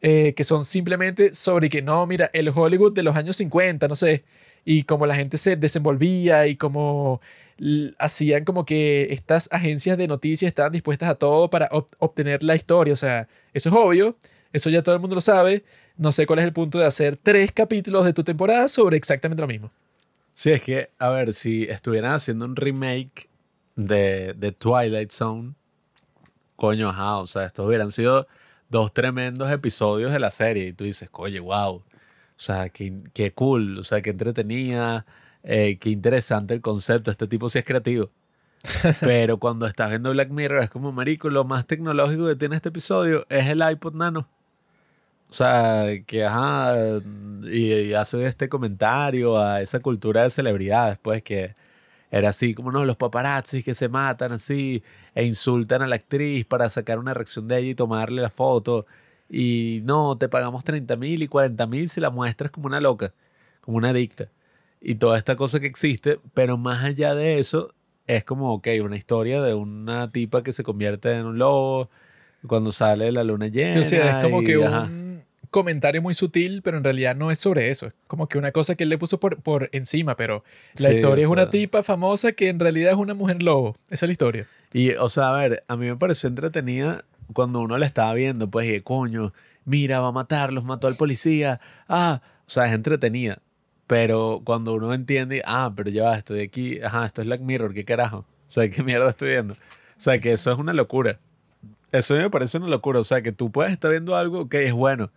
eh, 0.01 0.33
que 0.35 0.43
son 0.43 0.65
simplemente 0.65 1.33
sobre 1.35 1.69
que 1.69 1.81
no, 1.83 2.07
mira, 2.07 2.29
el 2.33 2.49
Hollywood 2.49 2.93
de 2.93 3.03
los 3.03 3.15
años 3.15 3.35
50, 3.37 3.87
no 3.87 3.95
sé, 3.95 4.23
y 4.65 4.83
como 4.83 5.05
la 5.05 5.15
gente 5.15 5.37
se 5.37 5.55
desenvolvía 5.55 6.47
y 6.47 6.55
como 6.55 7.21
hacían 7.99 8.43
como 8.43 8.65
que 8.65 9.13
estas 9.13 9.47
agencias 9.51 9.97
de 9.97 10.07
noticias 10.07 10.47
estaban 10.47 10.71
dispuestas 10.71 11.09
a 11.09 11.15
todo 11.15 11.49
para 11.49 11.69
obtener 11.99 12.41
la 12.43 12.55
historia. 12.55 12.93
O 12.93 12.95
sea, 12.97 13.27
eso 13.53 13.69
es 13.69 13.75
obvio, 13.75 14.17
eso 14.53 14.69
ya 14.69 14.81
todo 14.81 14.95
el 14.95 15.01
mundo 15.01 15.15
lo 15.15 15.21
sabe. 15.21 15.63
No 15.97 16.11
sé 16.11 16.25
cuál 16.25 16.39
es 16.39 16.45
el 16.45 16.53
punto 16.53 16.79
de 16.79 16.85
hacer 16.85 17.17
tres 17.17 17.51
capítulos 17.51 18.05
de 18.05 18.13
tu 18.13 18.23
temporada 18.23 18.67
sobre 18.67 18.97
exactamente 18.97 19.41
lo 19.41 19.47
mismo. 19.47 19.71
Sí, 20.33 20.51
es 20.51 20.61
que, 20.61 20.89
a 20.97 21.09
ver, 21.09 21.33
si 21.33 21.63
estuvieran 21.63 22.13
haciendo 22.13 22.45
un 22.45 22.55
remake 22.55 23.29
de, 23.75 24.33
de 24.33 24.51
Twilight 24.51 25.11
Zone, 25.11 25.53
coño, 26.55 26.89
ajá, 26.89 27.17
o 27.17 27.27
sea, 27.27 27.45
estos 27.45 27.67
hubieran 27.67 27.91
sido 27.91 28.27
dos 28.69 28.93
tremendos 28.93 29.51
episodios 29.51 30.11
de 30.11 30.19
la 30.19 30.31
serie 30.31 30.67
y 30.67 30.73
tú 30.73 30.85
dices, 30.85 31.09
oye, 31.11 31.39
wow, 31.39 31.75
o 31.75 31.83
sea, 32.37 32.69
qué, 32.69 32.93
qué 33.13 33.33
cool, 33.33 33.79
o 33.79 33.83
sea, 33.83 34.01
qué 34.01 34.11
entretenida, 34.11 35.05
eh, 35.43 35.77
qué 35.79 35.89
interesante 35.89 36.53
el 36.53 36.61
concepto, 36.61 37.11
este 37.11 37.27
tipo 37.27 37.49
sí 37.49 37.59
es 37.59 37.65
creativo. 37.65 38.09
Pero 39.01 39.37
cuando 39.37 39.65
estás 39.65 39.89
viendo 39.89 40.11
Black 40.11 40.29
Mirror 40.29 40.63
es 40.63 40.69
como, 40.69 40.91
marico, 40.91 41.29
lo 41.29 41.43
más 41.43 41.65
tecnológico 41.65 42.27
que 42.27 42.35
tiene 42.35 42.55
este 42.55 42.69
episodio 42.69 43.25
es 43.29 43.47
el 43.47 43.61
iPod 43.67 43.95
Nano. 43.95 44.27
O 45.31 45.33
sea, 45.33 45.85
que 46.05 46.25
ajá, 46.25 46.75
y, 47.43 47.93
hace 47.93 48.25
este 48.25 48.49
comentario 48.49 49.39
a 49.39 49.61
esa 49.61 49.79
cultura 49.79 50.23
de 50.23 50.29
celebridades, 50.29 50.99
pues 50.99 51.23
que 51.23 51.53
era 52.11 52.29
así 52.29 52.53
como 52.53 52.71
no, 52.71 52.83
los 52.83 52.97
paparazzis 52.97 53.63
que 53.63 53.73
se 53.73 53.87
matan 53.87 54.33
así 54.33 54.83
e 55.15 55.25
insultan 55.25 55.83
a 55.83 55.87
la 55.87 55.95
actriz 55.95 56.45
para 56.45 56.69
sacar 56.69 56.99
una 56.99 57.13
reacción 57.13 57.47
de 57.47 57.59
ella 57.59 57.69
y 57.69 57.75
tomarle 57.75 58.21
la 58.21 58.29
foto. 58.29 58.85
Y 59.29 59.81
no, 59.85 60.17
te 60.17 60.27
pagamos 60.27 60.65
30 60.65 60.97
mil 60.97 61.23
y 61.23 61.27
40 61.29 61.65
mil 61.67 61.87
si 61.87 62.01
la 62.01 62.09
muestras 62.09 62.51
como 62.51 62.67
una 62.67 62.81
loca, 62.81 63.13
como 63.61 63.77
una 63.77 63.91
adicta. 63.91 64.29
Y 64.81 64.95
toda 64.95 65.17
esta 65.17 65.37
cosa 65.37 65.61
que 65.61 65.67
existe, 65.67 66.19
pero 66.33 66.57
más 66.57 66.83
allá 66.83 67.15
de 67.15 67.39
eso, 67.39 67.73
es 68.05 68.25
como, 68.25 68.53
ok, 68.53 68.67
una 68.83 68.97
historia 68.97 69.41
de 69.41 69.53
una 69.53 70.09
tipa 70.11 70.43
que 70.43 70.51
se 70.51 70.63
convierte 70.63 71.13
en 71.13 71.25
un 71.25 71.37
lobo 71.37 71.89
cuando 72.47 72.73
sale 72.73 73.11
la 73.13 73.23
luna 73.23 73.47
llena. 73.47 73.71
Sí, 73.71 73.79
o 73.79 73.83
sea, 73.85 74.19
es 74.19 74.25
como 74.25 74.43
que 74.43 74.57
un 74.57 75.00
comentario 75.51 76.01
muy 76.01 76.13
sutil, 76.13 76.61
pero 76.63 76.77
en 76.77 76.83
realidad 76.83 77.15
no 77.15 77.29
es 77.29 77.37
sobre 77.37 77.69
eso. 77.69 77.87
Es 77.87 77.93
como 78.07 78.27
que 78.27 78.37
una 78.37 78.51
cosa 78.51 78.75
que 78.75 78.83
él 78.83 78.89
le 78.89 78.97
puso 78.97 79.19
por, 79.19 79.41
por 79.41 79.69
encima, 79.73 80.15
pero 80.15 80.43
la 80.77 80.93
historia 80.93 81.25
es 81.25 81.29
una 81.29 81.49
tipa 81.49 81.83
famosa 81.83 82.31
que 82.31 82.49
en 82.49 82.59
realidad 82.59 82.93
es 82.93 82.97
una 82.97 83.13
mujer 83.13 83.43
lobo. 83.43 83.75
Esa 83.89 84.05
es 84.05 84.09
la 84.09 84.13
historia. 84.13 84.47
Y, 84.73 84.91
o 84.91 85.09
sea, 85.09 85.35
a 85.35 85.37
ver, 85.37 85.63
a 85.67 85.75
mí 85.75 85.87
me 85.87 85.97
pareció 85.97 86.29
entretenida 86.29 87.03
cuando 87.33 87.59
uno 87.59 87.77
la 87.77 87.85
estaba 87.85 88.13
viendo, 88.13 88.49
pues, 88.49 88.69
y 88.69 88.81
coño, 88.81 89.33
mira, 89.65 89.99
va 89.99 90.07
a 90.07 90.11
matarlos, 90.11 90.63
mató 90.63 90.87
al 90.87 90.95
policía. 90.95 91.59
Ah, 91.87 92.21
o 92.47 92.49
sea, 92.49 92.65
es 92.67 92.73
entretenida. 92.73 93.39
Pero 93.87 94.41
cuando 94.45 94.73
uno 94.73 94.93
entiende, 94.93 95.41
ah, 95.45 95.73
pero 95.75 95.89
ya 95.89 96.05
va, 96.05 96.17
estoy 96.17 96.39
aquí, 96.39 96.79
ajá, 96.81 97.05
esto 97.05 97.21
es 97.21 97.27
Black 97.27 97.41
Mirror, 97.41 97.73
¿qué 97.73 97.83
carajo? 97.83 98.19
O 98.19 98.25
sea, 98.47 98.69
¿qué 98.69 98.83
mierda 98.83 99.09
estoy 99.09 99.29
viendo? 99.29 99.53
O 99.53 99.57
sea, 99.97 100.19
que 100.19 100.31
eso 100.31 100.51
es 100.51 100.57
una 100.57 100.73
locura. 100.73 101.19
Eso 101.91 102.15
me 102.15 102.29
parece 102.29 102.57
una 102.57 102.67
locura. 102.67 102.99
O 102.99 103.03
sea, 103.03 103.21
que 103.21 103.33
tú 103.33 103.51
puedes 103.51 103.73
estar 103.73 103.91
viendo 103.91 104.15
algo 104.15 104.47
que 104.47 104.65
es 104.65 104.71
bueno, 104.71 105.11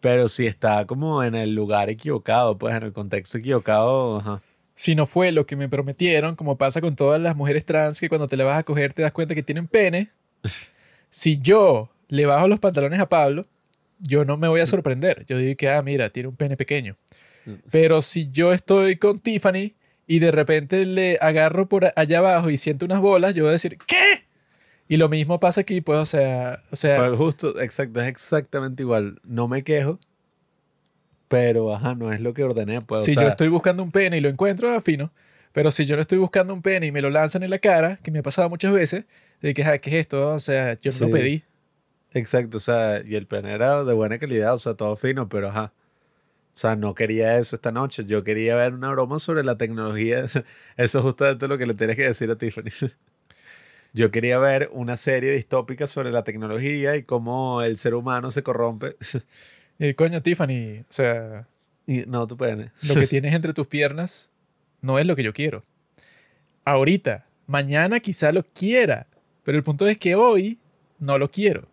pero 0.00 0.28
si 0.28 0.46
está 0.46 0.86
como 0.86 1.22
en 1.22 1.34
el 1.34 1.54
lugar 1.54 1.90
equivocado, 1.90 2.58
pues 2.58 2.74
en 2.74 2.82
el 2.82 2.92
contexto 2.92 3.38
equivocado, 3.38 4.18
ajá. 4.18 4.42
Si 4.80 4.94
no 4.94 5.04
fue 5.04 5.30
lo 5.30 5.44
que 5.44 5.56
me 5.56 5.68
prometieron, 5.68 6.36
como 6.36 6.56
pasa 6.56 6.80
con 6.80 6.96
todas 6.96 7.20
las 7.20 7.36
mujeres 7.36 7.66
trans 7.66 8.00
que 8.00 8.08
cuando 8.08 8.28
te 8.28 8.38
la 8.38 8.44
vas 8.44 8.58
a 8.58 8.62
coger 8.62 8.94
te 8.94 9.02
das 9.02 9.12
cuenta 9.12 9.34
que 9.34 9.42
tienen 9.42 9.68
pene. 9.68 10.08
si 11.10 11.38
yo 11.38 11.90
le 12.08 12.24
bajo 12.24 12.48
los 12.48 12.60
pantalones 12.60 12.98
a 12.98 13.06
Pablo, 13.06 13.44
yo 13.98 14.24
no 14.24 14.38
me 14.38 14.48
voy 14.48 14.60
a 14.60 14.66
sorprender. 14.66 15.26
Yo 15.28 15.36
digo 15.36 15.54
que, 15.58 15.68
ah, 15.68 15.82
mira, 15.82 16.08
tiene 16.08 16.30
un 16.30 16.36
pene 16.36 16.56
pequeño. 16.56 16.96
Pero 17.70 18.00
si 18.00 18.30
yo 18.30 18.54
estoy 18.54 18.96
con 18.96 19.18
Tiffany 19.18 19.74
y 20.06 20.18
de 20.18 20.30
repente 20.30 20.86
le 20.86 21.18
agarro 21.20 21.68
por 21.68 21.92
allá 21.94 22.18
abajo 22.18 22.48
y 22.48 22.56
siento 22.56 22.86
unas 22.86 23.00
bolas, 23.00 23.34
yo 23.34 23.42
voy 23.42 23.50
a 23.50 23.52
decir, 23.52 23.76
¿qué? 23.86 24.24
Y 24.90 24.96
lo 24.96 25.08
mismo 25.08 25.38
pasa 25.38 25.60
aquí, 25.60 25.80
pues, 25.80 26.00
o 26.00 26.04
sea... 26.04 26.64
O 26.72 26.74
sea 26.74 27.14
justo, 27.14 27.60
exacto, 27.60 28.00
es 28.00 28.08
exactamente 28.08 28.82
igual. 28.82 29.20
No 29.22 29.46
me 29.46 29.62
quejo, 29.62 30.00
pero, 31.28 31.72
ajá, 31.72 31.94
no 31.94 32.12
es 32.12 32.20
lo 32.20 32.34
que 32.34 32.42
ordené, 32.42 32.80
pues. 32.80 33.04
Si 33.04 33.14
yo 33.14 33.28
estoy 33.28 33.46
buscando 33.46 33.84
un 33.84 33.92
pene 33.92 34.16
y 34.16 34.20
lo 34.20 34.28
encuentro, 34.28 34.68
afino. 34.74 35.12
Pero 35.52 35.70
si 35.70 35.84
yo 35.86 35.94
no 35.94 36.02
estoy 36.02 36.18
buscando 36.18 36.52
un 36.52 36.60
pene 36.60 36.86
y 36.86 36.92
me 36.92 37.00
lo 37.02 37.08
lanzan 37.08 37.44
en 37.44 37.50
la 37.50 37.60
cara, 37.60 38.00
que 38.02 38.10
me 38.10 38.18
ha 38.18 38.22
pasado 38.24 38.48
muchas 38.48 38.72
veces, 38.72 39.04
de 39.40 39.54
que, 39.54 39.62
¿qué 39.80 39.90
es 39.90 39.96
esto? 39.96 40.34
O 40.34 40.40
sea, 40.40 40.76
yo 40.80 40.90
no 40.98 41.06
lo 41.06 41.12
pedí. 41.12 41.44
Exacto, 42.12 42.56
o 42.56 42.60
sea, 42.60 43.00
y 43.06 43.14
el 43.14 43.28
pene 43.28 43.52
era 43.52 43.84
de 43.84 43.94
buena 43.94 44.18
calidad, 44.18 44.54
o 44.54 44.58
sea, 44.58 44.74
todo 44.74 44.96
fino, 44.96 45.28
pero 45.28 45.50
ajá. 45.50 45.72
O 46.52 46.58
sea, 46.58 46.74
no 46.74 46.96
quería 46.96 47.38
eso 47.38 47.54
esta 47.54 47.70
noche. 47.70 48.04
Yo 48.06 48.24
quería 48.24 48.56
ver 48.56 48.74
una 48.74 48.90
broma 48.90 49.20
sobre 49.20 49.44
la 49.44 49.56
tecnología. 49.56 50.24
Eso 50.24 50.44
es 50.76 50.96
justamente 50.96 51.46
lo 51.46 51.56
que 51.58 51.66
le 51.66 51.74
tienes 51.74 51.94
que 51.94 52.02
decir 52.02 52.28
a 52.28 52.36
Tiffany. 52.36 52.70
Yo 53.92 54.10
quería 54.10 54.38
ver 54.38 54.70
una 54.72 54.96
serie 54.96 55.32
distópica 55.32 55.86
sobre 55.86 56.12
la 56.12 56.24
tecnología 56.24 56.96
y 56.96 57.02
cómo 57.02 57.62
el 57.62 57.76
ser 57.76 57.94
humano 57.94 58.30
se 58.30 58.42
corrompe. 58.42 58.96
Y 59.78 59.94
coño, 59.94 60.20
Tiffany, 60.22 60.80
o 60.80 60.92
sea. 60.92 61.48
Y, 61.86 62.00
no, 62.06 62.26
tú 62.26 62.36
puedes. 62.36 62.70
Lo 62.86 62.94
que 62.94 63.06
tienes 63.08 63.34
entre 63.34 63.54
tus 63.54 63.66
piernas 63.66 64.30
no 64.82 64.98
es 64.98 65.06
lo 65.06 65.16
que 65.16 65.22
yo 65.22 65.32
quiero. 65.32 65.62
Ahorita, 66.64 67.26
mañana 67.46 68.00
quizá 68.00 68.30
lo 68.30 68.44
quiera, 68.44 69.06
pero 69.42 69.56
el 69.56 69.64
punto 69.64 69.88
es 69.88 69.96
que 69.96 70.14
hoy 70.14 70.58
no 70.98 71.18
lo 71.18 71.30
quiero. 71.30 71.66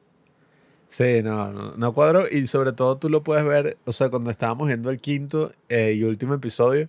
Sí, 0.87 1.21
no, 1.21 1.51
no, 1.51 1.73
no 1.75 1.93
cuadro. 1.93 2.29
Y 2.29 2.47
sobre 2.47 2.71
todo 2.71 2.97
tú 2.97 3.09
lo 3.09 3.23
puedes 3.23 3.45
ver, 3.45 3.77
o 3.85 3.91
sea, 3.91 4.09
cuando 4.09 4.31
estábamos 4.31 4.67
viendo 4.67 4.89
el 4.89 4.99
quinto 5.01 5.51
eh, 5.69 5.93
y 5.93 6.03
último 6.03 6.33
episodio, 6.33 6.87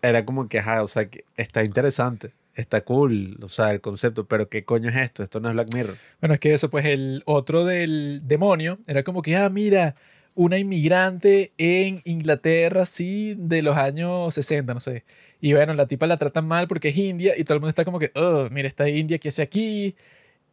era 0.00 0.24
como 0.24 0.48
que, 0.48 0.58
ajá, 0.58 0.82
o 0.82 0.88
sea, 0.88 1.08
que 1.08 1.24
está 1.36 1.64
interesante, 1.64 2.32
está 2.54 2.82
cool, 2.82 3.38
o 3.42 3.48
sea, 3.48 3.72
el 3.72 3.80
concepto, 3.80 4.26
pero 4.26 4.48
¿qué 4.48 4.64
coño 4.64 4.90
es 4.90 4.96
esto? 4.96 5.22
Esto 5.22 5.40
no 5.40 5.48
es 5.48 5.54
Black 5.54 5.74
Mirror. 5.74 5.96
Bueno, 6.20 6.34
es 6.34 6.40
que 6.40 6.52
eso, 6.52 6.70
pues 6.70 6.84
el 6.86 7.22
otro 7.26 7.64
del 7.64 8.20
demonio 8.24 8.78
era 8.86 9.02
como 9.02 9.22
que, 9.22 9.36
ah, 9.36 9.48
mira, 9.48 9.94
una 10.34 10.58
inmigrante 10.58 11.52
en 11.58 12.02
Inglaterra, 12.04 12.84
sí, 12.86 13.34
de 13.38 13.62
los 13.62 13.76
años 13.76 14.34
60, 14.34 14.74
no 14.74 14.80
sé. 14.80 15.04
Y 15.40 15.52
bueno, 15.54 15.74
la 15.74 15.86
tipa 15.86 16.06
la 16.06 16.16
tratan 16.16 16.46
mal 16.46 16.68
porque 16.68 16.88
es 16.88 16.96
india 16.96 17.34
y 17.36 17.44
todo 17.44 17.54
el 17.54 17.60
mundo 17.60 17.70
está 17.70 17.84
como 17.84 17.98
que, 17.98 18.12
oh, 18.14 18.48
mira, 18.50 18.68
esta 18.68 18.88
india, 18.88 19.18
¿qué 19.18 19.28
hace 19.28 19.42
aquí? 19.42 19.96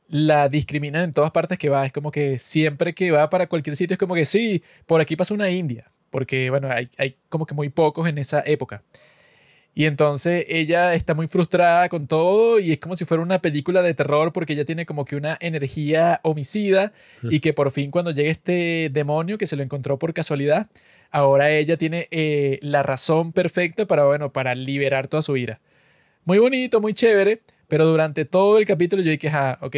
la 0.09 0.49
discriminan 0.49 1.03
en 1.03 1.11
todas 1.11 1.31
partes 1.31 1.57
que 1.57 1.69
va. 1.69 1.85
Es 1.85 1.93
como 1.93 2.11
que 2.11 2.39
siempre 2.39 2.93
que 2.93 3.11
va 3.11 3.29
para 3.29 3.47
cualquier 3.47 3.75
sitio 3.75 3.93
es 3.93 3.99
como 3.99 4.15
que 4.15 4.25
sí, 4.25 4.63
por 4.85 5.01
aquí 5.01 5.15
pasa 5.15 5.33
una 5.33 5.49
India. 5.49 5.91
Porque, 6.09 6.49
bueno, 6.49 6.69
hay, 6.71 6.89
hay 6.97 7.15
como 7.29 7.45
que 7.45 7.53
muy 7.53 7.69
pocos 7.69 8.07
en 8.07 8.17
esa 8.17 8.41
época. 8.45 8.83
Y 9.75 9.85
entonces 9.85 10.45
ella 10.49 10.93
está 10.93 11.13
muy 11.13 11.27
frustrada 11.27 11.87
con 11.89 12.07
todo 12.07 12.59
y 12.59 12.73
es 12.73 12.79
como 12.79 12.95
si 12.95 13.05
fuera 13.05 13.23
una 13.23 13.39
película 13.39 13.81
de 13.81 13.93
terror 13.93 14.33
porque 14.33 14.53
ella 14.53 14.65
tiene 14.65 14.85
como 14.85 15.05
que 15.05 15.15
una 15.15 15.37
energía 15.39 16.19
homicida 16.23 16.91
y 17.23 17.39
que 17.39 17.53
por 17.53 17.71
fin 17.71 17.91
cuando 17.91 18.11
llega 18.11 18.29
este 18.29 18.89
demonio 18.91 19.37
que 19.37 19.47
se 19.47 19.55
lo 19.55 19.63
encontró 19.63 19.97
por 19.97 20.13
casualidad, 20.13 20.67
ahora 21.11 21.51
ella 21.51 21.77
tiene 21.77 22.07
eh, 22.11 22.59
la 22.61 22.83
razón 22.83 23.31
perfecta 23.31 23.85
para, 23.85 24.05
bueno, 24.05 24.33
para 24.33 24.55
liberar 24.55 25.07
toda 25.07 25.21
su 25.21 25.37
ira. 25.37 25.61
Muy 26.25 26.39
bonito, 26.39 26.81
muy 26.81 26.93
chévere, 26.93 27.39
pero 27.67 27.85
durante 27.85 28.25
todo 28.25 28.57
el 28.57 28.65
capítulo 28.65 29.01
yo 29.01 29.11
dije, 29.11 29.29
ah, 29.29 29.57
ok, 29.61 29.75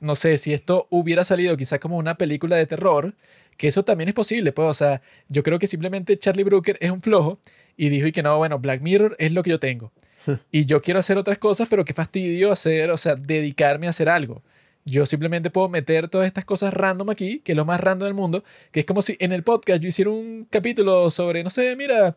no 0.00 0.14
sé, 0.14 0.38
si 0.38 0.52
esto 0.52 0.86
hubiera 0.90 1.24
salido 1.24 1.56
quizás 1.56 1.78
como 1.78 1.96
una 1.96 2.16
película 2.16 2.56
de 2.56 2.66
terror, 2.66 3.14
que 3.56 3.68
eso 3.68 3.84
también 3.84 4.08
es 4.08 4.14
posible, 4.14 4.52
pues, 4.52 4.68
o 4.68 4.74
sea, 4.74 5.02
yo 5.28 5.42
creo 5.42 5.58
que 5.58 5.66
simplemente 5.66 6.18
Charlie 6.18 6.44
Brooker 6.44 6.76
es 6.80 6.90
un 6.90 7.00
flojo 7.00 7.38
y 7.76 7.88
dijo 7.88 8.06
y 8.06 8.12
que 8.12 8.22
no, 8.22 8.36
bueno, 8.36 8.58
Black 8.58 8.80
Mirror 8.80 9.16
es 9.18 9.32
lo 9.32 9.42
que 9.42 9.50
yo 9.50 9.60
tengo. 9.60 9.92
y 10.50 10.64
yo 10.64 10.80
quiero 10.82 11.00
hacer 11.00 11.18
otras 11.18 11.38
cosas, 11.38 11.68
pero 11.68 11.84
qué 11.84 11.92
fastidio 11.92 12.52
hacer, 12.52 12.90
o 12.90 12.98
sea, 12.98 13.14
dedicarme 13.16 13.86
a 13.86 13.90
hacer 13.90 14.08
algo. 14.08 14.42
Yo 14.86 15.06
simplemente 15.06 15.50
puedo 15.50 15.68
meter 15.68 16.08
todas 16.08 16.26
estas 16.26 16.44
cosas 16.44 16.74
random 16.74 17.10
aquí, 17.10 17.40
que 17.40 17.52
es 17.52 17.56
lo 17.56 17.64
más 17.64 17.80
random 17.80 18.06
del 18.06 18.14
mundo, 18.14 18.44
que 18.70 18.80
es 18.80 18.86
como 18.86 19.00
si 19.00 19.16
en 19.18 19.32
el 19.32 19.42
podcast 19.42 19.80
yo 19.80 19.88
hiciera 19.88 20.10
un 20.10 20.46
capítulo 20.50 21.10
sobre, 21.10 21.42
no 21.42 21.48
sé, 21.48 21.74
mira, 21.74 22.16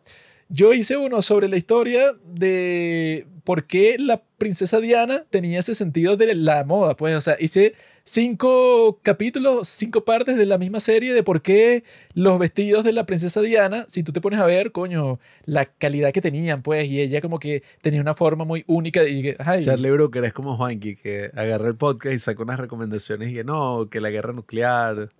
yo 0.50 0.74
hice 0.74 0.96
uno 0.96 1.22
sobre 1.22 1.48
la 1.48 1.56
historia 1.56 2.12
de 2.24 3.26
por 3.44 3.66
qué 3.66 3.96
la 3.98 4.22
princesa 4.36 4.80
Diana 4.80 5.24
tenía 5.30 5.60
ese 5.60 5.74
sentido 5.74 6.16
de 6.16 6.34
la 6.34 6.64
moda, 6.64 6.94
pues, 6.96 7.14
o 7.14 7.20
sea, 7.22 7.36
hice 7.40 7.74
cinco 8.08 9.00
capítulos, 9.02 9.68
cinco 9.68 10.02
partes 10.02 10.38
de 10.38 10.46
la 10.46 10.56
misma 10.56 10.80
serie 10.80 11.12
de 11.12 11.22
por 11.22 11.42
qué 11.42 11.84
los 12.14 12.38
vestidos 12.38 12.82
de 12.82 12.92
la 12.92 13.04
princesa 13.04 13.42
Diana, 13.42 13.84
si 13.86 14.02
tú 14.02 14.12
te 14.12 14.22
pones 14.22 14.40
a 14.40 14.46
ver, 14.46 14.72
coño, 14.72 15.20
la 15.44 15.66
calidad 15.66 16.12
que 16.12 16.22
tenían, 16.22 16.62
pues, 16.62 16.86
y 16.86 17.02
ella 17.02 17.20
como 17.20 17.38
que 17.38 17.62
tenía 17.82 18.00
una 18.00 18.14
forma 18.14 18.46
muy 18.46 18.64
única. 18.66 19.06
Y, 19.06 19.36
ay, 19.38 19.62
Charlie 19.62 19.90
Brooker 19.90 20.24
es 20.24 20.32
como 20.32 20.56
Juanqui, 20.56 20.96
que 20.96 21.30
agarra 21.34 21.68
el 21.68 21.76
podcast 21.76 22.14
y 22.14 22.18
saca 22.18 22.42
unas 22.42 22.58
recomendaciones 22.58 23.30
y 23.30 23.34
que 23.34 23.44
no, 23.44 23.88
que 23.90 24.00
la 24.00 24.08
guerra 24.08 24.32
nuclear, 24.32 25.10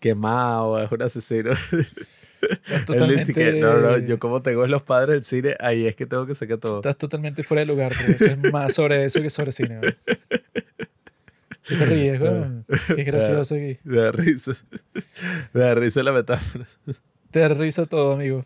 que 0.00 0.16
Mao 0.16 0.80
es 0.80 0.90
un 0.90 1.02
asesino. 1.02 1.52
Él 2.88 3.16
dice 3.16 3.32
que 3.34 3.52
no, 3.52 3.80
no, 3.80 3.98
yo 3.98 4.18
como 4.18 4.42
tengo 4.42 4.64
en 4.64 4.70
los 4.72 4.82
padres 4.82 5.14
del 5.14 5.24
cine, 5.24 5.56
ahí 5.60 5.86
es 5.86 5.94
que 5.94 6.06
tengo 6.06 6.26
que 6.26 6.34
sacar 6.34 6.58
todo. 6.58 6.78
Estás 6.78 6.98
totalmente 6.98 7.44
fuera 7.44 7.60
de 7.60 7.66
lugar, 7.66 7.92
pero 7.96 8.12
eso 8.12 8.26
es 8.26 8.52
más 8.52 8.74
sobre 8.74 9.04
eso 9.04 9.22
que 9.22 9.30
sobre 9.30 9.52
cine. 9.52 9.76
¿no? 9.76 9.80
¿Qué 11.66 11.76
te 11.76 11.86
ríes, 11.86 12.20
güey? 12.20 12.32
Qué 12.94 13.04
gracioso 13.04 13.54
aquí. 13.54 13.78
Me 13.84 13.96
da 13.96 14.12
risa. 14.12 14.52
Me 15.52 15.60
da 15.62 15.74
risa 15.74 16.02
la 16.02 16.12
metáfora. 16.12 16.66
Te 17.30 17.40
da 17.40 17.48
risa 17.48 17.86
todo, 17.86 18.12
amigo. 18.12 18.44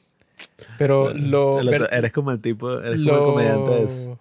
Pero 0.79 1.13
lo... 1.13 1.61
Eres 1.61 2.13
como 2.13 2.31
el 2.31 2.41
tipo, 2.41 2.81
eres 2.81 2.97
como 2.97 3.11
el 3.11 3.19
comediante 3.19 3.83
ese. 3.85 4.17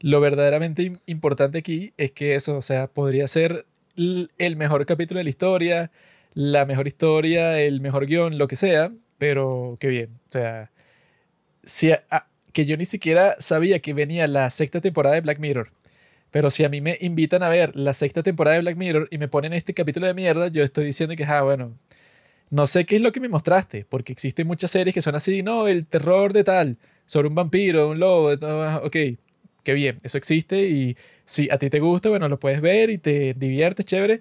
Lo 0.00 0.20
verdaderamente 0.20 0.92
importante 1.06 1.58
aquí 1.58 1.92
es 1.96 2.10
que 2.10 2.34
eso, 2.34 2.56
o 2.56 2.62
sea, 2.62 2.88
podría 2.88 3.28
ser 3.28 3.66
el 3.96 4.56
mejor 4.56 4.84
capítulo 4.84 5.18
de 5.18 5.24
la 5.24 5.30
historia, 5.30 5.90
la 6.34 6.66
mejor 6.66 6.86
historia, 6.86 7.58
el 7.60 7.80
mejor 7.80 8.06
guion, 8.06 8.36
lo 8.36 8.46
que 8.46 8.56
sea, 8.56 8.92
pero 9.18 9.74
qué 9.80 9.88
bien. 9.88 10.10
O 10.28 10.32
sea, 10.32 10.70
si 11.64 11.92
que 12.52 12.66
yo 12.66 12.76
ni 12.76 12.84
siquiera 12.84 13.36
sabía 13.38 13.80
que 13.80 13.94
venía 13.94 14.26
la 14.26 14.50
sexta 14.50 14.80
temporada 14.80 15.14
de 15.14 15.22
Black 15.22 15.38
Mirror. 15.38 15.70
Pero 16.36 16.50
si 16.50 16.64
a 16.64 16.68
mí 16.68 16.82
me 16.82 16.98
invitan 17.00 17.42
a 17.42 17.48
ver 17.48 17.74
la 17.74 17.94
sexta 17.94 18.22
temporada 18.22 18.56
de 18.56 18.60
Black 18.60 18.76
Mirror 18.76 19.08
y 19.10 19.16
me 19.16 19.26
ponen 19.26 19.54
este 19.54 19.72
capítulo 19.72 20.06
de 20.06 20.12
mierda, 20.12 20.48
yo 20.48 20.62
estoy 20.62 20.84
diciendo 20.84 21.16
que, 21.16 21.24
ah, 21.24 21.40
bueno, 21.40 21.78
no 22.50 22.66
sé 22.66 22.84
qué 22.84 22.96
es 22.96 23.00
lo 23.00 23.10
que 23.10 23.20
me 23.20 23.30
mostraste, 23.30 23.86
porque 23.88 24.12
existen 24.12 24.46
muchas 24.46 24.70
series 24.70 24.92
que 24.92 25.00
son 25.00 25.14
así, 25.14 25.42
no, 25.42 25.66
el 25.66 25.86
terror 25.86 26.34
de 26.34 26.44
tal, 26.44 26.76
sobre 27.06 27.28
un 27.28 27.34
vampiro, 27.34 27.88
un 27.88 28.00
lobo, 28.00 28.32
ok, 28.82 28.96
qué 29.62 29.72
bien, 29.72 29.98
eso 30.02 30.18
existe 30.18 30.68
y 30.68 30.98
si 31.24 31.48
a 31.50 31.56
ti 31.56 31.70
te 31.70 31.80
gusta, 31.80 32.10
bueno, 32.10 32.28
lo 32.28 32.38
puedes 32.38 32.60
ver 32.60 32.90
y 32.90 32.98
te 32.98 33.32
diviertes, 33.32 33.86
chévere. 33.86 34.20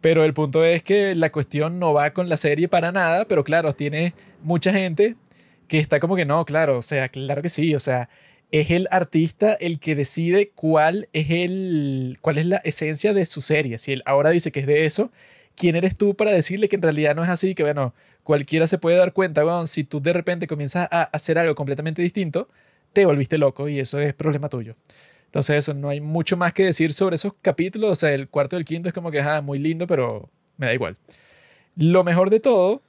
Pero 0.00 0.24
el 0.24 0.34
punto 0.34 0.64
es 0.64 0.82
que 0.82 1.14
la 1.14 1.30
cuestión 1.30 1.78
no 1.78 1.94
va 1.94 2.12
con 2.12 2.28
la 2.28 2.38
serie 2.38 2.66
para 2.66 2.90
nada, 2.90 3.24
pero 3.28 3.44
claro, 3.44 3.72
tiene 3.72 4.14
mucha 4.42 4.72
gente 4.72 5.14
que 5.68 5.78
está 5.78 6.00
como 6.00 6.16
que 6.16 6.24
no, 6.24 6.44
claro, 6.44 6.78
o 6.78 6.82
sea, 6.82 7.08
claro 7.08 7.40
que 7.40 7.50
sí, 7.50 7.72
o 7.76 7.80
sea, 7.80 8.08
es 8.52 8.70
el 8.70 8.88
artista 8.90 9.52
el 9.54 9.78
que 9.78 9.94
decide 9.94 10.50
cuál 10.54 11.08
es, 11.12 11.30
el, 11.30 12.18
cuál 12.20 12.38
es 12.38 12.46
la 12.46 12.56
esencia 12.58 13.12
de 13.12 13.26
su 13.26 13.42
serie. 13.42 13.78
Si 13.78 13.92
él 13.92 14.02
ahora 14.06 14.30
dice 14.30 14.52
que 14.52 14.60
es 14.60 14.66
de 14.66 14.86
eso, 14.86 15.10
¿quién 15.54 15.76
eres 15.76 15.96
tú 15.96 16.14
para 16.14 16.30
decirle 16.32 16.68
que 16.68 16.76
en 16.76 16.82
realidad 16.82 17.14
no 17.16 17.24
es 17.24 17.30
así? 17.30 17.54
Que 17.54 17.62
bueno, 17.62 17.94
cualquiera 18.22 18.66
se 18.66 18.78
puede 18.78 18.96
dar 18.96 19.12
cuenta, 19.12 19.42
bueno, 19.42 19.66
si 19.66 19.84
tú 19.84 20.00
de 20.00 20.12
repente 20.12 20.46
comienzas 20.46 20.88
a 20.90 21.02
hacer 21.02 21.38
algo 21.38 21.54
completamente 21.54 22.02
distinto, 22.02 22.48
te 22.92 23.04
volviste 23.04 23.38
loco 23.38 23.68
y 23.68 23.80
eso 23.80 24.00
es 24.00 24.14
problema 24.14 24.48
tuyo. 24.48 24.76
Entonces 25.26 25.56
eso, 25.56 25.74
no 25.74 25.90
hay 25.90 26.00
mucho 26.00 26.36
más 26.36 26.52
que 26.52 26.64
decir 26.64 26.92
sobre 26.92 27.16
esos 27.16 27.34
capítulos. 27.42 27.90
O 27.90 27.96
sea, 27.96 28.14
el 28.14 28.28
cuarto 28.28 28.56
y 28.56 28.60
el 28.60 28.64
quinto 28.64 28.88
es 28.88 28.94
como 28.94 29.10
que, 29.10 29.20
ah, 29.20 29.42
muy 29.42 29.58
lindo, 29.58 29.86
pero 29.86 30.30
me 30.56 30.66
da 30.66 30.74
igual. 30.74 30.96
Lo 31.76 32.04
mejor 32.04 32.30
de 32.30 32.40
todo 32.40 32.82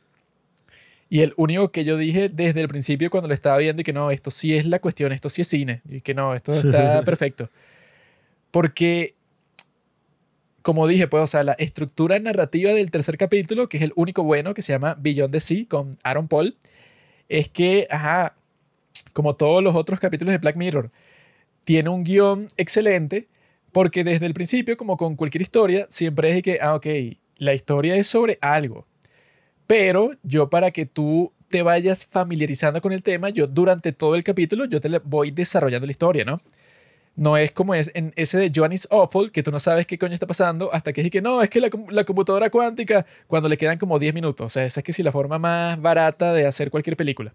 y 1.10 1.22
el 1.22 1.34
único 1.38 1.72
que 1.72 1.86
yo 1.86 1.98
dije 1.98 2.30
desde 2.30 2.62
el 2.62 2.68
principio 2.68 3.10
cuando 3.10 3.28
lo 3.28 3.34
estaba 3.34 3.58
viendo 3.58 3.82
y 3.82 3.86
que 3.86 3.94
no, 3.94 4.12
esto 4.12 4.30
sí 4.30 4.56
es 4.56 4.66
la 4.66 4.80
cuestión, 4.80 5.12
esto 5.12 5.30
sí 5.30 5.42
es 5.42 5.48
cine, 5.48 5.82
y 5.90 6.02
que 6.02 6.14
no, 6.14 6.34
esto 6.34 6.54
está 6.54 7.02
perfecto. 7.04 7.50
Porque, 8.52 9.16
como 10.62 10.88
dije, 10.88 11.08
pues, 11.08 11.24
o 11.24 11.28
sea, 11.28 11.44
la 11.44 11.54
estructura 11.54 12.20
narrativa 12.20 12.74
del 12.74 12.92
tercer 12.92 13.18
capítulo, 13.18 13.70
que 13.70 13.78
es 13.78 13.84
el 13.84 13.94
único 13.96 14.24
bueno, 14.24 14.54
que 14.54 14.62
se 14.62 14.74
llama 14.74 14.98
Beyond 15.00 15.32
the 15.32 15.40
Sea, 15.40 15.66
con 15.70 15.98
Aaron 16.04 16.28
Paul, 16.28 16.58
es 17.30 17.48
que, 17.48 17.88
ajá, 17.90 18.36
como 19.14 19.36
todos 19.36 19.64
los 19.64 19.76
otros 19.76 20.00
capítulos 20.00 20.34
de 20.34 20.40
Black 20.40 20.58
Mirror, 20.58 20.92
tiene 21.64 21.90
un 21.90 22.04
guion 22.04 22.48
excelente, 22.58 23.28
porque 23.72 24.04
desde 24.04 24.26
el 24.26 24.34
principio, 24.34 24.76
como 24.76 24.98
con 24.98 25.16
cualquier 25.16 25.42
historia, 25.42 25.86
siempre 25.90 26.36
es 26.36 26.44
que, 26.44 26.60
ah, 26.62 26.76
ok, 26.76 26.88
la 27.38 27.54
historia 27.54 27.96
es 27.96 28.08
sobre 28.08 28.38
algo 28.42 28.86
pero 29.68 30.12
yo 30.24 30.50
para 30.50 30.72
que 30.72 30.86
tú 30.86 31.34
te 31.50 31.62
vayas 31.62 32.06
familiarizando 32.06 32.82
con 32.82 32.92
el 32.94 33.04
tema, 33.04 33.30
yo 33.30 33.48
durante 33.48 33.92
todo 33.92 34.16
el 34.16 34.24
capítulo 34.24 34.66
yo 34.66 34.82
te 34.82 34.90
voy 35.00 35.32
desarrollando 35.32 35.86
la 35.86 35.92
historia, 35.92 36.26
¿no? 36.26 36.42
No 37.16 37.36
es 37.36 37.52
como 37.52 37.74
es 37.74 37.92
en 37.96 38.14
ese 38.16 38.38
de 38.38 38.52
Joan 38.54 38.74
is 38.74 38.88
Awful, 38.92 39.32
que 39.32 39.42
tú 39.42 39.52
no 39.52 39.60
sabes 39.60 39.88
qué 39.88 39.98
coño 39.98 40.14
está 40.14 40.28
pasando 40.28 40.72
hasta 40.72 40.94
que 40.94 41.02
es 41.02 41.10
que 41.10 41.22
no, 41.22 41.42
es 41.42 41.50
que 41.50 41.60
la, 41.60 41.70
la 41.90 42.04
computadora 42.04 42.52
cuántica, 42.52 43.08
cuando 43.26 43.50
le 43.50 43.58
quedan 43.58 43.80
como 43.80 43.98
10 43.98 44.14
minutos. 44.14 44.46
O 44.46 44.50
sea, 44.50 44.66
esa 44.66 44.82
es 44.82 44.84
que 44.84 44.94
sí 44.94 45.02
la 45.02 45.12
forma 45.12 45.40
más 45.40 45.82
barata 45.82 46.32
de 46.34 46.46
hacer 46.46 46.70
cualquier 46.70 46.96
película. 46.96 47.34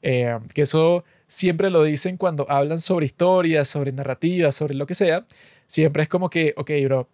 Eh, 0.00 0.38
que 0.54 0.62
eso 0.62 1.04
siempre 1.26 1.68
lo 1.68 1.84
dicen 1.84 2.16
cuando 2.16 2.50
hablan 2.50 2.78
sobre 2.78 3.04
historias, 3.04 3.68
sobre 3.68 3.92
narrativas, 3.92 4.54
sobre 4.54 4.74
lo 4.74 4.86
que 4.86 4.94
sea. 4.94 5.26
Siempre 5.66 6.04
es 6.04 6.08
como 6.08 6.30
que, 6.30 6.54
ok, 6.56 6.70
bro, 6.84 7.08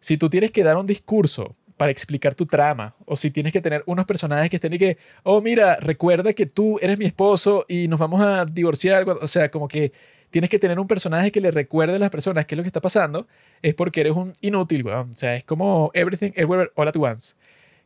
si 0.00 0.16
tú 0.16 0.28
tienes 0.28 0.50
que 0.50 0.64
dar 0.64 0.76
un 0.76 0.86
discurso 0.86 1.54
para 1.82 1.90
explicar 1.90 2.36
tu 2.36 2.46
trama. 2.46 2.94
O 3.06 3.16
si 3.16 3.32
tienes 3.32 3.52
que 3.52 3.60
tener 3.60 3.82
unos 3.86 4.06
personajes 4.06 4.48
que 4.48 4.54
estén 4.54 4.72
y 4.72 4.78
que, 4.78 4.98
oh, 5.24 5.40
mira, 5.40 5.78
recuerda 5.80 6.32
que 6.32 6.46
tú 6.46 6.78
eres 6.80 6.96
mi 6.96 7.06
esposo 7.06 7.66
y 7.66 7.88
nos 7.88 7.98
vamos 7.98 8.22
a 8.22 8.44
divorciar. 8.44 9.04
O 9.08 9.26
sea, 9.26 9.50
como 9.50 9.66
que 9.66 9.90
tienes 10.30 10.48
que 10.48 10.60
tener 10.60 10.78
un 10.78 10.86
personaje 10.86 11.32
que 11.32 11.40
le 11.40 11.50
recuerde 11.50 11.96
a 11.96 11.98
las 11.98 12.10
personas 12.10 12.46
qué 12.46 12.54
es 12.54 12.56
lo 12.56 12.62
que 12.62 12.68
está 12.68 12.80
pasando. 12.80 13.26
Es 13.62 13.74
porque 13.74 14.02
eres 14.02 14.12
un 14.14 14.32
inútil, 14.42 14.86
O 14.86 15.08
sea, 15.10 15.34
es 15.34 15.42
como 15.42 15.90
Everything 15.92 16.30
Everywhere 16.36 16.70
All 16.76 16.86
at 16.86 16.94
Once. 16.96 17.34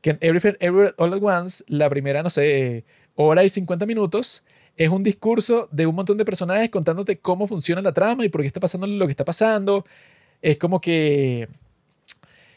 Que 0.02 0.10
en 0.10 0.18
Everything 0.20 0.56
Everywhere 0.60 0.92
All 0.98 1.14
at 1.14 1.22
Once, 1.22 1.64
la 1.66 1.88
primera, 1.88 2.22
no 2.22 2.28
sé, 2.28 2.84
hora 3.14 3.44
y 3.44 3.48
50 3.48 3.86
minutos 3.86 4.44
es 4.76 4.90
un 4.90 5.02
discurso 5.02 5.70
de 5.72 5.86
un 5.86 5.94
montón 5.94 6.18
de 6.18 6.26
personajes 6.26 6.68
contándote 6.68 7.16
cómo 7.16 7.46
funciona 7.46 7.80
la 7.80 7.94
trama 7.94 8.26
y 8.26 8.28
por 8.28 8.42
qué 8.42 8.46
está 8.46 8.60
pasando 8.60 8.86
lo 8.86 9.06
que 9.06 9.12
está 9.12 9.24
pasando. 9.24 9.86
Es 10.42 10.58
como 10.58 10.82
que 10.82 11.48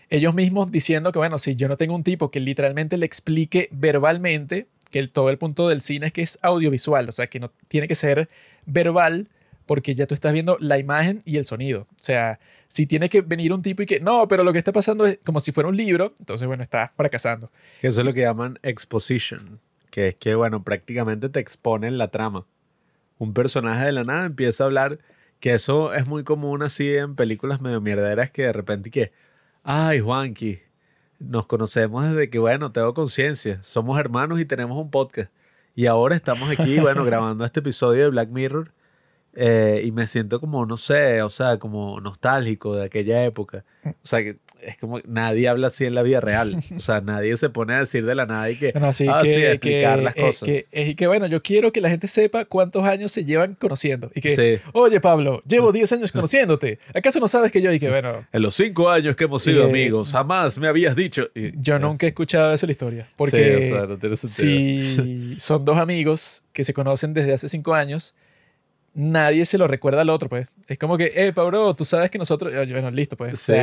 ellos 0.10 0.34
mismos 0.34 0.72
diciendo 0.72 1.12
que, 1.12 1.20
bueno, 1.20 1.38
si 1.38 1.56
yo 1.56 1.68
no 1.68 1.78
tengo 1.78 1.96
un 1.96 2.04
tipo 2.04 2.32
que 2.32 2.40
literalmente 2.40 2.98
le 2.98 3.06
explique 3.06 3.70
verbalmente, 3.72 4.68
que 4.90 5.08
todo 5.08 5.30
el 5.30 5.38
punto 5.38 5.70
del 5.70 5.82
cine 5.82 6.08
es 6.08 6.14
que 6.14 6.22
es 6.22 6.40
audiovisual, 6.42 7.08
o 7.10 7.12
sea, 7.12 7.28
que 7.28 7.40
no 7.40 7.52
tiene 7.68 7.88
que 7.88 7.96
ser 7.96 8.30
verbal 8.66 9.30
porque 9.66 9.94
ya 9.94 10.08
tú 10.08 10.16
estás 10.16 10.34
viendo 10.34 10.58
la 10.60 10.80
imagen 10.80 11.22
y 11.26 11.38
el 11.38 11.46
sonido. 11.46 11.82
O 11.92 12.02
sea, 12.04 12.40
si 12.68 12.88
tiene 12.88 13.08
que 13.08 13.22
venir 13.22 13.54
un 13.54 13.62
tipo 13.62 13.84
y 13.84 13.86
que, 13.86 14.00
no, 14.00 14.28
pero 14.28 14.44
lo 14.44 14.52
que 14.52 14.58
está 14.58 14.72
pasando 14.72 15.06
es 15.06 15.20
como 15.24 15.40
si 15.40 15.52
fuera 15.52 15.70
un 15.70 15.78
libro, 15.78 16.16
entonces, 16.18 16.48
bueno, 16.48 16.64
estás 16.64 16.92
fracasando. 16.98 17.52
Eso 17.84 18.02
es 18.02 18.06
lo 18.06 18.14
que 18.14 18.22
llaman 18.22 18.58
exposition, 18.64 19.60
que 19.92 20.08
es 20.08 20.16
que, 20.16 20.34
bueno, 20.34 20.64
prácticamente 20.64 21.30
te 21.30 21.40
exponen 21.40 22.00
la 22.00 22.08
trama. 22.08 22.48
Un 23.20 23.36
personaje 23.36 23.86
de 23.86 23.92
la 23.92 24.04
nada 24.04 24.26
empieza 24.26 24.64
a 24.64 24.68
hablar, 24.68 24.98
que 25.40 25.54
eso 25.54 25.94
es 25.94 26.08
muy 26.08 26.24
común 26.24 26.64
así 26.64 26.96
en 26.96 27.16
películas 27.16 27.62
medio 27.62 27.80
mierderas 27.80 28.32
que 28.32 28.44
de 28.44 28.54
repente 28.54 28.90
que 28.90 29.12
Ay, 29.72 30.00
Juanqui, 30.00 30.62
nos 31.20 31.46
conocemos 31.46 32.04
desde 32.04 32.32
que, 32.32 32.40
bueno, 32.40 32.72
tengo 32.72 32.92
conciencia. 32.96 33.64
Somos 33.64 34.00
hermanos 34.00 34.40
y 34.40 34.46
tenemos 34.46 34.80
un 34.80 34.90
podcast. 34.90 35.32
Y 35.76 35.86
ahora 35.86 36.16
estamos 36.16 36.50
aquí, 36.50 36.80
bueno, 36.80 37.06
grabando 37.06 37.46
este 37.46 37.60
episodio 37.60 38.06
de 38.06 38.10
Black 38.10 38.30
Mirror. 38.30 38.74
Eh, 39.34 39.84
y 39.86 39.92
me 39.92 40.08
siento 40.08 40.40
como, 40.40 40.66
no 40.66 40.76
sé, 40.76 41.22
o 41.22 41.30
sea, 41.30 41.60
como 41.60 42.02
nostálgico 42.02 42.78
de 42.78 42.86
aquella 42.86 43.24
época. 43.26 43.64
O 43.86 43.94
sea, 44.02 44.24
que 44.24 44.38
es 44.62 44.78
como 44.78 45.00
nadie 45.06 45.48
habla 45.48 45.68
así 45.68 45.86
en 45.86 45.96
la 45.96 46.04
vida 46.04 46.22
real. 46.22 46.58
O 46.76 46.80
sea, 46.80 47.02
nadie 47.06 47.36
se 47.38 47.50
pone 47.50 47.74
a 47.74 47.80
decir 47.80 48.06
de 48.06 48.16
la 48.16 48.26
nada 48.26 48.50
y 48.50 48.56
que, 48.58 48.74
ah, 48.76 48.94
sí, 48.94 49.08
explicar 49.08 50.00
las 50.00 50.16
cosas. 50.16 50.44
Que, 50.46 50.68
y 50.72 50.96
que 50.96 51.08
bueno, 51.08 51.28
yo 51.28 51.42
quiero 51.42 51.72
que 51.72 51.82
la 51.82 51.90
gente 51.90 52.08
sepa 52.08 52.46
cuántos 52.46 52.84
años 52.84 53.12
se 53.12 53.26
llevan 53.26 53.56
conociendo. 53.56 54.12
Y 54.16 54.22
que, 54.22 54.62
oye 54.74 55.00
Pablo, 55.00 55.42
llevo 55.48 55.72
10 55.72 55.94
años 55.94 56.12
conociéndote. 56.12 56.80
¿Acaso 56.94 57.20
no 57.20 57.28
sabes 57.28 57.52
que 57.52 57.62
yo? 57.62 57.72
Y 57.72 57.80
que 57.80 57.90
bueno. 57.90 58.26
En 58.32 58.42
los 58.42 58.56
5 58.56 58.90
años 58.90 59.16
que 59.16 59.26
hemos 59.26 59.44
sido 59.44 59.66
amigos, 59.66 60.12
jamás 60.12 60.58
me 60.58 60.68
habías 60.68 60.96
dicho. 60.96 61.30
yo 61.34 61.80
nunca 61.80 62.06
he 62.06 62.10
escuchado 62.10 62.54
eso 62.54 62.66
en 62.66 62.70
la 62.70 62.72
historia. 62.72 63.10
Porque 63.16 63.58
o 63.58 63.62
sea, 63.62 63.86
no 63.86 63.98
tiene 63.98 64.16
sentido. 64.16 65.06
si 65.06 65.40
son 65.40 65.66
dos 65.66 65.78
amigos 65.78 66.44
que 66.54 66.64
se 66.64 66.74
conocen 66.74 67.14
desde 67.14 67.34
hace 67.34 67.50
5 67.50 67.74
años 67.74 68.16
nadie 69.00 69.46
se 69.46 69.58
lo 69.58 69.68
recuerda 69.68 70.02
al 70.02 70.10
otro, 70.10 70.28
pues. 70.30 70.50
Es 70.68 70.78
como 70.78 70.98
que, 70.98 71.12
eh, 71.16 71.32
Pablo, 71.34 71.74
tú 71.76 71.86
sabes 71.86 72.12
que 72.12 72.18
nosotros. 72.18 72.54
Bueno, 72.54 72.92
listo, 72.92 73.16
pues. 73.16 73.40
Sí. 73.40 73.54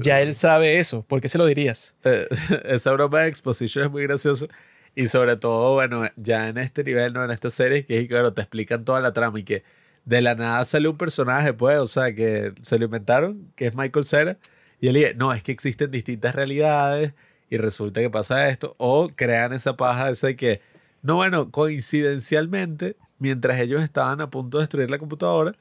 ya 0.00 0.20
él 0.20 0.34
sabe 0.34 0.78
eso. 0.78 1.02
¿Por 1.02 1.20
qué 1.20 1.28
se 1.28 1.38
lo 1.38 1.46
dirías? 1.46 1.94
Eh, 2.04 2.26
esa 2.64 2.92
broma 2.92 3.20
de 3.20 3.28
exposition 3.28 3.84
es 3.84 3.90
muy 3.90 4.02
graciosa. 4.04 4.46
Y 4.94 5.08
sobre 5.08 5.36
todo, 5.36 5.74
bueno, 5.74 6.08
ya 6.16 6.48
en 6.48 6.56
este 6.56 6.82
nivel, 6.82 7.12
¿no? 7.12 7.22
En 7.22 7.30
esta 7.30 7.50
serie, 7.50 7.84
que 7.84 8.08
claro, 8.08 8.32
te 8.32 8.40
explican 8.40 8.84
toda 8.84 9.00
la 9.00 9.12
trama 9.12 9.38
y 9.38 9.44
que 9.44 9.62
de 10.06 10.22
la 10.22 10.34
nada 10.34 10.64
sale 10.64 10.88
un 10.88 10.96
personaje, 10.96 11.52
pues, 11.52 11.76
o 11.76 11.86
sea, 11.86 12.14
que 12.14 12.54
se 12.62 12.78
lo 12.78 12.86
inventaron, 12.86 13.52
que 13.54 13.66
es 13.66 13.74
Michael 13.74 14.06
Cera, 14.06 14.38
Y 14.80 14.88
él 14.88 14.94
dice, 14.94 15.14
no, 15.14 15.34
es 15.34 15.42
que 15.42 15.52
existen 15.52 15.90
distintas 15.90 16.34
realidades 16.34 17.12
y 17.50 17.58
resulta 17.58 18.00
que 18.00 18.08
pasa 18.08 18.48
esto. 18.48 18.74
O 18.78 19.10
crean 19.14 19.52
esa 19.52 19.76
paja 19.76 20.08
esa 20.08 20.28
de 20.28 20.36
que, 20.36 20.60
no, 21.02 21.16
bueno, 21.16 21.50
coincidencialmente, 21.50 22.96
mientras 23.18 23.60
ellos 23.60 23.82
estaban 23.82 24.20
a 24.20 24.30
punto 24.30 24.58
de 24.58 24.62
destruir 24.62 24.90
la 24.90 24.98
computadora, 24.98 25.52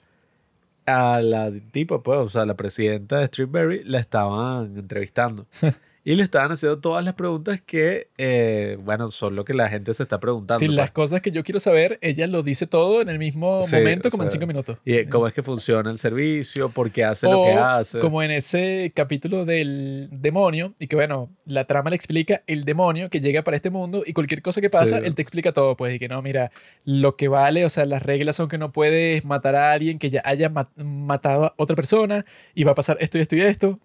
a 0.86 1.22
la 1.22 1.52
tipo, 1.72 2.02
pues, 2.04 2.20
o 2.20 2.30
sea, 2.30 2.46
la 2.46 2.56
presidenta 2.56 3.20
de 3.20 3.28
Streamberry 3.28 3.84
la 3.84 4.00
estaban 4.00 4.78
entrevistando. 4.78 5.48
Y 6.08 6.14
le 6.16 6.22
estaban 6.22 6.52
haciendo 6.52 6.78
todas 6.80 7.04
las 7.04 7.16
preguntas 7.16 7.62
que, 7.66 8.10
eh, 8.20 8.78
bueno, 8.80 9.10
son 9.10 9.36
lo 9.36 9.44
que 9.44 9.56
la 9.56 9.68
gente 9.70 9.92
se 9.96 10.04
está 10.04 10.20
preguntando. 10.20 10.60
Sí, 10.60 10.68
las 10.68 10.92
cosas 10.92 11.20
que 11.20 11.32
yo 11.32 11.44
quiero 11.44 11.60
saber, 11.60 11.98
ella 12.02 12.28
lo 12.28 12.44
dice 12.44 12.68
todo 12.68 13.02
en 13.02 13.10
el 13.10 13.18
mismo 13.18 13.60
Sí, 13.64 13.76
momento, 13.78 14.10
o 14.10 14.12
como 14.12 14.22
en 14.22 14.30
sea, 14.30 14.34
cinco 14.40 14.46
minutos. 14.46 14.78
Y 14.86 15.06
cómo 15.08 15.26
es 15.28 15.34
que 15.34 15.42
funciona 15.42 15.90
el 15.90 15.98
servicio, 15.98 16.70
por 16.70 16.92
qué 16.92 17.04
hace 17.04 17.26
lo 17.28 17.42
O 17.42 17.46
que 17.48 17.54
hace. 17.54 17.98
como 18.00 18.22
en 18.22 18.30
ese 18.30 18.92
capítulo 18.96 19.46
del 19.46 20.08
demonio, 20.12 20.76
y 20.80 20.86
que 20.86 20.96
bueno, 20.96 21.32
la 21.46 21.66
trama 21.66 21.90
le 21.90 21.96
explica 21.96 22.44
el 22.46 22.66
demonio 22.66 23.10
que 23.10 23.20
llega 23.20 23.44
para 23.44 23.58
este 23.58 23.72
mundo 23.72 24.04
y 24.06 24.14
cualquier 24.14 24.44
cosa 24.44 24.62
que 24.62 24.70
pasa, 24.70 25.00
Sí. 25.00 25.06
él 25.08 25.16
te 25.16 25.24
explica 25.24 25.54
todo, 25.54 25.76
pues, 25.76 25.96
y 25.96 25.98
que 25.98 26.08
no, 26.08 26.22
mira, 26.22 26.52
lo 26.84 27.16
que 27.16 27.30
vale, 27.30 27.66
o 27.66 27.70
sea, 27.70 27.84
las 27.86 28.04
reglas 28.04 28.36
son 28.36 28.48
que 28.48 28.60
no 28.60 28.72
puedes 28.72 29.26
matar 29.26 29.56
a 29.56 29.72
alguien 29.72 29.98
que 29.98 30.12
ya 30.12 30.22
haya 30.24 30.50
ma- 30.50 30.70
matado 30.76 31.46
a 31.46 31.54
otra 31.58 31.76
persona 31.76 32.26
y 32.54 32.64
va 32.64 32.74
a 32.74 32.76
pasar 32.76 32.98
esto 33.00 33.18
y 33.18 33.22
esto 33.22 33.36
y 33.36 33.42
esto. 33.42 33.80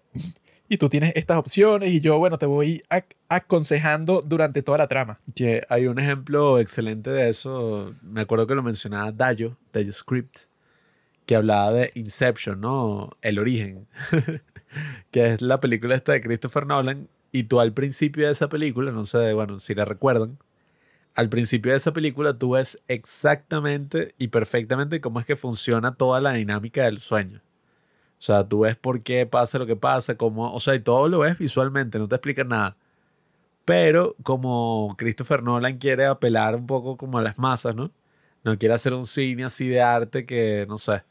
Y 0.71 0.77
tú 0.77 0.87
tienes 0.87 1.11
estas 1.15 1.35
opciones 1.37 1.89
y 1.91 1.99
yo, 1.99 2.17
bueno, 2.17 2.37
te 2.37 2.45
voy 2.45 2.81
ac- 2.89 3.17
aconsejando 3.27 4.21
durante 4.21 4.63
toda 4.63 4.77
la 4.77 4.87
trama. 4.87 5.19
Que 5.35 5.63
hay 5.67 5.85
un 5.87 5.99
ejemplo 5.99 6.59
excelente 6.59 7.09
de 7.09 7.27
eso. 7.27 7.93
Me 8.01 8.21
acuerdo 8.21 8.47
que 8.47 8.55
lo 8.55 8.63
mencionaba 8.63 9.11
Dayo, 9.11 9.57
Dayo 9.73 9.91
Script, 9.91 10.37
que 11.25 11.35
hablaba 11.35 11.73
de 11.73 11.91
Inception, 11.95 12.61
¿no? 12.61 13.09
El 13.21 13.39
origen. 13.39 13.85
que 15.11 15.27
es 15.33 15.41
la 15.41 15.59
película 15.59 15.93
esta 15.93 16.13
de 16.13 16.21
Christopher 16.21 16.65
Nolan. 16.65 17.09
Y 17.33 17.43
tú 17.43 17.59
al 17.59 17.73
principio 17.73 18.25
de 18.25 18.31
esa 18.31 18.47
película, 18.47 18.93
no 18.93 19.05
sé, 19.05 19.33
bueno, 19.33 19.59
si 19.59 19.75
la 19.75 19.83
recuerdan, 19.83 20.37
al 21.15 21.27
principio 21.27 21.73
de 21.73 21.79
esa 21.79 21.91
película 21.91 22.37
tú 22.37 22.51
ves 22.51 22.81
exactamente 22.87 24.15
y 24.17 24.29
perfectamente 24.29 25.01
cómo 25.01 25.19
es 25.19 25.25
que 25.25 25.35
funciona 25.35 25.95
toda 25.95 26.21
la 26.21 26.31
dinámica 26.31 26.85
del 26.85 26.99
sueño. 26.99 27.41
O 28.21 28.23
sea, 28.23 28.47
tú 28.47 28.61
ves 28.61 28.75
por 28.77 29.01
qué 29.01 29.25
pasa 29.25 29.57
lo 29.57 29.65
que 29.65 29.75
pasa, 29.75 30.15
cómo, 30.15 30.53
o 30.53 30.59
sea, 30.59 30.75
y 30.75 30.79
todo 30.79 31.09
lo 31.09 31.19
ves 31.19 31.39
visualmente, 31.39 31.97
no 31.97 32.07
te 32.07 32.15
explican 32.15 32.49
nada. 32.49 32.77
Pero 33.65 34.15
como 34.23 34.95
Christopher 34.97 35.41
Nolan 35.43 35.77
quiere 35.79 36.05
apelar 36.05 36.55
un 36.55 36.67
poco 36.67 36.97
como 36.97 37.17
a 37.17 37.23
las 37.23 37.39
masas, 37.39 37.75
¿no? 37.75 37.91
No 38.43 38.57
quiere 38.59 38.75
hacer 38.75 38.93
un 38.93 39.07
cine 39.07 39.45
así 39.45 39.67
de 39.69 39.81
arte 39.81 40.25
que, 40.27 40.65
no 40.69 40.77
sé, 40.77 41.03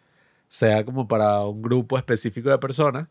sea 0.49 0.85
como 0.85 1.09
para 1.09 1.41
un 1.47 1.63
grupo 1.63 1.99
específico 1.99 2.51
de 2.51 2.59
personas. 2.59 3.09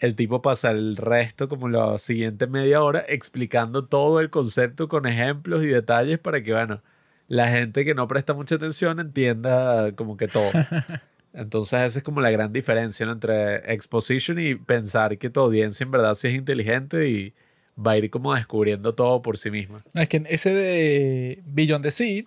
El 0.00 0.16
tipo 0.16 0.42
pasa 0.42 0.70
el 0.72 0.96
resto, 0.96 1.48
como 1.48 1.68
la 1.68 1.98
siguiente 1.98 2.46
media 2.46 2.82
hora, 2.82 3.04
explicando 3.08 3.86
todo 3.86 4.20
el 4.20 4.30
concepto 4.30 4.88
con 4.88 5.06
ejemplos 5.06 5.64
y 5.64 5.68
detalles 5.68 6.18
para 6.18 6.42
que, 6.42 6.52
bueno, 6.54 6.82
la 7.28 7.48
gente 7.48 7.84
que 7.84 7.94
no 7.94 8.08
presta 8.08 8.34
mucha 8.34 8.56
atención 8.56 9.00
entienda 9.00 9.92
como 9.96 10.16
que 10.18 10.28
todo. 10.28 10.50
Entonces 11.34 11.82
esa 11.82 11.98
es 11.98 12.04
como 12.04 12.20
la 12.20 12.30
gran 12.30 12.52
diferencia 12.52 13.06
entre 13.06 13.56
exposition 13.72 14.38
y 14.38 14.54
pensar 14.54 15.16
que 15.18 15.30
tu 15.30 15.40
audiencia 15.40 15.84
en 15.84 15.90
verdad 15.90 16.14
sí 16.14 16.28
es 16.28 16.34
inteligente 16.34 17.08
y 17.08 17.34
va 17.78 17.92
a 17.92 17.98
ir 17.98 18.10
como 18.10 18.34
descubriendo 18.34 18.94
todo 18.94 19.22
por 19.22 19.38
sí 19.38 19.50
misma. 19.50 19.82
Es 19.94 20.08
que 20.08 20.18
en 20.18 20.26
ese 20.28 20.52
de 20.52 21.42
Beyond 21.46 21.84
the 21.84 21.90
Sea, 21.90 22.24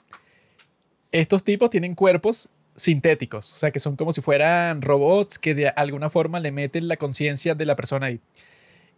estos 1.11 1.43
tipos 1.43 1.69
tienen 1.69 1.93
cuerpos 1.93 2.49
sintéticos, 2.75 3.53
o 3.53 3.57
sea, 3.57 3.71
que 3.71 3.79
son 3.79 3.95
como 3.95 4.11
si 4.11 4.21
fueran 4.21 4.81
robots 4.81 5.39
que 5.39 5.55
de 5.55 5.69
alguna 5.69 6.09
forma 6.09 6.39
le 6.39 6.51
meten 6.51 6.87
la 6.87 6.97
conciencia 6.97 7.55
de 7.55 7.65
la 7.65 7.75
persona 7.75 8.07
ahí. 8.07 8.19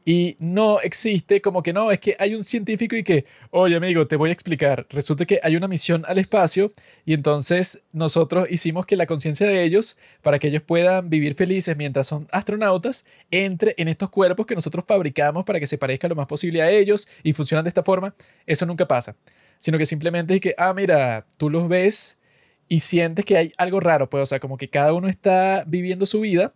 Y 0.09 0.37
no 0.39 0.79
existe 0.79 1.41
como 1.41 1.61
que 1.61 1.73
no, 1.73 1.91
es 1.91 1.99
que 1.99 2.15
hay 2.17 2.33
un 2.33 2.45
científico 2.45 2.95
y 2.95 3.03
que, 3.03 3.25
oye 3.51 3.75
amigo, 3.75 4.07
te 4.07 4.15
voy 4.15 4.29
a 4.29 4.31
explicar. 4.31 4.87
Resulta 4.89 5.25
que 5.25 5.41
hay 5.43 5.57
una 5.57 5.67
misión 5.67 6.05
al 6.07 6.17
espacio 6.17 6.71
y 7.03 7.13
entonces 7.13 7.81
nosotros 7.91 8.47
hicimos 8.49 8.85
que 8.85 8.95
la 8.95 9.05
conciencia 9.05 9.45
de 9.45 9.65
ellos, 9.65 9.97
para 10.21 10.39
que 10.39 10.47
ellos 10.47 10.61
puedan 10.61 11.09
vivir 11.09 11.35
felices 11.35 11.75
mientras 11.75 12.07
son 12.07 12.25
astronautas, 12.31 13.05
entre 13.31 13.75
en 13.77 13.89
estos 13.89 14.09
cuerpos 14.09 14.45
que 14.45 14.55
nosotros 14.55 14.85
fabricamos 14.87 15.43
para 15.43 15.59
que 15.59 15.67
se 15.67 15.77
parezca 15.77 16.07
lo 16.07 16.15
más 16.15 16.27
posible 16.27 16.61
a 16.61 16.71
ellos 16.71 17.09
y 17.21 17.33
funcionan 17.33 17.65
de 17.65 17.69
esta 17.69 17.83
forma. 17.83 18.15
Eso 18.45 18.65
nunca 18.65 18.87
pasa. 18.87 19.17
Sino 19.59 19.77
que 19.77 19.85
simplemente 19.85 20.35
es 20.35 20.39
que, 20.39 20.55
ah, 20.57 20.73
mira, 20.73 21.25
tú 21.37 21.49
los 21.49 21.67
ves 21.67 22.17
y 22.69 22.79
sientes 22.79 23.25
que 23.25 23.35
hay 23.35 23.51
algo 23.57 23.81
raro, 23.81 24.09
pues, 24.09 24.23
o 24.23 24.25
sea, 24.25 24.39
como 24.39 24.57
que 24.57 24.69
cada 24.69 24.93
uno 24.93 25.09
está 25.09 25.65
viviendo 25.67 26.05
su 26.05 26.21
vida 26.21 26.53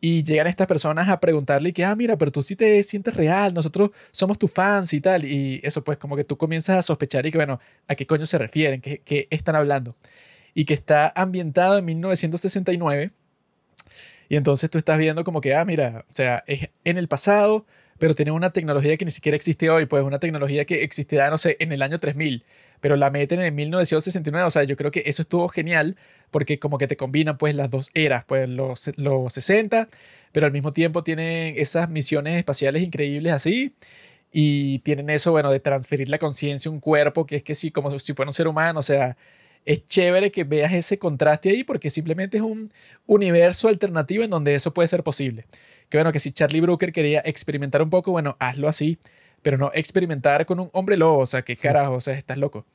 y 0.00 0.22
llegan 0.24 0.46
estas 0.46 0.66
personas 0.66 1.08
a 1.08 1.20
preguntarle 1.20 1.72
que, 1.72 1.84
ah, 1.84 1.94
mira, 1.94 2.16
pero 2.16 2.30
tú 2.30 2.42
sí 2.42 2.56
te 2.56 2.82
sientes 2.82 3.14
real, 3.14 3.52
nosotros 3.52 3.90
somos 4.10 4.38
tus 4.38 4.50
fans 4.50 4.92
y 4.94 5.00
tal. 5.00 5.24
Y 5.24 5.60
eso, 5.62 5.84
pues, 5.84 5.98
como 5.98 6.16
que 6.16 6.24
tú 6.24 6.38
comienzas 6.38 6.78
a 6.78 6.82
sospechar 6.82 7.26
y 7.26 7.30
que, 7.30 7.38
bueno, 7.38 7.60
¿a 7.86 7.94
qué 7.94 8.06
coño 8.06 8.24
se 8.24 8.38
refieren? 8.38 8.80
¿Qué, 8.80 9.02
qué 9.04 9.28
están 9.30 9.56
hablando? 9.56 9.96
Y 10.54 10.64
que 10.64 10.74
está 10.74 11.12
ambientado 11.14 11.78
en 11.78 11.84
1969. 11.84 13.10
Y 14.30 14.36
entonces 14.36 14.70
tú 14.70 14.78
estás 14.78 14.98
viendo 14.98 15.24
como 15.24 15.40
que, 15.40 15.54
ah, 15.54 15.64
mira, 15.64 16.04
o 16.08 16.14
sea, 16.14 16.44
es 16.46 16.70
en 16.84 16.96
el 16.96 17.08
pasado, 17.08 17.66
pero 17.98 18.14
tiene 18.14 18.30
una 18.30 18.50
tecnología 18.50 18.96
que 18.96 19.04
ni 19.04 19.10
siquiera 19.10 19.36
existe 19.36 19.68
hoy, 19.68 19.86
pues 19.86 20.02
una 20.02 20.18
tecnología 20.18 20.64
que 20.64 20.82
existirá, 20.82 21.28
no 21.30 21.36
sé, 21.36 21.56
en 21.60 21.72
el 21.72 21.82
año 21.82 21.98
3000, 21.98 22.44
pero 22.80 22.96
la 22.96 23.10
meten 23.10 23.40
en 23.40 23.54
1969, 23.54 24.46
o 24.46 24.50
sea, 24.50 24.64
yo 24.64 24.76
creo 24.76 24.90
que 24.90 25.02
eso 25.06 25.22
estuvo 25.22 25.48
genial, 25.48 25.96
porque 26.30 26.58
como 26.58 26.78
que 26.78 26.86
te 26.86 26.96
combinan 26.96 27.38
pues 27.38 27.54
las 27.54 27.70
dos 27.70 27.90
eras, 27.94 28.24
pues 28.26 28.48
los, 28.48 28.90
los 28.96 29.32
60, 29.32 29.88
pero 30.32 30.46
al 30.46 30.52
mismo 30.52 30.72
tiempo 30.72 31.02
tienen 31.02 31.54
esas 31.58 31.90
misiones 31.90 32.38
espaciales 32.38 32.82
increíbles 32.82 33.32
así, 33.32 33.74
y 34.32 34.78
tienen 34.80 35.10
eso, 35.10 35.32
bueno, 35.32 35.50
de 35.50 35.60
transferir 35.60 36.08
la 36.08 36.18
conciencia 36.18 36.68
a 36.68 36.72
un 36.72 36.80
cuerpo, 36.80 37.26
que 37.26 37.36
es 37.36 37.42
que 37.42 37.54
sí, 37.54 37.70
como 37.70 37.98
si 37.98 38.14
fuera 38.14 38.28
un 38.28 38.32
ser 38.32 38.48
humano, 38.48 38.78
o 38.80 38.82
sea, 38.82 39.16
es 39.64 39.86
chévere 39.86 40.30
que 40.30 40.44
veas 40.44 40.72
ese 40.72 40.98
contraste 40.98 41.50
ahí 41.50 41.64
porque 41.64 41.90
simplemente 41.90 42.38
es 42.38 42.42
un 42.42 42.72
universo 43.06 43.68
alternativo 43.68 44.24
en 44.24 44.30
donde 44.30 44.54
eso 44.54 44.72
puede 44.72 44.88
ser 44.88 45.02
posible. 45.02 45.46
Que 45.88 45.98
bueno, 45.98 46.12
que 46.12 46.20
si 46.20 46.32
Charlie 46.32 46.60
Brooker 46.60 46.92
quería 46.92 47.22
experimentar 47.24 47.82
un 47.82 47.90
poco, 47.90 48.12
bueno, 48.12 48.36
hazlo 48.38 48.68
así, 48.68 48.98
pero 49.42 49.58
no 49.58 49.70
experimentar 49.74 50.46
con 50.46 50.60
un 50.60 50.70
hombre 50.72 50.96
lobo, 50.96 51.18
o 51.18 51.26
sea, 51.26 51.42
que 51.42 51.56
carajo, 51.56 51.94
o 51.94 52.00
sea, 52.00 52.14
estás 52.14 52.38
loco. 52.38 52.66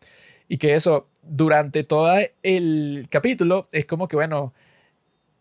Y 0.48 0.58
que 0.58 0.76
eso, 0.76 1.08
durante 1.24 1.84
todo 1.84 2.14
el 2.44 3.08
capítulo, 3.10 3.68
es 3.72 3.86
como 3.86 4.08
que, 4.08 4.16
bueno, 4.16 4.54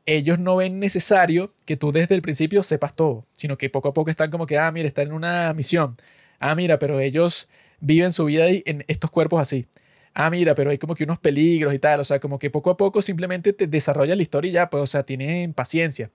ellos 0.07 0.39
no 0.39 0.57
ven 0.57 0.81
necesario 0.81 1.51
que 1.65 1.77
tú 1.77 1.93
desde 1.93 2.15
el 2.15 2.23
principio 2.23 2.63
sepas 2.63 2.95
todo, 2.95 3.25
sino 3.35 3.59
que 3.59 3.71
poco 3.71 3.89
a 3.89 3.95
poco 3.95 4.11
están 4.11 4.31
como 4.31 4.47
que, 4.47 4.59
ah, 4.59 4.71
mira, 4.73 4.89
están 4.89 5.09
en 5.09 5.13
una 5.15 5.53
misión. 5.55 5.97
Ah, 6.41 6.55
mira, 6.55 6.79
pero 6.79 7.01
ellos 7.01 7.51
viven 7.81 8.13
su 8.13 8.27
vida 8.27 8.45
ahí 8.45 8.63
en 8.67 8.85
estos 8.89 9.11
cuerpos 9.11 9.41
así 9.41 9.67
ah, 10.15 10.31
mira, 10.31 10.55
pero 10.55 10.71
hay 10.71 10.79
como 10.79 10.95
que 10.95 11.05
unos 11.05 11.19
peligros 11.19 11.75
y 11.75 11.79
tal, 11.79 12.01
o 12.01 12.05
sea, 12.05 12.21
como 12.21 12.39
que 12.39 12.51
poco 12.51 12.71
a 12.71 12.77
poco 12.77 13.03
simplemente 13.03 13.53
te 13.53 13.67
desarrolla 13.67 14.17
la 14.17 14.23
historia 14.23 14.49
y 14.51 14.53
ya, 14.53 14.71
pues, 14.71 14.83
o 14.83 14.87
sea, 14.87 15.03
tienen 15.05 15.53
paciencia. 15.53 16.11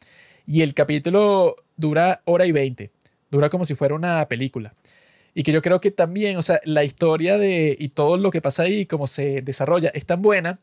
Y 0.47 0.61
el 0.61 0.73
capítulo 0.73 1.57
dura 1.77 2.21
hora 2.25 2.45
y 2.45 2.51
veinte, 2.51 2.91
dura 3.29 3.49
como 3.49 3.65
si 3.65 3.75
fuera 3.75 3.93
una 3.95 4.27
película. 4.27 4.73
Y 5.39 5.43
que 5.43 5.53
yo 5.53 5.61
creo 5.61 5.79
que 5.79 5.89
también, 5.89 6.35
o 6.35 6.41
sea, 6.41 6.59
la 6.65 6.83
historia 6.83 7.37
de 7.37 7.73
y 7.79 7.87
todo 7.87 8.17
lo 8.17 8.29
que 8.29 8.41
pasa 8.41 8.63
ahí, 8.63 8.85
cómo 8.85 9.07
se 9.07 9.41
desarrolla, 9.41 9.87
es 9.93 10.05
tan 10.05 10.21
buena 10.21 10.59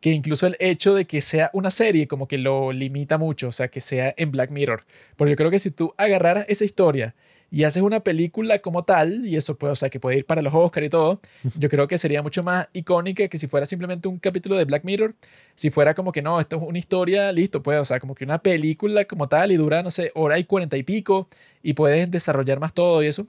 que 0.00 0.10
incluso 0.10 0.48
el 0.48 0.56
hecho 0.58 0.96
de 0.96 1.04
que 1.04 1.20
sea 1.20 1.48
una 1.52 1.70
serie 1.70 2.08
como 2.08 2.26
que 2.26 2.36
lo 2.36 2.72
limita 2.72 3.18
mucho, 3.18 3.46
o 3.46 3.52
sea, 3.52 3.68
que 3.68 3.80
sea 3.80 4.12
en 4.16 4.32
Black 4.32 4.50
Mirror. 4.50 4.84
Porque 5.14 5.30
yo 5.30 5.36
creo 5.36 5.52
que 5.52 5.60
si 5.60 5.70
tú 5.70 5.94
agarraras 5.96 6.44
esa 6.48 6.64
historia 6.64 7.14
y 7.52 7.62
haces 7.62 7.84
una 7.84 8.00
película 8.00 8.58
como 8.58 8.82
tal, 8.82 9.24
y 9.24 9.36
eso 9.36 9.56
puede, 9.56 9.74
o 9.74 9.76
sea, 9.76 9.90
que 9.90 10.00
puede 10.00 10.18
ir 10.18 10.26
para 10.26 10.42
los 10.42 10.52
Oscar 10.52 10.82
y 10.82 10.90
todo, 10.90 11.20
yo 11.56 11.68
creo 11.68 11.86
que 11.86 11.96
sería 11.96 12.20
mucho 12.20 12.42
más 12.42 12.66
icónica 12.72 13.28
que 13.28 13.38
si 13.38 13.46
fuera 13.46 13.64
simplemente 13.64 14.08
un 14.08 14.18
capítulo 14.18 14.56
de 14.56 14.64
Black 14.64 14.82
Mirror, 14.82 15.14
si 15.54 15.70
fuera 15.70 15.94
como 15.94 16.10
que 16.10 16.22
no, 16.22 16.40
esto 16.40 16.56
es 16.56 16.62
una 16.62 16.78
historia, 16.78 17.30
listo, 17.30 17.62
pues, 17.62 17.78
o 17.78 17.84
sea, 17.84 18.00
como 18.00 18.16
que 18.16 18.24
una 18.24 18.42
película 18.42 19.04
como 19.04 19.28
tal 19.28 19.52
y 19.52 19.56
dura, 19.56 19.84
no 19.84 19.92
sé, 19.92 20.10
hora 20.16 20.36
y 20.36 20.42
cuarenta 20.42 20.76
y 20.76 20.82
pico, 20.82 21.28
y 21.62 21.74
puedes 21.74 22.10
desarrollar 22.10 22.58
más 22.58 22.74
todo 22.74 23.04
y 23.04 23.06
eso. 23.06 23.28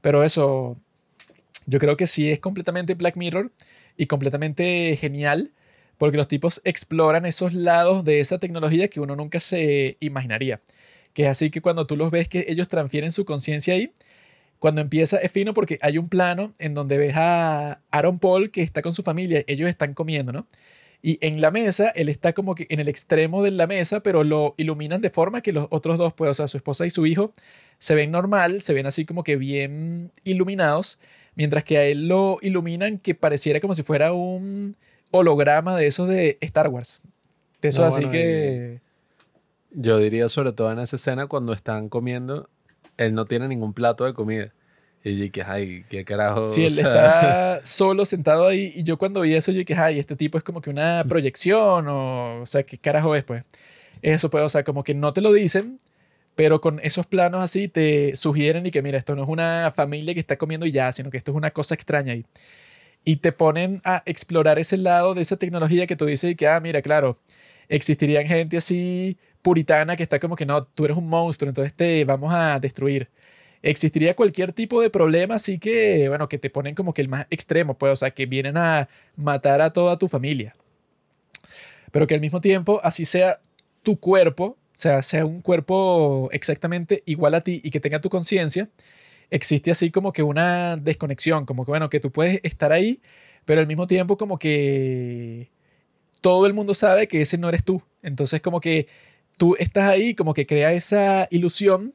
Pero 0.00 0.24
eso, 0.24 0.76
yo 1.66 1.78
creo 1.78 1.96
que 1.96 2.06
sí 2.06 2.30
es 2.30 2.40
completamente 2.40 2.94
Black 2.94 3.16
Mirror 3.16 3.52
y 3.96 4.06
completamente 4.06 4.96
genial, 4.96 5.52
porque 5.98 6.16
los 6.16 6.28
tipos 6.28 6.60
exploran 6.64 7.26
esos 7.26 7.54
lados 7.54 8.04
de 8.04 8.20
esa 8.20 8.38
tecnología 8.38 8.88
que 8.88 9.00
uno 9.00 9.16
nunca 9.16 9.40
se 9.40 9.96
imaginaría 10.00 10.60
que 11.16 11.22
es 11.22 11.28
así 11.30 11.50
que 11.50 11.62
cuando 11.62 11.86
tú 11.86 11.96
los 11.96 12.10
ves 12.10 12.28
que 12.28 12.44
ellos 12.46 12.68
transfieren 12.68 13.10
su 13.10 13.24
conciencia 13.24 13.72
ahí, 13.72 13.90
cuando 14.58 14.82
empieza 14.82 15.16
es 15.16 15.32
fino 15.32 15.54
porque 15.54 15.78
hay 15.80 15.96
un 15.96 16.10
plano 16.10 16.52
en 16.58 16.74
donde 16.74 16.98
ves 16.98 17.14
a 17.16 17.80
Aaron 17.90 18.18
Paul 18.18 18.50
que 18.50 18.60
está 18.60 18.82
con 18.82 18.92
su 18.92 19.02
familia, 19.02 19.42
ellos 19.46 19.66
están 19.66 19.94
comiendo, 19.94 20.30
¿no? 20.32 20.46
Y 21.00 21.18
en 21.22 21.40
la 21.40 21.50
mesa, 21.50 21.88
él 21.88 22.10
está 22.10 22.34
como 22.34 22.54
que 22.54 22.66
en 22.68 22.80
el 22.80 22.88
extremo 22.88 23.42
de 23.42 23.50
la 23.50 23.66
mesa, 23.66 24.02
pero 24.02 24.24
lo 24.24 24.54
iluminan 24.58 25.00
de 25.00 25.08
forma 25.08 25.40
que 25.40 25.52
los 25.52 25.68
otros 25.70 25.96
dos, 25.96 26.12
pues, 26.12 26.30
o 26.32 26.34
sea, 26.34 26.48
su 26.48 26.58
esposa 26.58 26.84
y 26.84 26.90
su 26.90 27.06
hijo, 27.06 27.32
se 27.78 27.94
ven 27.94 28.10
normal, 28.10 28.60
se 28.62 28.74
ven 28.74 28.86
así 28.86 29.04
como 29.04 29.24
que 29.24 29.36
bien 29.36 30.12
iluminados, 30.24 30.98
mientras 31.34 31.64
que 31.64 31.78
a 31.78 31.84
él 31.84 32.08
lo 32.08 32.38
iluminan 32.42 32.98
que 32.98 33.14
pareciera 33.14 33.60
como 33.60 33.74
si 33.74 33.82
fuera 33.82 34.12
un 34.12 34.76
holograma 35.10 35.76
de 35.76 35.86
esos 35.86 36.08
de 36.08 36.38
Star 36.40 36.68
Wars. 36.68 37.02
De 37.60 37.68
eso 37.68 37.82
No, 37.82 37.88
así 37.88 37.96
bueno, 37.96 38.12
que... 38.12 38.80
Yo 39.70 39.98
diría 39.98 40.28
sobre 40.28 40.52
todo 40.52 40.72
en 40.72 40.78
esa 40.78 40.96
escena 40.96 41.26
cuando 41.26 41.52
están 41.52 41.88
comiendo 41.88 42.48
él 42.96 43.14
no 43.14 43.26
tiene 43.26 43.48
ningún 43.48 43.72
plato 43.72 44.04
de 44.04 44.14
comida. 44.14 44.52
Y 45.04 45.16
yo 45.16 45.30
que, 45.30 45.42
ay, 45.42 45.84
qué 45.88 46.04
carajo. 46.04 46.48
Sí, 46.48 46.62
él 46.62 46.66
o 46.66 46.70
sea, 46.70 46.86
está 46.86 47.60
solo 47.64 48.04
sentado 48.04 48.48
ahí 48.48 48.72
y 48.74 48.82
yo 48.82 48.98
cuando 48.98 49.20
vi 49.20 49.34
eso 49.34 49.52
yo 49.52 49.58
dije, 49.58 49.74
ay, 49.74 49.98
este 49.98 50.16
tipo 50.16 50.36
es 50.36 50.44
como 50.44 50.60
que 50.60 50.70
una 50.70 51.04
proyección 51.08 51.86
o, 51.88 52.40
o 52.40 52.46
sea, 52.46 52.62
¿qué 52.64 52.78
carajo 52.78 53.14
es 53.14 53.24
pues? 53.24 53.44
Eso 54.02 54.30
pues, 54.30 54.44
o 54.44 54.48
sea, 54.48 54.64
como 54.64 54.82
que 54.82 54.94
no 54.94 55.12
te 55.12 55.20
lo 55.20 55.32
dicen, 55.32 55.78
pero 56.36 56.60
con 56.60 56.80
esos 56.84 57.06
planos 57.06 57.42
así 57.42 57.66
te 57.68 58.14
sugieren 58.14 58.66
y 58.66 58.70
que 58.70 58.82
mira, 58.82 58.98
esto 58.98 59.16
no 59.16 59.24
es 59.24 59.28
una 59.28 59.72
familia 59.74 60.14
que 60.14 60.20
está 60.20 60.36
comiendo 60.36 60.66
y 60.66 60.72
ya, 60.72 60.92
sino 60.92 61.10
que 61.10 61.16
esto 61.16 61.32
es 61.32 61.36
una 61.36 61.50
cosa 61.50 61.74
extraña 61.74 62.12
ahí. 62.12 62.26
Y 63.04 63.16
te 63.16 63.32
ponen 63.32 63.80
a 63.84 64.02
explorar 64.06 64.58
ese 64.58 64.76
lado 64.76 65.14
de 65.14 65.22
esa 65.22 65.36
tecnología 65.38 65.86
que 65.86 65.96
tú 65.96 66.06
dices 66.06 66.32
y 66.32 66.36
que, 66.36 66.46
ah, 66.48 66.60
mira, 66.60 66.82
claro, 66.82 67.18
existirían 67.68 68.26
gente 68.26 68.56
así 68.58 69.18
puritana 69.42 69.96
que 69.96 70.02
está 70.02 70.18
como 70.20 70.36
que 70.36 70.46
no, 70.46 70.64
tú 70.64 70.84
eres 70.84 70.96
un 70.96 71.08
monstruo, 71.08 71.48
entonces 71.48 71.72
te 71.74 72.04
vamos 72.04 72.32
a 72.34 72.60
destruir. 72.60 73.08
Existiría 73.62 74.14
cualquier 74.16 74.52
tipo 74.52 74.82
de 74.82 74.90
problema, 74.90 75.36
así 75.36 75.58
que, 75.58 76.08
bueno, 76.08 76.28
que 76.28 76.38
te 76.38 76.50
ponen 76.50 76.74
como 76.74 76.92
que 76.94 77.02
el 77.02 77.08
más 77.08 77.26
extremo, 77.30 77.78
pues, 77.78 77.92
o 77.92 77.96
sea, 77.96 78.10
que 78.10 78.26
vienen 78.26 78.56
a 78.56 78.88
matar 79.16 79.60
a 79.62 79.72
toda 79.72 79.98
tu 79.98 80.08
familia. 80.08 80.54
Pero 81.92 82.06
que 82.06 82.14
al 82.14 82.20
mismo 82.20 82.40
tiempo, 82.40 82.80
así 82.82 83.04
sea 83.04 83.40
tu 83.82 83.98
cuerpo, 83.98 84.58
sea, 84.78 85.02
sea 85.02 85.24
un 85.24 85.40
cuerpo 85.42 86.28
exactamente 86.32 87.02
igual 87.06 87.34
a 87.34 87.40
ti 87.40 87.60
y 87.64 87.70
que 87.70 87.80
tenga 87.80 88.00
tu 88.00 88.10
conciencia, 88.10 88.68
existe 89.30 89.70
así 89.70 89.90
como 89.90 90.12
que 90.12 90.22
una 90.22 90.76
desconexión, 90.76 91.46
como 91.46 91.64
que, 91.64 91.70
bueno, 91.70 91.90
que 91.90 92.00
tú 92.00 92.12
puedes 92.12 92.40
estar 92.42 92.72
ahí, 92.72 93.00
pero 93.46 93.60
al 93.60 93.66
mismo 93.66 93.86
tiempo 93.86 94.18
como 94.18 94.38
que 94.38 95.50
todo 96.20 96.46
el 96.46 96.54
mundo 96.54 96.74
sabe 96.74 97.08
que 97.08 97.22
ese 97.22 97.38
no 97.38 97.48
eres 97.48 97.64
tú. 97.64 97.82
Entonces 98.02 98.40
como 98.42 98.60
que 98.60 98.88
tú 99.38 99.56
estás 99.58 99.84
ahí, 99.88 100.14
como 100.14 100.34
que 100.34 100.46
crea 100.46 100.72
esa 100.72 101.28
ilusión, 101.30 101.94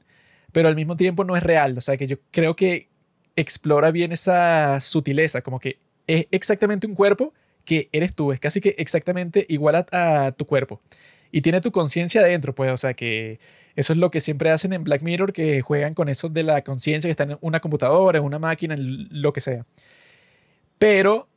pero 0.52 0.68
al 0.68 0.76
mismo 0.76 0.98
tiempo 0.98 1.24
no 1.24 1.38
es 1.38 1.44
real. 1.44 1.78
O 1.78 1.82
sea 1.82 1.98
que 1.98 2.08
yo 2.08 2.18
creo 2.32 2.56
que 2.56 2.90
explora 3.36 3.91
bien 3.91 4.12
esa 4.12 4.82
sutileza, 4.82 5.41
como 5.41 5.60
que 5.60 5.78
es 6.08 6.28
exactamente 6.32 6.88
un 6.88 6.95
cuerpo 6.95 7.34
que 7.64 7.90
eres 7.91 8.16
tú, 8.16 8.32
es 8.32 8.40
casi 8.40 8.60
que 8.60 8.76
exactamente 8.80 9.45
igual 9.49 9.86
a 9.91 10.32
tu 10.36 10.45
cuerpo. 10.45 10.82
Y 11.32 11.41
tiene 11.41 11.62
tu 11.62 11.72
conciencia 11.72 12.22
adentro, 12.22 12.53
pues, 12.53 12.72
o 12.72 12.78
sea 12.78 12.94
que 12.94 13.40
eso 13.76 13.94
es 13.94 13.99
lo 13.99 14.12
que 14.12 14.20
siempre 14.20 14.52
hacen 14.52 14.74
en 14.74 14.84
Black 14.84 15.02
Mirror, 15.02 15.34
que 15.34 15.62
juegan 15.62 15.94
con 15.94 16.10
eso 16.10 16.30
de 16.30 16.44
la 16.44 16.64
conciencia 16.64 17.08
que 17.08 17.12
está 17.12 17.24
en 17.24 17.38
una 17.41 17.60
computadora, 17.62 18.20
en 18.20 18.26
una 18.26 18.40
máquina, 18.40 18.74
en 18.76 19.08
lo 19.12 19.34
que 19.34 19.41
sea. 19.41 19.66
Pero, 20.78 21.28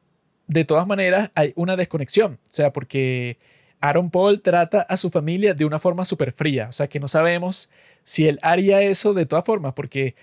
de 0.46 0.64
todas 0.64 0.86
maneras, 0.86 1.30
hay 1.34 1.52
una 1.56 1.76
desconexión, 1.76 2.40
o 2.42 2.52
sea, 2.52 2.72
porque 2.72 3.38
Aaron 3.80 4.10
Paul 4.10 4.40
trata 4.40 4.80
a 4.80 4.96
su 4.96 5.10
familia 5.10 5.54
de 5.54 5.64
una 5.64 5.78
forma 5.78 6.04
súper 6.04 6.32
fría, 6.32 6.68
o 6.68 6.72
sea, 6.72 6.88
que 6.88 7.00
no 7.00 7.08
sabemos 7.08 7.70
si 8.02 8.28
él 8.28 8.38
haría 8.42 8.82
eso 8.82 9.14
de 9.14 9.26
todas 9.26 9.44
formas, 9.44 9.74
porque 9.74 10.14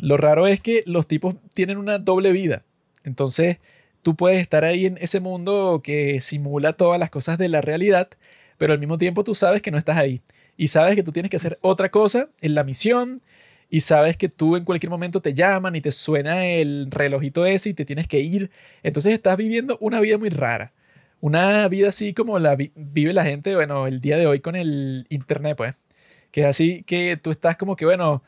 lo 0.00 0.16
raro 0.16 0.46
es 0.46 0.60
que 0.60 0.82
los 0.86 1.06
tipos 1.06 1.36
tienen 1.54 1.78
una 1.78 1.98
doble 1.98 2.32
vida. 2.32 2.64
Entonces, 3.04 3.58
tú 4.02 4.16
puedes 4.16 4.40
estar 4.40 4.64
ahí 4.64 4.86
en 4.86 4.98
ese 4.98 5.20
mundo 5.20 5.80
que 5.82 6.20
simula 6.20 6.72
todas 6.74 7.00
las 7.00 7.10
cosas 7.10 7.38
de 7.38 7.48
la 7.48 7.60
realidad, 7.60 8.08
pero 8.58 8.72
al 8.72 8.78
mismo 8.78 8.98
tiempo 8.98 9.24
tú 9.24 9.34
sabes 9.34 9.62
que 9.62 9.70
no 9.70 9.78
estás 9.78 9.96
ahí. 9.96 10.20
Y 10.56 10.68
sabes 10.68 10.94
que 10.96 11.02
tú 11.02 11.12
tienes 11.12 11.30
que 11.30 11.36
hacer 11.36 11.58
otra 11.62 11.90
cosa 11.90 12.28
en 12.40 12.54
la 12.54 12.64
misión. 12.64 13.22
Y 13.70 13.80
sabes 13.80 14.16
que 14.16 14.28
tú 14.28 14.56
en 14.56 14.64
cualquier 14.64 14.90
momento 14.90 15.20
te 15.20 15.34
llaman 15.34 15.76
y 15.76 15.80
te 15.80 15.90
suena 15.90 16.46
el 16.46 16.88
relojito 16.90 17.44
ese 17.46 17.70
y 17.70 17.74
te 17.74 17.84
tienes 17.84 18.08
que 18.08 18.18
ir. 18.20 18.50
Entonces 18.82 19.12
estás 19.12 19.36
viviendo 19.36 19.76
una 19.80 20.00
vida 20.00 20.18
muy 20.18 20.30
rara. 20.30 20.72
Una 21.20 21.68
vida 21.68 21.88
así 21.88 22.14
como 22.14 22.38
la 22.38 22.56
vi- 22.56 22.72
vive 22.74 23.12
la 23.12 23.24
gente, 23.24 23.54
bueno, 23.54 23.86
el 23.86 24.00
día 24.00 24.16
de 24.16 24.26
hoy 24.26 24.40
con 24.40 24.56
el 24.56 25.06
internet, 25.10 25.56
pues. 25.56 25.82
Que 26.30 26.42
es 26.42 26.46
así 26.46 26.82
que 26.84 27.16
tú 27.16 27.30
estás 27.30 27.56
como 27.56 27.76
que, 27.76 27.84
bueno, 27.84 28.22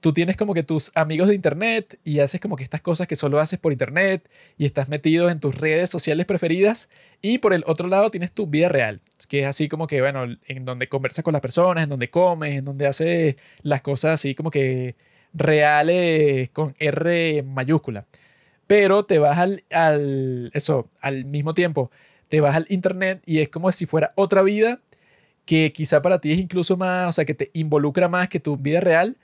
tú 0.00 0.12
tienes 0.12 0.36
como 0.36 0.54
que 0.54 0.62
tus 0.62 0.92
amigos 0.94 1.28
de 1.28 1.34
internet 1.34 1.98
y 2.04 2.20
haces 2.20 2.40
como 2.40 2.56
que 2.56 2.62
estas 2.62 2.80
cosas 2.80 3.06
que 3.06 3.16
solo 3.16 3.40
haces 3.40 3.58
por 3.58 3.72
internet 3.72 4.28
y 4.56 4.66
estás 4.66 4.88
metido 4.88 5.28
en 5.30 5.40
tus 5.40 5.54
redes 5.54 5.90
sociales 5.90 6.26
preferidas 6.26 6.88
y 7.20 7.38
por 7.38 7.52
el 7.52 7.64
otro 7.66 7.88
lado 7.88 8.10
tienes 8.10 8.32
tu 8.32 8.46
vida 8.46 8.68
real, 8.68 9.00
que 9.28 9.40
es 9.40 9.46
así 9.46 9.68
como 9.68 9.86
que, 9.86 10.00
bueno, 10.00 10.24
en 10.46 10.64
donde 10.64 10.88
conversas 10.88 11.24
con 11.24 11.32
las 11.32 11.42
personas, 11.42 11.84
en 11.84 11.90
donde 11.90 12.10
comes, 12.10 12.56
en 12.56 12.64
donde 12.64 12.86
haces 12.86 13.36
las 13.62 13.82
cosas 13.82 14.14
así 14.14 14.34
como 14.34 14.50
que 14.50 14.96
reales 15.34 16.50
con 16.50 16.74
R 16.78 17.42
mayúscula. 17.42 18.06
Pero 18.66 19.04
te 19.04 19.18
vas 19.18 19.38
al, 19.38 19.64
al, 19.70 20.50
eso, 20.54 20.90
al 21.00 21.24
mismo 21.24 21.54
tiempo, 21.54 21.90
te 22.28 22.40
vas 22.40 22.54
al 22.54 22.66
internet 22.68 23.22
y 23.26 23.40
es 23.40 23.48
como 23.48 23.72
si 23.72 23.86
fuera 23.86 24.12
otra 24.16 24.42
vida 24.42 24.80
que 25.46 25.72
quizá 25.72 26.02
para 26.02 26.20
ti 26.20 26.32
es 26.32 26.38
incluso 26.38 26.76
más, 26.76 27.08
o 27.08 27.12
sea, 27.12 27.24
que 27.24 27.34
te 27.34 27.50
involucra 27.54 28.08
más 28.08 28.28
que 28.28 28.38
tu 28.38 28.58
vida 28.58 28.80
real, 28.80 29.16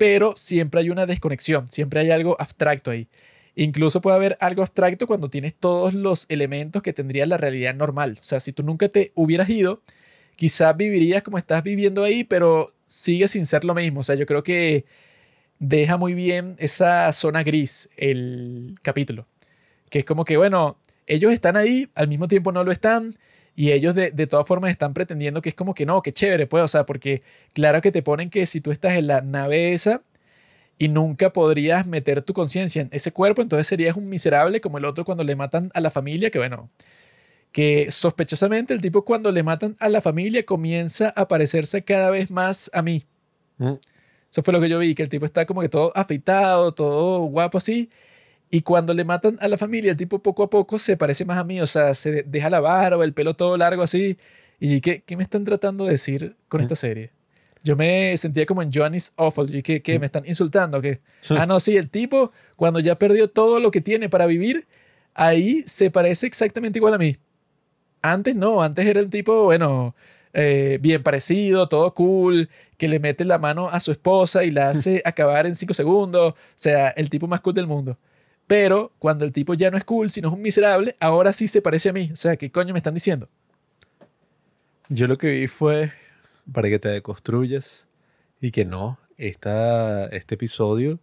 pero 0.00 0.32
siempre 0.34 0.80
hay 0.80 0.88
una 0.88 1.04
desconexión, 1.04 1.70
siempre 1.70 2.00
hay 2.00 2.10
algo 2.10 2.34
abstracto 2.40 2.90
ahí. 2.90 3.06
Incluso 3.54 4.00
puede 4.00 4.16
haber 4.16 4.38
algo 4.40 4.62
abstracto 4.62 5.06
cuando 5.06 5.28
tienes 5.28 5.52
todos 5.52 5.92
los 5.92 6.24
elementos 6.30 6.80
que 6.80 6.94
tendría 6.94 7.26
la 7.26 7.36
realidad 7.36 7.74
normal. 7.74 8.16
O 8.18 8.22
sea, 8.22 8.40
si 8.40 8.54
tú 8.54 8.62
nunca 8.62 8.88
te 8.88 9.12
hubieras 9.14 9.50
ido, 9.50 9.82
quizás 10.36 10.74
vivirías 10.74 11.22
como 11.22 11.36
estás 11.36 11.62
viviendo 11.62 12.02
ahí, 12.02 12.24
pero 12.24 12.72
sigue 12.86 13.28
sin 13.28 13.44
ser 13.44 13.62
lo 13.62 13.74
mismo. 13.74 14.00
O 14.00 14.02
sea, 14.02 14.14
yo 14.14 14.24
creo 14.24 14.42
que 14.42 14.86
deja 15.58 15.98
muy 15.98 16.14
bien 16.14 16.56
esa 16.58 17.12
zona 17.12 17.42
gris 17.42 17.90
el 17.98 18.76
capítulo. 18.80 19.26
Que 19.90 19.98
es 19.98 20.04
como 20.06 20.24
que, 20.24 20.38
bueno, 20.38 20.78
ellos 21.06 21.30
están 21.30 21.58
ahí, 21.58 21.90
al 21.94 22.08
mismo 22.08 22.26
tiempo 22.26 22.52
no 22.52 22.64
lo 22.64 22.72
están, 22.72 23.16
y 23.56 23.72
ellos 23.72 23.94
de, 23.94 24.10
de 24.10 24.26
todas 24.26 24.46
formas 24.46 24.70
están 24.70 24.94
pretendiendo 24.94 25.42
que 25.42 25.50
es 25.50 25.54
como 25.54 25.74
que 25.74 25.86
no, 25.86 26.02
que 26.02 26.12
chévere, 26.12 26.46
pues, 26.46 26.62
o 26.64 26.68
sea, 26.68 26.86
porque 26.86 27.22
claro 27.52 27.80
que 27.80 27.92
te 27.92 28.02
ponen 28.02 28.30
que 28.30 28.46
si 28.46 28.60
tú 28.60 28.70
estás 28.70 28.94
en 28.94 29.06
la 29.06 29.20
nave 29.20 29.72
esa 29.72 30.02
y 30.78 30.88
nunca 30.88 31.32
podrías 31.32 31.86
meter 31.86 32.22
tu 32.22 32.32
conciencia 32.32 32.82
en 32.82 32.88
ese 32.92 33.12
cuerpo, 33.12 33.42
entonces 33.42 33.66
serías 33.66 33.96
un 33.96 34.08
miserable 34.08 34.60
como 34.60 34.78
el 34.78 34.86
otro 34.86 35.04
cuando 35.04 35.24
le 35.24 35.36
matan 35.36 35.70
a 35.74 35.80
la 35.80 35.90
familia, 35.90 36.30
que 36.30 36.38
bueno, 36.38 36.70
que 37.52 37.90
sospechosamente 37.90 38.72
el 38.72 38.80
tipo 38.80 39.04
cuando 39.04 39.32
le 39.32 39.42
matan 39.42 39.76
a 39.78 39.88
la 39.88 40.00
familia 40.00 40.44
comienza 40.44 41.10
a 41.10 41.28
parecerse 41.28 41.82
cada 41.84 42.10
vez 42.10 42.30
más 42.30 42.70
a 42.72 42.82
mí. 42.82 43.04
Mm. 43.58 43.74
Eso 44.30 44.42
fue 44.42 44.52
lo 44.52 44.60
que 44.60 44.68
yo 44.68 44.78
vi, 44.78 44.94
que 44.94 45.02
el 45.02 45.08
tipo 45.08 45.26
está 45.26 45.44
como 45.44 45.60
que 45.60 45.68
todo 45.68 45.92
afeitado, 45.96 46.72
todo 46.72 47.20
guapo 47.22 47.58
así. 47.58 47.90
Y 48.50 48.62
cuando 48.62 48.94
le 48.94 49.04
matan 49.04 49.38
a 49.40 49.48
la 49.48 49.56
familia, 49.56 49.92
el 49.92 49.96
tipo 49.96 50.18
poco 50.18 50.42
a 50.42 50.50
poco 50.50 50.78
se 50.78 50.96
parece 50.96 51.24
más 51.24 51.38
a 51.38 51.44
mí, 51.44 51.60
o 51.60 51.66
sea, 51.66 51.94
se 51.94 52.24
deja 52.24 52.50
la 52.50 52.60
barba, 52.60 53.04
el 53.04 53.12
pelo 53.12 53.34
todo 53.34 53.56
largo 53.56 53.82
así. 53.82 54.18
Y 54.58 54.80
¿qué, 54.80 55.02
qué 55.06 55.16
me 55.16 55.22
están 55.22 55.44
tratando 55.44 55.84
de 55.84 55.92
decir 55.92 56.36
con 56.48 56.60
esta 56.60 56.74
serie? 56.74 57.10
Yo 57.62 57.76
me 57.76 58.16
sentía 58.16 58.46
como 58.46 58.62
en 58.62 58.72
Johnny's 58.72 59.12
Awful. 59.16 59.54
Y 59.54 59.62
¿qué, 59.62 59.82
qué, 59.82 59.98
me 59.98 60.06
están 60.06 60.26
insultando? 60.26 60.80
¿Qué? 60.80 61.00
Ah, 61.30 61.46
no, 61.46 61.60
sí, 61.60 61.76
el 61.76 61.90
tipo, 61.90 62.32
cuando 62.56 62.80
ya 62.80 62.96
perdió 62.96 63.28
todo 63.28 63.60
lo 63.60 63.70
que 63.70 63.80
tiene 63.80 64.08
para 64.08 64.26
vivir, 64.26 64.66
ahí 65.14 65.62
se 65.66 65.90
parece 65.90 66.26
exactamente 66.26 66.78
igual 66.78 66.94
a 66.94 66.98
mí. 66.98 67.16
Antes 68.02 68.34
no, 68.34 68.62
antes 68.62 68.86
era 68.86 69.00
el 69.00 69.10
tipo, 69.10 69.44
bueno, 69.44 69.94
eh, 70.32 70.78
bien 70.80 71.02
parecido, 71.02 71.68
todo 71.68 71.92
cool, 71.94 72.48
que 72.78 72.88
le 72.88 72.98
mete 72.98 73.26
la 73.26 73.38
mano 73.38 73.68
a 73.68 73.78
su 73.78 73.92
esposa 73.92 74.42
y 74.44 74.50
la 74.50 74.70
hace 74.70 75.02
acabar 75.04 75.46
en 75.46 75.54
cinco 75.54 75.74
segundos. 75.74 76.32
O 76.32 76.36
sea, 76.56 76.88
el 76.90 77.10
tipo 77.10 77.26
más 77.26 77.40
cool 77.42 77.54
del 77.54 77.66
mundo. 77.66 77.98
Pero 78.50 78.90
cuando 78.98 79.24
el 79.24 79.30
tipo 79.30 79.54
ya 79.54 79.70
no 79.70 79.78
es 79.78 79.84
cool, 79.84 80.10
sino 80.10 80.26
es 80.26 80.34
un 80.34 80.42
miserable, 80.42 80.96
ahora 80.98 81.32
sí 81.32 81.46
se 81.46 81.62
parece 81.62 81.88
a 81.88 81.92
mí. 81.92 82.10
O 82.12 82.16
sea, 82.16 82.36
¿qué 82.36 82.50
coño 82.50 82.72
me 82.72 82.80
están 82.80 82.94
diciendo? 82.94 83.28
Yo 84.88 85.06
lo 85.06 85.16
que 85.18 85.30
vi 85.30 85.46
fue 85.46 85.92
para 86.52 86.68
que 86.68 86.80
te 86.80 86.88
deconstruyas 86.88 87.86
y 88.40 88.50
que 88.50 88.64
no, 88.64 88.98
esta, 89.18 90.06
este 90.06 90.34
episodio 90.34 90.98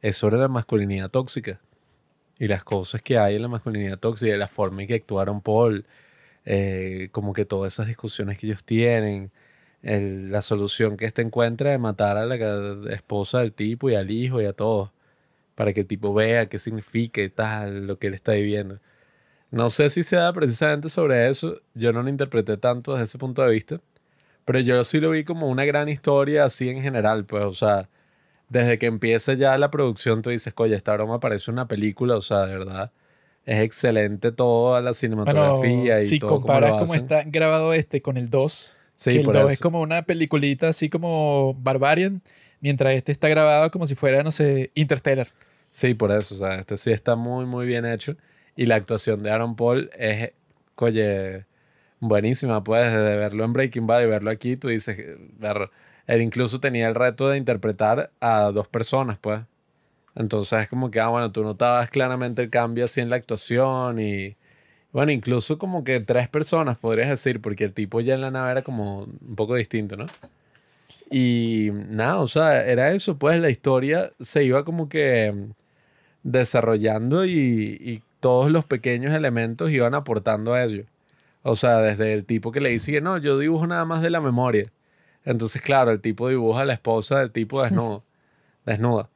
es 0.00 0.16
sobre 0.16 0.38
la 0.38 0.48
masculinidad 0.48 1.10
tóxica 1.10 1.60
y 2.38 2.48
las 2.48 2.64
cosas 2.64 3.02
que 3.02 3.18
hay 3.18 3.36
en 3.36 3.42
la 3.42 3.48
masculinidad 3.48 3.98
tóxica 3.98 4.34
y 4.34 4.38
la 4.38 4.48
forma 4.48 4.80
en 4.80 4.88
que 4.88 4.94
actuaron 4.94 5.42
Paul, 5.42 5.84
eh, 6.46 7.10
como 7.12 7.34
que 7.34 7.44
todas 7.44 7.74
esas 7.74 7.88
discusiones 7.88 8.38
que 8.38 8.46
ellos 8.46 8.64
tienen, 8.64 9.30
la 9.82 10.40
solución 10.40 10.96
que 10.96 11.04
este 11.04 11.20
encuentra 11.20 11.72
de 11.72 11.76
matar 11.76 12.16
a 12.16 12.24
la 12.24 12.36
esposa 12.94 13.40
del 13.40 13.52
tipo 13.52 13.90
y 13.90 13.96
al 13.96 14.10
hijo 14.10 14.40
y 14.40 14.46
a 14.46 14.54
todos, 14.54 14.95
para 15.56 15.72
que 15.72 15.80
el 15.80 15.86
tipo 15.86 16.14
vea 16.14 16.48
qué 16.48 16.60
significa 16.60 17.20
y 17.20 17.30
tal, 17.30 17.88
lo 17.88 17.98
que 17.98 18.06
él 18.06 18.14
está 18.14 18.32
viviendo. 18.32 18.78
No 19.50 19.70
sé 19.70 19.90
si 19.90 20.04
sea 20.04 20.32
precisamente 20.32 20.88
sobre 20.88 21.28
eso, 21.28 21.60
yo 21.74 21.92
no 21.92 22.02
lo 22.02 22.08
interpreté 22.08 22.56
tanto 22.56 22.92
desde 22.92 23.04
ese 23.04 23.18
punto 23.18 23.42
de 23.42 23.50
vista, 23.50 23.80
pero 24.44 24.60
yo 24.60 24.84
sí 24.84 25.00
lo 25.00 25.10
vi 25.10 25.24
como 25.24 25.48
una 25.48 25.64
gran 25.64 25.88
historia 25.88 26.44
así 26.44 26.68
en 26.68 26.82
general, 26.82 27.24
pues, 27.24 27.44
o 27.44 27.52
sea, 27.52 27.88
desde 28.48 28.78
que 28.78 28.86
empieza 28.86 29.32
ya 29.34 29.56
la 29.58 29.70
producción, 29.70 30.22
tú 30.22 30.30
dices, 30.30 30.52
oye, 30.56 30.76
esta 30.76 30.92
broma 30.92 31.20
parece 31.20 31.50
una 31.50 31.66
película, 31.66 32.16
o 32.16 32.20
sea, 32.20 32.46
de 32.46 32.56
verdad, 32.58 32.92
es 33.46 33.60
excelente 33.60 34.32
toda 34.32 34.80
la 34.80 34.90
Bueno, 34.90 34.94
cinematografía 34.94 36.02
y 36.02 36.06
si 36.06 36.18
todo 36.18 36.30
cómo 36.30 36.40
comparas 36.42 36.70
lo 36.72 36.78
cómo 36.80 36.92
hacen. 36.92 37.02
está 37.04 37.22
grabado 37.24 37.72
este 37.72 38.02
con 38.02 38.16
el 38.16 38.28
2, 38.28 38.76
Sí, 38.96 39.12
que 39.12 39.18
el 39.18 39.24
por 39.24 39.34
2 39.34 39.52
es 39.52 39.60
como 39.60 39.80
una 39.80 40.02
peliculita 40.02 40.68
así 40.68 40.88
como 40.90 41.54
Barbarian, 41.54 42.22
mientras 42.60 42.94
este 42.94 43.12
está 43.12 43.28
grabado 43.28 43.70
como 43.70 43.86
si 43.86 43.94
fuera, 43.94 44.22
no 44.22 44.32
sé, 44.32 44.70
Interstellar. 44.74 45.28
Sí, 45.76 45.92
por 45.92 46.10
eso, 46.10 46.34
o 46.36 46.38
sea, 46.38 46.54
este 46.54 46.78
sí 46.78 46.90
está 46.90 47.16
muy, 47.16 47.44
muy 47.44 47.66
bien 47.66 47.84
hecho. 47.84 48.16
Y 48.56 48.64
la 48.64 48.76
actuación 48.76 49.22
de 49.22 49.30
Aaron 49.30 49.56
Paul 49.56 49.90
es, 49.98 50.32
oye, 50.76 51.44
buenísima, 52.00 52.64
pues, 52.64 52.90
de 52.94 53.16
verlo 53.18 53.44
en 53.44 53.52
Breaking 53.52 53.86
Bad 53.86 54.04
y 54.04 54.06
verlo 54.06 54.30
aquí, 54.30 54.56
tú 54.56 54.68
dices, 54.68 54.96
ver, 55.38 55.70
él 56.06 56.22
incluso 56.22 56.60
tenía 56.60 56.88
el 56.88 56.94
reto 56.94 57.28
de 57.28 57.36
interpretar 57.36 58.10
a 58.20 58.52
dos 58.52 58.68
personas, 58.68 59.18
pues. 59.18 59.42
Entonces 60.14 60.60
es 60.60 60.68
como 60.68 60.90
que, 60.90 61.00
ah, 61.00 61.08
bueno, 61.08 61.30
tú 61.32 61.42
notabas 61.42 61.90
claramente 61.90 62.42
el 62.42 62.50
cambio 62.50 62.86
así 62.86 63.02
en 63.02 63.10
la 63.10 63.16
actuación 63.16 64.00
y, 64.00 64.36
bueno, 64.92 65.12
incluso 65.12 65.58
como 65.58 65.84
que 65.84 66.00
tres 66.00 66.28
personas, 66.30 66.78
podrías 66.78 67.10
decir, 67.10 67.42
porque 67.42 67.64
el 67.64 67.74
tipo 67.74 68.00
ya 68.00 68.14
en 68.14 68.22
la 68.22 68.30
nave 68.30 68.52
era 68.52 68.62
como 68.62 69.00
un 69.04 69.36
poco 69.36 69.54
distinto, 69.56 69.96
¿no? 69.96 70.06
Y 71.10 71.70
nada, 71.72 72.18
o 72.20 72.28
sea, 72.28 72.64
era 72.66 72.92
eso, 72.92 73.18
pues 73.18 73.38
la 73.40 73.50
historia 73.50 74.12
se 74.20 74.44
iba 74.44 74.64
como 74.64 74.88
que 74.88 75.34
desarrollando 76.26 77.24
y, 77.24 77.78
y 77.80 78.02
todos 78.20 78.50
los 78.50 78.64
pequeños 78.64 79.12
elementos 79.14 79.70
iban 79.70 79.94
aportando 79.94 80.52
a 80.54 80.64
ello. 80.64 80.84
O 81.42 81.54
sea, 81.56 81.78
desde 81.78 82.12
el 82.12 82.24
tipo 82.24 82.50
que 82.50 82.60
le 82.60 82.70
dice 82.70 82.90
que 82.90 83.00
no, 83.00 83.18
yo 83.18 83.38
dibujo 83.38 83.66
nada 83.66 83.84
más 83.84 84.02
de 84.02 84.10
la 84.10 84.20
memoria. 84.20 84.72
Entonces, 85.24 85.62
claro, 85.62 85.92
el 85.92 86.00
tipo 86.00 86.28
dibuja 86.28 86.62
a 86.62 86.64
la 86.64 86.72
esposa 86.74 87.20
del 87.20 87.30
tipo 87.30 87.62
desnudo, 87.62 88.02
desnuda. 88.66 89.08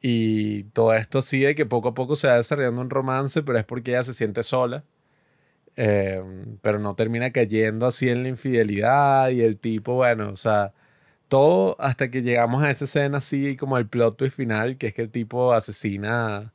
Y 0.00 0.64
todo 0.64 0.94
esto 0.94 1.22
sigue 1.22 1.54
que 1.54 1.66
poco 1.66 1.88
a 1.88 1.94
poco 1.94 2.16
se 2.16 2.28
va 2.28 2.36
desarrollando 2.36 2.80
un 2.80 2.90
romance, 2.90 3.42
pero 3.42 3.58
es 3.58 3.64
porque 3.64 3.92
ella 3.92 4.02
se 4.04 4.14
siente 4.14 4.42
sola. 4.42 4.84
Eh, 5.76 6.22
pero 6.62 6.78
no 6.78 6.94
termina 6.94 7.30
cayendo 7.32 7.86
así 7.86 8.08
en 8.08 8.22
la 8.22 8.30
infidelidad 8.30 9.28
y 9.30 9.42
el 9.42 9.58
tipo, 9.58 9.94
bueno, 9.94 10.30
o 10.30 10.36
sea, 10.36 10.72
todo 11.28 11.76
hasta 11.80 12.10
que 12.10 12.22
llegamos 12.22 12.62
a 12.62 12.70
esa 12.70 12.84
escena 12.84 13.18
así 13.18 13.56
como 13.56 13.78
el 13.78 13.86
plot 13.86 14.16
twist 14.16 14.36
final, 14.36 14.76
que 14.76 14.88
es 14.88 14.94
que 14.94 15.02
el 15.02 15.10
tipo 15.10 15.52
asesina, 15.52 16.52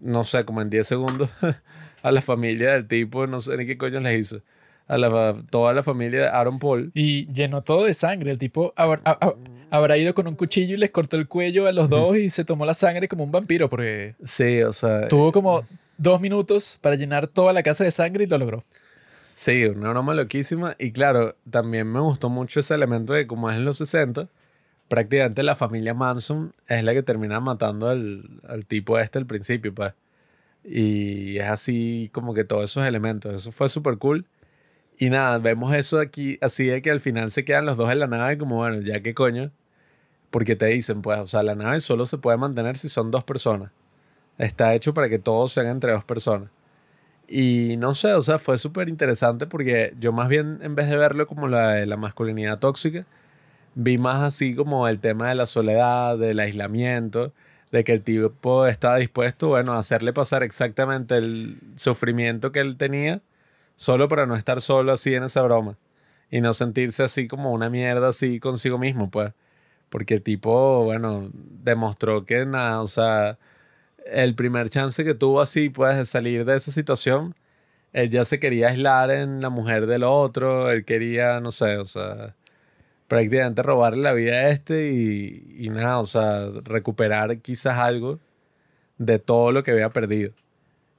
no 0.00 0.24
sé, 0.24 0.44
como 0.44 0.60
en 0.60 0.70
10 0.70 0.86
segundos 0.86 1.30
a 2.02 2.12
la 2.12 2.20
familia 2.22 2.72
del 2.72 2.86
tipo, 2.86 3.26
no 3.26 3.40
sé 3.40 3.56
ni 3.56 3.66
qué 3.66 3.78
coño 3.78 4.00
les 4.00 4.20
hizo 4.20 4.42
a 4.88 5.34
toda 5.50 5.72
la 5.74 5.82
familia 5.82 6.22
de 6.22 6.28
Aaron 6.28 6.58
Paul. 6.58 6.90
Y 6.94 7.30
llenó 7.32 7.62
todo 7.62 7.84
de 7.84 7.94
sangre. 7.94 8.30
El 8.30 8.38
tipo 8.38 8.72
habrá, 8.76 9.98
ido 9.98 10.14
con 10.14 10.26
un 10.26 10.34
cuchillo 10.34 10.74
y 10.74 10.78
les 10.78 10.90
cortó 10.90 11.16
el 11.16 11.28
cuello 11.28 11.66
a 11.66 11.72
los 11.72 11.90
dos 11.90 12.16
y 12.16 12.30
se 12.30 12.44
tomó 12.44 12.64
la 12.64 12.74
sangre 12.74 13.06
como 13.08 13.24
un 13.24 13.30
vampiro 13.30 13.68
porque... 13.68 14.14
Sí, 14.24 14.62
o 14.62 14.72
sea... 14.72 15.08
Tuvo 15.08 15.30
como 15.30 15.62
dos 15.98 16.20
minutos 16.20 16.78
para 16.80 16.96
llenar 16.96 17.26
toda 17.26 17.52
la 17.52 17.62
casa 17.62 17.84
de 17.84 17.90
sangre 17.90 18.24
y 18.24 18.26
lo 18.26 18.38
logró. 18.38 18.64
Sí, 19.38 19.64
una 19.66 19.90
broma 19.90 20.14
loquísima. 20.14 20.74
Y 20.80 20.90
claro, 20.90 21.36
también 21.48 21.86
me 21.92 22.00
gustó 22.00 22.28
mucho 22.28 22.58
ese 22.58 22.74
elemento 22.74 23.12
de 23.12 23.28
como 23.28 23.48
es 23.50 23.56
en 23.56 23.64
los 23.64 23.76
60, 23.78 24.28
prácticamente 24.88 25.44
la 25.44 25.54
familia 25.56 25.94
Manson 25.94 26.54
es 26.66 26.82
la 26.82 26.92
que 26.92 27.04
termina 27.04 27.38
matando 27.38 27.86
al, 27.88 28.40
al 28.48 28.66
tipo 28.66 28.98
este 28.98 29.18
al 29.18 29.26
principio, 29.26 29.72
pues. 29.72 29.94
Y 30.64 31.38
es 31.38 31.46
así 31.50 32.10
como 32.12 32.34
que 32.34 32.44
todos 32.44 32.64
esos 32.64 32.86
elementos. 32.86 33.32
Eso 33.34 33.52
fue 33.52 33.68
súper 33.68 33.98
cool. 33.98 34.26
Y 34.98 35.10
nada, 35.10 35.38
vemos 35.38 35.74
eso 35.74 36.00
aquí, 36.00 36.38
así 36.42 36.66
de 36.66 36.82
que 36.82 36.90
al 36.90 37.00
final 37.00 37.30
se 37.30 37.44
quedan 37.44 37.66
los 37.66 37.76
dos 37.76 37.92
en 37.92 38.00
la 38.00 38.08
nave, 38.08 38.38
como 38.38 38.56
bueno, 38.56 38.80
ya 38.82 39.02
que 39.02 39.14
coño. 39.14 39.52
Porque 40.30 40.56
te 40.56 40.66
dicen, 40.66 41.02
pues, 41.02 41.20
o 41.20 41.28
sea, 41.28 41.42
la 41.44 41.54
nave 41.56 41.80
solo 41.80 42.06
se 42.06 42.18
puede 42.18 42.38
mantener 42.38 42.76
si 42.78 42.88
son 42.88 43.10
dos 43.12 43.24
personas. 43.24 43.72
Está 44.38 44.74
hecho 44.74 44.94
para 44.94 45.08
que 45.08 45.18
todos 45.20 45.52
sean 45.52 45.68
entre 45.68 45.92
dos 45.92 46.04
personas. 46.04 46.50
Y 47.28 47.76
no 47.78 47.94
sé, 47.94 48.14
o 48.14 48.22
sea, 48.22 48.38
fue 48.38 48.58
súper 48.58 48.88
interesante 48.88 49.46
porque 49.46 49.94
yo 50.00 50.12
más 50.12 50.28
bien, 50.28 50.60
en 50.62 50.74
vez 50.74 50.88
de 50.88 50.96
verlo 50.96 51.26
como 51.26 51.46
la, 51.48 51.84
la 51.86 51.96
masculinidad 51.98 52.58
tóxica, 52.58 53.06
vi 53.74 53.98
más 53.98 54.22
así 54.22 54.54
como 54.54 54.88
el 54.88 55.00
tema 55.00 55.28
de 55.28 55.34
la 55.36 55.46
soledad, 55.46 56.18
del 56.18 56.40
aislamiento, 56.40 57.32
de 57.72 57.84
que 57.84 57.92
el 57.92 58.02
tipo 58.02 58.66
estaba 58.66 58.96
dispuesto, 58.96 59.48
bueno, 59.48 59.74
a 59.74 59.78
hacerle 59.78 60.12
pasar 60.12 60.42
exactamente 60.42 61.16
el 61.16 61.60
sufrimiento 61.76 62.52
que 62.52 62.60
él 62.60 62.76
tenía 62.76 63.20
solo 63.76 64.08
para 64.08 64.26
no 64.26 64.34
estar 64.36 64.60
solo 64.60 64.92
así 64.92 65.14
en 65.14 65.24
esa 65.24 65.42
broma 65.42 65.76
y 66.30 66.40
no 66.40 66.52
sentirse 66.52 67.02
así 67.04 67.28
como 67.28 67.52
una 67.52 67.70
mierda 67.70 68.08
así 68.08 68.40
consigo 68.40 68.78
mismo, 68.78 69.10
pues. 69.10 69.32
Porque 69.90 70.14
el 70.14 70.22
tipo, 70.22 70.84
bueno, 70.84 71.30
demostró 71.34 72.24
que 72.24 72.46
nada, 72.46 72.82
o 72.82 72.86
sea, 72.86 73.38
el 74.12 74.34
primer 74.34 74.70
chance 74.70 75.04
que 75.04 75.14
tuvo 75.14 75.40
así, 75.40 75.70
pues, 75.70 76.08
salir 76.08 76.44
de 76.44 76.56
esa 76.56 76.70
situación, 76.72 77.34
él 77.92 78.10
ya 78.10 78.24
se 78.24 78.40
quería 78.40 78.68
aislar 78.68 79.10
en 79.10 79.40
la 79.40 79.50
mujer 79.50 79.86
del 79.86 80.04
otro, 80.04 80.70
él 80.70 80.84
quería, 80.84 81.40
no 81.40 81.52
sé, 81.52 81.78
o 81.78 81.84
sea, 81.86 82.34
prácticamente 83.08 83.62
robarle 83.62 84.02
la 84.02 84.14
vida 84.14 84.34
a 84.34 84.50
este 84.50 84.92
y, 84.92 85.56
y 85.58 85.70
nada, 85.70 86.00
o 86.00 86.06
sea, 86.06 86.48
recuperar 86.64 87.38
quizás 87.40 87.78
algo 87.78 88.20
de 88.98 89.18
todo 89.18 89.52
lo 89.52 89.62
que 89.62 89.72
había 89.72 89.90
perdido. 89.90 90.32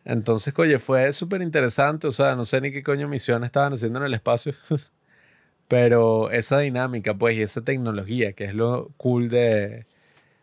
Entonces, 0.06 0.54
oye, 0.58 0.80
fue 0.80 1.14
súper 1.14 1.42
interesante. 1.42 2.08
O 2.08 2.12
sea, 2.12 2.36
no 2.36 2.46
sé 2.46 2.62
ni 2.62 2.72
qué 2.72 2.84
coño 2.84 3.08
misión 3.08 3.44
estaban 3.44 3.74
haciendo 3.74 4.00
en 4.00 4.06
el 4.06 4.14
espacio. 4.16 4.54
Pero 5.68 6.32
esa 6.32 6.60
dinámica, 6.60 7.14
pues, 7.16 7.38
y 7.38 7.42
esa 7.44 7.62
tecnología, 7.64 8.34
que 8.34 8.46
es 8.46 8.56
lo 8.56 8.90
cool 8.98 9.30
de, 9.30 9.86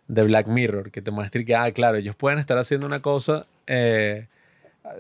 de 0.08 0.22
Black 0.22 0.46
Mirror, 0.46 0.90
que 0.90 1.02
te 1.02 1.10
muestra 1.10 1.42
que, 1.44 1.54
ah, 1.54 1.70
claro, 1.72 1.98
ellos 1.98 2.16
pueden 2.16 2.38
estar 2.38 2.58
haciendo 2.58 2.86
una 2.86 3.00
cosa 3.00 3.46
eh, 3.66 4.28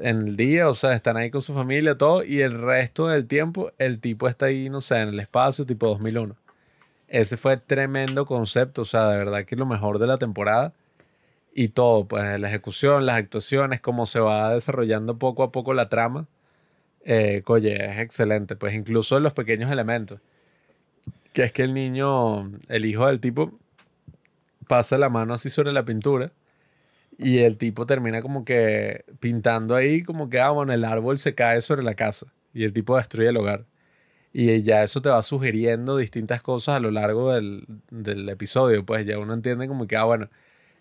en 0.00 0.28
el 0.28 0.36
día, 0.36 0.68
o 0.68 0.74
sea, 0.74 0.94
están 0.94 1.16
ahí 1.16 1.30
con 1.30 1.42
su 1.42 1.54
familia, 1.54 1.96
todo, 1.96 2.24
y 2.24 2.40
el 2.40 2.60
resto 2.60 3.08
del 3.08 3.26
tiempo 3.26 3.72
el 3.78 4.00
tipo 4.00 4.28
está 4.28 4.46
ahí, 4.46 4.68
no 4.68 4.80
sé, 4.80 5.00
en 5.00 5.10
el 5.10 5.20
espacio, 5.20 5.64
tipo 5.66 5.86
2001. 5.88 6.36
Ese 7.08 7.36
fue 7.36 7.56
tremendo 7.56 8.26
concepto, 8.26 8.82
o 8.82 8.84
sea, 8.84 9.10
de 9.10 9.18
verdad 9.18 9.44
que 9.44 9.56
lo 9.56 9.66
mejor 9.66 9.98
de 9.98 10.08
la 10.08 10.18
temporada 10.18 10.72
y 11.54 11.68
todo, 11.68 12.06
pues 12.06 12.38
la 12.40 12.48
ejecución, 12.48 13.06
las 13.06 13.16
actuaciones, 13.16 13.80
cómo 13.80 14.06
se 14.06 14.20
va 14.20 14.52
desarrollando 14.52 15.18
poco 15.18 15.42
a 15.42 15.52
poco 15.52 15.72
la 15.72 15.88
trama. 15.88 16.26
Eh, 17.04 17.42
oye, 17.46 17.86
es 17.86 17.98
excelente, 17.98 18.56
pues 18.56 18.74
incluso 18.74 19.20
los 19.20 19.32
pequeños 19.32 19.70
elementos. 19.70 20.20
Que 21.32 21.44
es 21.44 21.52
que 21.52 21.62
el 21.62 21.74
niño, 21.74 22.50
el 22.68 22.84
hijo 22.84 23.06
del 23.06 23.20
tipo, 23.20 23.58
pasa 24.66 24.98
la 24.98 25.08
mano 25.08 25.34
así 25.34 25.50
sobre 25.50 25.72
la 25.72 25.84
pintura 25.84 26.32
y 27.18 27.38
el 27.38 27.56
tipo 27.56 27.86
termina 27.86 28.22
como 28.22 28.44
que 28.44 29.04
pintando 29.20 29.74
ahí, 29.74 30.02
como 30.02 30.28
que, 30.28 30.40
ah, 30.40 30.50
bueno, 30.50 30.72
el 30.72 30.84
árbol 30.84 31.18
se 31.18 31.34
cae 31.34 31.60
sobre 31.62 31.82
la 31.82 31.94
casa 31.94 32.26
y 32.52 32.64
el 32.64 32.72
tipo 32.72 32.96
destruye 32.96 33.28
el 33.28 33.36
hogar. 33.36 33.66
Y 34.32 34.62
ya 34.62 34.82
eso 34.82 35.00
te 35.02 35.08
va 35.08 35.22
sugiriendo 35.22 35.96
distintas 35.96 36.42
cosas 36.42 36.76
a 36.76 36.80
lo 36.80 36.90
largo 36.90 37.32
del, 37.32 37.66
del 37.90 38.28
episodio, 38.28 38.84
pues 38.84 39.06
ya 39.06 39.18
uno 39.18 39.34
entiende 39.34 39.66
como 39.68 39.86
que, 39.86 39.96
ah, 39.96 40.04
bueno, 40.04 40.28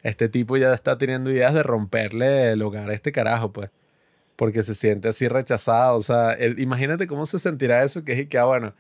este 0.04 0.30
tipo 0.30 0.58
ya 0.58 0.74
está 0.74 0.98
teniendo 0.98 1.32
ideas 1.32 1.54
de 1.54 1.64
romperle 1.64 2.52
el 2.52 2.62
hogar 2.62 2.90
a 2.92 2.94
este 2.94 3.12
carajo, 3.12 3.54
pues. 3.54 3.72
Porque 4.36 4.64
se 4.64 4.76
siente 4.76 5.08
así 5.10 5.28
rechazado. 5.28 5.98
O 5.98 6.04
sea, 6.04 6.38
imagínate 6.58 7.08
cómo 7.08 7.26
se 7.26 7.40
sentirá 7.40 7.84
eso, 7.84 8.04
que 8.04 8.14
es 8.14 8.28
que, 8.30 8.38
ah, 8.38 8.46
bueno, 8.46 8.76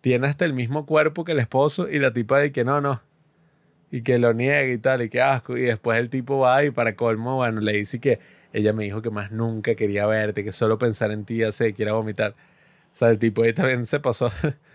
tiene 0.00 0.26
hasta 0.28 0.44
el 0.44 0.52
mismo 0.54 0.86
cuerpo 0.86 1.24
que 1.24 1.32
el 1.32 1.40
esposo 1.40 1.88
y 1.90 1.98
la 1.98 2.12
tipa 2.12 2.38
de 2.38 2.52
que 2.52 2.64
no, 2.64 2.80
no. 2.80 3.02
Y 3.90 4.02
que 4.02 4.18
lo 4.18 4.34
niegue 4.34 4.74
y 4.74 4.78
tal, 4.78 5.02
y 5.02 5.08
que 5.08 5.20
asco. 5.20 5.56
Y 5.56 5.62
después 5.62 5.98
el 5.98 6.10
tipo 6.10 6.38
va 6.38 6.64
y 6.64 6.70
para 6.70 6.94
colmo, 6.94 7.36
bueno, 7.36 7.60
le 7.60 7.72
dice 7.72 8.00
que 8.00 8.18
ella 8.52 8.72
me 8.72 8.84
dijo 8.84 9.02
que 9.02 9.10
más 9.10 9.30
nunca 9.30 9.74
quería 9.74 10.06
verte, 10.06 10.44
que 10.44 10.52
solo 10.52 10.78
pensar 10.78 11.10
en 11.10 11.24
ti 11.24 11.42
hace 11.42 11.66
que 11.66 11.74
quiera 11.74 11.92
vomitar. 11.92 12.32
O 12.92 12.96
sea, 12.96 13.10
el 13.10 13.18
tipo 13.18 13.42
ahí 13.42 13.52
también 13.52 13.84
se 13.84 14.00
pasó. 14.00 14.30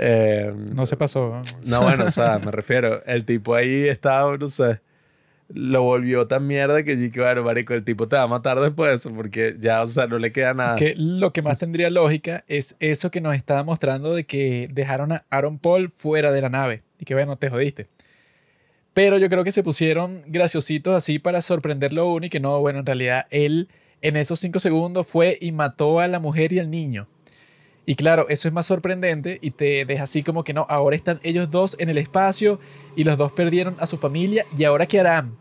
Eh, 0.00 0.54
no 0.76 0.86
se 0.86 0.96
pasó. 0.96 1.42
No, 1.68 1.82
bueno, 1.82 2.04
o 2.04 2.10
sea, 2.12 2.38
me 2.38 2.52
refiero, 2.52 3.02
el 3.04 3.24
tipo 3.24 3.56
ahí 3.56 3.88
estaba, 3.88 4.36
no 4.36 4.46
sé, 4.46 4.80
lo 5.48 5.82
volvió 5.82 6.26
tan 6.28 6.46
mierda 6.46 6.82
que 6.84 6.94
dije, 6.94 7.20
bueno, 7.20 7.42
marico, 7.42 7.74
el 7.74 7.82
tipo 7.84 8.06
te 8.06 8.16
va 8.16 8.22
a 8.22 8.26
matar 8.28 8.60
después 8.60 8.90
de 8.90 8.96
eso, 8.96 9.12
porque 9.12 9.56
ya, 9.58 9.82
o 9.82 9.86
sea, 9.86 10.06
no 10.06 10.18
le 10.18 10.30
queda 10.30 10.54
nada. 10.54 10.76
Que 10.76 10.94
lo 10.96 11.32
que 11.32 11.42
más 11.42 11.58
tendría 11.58 11.90
lógica 11.90 12.44
es 12.48 12.76
eso 12.80 13.10
que 13.10 13.20
nos 13.20 13.34
estaba 13.34 13.64
mostrando 13.64 14.14
de 14.14 14.24
que 14.24 14.68
dejaron 14.70 15.12
a 15.12 15.24
Aaron 15.30 15.58
Paul 15.58 15.90
fuera 15.96 16.30
de 16.30 16.42
la 16.42 16.50
nave 16.50 16.82
y 16.98 17.04
que, 17.04 17.14
bueno, 17.14 17.36
te 17.36 17.50
jodiste. 17.50 17.86
Pero 18.98 19.16
yo 19.16 19.28
creo 19.28 19.44
que 19.44 19.52
se 19.52 19.62
pusieron 19.62 20.24
graciositos 20.26 20.92
así 20.92 21.20
para 21.20 21.40
sorprenderlo 21.40 22.08
uno 22.08 22.26
y 22.26 22.30
que 22.30 22.40
no, 22.40 22.58
bueno, 22.58 22.80
en 22.80 22.86
realidad 22.86 23.28
él 23.30 23.68
en 24.02 24.16
esos 24.16 24.40
cinco 24.40 24.58
segundos 24.58 25.06
fue 25.06 25.38
y 25.40 25.52
mató 25.52 26.00
a 26.00 26.08
la 26.08 26.18
mujer 26.18 26.52
y 26.52 26.58
al 26.58 26.68
niño. 26.68 27.06
Y 27.86 27.94
claro, 27.94 28.26
eso 28.28 28.48
es 28.48 28.54
más 28.54 28.66
sorprendente 28.66 29.38
y 29.40 29.52
te 29.52 29.84
deja 29.84 30.02
así 30.02 30.24
como 30.24 30.42
que 30.42 30.52
no, 30.52 30.66
ahora 30.68 30.96
están 30.96 31.20
ellos 31.22 31.48
dos 31.48 31.76
en 31.78 31.90
el 31.90 31.98
espacio 31.98 32.58
y 32.96 33.04
los 33.04 33.16
dos 33.16 33.30
perdieron 33.30 33.76
a 33.78 33.86
su 33.86 33.98
familia 33.98 34.44
y 34.58 34.64
ahora 34.64 34.86
qué 34.86 34.98
harán. 34.98 35.38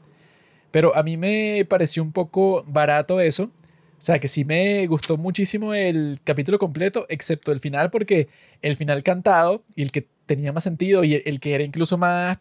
Pero 0.70 0.96
a 0.96 1.02
mí 1.02 1.18
me 1.18 1.66
pareció 1.68 2.04
un 2.04 2.12
poco 2.12 2.64
barato 2.68 3.20
eso. 3.22 3.46
O 3.46 3.50
sea, 3.98 4.20
que 4.20 4.28
sí 4.28 4.46
me 4.46 4.86
gustó 4.86 5.18
muchísimo 5.18 5.74
el 5.74 6.20
capítulo 6.24 6.60
completo, 6.60 7.08
excepto 7.10 7.52
el 7.52 7.60
final, 7.60 7.90
porque 7.90 8.28
el 8.62 8.78
final 8.78 9.02
cantado 9.02 9.64
y 9.76 9.82
el 9.82 9.92
que 9.92 10.06
tenía 10.28 10.54
más 10.54 10.64
sentido 10.64 11.04
y 11.04 11.16
el 11.26 11.40
que 11.40 11.56
era 11.56 11.64
incluso 11.64 11.98
más, 11.98 12.38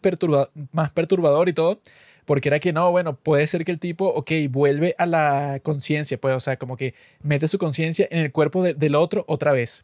más 0.71 0.93
perturbador 0.93 1.49
y 1.49 1.53
todo, 1.53 1.81
porque 2.25 2.49
era 2.49 2.59
que 2.59 2.73
no, 2.73 2.91
bueno, 2.91 3.15
puede 3.17 3.47
ser 3.47 3.65
que 3.65 3.71
el 3.71 3.79
tipo, 3.79 4.05
ok, 4.07 4.31
vuelve 4.49 4.93
a 4.99 5.07
la 5.07 5.59
conciencia, 5.63 6.19
pues, 6.19 6.35
o 6.35 6.39
sea, 6.39 6.57
como 6.57 6.77
que 6.77 6.93
mete 7.23 7.47
su 7.47 7.57
conciencia 7.57 8.07
en 8.11 8.19
el 8.19 8.31
cuerpo 8.31 8.63
del 8.63 8.95
otro 8.95 9.25
otra 9.27 9.53
vez 9.53 9.83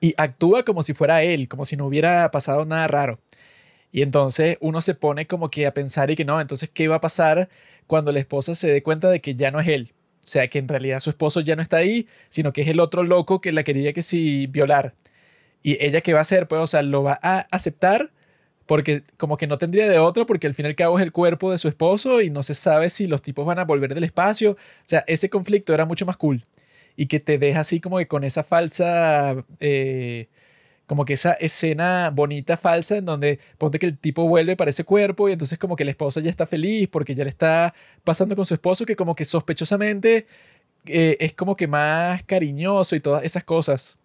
y 0.00 0.14
actúa 0.16 0.64
como 0.64 0.82
si 0.82 0.94
fuera 0.94 1.22
él, 1.22 1.48
como 1.48 1.64
si 1.64 1.76
no 1.76 1.86
hubiera 1.86 2.30
pasado 2.30 2.64
nada 2.64 2.86
raro. 2.88 3.20
Y 3.92 4.02
entonces 4.02 4.56
uno 4.60 4.80
se 4.80 4.94
pone 4.94 5.26
como 5.26 5.50
que 5.50 5.66
a 5.66 5.74
pensar 5.74 6.10
y 6.10 6.16
que 6.16 6.24
no, 6.24 6.40
entonces, 6.40 6.70
¿qué 6.70 6.88
va 6.88 6.96
a 6.96 7.00
pasar 7.00 7.48
cuando 7.86 8.12
la 8.12 8.20
esposa 8.20 8.54
se 8.54 8.70
dé 8.70 8.82
cuenta 8.82 9.10
de 9.10 9.20
que 9.20 9.34
ya 9.34 9.50
no 9.50 9.60
es 9.60 9.68
él? 9.68 9.92
O 10.24 10.28
sea, 10.28 10.48
que 10.48 10.58
en 10.58 10.68
realidad 10.68 11.00
su 11.00 11.10
esposo 11.10 11.40
ya 11.40 11.56
no 11.56 11.62
está 11.62 11.78
ahí, 11.78 12.06
sino 12.28 12.52
que 12.52 12.62
es 12.62 12.68
el 12.68 12.80
otro 12.80 13.02
loco 13.02 13.40
que 13.40 13.52
la 13.52 13.64
quería 13.64 13.92
que 13.92 14.02
sí 14.02 14.46
violar. 14.46 14.94
¿Y 15.62 15.84
ella 15.84 16.00
qué 16.00 16.12
va 16.12 16.20
a 16.20 16.22
hacer? 16.22 16.48
Pues, 16.48 16.60
o 16.62 16.66
sea, 16.66 16.82
¿lo 16.82 17.02
va 17.02 17.18
a 17.22 17.46
aceptar 17.50 18.10
porque 18.70 19.02
como 19.16 19.36
que 19.36 19.48
no 19.48 19.58
tendría 19.58 19.88
de 19.88 19.98
otra, 19.98 20.26
porque 20.26 20.46
al 20.46 20.54
fin 20.54 20.64
y 20.64 20.68
al 20.68 20.76
cabo 20.76 20.96
es 20.96 21.02
el 21.02 21.10
cuerpo 21.10 21.50
de 21.50 21.58
su 21.58 21.66
esposo 21.66 22.20
y 22.22 22.30
no 22.30 22.44
se 22.44 22.54
sabe 22.54 22.88
si 22.88 23.08
los 23.08 23.20
tipos 23.20 23.44
van 23.44 23.58
a 23.58 23.64
volver 23.64 23.96
del 23.96 24.04
espacio. 24.04 24.52
O 24.52 24.56
sea, 24.84 25.02
ese 25.08 25.28
conflicto 25.28 25.74
era 25.74 25.86
mucho 25.86 26.06
más 26.06 26.16
cool 26.16 26.46
y 26.96 27.06
que 27.06 27.18
te 27.18 27.36
deja 27.36 27.58
así 27.60 27.80
como 27.80 27.98
que 27.98 28.06
con 28.06 28.22
esa 28.22 28.44
falsa, 28.44 29.44
eh, 29.58 30.28
como 30.86 31.04
que 31.04 31.14
esa 31.14 31.32
escena 31.32 32.12
bonita 32.14 32.56
falsa 32.56 32.96
en 32.98 33.06
donde 33.06 33.40
ponte 33.58 33.80
que 33.80 33.86
el 33.86 33.98
tipo 33.98 34.28
vuelve 34.28 34.54
para 34.54 34.70
ese 34.70 34.84
cuerpo 34.84 35.28
y 35.28 35.32
entonces 35.32 35.58
como 35.58 35.74
que 35.74 35.84
la 35.84 35.90
esposa 35.90 36.20
ya 36.20 36.30
está 36.30 36.46
feliz 36.46 36.88
porque 36.88 37.16
ya 37.16 37.24
le 37.24 37.30
está 37.30 37.74
pasando 38.04 38.36
con 38.36 38.46
su 38.46 38.54
esposo 38.54 38.86
que 38.86 38.94
como 38.94 39.16
que 39.16 39.24
sospechosamente 39.24 40.26
eh, 40.86 41.16
es 41.18 41.32
como 41.32 41.56
que 41.56 41.66
más 41.66 42.22
cariñoso 42.22 42.94
y 42.94 43.00
todas 43.00 43.24
esas 43.24 43.42
cosas. 43.42 43.98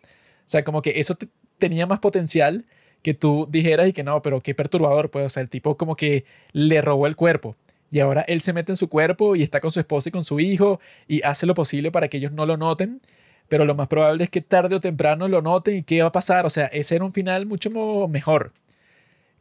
O 0.47 0.49
sea, 0.49 0.63
como 0.63 0.81
que 0.81 0.99
eso 0.99 1.15
tenía 1.59 1.87
más 1.87 1.99
potencial 1.99 2.65
que 3.01 3.13
tú 3.13 3.47
dijeras 3.49 3.87
y 3.87 3.93
que 3.93 4.03
no, 4.03 4.21
pero 4.21 4.41
qué 4.41 4.55
perturbador, 4.55 5.11
pues, 5.11 5.37
o 5.37 5.39
el 5.39 5.49
tipo 5.49 5.77
como 5.77 5.95
que 5.95 6.25
le 6.53 6.81
robó 6.81 7.07
el 7.07 7.15
cuerpo. 7.15 7.55
Y 7.91 7.99
ahora 7.99 8.21
él 8.27 8.41
se 8.41 8.51
mete 8.51 8.71
en 8.71 8.77
su 8.77 8.89
cuerpo 8.89 9.35
y 9.35 9.43
está 9.43 9.59
con 9.59 9.71
su 9.71 9.79
esposa 9.79 10.09
y 10.09 10.11
con 10.11 10.23
su 10.23 10.39
hijo 10.39 10.79
y 11.07 11.21
hace 11.21 11.45
lo 11.45 11.53
posible 11.53 11.91
para 11.91 12.07
que 12.07 12.17
ellos 12.17 12.31
no 12.31 12.45
lo 12.45 12.57
noten. 12.57 13.01
Pero 13.47 13.63
lo 13.65 13.75
más 13.75 13.87
probable 13.87 14.23
es 14.23 14.29
que 14.29 14.41
tarde 14.41 14.75
o 14.75 14.79
temprano 14.79 15.27
lo 15.27 15.41
noten 15.41 15.77
y 15.77 15.83
qué 15.83 16.01
va 16.01 16.07
a 16.07 16.11
pasar. 16.11 16.45
O 16.45 16.49
sea, 16.49 16.65
ese 16.67 16.95
era 16.95 17.05
un 17.05 17.13
final 17.13 17.45
mucho 17.45 17.69
mejor 18.07 18.53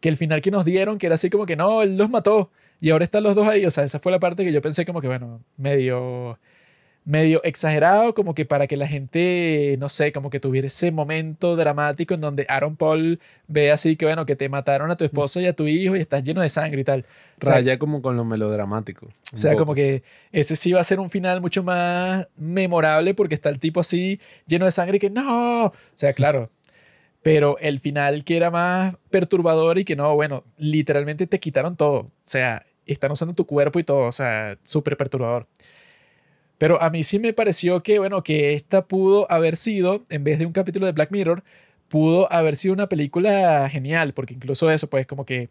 que 0.01 0.11
el 0.11 0.19
final 0.19 0.43
que 0.43 0.51
nos 0.51 0.67
dieron, 0.67 0.99
que 0.99 1.07
era 1.07 1.15
así 1.15 1.31
como 1.31 1.47
que 1.47 1.57
no, 1.57 1.81
él 1.81 1.97
los 1.97 2.11
mató 2.11 2.51
y 2.81 2.91
ahora 2.91 3.05
están 3.05 3.23
los 3.23 3.35
dos 3.35 3.49
ahí. 3.49 3.65
O 3.65 3.71
sea, 3.71 3.85
esa 3.85 3.99
fue 3.99 4.13
la 4.13 4.21
parte 4.21 4.45
que 4.45 4.53
yo 4.53 4.61
pensé 4.61 4.85
como 4.85 5.01
que, 5.01 5.09
bueno, 5.09 5.41
medio 5.57 6.39
medio 7.05 7.43
exagerado, 7.45 8.15
como 8.15 8.35
que 8.35 8.47
para 8.47 8.67
que 8.67 8.77
la 8.77 8.89
gente, 8.89 9.77
no 9.79 9.89
sé, 9.89 10.13
como 10.13 10.31
que 10.31 10.41
tuviera 10.41 10.67
ese 10.67 10.91
momento 10.91 11.55
dramático 11.55 12.15
en 12.15 12.21
donde 12.21 12.47
Aaron 12.49 12.77
Paul 12.77 13.21
ve 13.47 13.71
así 13.71 13.97
que, 13.97 14.07
bueno, 14.07 14.25
que 14.25 14.37
te 14.37 14.49
mataron 14.49 14.91
a 14.91 14.97
tu 14.97 15.05
esposa 15.05 15.41
y 15.41 15.47
a 15.47 15.53
tu 15.53 15.67
hijo 15.67 15.97
y 15.97 16.01
estás 16.01 16.25
lleno 16.25 16.41
de 16.41 16.49
sangre 16.49 16.81
y 16.81 16.85
tal. 16.85 17.05
Raya 17.39 17.79
como 17.79 18.01
con 18.01 18.17
lo 18.17 18.25
melodramático. 18.25 19.09
O 19.35 19.37
sea, 19.37 19.55
como 19.57 19.75
que 19.75 20.03
ese 20.33 20.57
sí 20.57 20.73
va 20.73 20.81
a 20.81 20.85
ser 20.85 20.99
un 20.99 21.11
final 21.11 21.41
mucho 21.43 21.63
más 21.63 22.27
memorable 22.37 23.13
porque 23.13 23.35
está 23.35 23.51
el 23.51 23.59
tipo 23.59 23.81
así 23.81 24.19
lleno 24.47 24.65
de 24.65 24.71
sangre 24.71 24.97
y 24.97 25.01
que 25.01 25.11
no. 25.11 25.67
O 25.67 25.73
sea, 25.93 26.15
claro. 26.15 26.51
Pero 27.23 27.59
el 27.59 27.81
final 27.81 28.25
que 28.25 28.37
era 28.37 28.51
más 28.51 28.97
perturbador 29.11 29.79
y 29.79 29.85
que 29.85 29.97
no, 29.97 30.15
bueno, 30.15 30.45
literalmente 30.57 31.27
te 31.27 31.41
quitaron 31.41 31.77
todo. 31.77 31.97
O 31.97 32.11
sea, 32.25 32.65
están 32.87 33.13
usando 33.13 33.35
tu 33.35 33.47
cuerpo 33.47 33.79
y 33.79 33.85
todo. 33.85 34.09
O 34.09 34.13
sea, 34.13 34.59
súper 34.63 34.97
perturbador. 34.97 35.47
Pero 36.59 36.81
a 36.83 36.91
mí 36.91 37.03
sí 37.03 37.19
me 37.19 37.33
pareció 37.33 37.83
que, 37.83 37.99
bueno, 37.99 38.23
que 38.23 38.55
esta 38.55 38.87
pudo 38.87 39.31
haber 39.31 39.57
sido, 39.57 40.05
en 40.09 40.25
vez 40.25 40.39
de 40.39 40.47
un 40.47 40.53
capítulo 40.53 40.87
de 40.87 40.93
Black 40.93 41.11
Mirror, 41.11 41.43
pudo 41.89 42.33
haber 42.33 42.57
sido 42.57 42.75
una 42.75 42.89
película 42.89 43.69
genial, 43.69 44.15
porque 44.15 44.35
incluso 44.35 44.71
eso, 44.71 44.89
pues 44.89 45.07
como 45.07 45.25
que 45.25 45.51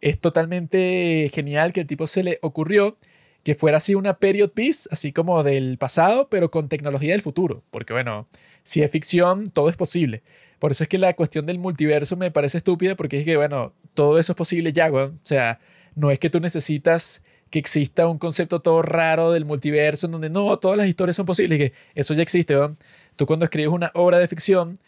es 0.00 0.18
totalmente 0.20 1.30
genial 1.34 1.72
que 1.72 1.80
el 1.80 1.86
tipo 1.86 2.06
se 2.06 2.22
le 2.22 2.38
ocurrió 2.42 2.96
que 3.42 3.54
fuera 3.54 3.78
así 3.78 3.94
una 3.94 4.18
period 4.18 4.50
piece, 4.50 4.88
así 4.92 5.12
como 5.12 5.42
del 5.42 5.78
pasado, 5.78 6.28
pero 6.28 6.50
con 6.50 6.68
tecnología 6.68 7.12
del 7.12 7.22
futuro, 7.22 7.62
porque 7.70 7.92
bueno, 7.92 8.28
si 8.62 8.82
es 8.82 8.90
ficción, 8.90 9.46
todo 9.46 9.70
es 9.70 9.76
posible. 9.76 10.22
Por 10.58 10.72
eso 10.72 10.84
es 10.84 10.88
que 10.88 10.98
la 10.98 11.14
cuestión 11.14 11.46
del 11.46 11.58
multiverso 11.58 12.16
me 12.16 12.30
parece 12.30 12.58
estúpida, 12.58 12.94
porque 12.96 13.20
es 13.20 13.24
que, 13.24 13.36
bueno, 13.36 13.72
todo 13.94 14.18
eso 14.18 14.32
es 14.32 14.36
posible 14.36 14.72
ya, 14.74 14.92
O 14.92 15.12
sea, 15.22 15.58
no 15.94 16.10
es 16.10 16.18
que 16.18 16.28
tú 16.28 16.38
necesitas 16.38 17.22
que 17.50 17.58
exista 17.58 18.06
un 18.08 18.18
concepto 18.18 18.60
todo 18.60 18.80
raro 18.82 19.32
del 19.32 19.44
multiverso 19.44 20.06
en 20.06 20.12
donde 20.12 20.30
no, 20.30 20.56
todas 20.58 20.78
las 20.78 20.86
historias 20.86 21.16
son 21.16 21.26
posibles, 21.26 21.58
que 21.58 21.72
eso 21.94 22.14
ya 22.14 22.22
existe, 22.22 22.54
¿no? 22.54 22.74
Tú 23.16 23.26
cuando 23.26 23.44
escribes 23.44 23.72
una 23.72 23.90
obra 23.94 24.18
de 24.18 24.28
ficción, 24.28 24.78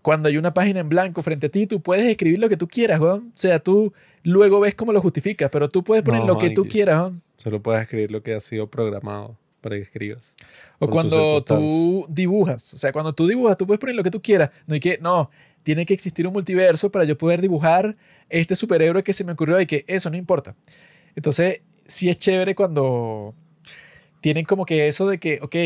cuando 0.00 0.28
hay 0.28 0.36
una 0.36 0.54
página 0.54 0.80
en 0.80 0.88
blanco 0.88 1.22
frente 1.22 1.46
a 1.46 1.48
ti, 1.50 1.66
tú 1.66 1.80
puedes 1.80 2.04
escribir 2.04 2.38
lo 2.38 2.48
que 2.48 2.56
tú 2.56 2.68
quieras, 2.68 3.00
¿no? 3.00 3.14
O 3.14 3.22
sea, 3.34 3.58
tú 3.58 3.92
luego 4.22 4.60
ves 4.60 4.74
cómo 4.74 4.92
lo 4.92 5.00
justificas, 5.00 5.50
pero 5.50 5.68
tú 5.68 5.82
puedes 5.82 6.04
poner 6.04 6.22
lo 6.24 6.38
que 6.38 6.50
tú 6.50 6.66
quieras, 6.66 6.96
¿no? 6.96 7.20
Solo 7.38 7.60
puedes 7.60 7.82
escribir 7.82 8.10
lo 8.10 8.22
que 8.22 8.34
ha 8.34 8.40
sido 8.40 8.68
programado 8.68 9.36
para 9.60 9.76
que 9.76 9.82
escribas. 9.82 10.36
O 10.78 10.88
cuando 10.88 11.42
tú 11.42 12.06
dibujas, 12.08 12.74
o 12.74 12.78
sea, 12.78 12.92
cuando 12.92 13.12
tú 13.12 13.26
dibujas, 13.26 13.56
tú 13.56 13.66
puedes 13.66 13.80
poner 13.80 13.96
lo 13.96 14.02
que 14.02 14.10
tú 14.10 14.20
quieras, 14.20 14.50
no 14.66 14.74
hay 14.74 14.80
que, 14.80 14.98
no, 15.00 15.30
tiene 15.62 15.86
que 15.86 15.94
existir 15.94 16.26
un 16.26 16.32
multiverso 16.32 16.90
para 16.90 17.04
yo 17.04 17.16
poder 17.16 17.40
dibujar 17.40 17.96
este 18.28 18.56
superhéroe 18.56 19.02
que 19.02 19.12
se 19.12 19.24
me 19.24 19.32
ocurrió 19.32 19.60
y 19.60 19.66
que 19.66 19.84
eso 19.86 20.10
no 20.10 20.16
importa. 20.16 20.56
Entonces, 21.14 21.60
sí 21.92 22.08
es 22.08 22.18
chévere 22.18 22.54
cuando 22.54 23.34
tienen 24.20 24.44
como 24.44 24.64
que 24.64 24.88
eso 24.88 25.08
de 25.08 25.18
que, 25.18 25.38
ok, 25.42 25.56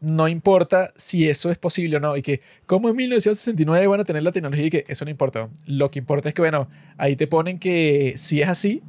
no 0.00 0.28
importa 0.28 0.92
si 0.96 1.28
eso 1.28 1.50
es 1.50 1.58
posible 1.58 1.98
o 1.98 2.00
no, 2.00 2.16
y 2.16 2.22
que 2.22 2.40
como 2.66 2.88
en 2.88 2.96
1969 2.96 3.86
van 3.86 4.00
a 4.00 4.04
tener 4.04 4.22
la 4.22 4.32
tecnología 4.32 4.66
y 4.66 4.70
que 4.70 4.84
eso 4.88 5.04
no 5.04 5.10
importa. 5.10 5.48
Lo 5.66 5.90
que 5.90 5.98
importa 5.98 6.28
es 6.28 6.34
que, 6.34 6.42
bueno, 6.42 6.68
ahí 6.96 7.16
te 7.16 7.26
ponen 7.26 7.58
que 7.58 8.14
sí 8.16 8.40
es 8.40 8.48
así, 8.48 8.82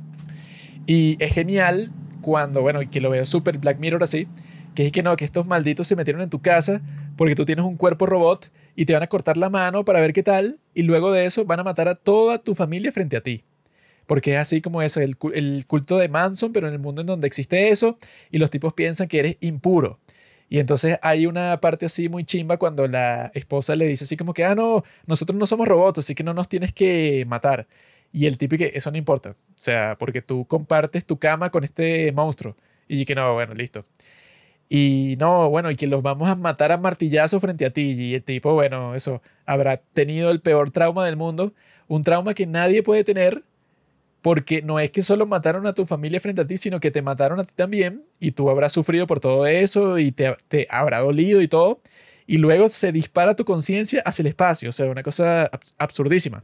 y 0.88 1.18
es 1.20 1.34
genial 1.34 1.92
cuando, 2.22 2.62
bueno, 2.62 2.82
y 2.82 2.88
que 2.88 3.02
lo 3.02 3.10
veo 3.10 3.26
súper 3.26 3.58
Black 3.58 3.80
Mirror 3.80 4.04
así, 4.04 4.28
que 4.74 4.88
es 4.88 4.92
que 4.92 5.04
no, 5.04 5.16
que 5.16 5.26
estos 5.26 5.46
malditos 5.48 5.88
se 5.88 5.96
metieron 5.96 6.22
en 6.22 6.30
tu 6.30 6.42
casa 6.42 6.82
porque 7.18 7.36
tú 7.36 7.46
tienes 7.46 7.66
un 7.66 7.78
cuerpo 7.78 8.06
robot 8.06 8.52
y 8.76 8.86
te 8.86 8.94
van 8.94 9.04
a 9.04 9.08
cortar 9.08 9.38
la 9.38 9.50
mano 9.50 9.86
para 9.86 10.02
ver 10.02 10.14
qué 10.14 10.24
tal, 10.24 10.60
y 10.74 10.84
luego 10.84 11.12
de 11.12 11.26
eso 11.26 11.46
van 11.46 11.60
a 11.60 11.64
matar 11.64 11.88
a 11.88 11.96
toda 11.96 12.40
tu 12.40 12.56
familia 12.56 12.92
frente 12.92 13.18
a 13.18 13.22
ti 13.22 13.44
porque 14.08 14.34
es 14.36 14.40
así 14.40 14.62
como 14.62 14.82
es 14.82 14.98
el, 14.98 15.18
culto 15.18 15.98
de 15.98 16.10
Manson, 16.10 16.54
pero 16.54 16.68
en 16.68 16.74
el 16.74 16.80
mundo 16.80 17.02
en 17.02 17.08
donde 17.08 17.28
existe 17.28 17.70
eso, 17.70 17.98
y 18.32 18.38
los 18.38 18.50
tipos 18.50 18.74
piensan 18.74 19.08
que 19.08 19.20
eres 19.20 19.38
impuro. 19.42 20.00
Y 20.50 20.60
entonces 20.60 21.00
hay 21.02 21.26
una 21.26 21.60
parte 21.60 21.88
así 21.88 22.08
muy 22.10 22.24
chimba 22.24 22.58
cuando 22.58 22.88
la 22.88 23.32
esposa 23.34 23.76
le 23.76 23.88
dice 23.88 24.04
así 24.04 24.16
como 24.18 24.34
que, 24.34 24.46
ah, 24.46 24.56
no, 24.56 24.84
nosotros 25.08 25.38
no 25.38 25.48
somos 25.48 25.68
robots, 25.68 26.00
así 26.00 26.16
que 26.16 26.24
no 26.24 26.34
nos 26.34 26.50
tienes 26.50 26.72
que 26.74 27.26
matar. 27.28 27.68
Y 28.12 28.28
el 28.28 28.38
tipo 28.38 28.56
que 28.58 28.72
eso 28.76 28.92
no 28.92 28.98
importa, 28.98 29.32
o 29.32 29.36
sea, 29.56 29.98
porque 30.00 30.22
tú 30.22 30.46
compartes 30.46 31.06
tu 31.06 31.20
cama 31.20 31.50
con 31.52 31.64
este 31.64 32.12
monstruo. 32.14 32.56
Y 32.88 33.06
que 33.06 33.16
no, 33.16 33.34
bueno, 33.34 33.54
listo. 33.54 33.86
Y 34.70 35.16
no, 35.20 35.50
bueno, 35.50 35.70
y 35.72 35.76
que 35.76 35.88
los 35.88 36.02
vamos 36.02 36.30
a 36.30 36.36
matar 36.36 36.72
a 36.72 36.78
martillazo 36.78 37.40
frente 37.40 37.66
a 37.66 37.70
ti. 37.72 37.92
Y 37.92 38.16
el 38.16 38.24
tipo, 38.24 38.54
bueno, 38.54 38.96
eso, 38.96 39.22
habrá 39.46 39.78
tenido 39.78 40.32
el 40.32 40.42
peor 40.42 40.72
trauma 40.72 41.06
del 41.06 41.18
mundo, 41.18 41.54
un 41.88 42.04
trauma 42.04 42.34
que 42.34 42.48
nadie 42.48 42.84
puede 42.84 43.04
tener 43.04 43.44
porque 44.26 44.64
no 44.64 44.80
es 44.80 44.90
que 44.90 45.04
solo 45.04 45.28
mataron 45.28 45.68
a 45.68 45.76
tu 45.76 45.86
familia 45.86 46.20
frente 46.20 46.42
a 46.42 46.48
ti, 46.48 46.58
sino 46.58 46.80
que 46.80 46.90
te 46.90 47.04
mataron 47.04 47.40
a 47.40 47.44
ti 47.44 47.54
también 47.56 48.06
y 48.20 48.32
tú 48.32 48.50
habrás 48.50 48.72
sufrido 48.72 49.06
por 49.06 49.20
todo 49.20 49.46
eso 49.46 50.00
y 50.00 50.12
te, 50.12 50.36
te 50.48 50.66
habrá 50.72 51.02
dolido 51.02 51.44
y 51.44 51.48
todo. 51.48 51.80
Y 52.26 52.38
luego 52.38 52.68
se 52.68 52.92
dispara 52.92 53.36
tu 53.36 53.46
conciencia 53.46 54.02
hacia 54.04 54.24
el 54.24 54.28
espacio, 54.30 54.72
o 54.72 54.74
sea, 54.74 54.88
una 54.88 55.04
cosa 55.04 55.52
absurdísima. 55.78 56.44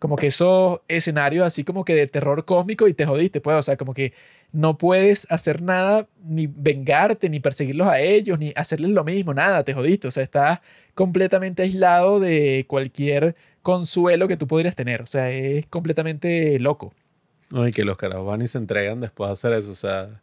Como 0.00 0.16
que 0.16 0.26
esos 0.26 0.80
escenarios 0.88 1.46
así 1.46 1.62
como 1.62 1.84
que 1.84 1.94
de 1.94 2.08
terror 2.08 2.44
cósmico 2.44 2.88
y 2.88 2.92
te 2.92 3.06
jodiste, 3.06 3.40
pues, 3.40 3.56
o 3.56 3.62
sea, 3.62 3.76
como 3.76 3.94
que 3.94 4.14
no 4.50 4.76
puedes 4.76 5.28
hacer 5.30 5.62
nada, 5.62 6.08
ni 6.24 6.48
vengarte, 6.48 7.28
ni 7.30 7.38
perseguirlos 7.38 7.86
a 7.86 8.00
ellos, 8.00 8.40
ni 8.40 8.52
hacerles 8.56 8.90
lo 8.90 9.04
mismo, 9.04 9.32
nada, 9.32 9.62
te 9.62 9.74
jodiste, 9.74 10.08
o 10.08 10.10
sea, 10.10 10.24
estás 10.24 10.58
completamente 10.96 11.62
aislado 11.62 12.18
de 12.18 12.64
cualquier 12.66 13.36
consuelo 13.62 14.26
que 14.26 14.36
tú 14.36 14.48
podrías 14.48 14.74
tener, 14.74 15.02
o 15.02 15.06
sea, 15.06 15.30
es 15.30 15.66
completamente 15.66 16.58
loco. 16.58 16.92
No, 17.52 17.68
y 17.68 17.70
que 17.70 17.84
los 17.84 17.98
carajos 17.98 18.26
van 18.26 18.40
y 18.40 18.48
se 18.48 18.56
entregan 18.56 19.00
después 19.00 19.28
de 19.28 19.32
hacer 19.32 19.52
eso. 19.52 19.72
O 19.72 19.74
sea, 19.74 20.22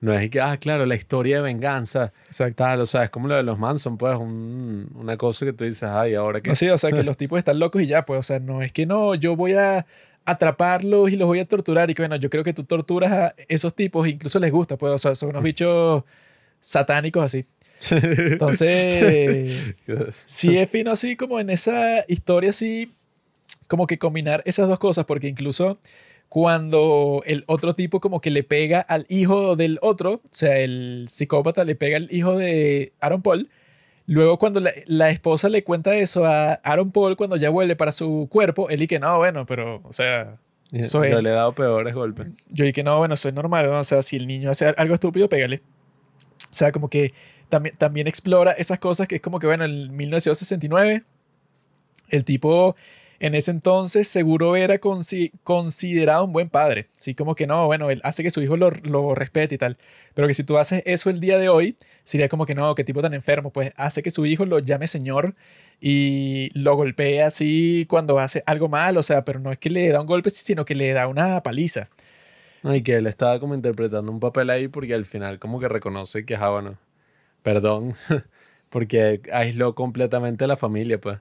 no 0.00 0.14
es 0.14 0.30
que, 0.30 0.40
ah, 0.40 0.56
claro, 0.56 0.86
la 0.86 0.94
historia 0.94 1.36
de 1.36 1.42
venganza. 1.42 2.12
Exacto. 2.26 2.64
o 2.64 2.86
sea, 2.86 3.02
es 3.02 3.10
como 3.10 3.26
lo 3.26 3.34
de 3.34 3.42
los 3.42 3.58
Manson, 3.58 3.98
pues, 3.98 4.16
una 4.16 5.16
cosa 5.16 5.46
que 5.46 5.52
tú 5.52 5.64
dices, 5.64 5.82
ay, 5.82 6.14
ahora 6.14 6.40
que. 6.40 6.50
No, 6.50 6.56
sí, 6.56 6.68
o 6.68 6.78
sea, 6.78 6.92
que 6.92 7.02
los 7.02 7.16
tipos 7.16 7.38
están 7.38 7.58
locos 7.58 7.82
y 7.82 7.86
ya, 7.86 8.06
pues, 8.06 8.20
o 8.20 8.22
sea, 8.22 8.38
no 8.38 8.62
es 8.62 8.70
que 8.70 8.86
no, 8.86 9.16
yo 9.16 9.34
voy 9.34 9.54
a 9.54 9.84
atraparlos 10.24 11.10
y 11.10 11.16
los 11.16 11.26
voy 11.26 11.40
a 11.40 11.44
torturar. 11.44 11.90
Y 11.90 11.94
que, 11.94 12.02
bueno, 12.02 12.14
yo 12.16 12.30
creo 12.30 12.44
que 12.44 12.52
tú 12.52 12.62
torturas 12.62 13.10
a 13.10 13.34
esos 13.48 13.74
tipos, 13.74 14.06
incluso 14.06 14.38
les 14.38 14.52
gusta, 14.52 14.76
pues, 14.76 14.92
o 14.92 14.98
sea, 14.98 15.16
son 15.16 15.30
unos 15.30 15.42
bichos 15.42 16.04
satánicos 16.60 17.24
así. 17.24 17.44
Entonces, 17.90 19.74
sí 20.24 20.56
es 20.56 20.70
fino 20.70 20.92
así 20.92 21.16
como 21.16 21.40
en 21.40 21.50
esa 21.50 22.04
historia 22.06 22.50
así, 22.50 22.92
como 23.66 23.88
que 23.88 23.98
combinar 23.98 24.40
esas 24.46 24.68
dos 24.68 24.78
cosas, 24.78 25.04
porque 25.04 25.26
incluso 25.26 25.78
cuando 26.34 27.22
el 27.26 27.44
otro 27.46 27.76
tipo 27.76 28.00
como 28.00 28.20
que 28.20 28.32
le 28.32 28.42
pega 28.42 28.80
al 28.80 29.06
hijo 29.08 29.54
del 29.54 29.78
otro, 29.82 30.14
o 30.14 30.28
sea, 30.32 30.58
el 30.58 31.06
psicópata 31.08 31.62
le 31.62 31.76
pega 31.76 31.96
al 31.96 32.08
hijo 32.10 32.36
de 32.36 32.92
Aaron 32.98 33.22
Paul. 33.22 33.48
Luego 34.06 34.36
cuando 34.40 34.58
la, 34.58 35.10
esposa 35.10 35.48
le 35.48 35.62
cuenta 35.62 35.94
eso 35.94 36.24
a 36.24 36.54
Aaron 36.54 36.90
Paul 36.90 37.16
cuando 37.16 37.36
ya 37.36 37.50
vuelve 37.50 37.76
para 37.76 37.92
su 37.92 38.26
cuerpo, 38.28 38.68
él 38.68 38.82
y 38.82 38.88
que 38.88 38.98
no, 38.98 39.16
bueno, 39.18 39.46
pero, 39.46 39.80
o 39.84 39.92
sea... 39.92 40.40
Eso 40.72 41.04
Yo 41.04 41.22
le 41.22 41.30
he 41.30 41.34
dado 41.34 41.52
peores 41.52 41.94
golpes. 41.94 42.26
Yo 42.48 42.64
y 42.64 42.72
que 42.72 42.82
no, 42.82 42.98
bueno, 42.98 43.14
eso 43.14 43.28
es 43.28 43.34
normal, 43.34 43.66
o 43.66 43.84
sea, 43.84 44.02
si 44.02 44.16
el 44.16 44.26
niño 44.26 44.50
hace 44.50 44.74
algo 44.76 44.94
estúpido, 44.94 45.28
pégale. 45.28 45.62
O 46.50 46.54
sea, 46.54 46.72
como 46.72 46.90
que 46.90 47.14
también, 47.48 47.76
también 47.76 48.08
explora 48.08 48.50
esas 48.50 48.80
cosas 48.80 49.06
que 49.06 49.14
es 49.14 49.22
como 49.22 49.38
que, 49.38 49.46
bueno, 49.46 49.66
en 49.66 49.96
1969, 49.96 51.04
el 52.08 52.24
tipo 52.24 52.74
en 53.20 53.34
ese 53.34 53.50
entonces 53.50 54.08
seguro 54.08 54.56
era 54.56 54.78
considerado 54.78 56.24
un 56.24 56.32
buen 56.32 56.48
padre. 56.48 56.88
Sí, 56.96 57.14
como 57.14 57.34
que 57.34 57.46
no, 57.46 57.66
bueno, 57.66 57.90
él 57.90 58.00
hace 58.04 58.22
que 58.22 58.30
su 58.30 58.42
hijo 58.42 58.56
lo, 58.56 59.14
respete 59.14 59.54
y 59.54 59.58
tal. 59.58 59.76
Pero 60.14 60.28
que 60.28 60.34
si 60.34 60.44
tú 60.44 60.58
haces 60.58 60.82
eso 60.86 61.10
el 61.10 61.20
día 61.20 61.38
de 61.38 61.48
hoy, 61.48 61.76
sería 62.02 62.28
como 62.28 62.46
que 62.46 62.54
no, 62.54 62.74
qué 62.74 62.84
tipo 62.84 63.02
tan 63.02 63.14
enfermo. 63.14 63.50
Pues 63.50 63.72
hace 63.76 64.02
que 64.02 64.10
su 64.10 64.26
hijo 64.26 64.44
lo 64.46 64.58
llame 64.58 64.86
señor 64.86 65.34
y 65.80 66.50
lo 66.54 66.76
golpea 66.76 67.26
así 67.26 67.86
cuando 67.88 68.18
hace 68.18 68.42
algo 68.46 68.68
mal, 68.68 68.96
o 68.96 69.02
sea, 69.02 69.24
pero 69.24 69.40
no 69.40 69.52
es 69.52 69.58
que 69.58 69.70
le 69.70 69.88
da 69.90 70.00
un 70.00 70.06
golpe, 70.06 70.30
sino 70.30 70.64
que 70.64 70.74
le 70.74 70.92
da 70.92 71.08
una 71.08 71.42
paliza. 71.42 71.88
y 72.64 72.82
que 72.82 72.96
él 72.96 73.06
estaba 73.06 73.40
como 73.40 73.54
interpretando 73.54 74.10
un 74.12 74.20
papel 74.20 74.50
ahí 74.50 74.68
porque 74.68 74.94
al 74.94 75.04
final 75.04 75.38
como 75.38 75.60
que 75.60 75.68
reconoce 75.68 76.24
que, 76.24 76.36
ah, 76.36 76.50
bueno, 76.50 76.78
perdón, 77.42 77.94
porque 78.70 79.20
aisló 79.32 79.74
completamente 79.74 80.44
a 80.44 80.48
la 80.48 80.56
familia, 80.56 81.00
pues. 81.00 81.20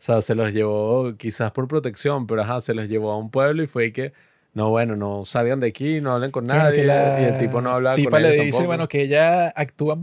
O 0.00 0.02
sea, 0.02 0.22
se 0.22 0.34
los 0.34 0.54
llevó 0.54 1.14
quizás 1.18 1.52
por 1.52 1.68
protección, 1.68 2.26
pero 2.26 2.40
ajá, 2.40 2.62
se 2.62 2.72
los 2.72 2.88
llevó 2.88 3.12
a 3.12 3.18
un 3.18 3.30
pueblo 3.30 3.62
y 3.62 3.66
fue 3.66 3.92
que, 3.92 4.14
no, 4.54 4.70
bueno, 4.70 4.96
no 4.96 5.26
salgan 5.26 5.60
de 5.60 5.66
aquí, 5.66 6.00
no 6.00 6.12
hablen 6.14 6.30
con 6.30 6.46
nadie. 6.46 6.86
y 6.86 7.24
el 7.24 7.36
tipo 7.36 7.60
no 7.60 7.70
hablaba 7.70 7.96
tipa 7.96 8.18
le 8.18 8.30
dice, 8.42 8.64
bueno, 8.64 8.88
que 8.88 9.02
ella 9.02 9.48
actúa 9.48 9.98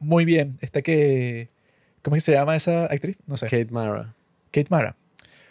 muy 0.00 0.24
bien. 0.24 0.58
Esta 0.60 0.82
que, 0.82 1.48
¿cómo 2.02 2.18
se 2.18 2.32
llama 2.32 2.56
esa 2.56 2.86
actriz? 2.86 3.16
No 3.28 3.36
sé. 3.36 3.46
Kate 3.46 3.68
Mara. 3.70 4.12
Kate 4.50 4.66
Mara. 4.68 4.96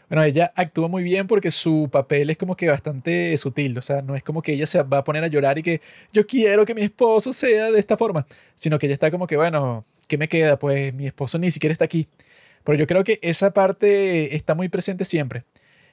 Bueno, 0.09 0.25
ella 0.25 0.51
actúa 0.57 0.89
muy 0.89 1.01
bien 1.01 1.25
porque 1.25 1.49
su 1.49 1.87
papel 1.89 2.31
es 2.31 2.37
como 2.37 2.57
que 2.57 2.67
bastante 2.67 3.37
sutil, 3.37 3.77
o 3.77 3.81
sea, 3.81 4.01
no 4.01 4.13
es 4.13 4.23
como 4.23 4.41
que 4.41 4.51
ella 4.51 4.67
se 4.67 4.83
va 4.83 4.97
a 4.97 5.03
poner 5.05 5.23
a 5.23 5.27
llorar 5.27 5.57
y 5.57 5.63
que 5.63 5.79
yo 6.11 6.27
quiero 6.27 6.65
que 6.65 6.75
mi 6.75 6.81
esposo 6.81 7.31
sea 7.31 7.71
de 7.71 7.79
esta 7.79 7.95
forma, 7.95 8.27
sino 8.55 8.77
que 8.77 8.87
ella 8.87 8.93
está 8.93 9.09
como 9.09 9.25
que, 9.25 9.37
bueno, 9.37 9.85
¿qué 10.09 10.17
me 10.17 10.27
queda? 10.27 10.59
Pues 10.59 10.93
mi 10.93 11.07
esposo 11.07 11.39
ni 11.39 11.49
siquiera 11.49 11.71
está 11.71 11.85
aquí. 11.85 12.09
Pero 12.63 12.77
yo 12.77 12.87
creo 12.87 13.03
que 13.03 13.19
esa 13.21 13.51
parte 13.53 14.35
está 14.35 14.55
muy 14.55 14.69
presente 14.69 15.05
siempre. 15.05 15.43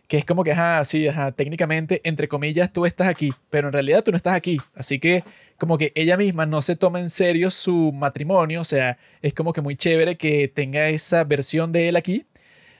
Que 0.09 0.19
es 0.19 0.25
como 0.25 0.43
que, 0.43 0.53
ajá, 0.53 0.85
sí, 0.85 1.07
ajá, 1.07 1.33
técnicamente, 1.33 2.01
entre 2.05 2.27
comillas, 2.27 2.73
tú 2.73 2.85
estás 2.85 3.07
aquí, 3.09 3.33
pero 3.49 3.69
en 3.69 3.73
realidad 3.73 4.03
tú 4.03 4.11
no 4.11 4.17
estás 4.17 4.35
aquí. 4.35 4.59
Así 4.75 4.99
que 4.99 5.23
como 5.57 5.79
que 5.79 5.93
ella 5.95 6.17
misma 6.17 6.47
no 6.47 6.63
se 6.63 6.75
toma 6.75 7.01
en 7.01 7.11
serio 7.11 7.51
su 7.51 7.93
matrimonio, 7.93 8.63
o 8.63 8.65
sea, 8.65 8.99
es 9.23 9.35
como 9.35 9.53
que 9.53 9.61
muy 9.61 9.77
chévere 9.77 10.17
que 10.17 10.49
tenga 10.49 10.89
esa 10.89 11.23
versión 11.25 11.71
de 11.71 11.89
él 11.89 11.97
aquí, 11.97 12.27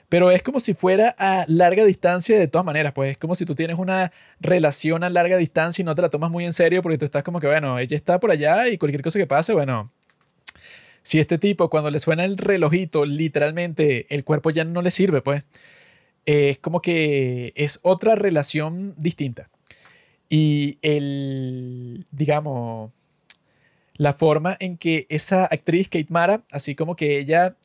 pero 0.09 0.31
es 0.33 0.43
como 0.43 0.59
si 0.61 0.75
fuera 0.75 1.15
a 1.19 1.45
larga 1.47 1.85
distancia 1.85 2.39
de 2.39 2.49
todas 2.49 2.65
maneras, 2.65 2.93
pues 2.95 3.13
es 3.13 3.19
como 3.19 3.35
si 3.35 3.45
tú 3.45 3.55
tienes 3.55 3.79
una 3.79 4.13
relación 4.41 5.05
a 5.05 5.11
larga 5.11 5.37
distancia 5.37 5.83
y 5.83 5.85
no 5.85 5.95
te 5.95 6.03
la 6.03 6.09
tomas 6.09 6.31
muy 6.31 6.45
en 6.45 6.53
serio 6.53 6.83
porque 6.83 6.99
tú 6.99 7.05
estás 7.05 7.23
como 7.23 7.39
que, 7.39 7.47
bueno, 7.47 7.79
ella 7.79 7.97
está 7.97 8.19
por 8.19 8.31
allá 8.33 8.67
y 8.69 8.79
cualquier 8.79 9.03
cosa 9.03 9.19
que 9.19 9.27
pase, 9.27 9.53
bueno, 9.53 9.93
si 11.03 11.19
este 11.21 11.39
tipo, 11.39 11.71
cuando 11.71 11.91
le 11.91 11.99
suena 11.99 12.25
el 12.25 12.39
relojito, 12.39 13.05
literalmente 13.07 14.07
el 14.15 14.25
cuerpo 14.25 14.51
ya 14.51 14.65
no 14.65 14.83
le 14.83 14.91
sirve, 14.91 15.23
pues 15.23 15.45
es 16.27 16.59
como 16.59 16.83
que 16.83 17.53
es 17.57 17.81
otra 17.83 18.15
relación 18.15 18.95
distinta. 18.99 19.49
Y 20.29 20.79
el, 20.83 22.07
digamos, 22.13 22.93
la 23.97 24.13
forma 24.15 24.57
en 24.61 24.77
que 24.79 25.07
esa 25.11 25.45
actriz, 25.47 25.89
Kate 25.89 26.07
Mara, 26.11 26.43
así 26.53 26.75
como 26.75 26.97
que 26.97 27.19
ella, 27.19 27.57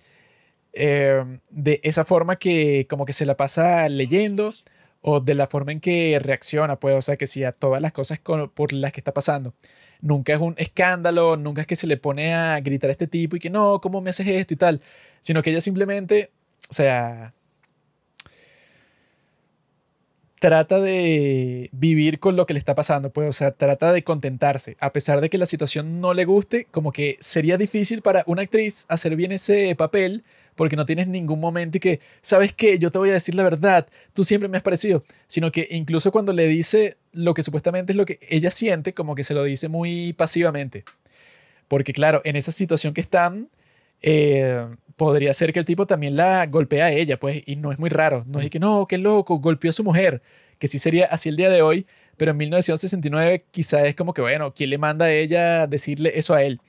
em, 0.73 1.39
de 1.51 1.79
esa 1.83 2.03
forma 2.05 2.37
que 2.37 2.87
como 2.89 3.05
que 3.05 3.13
se 3.13 3.25
la 3.25 3.37
pasa 3.37 3.87
leyendo, 3.89 4.53
o 5.01 5.19
de 5.19 5.35
la 5.35 5.47
forma 5.47 5.71
en 5.71 5.81
que 5.81 6.19
reacciona, 6.21 6.77
pues, 6.79 6.95
o 6.95 7.01
sea, 7.01 7.17
que 7.17 7.27
si 7.27 7.43
a 7.43 7.51
todas 7.51 7.81
las 7.81 7.93
cosas 7.93 8.19
por 8.19 8.73
las 8.73 8.91
que 8.91 8.99
está 9.01 9.13
pasando 9.13 9.53
nunca 10.05 10.33
es 10.33 10.39
un 10.39 10.53
escándalo, 10.57 11.35
nunca 11.35 11.61
es 11.61 11.67
que 11.67 11.75
se 11.75 11.87
le 11.87 11.97
pone 11.97 12.33
a 12.35 12.59
gritar 12.61 12.89
a 12.89 12.91
este 12.91 13.07
tipo 13.07 13.35
y 13.35 13.39
que 13.39 13.49
no, 13.49 13.81
¿cómo 13.81 14.01
me 14.01 14.11
haces 14.11 14.27
esto 14.27 14.53
y 14.53 14.57
tal? 14.57 14.81
Sino 15.21 15.41
que 15.41 15.49
ella 15.49 15.61
simplemente, 15.61 16.31
o 16.69 16.73
sea, 16.73 17.33
trata 20.39 20.79
de 20.79 21.69
vivir 21.71 22.19
con 22.19 22.35
lo 22.35 22.45
que 22.45 22.53
le 22.53 22.59
está 22.59 22.75
pasando, 22.75 23.09
pues, 23.11 23.29
o 23.29 23.33
sea, 23.33 23.51
trata 23.51 23.91
de 23.91 24.03
contentarse, 24.03 24.77
a 24.79 24.93
pesar 24.93 25.21
de 25.21 25.29
que 25.29 25.39
la 25.39 25.47
situación 25.47 25.99
no 26.01 26.13
le 26.13 26.25
guste, 26.25 26.67
como 26.69 26.91
que 26.91 27.17
sería 27.19 27.57
difícil 27.57 28.03
para 28.03 28.23
una 28.27 28.43
actriz 28.43 28.85
hacer 28.89 29.15
bien 29.15 29.31
ese 29.31 29.73
papel 29.75 30.23
porque 30.55 30.75
no 30.75 30.85
tienes 30.85 31.07
ningún 31.07 31.39
momento 31.39 31.77
y 31.77 31.81
que, 31.81 31.99
¿sabes 32.21 32.53
qué? 32.53 32.79
Yo 32.79 32.91
te 32.91 32.97
voy 32.97 33.09
a 33.09 33.13
decir 33.13 33.35
la 33.35 33.43
verdad, 33.43 33.87
tú 34.13 34.23
siempre 34.23 34.49
me 34.49 34.57
has 34.57 34.63
parecido, 34.63 35.01
sino 35.27 35.51
que 35.51 35.67
incluso 35.71 36.11
cuando 36.11 36.33
le 36.33 36.47
dice 36.47 36.97
lo 37.11 37.33
que 37.33 37.43
supuestamente 37.43 37.91
es 37.93 37.97
lo 37.97 38.05
que 38.05 38.19
ella 38.29 38.49
siente, 38.49 38.93
como 38.93 39.15
que 39.15 39.23
se 39.23 39.33
lo 39.33 39.43
dice 39.43 39.67
muy 39.67 40.13
pasivamente. 40.13 40.83
Porque 41.67 41.93
claro, 41.93 42.21
en 42.23 42.35
esa 42.35 42.51
situación 42.51 42.93
que 42.93 43.01
están, 43.01 43.49
eh, 44.01 44.65
podría 44.95 45.33
ser 45.33 45.51
que 45.51 45.59
el 45.59 45.65
tipo 45.65 45.85
también 45.85 46.15
la 46.15 46.45
golpea 46.45 46.85
a 46.85 46.91
ella, 46.91 47.19
pues, 47.19 47.43
y 47.45 47.55
no 47.55 47.71
es 47.71 47.79
muy 47.79 47.89
raro. 47.89 48.23
No 48.27 48.39
es 48.39 48.49
que 48.49 48.59
no, 48.59 48.85
qué 48.87 48.97
loco, 48.97 49.39
golpeó 49.39 49.69
a 49.71 49.73
su 49.73 49.83
mujer, 49.83 50.21
que 50.59 50.67
sí 50.67 50.79
sería 50.79 51.05
así 51.05 51.29
el 51.29 51.35
día 51.35 51.49
de 51.49 51.61
hoy, 51.61 51.85
pero 52.17 52.31
en 52.31 52.37
1969 52.37 53.45
quizá 53.51 53.85
es 53.85 53.95
como 53.95 54.13
que, 54.13 54.21
bueno, 54.21 54.53
¿quién 54.53 54.69
le 54.69 54.77
manda 54.77 55.05
a 55.05 55.11
ella 55.11 55.67
decirle 55.67 56.13
eso 56.15 56.33
a 56.33 56.43
él? 56.43 56.61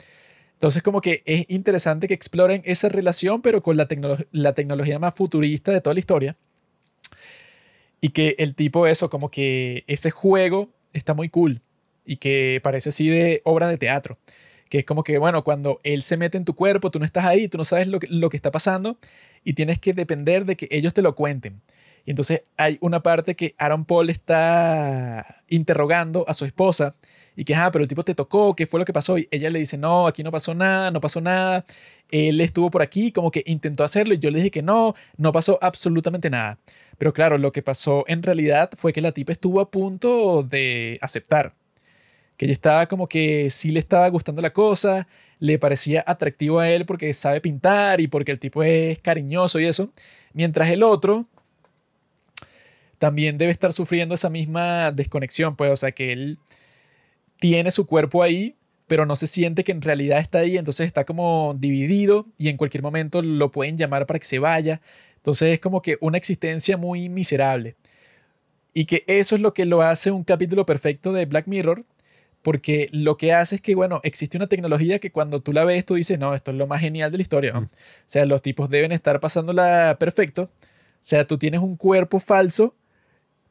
Entonces 0.57 0.83
como 0.83 1.02
que 1.02 1.23
es 1.26 1.44
interesante 1.49 2.09
que 2.09 2.15
exploren 2.15 2.62
esa 2.65 2.89
relación, 2.89 3.43
pero 3.43 3.62
con 3.62 3.76
la, 3.76 3.86
tecnología 3.86 4.99
más 4.99 5.15
futurista 5.15 5.70
de 5.70 5.83
toda 5.83 5.93
la 5.93 6.01
historia. 6.01 6.36
Y 8.01 8.10
que 8.10 8.36
el 8.39 8.55
tipo 8.55 8.86
eso, 8.86 9.10
como 9.10 9.31
que 9.31 9.85
ese 9.86 10.10
juego 10.10 10.70
está 10.94 11.12
muy 11.12 11.28
cool 11.28 11.60
y 12.07 12.17
que 12.17 12.60
parece 12.62 12.89
así 12.89 13.09
de 13.09 13.43
obra 13.44 13.68
de 13.68 13.76
teatro. 13.76 14.18
Que 14.70 14.78
es 14.78 14.85
como 14.86 15.05
que, 15.05 15.18
bueno, 15.18 15.44
cuando 15.44 15.81
él 15.85 16.02
se 16.02 16.17
mete 16.17 16.39
en 16.39 16.47
tu 16.47 16.55
cuerpo, 16.55 16.91
tú 16.91 16.99
no 16.99 17.05
estás 17.05 17.26
ahí, 17.26 17.49
tú 17.49 17.59
no 17.59 17.65
sabes 17.65 17.86
lo 17.89 18.01
que, 18.01 18.07
lo 18.09 18.31
que 18.31 18.36
está 18.39 18.51
pasando 18.51 18.99
y 19.44 19.52
tienes 19.52 19.78
que 19.78 19.93
depender 19.93 20.47
de 20.47 20.57
que 20.57 20.68
ellos 20.70 20.94
te 20.94 21.02
lo 21.02 21.15
cuenten. 21.15 21.60
Y 22.07 22.10
entonces 22.10 22.43
hay 22.57 22.78
una 22.81 23.02
parte 23.02 23.36
que 23.36 23.55
Aaron 23.59 23.85
Paul 23.85 24.09
está 24.09 25.43
interrogando 25.49 26.25
a 26.28 26.35
su 26.35 26.47
esposa 26.47 26.94
y 27.36 27.44
que, 27.44 27.55
ah, 27.55 27.70
pero 27.70 27.82
el 27.82 27.89
tipo 27.89 28.02
te 28.02 28.15
tocó, 28.15 28.56
¿qué 28.56 28.66
fue 28.66 28.81
lo 28.81 28.86
que 28.86 28.94
pasó? 28.94 29.18
Y 29.18 29.28
ella 29.31 29.50
le 29.50 29.58
dice, 29.58 29.76
no, 29.76 30.06
aquí 30.06 30.23
no 30.23 30.32
pasó 30.32 30.55
nada, 30.55 30.90
no 30.90 31.02
pasó 31.02 31.20
nada. 31.20 31.66
Él 32.10 32.40
estuvo 32.40 32.70
por 32.70 32.81
aquí, 32.81 33.12
como 33.12 33.31
que 33.31 33.42
intentó 33.47 33.84
hacerlo 33.84 34.15
y 34.15 34.18
yo 34.18 34.31
le 34.31 34.39
dije 34.39 34.50
que 34.50 34.62
no, 34.62 34.94
no 35.18 35.32
pasó 35.32 35.58
absolutamente 35.60 36.31
nada. 36.31 36.58
Pero 36.97 37.12
claro, 37.12 37.36
lo 37.36 37.52
que 37.52 37.62
pasó 37.62 38.05
en 38.08 38.23
realidad 38.23 38.70
fue 38.76 38.92
que 38.94 39.02
la 39.02 39.12
tipa 39.12 39.32
estuvo 39.32 39.60
a 39.60 39.70
punto 39.70 40.42
de 40.44 40.98
aceptar. 41.02 41.55
Que 42.39 42.47
ella 42.47 42.55
estaba 42.55 42.86
como 42.86 43.08
que 43.08 43.50
sí 43.50 43.70
le 43.70 43.81
estaba 43.81 44.08
gustando 44.08 44.40
la 44.40 44.52
cosa, 44.52 45.06
le 45.39 45.58
parecía 45.58 46.05
atractivo 46.06 46.60
a 46.60 46.70
él 46.70 46.86
porque 46.86 47.12
sabe 47.12 47.40
pintar 47.42 48.00
y 48.00 48.08
porque 48.08 48.32
el 48.32 48.39
tipo 48.39 48.62
es 48.62 48.98
cariñoso 49.00 49.60
y 49.60 49.66
eso. 49.66 49.90
Mientras 50.32 50.68
el 50.70 50.82
otro 50.82 51.26
también 52.98 53.36
debe 53.36 53.52
estar 53.52 53.73
sufriendo 53.73 54.15
esa 54.15 54.31
misma 54.31 54.90
desconexión, 54.92 55.55
pues, 55.56 55.70
o 55.70 55.76
sea, 55.76 55.92
que 55.92 56.12
él 56.12 56.39
tiene 57.39 57.70
su 57.70 57.86
cuerpo 57.86 58.23
ahí, 58.23 58.56
pero 58.86 59.06
no 59.06 59.16
se 59.16 59.26
siente 59.26 59.65
que 59.65 59.73
en 59.73 59.82
realidad 59.82 60.18
está 60.18 60.39
ahí, 60.39 60.56
entonces 60.56 60.86
está 60.86 61.05
como 61.05 61.55
dividido 61.58 62.26
y 62.39 62.48
en 62.48 62.56
cualquier 62.56 62.82
momento 62.82 63.23
lo 63.23 63.50
pueden 63.50 63.76
llamar 63.76 64.06
para 64.06 64.18
que 64.18 64.26
se 64.26 64.39
vaya. 64.39 64.81
Entonces 65.16 65.55
es 65.55 65.60
como 65.60 65.82
que 65.82 65.98
una 66.00 66.18
existencia 66.18 66.76
muy 66.76 67.08
miserable. 67.08 67.76
Y 68.73 68.84
que 68.84 69.05
eso 69.06 69.34
es 69.34 69.40
lo 69.40 69.55
que 69.55 69.65
lo 69.65 69.82
hace 69.82 70.10
un 70.10 70.23
capítulo 70.23 70.66
perfecto 70.66 71.12
de 71.12 71.26
Black 71.26 71.47
Mirror, 71.47 71.84
porque 72.42 72.86
lo 72.92 73.16
que 73.16 73.32
hace 73.32 73.56
es 73.56 73.60
que, 73.60 73.74
bueno, 73.74 74.00
existe 74.05 74.36
una 74.36 74.47
tecnología 74.47 75.00
que 75.00 75.10
cuando 75.10 75.40
tú 75.40 75.52
la 75.52 75.65
ves, 75.65 75.84
tú 75.84 75.94
dices, 75.94 76.18
no, 76.18 76.34
esto 76.34 76.52
es 76.52 76.56
lo 76.56 76.68
más 76.68 76.81
genial 76.81 77.10
de 77.10 77.18
la 77.18 77.23
historia. 77.23 77.58
O 77.58 77.68
sea, 78.06 78.24
los 78.24 78.42
tipos 78.42 78.70
deben 78.70 78.92
estar 78.92 79.18
pasándola 79.18 79.97
perfecto. 79.98 80.42
O 80.44 80.48
sea, 81.00 81.26
tú 81.26 81.39
tienes 81.39 81.60
un 81.60 81.76
cuerpo 81.76 82.20
falso 82.20 82.74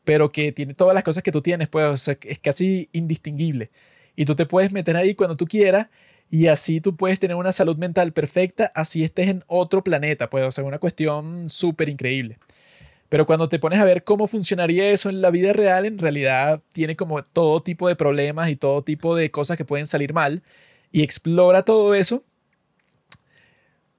pero 0.05 0.31
que 0.31 0.51
tiene 0.51 0.73
todas 0.73 0.93
las 0.93 1.03
cosas 1.03 1.23
que 1.23 1.31
tú 1.31 1.41
tienes, 1.41 1.67
pues 1.67 2.07
es 2.07 2.39
casi 2.39 2.89
indistinguible. 2.93 3.71
Y 4.15 4.25
tú 4.25 4.35
te 4.35 4.45
puedes 4.45 4.71
meter 4.71 4.95
ahí 4.95 5.15
cuando 5.15 5.35
tú 5.35 5.45
quieras 5.45 5.87
y 6.29 6.47
así 6.47 6.81
tú 6.81 6.95
puedes 6.95 7.19
tener 7.19 7.35
una 7.35 7.51
salud 7.51 7.77
mental 7.77 8.13
perfecta, 8.13 8.71
así 8.75 9.03
estés 9.03 9.27
en 9.27 9.43
otro 9.47 9.83
planeta, 9.83 10.29
pues, 10.29 10.57
o 10.57 10.65
una 10.65 10.79
cuestión 10.79 11.49
súper 11.49 11.89
increíble. 11.89 12.39
Pero 13.09 13.25
cuando 13.25 13.49
te 13.49 13.59
pones 13.59 13.79
a 13.79 13.85
ver 13.85 14.03
cómo 14.03 14.27
funcionaría 14.27 14.89
eso 14.91 15.09
en 15.09 15.21
la 15.21 15.31
vida 15.31 15.53
real, 15.53 15.85
en 15.85 15.99
realidad 15.99 16.61
tiene 16.71 16.95
como 16.95 17.23
todo 17.23 17.61
tipo 17.61 17.87
de 17.87 17.95
problemas 17.95 18.49
y 18.49 18.55
todo 18.55 18.83
tipo 18.83 19.15
de 19.15 19.31
cosas 19.31 19.57
que 19.57 19.65
pueden 19.65 19.87
salir 19.87 20.13
mal 20.13 20.43
y 20.91 21.03
explora 21.03 21.63
todo 21.63 21.93
eso 21.93 22.23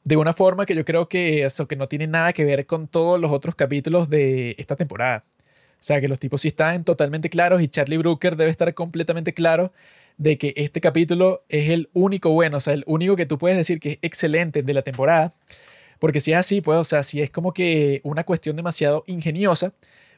de 0.04 0.16
una 0.16 0.32
forma 0.32 0.66
que 0.66 0.74
yo 0.74 0.84
creo 0.84 1.08
que 1.08 1.44
eso 1.44 1.66
que 1.66 1.76
no 1.76 1.88
tiene 1.88 2.06
nada 2.06 2.32
que 2.32 2.44
ver 2.44 2.66
con 2.66 2.86
todos 2.88 3.20
los 3.20 3.32
otros 3.32 3.54
capítulos 3.56 4.08
de 4.08 4.54
esta 4.58 4.76
temporada. 4.76 5.24
O 5.78 5.82
sea, 5.86 6.00
que 6.00 6.08
los 6.08 6.18
tipos 6.18 6.40
sí 6.40 6.48
están 6.48 6.84
totalmente 6.84 7.30
claros 7.30 7.62
y 7.62 7.68
Charlie 7.68 7.98
Brooker 7.98 8.36
debe 8.36 8.50
estar 8.50 8.72
completamente 8.74 9.34
claro 9.34 9.72
de 10.18 10.38
que 10.38 10.54
este 10.56 10.80
capítulo 10.80 11.44
es 11.48 11.70
el 11.70 11.90
único 11.92 12.30
bueno, 12.30 12.56
o 12.56 12.60
sea, 12.60 12.72
el 12.74 12.84
único 12.86 13.16
que 13.16 13.26
tú 13.26 13.38
puedes 13.38 13.56
decir 13.56 13.80
que 13.80 13.92
es 13.92 13.98
excelente 14.02 14.62
de 14.62 14.74
la 14.74 14.82
temporada. 14.82 15.32
Porque 15.98 16.20
si 16.20 16.32
es 16.32 16.38
así, 16.38 16.60
pues, 16.60 16.78
o 16.78 16.84
sea, 16.84 17.02
si 17.02 17.22
es 17.22 17.30
como 17.30 17.52
que 17.52 18.00
una 18.04 18.24
cuestión 18.24 18.56
demasiado 18.56 19.04
ingeniosa, 19.06 19.72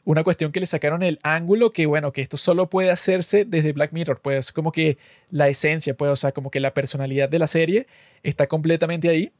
una 0.05 0.23
cuestión 0.23 0.51
que 0.51 0.59
le 0.59 0.65
sacaron 0.65 1.03
el 1.03 1.19
ángulo 1.23 1.71
que, 1.71 1.85
bueno, 1.85 2.11
que 2.11 2.21
esto 2.21 2.37
solo 2.37 2.69
puede 2.69 2.91
hacerse 2.91 3.45
desde 3.45 3.73
Black 3.73 3.93
Mirror, 3.93 4.19
pues, 4.21 4.51
como 4.51 4.71
que 4.71 4.97
la 5.29 5.47
esencia, 5.47 5.95
pues, 5.95 6.11
o 6.11 6.15
sea, 6.15 6.31
como 6.31 6.51
que 6.51 6.59
la 6.59 6.73
personalidad 6.73 7.29
de 7.29 7.39
la 7.39 7.47
serie 7.47 7.87
está 8.23 8.47
completamente 8.47 9.09
ahí. 9.09 9.31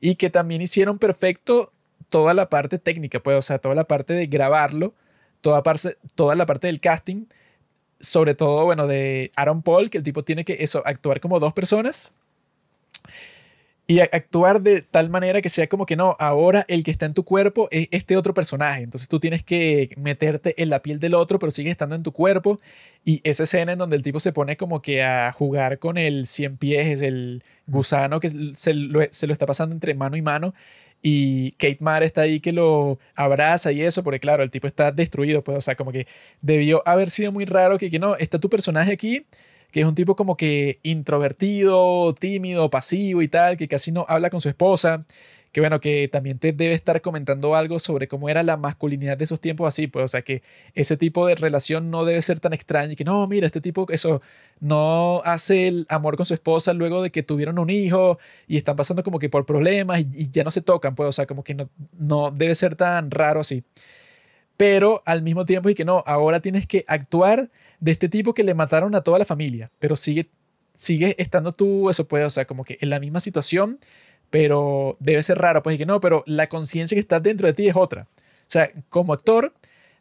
Y 0.00 0.14
que 0.16 0.30
también 0.30 0.62
hicieron 0.62 0.98
perfecto 0.98 1.72
toda 2.08 2.34
la 2.34 2.48
parte 2.48 2.78
técnica, 2.78 3.20
pues, 3.20 3.38
o 3.38 3.42
sea, 3.42 3.58
toda 3.58 3.74
la 3.74 3.84
parte 3.84 4.14
de 4.14 4.26
grabarlo 4.26 4.94
toda, 5.40 6.34
la 6.34 6.46
parte 6.46 6.66
del 6.66 6.80
casting, 6.80 7.26
sobre 8.00 8.34
todo, 8.34 8.64
bueno, 8.64 8.86
de 8.86 9.32
Aaron 9.36 9.62
Paul, 9.62 9.90
que 9.90 9.98
el 9.98 10.04
tipo 10.04 10.24
tiene 10.24 10.44
que 10.44 10.58
eso, 10.60 10.82
actuar 10.86 11.20
como 11.20 11.40
dos 11.40 11.52
personas. 11.52 12.12
y 13.86 13.98
actuar 14.00 14.62
de 14.62 14.82
tal 14.82 15.10
manera 15.10 15.42
que 15.42 15.48
sea 15.48 15.66
como 15.68 15.84
que 15.84 15.96
no, 15.96 16.16
ahora 16.20 16.64
el 16.68 16.84
que 16.84 16.92
está 16.92 17.06
en 17.06 17.14
tu 17.14 17.24
cuerpo 17.24 17.66
es 17.72 17.88
este 17.90 18.16
otro 18.16 18.32
personaje. 18.34 18.82
Entonces 18.84 19.08
tú 19.08 19.18
tienes 19.18 19.42
que 19.42 19.90
meterte 19.96 20.54
en 20.62 20.70
la 20.70 20.80
piel 20.80 21.00
del 21.00 21.14
otro, 21.14 21.40
pero 21.40 21.50
sigues 21.50 21.72
estando 21.72 21.96
en 21.96 22.04
tu 22.04 22.12
cuerpo. 22.12 22.60
Y 23.04 23.20
esa 23.24 23.42
escena 23.42 23.72
en 23.72 23.78
donde 23.78 23.96
el 23.96 24.04
tipo 24.04 24.20
se 24.20 24.32
pone 24.32 24.56
como 24.56 24.80
que 24.80 25.02
a 25.02 25.32
jugar 25.32 25.80
con 25.80 25.98
el 25.98 26.28
cien 26.28 26.56
pies, 26.56 27.02
el 27.02 27.42
gusano 27.66 28.20
que 28.20 28.30
se 28.30 28.74
lo, 28.74 29.00
se 29.10 29.26
lo 29.26 29.32
está 29.32 29.46
pasando 29.46 29.74
entre 29.74 29.94
mano 29.94 30.16
y 30.16 30.22
mano. 30.22 30.54
Y 31.02 31.52
Kate 31.52 31.78
Mara 31.80 32.04
está 32.04 32.22
ahí 32.22 32.40
que 32.40 32.52
lo 32.52 32.98
abraza 33.14 33.72
y 33.72 33.82
eso, 33.82 34.04
porque 34.04 34.20
claro, 34.20 34.42
el 34.42 34.50
tipo 34.50 34.66
está 34.66 34.92
destruido, 34.92 35.42
pues, 35.42 35.58
o 35.58 35.60
sea, 35.60 35.74
como 35.74 35.92
que 35.92 36.06
debió 36.42 36.82
haber 36.86 37.10
sido 37.10 37.32
muy 37.32 37.44
raro 37.46 37.78
que, 37.78 37.90
que 37.90 37.98
no, 37.98 38.16
está 38.16 38.38
tu 38.38 38.50
personaje 38.50 38.92
aquí 38.92 39.26
que 39.70 39.80
es 39.80 39.86
un 39.86 39.94
tipo 39.94 40.16
como 40.16 40.36
que 40.36 40.80
introvertido, 40.82 42.14
tímido, 42.14 42.70
pasivo 42.70 43.22
y 43.22 43.28
tal, 43.28 43.56
que 43.56 43.68
casi 43.68 43.92
no 43.92 44.04
habla 44.08 44.30
con 44.30 44.40
su 44.40 44.48
esposa, 44.48 45.04
que 45.52 45.60
bueno, 45.60 45.80
que 45.80 46.08
también 46.08 46.38
te 46.38 46.52
debe 46.52 46.74
estar 46.74 47.00
comentando 47.00 47.56
algo 47.56 47.78
sobre 47.80 48.06
cómo 48.06 48.28
era 48.28 48.42
la 48.42 48.56
masculinidad 48.56 49.18
de 49.18 49.24
esos 49.24 49.40
tiempos 49.40 49.66
así, 49.66 49.88
pues, 49.88 50.04
o 50.04 50.08
sea, 50.08 50.22
que 50.22 50.42
ese 50.74 50.96
tipo 50.96 51.26
de 51.26 51.34
relación 51.34 51.90
no 51.90 52.04
debe 52.04 52.22
ser 52.22 52.38
tan 52.38 52.52
extraño 52.52 52.92
y 52.92 52.96
que 52.96 53.04
no, 53.04 53.26
mira, 53.26 53.46
este 53.46 53.60
tipo, 53.60 53.86
eso, 53.90 54.22
no 54.60 55.22
hace 55.24 55.66
el 55.66 55.86
amor 55.88 56.16
con 56.16 56.26
su 56.26 56.34
esposa 56.34 56.72
luego 56.72 57.02
de 57.02 57.10
que 57.10 57.22
tuvieron 57.22 57.58
un 57.58 57.70
hijo 57.70 58.18
y 58.46 58.58
están 58.58 58.76
pasando 58.76 59.02
como 59.02 59.18
que 59.18 59.28
por 59.28 59.44
problemas 59.44 60.00
y, 60.00 60.30
ya 60.30 60.44
no 60.44 60.50
se 60.52 60.62
tocan, 60.62 60.94
pues, 60.94 61.08
o 61.08 61.12
sea, 61.12 61.26
como 61.26 61.42
que 61.42 61.54
no, 61.54 61.68
no 61.98 62.30
debe 62.30 62.54
ser 62.54 62.76
tan 62.76 63.10
raro 63.10 63.40
así. 63.40 63.64
Pero 64.56 65.02
al 65.06 65.22
mismo 65.22 65.46
tiempo 65.46 65.70
y 65.70 65.74
que 65.74 65.84
no, 65.84 66.04
ahora 66.06 66.40
tienes 66.40 66.66
que 66.66 66.84
actuar 66.86 67.50
de 67.80 67.92
este 67.92 68.08
tipo 68.08 68.34
que 68.34 68.44
le 68.44 68.54
mataron 68.54 68.94
a 68.94 69.00
toda 69.00 69.18
la 69.18 69.24
familia, 69.24 69.70
pero 69.78 69.96
sigue, 69.96 70.30
sigue 70.74 71.16
estando 71.18 71.52
tú, 71.52 71.90
eso 71.90 72.06
puede, 72.06 72.24
o 72.24 72.30
sea, 72.30 72.44
como 72.44 72.64
que 72.64 72.78
en 72.80 72.90
la 72.90 73.00
misma 73.00 73.20
situación, 73.20 73.80
pero 74.30 74.96
debe 75.00 75.22
ser 75.22 75.38
raro, 75.38 75.62
pues, 75.62 75.74
y 75.74 75.78
que 75.78 75.86
no, 75.86 76.00
pero 76.00 76.22
la 76.26 76.48
conciencia 76.48 76.94
que 76.94 77.00
está 77.00 77.20
dentro 77.20 77.46
de 77.46 77.52
ti 77.52 77.68
es 77.68 77.76
otra. 77.76 78.06
O 78.12 78.52
sea, 78.52 78.70
como 78.88 79.12
actor, 79.12 79.52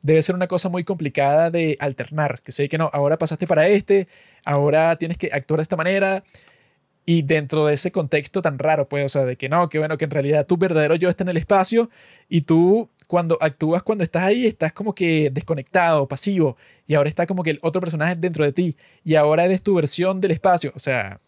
debe 0.01 0.22
ser 0.24 0.35
una 0.35 0.48
cosa 0.48 0.69
muy 0.69 0.83
complicada 0.83 1.51
de 1.51 1.77
alternar, 1.80 2.41
que 2.41 2.51
sé 2.51 2.69
que 2.69 2.77
no, 2.77 2.90
ahora 2.93 3.17
pasaste 3.17 3.48
para 3.48 3.67
este, 3.67 4.08
ahora 4.45 4.95
tienes 4.98 5.17
que 5.17 5.30
actuar 5.33 5.59
de 5.59 5.64
esta 5.64 5.75
manera, 5.75 6.24
y 7.06 7.24
dentro 7.24 7.66
de 7.66 7.74
ese 7.74 7.91
contexto 7.91 8.41
tan 8.43 8.59
raro, 8.59 8.88
pues, 8.88 9.03
o 9.06 9.09
sea, 9.09 9.25
de 9.25 9.35
que 9.35 9.49
no, 9.49 9.67
que 9.67 9.80
bueno, 9.80 9.98
que 9.98 10.06
en 10.06 10.11
realidad 10.11 10.45
tu 10.45 10.58
verdadero 10.58 10.93
yo 10.95 11.09
está 11.09 11.24
en 11.24 11.30
el 11.30 11.38
espacio 11.38 11.90
y 12.27 12.41
tú 12.41 12.88
cuando 13.08 13.40
actúas 13.41 13.82
cuando 13.82 14.03
estás 14.03 14.22
ahí, 14.22 14.45
estás 14.45 14.74
como 14.74 14.93
que 14.93 15.32
desconectado, 15.32 16.08
pasivo, 16.08 16.56
y 16.85 16.93
ahora 16.93 17.09
está 17.09 17.25
como 17.25 17.41
que 17.41 17.49
el 17.49 17.59
otro 17.64 17.82
personaje 17.82 18.14
dentro 18.16 18.45
de 18.45 18.51
ti, 18.53 18.77
y 19.03 19.16
ahora 19.16 19.45
eres 19.45 19.64
tu 19.64 19.74
versión 19.74 20.22
del 20.22 20.30
espacio. 20.30 20.72
O 20.75 20.80
sea, 20.80 21.19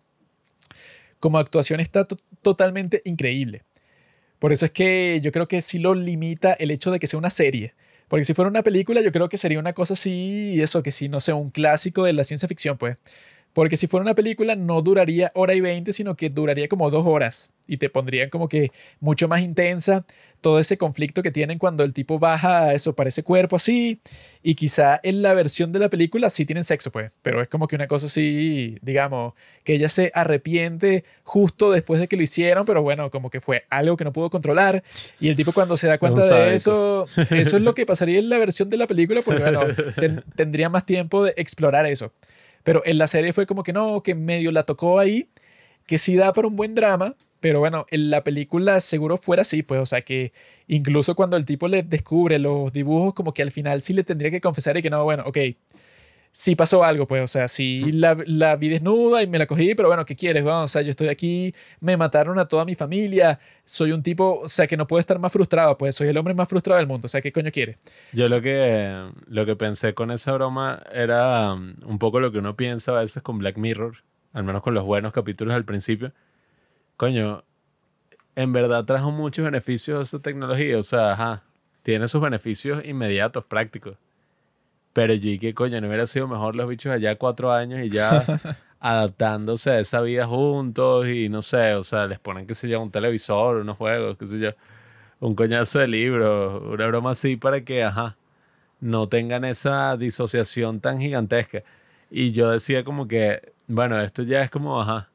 como 1.22 1.38
actuación 1.38 1.80
está 1.80 2.06
totalmente 2.42 3.02
increíble. 3.06 3.64
Por 4.40 4.52
eso 4.52 4.66
es 4.66 4.72
que 4.72 5.22
yo 5.24 5.32
creo 5.32 5.48
que 5.48 5.62
sí 5.62 5.80
lo 5.80 5.94
limita 5.96 6.52
el 6.54 6.72
hecho 6.72 6.92
de 6.92 7.00
que 7.00 7.08
sea 7.08 7.20
una 7.20 7.30
serie. 7.30 7.74
Porque 8.10 8.26
si 8.26 8.34
fuera 8.34 8.50
una 8.50 8.64
película, 8.64 9.00
yo 9.00 9.14
creo 9.14 9.30
que 9.30 9.38
sería 9.38 9.60
una 9.60 9.72
cosa 9.72 9.94
así, 9.94 10.62
eso 10.62 10.84
que 10.84 10.92
sí, 10.92 11.08
no 11.08 11.22
sé, 11.22 11.32
un 11.32 11.50
clásico 11.50 12.04
de 12.04 12.12
la 12.12 12.26
ciencia 12.26 12.50
ficción, 12.50 12.78
pues. 12.78 12.98
Porque 13.54 13.78
si 13.78 13.88
fuera 13.88 14.04
una 14.04 14.16
película 14.16 14.56
no 14.56 14.82
duraría 14.82 15.32
hora 15.36 15.54
y 15.54 15.62
veinte, 15.62 15.92
sino 15.94 16.16
que 16.16 16.30
duraría 16.30 16.68
como 16.68 16.90
dos 16.90 17.06
horas. 17.06 17.50
Y 17.68 17.78
te 17.78 17.90
pondrían 17.90 18.30
como 18.30 18.50
que 18.50 18.72
mucho 19.00 19.28
más 19.28 19.42
intensa 19.42 20.06
todo 20.42 20.60
ese 20.60 20.78
conflicto 20.78 21.22
que 21.22 21.32
tienen 21.32 21.60
cuando 21.60 21.84
el 21.84 21.94
tipo 21.94 22.18
baja 22.18 22.74
eso 22.74 22.96
para 22.96 23.10
ese 23.10 23.24
cuerpo 23.24 23.56
así. 23.56 24.00
Y 24.42 24.56
quizá 24.56 25.00
en 25.04 25.22
la 25.22 25.34
versión 25.34 25.72
de 25.72 25.80
la 25.80 25.90
película 25.90 26.30
sí 26.30 26.46
tienen 26.46 26.64
sexo 26.64 26.92
pues, 26.92 27.14
pero 27.22 27.42
es 27.42 27.48
como 27.48 27.68
que 27.68 27.76
una 27.76 27.88
cosa 27.88 28.08
así, 28.08 28.78
digamos, 28.82 29.34
que 29.64 29.76
ella 29.76 29.88
se 29.88 30.12
arrepiente 30.16 31.06
justo 31.24 31.72
después 31.72 32.00
de 32.00 32.08
que 32.08 32.18
lo 32.18 32.24
hicieron, 32.24 32.66
pero 32.66 32.82
bueno, 32.82 33.12
como 33.12 33.30
que 33.30 33.40
fue 33.40 33.66
algo 33.70 33.96
que 33.98 34.04
no 34.04 34.12
pudo 34.12 34.30
controlar. 34.30 34.84
Y 35.20 35.30
el 35.30 35.36
tipo 35.36 35.54
cuando 35.54 35.78
se 35.78 35.88
da 35.88 35.98
cuenta 35.98 36.26
de 36.26 36.56
eso, 36.56 37.06
eso 37.06 37.58
es 37.58 37.62
lo 37.62 37.76
que 37.76 37.86
pasaría 37.86 38.20
en 38.20 38.30
la 38.30 38.40
versión 38.40 38.70
de 38.70 38.78
la 38.78 38.88
película 38.88 39.22
porque 39.22 39.44
bueno, 39.44 39.62
tendría 40.36 40.70
más 40.70 40.86
tiempo 40.86 41.24
de 41.24 41.34
explorar 41.38 41.86
eso. 41.86 42.12
Pero 42.64 42.82
en 42.86 42.98
la 42.98 43.08
serie 43.08 43.34
fue 43.34 43.46
como 43.46 43.64
que 43.64 43.74
no, 43.74 44.04
que 44.04 44.16
medio 44.16 44.52
la 44.52 44.64
tocó 44.64 45.00
ahí, 45.00 45.30
que 45.86 45.98
sí 45.98 46.16
da 46.16 46.34
para 46.34 46.48
un 46.48 46.56
buen 46.56 46.76
drama, 46.76 47.16
pero 47.40 47.60
bueno, 47.60 47.88
en 47.90 48.12
la 48.12 48.24
película 48.24 48.80
seguro 48.80 49.18
fuera 49.18 49.42
así, 49.42 49.64
pues, 49.64 49.82
o 49.82 49.86
sea 49.86 50.02
que 50.02 50.32
incluso 50.68 51.16
cuando 51.16 51.38
el 51.38 51.46
tipo 51.46 51.68
le 51.68 51.82
descubre 51.84 52.38
los 52.38 52.72
dibujos, 52.72 53.14
como 53.14 53.34
que 53.34 53.42
al 53.42 53.52
final 53.52 53.82
sí 53.82 53.94
le 53.94 54.04
tendría 54.04 54.30
que 54.30 54.40
confesar 54.42 54.78
y 54.78 54.82
que 54.84 54.92
no, 54.92 55.04
bueno, 55.04 55.24
ok, 55.26 55.38
sí 56.32 56.56
pasó 56.56 56.84
algo, 56.84 57.08
pues, 57.08 57.22
o 57.22 57.28
sea, 57.28 57.48
sí 57.48 57.92
la, 57.92 58.18
la 58.26 58.56
vi 58.56 58.70
desnuda 58.70 59.22
y 59.22 59.28
me 59.28 59.38
la 59.38 59.46
cogí, 59.46 59.76
pero 59.76 59.90
bueno, 59.90 60.06
¿qué 60.06 60.16
quieres? 60.16 60.44
Bueno, 60.44 60.64
o 60.64 60.68
sea, 60.68 60.82
yo 60.82 60.92
estoy 60.92 61.10
aquí, 61.10 61.54
me 61.80 61.98
mataron 61.98 62.40
a 62.40 62.48
toda 62.48 62.66
mi 62.66 62.76
familia, 62.76 63.38
soy 63.66 63.92
un 63.92 64.02
tipo, 64.02 64.40
o 64.40 64.48
sea, 64.48 64.68
que 64.68 64.78
no 64.78 64.88
puedo 64.88 65.00
estar 65.00 65.20
más 65.20 65.32
frustrado, 65.32 65.78
pues 65.78 65.96
soy 65.96 66.08
el 66.08 66.18
hombre 66.18 66.34
más 66.34 66.48
frustrado 66.48 66.78
del 66.78 66.88
mundo, 66.88 67.06
o 67.06 67.10
sea, 67.10 67.22
¿qué 67.22 67.32
coño 67.32 67.52
quiere? 67.52 67.78
Yo 68.14 68.28
lo 68.30 68.42
que, 68.42 69.10
lo 69.28 69.46
que 69.46 69.56
pensé 69.56 69.94
con 69.94 70.12
esa 70.12 70.32
broma 70.34 70.82
era 70.94 71.54
um, 71.54 71.76
un 71.86 72.00
poco 72.00 72.20
lo 72.20 72.32
que 72.32 72.38
uno 72.38 72.56
piensa 72.56 72.98
a 72.98 73.02
veces 73.02 73.22
con 73.22 73.38
Black 73.38 73.58
Mirror, 73.58 73.98
al 74.34 74.44
menos 74.44 74.62
con 74.62 74.74
los 74.74 74.84
buenos 74.84 75.12
capítulos 75.12 75.54
al 75.54 75.66
principio. 75.66 76.14
Coño, 76.96 77.44
en 78.36 78.54
verdad 78.54 78.86
trajo 78.86 79.12
muchos 79.12 79.44
beneficios 79.44 80.08
esa 80.08 80.22
tecnología, 80.22 80.78
o 80.78 80.84
sea, 80.84 81.14
ajá, 81.14 81.44
tiene 81.84 82.08
sus 82.08 82.22
beneficios 82.22 82.86
inmediatos, 82.86 83.44
prácticos 83.44 83.98
pero 84.94 85.14
yo 85.14 85.40
que 85.40 85.54
coño, 85.54 85.80
no 85.82 85.88
hubiera 85.88 86.08
sido 86.08 86.28
mejor 86.28 86.56
los 86.56 86.68
bichos 86.68 86.92
allá 86.92 87.16
cuatro 87.18 87.52
años 87.52 87.82
y 87.82 87.90
ya 87.90 88.26
adaptándose 88.80 89.72
a 89.72 89.80
esa 89.80 90.02
vida 90.02 90.26
juntos 90.28 91.08
y 91.08 91.30
no 91.30 91.42
sé, 91.42 91.76
o 91.76 91.84
sea, 91.84 92.08
les 92.08 92.20
ponen, 92.20 92.48
qué 92.48 92.56
sé 92.56 92.68
yo, 92.70 92.82
un 92.82 92.92
televisor, 92.92 93.58
unos 93.58 93.78
juegos, 93.78 94.18
qué 94.18 94.28
sé 94.28 94.40
yo, 94.40 94.52
un 95.20 95.36
coñazo 95.36 95.80
de 95.80 95.88
libros, 95.88 96.62
una 96.64 96.88
broma 96.88 97.12
así 97.12 97.38
para 97.38 97.64
que, 97.64 97.84
ajá, 97.84 98.18
no 98.82 99.08
tengan 99.10 99.46
esa 99.46 99.98
disociación 99.98 100.82
tan 100.82 101.00
gigantesca. 101.00 101.64
Y 102.10 102.32
yo 102.34 102.52
decía 102.52 102.84
como 102.84 103.08
que, 103.08 103.54
bueno, 103.68 104.00
esto 104.02 104.24
ya 104.24 104.42
es 104.44 104.52
como, 104.52 104.82
ajá, 104.82 105.10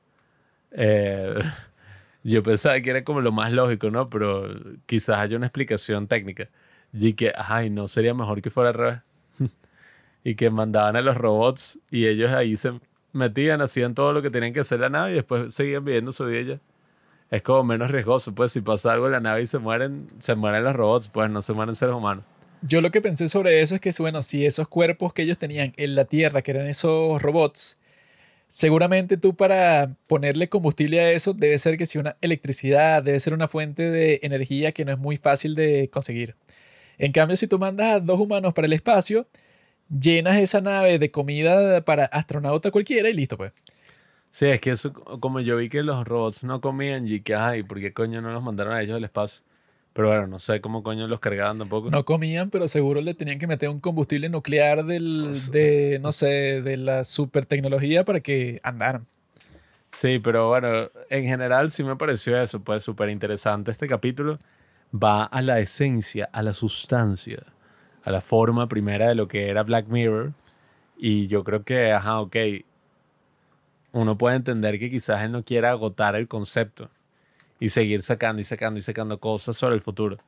eh, 0.73 1.35
yo 2.25 2.43
pensaba 2.43 2.81
que 2.81 2.91
era 2.91 3.05
como 3.05 3.21
lo 3.21 3.33
más 3.33 3.53
lógico, 3.53 3.91
¿no? 3.91 4.11
Pero 4.11 4.49
quizás 4.87 5.19
haya 5.19 5.37
una 5.37 5.47
explicación 5.47 6.09
técnica. 6.09 6.49
Y 6.93 7.15
que, 7.15 7.33
ajá, 7.37 7.69
no 7.71 7.89
sería 7.89 8.15
mejor 8.15 8.43
que 8.43 8.51
fuera 8.51 8.71
al 8.71 8.75
revés 8.77 9.01
y 10.27 10.35
que 10.35 10.51
mandaban 10.51 10.97
a 10.97 11.03
los 11.03 11.17
robots 11.17 11.79
y 11.89 12.09
ellos 12.09 12.33
ahí 12.33 12.57
se 12.57 12.73
metían, 13.13 13.61
hacían 13.61 13.95
todo 13.95 14.13
lo 14.13 14.23
que 14.23 14.31
tenían 14.31 14.53
que 14.53 14.59
hacer 14.59 14.81
la 14.81 14.89
nave 14.89 15.13
y 15.13 15.15
después 15.15 15.55
seguían 15.55 15.85
viviendo 15.85 16.11
su 16.11 16.27
vida. 16.27 16.59
Es 17.31 17.43
como 17.43 17.63
menos 17.63 17.93
riesgoso, 17.93 18.35
pues 18.35 18.51
si 18.51 18.61
pasa 18.61 18.93
algo 18.93 19.07
en 19.07 19.13
la 19.13 19.21
nave 19.21 19.43
y 19.43 19.47
se 19.47 19.61
mueren, 19.61 20.09
se 20.19 20.35
mueren 20.35 20.65
los 20.65 20.75
robots, 20.75 21.09
pues 21.11 21.31
no 21.31 21.43
se 21.43 21.53
mueren 21.53 21.77
seres 21.77 21.95
humanos. 21.95 22.25
Yo 22.61 22.81
lo 22.81 22.91
que 22.91 23.01
pensé 23.01 23.29
sobre 23.29 23.61
eso 23.63 23.77
es 23.77 23.81
que, 23.81 23.93
bueno, 24.01 24.21
si 24.21 24.45
esos 24.45 24.67
cuerpos 24.67 25.13
que 25.13 25.23
ellos 25.23 25.39
tenían 25.39 25.73
en 25.77 25.95
la 25.95 26.07
Tierra, 26.07 26.43
que 26.43 26.51
eran 26.51 26.67
esos 26.67 27.23
robots, 27.23 27.79
seguramente 28.49 29.17
tú 29.17 29.37
para 29.37 29.95
ponerle 30.09 30.49
combustible 30.49 30.99
a 30.99 31.13
eso 31.13 31.35
debe 31.35 31.57
ser 31.59 31.79
que 31.79 31.87
si 31.87 31.99
una 31.99 32.17
electricidad, 32.21 33.01
debe 33.01 33.21
ser 33.21 33.33
una 33.33 33.47
fuente 33.47 33.93
de 33.93 34.19
energía 34.25 34.73
que 34.73 34.85
no 34.85 34.91
es 34.91 34.99
muy 34.99 35.19
fácil 35.19 35.55
de 35.55 35.89
conseguir. 35.89 36.35
En 36.99 37.13
cambio, 37.13 37.37
si 37.37 37.47
tú 37.47 37.61
mandas 37.61 37.93
a 37.93 38.01
dos 38.01 38.19
humanos 38.19 38.55
para 38.55 38.67
el 38.67 38.73
espacio, 38.73 39.29
llenas 39.89 40.37
esa 40.39 40.61
nave 40.61 40.99
de 40.99 41.11
comida 41.11 41.81
para 41.83 42.07
astronauta 42.07 42.71
cualquiera 42.71 43.09
y 43.09 43.15
listo, 43.15 43.37
pues. 43.37 43.53
Sí, 44.31 44.47
es 44.47 44.61
que 44.61 44.73
eso, 44.73 44.93
como 44.93 45.41
yo 45.41 45.57
vi 45.57 45.69
que 45.69 45.83
los 45.83 46.07
robots 46.07 46.45
no 46.45 46.61
comían, 46.61 47.07
y 47.09 47.21
que, 47.21 47.35
ay, 47.35 47.63
¿por 47.63 47.81
qué 47.81 47.93
coño 47.93 48.21
no 48.21 48.33
los 48.33 48.43
mandaron 48.43 48.75
a 48.75 48.83
ellos 48.83 48.97
al 48.97 49.05
espacio? 49.05 49.43
Pero 49.93 50.09
bueno, 50.09 50.27
no 50.27 50.39
sé 50.39 50.61
cómo 50.61 50.83
coño 50.83 51.07
los 51.07 51.21
cargaban 51.21 51.59
tampoco. 51.59 51.91
No 51.91 52.05
comían, 52.05 52.51
pero 52.51 52.69
seguro 52.69 53.01
le 53.01 53.15
tenían 53.15 53.39
que 53.39 53.47
meter 53.47 53.71
un 53.71 53.81
combustible 53.81 54.29
nuclear 54.29 54.85
del, 54.85 55.33
de, 55.53 55.99
no 56.03 56.13
sé, 56.13 56.61
de 56.61 56.77
la 56.77 57.05
super 57.05 57.47
tecnología 57.47 58.05
para 58.05 58.21
que 58.21 58.61
andaran. 58.63 59.07
Sí, 59.93 60.19
pero 60.19 60.49
bueno, 60.49 60.91
en 61.09 61.25
general 61.25 61.71
sí 61.71 61.83
me 61.83 61.97
pareció 61.97 62.39
eso, 62.39 62.61
pues 62.61 62.83
súper 62.83 63.09
interesante 63.09 63.71
este 63.71 63.87
capítulo. 63.87 64.39
Va 64.93 65.25
a 65.25 65.41
la 65.41 65.61
esencia, 65.61 66.29
a 66.31 66.43
la 66.43 66.53
sustancia 66.53 67.43
a 68.07 68.13
la 68.13 68.21
forma 68.21 68.69
primera 68.69 69.09
de 69.09 69.17
lo 69.17 69.27
que 69.27 69.49
era 69.51 69.65
Black 69.65 69.89
Mirror. 69.89 70.33
Y 70.97 71.27
yo 71.27 71.43
creo 71.43 71.65
que, 71.65 71.91
ajá, 71.93 72.21
ok, 72.21 72.37
uno 73.93 74.17
puede 74.17 74.37
entender 74.37 74.79
que 74.79 74.89
quizás 74.89 75.25
él 75.25 75.33
no 75.33 75.45
quiera 75.45 75.73
agotar 75.73 76.15
el 76.15 76.29
concepto 76.29 76.89
y 77.59 77.69
seguir 77.69 78.03
sacando 78.03 78.41
y 78.41 78.45
sacando 78.45 78.79
y 78.79 78.83
sacando 78.83 79.19
cosas 79.19 79.57
sobre 79.57 79.75
el 79.75 79.81
futuro. 79.81 80.19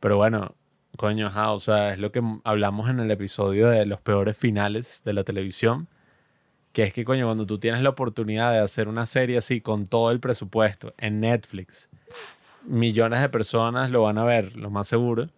Pero 0.00 0.16
bueno, 0.16 0.54
coño, 0.96 1.26
ajá, 1.26 1.52
o 1.52 1.60
sea, 1.60 1.92
es 1.92 1.98
lo 1.98 2.10
que 2.12 2.22
hablamos 2.44 2.88
en 2.88 2.98
el 2.98 3.10
episodio 3.10 3.68
de 3.68 3.84
los 3.84 4.00
peores 4.00 4.34
finales 4.34 5.02
de 5.04 5.12
la 5.12 5.22
televisión, 5.22 5.86
que 6.72 6.84
es 6.84 6.94
que, 6.94 7.04
coño, 7.04 7.26
cuando 7.26 7.44
tú 7.44 7.58
tienes 7.58 7.82
la 7.82 7.90
oportunidad 7.90 8.52
de 8.52 8.60
hacer 8.60 8.88
una 8.88 9.04
serie 9.04 9.36
así 9.36 9.60
con 9.60 9.86
todo 9.86 10.12
el 10.12 10.20
presupuesto 10.20 10.94
en 10.96 11.20
Netflix, 11.20 11.90
millones 12.64 13.20
de 13.20 13.28
personas 13.28 13.90
lo 13.90 14.04
van 14.04 14.16
a 14.16 14.24
ver, 14.24 14.56
lo 14.56 14.70
más 14.70 14.88
seguro. 14.88 15.28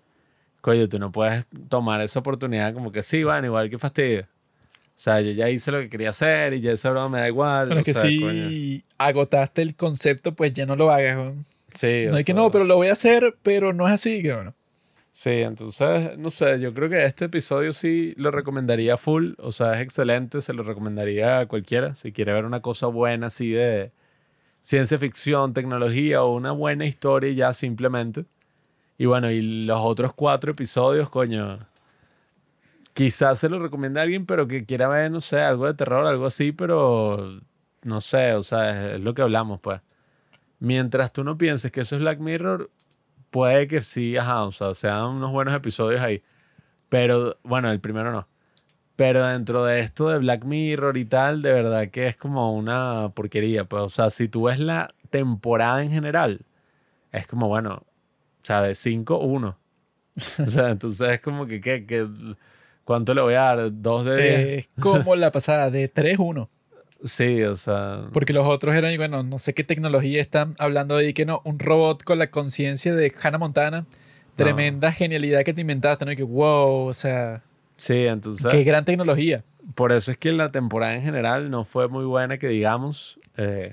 Coño, 0.60 0.88
tú 0.88 0.98
no 0.98 1.10
puedes 1.10 1.46
tomar 1.68 2.00
esa 2.00 2.20
oportunidad 2.20 2.74
como 2.74 2.92
que 2.92 3.02
sí, 3.02 3.22
van 3.24 3.44
igual 3.44 3.70
que 3.70 3.78
fastidio. 3.78 4.22
O 4.22 5.02
sea, 5.02 5.20
yo 5.22 5.30
ya 5.30 5.48
hice 5.48 5.72
lo 5.72 5.78
que 5.80 5.88
quería 5.88 6.10
hacer 6.10 6.52
y 6.52 6.60
ya 6.60 6.72
esa 6.72 6.90
broma 6.90 7.08
me 7.08 7.18
da 7.20 7.28
igual. 7.28 7.68
Bueno, 7.68 7.78
o 7.78 7.80
es 7.80 7.86
que 7.86 7.94
sea, 7.94 8.02
si 8.02 8.20
coño. 8.20 8.82
agotaste 8.98 9.62
el 9.62 9.74
concepto, 9.74 10.34
pues 10.34 10.52
ya 10.52 10.66
no 10.66 10.76
lo 10.76 10.90
hagas. 10.90 11.16
weón. 11.16 11.46
Sí, 11.72 12.04
No 12.10 12.18
es 12.18 12.26
que 12.26 12.34
no, 12.34 12.50
pero 12.50 12.64
lo 12.64 12.76
voy 12.76 12.88
a 12.88 12.92
hacer, 12.92 13.36
pero 13.42 13.72
no 13.72 13.86
es 13.86 13.94
así, 13.94 14.22
cabrón. 14.22 14.54
Sí, 15.12 15.30
entonces, 15.30 16.16
no 16.18 16.30
sé, 16.30 16.60
yo 16.60 16.72
creo 16.72 16.88
que 16.88 17.04
este 17.04 17.24
episodio 17.26 17.72
sí 17.72 18.14
lo 18.16 18.30
recomendaría 18.30 18.96
full, 18.96 19.32
o 19.38 19.50
sea, 19.50 19.74
es 19.74 19.80
excelente, 19.82 20.40
se 20.40 20.52
lo 20.52 20.62
recomendaría 20.62 21.40
a 21.40 21.46
cualquiera, 21.46 21.94
si 21.96 22.12
quiere 22.12 22.32
ver 22.32 22.44
una 22.44 22.60
cosa 22.62 22.86
buena 22.86 23.26
así 23.26 23.50
de 23.50 23.90
ciencia 24.62 24.98
ficción, 24.98 25.52
tecnología 25.52 26.22
o 26.22 26.34
una 26.34 26.52
buena 26.52 26.86
historia 26.86 27.32
ya 27.32 27.52
simplemente. 27.52 28.24
Y 29.00 29.06
bueno, 29.06 29.30
y 29.30 29.64
los 29.64 29.78
otros 29.80 30.12
cuatro 30.12 30.50
episodios, 30.50 31.08
coño, 31.08 31.58
quizás 32.92 33.38
se 33.38 33.48
lo 33.48 33.58
recomienda 33.58 34.02
a 34.02 34.04
alguien, 34.04 34.26
pero 34.26 34.46
que 34.46 34.66
quiera 34.66 34.88
ver, 34.88 35.10
no 35.10 35.22
sé, 35.22 35.40
algo 35.40 35.66
de 35.66 35.72
terror, 35.72 36.06
algo 36.06 36.26
así, 36.26 36.52
pero 36.52 37.40
no 37.82 38.02
sé, 38.02 38.34
o 38.34 38.42
sea, 38.42 38.90
es, 38.90 38.96
es 38.96 39.00
lo 39.00 39.14
que 39.14 39.22
hablamos, 39.22 39.58
pues. 39.58 39.80
Mientras 40.58 41.14
tú 41.14 41.24
no 41.24 41.38
pienses 41.38 41.72
que 41.72 41.80
eso 41.80 41.96
es 41.96 42.02
Black 42.02 42.18
Mirror, 42.20 42.70
puede 43.30 43.68
que 43.68 43.80
sí, 43.80 44.18
ajá, 44.18 44.44
o 44.44 44.52
sea, 44.52 44.74
sean 44.74 45.06
unos 45.06 45.32
buenos 45.32 45.54
episodios 45.54 46.02
ahí. 46.02 46.22
Pero, 46.90 47.38
bueno, 47.42 47.70
el 47.70 47.80
primero 47.80 48.12
no. 48.12 48.28
Pero 48.96 49.26
dentro 49.26 49.64
de 49.64 49.80
esto 49.80 50.10
de 50.10 50.18
Black 50.18 50.44
Mirror 50.44 50.98
y 50.98 51.06
tal, 51.06 51.40
de 51.40 51.54
verdad 51.54 51.88
que 51.90 52.06
es 52.06 52.16
como 52.16 52.54
una 52.54 53.12
porquería. 53.14 53.64
Pues, 53.64 53.82
o 53.82 53.88
sea, 53.88 54.10
si 54.10 54.28
tú 54.28 54.44
ves 54.44 54.58
la 54.58 54.94
temporada 55.08 55.82
en 55.82 55.90
general, 55.90 56.42
es 57.12 57.26
como, 57.26 57.48
bueno, 57.48 57.84
o 58.42 58.46
sea, 58.46 58.62
de 58.62 58.74
5, 58.74 59.18
1. 59.18 59.58
O 60.46 60.50
sea, 60.50 60.70
entonces 60.70 61.08
es 61.10 61.20
como 61.20 61.46
que, 61.46 61.60
¿qué? 61.60 61.86
¿Qué? 61.86 62.06
¿Cuánto 62.84 63.14
le 63.14 63.20
voy 63.22 63.34
a 63.34 63.40
dar? 63.40 63.70
¿Dos 63.72 64.04
de 64.04 64.16
10? 64.16 64.58
Es 64.58 64.68
como 64.80 65.14
la 65.16 65.30
pasada, 65.30 65.70
de 65.70 65.92
3-1. 65.92 66.48
sí, 67.04 67.42
o 67.42 67.54
sea. 67.54 68.08
Porque 68.12 68.32
los 68.32 68.46
otros 68.46 68.74
eran, 68.74 68.96
bueno, 68.96 69.22
no 69.22 69.38
sé 69.38 69.54
qué 69.54 69.64
tecnología 69.64 70.20
están 70.20 70.54
hablando 70.58 70.96
ahí, 70.96 71.12
que 71.12 71.24
no, 71.26 71.40
un 71.44 71.58
robot 71.58 72.02
con 72.02 72.18
la 72.18 72.30
conciencia 72.30 72.94
de 72.94 73.12
Hannah 73.22 73.38
Montana. 73.38 73.86
Tremenda 74.36 74.90
genialidad 74.90 75.42
que 75.42 75.52
te 75.52 75.60
inventaste, 75.60 76.04
¿no? 76.06 76.12
Y 76.12 76.16
que, 76.16 76.22
wow, 76.22 76.86
o 76.86 76.94
sea, 76.94 77.42
Sí, 77.76 78.06
entonces. 78.06 78.50
qué 78.50 78.64
gran 78.64 78.84
tecnología. 78.84 79.44
Por 79.74 79.92
eso 79.92 80.10
es 80.10 80.16
que 80.16 80.32
la 80.32 80.50
temporada 80.50 80.94
en 80.94 81.02
general 81.02 81.50
no 81.50 81.64
fue 81.64 81.88
muy 81.88 82.04
buena, 82.04 82.38
que 82.38 82.48
digamos. 82.48 83.20
Eh, 83.36 83.68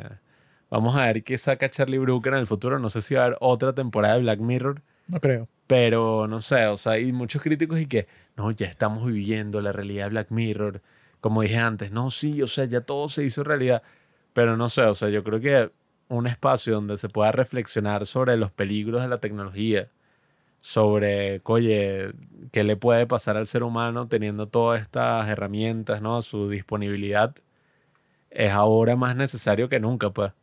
vamos 0.70 0.96
a 0.96 1.06
ver 1.06 1.24
qué 1.24 1.38
saca 1.38 1.70
Charlie 1.70 1.98
Brooker 2.00 2.34
en 2.34 2.40
el 2.40 2.48
futuro. 2.48 2.80
No 2.80 2.90
sé 2.90 3.02
si 3.02 3.16
va 3.16 3.22
a 3.22 3.26
haber 3.26 3.38
otra 3.42 3.74
temporada 3.74 4.16
de 4.16 4.22
Black 4.22 4.40
Mirror, 4.40 4.82
No 5.14 5.20
creo. 5.20 5.48
pero 5.68 6.28
no 6.28 6.42
sé, 6.42 6.66
o 6.68 6.78
sea, 6.78 6.94
hay 6.94 7.12
muchos 7.12 7.42
críticos 7.42 7.80
y 7.80 7.86
que, 7.88 8.08
no, 8.36 8.52
ya 8.52 8.68
estamos 8.68 9.06
viviendo 9.06 9.62
la 9.62 9.72
realidad 9.72 10.06
de 10.06 10.10
Black 10.12 10.32
Mirror. 10.32 10.82
Como 11.22 11.42
dije 11.42 11.58
antes, 11.58 11.92
no, 11.92 12.12
sí, 12.12 12.42
o 12.42 12.48
sea, 12.48 12.66
ya 12.66 12.82
todo 12.82 13.10
se 13.10 13.24
hizo 13.24 13.44
realidad. 13.44 13.82
Pero 14.34 14.56
no 14.58 14.70
sé, 14.70 14.84
o 14.84 14.94
sea, 14.96 15.10
yo 15.10 15.24
creo 15.24 15.40
que 15.40 15.72
un 16.10 16.28
espacio 16.28 16.76
donde 16.76 16.98
se 16.98 17.10
pueda 17.10 17.32
reflexionar 17.32 18.06
sobre 18.06 18.38
los 18.38 18.52
peligros 18.52 19.02
de 19.02 19.08
la 19.10 19.20
tecnología, 19.20 19.90
sobre, 20.62 21.42
oye, 21.46 22.12
qué 22.52 22.64
le 22.64 22.78
puede 22.78 23.08
pasar 23.08 23.38
al 23.38 23.46
ser 23.48 23.64
humano 23.64 24.08
teniendo 24.08 24.48
todas 24.48 24.82
estas 24.82 25.28
herramientas, 25.30 26.02
¿no? 26.02 26.18
A 26.18 26.22
su 26.22 26.50
disponibilidad, 26.50 27.36
es 28.30 28.52
ahora 28.52 28.96
más 28.96 29.16
necesario 29.16 29.70
que 29.70 29.80
nunca, 29.80 30.12
pues. 30.12 30.34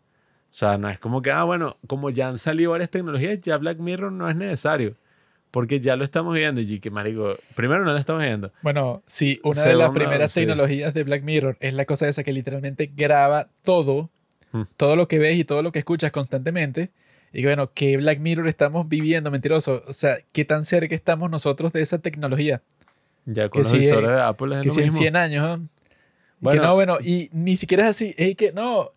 O 0.55 0.57
sea, 0.57 0.79
no 0.79 0.89
es 0.89 1.01
como 1.01 1.21
que, 1.21 1.33
ah, 1.33 1.43
bueno, 1.43 1.77
como 1.89 2.11
ya 2.11 2.29
han 2.29 2.39
salido 2.39 2.71
varias 2.71 2.89
tecnologías, 2.89 3.41
ya 3.41 3.57
Black 3.57 3.79
Mirror 3.79 4.13
no 4.13 4.29
es 4.31 4.37
necesario. 4.37 4.95
Porque 5.51 5.81
ya 5.81 5.97
lo 5.97 6.05
estamos 6.05 6.33
viendo 6.33 6.61
y 6.61 6.79
que, 6.79 6.93
marico, 6.93 7.35
primero 7.57 7.85
no 7.85 7.91
lo 7.91 7.99
estamos 7.99 8.23
viendo. 8.23 8.53
Bueno, 8.63 9.03
sí, 9.05 9.41
una 9.43 9.63
de 9.65 9.75
las 9.75 9.91
primeras 9.91 10.31
sí. 10.31 10.41
tecnologías 10.41 10.95
de 10.95 11.03
Black 11.03 11.25
Mirror 11.25 11.57
es 11.59 11.75
la 11.75 11.85
cosa 11.87 12.09
esa 12.09 12.23
que 12.23 12.33
literalmente 12.33 12.89
graba 12.95 13.49
todo, 13.63 14.11
Hmm. 14.53 14.63
todo 14.77 14.95
lo 14.95 15.09
que 15.09 15.19
ves 15.19 15.37
y 15.37 15.45
todo 15.45 15.63
lo 15.65 15.73
que 15.73 15.81
escuchas 15.81 16.13
constantemente. 16.13 16.91
Y 17.33 17.43
bueno, 17.43 17.73
¿qué 17.75 17.97
Black 17.97 18.21
Mirror 18.21 18.47
estamos 18.47 18.89
viviendo, 18.89 19.33
mentiroso? 19.33 19.83
O 19.89 19.93
sea, 19.93 20.19
¿qué 20.31 20.45
tan 20.45 20.65
cerca 20.65 20.95
estamos 20.95 21.29
nosotros 21.29 21.73
de 21.73 21.81
esa 21.83 21.99
tecnología? 21.99 22.63
Ya 23.27 23.49
con 23.49 23.51
Que 23.51 23.59
los 23.65 23.71
sí, 23.73 23.79
visores 23.79 24.09
de 24.11 24.21
Apple 24.21 24.55
es 24.55 24.63
que 24.63 24.69
lo 24.69 24.75
si 24.75 24.81
en 24.83 24.85
mismo. 24.87 24.99
100 25.01 25.17
años, 25.17 25.43
¿no? 25.43 25.67
Bueno. 26.39 26.61
que 26.61 26.67
no, 26.69 26.75
bueno, 26.75 26.99
y 27.03 27.29
ni 27.33 27.57
siquiera 27.57 27.83
es 27.85 27.91
así, 27.91 28.15
es 28.17 28.37
que 28.37 28.53
no, 28.53 28.93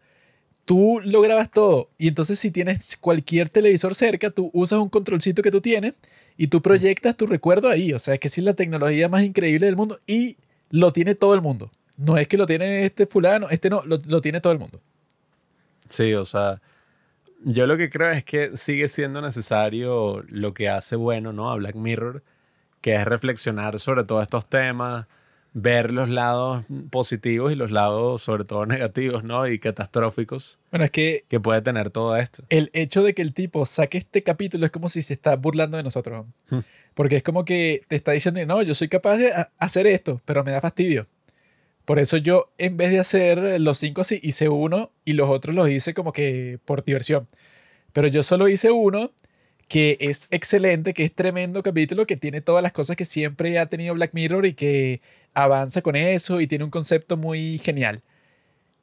tú 0.68 1.00
lo 1.02 1.22
grabas 1.22 1.50
todo 1.50 1.90
y 1.98 2.10
entonces 2.10 2.38
si 2.38 2.52
tienes 2.52 2.98
cualquier 2.98 3.48
televisor 3.48 3.96
cerca, 3.96 4.32
tú 4.32 4.52
usas 4.54 4.80
un 4.80 4.90
controlcito 4.90 5.42
que 5.42 5.50
tú 5.50 5.62
tienes 5.62 5.96
y 6.36 6.48
tú 6.48 6.62
proyectas 6.62 7.16
tu 7.16 7.26
recuerdo 7.26 7.70
ahí, 7.70 7.94
o 7.94 8.00
sea, 8.00 8.16
es 8.16 8.20
que 8.20 8.28
es 8.28 8.38
la 8.40 8.54
tecnología 8.54 9.08
más 9.08 9.24
increíble 9.24 9.66
del 9.66 9.78
mundo 9.78 10.02
y 10.06 10.36
lo 10.70 10.92
tiene 10.92 11.16
todo 11.16 11.34
el 11.34 11.42
mundo. 11.42 11.72
No 11.96 12.18
es 12.18 12.28
que 12.28 12.36
lo 12.36 12.46
tiene 12.46 12.86
este 12.86 13.06
fulano, 13.06 13.48
este 13.50 13.70
no, 13.70 13.82
lo, 13.86 13.98
lo 14.06 14.20
tiene 14.20 14.42
todo 14.42 14.52
el 14.52 14.60
mundo. 14.60 14.82
Sí, 15.88 16.14
o 16.14 16.26
sea, 16.26 16.62
yo 17.46 17.66
lo 17.66 17.78
que 17.78 17.90
creo 17.90 18.10
es 18.10 18.26
que 18.26 18.58
sigue 18.58 18.90
siendo 18.90 19.22
necesario 19.22 20.22
lo 20.28 20.54
que 20.54 20.68
hace 20.68 20.98
bueno, 20.98 21.32
¿no? 21.32 21.50
A 21.50 21.56
Black 21.56 21.76
Mirror, 21.76 22.24
que 22.82 22.94
es 22.94 23.06
reflexionar 23.06 23.80
sobre 23.80 24.04
todos 24.04 24.24
estos 24.24 24.50
temas, 24.50 25.08
ver 25.60 25.90
los 25.92 26.08
lados 26.08 26.64
positivos 26.92 27.52
y 27.52 27.56
los 27.56 27.72
lados, 27.72 28.22
sobre 28.22 28.46
todo, 28.46 28.68
negativos, 28.68 29.24
¿no? 29.24 29.48
Y 29.48 29.58
catastróficos 29.58 30.60
Bueno, 30.70 30.86
es 30.86 30.92
que 30.92 31.26
que 31.28 31.40
puede 31.40 31.62
tener 31.64 31.90
todo 31.90 32.16
esto. 32.16 32.44
el 32.50 32.70
hecho 32.74 33.02
de 33.04 33.16
que 33.16 33.24
el 33.24 33.34
tipo 33.34 33.66
saque 33.66 33.98
este 33.98 34.22
capítulo 34.22 34.66
es 34.68 34.72
como 34.72 34.88
si 34.88 35.02
se 35.02 35.14
está 35.16 35.36
burlando 35.36 35.76
de 35.78 35.84
nosotros. 35.84 36.28
Hmm. 36.50 36.60
Porque 36.94 37.18
es 37.18 37.24
como 37.24 37.44
que 37.44 37.82
te 37.88 37.96
está 37.96 38.12
diciendo, 38.12 38.44
no, 38.46 38.62
yo 38.62 38.76
soy 38.76 38.88
capaz 38.88 39.18
de 39.18 39.32
ha- 39.34 39.52
hacer 39.58 39.88
esto, 39.88 40.22
pero 40.26 40.44
me 40.44 40.52
da 40.52 40.62
fastidio. 40.62 41.08
Por 41.86 41.98
eso 42.00 42.18
yo, 42.18 42.52
en 42.58 42.78
vez 42.78 42.92
de 42.92 43.00
hacer 43.00 43.60
los 43.62 43.78
cinco 43.80 44.02
así, 44.02 44.20
hice 44.22 44.50
uno 44.50 44.92
y 45.06 45.14
los 45.14 45.30
otros 45.30 45.56
los 45.56 45.70
hice 45.70 45.94
como 45.94 46.12
que 46.14 46.60
por 46.66 46.84
diversión. 46.84 47.28
Pero 47.94 48.08
yo 48.10 48.22
solo 48.22 48.48
hice 48.48 48.70
uno 48.72 49.12
que 49.68 49.98
es 50.02 50.28
excelente, 50.32 50.94
que 50.94 51.04
es 51.04 51.14
tremendo 51.16 51.64
capítulo, 51.64 52.06
que 52.06 52.16
tiene 52.18 52.42
todas 52.42 52.62
las 52.64 52.72
cosas 52.74 52.96
que 52.96 53.06
siempre 53.06 53.58
ha 53.60 53.66
tenido 53.66 53.94
Black 53.96 54.12
Mirror 54.14 54.46
y 54.46 54.54
que 54.54 55.02
avanza 55.38 55.82
con 55.84 55.96
eso 55.96 56.42
y 56.42 56.48
tiene 56.48 56.66
un 56.66 56.72
concepto 56.72 57.16
muy 57.16 57.60
genial. 57.60 58.02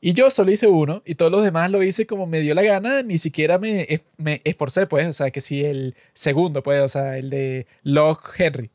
Y 0.01 0.13
yo 0.13 0.31
solo 0.31 0.53
hice 0.53 0.67
uno 0.69 1.03
y 1.07 1.15
todos 1.17 1.33
los 1.33 1.43
demás 1.43 1.71
lo 1.71 1.83
hice 1.83 2.07
como 2.07 2.27
me 2.27 2.41
dio 2.41 2.55
la 2.55 2.63
gana, 2.63 3.03
ni 3.03 3.19
siquiera 3.19 3.59
me, 3.59 3.89
me 4.19 4.41
esforcé, 4.45 4.87
pues, 4.87 5.07
o 5.09 5.13
sea, 5.13 5.31
que 5.31 5.41
si 5.41 5.65
el 5.65 5.97
segundo, 6.13 6.63
pues, 6.63 6.81
o 6.83 6.89
sea, 6.89 7.19
el 7.19 7.31
de 7.31 7.67
Log 7.83 8.21
Henry, 8.39 8.71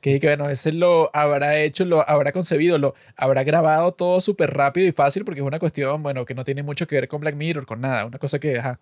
que, 0.00 0.20
que 0.20 0.26
bueno, 0.28 0.50
ese 0.50 0.72
lo 0.72 1.10
habrá 1.14 1.58
hecho, 1.60 1.84
lo 1.86 2.08
habrá 2.08 2.32
concebido, 2.32 2.78
lo 2.78 2.94
habrá 3.16 3.44
grabado 3.44 3.92
todo 3.92 4.20
súper 4.20 4.52
rápido 4.54 4.86
y 4.86 4.92
fácil 4.92 5.24
porque 5.24 5.40
es 5.40 5.46
una 5.46 5.58
cuestión, 5.58 6.02
bueno, 6.02 6.24
que 6.26 6.34
no 6.34 6.44
tiene 6.44 6.62
mucho 6.62 6.86
que 6.86 6.96
ver 6.96 7.08
con 7.08 7.20
Black 7.20 7.36
Mirror, 7.36 7.66
con 7.66 7.80
nada, 7.80 8.04
una 8.06 8.18
cosa 8.18 8.38
que, 8.38 8.58
ajá, 8.58 8.80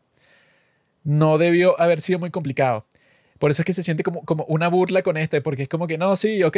no 1.04 1.38
debió 1.38 1.80
haber 1.80 2.00
sido 2.00 2.18
muy 2.18 2.30
complicado. 2.30 2.86
Por 3.38 3.50
eso 3.50 3.62
es 3.62 3.66
que 3.66 3.72
se 3.72 3.82
siente 3.82 4.02
como, 4.04 4.24
como 4.24 4.44
una 4.44 4.68
burla 4.68 5.02
con 5.02 5.16
este, 5.16 5.40
porque 5.40 5.64
es 5.64 5.68
como 5.68 5.86
que, 5.86 5.98
no, 5.98 6.16
sí, 6.16 6.42
ok, 6.42 6.56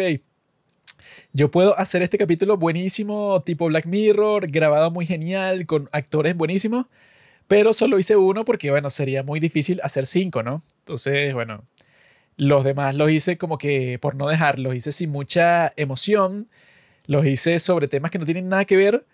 yo 1.33 1.51
puedo 1.51 1.79
hacer 1.79 2.03
este 2.03 2.19
capítulo 2.19 2.57
buenísimo, 2.57 3.43
tipo 3.43 3.67
Black 3.67 3.87
Mirror, 3.87 4.49
grabado 4.49 4.91
muy 4.91 5.07
genial, 5.07 5.67
con 5.67 5.89
actores 5.93 6.37
buenísimos, 6.37 6.87
pero 7.49 7.75
solo 7.75 7.99
hice 7.99 8.17
uno 8.17 8.45
porque, 8.45 8.71
bueno, 8.71 8.91
sería 8.91 9.23
muy 9.23 9.41
difícil 9.41 9.81
hacer 9.83 10.07
cinco, 10.07 10.43
¿no? 10.43 10.63
Entonces, 10.81 11.35
bueno, 11.35 11.65
los 12.37 12.65
demás 12.65 12.95
los 12.95 13.11
hice 13.11 13.39
como 13.39 13.59
que 13.59 13.99
por 14.01 14.15
no 14.17 14.29
dejar, 14.29 14.59
los 14.59 14.75
hice 14.75 14.93
sin 14.93 15.11
mucha 15.11 15.73
emoción, 15.77 16.49
los 17.07 17.27
hice 17.27 17.59
sobre 17.59 17.89
temas 17.89 18.11
que 18.11 18.19
no 18.19 18.25
tienen 18.25 18.49
nada 18.49 18.65
que 18.65 18.77
ver 18.77 19.07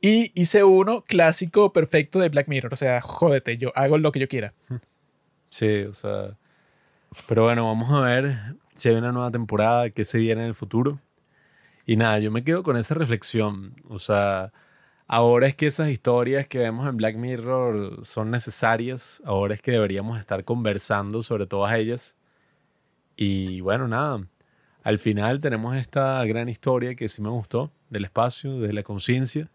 y 0.00 0.32
hice 0.40 0.64
uno 0.64 1.02
clásico 1.02 1.72
perfecto 1.72 2.18
de 2.18 2.28
Black 2.28 2.48
Mirror, 2.48 2.72
o 2.72 2.76
sea, 2.76 3.00
jódete, 3.00 3.56
yo 3.56 3.72
hago 3.74 3.98
lo 3.98 4.12
que 4.12 4.20
yo 4.20 4.28
quiera. 4.28 4.52
Sí, 5.48 5.82
o 5.84 5.94
sea. 5.94 6.36
Pero 7.28 7.44
bueno, 7.44 7.64
vamos 7.66 7.90
a 7.92 8.00
ver 8.00 8.34
si 8.74 8.88
hay 8.88 8.96
una 8.96 9.12
nueva 9.12 9.30
temporada, 9.30 9.88
qué 9.90 10.04
se 10.04 10.18
viene 10.18 10.42
en 10.42 10.48
el 10.48 10.54
futuro. 10.54 11.00
Y 11.86 11.96
nada, 11.96 12.18
yo 12.18 12.30
me 12.30 12.44
quedo 12.44 12.62
con 12.62 12.76
esa 12.76 12.94
reflexión. 12.94 13.74
O 13.88 13.98
sea, 13.98 14.52
ahora 15.06 15.46
es 15.46 15.54
que 15.54 15.66
esas 15.66 15.88
historias 15.88 16.46
que 16.48 16.58
vemos 16.58 16.88
en 16.88 16.96
Black 16.96 17.16
Mirror 17.16 18.04
son 18.04 18.30
necesarias. 18.30 19.22
Ahora 19.24 19.54
es 19.54 19.62
que 19.62 19.72
deberíamos 19.72 20.18
estar 20.20 20.44
conversando 20.44 21.22
sobre 21.22 21.46
todas 21.46 21.74
ellas. 21.74 22.16
Y 23.16 23.60
bueno, 23.60 23.88
nada. 23.88 24.26
Al 24.82 24.98
final 24.98 25.40
tenemos 25.40 25.76
esta 25.76 26.24
gran 26.24 26.48
historia 26.48 26.94
que 26.94 27.08
sí 27.08 27.22
me 27.22 27.30
gustó 27.30 27.72
del 27.90 28.04
espacio, 28.04 28.60
de 28.60 28.72
la 28.72 28.82
conciencia. 28.82 29.50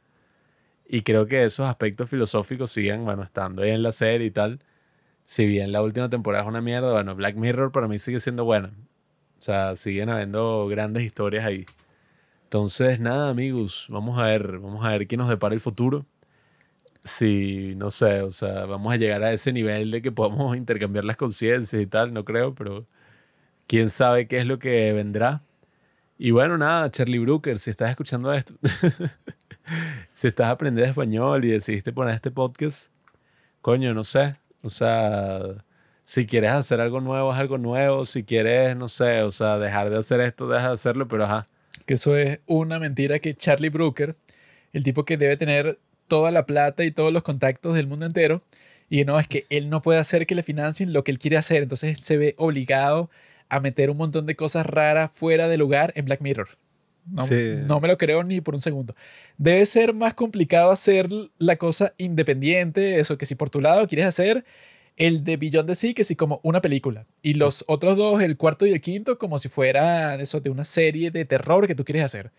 Y 0.87 1.03
creo 1.03 1.25
que 1.27 1.45
esos 1.45 1.67
aspectos 1.67 2.09
filosóficos 2.09 2.71
siguen, 2.71 3.05
bueno, 3.05 3.23
estando 3.23 3.63
ahí 3.63 3.71
en 3.71 3.83
la 3.83 3.91
serie 3.91 4.27
y 4.27 4.31
tal 4.31 4.59
si 5.31 5.45
bien 5.45 5.71
la 5.71 5.81
última 5.81 6.09
temporada 6.09 6.43
es 6.43 6.49
una 6.49 6.61
mierda, 6.61 6.91
bueno, 6.91 7.15
Black 7.15 7.35
Mirror 7.37 7.71
para 7.71 7.87
mí 7.87 7.99
sigue 7.99 8.19
siendo 8.19 8.43
buena. 8.43 8.73
O 9.37 9.41
sea, 9.41 9.77
siguen 9.77 10.09
habiendo 10.09 10.67
grandes 10.67 11.03
historias 11.03 11.45
ahí. 11.45 11.65
Entonces, 12.51 12.99
nada, 12.99 13.29
amigos, 13.29 13.87
vamos 13.89 14.19
a 14.19 14.23
ver, 14.23 14.59
vamos 14.59 14.85
a 14.85 14.89
ver 14.89 15.07
qué 15.07 15.15
nos 15.15 15.29
depara 15.29 15.53
el 15.55 15.61
futuro. 15.61 16.05
Si, 17.03 17.75
no 17.77 17.91
sé, 17.91 18.21
o 18.23 18.31
sea, 18.31 18.65
vamos 18.65 18.93
a 18.93 18.97
llegar 18.97 19.23
a 19.23 19.33
ese 19.33 19.53
nivel 19.53 19.91
de 19.91 20.01
que 20.01 20.11
podamos 20.11 20.57
intercambiar 20.57 21.05
las 21.05 21.17
conciencias 21.17 21.81
y 21.81 21.87
tal, 21.87 22.13
no 22.13 22.25
creo, 22.25 22.53
pero 22.53 22.85
quién 23.67 23.89
sabe 23.89 24.27
qué 24.27 24.39
es 24.39 24.47
lo 24.47 24.59
que 24.59 24.93
vendrá. 24.93 25.43
Y 26.17 26.31
bueno, 26.31 26.57
nada, 26.57 26.91
Charlie 26.91 27.19
Brooker, 27.19 27.57
si 27.59 27.71
estás 27.71 27.91
escuchando 27.91 28.33
esto, 28.33 28.55
si 30.15 30.27
estás 30.27 30.49
aprendiendo 30.49 30.89
español 30.91 31.45
y 31.45 31.49
decidiste 31.49 31.93
poner 31.93 32.15
este 32.15 32.31
podcast, 32.31 32.91
coño, 33.61 33.93
no 33.93 34.03
sé. 34.03 34.37
O 34.63 34.69
sea, 34.69 35.41
si 36.05 36.25
quieres 36.27 36.51
hacer 36.51 36.81
algo 36.81 37.01
nuevo, 37.01 37.33
es 37.33 37.39
algo 37.39 37.57
nuevo. 37.57 38.05
Si 38.05 38.23
quieres, 38.25 38.75
no 38.77 38.87
sé, 38.89 39.23
o 39.23 39.31
sea, 39.31 39.57
dejar 39.59 39.89
de 39.89 39.99
hacer 39.99 40.21
esto, 40.21 40.47
deja 40.49 40.69
de 40.69 40.73
hacerlo, 40.75 41.07
pero 41.07 41.25
ajá. 41.25 41.47
Que 41.85 41.95
eso 41.95 42.17
es 42.17 42.39
una 42.45 42.79
mentira 42.79 43.19
que 43.19 43.33
Charlie 43.33 43.69
Brooker, 43.69 44.15
el 44.73 44.83
tipo 44.83 45.05
que 45.05 45.17
debe 45.17 45.37
tener 45.37 45.79
toda 46.07 46.31
la 46.31 46.45
plata 46.45 46.83
y 46.83 46.91
todos 46.91 47.13
los 47.13 47.23
contactos 47.23 47.75
del 47.75 47.87
mundo 47.87 48.05
entero, 48.05 48.43
y 48.89 49.05
no, 49.05 49.19
es 49.19 49.27
que 49.27 49.45
él 49.49 49.69
no 49.69 49.81
puede 49.81 49.99
hacer 49.99 50.27
que 50.27 50.35
le 50.35 50.43
financien 50.43 50.91
lo 50.91 51.03
que 51.03 51.11
él 51.11 51.19
quiere 51.19 51.37
hacer, 51.37 51.63
entonces 51.63 51.99
se 52.01 52.17
ve 52.17 52.35
obligado 52.37 53.09
a 53.47 53.59
meter 53.59 53.89
un 53.89 53.97
montón 53.97 54.25
de 54.25 54.35
cosas 54.35 54.65
raras 54.65 55.11
fuera 55.13 55.47
de 55.47 55.57
lugar 55.57 55.93
en 55.95 56.05
Black 56.05 56.21
Mirror. 56.21 56.49
No, 57.05 57.25
no, 57.65 57.79
me 57.79 57.87
lo 57.87 57.97
creo 57.97 58.23
ni 58.23 58.41
por 58.41 58.53
un 58.53 58.61
segundo. 58.61 58.95
Debe 59.37 59.65
ser 59.65 59.93
más 59.93 60.13
complicado 60.13 60.71
hacer 60.71 61.09
la 61.39 61.55
cosa 61.55 61.93
independiente, 61.97 62.99
eso 62.99 63.17
que 63.17 63.25
si 63.25 63.35
por 63.35 63.49
tu 63.49 63.59
lado 63.59 63.87
quieres 63.87 64.05
hacer 64.05 64.45
el 64.97 65.23
de 65.23 65.37
Beyond 65.37 65.67
the 65.67 65.75
Sea, 65.75 65.93
que 65.93 66.15
como 66.15 66.39
una 66.43 66.61
película. 66.61 67.05
Y 67.21 67.35
los 67.35 67.63
otros 67.67 67.97
dos, 67.97 68.21
el 68.21 68.37
cuarto 68.37 68.65
y 68.65 68.71
el 68.71 68.81
quinto, 68.81 69.17
como 69.17 69.39
si 69.39 69.49
fuera 69.49 70.15
eso 70.15 70.39
de 70.39 70.49
una 70.49 70.65
serie 70.65 71.11
de 71.11 71.25
terror 71.25 71.67
que 71.67 71.75
tú 71.75 71.85
quieres 71.85 72.03
hacer. 72.03 72.31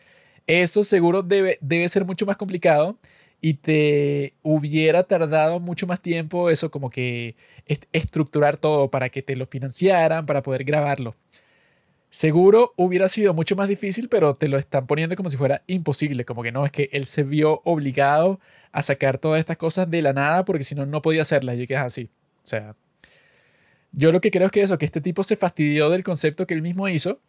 Eso 0.47 0.85
seguro 0.85 1.23
debe, 1.23 1.59
debe 1.61 1.89
ser 1.89 2.05
mucho 2.05 2.27
más 2.27 2.37
complicado 2.37 2.99
y 3.41 3.55
te 3.55 4.35
hubiera 4.43 5.03
tardado 5.05 5.61
mucho 5.61 5.87
más 5.87 6.01
tiempo 6.01 6.51
eso 6.51 6.71
como 6.71 6.91
que 6.91 7.37
estructurar 7.93 8.57
todo 8.57 8.91
para 8.91 9.09
que 9.09 9.23
te 9.23 9.37
lo 9.37 9.47
financiaran, 9.47 10.27
para 10.27 10.43
poder 10.43 10.65
grabarlo. 10.65 11.17
Seguro 12.11 12.75
hubiera 12.77 13.09
sido 13.09 13.35
mucho 13.35 13.57
más 13.57 13.69
difícil, 13.69 14.09
pero 14.09 14.35
te 14.35 14.49
lo 14.49 14.59
están 14.59 14.87
poniendo 14.87 15.17
como 15.17 15.31
si 15.31 15.39
fuera 15.39 15.63
imposible, 15.67 16.25
como 16.27 16.43
que 16.43 16.53
no, 16.53 16.67
es 16.67 16.73
que 16.73 16.91
él 16.93 17.07
se 17.07 17.23
vio 17.25 17.63
obligado 17.65 18.39
a 18.71 18.83
sacar 18.83 19.19
todas 19.19 19.41
estas 19.41 19.57
cosas 19.57 19.91
de 19.91 20.03
la 20.03 20.13
nada 20.13 20.45
porque 20.45 20.65
si 20.65 20.75
no, 20.75 20.87
no 20.87 21.03
podía 21.03 21.23
hacerlas. 21.23 21.59
Y 21.59 21.67
que 21.67 21.75
es 21.75 21.81
así. 21.81 22.11
O 22.43 22.47
sea, 22.47 22.75
yo 23.93 24.13
lo 24.13 24.21
que 24.21 24.31
creo 24.31 24.47
es 24.47 24.53
que 24.53 24.63
eso, 24.63 24.79
que 24.79 24.87
este 24.87 25.01
tipo 25.01 25.23
se 25.23 25.37
fastidió 25.37 25.91
del 25.91 26.03
concepto 26.03 26.47
que 26.47 26.55
él 26.55 26.63
mismo 26.63 26.89
hizo 26.89 27.21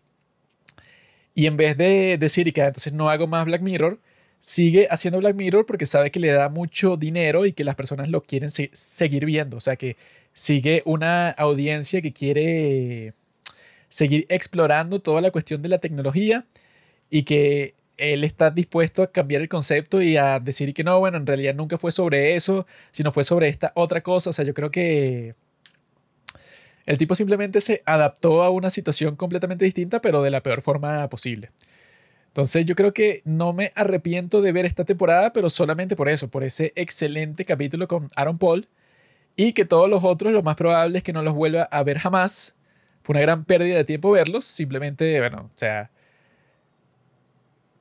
y 1.35 1.47
en 1.47 1.57
vez 1.57 1.77
de 1.77 2.17
decir 2.17 2.51
que 2.53 2.61
entonces 2.61 2.93
no 2.93 3.09
hago 3.09 3.27
más 3.27 3.45
Black 3.45 3.61
Mirror, 3.61 3.99
sigue 4.39 4.87
haciendo 4.91 5.19
Black 5.19 5.35
Mirror 5.35 5.65
porque 5.65 5.85
sabe 5.85 6.11
que 6.11 6.19
le 6.19 6.29
da 6.29 6.49
mucho 6.49 6.97
dinero 6.97 7.45
y 7.45 7.53
que 7.53 7.63
las 7.63 7.75
personas 7.75 8.09
lo 8.09 8.21
quieren 8.21 8.49
seguir 8.49 9.25
viendo. 9.25 9.57
O 9.57 9.61
sea 9.61 9.75
que 9.75 9.97
sigue 10.33 10.83
una 10.85 11.29
audiencia 11.29 12.01
que 12.01 12.13
quiere 12.13 13.13
seguir 13.89 14.25
explorando 14.29 14.99
toda 14.99 15.21
la 15.21 15.31
cuestión 15.31 15.61
de 15.61 15.69
la 15.69 15.79
tecnología 15.79 16.45
y 17.09 17.23
que 17.23 17.75
él 17.97 18.23
está 18.23 18.49
dispuesto 18.51 19.03
a 19.03 19.11
cambiar 19.11 19.41
el 19.41 19.49
concepto 19.49 20.01
y 20.01 20.17
a 20.17 20.39
decir 20.39 20.73
que 20.73 20.83
no, 20.83 20.99
bueno, 20.99 21.17
en 21.17 21.27
realidad 21.27 21.55
nunca 21.55 21.77
fue 21.77 21.91
sobre 21.91 22.35
eso, 22.35 22.65
sino 22.91 23.11
fue 23.11 23.23
sobre 23.23 23.47
esta 23.47 23.71
otra 23.75 24.01
cosa. 24.01 24.31
O 24.31 24.33
sea, 24.33 24.45
yo 24.45 24.53
creo 24.53 24.71
que 24.71 25.35
el 26.85 26.97
tipo 26.97 27.15
simplemente 27.15 27.61
se 27.61 27.81
adaptó 27.85 28.43
a 28.43 28.49
una 28.49 28.69
situación 28.69 29.15
completamente 29.15 29.65
distinta, 29.65 30.01
pero 30.01 30.21
de 30.21 30.31
la 30.31 30.43
peor 30.43 30.61
forma 30.61 31.07
posible. 31.09 31.51
Entonces 32.27 32.65
yo 32.65 32.75
creo 32.75 32.93
que 32.93 33.21
no 33.25 33.53
me 33.53 33.71
arrepiento 33.75 34.41
de 34.41 34.51
ver 34.51 34.65
esta 34.65 34.85
temporada, 34.85 35.33
pero 35.33 35.49
solamente 35.49 35.95
por 35.95 36.09
eso, 36.09 36.29
por 36.29 36.43
ese 36.43 36.73
excelente 36.75 37.45
capítulo 37.45 37.87
con 37.87 38.07
Aaron 38.15 38.39
Paul 38.39 38.67
y 39.35 39.53
que 39.53 39.65
todos 39.65 39.89
los 39.89 40.03
otros 40.03 40.33
lo 40.33 40.43
más 40.43 40.55
probable 40.55 40.97
es 40.97 41.03
que 41.03 41.13
no 41.13 41.21
los 41.23 41.35
vuelva 41.35 41.63
a 41.63 41.83
ver 41.83 41.99
jamás. 41.99 42.55
Fue 43.03 43.13
una 43.13 43.21
gran 43.21 43.45
pérdida 43.45 43.75
de 43.77 43.83
tiempo 43.83 44.11
verlos, 44.11 44.45
simplemente, 44.45 45.19
bueno, 45.19 45.51
o 45.53 45.57
sea, 45.57 45.91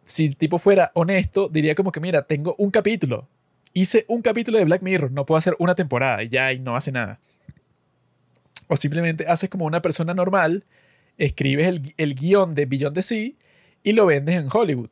si 0.05 0.27
el 0.27 0.37
tipo 0.37 0.59
fuera 0.59 0.91
honesto, 0.95 1.49
diría 1.49 1.75
como 1.75 1.93
que, 1.93 2.01
mira, 2.01 2.23
tengo 2.23 2.55
un 2.59 2.71
capítulo, 2.71 3.29
hice 3.73 4.05
un 4.09 4.23
capítulo 4.23 4.59
de 4.59 4.65
Black 4.65 4.83
Mirror, 4.83 5.13
no 5.13 5.27
puedo 5.27 5.39
hacer 5.39 5.55
una 5.59 5.75
temporada 5.75 6.23
y 6.23 6.29
ya 6.29 6.53
y 6.53 6.59
no 6.59 6.77
hace 6.77 6.93
nada. 6.93 7.21
O 8.69 8.77
simplemente 8.77 9.27
haces 9.27 9.51
como 9.51 9.67
una 9.67 9.83
persona 9.83 10.15
normal, 10.15 10.65
escribes 11.19 11.67
el, 11.67 11.95
el 11.97 12.15
guion 12.15 12.55
de 12.55 12.67
Beyond 12.67 12.95
the 12.95 13.03
Sea 13.03 13.31
y 13.83 13.93
lo 13.93 14.07
vendes 14.07 14.37
en 14.37 14.49
Hollywood. 14.53 14.91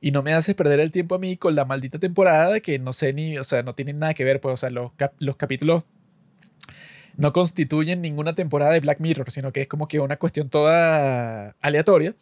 Y 0.00 0.10
no 0.10 0.22
me 0.22 0.34
haces 0.34 0.54
perder 0.54 0.78
el 0.80 0.92
tiempo 0.92 1.14
a 1.14 1.18
mí 1.18 1.36
con 1.36 1.54
la 1.54 1.64
maldita 1.64 1.98
temporada 1.98 2.60
que 2.60 2.78
no 2.78 2.92
sé 2.92 3.12
ni, 3.12 3.38
o 3.38 3.44
sea, 3.44 3.62
no 3.62 3.74
tienen 3.74 3.98
nada 3.98 4.14
que 4.14 4.24
ver, 4.24 4.40
pues, 4.40 4.54
o 4.54 4.56
sea, 4.56 4.70
los, 4.70 4.92
los 5.18 5.36
capítulos 5.36 5.84
no 7.16 7.32
constituyen 7.32 8.02
ninguna 8.02 8.34
temporada 8.34 8.72
de 8.72 8.80
Black 8.80 9.00
Mirror, 9.00 9.30
sino 9.30 9.52
que 9.52 9.62
es 9.62 9.68
como 9.68 9.88
que 9.88 10.00
una 10.00 10.18
cuestión 10.18 10.50
toda 10.50 11.56
aleatoria. 11.60 12.14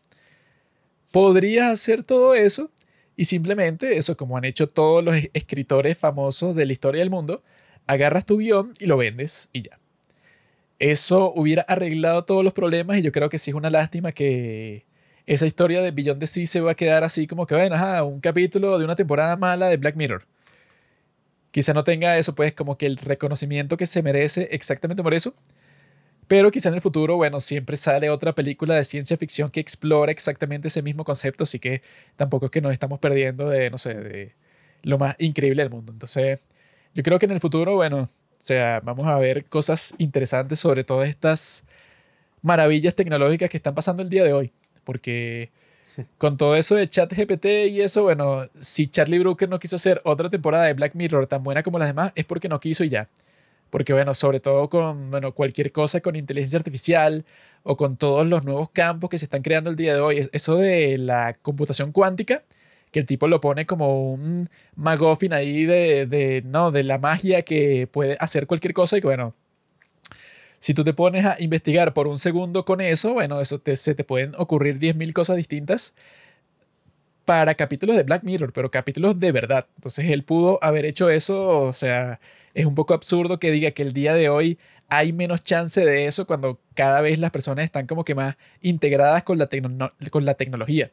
Podrías 1.15 1.70
hacer 1.70 2.02
todo 2.02 2.34
eso 2.34 2.73
y 3.15 3.26
simplemente, 3.26 3.99
eso 3.99 4.17
como 4.17 4.36
han 4.36 4.44
hecho 4.44 4.67
todos 4.67 5.05
los 5.05 5.15
escritores 5.33 5.97
famosos 5.97 6.57
de 6.57 6.67
la 6.67 6.73
historia 6.73 7.02
del 7.02 7.10
mundo, 7.10 7.44
agarras 7.86 8.26
tu 8.26 8.39
guion 8.39 8.73
y 8.81 8.86
lo 8.86 8.97
vendes 8.97 9.49
y 9.52 9.62
ya. 9.62 9.78
Eso 10.81 11.33
hubiera 11.33 11.62
arreglado 11.68 12.25
todos 12.25 12.43
los 12.43 12.52
problemas 12.52 12.99
y 12.99 13.02
yo 13.02 13.12
creo 13.12 13.28
que 13.28 13.39
sí 13.39 13.52
es 13.52 13.55
una 13.55 13.70
lástima 13.70 14.10
que 14.10 14.86
esa 15.25 15.47
historia 15.47 15.83
de 15.83 15.93
Beyond 15.93 16.18
the 16.18 16.26
Sea 16.26 16.47
se 16.49 16.60
va 16.60 16.73
a 16.73 16.75
quedar 16.75 17.05
así 17.05 17.28
como 17.28 17.47
que, 17.47 17.55
bueno, 17.55 17.76
ajá, 17.76 18.02
un 18.02 18.18
capítulo 18.18 18.76
de 18.76 18.84
una 18.84 18.97
temporada 18.97 19.36
mala 19.36 19.68
de 19.68 19.76
Black 19.76 19.94
Mirror. 19.94 20.26
Quizá 21.52 21.75
no 21.75 21.84
tenga 21.84 22.18
eso, 22.18 22.34
pues, 22.34 22.55
como 22.55 22.76
que 22.76 22.86
el 22.86 22.97
reconocimiento 22.97 23.76
que 23.76 23.86
se 23.86 24.02
merece 24.02 24.49
exactamente 24.51 25.05
por 25.05 25.15
eso. 25.15 25.36
Pero 26.28 26.51
quizá 26.51 26.69
en 26.70 26.77
el 26.77 26.81
futuro, 26.81 27.17
bueno, 27.17 27.41
siempre 27.41 27.77
sale 27.77 28.11
otra 28.11 28.35
película 28.35 28.75
de 28.75 28.85
ciencia 28.85 29.17
ficción 29.17 29.51
que 29.51 29.61
explora 29.61 30.12
exactamente 30.12 30.69
ese 30.69 30.83
mismo 30.83 31.05
concepto, 31.05 31.44
así 31.44 31.59
que 31.59 31.83
tampoco 32.17 32.47
es 32.47 32.51
que 32.51 32.61
nos 32.61 32.73
estamos 32.73 32.99
perdiendo 32.99 33.49
de, 33.49 33.70
no 33.70 33.78
sé, 33.78 33.94
de 33.94 34.35
lo 34.83 34.99
más 34.99 35.17
increíble 35.19 35.62
del 35.62 35.70
mundo. 35.70 35.93
Entonces, 35.93 36.41
yo 36.94 37.03
creo 37.03 37.19
que 37.19 37.27
en 37.27 37.33
el 37.33 37.41
futuro, 37.41 37.77
bueno, 37.77 38.03
o 38.03 38.09
sea, 38.39 38.81
vamos 38.85 39.07
a 39.07 39.19
ver 39.19 39.47
cosas 39.47 39.94
interesantes 39.99 40.61
sobre 40.61 40.85
todas 40.85 41.09
estas 41.09 41.65
maravillas 42.43 42.94
tecnológicas 42.94 43.51
que 43.51 43.57
están 43.57 43.75
pasando 43.75 44.03
el 44.03 44.11
día 44.11 44.25
de 44.25 44.33
hoy 44.33 44.53
porque 44.85 45.51
con 46.19 46.36
todo 46.36 46.55
eso 46.57 46.77
de 46.77 46.89
chat 46.89 47.12
GPT 47.12 47.47
y 47.70 47.81
eso, 47.81 48.05
bueno, 48.05 48.49
si 48.61 48.86
Charlie 48.86 49.19
Brooker 49.19 49.49
no 49.49 49.59
quiso 49.59 49.77
hacer 49.77 50.01
otra 50.05 50.31
temporada 50.31 50.65
de 50.65 50.75
Black 50.75 50.94
Mirror 50.94 51.27
tan 51.27 51.43
buena 51.43 51.62
como 51.62 51.78
las 51.78 51.89
demás, 51.89 52.12
es 52.15 52.25
porque 52.25 52.49
no 52.49 52.61
quiso 52.61 52.85
y 52.85 52.91
ya. 52.91 53.09
Porque 53.75 53.93
bueno, 53.93 54.15
sobre 54.15 54.39
todo 54.39 54.70
con 54.70 55.11
bueno, 55.11 55.35
cualquier 55.35 55.73
cosa 55.73 56.01
con 56.01 56.15
inteligencia 56.15 56.59
artificial 56.59 57.25
o 57.65 57.77
con 57.77 57.97
todos 57.97 58.25
los 58.25 58.44
nuevos 58.44 58.70
campos 58.70 59.11
que 59.11 59.19
se 59.19 59.25
están 59.25 59.43
creando 59.43 59.69
el 59.69 59.75
día 59.75 59.94
de 59.94 60.01
hoy, 60.01 60.28
eso 60.31 60.59
de 60.59 60.97
la 60.97 61.35
computación 61.43 61.91
cuántica, 61.91 62.44
que 62.93 63.01
el 63.01 63.07
tipo 63.07 63.27
lo 63.27 63.41
pone 63.41 63.67
como 63.67 64.12
un 64.12 64.49
magoffin 64.77 65.33
ahí 65.33 65.65
de, 65.65 66.07
de, 66.07 66.43
no, 66.47 66.70
de 66.70 66.85
la 66.85 66.99
magia 66.99 67.43
que 67.43 67.89
puede 67.89 68.17
hacer 68.20 68.47
cualquier 68.47 68.75
cosa 68.75 68.97
y 68.97 69.01
que 69.01 69.09
bueno, 69.09 69.35
si 70.61 70.73
tú 70.73 70.85
te 70.85 70.94
pones 70.94 71.27
a 71.27 71.35
investigar 71.41 71.94
por 71.94 72.07
un 72.07 72.20
segundo 72.20 72.65
con 72.65 72.81
eso, 72.81 73.15
bueno, 73.15 73.41
eso 73.41 73.61
se 73.75 73.94
te 73.97 74.05
pueden 74.05 74.35
ocurrir 74.39 74.78
10.000 74.78 75.12
cosas 75.12 75.36
distintas 75.36 75.97
para 77.25 77.57
capítulos 77.57 77.97
de 77.97 78.05
Black 78.05 78.23
Mirror, 78.23 78.53
pero 78.53 78.70
capítulos 78.70 79.19
de 79.19 79.33
verdad. 79.33 79.67
Entonces 79.75 80.05
él 80.11 80.23
pudo 80.23 80.61
haber 80.62 80.85
hecho 80.85 81.11
eso, 81.11 81.62
o 81.62 81.73
sea, 81.73 82.20
es 82.55 82.66
un 82.66 82.74
poco 82.74 82.94
absurdo 82.94 83.39
que 83.39 83.50
diga 83.50 83.73
que 83.73 83.83
el 83.83 83.92
día 83.92 84.15
de 84.15 84.28
hoy 84.28 84.58
hay 84.89 85.12
menos 85.12 85.42
chance 85.42 85.84
de 85.84 86.07
eso 86.07 86.26
cuando 86.26 86.60
cada 86.74 87.00
vez 87.00 87.18
las 87.18 87.31
personas 87.31 87.65
están 87.65 87.86
como 87.86 88.05
que 88.05 88.15
más 88.15 88.36
integradas 88.60 89.23
con 89.24 89.39
la, 89.39 89.49
con 90.10 90.24
la 90.24 90.34
tecnología 90.34 90.91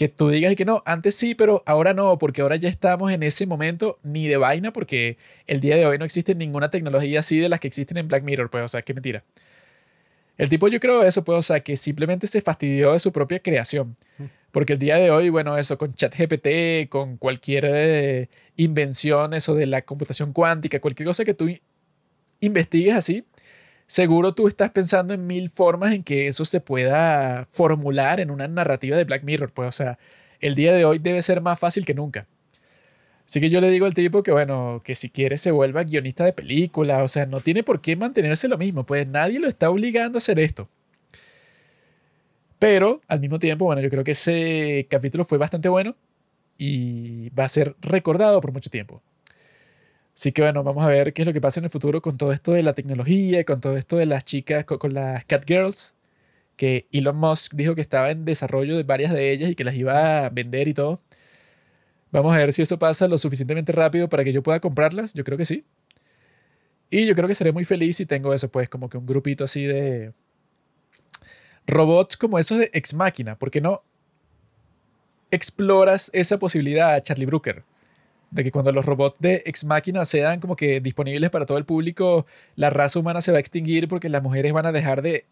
que 0.00 0.08
tú 0.08 0.30
digas 0.30 0.56
que 0.56 0.64
no, 0.64 0.82
antes 0.86 1.14
sí, 1.14 1.34
pero 1.34 1.62
ahora 1.66 1.92
no, 1.92 2.18
porque 2.18 2.40
ahora 2.40 2.56
ya 2.56 2.70
estamos 2.70 3.12
en 3.12 3.22
ese 3.22 3.46
momento 3.46 3.98
ni 4.02 4.26
de 4.28 4.38
vaina, 4.38 4.72
porque 4.72 5.18
el 5.46 5.60
día 5.60 5.76
de 5.76 5.84
hoy 5.84 5.98
no 5.98 6.06
existe 6.06 6.34
ninguna 6.34 6.70
tecnología 6.70 7.20
así 7.20 7.38
de 7.38 7.50
las 7.50 7.60
que 7.60 7.68
existen 7.68 7.98
en 7.98 8.08
Black 8.08 8.22
Mirror, 8.22 8.48
pues, 8.48 8.64
o 8.64 8.68
sea, 8.68 8.80
qué 8.80 8.94
mentira. 8.94 9.24
El 10.38 10.48
tipo 10.48 10.68
yo 10.68 10.80
creo 10.80 11.04
eso, 11.04 11.22
pues, 11.22 11.38
o 11.38 11.42
sea, 11.42 11.60
que 11.60 11.76
simplemente 11.76 12.26
se 12.26 12.40
fastidió 12.40 12.94
de 12.94 12.98
su 12.98 13.12
propia 13.12 13.40
creación. 13.40 13.94
Porque 14.52 14.72
el 14.72 14.78
día 14.78 14.96
de 14.96 15.10
hoy, 15.10 15.28
bueno, 15.28 15.58
eso 15.58 15.76
con 15.76 15.92
ChatGPT, 15.92 16.88
con 16.88 17.18
cualquier 17.18 17.66
eh, 17.68 18.28
invención, 18.64 19.34
eso 19.34 19.54
de 19.54 19.66
la 19.66 19.82
computación 19.82 20.32
cuántica, 20.32 20.80
cualquier 20.80 21.06
cosa 21.06 21.24
que 21.24 21.34
tú 21.34 21.48
investigues 22.40 22.94
así, 22.94 23.24
seguro 23.86 24.34
tú 24.34 24.48
estás 24.48 24.70
pensando 24.70 25.14
en 25.14 25.26
mil 25.26 25.50
formas 25.50 25.92
en 25.92 26.02
que 26.02 26.28
eso 26.28 26.44
se 26.44 26.60
pueda 26.60 27.46
formular 27.50 28.20
en 28.20 28.30
una 28.30 28.48
narrativa 28.48 28.96
de 28.96 29.04
Black 29.04 29.24
Mirror. 29.24 29.52
Pues, 29.52 29.68
o 29.68 29.72
sea, 29.72 29.98
el 30.40 30.54
día 30.54 30.74
de 30.74 30.84
hoy 30.84 30.98
debe 30.98 31.22
ser 31.22 31.40
más 31.40 31.58
fácil 31.58 31.84
que 31.84 31.94
nunca. 31.94 32.26
Así 33.26 33.40
que 33.40 33.50
yo 33.50 33.60
le 33.60 33.70
digo 33.70 33.86
al 33.86 33.94
tipo 33.94 34.22
que, 34.22 34.32
bueno, 34.32 34.82
que 34.84 34.94
si 34.94 35.08
quiere 35.08 35.38
se 35.38 35.52
vuelva 35.52 35.84
guionista 35.84 36.24
de 36.24 36.32
película, 36.32 37.02
o 37.04 37.08
sea, 37.08 37.26
no 37.26 37.40
tiene 37.40 37.62
por 37.62 37.80
qué 37.80 37.96
mantenerse 37.96 38.48
lo 38.48 38.58
mismo, 38.58 38.84
pues 38.84 39.06
nadie 39.06 39.38
lo 39.40 39.48
está 39.48 39.70
obligando 39.70 40.16
a 40.16 40.20
hacer 40.20 40.38
esto. 40.40 40.68
Pero 42.58 43.00
al 43.08 43.20
mismo 43.20 43.38
tiempo, 43.38 43.64
bueno, 43.64 43.80
yo 43.80 43.88
creo 43.88 44.04
que 44.04 44.10
ese 44.12 44.86
capítulo 44.90 45.24
fue 45.24 45.38
bastante 45.38 45.68
bueno 45.68 45.94
y 46.60 47.30
va 47.30 47.44
a 47.44 47.48
ser 47.48 47.74
recordado 47.80 48.40
por 48.42 48.52
mucho 48.52 48.68
tiempo. 48.68 49.02
Así 50.14 50.30
que 50.32 50.42
bueno, 50.42 50.62
vamos 50.62 50.84
a 50.84 50.88
ver 50.88 51.14
qué 51.14 51.22
es 51.22 51.26
lo 51.26 51.32
que 51.32 51.40
pasa 51.40 51.58
en 51.60 51.64
el 51.64 51.70
futuro 51.70 52.02
con 52.02 52.18
todo 52.18 52.32
esto 52.32 52.52
de 52.52 52.62
la 52.62 52.74
tecnología, 52.74 53.44
con 53.44 53.62
todo 53.62 53.78
esto 53.78 53.96
de 53.96 54.04
las 54.04 54.24
chicas, 54.24 54.66
con, 54.66 54.92
las 54.92 55.24
cat 55.24 55.44
girls, 55.46 55.94
que 56.56 56.86
Elon 56.92 57.16
Musk 57.16 57.54
dijo 57.54 57.74
que 57.74 57.80
estaba 57.80 58.10
en 58.10 58.26
desarrollo 58.26 58.76
de 58.76 58.82
varias 58.82 59.12
de 59.14 59.32
ellas 59.32 59.50
y 59.50 59.54
que 59.54 59.64
las 59.64 59.74
iba 59.74 60.26
a 60.26 60.28
vender 60.28 60.68
y 60.68 60.74
todo. 60.74 61.00
Vamos 62.12 62.34
a 62.34 62.38
ver 62.38 62.52
si 62.52 62.60
eso 62.60 62.78
pasa 62.78 63.08
lo 63.08 63.16
suficientemente 63.16 63.72
rápido 63.72 64.10
para 64.10 64.22
que 64.24 64.32
yo 64.32 64.42
pueda 64.42 64.60
comprarlas. 64.60 65.14
Yo 65.14 65.24
creo 65.24 65.38
que 65.38 65.46
sí. 65.46 65.64
Y 66.90 67.06
yo 67.06 67.14
creo 67.14 67.28
que 67.28 67.34
seré 67.34 67.52
muy 67.52 67.64
feliz 67.64 67.96
si 67.96 68.04
tengo 68.06 68.34
eso, 68.34 68.50
pues 68.50 68.68
como 68.68 68.90
que 68.90 68.98
un 68.98 69.06
grupito 69.06 69.44
así 69.44 69.64
de 69.64 70.12
robots 71.66 72.16
como 72.18 72.38
esos 72.38 72.58
de 72.58 72.70
Ex 72.74 72.92
Máquina. 72.94 73.38
¿Por 73.38 73.50
qué 73.50 73.62
no 73.62 73.84
exploras 75.30 76.10
esa 76.12 76.38
posibilidad, 76.38 77.02
Charlie 77.02 77.26
Brooker? 77.26 77.62
De 78.30 78.44
que 78.44 78.52
cuando 78.52 78.70
los 78.72 78.84
robots 78.84 79.16
de 79.18 79.42
Ex 79.46 79.64
Máquina 79.64 80.04
sean 80.04 80.40
como 80.40 80.54
que 80.56 80.80
disponibles 80.80 81.30
para 81.30 81.46
todo 81.46 81.58
el 81.58 81.64
público, 81.64 82.26
la 82.54 82.70
raza 82.70 82.98
humana 82.98 83.20
se 83.22 83.32
va 83.32 83.38
a 83.38 83.40
extinguir 83.40 83.88
porque 83.88 84.08
las 84.08 84.22
mujeres 84.22 84.52
van 84.52 84.66
a 84.66 84.72
dejar 84.72 85.02
de, 85.02 85.26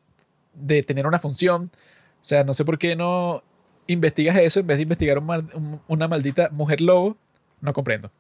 de 0.54 0.82
tener 0.82 1.06
una 1.06 1.18
función. 1.18 1.70
O 2.20 2.24
sea, 2.24 2.42
no 2.44 2.54
sé 2.54 2.64
por 2.64 2.78
qué 2.78 2.96
no 2.96 3.44
investigas 3.86 4.36
eso 4.36 4.60
en 4.60 4.66
vez 4.66 4.78
de 4.78 4.82
investigar 4.82 5.18
una 5.18 6.08
maldita 6.08 6.50
mujer 6.50 6.80
lobo. 6.80 7.16
No 7.60 7.72
comprendo. 7.72 8.10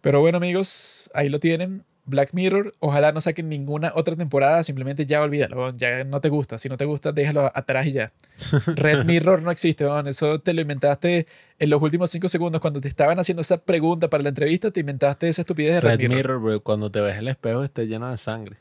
Pero 0.00 0.20
bueno, 0.20 0.38
amigos, 0.38 1.10
ahí 1.14 1.28
lo 1.28 1.40
tienen. 1.40 1.84
Black 2.04 2.30
Mirror, 2.32 2.74
ojalá 2.80 3.12
no 3.12 3.20
saquen 3.20 3.48
ninguna 3.48 3.92
otra 3.94 4.16
temporada, 4.16 4.62
simplemente 4.62 5.06
ya 5.06 5.22
olvídalo, 5.22 5.72
ya 5.72 6.04
no 6.04 6.20
te 6.20 6.28
gusta, 6.28 6.58
si 6.58 6.68
no 6.68 6.76
te 6.76 6.84
gusta 6.84 7.12
déjalo 7.12 7.50
atrás 7.54 7.86
y 7.86 7.92
ya. 7.92 8.12
Red 8.66 9.04
Mirror 9.04 9.42
no 9.42 9.50
existe, 9.50 9.86
eso 10.06 10.40
te 10.40 10.52
lo 10.52 10.60
inventaste 10.60 11.26
en 11.58 11.70
los 11.70 11.80
últimos 11.80 12.10
cinco 12.10 12.28
segundos 12.28 12.60
cuando 12.60 12.80
te 12.80 12.88
estaban 12.88 13.18
haciendo 13.18 13.42
esa 13.42 13.58
pregunta 13.58 14.08
para 14.08 14.22
la 14.22 14.30
entrevista, 14.30 14.70
te 14.70 14.80
inventaste 14.80 15.28
esa 15.28 15.42
estupidez 15.42 15.74
de 15.74 15.80
Red, 15.80 15.98
Red 15.98 16.08
Mirror. 16.08 16.62
cuando 16.62 16.90
te 16.90 17.00
ves 17.00 17.16
el 17.18 17.28
espejo 17.28 17.62
está 17.62 17.82
lleno 17.82 18.10
de 18.10 18.16
sangre. 18.16 18.56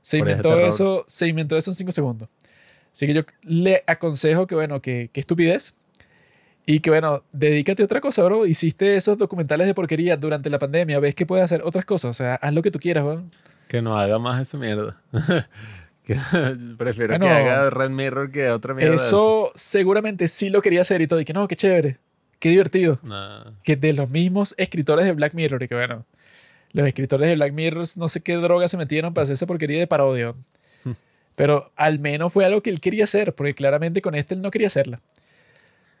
Se 0.00 0.18
inventó 0.18 0.58
eso, 0.60 1.04
se 1.08 1.28
inventó 1.28 1.56
eso 1.56 1.70
en 1.70 1.74
cinco 1.74 1.92
segundos. 1.92 2.28
Así 2.92 3.06
que 3.06 3.14
yo 3.14 3.22
le 3.42 3.82
aconsejo 3.86 4.46
que 4.46 4.54
bueno, 4.54 4.80
que, 4.80 5.10
que 5.12 5.20
estupidez, 5.20 5.74
y 6.66 6.80
que 6.80 6.90
bueno, 6.90 7.22
dedícate 7.32 7.82
a 7.82 7.84
otra 7.84 8.00
cosa, 8.00 8.24
bro. 8.24 8.46
Hiciste 8.46 8.96
esos 8.96 9.18
documentales 9.18 9.66
de 9.66 9.74
porquería 9.74 10.16
durante 10.16 10.48
la 10.48 10.58
pandemia. 10.58 10.98
Ves 10.98 11.14
que 11.14 11.26
puedes 11.26 11.44
hacer 11.44 11.62
otras 11.62 11.84
cosas. 11.84 12.10
O 12.10 12.14
sea, 12.14 12.36
haz 12.36 12.54
lo 12.54 12.62
que 12.62 12.70
tú 12.70 12.78
quieras, 12.78 13.04
bro. 13.04 13.24
Que 13.68 13.82
no 13.82 13.98
haga 13.98 14.18
más 14.18 14.40
esa 14.40 14.56
mierda. 14.56 15.00
prefiero 16.78 17.18
que 17.18 17.26
haga 17.26 17.70
Red 17.70 17.90
Mirror 17.90 18.30
que 18.30 18.50
otra 18.50 18.74
mierda. 18.74 18.94
Eso 18.94 19.52
seguramente 19.54 20.28
sí 20.28 20.50
lo 20.50 20.62
quería 20.62 20.82
hacer 20.82 21.02
y 21.02 21.06
todo. 21.06 21.20
Y 21.20 21.24
que 21.24 21.32
no, 21.32 21.46
qué 21.48 21.56
chévere. 21.56 21.98
Qué 22.38 22.50
divertido. 22.50 22.98
Que 23.62 23.76
de 23.76 23.92
los 23.92 24.10
mismos 24.10 24.54
escritores 24.56 25.04
de 25.04 25.12
Black 25.12 25.34
Mirror. 25.34 25.62
Y 25.62 25.68
que 25.68 25.74
bueno, 25.74 26.06
los 26.72 26.86
escritores 26.86 27.28
de 27.28 27.34
Black 27.34 27.52
Mirror 27.52 27.86
no 27.96 28.08
sé 28.08 28.22
qué 28.22 28.34
droga 28.34 28.68
se 28.68 28.76
metieron 28.76 29.14
para 29.14 29.24
hacer 29.24 29.34
esa 29.34 29.46
porquería 29.46 29.78
de 29.78 29.86
parodio. 29.86 30.36
Pero 31.36 31.72
al 31.74 31.98
menos 31.98 32.32
fue 32.32 32.44
algo 32.44 32.62
que 32.62 32.70
él 32.70 32.80
quería 32.80 33.04
hacer. 33.04 33.34
Porque 33.34 33.54
claramente 33.54 34.02
con 34.02 34.14
este 34.14 34.34
él 34.34 34.42
no 34.42 34.50
quería 34.50 34.66
hacerla. 34.68 35.00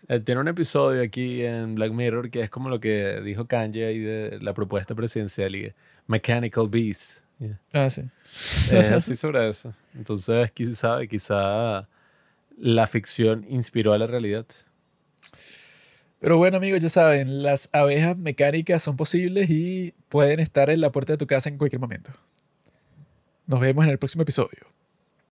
Él 0.08 0.22
tiene 0.24 0.40
un 0.40 0.48
episodio 0.48 1.02
aquí 1.02 1.44
en 1.44 1.76
Black 1.76 1.92
Mirror 1.92 2.30
que 2.30 2.40
es 2.40 2.50
como 2.50 2.68
lo 2.68 2.78
que 2.80 3.20
dijo 3.22 3.46
Kanye 3.46 3.86
ahí 3.86 3.98
de 3.98 4.38
la 4.40 4.52
propuesta 4.52 4.94
presidencial 4.94 5.54
y 5.56 5.72
Mechanical 6.06 6.68
Beast. 6.68 7.24
Ah, 7.72 7.88
sí. 7.90 8.02
Es 8.70 8.90
así 8.90 9.16
sobre 9.16 9.48
eso. 9.48 9.74
Entonces, 9.94 10.50
quién 10.52 10.76
sabe, 10.76 11.08
quizá 11.08 11.88
la 12.56 12.86
ficción 12.86 13.46
inspiró 13.48 13.92
a 13.92 13.98
la 13.98 14.06
realidad. 14.06 14.46
Pero 16.20 16.38
bueno, 16.38 16.56
amigos, 16.56 16.82
ya 16.82 16.88
saben, 16.88 17.42
las 17.42 17.68
abejas 17.72 18.16
mecánicas 18.16 18.82
son 18.82 18.96
posibles 18.96 19.50
y 19.50 19.94
pueden 20.08 20.40
estar 20.40 20.70
en 20.70 20.80
la 20.80 20.92
puerta 20.92 21.12
de 21.12 21.18
tu 21.18 21.26
casa 21.26 21.48
en 21.48 21.58
cualquier 21.58 21.80
momento. 21.80 22.12
Nos 23.46 23.60
vemos 23.60 23.84
en 23.84 23.90
el 23.90 23.98
próximo 23.98 24.22
episodio. 24.22 24.73